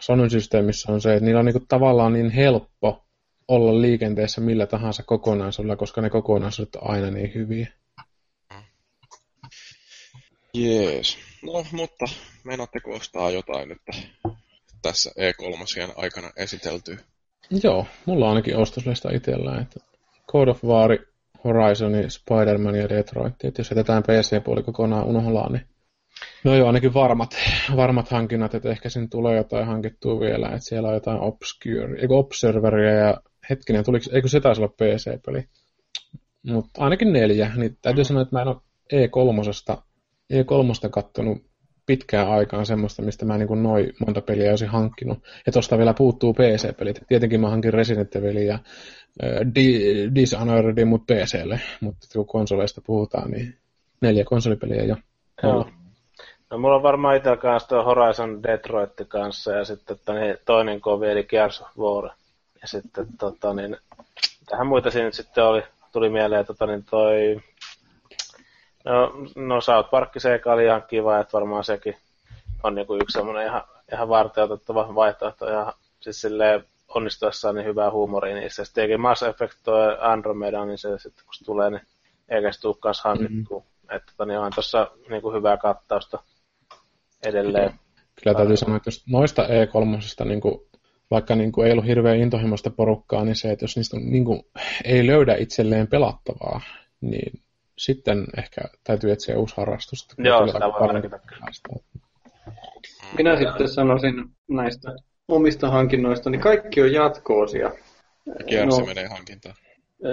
Sonyn 0.00 0.30
systeemissä 0.30 0.92
on 0.92 1.00
se, 1.00 1.14
että 1.14 1.24
niillä 1.24 1.38
on 1.38 1.44
niinku 1.44 1.64
tavallaan 1.68 2.12
niin 2.12 2.30
helppo 2.30 3.04
olla 3.48 3.80
liikenteessä 3.80 4.40
millä 4.40 4.66
tahansa 4.66 5.02
kokonaisuudella, 5.02 5.76
koska 5.76 6.00
ne 6.00 6.10
kokonaisuudet 6.10 6.76
on 6.76 6.90
aina 6.90 7.10
niin 7.10 7.34
hyviä. 7.34 7.72
Jees. 10.54 11.18
No, 11.42 11.66
mutta 11.72 12.04
meinaatteko 12.44 12.90
ostaa 12.90 13.30
jotain 13.30 13.68
nyt 13.68 13.82
tässä 14.82 15.10
E3 15.10 15.92
aikana 15.96 16.30
esiteltyä? 16.36 16.96
Joo, 17.62 17.86
mulla 18.06 18.24
on 18.24 18.28
ainakin 18.30 18.56
ostoslista 18.56 19.10
itsellä, 19.10 19.60
että 19.60 19.80
Code 20.32 20.50
of 20.50 20.64
War 20.64 20.90
Horizon, 21.44 21.92
Spider-Man 22.08 22.74
ja 22.74 22.88
Detroit. 22.88 23.34
Et 23.44 23.58
jos 23.58 23.70
jätetään 23.70 24.02
PC-puoli 24.02 24.62
kokonaan 24.62 25.06
unohlaan, 25.06 25.52
niin 25.52 25.66
No 26.44 26.54
joo, 26.54 26.66
ainakin 26.66 26.94
varmat, 26.94 27.30
varmat 27.76 28.08
hankinnat, 28.08 28.54
että 28.54 28.70
ehkä 28.70 28.88
siinä 28.88 29.08
tulee 29.10 29.36
jotain 29.36 29.66
hankittua 29.66 30.20
vielä, 30.20 30.46
että 30.46 30.60
siellä 30.60 30.88
on 30.88 30.94
jotain 30.94 31.20
Obscure, 31.20 32.00
eikö 32.00 32.14
Observeria 32.16 32.90
ja 32.90 33.20
hetkinen, 33.50 33.84
tuliko, 33.84 34.04
eikö 34.12 34.28
se 34.28 34.40
taisi 34.40 34.60
olla 34.60 34.72
PC-peli? 34.76 35.48
Mutta 36.46 36.84
ainakin 36.84 37.12
neljä, 37.12 37.52
niin 37.56 37.78
täytyy 37.82 38.04
sanoa, 38.04 38.22
että 38.22 38.36
mä 38.36 38.42
en 38.42 38.48
ole 38.48 38.56
E3, 38.94 39.82
E3 40.32 40.90
kattonut 40.90 41.52
pitkään 41.86 42.28
aikaan 42.28 42.66
semmoista, 42.66 43.02
mistä 43.02 43.24
mä 43.24 43.38
niin 43.38 43.62
noin 43.62 43.92
monta 44.06 44.20
peliä 44.20 44.50
olisin 44.50 44.68
hankkinut. 44.68 45.18
Ja 45.46 45.52
tosta 45.52 45.78
vielä 45.78 45.94
puuttuu 45.94 46.34
PC-pelit. 46.34 47.00
Tietenkin 47.08 47.40
mä 47.40 47.50
hankin 47.50 47.74
Resident 47.74 48.16
Evil 48.16 48.36
ja 48.36 48.58
Dishonored 50.14 50.84
mut 50.84 51.02
PClle, 51.06 51.60
mutta 51.80 52.06
kun 52.14 52.26
konsoleista 52.26 52.80
puhutaan, 52.86 53.30
niin 53.30 53.58
neljä 54.00 54.24
konsolipeliä 54.24 54.84
jo. 54.84 54.96
Joo. 55.42 55.68
No 56.50 56.58
mulla 56.58 56.76
on 56.76 56.82
varmaan 56.82 57.16
itsellä 57.16 57.36
kanssa 57.36 57.68
tuo 57.68 57.84
Horizon 57.84 58.42
Detroit 58.42 58.92
kanssa 59.08 59.52
ja 59.52 59.64
sitten 59.64 59.96
että 59.96 60.12
niin, 60.12 60.36
toinen 60.44 60.80
kovi 60.80 61.06
eli 61.06 61.24
Gears 61.24 61.60
of 61.60 61.78
War. 61.78 62.10
Ja 62.62 62.68
sitten 62.68 63.06
tota, 63.18 63.54
niin, 63.54 63.76
tähän 64.50 64.66
muita 64.66 64.90
siinä 64.90 65.04
nyt 65.04 65.14
sitten 65.14 65.44
oli, 65.44 65.62
tuli 65.92 66.10
mieleen 66.10 66.46
tota, 66.46 66.66
niin 66.66 66.84
toi 66.84 67.42
No, 68.84 69.12
no 69.36 69.60
South 69.60 69.90
Park 69.90 70.10
Sega 70.18 70.52
oli 70.52 70.64
ihan 70.64 70.82
kiva, 70.88 71.20
että 71.20 71.32
varmaan 71.32 71.64
sekin 71.64 71.96
on 72.62 72.74
niinku 72.74 72.94
yksi 72.94 73.12
semmoinen 73.12 73.46
ihan, 73.46 73.62
ihan 73.92 74.08
varteutettava 74.08 74.94
vaihtoehto. 74.94 75.50
Ja 75.50 75.72
siis 76.00 76.20
silleen 76.20 76.64
onnistuessaan 76.94 77.54
niin 77.54 77.66
hyvää 77.66 77.90
huumoria 77.90 78.34
niissä. 78.34 78.64
Sitten 78.64 79.00
Mass 79.00 79.22
Effect 79.22 79.58
toi 79.62 79.96
Andromeda, 80.00 80.64
niin 80.64 80.78
se 80.78 80.98
sitten 80.98 81.24
kun 81.24 81.34
se 81.34 81.44
tulee, 81.44 81.70
niin 81.70 81.82
eikä 82.28 82.52
se 82.52 82.60
tule 82.60 82.76
kanssa 82.80 83.08
hankittua. 83.08 83.58
Mm-hmm. 83.58 83.96
Että 83.96 84.12
tota, 84.12 84.26
niin 84.26 84.38
on 84.38 84.52
tuossa 84.54 84.90
niin 85.08 85.34
hyvää 85.34 85.56
kattausta 85.56 86.18
edelleen. 87.26 87.70
Kyllä, 87.70 87.82
Kyllä 88.22 88.36
täytyy 88.36 88.56
sanoa, 88.56 88.76
että 88.76 88.88
jos 88.88 89.04
noista 89.06 89.46
E3, 89.46 90.24
niin 90.24 90.40
kuin, 90.40 90.60
vaikka 91.10 91.36
niin 91.36 91.52
kuin 91.52 91.66
ei 91.66 91.72
ollut 91.72 91.86
hirveän 91.86 92.18
intohimoista 92.18 92.70
porukkaa, 92.70 93.24
niin 93.24 93.36
se, 93.36 93.50
että 93.50 93.64
jos 93.64 93.76
niistä 93.76 93.96
niin 93.96 94.24
kuin, 94.24 94.42
ei 94.84 95.06
löydä 95.06 95.34
itselleen 95.34 95.88
pelattavaa, 95.88 96.60
niin 97.00 97.40
sitten 97.78 98.26
ehkä 98.38 98.60
täytyy 98.84 99.12
etsiä 99.12 99.38
uusi 99.38 99.56
harrastus. 99.56 100.08
Joo, 100.18 100.46
sitä 100.46 100.58
voi 100.58 101.82
Minä 103.16 103.36
sitten 103.36 103.68
sanoisin 103.68 104.14
näistä 104.48 104.96
omista 105.28 105.70
hankinnoista, 105.70 106.30
niin 106.30 106.40
kaikki 106.40 106.82
on 106.82 106.92
jatkoosia. 106.92 107.70
Kiersi 108.46 108.80
no, 108.80 108.86
menee 108.86 109.06
hankintaan. 109.06 109.54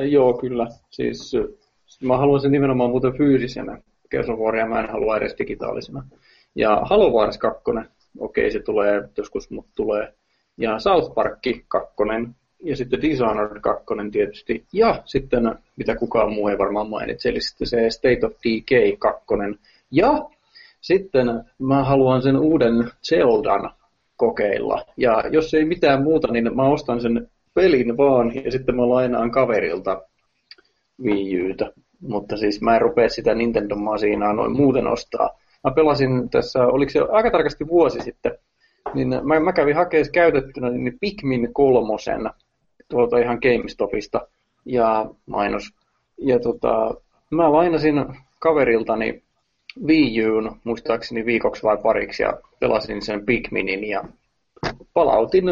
Joo, 0.10 0.34
kyllä. 0.34 0.68
Siis 0.90 1.32
mä 2.04 2.18
haluan 2.18 2.42
sen 2.42 2.52
nimenomaan 2.52 2.90
muuten 2.90 3.18
fyysisenä. 3.18 3.82
Kersovuoria 4.10 4.66
mä 4.66 4.80
en 4.80 4.90
halua 4.90 5.18
edes 5.18 5.36
digitaalisena. 5.38 6.04
Ja 6.56 6.82
Halo 6.90 7.10
Wars 7.12 7.38
2, 7.38 7.64
okei 8.20 8.52
se 8.52 8.60
tulee 8.60 9.10
joskus, 9.18 9.50
mutta 9.52 9.72
tulee. 9.76 10.14
Ja 10.58 10.80
South 10.80 11.14
Park 11.14 11.40
2, 11.68 11.94
ja 12.64 12.76
sitten 12.76 13.02
Dishonored 13.02 13.62
2 13.62 13.86
tietysti, 14.12 14.66
ja 14.74 15.02
sitten, 15.06 15.56
mitä 15.76 15.96
kukaan 15.96 16.34
muu 16.34 16.48
ei 16.48 16.58
varmaan 16.58 16.90
mainitse, 16.90 17.30
eli 17.30 17.42
sitten 17.42 17.68
se 17.68 17.90
State 17.90 18.26
of 18.26 18.32
Decay 18.32 18.98
2, 18.98 19.26
ja 19.92 20.30
sitten 20.82 21.28
mä 21.60 21.84
haluan 21.84 22.22
sen 22.22 22.38
uuden 22.38 22.92
Zeldan 23.04 23.72
kokeilla, 24.20 24.86
ja 24.98 25.24
jos 25.32 25.54
ei 25.54 25.66
mitään 25.66 26.04
muuta, 26.04 26.28
niin 26.28 26.56
mä 26.56 26.70
ostan 26.70 27.02
sen 27.02 27.28
pelin 27.54 27.98
vaan, 27.98 28.32
ja 28.46 28.52
sitten 28.52 28.76
mä 28.76 28.90
lainaan 28.90 29.32
kaverilta 29.32 30.02
Wii 31.04 31.52
Utä. 31.52 31.72
Mutta 32.02 32.38
siis 32.38 32.62
mä 32.62 32.76
en 32.76 32.82
rupea 32.82 33.10
sitä 33.10 33.36
Nintendo 33.36 33.76
Masinaa 33.76 34.34
noin 34.34 34.52
muuten 34.52 34.88
ostaa. 34.88 35.30
Mä 35.64 35.72
pelasin 35.72 36.30
tässä, 36.30 36.68
oliko 36.68 36.90
se 36.90 37.00
aika 37.12 37.32
tarkasti 37.32 37.68
vuosi 37.68 38.02
sitten, 38.02 38.32
niin 38.94 39.08
mä, 39.24 39.40
mä 39.40 39.54
kävin 39.54 39.76
hakemaan 39.76 40.12
käytettynä 40.12 40.70
niin 40.70 40.98
Pikmin 41.02 41.54
kolmosen 41.54 42.30
tuolta 42.90 43.18
ihan 43.18 43.40
GameStopista 43.42 44.28
ja 44.66 45.06
mainos. 45.26 45.70
Ja 46.18 46.40
tota, 46.40 46.96
mä 47.32 47.52
lainasin 47.52 48.06
kaveriltani 48.40 49.24
Wii 49.88 50.30
Uun, 50.30 50.60
muistaakseni 50.64 51.26
viikoksi 51.26 51.64
vai 51.64 51.78
pariksi, 51.78 52.24
ja 52.24 52.34
pelasin 52.60 53.02
sen 53.02 53.26
Pikminin 53.26 53.84
ja 53.84 54.04
palautin 54.94 55.46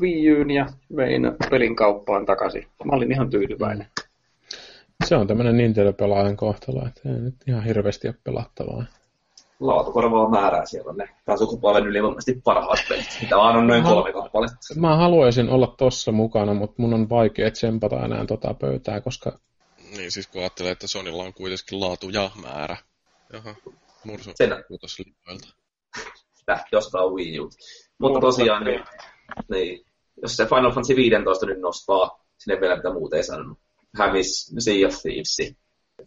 Wii 0.00 0.36
Uun 0.38 0.50
ja 0.50 0.66
vein 0.96 1.22
pelin 1.50 1.76
kauppaan 1.76 2.26
takaisin. 2.26 2.66
Mä 2.84 2.96
olin 2.96 3.12
ihan 3.12 3.30
tyytyväinen. 3.30 3.86
Se 5.04 5.16
on 5.16 5.26
tämmöinen 5.26 5.56
Nintendo-pelaajan 5.56 6.36
kohtalo, 6.36 6.86
että 6.86 7.00
ei 7.08 7.20
nyt 7.20 7.34
ihan 7.46 7.64
hirveästi 7.64 8.08
ole 8.08 8.14
pelattavaa 8.24 8.84
laatukorvaa 9.62 10.28
määrää 10.28 10.66
siellä 10.66 10.90
on 10.90 10.96
ne 10.96 11.08
tämän 11.24 11.38
sukupolven 11.38 11.86
ylivoimaisesti 11.86 12.40
parhaat 12.44 12.78
pelit, 12.88 13.18
mitä 13.22 13.36
vaan 13.36 13.56
on 13.56 13.66
noin 13.66 13.82
kolme 13.82 14.12
kappaletta. 14.12 14.74
Mä 14.76 14.96
haluaisin 14.96 15.48
olla 15.48 15.74
tossa 15.78 16.12
mukana, 16.12 16.54
mutta 16.54 16.82
mun 16.82 16.94
on 16.94 17.08
vaikea 17.08 17.50
tsempata 17.50 18.04
enää 18.04 18.26
tota 18.26 18.54
pöytää, 18.54 19.00
koska... 19.00 19.38
Niin, 19.96 20.10
siis 20.10 20.26
kun 20.26 20.40
ajattelee, 20.40 20.72
että 20.72 20.86
Sonilla 20.86 21.22
on 21.22 21.34
kuitenkin 21.34 21.80
laatu 21.80 22.08
ja 22.08 22.30
määrä. 22.42 22.76
Jaha, 23.32 23.54
mursu 24.04 24.30
putos 24.68 24.98
lipoilta. 24.98 25.48
Lähti 26.48 26.76
ostaa 26.76 27.06
Wii 27.06 27.40
U. 27.40 27.50
Mutta 27.98 28.20
tosiaan, 28.20 28.64
niin, 28.64 28.84
niin, 29.48 29.86
jos 30.22 30.36
se 30.36 30.46
Final 30.46 30.72
Fantasy 30.72 30.96
15 30.96 31.46
nyt 31.46 31.60
nostaa, 31.60 32.24
sinne 32.38 32.60
vielä 32.60 32.76
mitä 32.76 32.92
muuta 32.92 33.16
ei 33.16 33.24
sanonut. 33.24 33.58
Hävis 33.98 34.54
Sea 34.58 34.88
of 34.88 34.94
Thieves. 35.02 35.56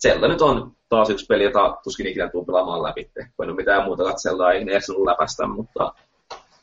Zelda 0.01 0.27
nyt 0.27 0.41
on 0.41 0.75
taas 0.89 1.09
yksi 1.09 1.25
peli, 1.25 1.43
jota 1.43 1.77
tuskin 1.83 2.07
ikinä 2.07 2.29
tuu 2.29 2.45
pelaamaan 2.45 2.83
läpi. 2.83 3.03
Kun 3.05 3.45
en 3.45 3.49
ole 3.49 3.55
mitään 3.55 3.85
muuta 3.85 4.03
katselua, 4.03 4.51
ei 4.51 4.61
edes 4.61 4.89
ollut 4.89 5.05
läpästä, 5.05 5.47
mutta 5.47 5.93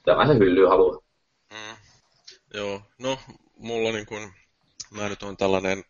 tämä 0.04 0.26
se 0.26 0.34
hyllyy 0.34 0.66
haluaa. 0.66 0.98
Mm. 1.52 1.76
Joo, 2.54 2.82
no 2.98 3.18
mulla 3.56 3.92
niin 3.92 4.06
kun, 4.06 4.32
mä 4.90 5.08
nyt 5.08 5.22
on 5.22 5.36
tällainen 5.36 5.84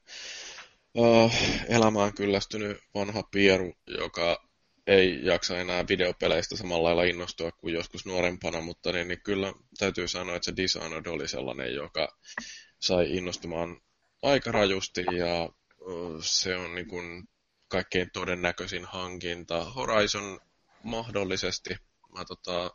uh, 0.95 1.33
elämään 1.69 2.15
kyllästynyt 2.15 2.79
vanha 2.95 3.23
pieru, 3.31 3.73
joka 3.87 4.52
ei 4.87 5.21
jaksa 5.25 5.59
enää 5.59 5.89
videopeleistä 5.89 6.57
samalla 6.57 6.89
lailla 6.89 7.05
innostua 7.05 7.53
kuin 7.53 7.75
joskus 7.75 8.07
nuorempana, 8.07 8.61
mutta 8.61 8.93
niin, 8.93 9.09
niin 9.09 9.23
kyllä 9.23 9.53
täytyy 9.79 10.09
sanoa, 10.09 10.37
että 10.37 10.45
se 10.45 10.57
Dishonored 10.57 11.07
oli 11.07 11.29
sellainen, 11.29 11.75
joka 11.75 12.19
sai 12.79 13.17
innostumaan 13.17 13.81
aika 14.23 14.53
rajusti 14.53 15.05
ja 15.19 15.49
se 16.21 16.57
on 16.57 16.75
niin 16.75 16.89
kuin 16.89 17.29
kaikkein 17.69 18.11
todennäköisin 18.13 18.85
hankinta. 18.85 19.65
Horizon 19.65 20.41
mahdollisesti, 20.83 21.77
mä 22.19 22.25
tota, 22.25 22.71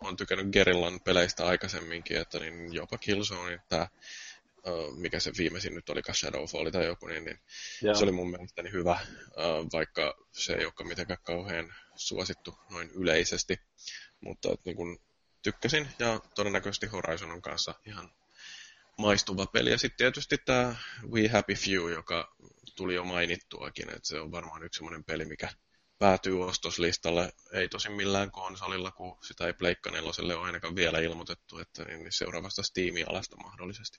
on 0.00 0.16
tykännyt 0.16 0.52
Gerillan 0.52 1.00
peleistä 1.00 1.46
aikaisemminkin, 1.46 2.16
että 2.16 2.38
niin 2.38 2.74
jopa 2.74 2.98
Killzone, 2.98 3.60
tämä 3.68 3.88
mikä 4.96 5.20
se 5.20 5.32
viimeisin 5.38 5.74
nyt 5.74 5.88
oli, 5.88 6.02
Shadowfall 6.12 6.70
tai 6.70 6.86
joku, 6.86 7.06
niin, 7.06 7.24
niin 7.24 7.40
se 7.98 8.04
oli 8.04 8.12
mun 8.12 8.30
mielestäni 8.30 8.72
hyvä, 8.72 9.00
vaikka 9.72 10.14
se 10.32 10.52
ei 10.52 10.64
olekaan 10.64 10.88
mitenkään 10.88 11.22
kauhean 11.22 11.74
suosittu 11.94 12.58
noin 12.70 12.90
yleisesti. 12.90 13.60
Mutta 14.20 14.48
niin 14.64 14.76
kun 14.76 14.98
tykkäsin 15.42 15.88
ja 15.98 16.20
todennäköisesti 16.34 16.86
Horizon 16.86 17.30
on 17.30 17.42
kanssa 17.42 17.74
ihan 17.86 18.12
maistuva 18.98 19.46
peli. 19.46 19.70
Ja 19.70 19.78
sitten 19.78 19.96
tietysti 19.96 20.38
tämä 20.38 20.76
We 21.10 21.28
Happy 21.28 21.54
Few, 21.54 21.92
joka 21.92 22.36
tuli 22.76 22.94
jo 22.94 23.04
mainittuakin, 23.04 23.88
että 23.88 24.08
se 24.08 24.20
on 24.20 24.32
varmaan 24.32 24.62
yksi 24.62 24.78
semmoinen 24.78 25.04
peli, 25.04 25.24
mikä 25.24 25.48
päätyy 25.98 26.44
ostoslistalle, 26.44 27.32
ei 27.52 27.68
tosin 27.68 27.92
millään 27.92 28.30
konsolilla, 28.30 28.90
kun 28.90 29.18
sitä 29.22 29.46
ei 29.46 29.52
Pleikka 29.52 29.90
4 29.90 30.10
ole 30.18 30.34
ainakaan 30.34 30.76
vielä 30.76 30.98
ilmoitettu, 30.98 31.58
että 31.58 31.84
niin, 31.84 31.98
niin 31.98 32.12
seuraavasta 32.12 32.62
Steam-alasta 32.62 33.36
mahdollisesti. 33.36 33.98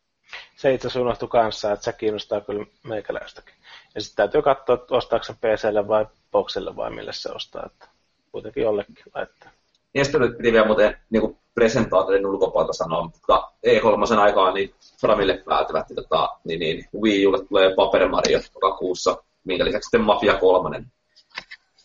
Se 0.56 0.74
itse 0.74 0.88
asiassa 0.88 1.02
unohtui 1.02 1.28
kanssa, 1.28 1.72
että 1.72 1.86
se 1.86 1.94
kiinnostaa 1.94 2.42
kyllä 2.42 2.66
meikäläistäkin. 2.84 3.56
Ja 3.96 4.02
sitten 4.02 4.16
täytyy 4.16 4.42
katsoa, 4.42 4.76
että 4.76 4.96
ostaako 4.96 5.24
se 5.24 5.34
PClle 5.34 5.88
vai 5.88 6.06
Boxille 6.32 6.76
vai 6.76 6.92
mille 6.92 7.14
se 7.14 7.32
ostaa, 7.32 7.66
että 7.66 7.88
kuitenkin 8.32 8.64
jollekin 8.64 8.96
laittaa. 9.16 9.52
Ja 9.94 10.04
sitten 10.04 10.22
nyt 10.22 10.38
piti 10.38 10.54
vielä 10.54 10.66
muuten 10.68 10.98
niin 11.10 11.38
presentaatioiden 11.56 12.26
ulkopuolelta 12.26 12.74
sanoa, 12.74 13.04
mutta 13.04 13.52
E3 13.68 14.20
aikaan 14.20 14.54
niin 14.54 14.74
Framille 15.02 15.44
päätyvät, 15.46 15.90
niin, 15.90 15.96
tota, 15.96 16.30
niin, 16.44 16.60
niin 16.60 16.86
Wii 17.02 17.28
Ulle 17.28 17.46
tulee 17.46 17.76
Paper 17.76 18.10
Mario 18.10 18.40
lokakuussa, 18.56 19.24
minkä 19.44 19.66
lisäksi 19.66 19.88
sitten 19.88 20.02
Mafia 20.02 20.38
3 20.38 20.84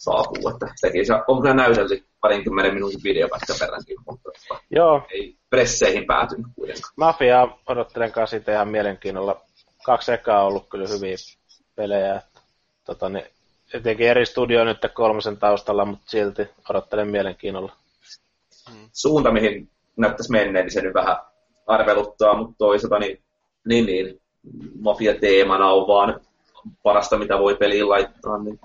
saapuu. 0.08 0.48
Että 0.48 0.66
sekin 0.76 1.04
on 1.28 1.42
kyllä 1.42 1.54
näytelty 1.54 2.04
parinkymmenen 2.20 2.74
minuutin 2.74 3.00
videopätkä 3.04 3.54
verrankin, 3.60 3.96
mutta 4.06 4.30
Joo. 4.70 5.02
ei 5.10 5.36
presseihin 5.50 6.06
päätynyt 6.06 6.46
kuitenkaan. 6.54 6.92
Mafia 6.96 7.48
odottelen 7.66 8.12
kanssa 8.12 8.36
siitä 8.36 8.52
ihan 8.52 8.68
mielenkiinnolla. 8.68 9.40
Kaksi 9.84 10.12
ekaa 10.12 10.40
on 10.40 10.48
ollut 10.48 10.68
kyllä 10.68 10.88
hyviä 10.88 11.16
pelejä. 11.74 12.16
Että, 12.16 12.40
tota, 12.84 13.08
niin, 13.08 13.24
etenkin 13.74 14.08
eri 14.08 14.26
studio 14.26 14.64
nyt 14.64 14.78
kolmosen 14.94 15.36
taustalla, 15.36 15.84
mutta 15.84 16.10
silti 16.10 16.48
odottelen 16.68 17.08
mielenkiinnolla. 17.08 17.72
Suunta, 18.92 19.30
mihin 19.30 19.70
näyttäisi 19.96 20.32
menneen, 20.32 20.64
niin 20.64 20.72
se 20.72 20.82
nyt 20.82 20.94
vähän 20.94 21.16
arveluttaa, 21.66 22.36
mutta 22.36 22.54
toisaalta 22.58 22.98
niin, 22.98 23.22
niin, 23.66 23.86
niin 23.86 24.20
mafia-teemana 24.80 25.70
on 25.70 25.86
vaan 25.86 26.20
parasta, 26.82 27.18
mitä 27.18 27.38
voi 27.38 27.56
peliin 27.56 27.88
laittaa, 27.88 28.38
niin 28.38 28.60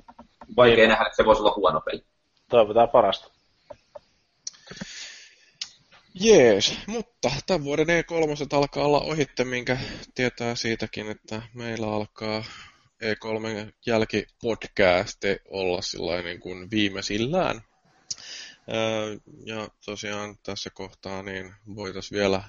vaikea 0.56 0.88
nähdä, 0.88 1.06
että 1.06 1.16
se 1.16 1.26
voisi 1.26 1.42
olla 1.42 1.54
huono 1.56 1.82
peli. 1.82 2.06
Toivotaan 2.50 2.90
parasta. 2.90 3.32
Jees, 6.14 6.78
mutta 6.88 7.32
tämän 7.48 7.64
vuoden 7.64 7.88
E3 7.88 8.58
alkaa 8.58 8.86
olla 8.86 9.02
ohitte, 9.02 9.44
minkä 9.44 9.78
tietää 10.16 10.56
siitäkin, 10.56 11.12
että 11.12 11.42
meillä 11.54 11.88
alkaa 11.88 12.44
E3 13.04 13.74
jälkipodcasti 13.86 15.40
olla 15.50 16.22
niin 16.22 16.40
kuin 16.40 16.72
viimeisillään. 16.72 17.62
Ja 19.46 19.68
tosiaan 19.86 20.38
tässä 20.44 20.70
kohtaa 20.70 21.24
niin 21.24 21.54
voitaisiin 21.76 22.20
vielä 22.20 22.44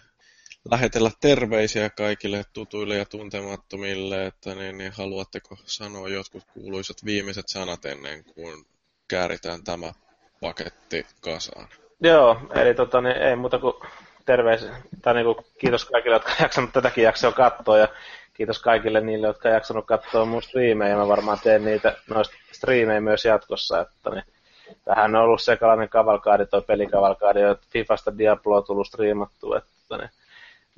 lähetellä 0.71 1.11
terveisiä 1.21 1.91
kaikille 1.91 2.43
tutuille 2.53 2.97
ja 2.97 3.05
tuntemattomille, 3.05 4.27
että 4.27 4.55
niin, 4.55 4.79
niin 4.79 4.93
haluatteko 4.93 5.57
sanoa 5.65 6.09
jotkut 6.09 6.43
kuuluisat 6.55 6.97
viimeiset 7.05 7.49
sanat 7.49 7.85
ennen 7.85 8.25
kuin 8.25 8.65
kääritään 9.09 9.65
tämä 9.65 9.93
paketti 10.41 11.07
kasaan? 11.21 11.69
Joo, 12.01 12.37
eli 12.55 12.75
tota, 12.75 13.01
niin, 13.01 13.17
ei 13.17 13.37
muuta 13.37 13.59
kuin 13.59 13.75
terveisiä, 14.27 14.77
tai 15.03 15.15
niin 15.15 15.25
kuin, 15.25 15.47
kiitos 15.59 15.85
kaikille, 15.85 16.17
jotka 16.17 16.33
jaksanut 16.41 16.73
tätäkin 16.73 17.05
jaksoa 17.05 17.33
katsoa, 17.33 17.79
ja 17.79 17.89
kiitos 18.35 18.59
kaikille 18.59 19.01
niille, 19.01 19.27
jotka 19.27 19.49
jaksanut 19.49 19.87
katsoa 19.87 20.25
mun 20.25 20.43
striimejä, 20.43 20.91
ja 20.91 20.97
mä 20.97 21.09
varmaan 21.09 21.39
teen 21.43 21.65
niitä 21.65 21.97
noista 22.11 22.35
striimejä 22.53 23.01
myös 23.01 23.25
jatkossa, 23.25 23.81
että 23.81 24.11
niin, 24.11 24.25
tähän 24.85 25.17
on 25.17 25.23
ollut 25.23 25.43
sekalainen 25.43 25.89
kavalkaadi, 25.89 26.47
toi 26.47 26.63
pelikavalkaadi, 26.63 27.43
että 27.43 27.67
Fifasta 27.71 28.19
Diablo 28.19 28.57
on 28.57 28.65
tullut 28.65 28.87
striimattua, 28.87 29.59
että 29.59 29.97
niin, 29.97 30.11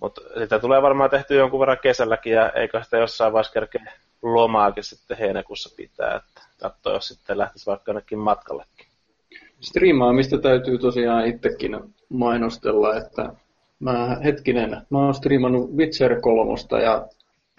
mutta 0.00 0.20
sitä 0.38 0.58
tulee 0.58 0.82
varmaan 0.82 1.10
tehty 1.10 1.34
jonkun 1.34 1.60
verran 1.60 1.78
kesälläkin, 1.82 2.32
ja 2.32 2.50
eikö 2.50 2.82
sitä 2.82 2.96
jossain 2.96 3.32
vaiheessa 3.32 3.52
kerkeä 3.52 3.92
lomaakin 4.22 4.84
sitten 4.84 5.18
heinäkuussa 5.18 5.74
pitää, 5.76 6.16
että 6.16 6.40
katsoa, 6.60 6.92
jos 6.92 7.08
sitten 7.08 7.38
lähtisi 7.38 7.66
vaikka 7.66 7.90
jonnekin 7.90 8.18
matkallekin. 8.18 8.86
Striimaamista 9.60 10.38
täytyy 10.38 10.78
tosiaan 10.78 11.26
itsekin 11.26 11.78
mainostella, 12.08 12.96
että 12.96 13.32
mä 13.80 14.16
hetkinen, 14.24 14.82
mä 14.90 14.98
oon 14.98 15.14
striimannut 15.14 15.70
Witcher 15.76 16.20
3 16.20 16.52
ja 16.82 17.06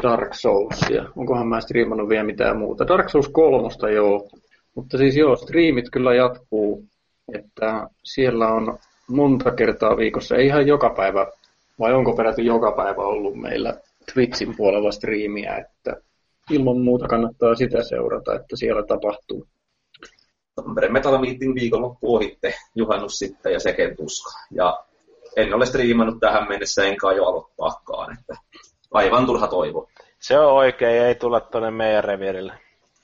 Dark 0.04 0.34
Soulsia. 0.34 1.06
Onkohan 1.16 1.48
mä 1.48 1.62
striimannut 1.62 2.10
vielä 2.10 2.24
mitään 2.24 2.58
muuta? 2.58 2.88
Dark 2.88 3.10
Souls 3.10 3.30
3 3.30 3.94
joo, 3.94 4.30
mutta 4.76 4.98
siis 4.98 5.18
joo, 5.18 5.36
striimit 5.36 5.90
kyllä 5.92 6.16
jatkuu, 6.16 6.84
että 7.34 7.88
siellä 8.04 8.48
on 8.48 8.78
monta 9.08 9.52
kertaa 9.52 9.98
viikossa, 9.98 10.36
ei 10.36 10.46
ihan 10.46 10.68
joka 10.68 10.90
päivä 10.90 11.28
vai 11.80 11.94
onko 11.94 12.16
peräti 12.16 12.46
joka 12.46 12.72
päivä 12.72 13.02
ollut 13.02 13.36
meillä 13.36 13.80
Twitchin 14.14 14.56
puolella 14.58 14.92
striimiä, 14.92 15.56
että 15.58 16.02
ilman 16.52 16.78
muuta 16.78 17.08
kannattaa 17.08 17.56
sitä 17.56 17.84
seurata, 17.84 18.36
että 18.36 18.56
siellä 18.56 18.84
tapahtuu. 18.84 19.48
Tampereen 20.56 20.94
Metal 20.94 21.18
Meeting 21.18 21.56
viikonloppu 21.56 22.16
ohitte, 22.16 22.54
juhannus 22.76 23.20
sitten 23.20 23.54
ja 23.54 23.60
seken 23.60 23.98
tuska. 23.98 24.32
Ja 24.52 24.84
en 25.36 25.54
ole 25.54 25.66
striimannut 25.66 26.20
tähän 26.20 26.48
mennessä, 26.48 26.84
enkä 26.84 27.12
jo 27.12 27.26
aloittaakaan, 27.26 28.18
että 28.20 28.36
aivan 28.92 29.26
turha 29.26 29.48
toivo. 29.48 29.90
Se 30.20 30.40
on 30.40 30.54
oikein, 30.54 31.02
ei 31.02 31.16
tulla 31.16 31.40
tuonne 31.40 31.72
meidän 31.72 32.04
reviirille. 32.04 32.54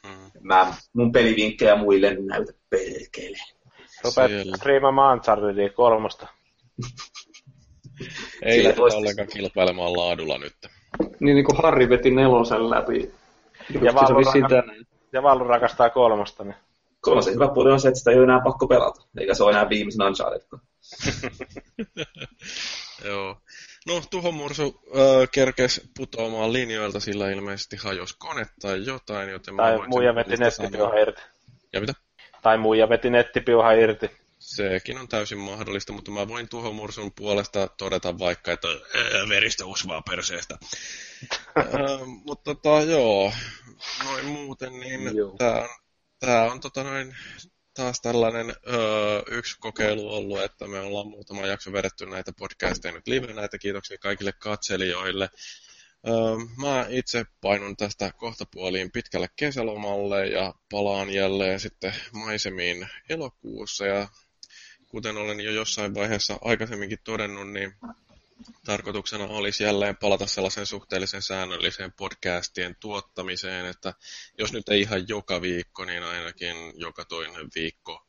Mm. 0.03 0.31
Mä 0.41 0.73
mun 0.93 1.11
pelivinkkejä 1.11 1.75
muille 1.75 2.17
näytä 2.19 2.53
perkele. 2.69 3.37
Rupeat 4.03 4.31
striimaamaan 4.55 5.17
Unchartedia 5.17 5.69
kolmosta. 5.69 6.27
Ei 8.41 8.63
lähdetä 8.63 8.81
ollenkaan 8.81 9.27
kilpailemaan 9.27 9.93
laadulla 9.93 10.37
nyt. 10.37 10.55
Niin, 11.19 11.35
niin 11.35 11.45
kuin 11.45 11.57
Harri 11.57 11.89
veti 11.89 12.11
nelosen 12.11 12.69
läpi. 12.69 13.11
Ja 13.81 13.93
Vallu, 13.93 14.23
raka- 14.23 14.85
ja 15.13 15.23
Vallu 15.23 15.43
rakastaa 15.43 15.89
kolmosta. 15.89 16.43
Niin. 16.43 16.55
Kolmosen 17.01 17.33
hyvä 17.33 17.47
puoli 17.47 17.71
on 17.71 17.79
se, 17.79 17.87
että 17.87 17.97
sitä 17.97 18.11
ei 18.11 18.17
ole 18.17 18.23
enää 18.23 18.41
pakko 18.43 18.67
pelata. 18.67 19.01
Eikä 19.19 19.33
se 19.33 19.43
ole 19.43 19.51
enää 19.51 19.69
viimeisen 19.69 20.07
Uncharted. 20.07 20.41
Joo. 23.05 23.37
No, 23.87 24.01
Tuho 24.11 24.31
Mursu 24.31 24.81
äh, 24.87 25.29
kerkes 25.31 25.91
putoamaan 25.97 26.53
linjoilta, 26.53 26.99
sillä 26.99 27.31
ilmeisesti 27.31 27.75
hajos 27.75 28.13
kone 28.13 28.45
tai 28.61 28.85
jotain, 28.85 29.29
joten... 29.29 29.57
Tai 29.57 29.87
muija 29.87 30.15
veti 30.15 30.37
nettipiuha 30.37 30.99
irti. 30.99 31.21
Ja 31.73 31.81
mitä? 31.81 31.93
Tai 32.41 32.57
muija 32.57 32.89
veti 32.89 33.09
nettipiuha 33.09 33.71
irti. 33.71 34.11
Sekin 34.55 34.97
on 34.97 35.07
täysin 35.07 35.37
mahdollista, 35.37 35.93
mutta 35.93 36.11
mä 36.11 36.27
voin 36.27 36.49
tuhomursun 36.49 37.11
puolesta 37.13 37.67
todeta 37.67 38.19
vaikka, 38.19 38.51
että 38.51 38.67
veristä 39.29 39.65
usvaa 39.65 40.01
perseestä. 40.01 40.57
mutta 42.25 42.55
tota, 42.55 42.81
joo, 42.81 43.33
noin 44.03 44.25
muuten, 44.25 44.79
niin 44.79 44.99
tämä 45.37 45.61
on, 45.61 45.69
tää 46.19 46.51
on 46.51 46.59
tota 46.59 46.83
noin, 46.83 47.15
taas 47.73 48.01
tällainen 48.01 48.55
öö, 48.67 49.21
yksi 49.27 49.57
kokeilu 49.59 50.15
ollut, 50.15 50.41
että 50.41 50.67
me 50.67 50.79
ollaan 50.79 51.07
muutama 51.07 51.47
jakso 51.47 51.73
vedetty 51.73 52.05
näitä 52.05 52.31
podcasteja 52.37 52.93
nyt 52.93 53.07
live 53.07 53.33
näitä 53.33 53.57
kiitoksia 53.57 53.97
kaikille 53.97 54.33
katselijoille. 54.39 55.29
Öö, 56.07 56.13
mä 56.57 56.85
itse 56.89 57.25
painun 57.41 57.77
tästä 57.77 58.11
kohtapuoliin 58.11 58.91
pitkälle 58.91 59.27
kesälomalle 59.35 60.27
ja 60.27 60.53
palaan 60.71 61.09
jälleen 61.09 61.59
sitten 61.59 61.93
maisemiin 62.11 62.87
elokuussa 63.09 63.85
ja 63.85 64.07
kuten 64.93 65.17
olen 65.17 65.39
jo 65.39 65.51
jossain 65.51 65.93
vaiheessa 65.93 66.39
aikaisemminkin 66.41 66.99
todennut, 67.03 67.51
niin 67.51 67.73
tarkoituksena 68.65 69.23
olisi 69.23 69.63
jälleen 69.63 69.97
palata 69.97 70.27
sellaisen 70.27 70.65
suhteellisen 70.65 71.21
säännölliseen 71.21 71.91
podcastien 71.91 72.75
tuottamiseen, 72.79 73.65
että 73.65 73.93
jos 74.37 74.53
nyt 74.53 74.69
ei 74.69 74.81
ihan 74.81 75.07
joka 75.07 75.41
viikko, 75.41 75.85
niin 75.85 76.03
ainakin 76.03 76.55
joka 76.75 77.05
toinen 77.05 77.49
viikko 77.55 78.07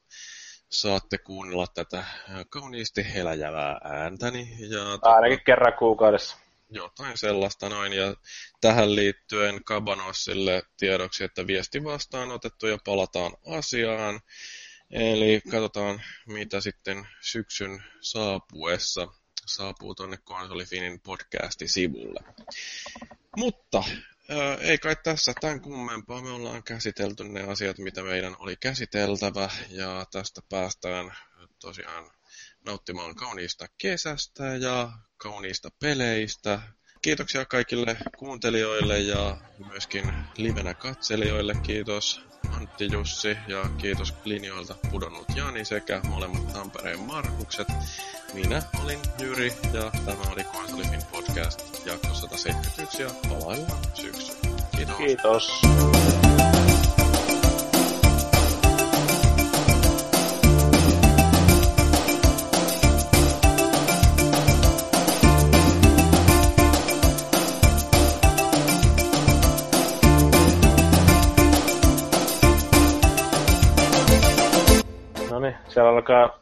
saatte 0.68 1.18
kuunnella 1.18 1.66
tätä 1.66 2.04
kauniisti 2.50 3.14
heläjävää 3.14 3.80
ääntäni. 3.84 4.56
Ja 4.58 4.98
Ainakin 5.02 5.38
tota, 5.38 5.44
kerran 5.44 5.78
kuukaudessa. 5.78 6.36
Jotain 6.70 7.18
sellaista 7.18 7.68
noin. 7.68 7.92
Ja 7.92 8.14
tähän 8.60 8.96
liittyen 8.96 9.64
Kabanossille 9.64 10.62
tiedoksi, 10.76 11.24
että 11.24 11.46
viesti 11.46 11.84
vastaanotettu 11.84 12.66
ja 12.66 12.78
palataan 12.84 13.32
asiaan. 13.46 14.20
Eli 14.94 15.40
katsotaan, 15.50 16.02
mitä 16.26 16.60
sitten 16.60 17.06
syksyn 17.20 17.82
saapuessa 18.00 19.08
saapuu 19.46 19.94
tuonne 19.94 20.16
Konsolifinin 20.24 21.00
podcastin 21.00 21.68
sivulle. 21.68 22.20
Mutta 23.36 23.84
ää, 24.28 24.54
ei 24.54 24.78
kai 24.78 24.96
tässä 24.96 25.32
tämän 25.40 25.60
kummempaa. 25.60 26.22
Me 26.22 26.30
ollaan 26.30 26.62
käsitelty 26.62 27.24
ne 27.24 27.42
asiat, 27.42 27.78
mitä 27.78 28.02
meidän 28.02 28.36
oli 28.38 28.56
käsiteltävä, 28.56 29.50
ja 29.70 30.06
tästä 30.12 30.40
päästään 30.48 31.16
tosiaan 31.60 32.10
nauttimaan 32.66 33.14
kauniista 33.14 33.66
kesästä 33.78 34.44
ja 34.44 34.92
kauniista 35.16 35.68
peleistä. 35.80 36.60
Kiitoksia 37.04 37.44
kaikille 37.44 37.96
kuuntelijoille 38.16 38.98
ja 38.98 39.36
myöskin 39.68 40.12
livenä 40.36 40.74
katselijoille. 40.74 41.54
Kiitos 41.62 42.20
Antti 42.56 42.88
Jussi 42.92 43.36
ja 43.48 43.64
kiitos 43.78 44.14
linjoilta 44.24 44.74
pudonnut 44.90 45.24
Jani 45.36 45.64
sekä 45.64 46.00
molemmat 46.08 46.52
Tampereen 46.52 47.00
Markukset. 47.00 47.68
Minä 48.34 48.62
olin 48.84 48.98
Jyri 49.18 49.52
ja 49.72 49.90
tämä 50.04 50.32
oli 50.32 50.44
Konsolifin 50.44 51.02
podcast 51.12 51.86
jakso 51.86 52.14
171 52.14 53.02
ja 53.02 53.10
palaillaan 53.28 53.84
syksyllä. 53.94 54.38
Kiitos. 54.76 54.96
Kiitos. 54.96 56.23
Niin, 75.44 75.54
siellä 75.68 75.90
alkaa 75.90 76.38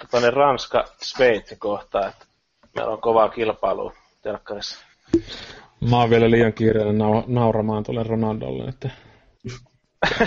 tota, 0.00 0.30
Ranska 0.30 0.84
Sveitsi 1.02 1.56
kohtaa, 1.56 2.08
että 2.08 2.26
meillä 2.74 2.92
on 2.92 3.00
kovaa 3.00 3.28
kilpailua 3.28 3.92
telkkarissa. 4.22 4.78
Mä 5.90 5.96
oon 6.00 6.10
vielä 6.10 6.30
liian 6.30 6.52
kiireinen 6.52 6.98
nau- 6.98 7.24
nauramaan 7.26 7.82
tuolle 7.84 8.02
Ronaldolle, 8.02 8.64
että 8.68 8.90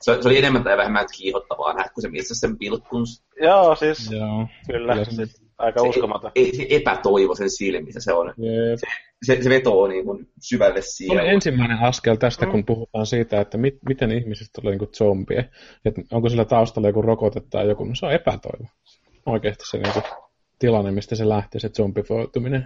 Se, 0.00 0.22
se 0.22 0.28
oli 0.28 0.38
enemmän 0.38 0.64
tai 0.64 0.76
vähemmän 0.76 1.06
kiihottavaa 1.16 1.72
nähdä, 1.72 1.90
kun 1.94 2.02
se 2.02 2.08
missä 2.08 2.34
sen 2.34 2.58
pilkkunsa. 2.58 3.24
Joo, 3.42 3.74
siis 3.74 4.10
joo. 4.10 4.46
kyllä, 4.66 4.92
Kyllä 4.92 5.04
se- 5.04 5.10
siis 5.10 5.39
aika 5.60 5.82
uskomaton. 5.82 6.30
Se, 6.38 6.56
se 6.56 6.66
epätoivo 6.70 7.34
sen 7.34 7.50
silmissä, 7.50 8.00
se 8.00 8.12
on. 8.12 8.26
Jep. 8.26 8.78
Se, 9.22 9.42
se 9.42 9.50
vetoo 9.50 9.86
niin 9.88 10.04
kuin 10.04 10.28
syvälle 10.40 10.82
Se 10.82 10.86
siihen. 10.88 11.20
oli 11.20 11.28
ensimmäinen 11.28 11.78
askel 11.78 12.16
tästä, 12.16 12.46
kun 12.46 12.64
puhutaan 12.64 13.06
siitä, 13.06 13.40
että 13.40 13.58
mit, 13.58 13.78
miten 13.88 14.10
ihmisistä 14.12 14.60
tulee 14.60 14.76
niin 14.76 14.88
zombie. 14.96 15.50
Että 15.84 16.02
onko 16.12 16.28
sillä 16.28 16.44
taustalla 16.44 16.88
joku 16.88 17.02
rokote 17.02 17.40
tai 17.50 17.68
joku, 17.68 17.84
no 17.84 17.94
se 17.94 18.06
on 18.06 18.12
epätoivo. 18.12 18.66
Oikeasti 19.26 19.64
se 19.66 19.78
niin 19.78 20.02
tilanne, 20.58 20.90
mistä 20.90 21.14
se 21.16 21.28
lähtee, 21.28 21.60
se 21.60 21.68
zombifoituminen. 21.68 22.64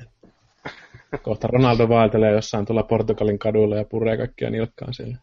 Kohta 1.23 1.47
Ronaldo 1.47 1.89
vaeltelee 1.89 2.33
jossain 2.33 2.67
tuolla 2.67 2.83
Portugalin 2.83 3.39
kaduilla 3.39 3.77
ja 3.77 3.85
puree 3.85 4.17
kaikkia 4.17 4.51
nilkkaan 4.51 4.95
siellä. 4.95 5.17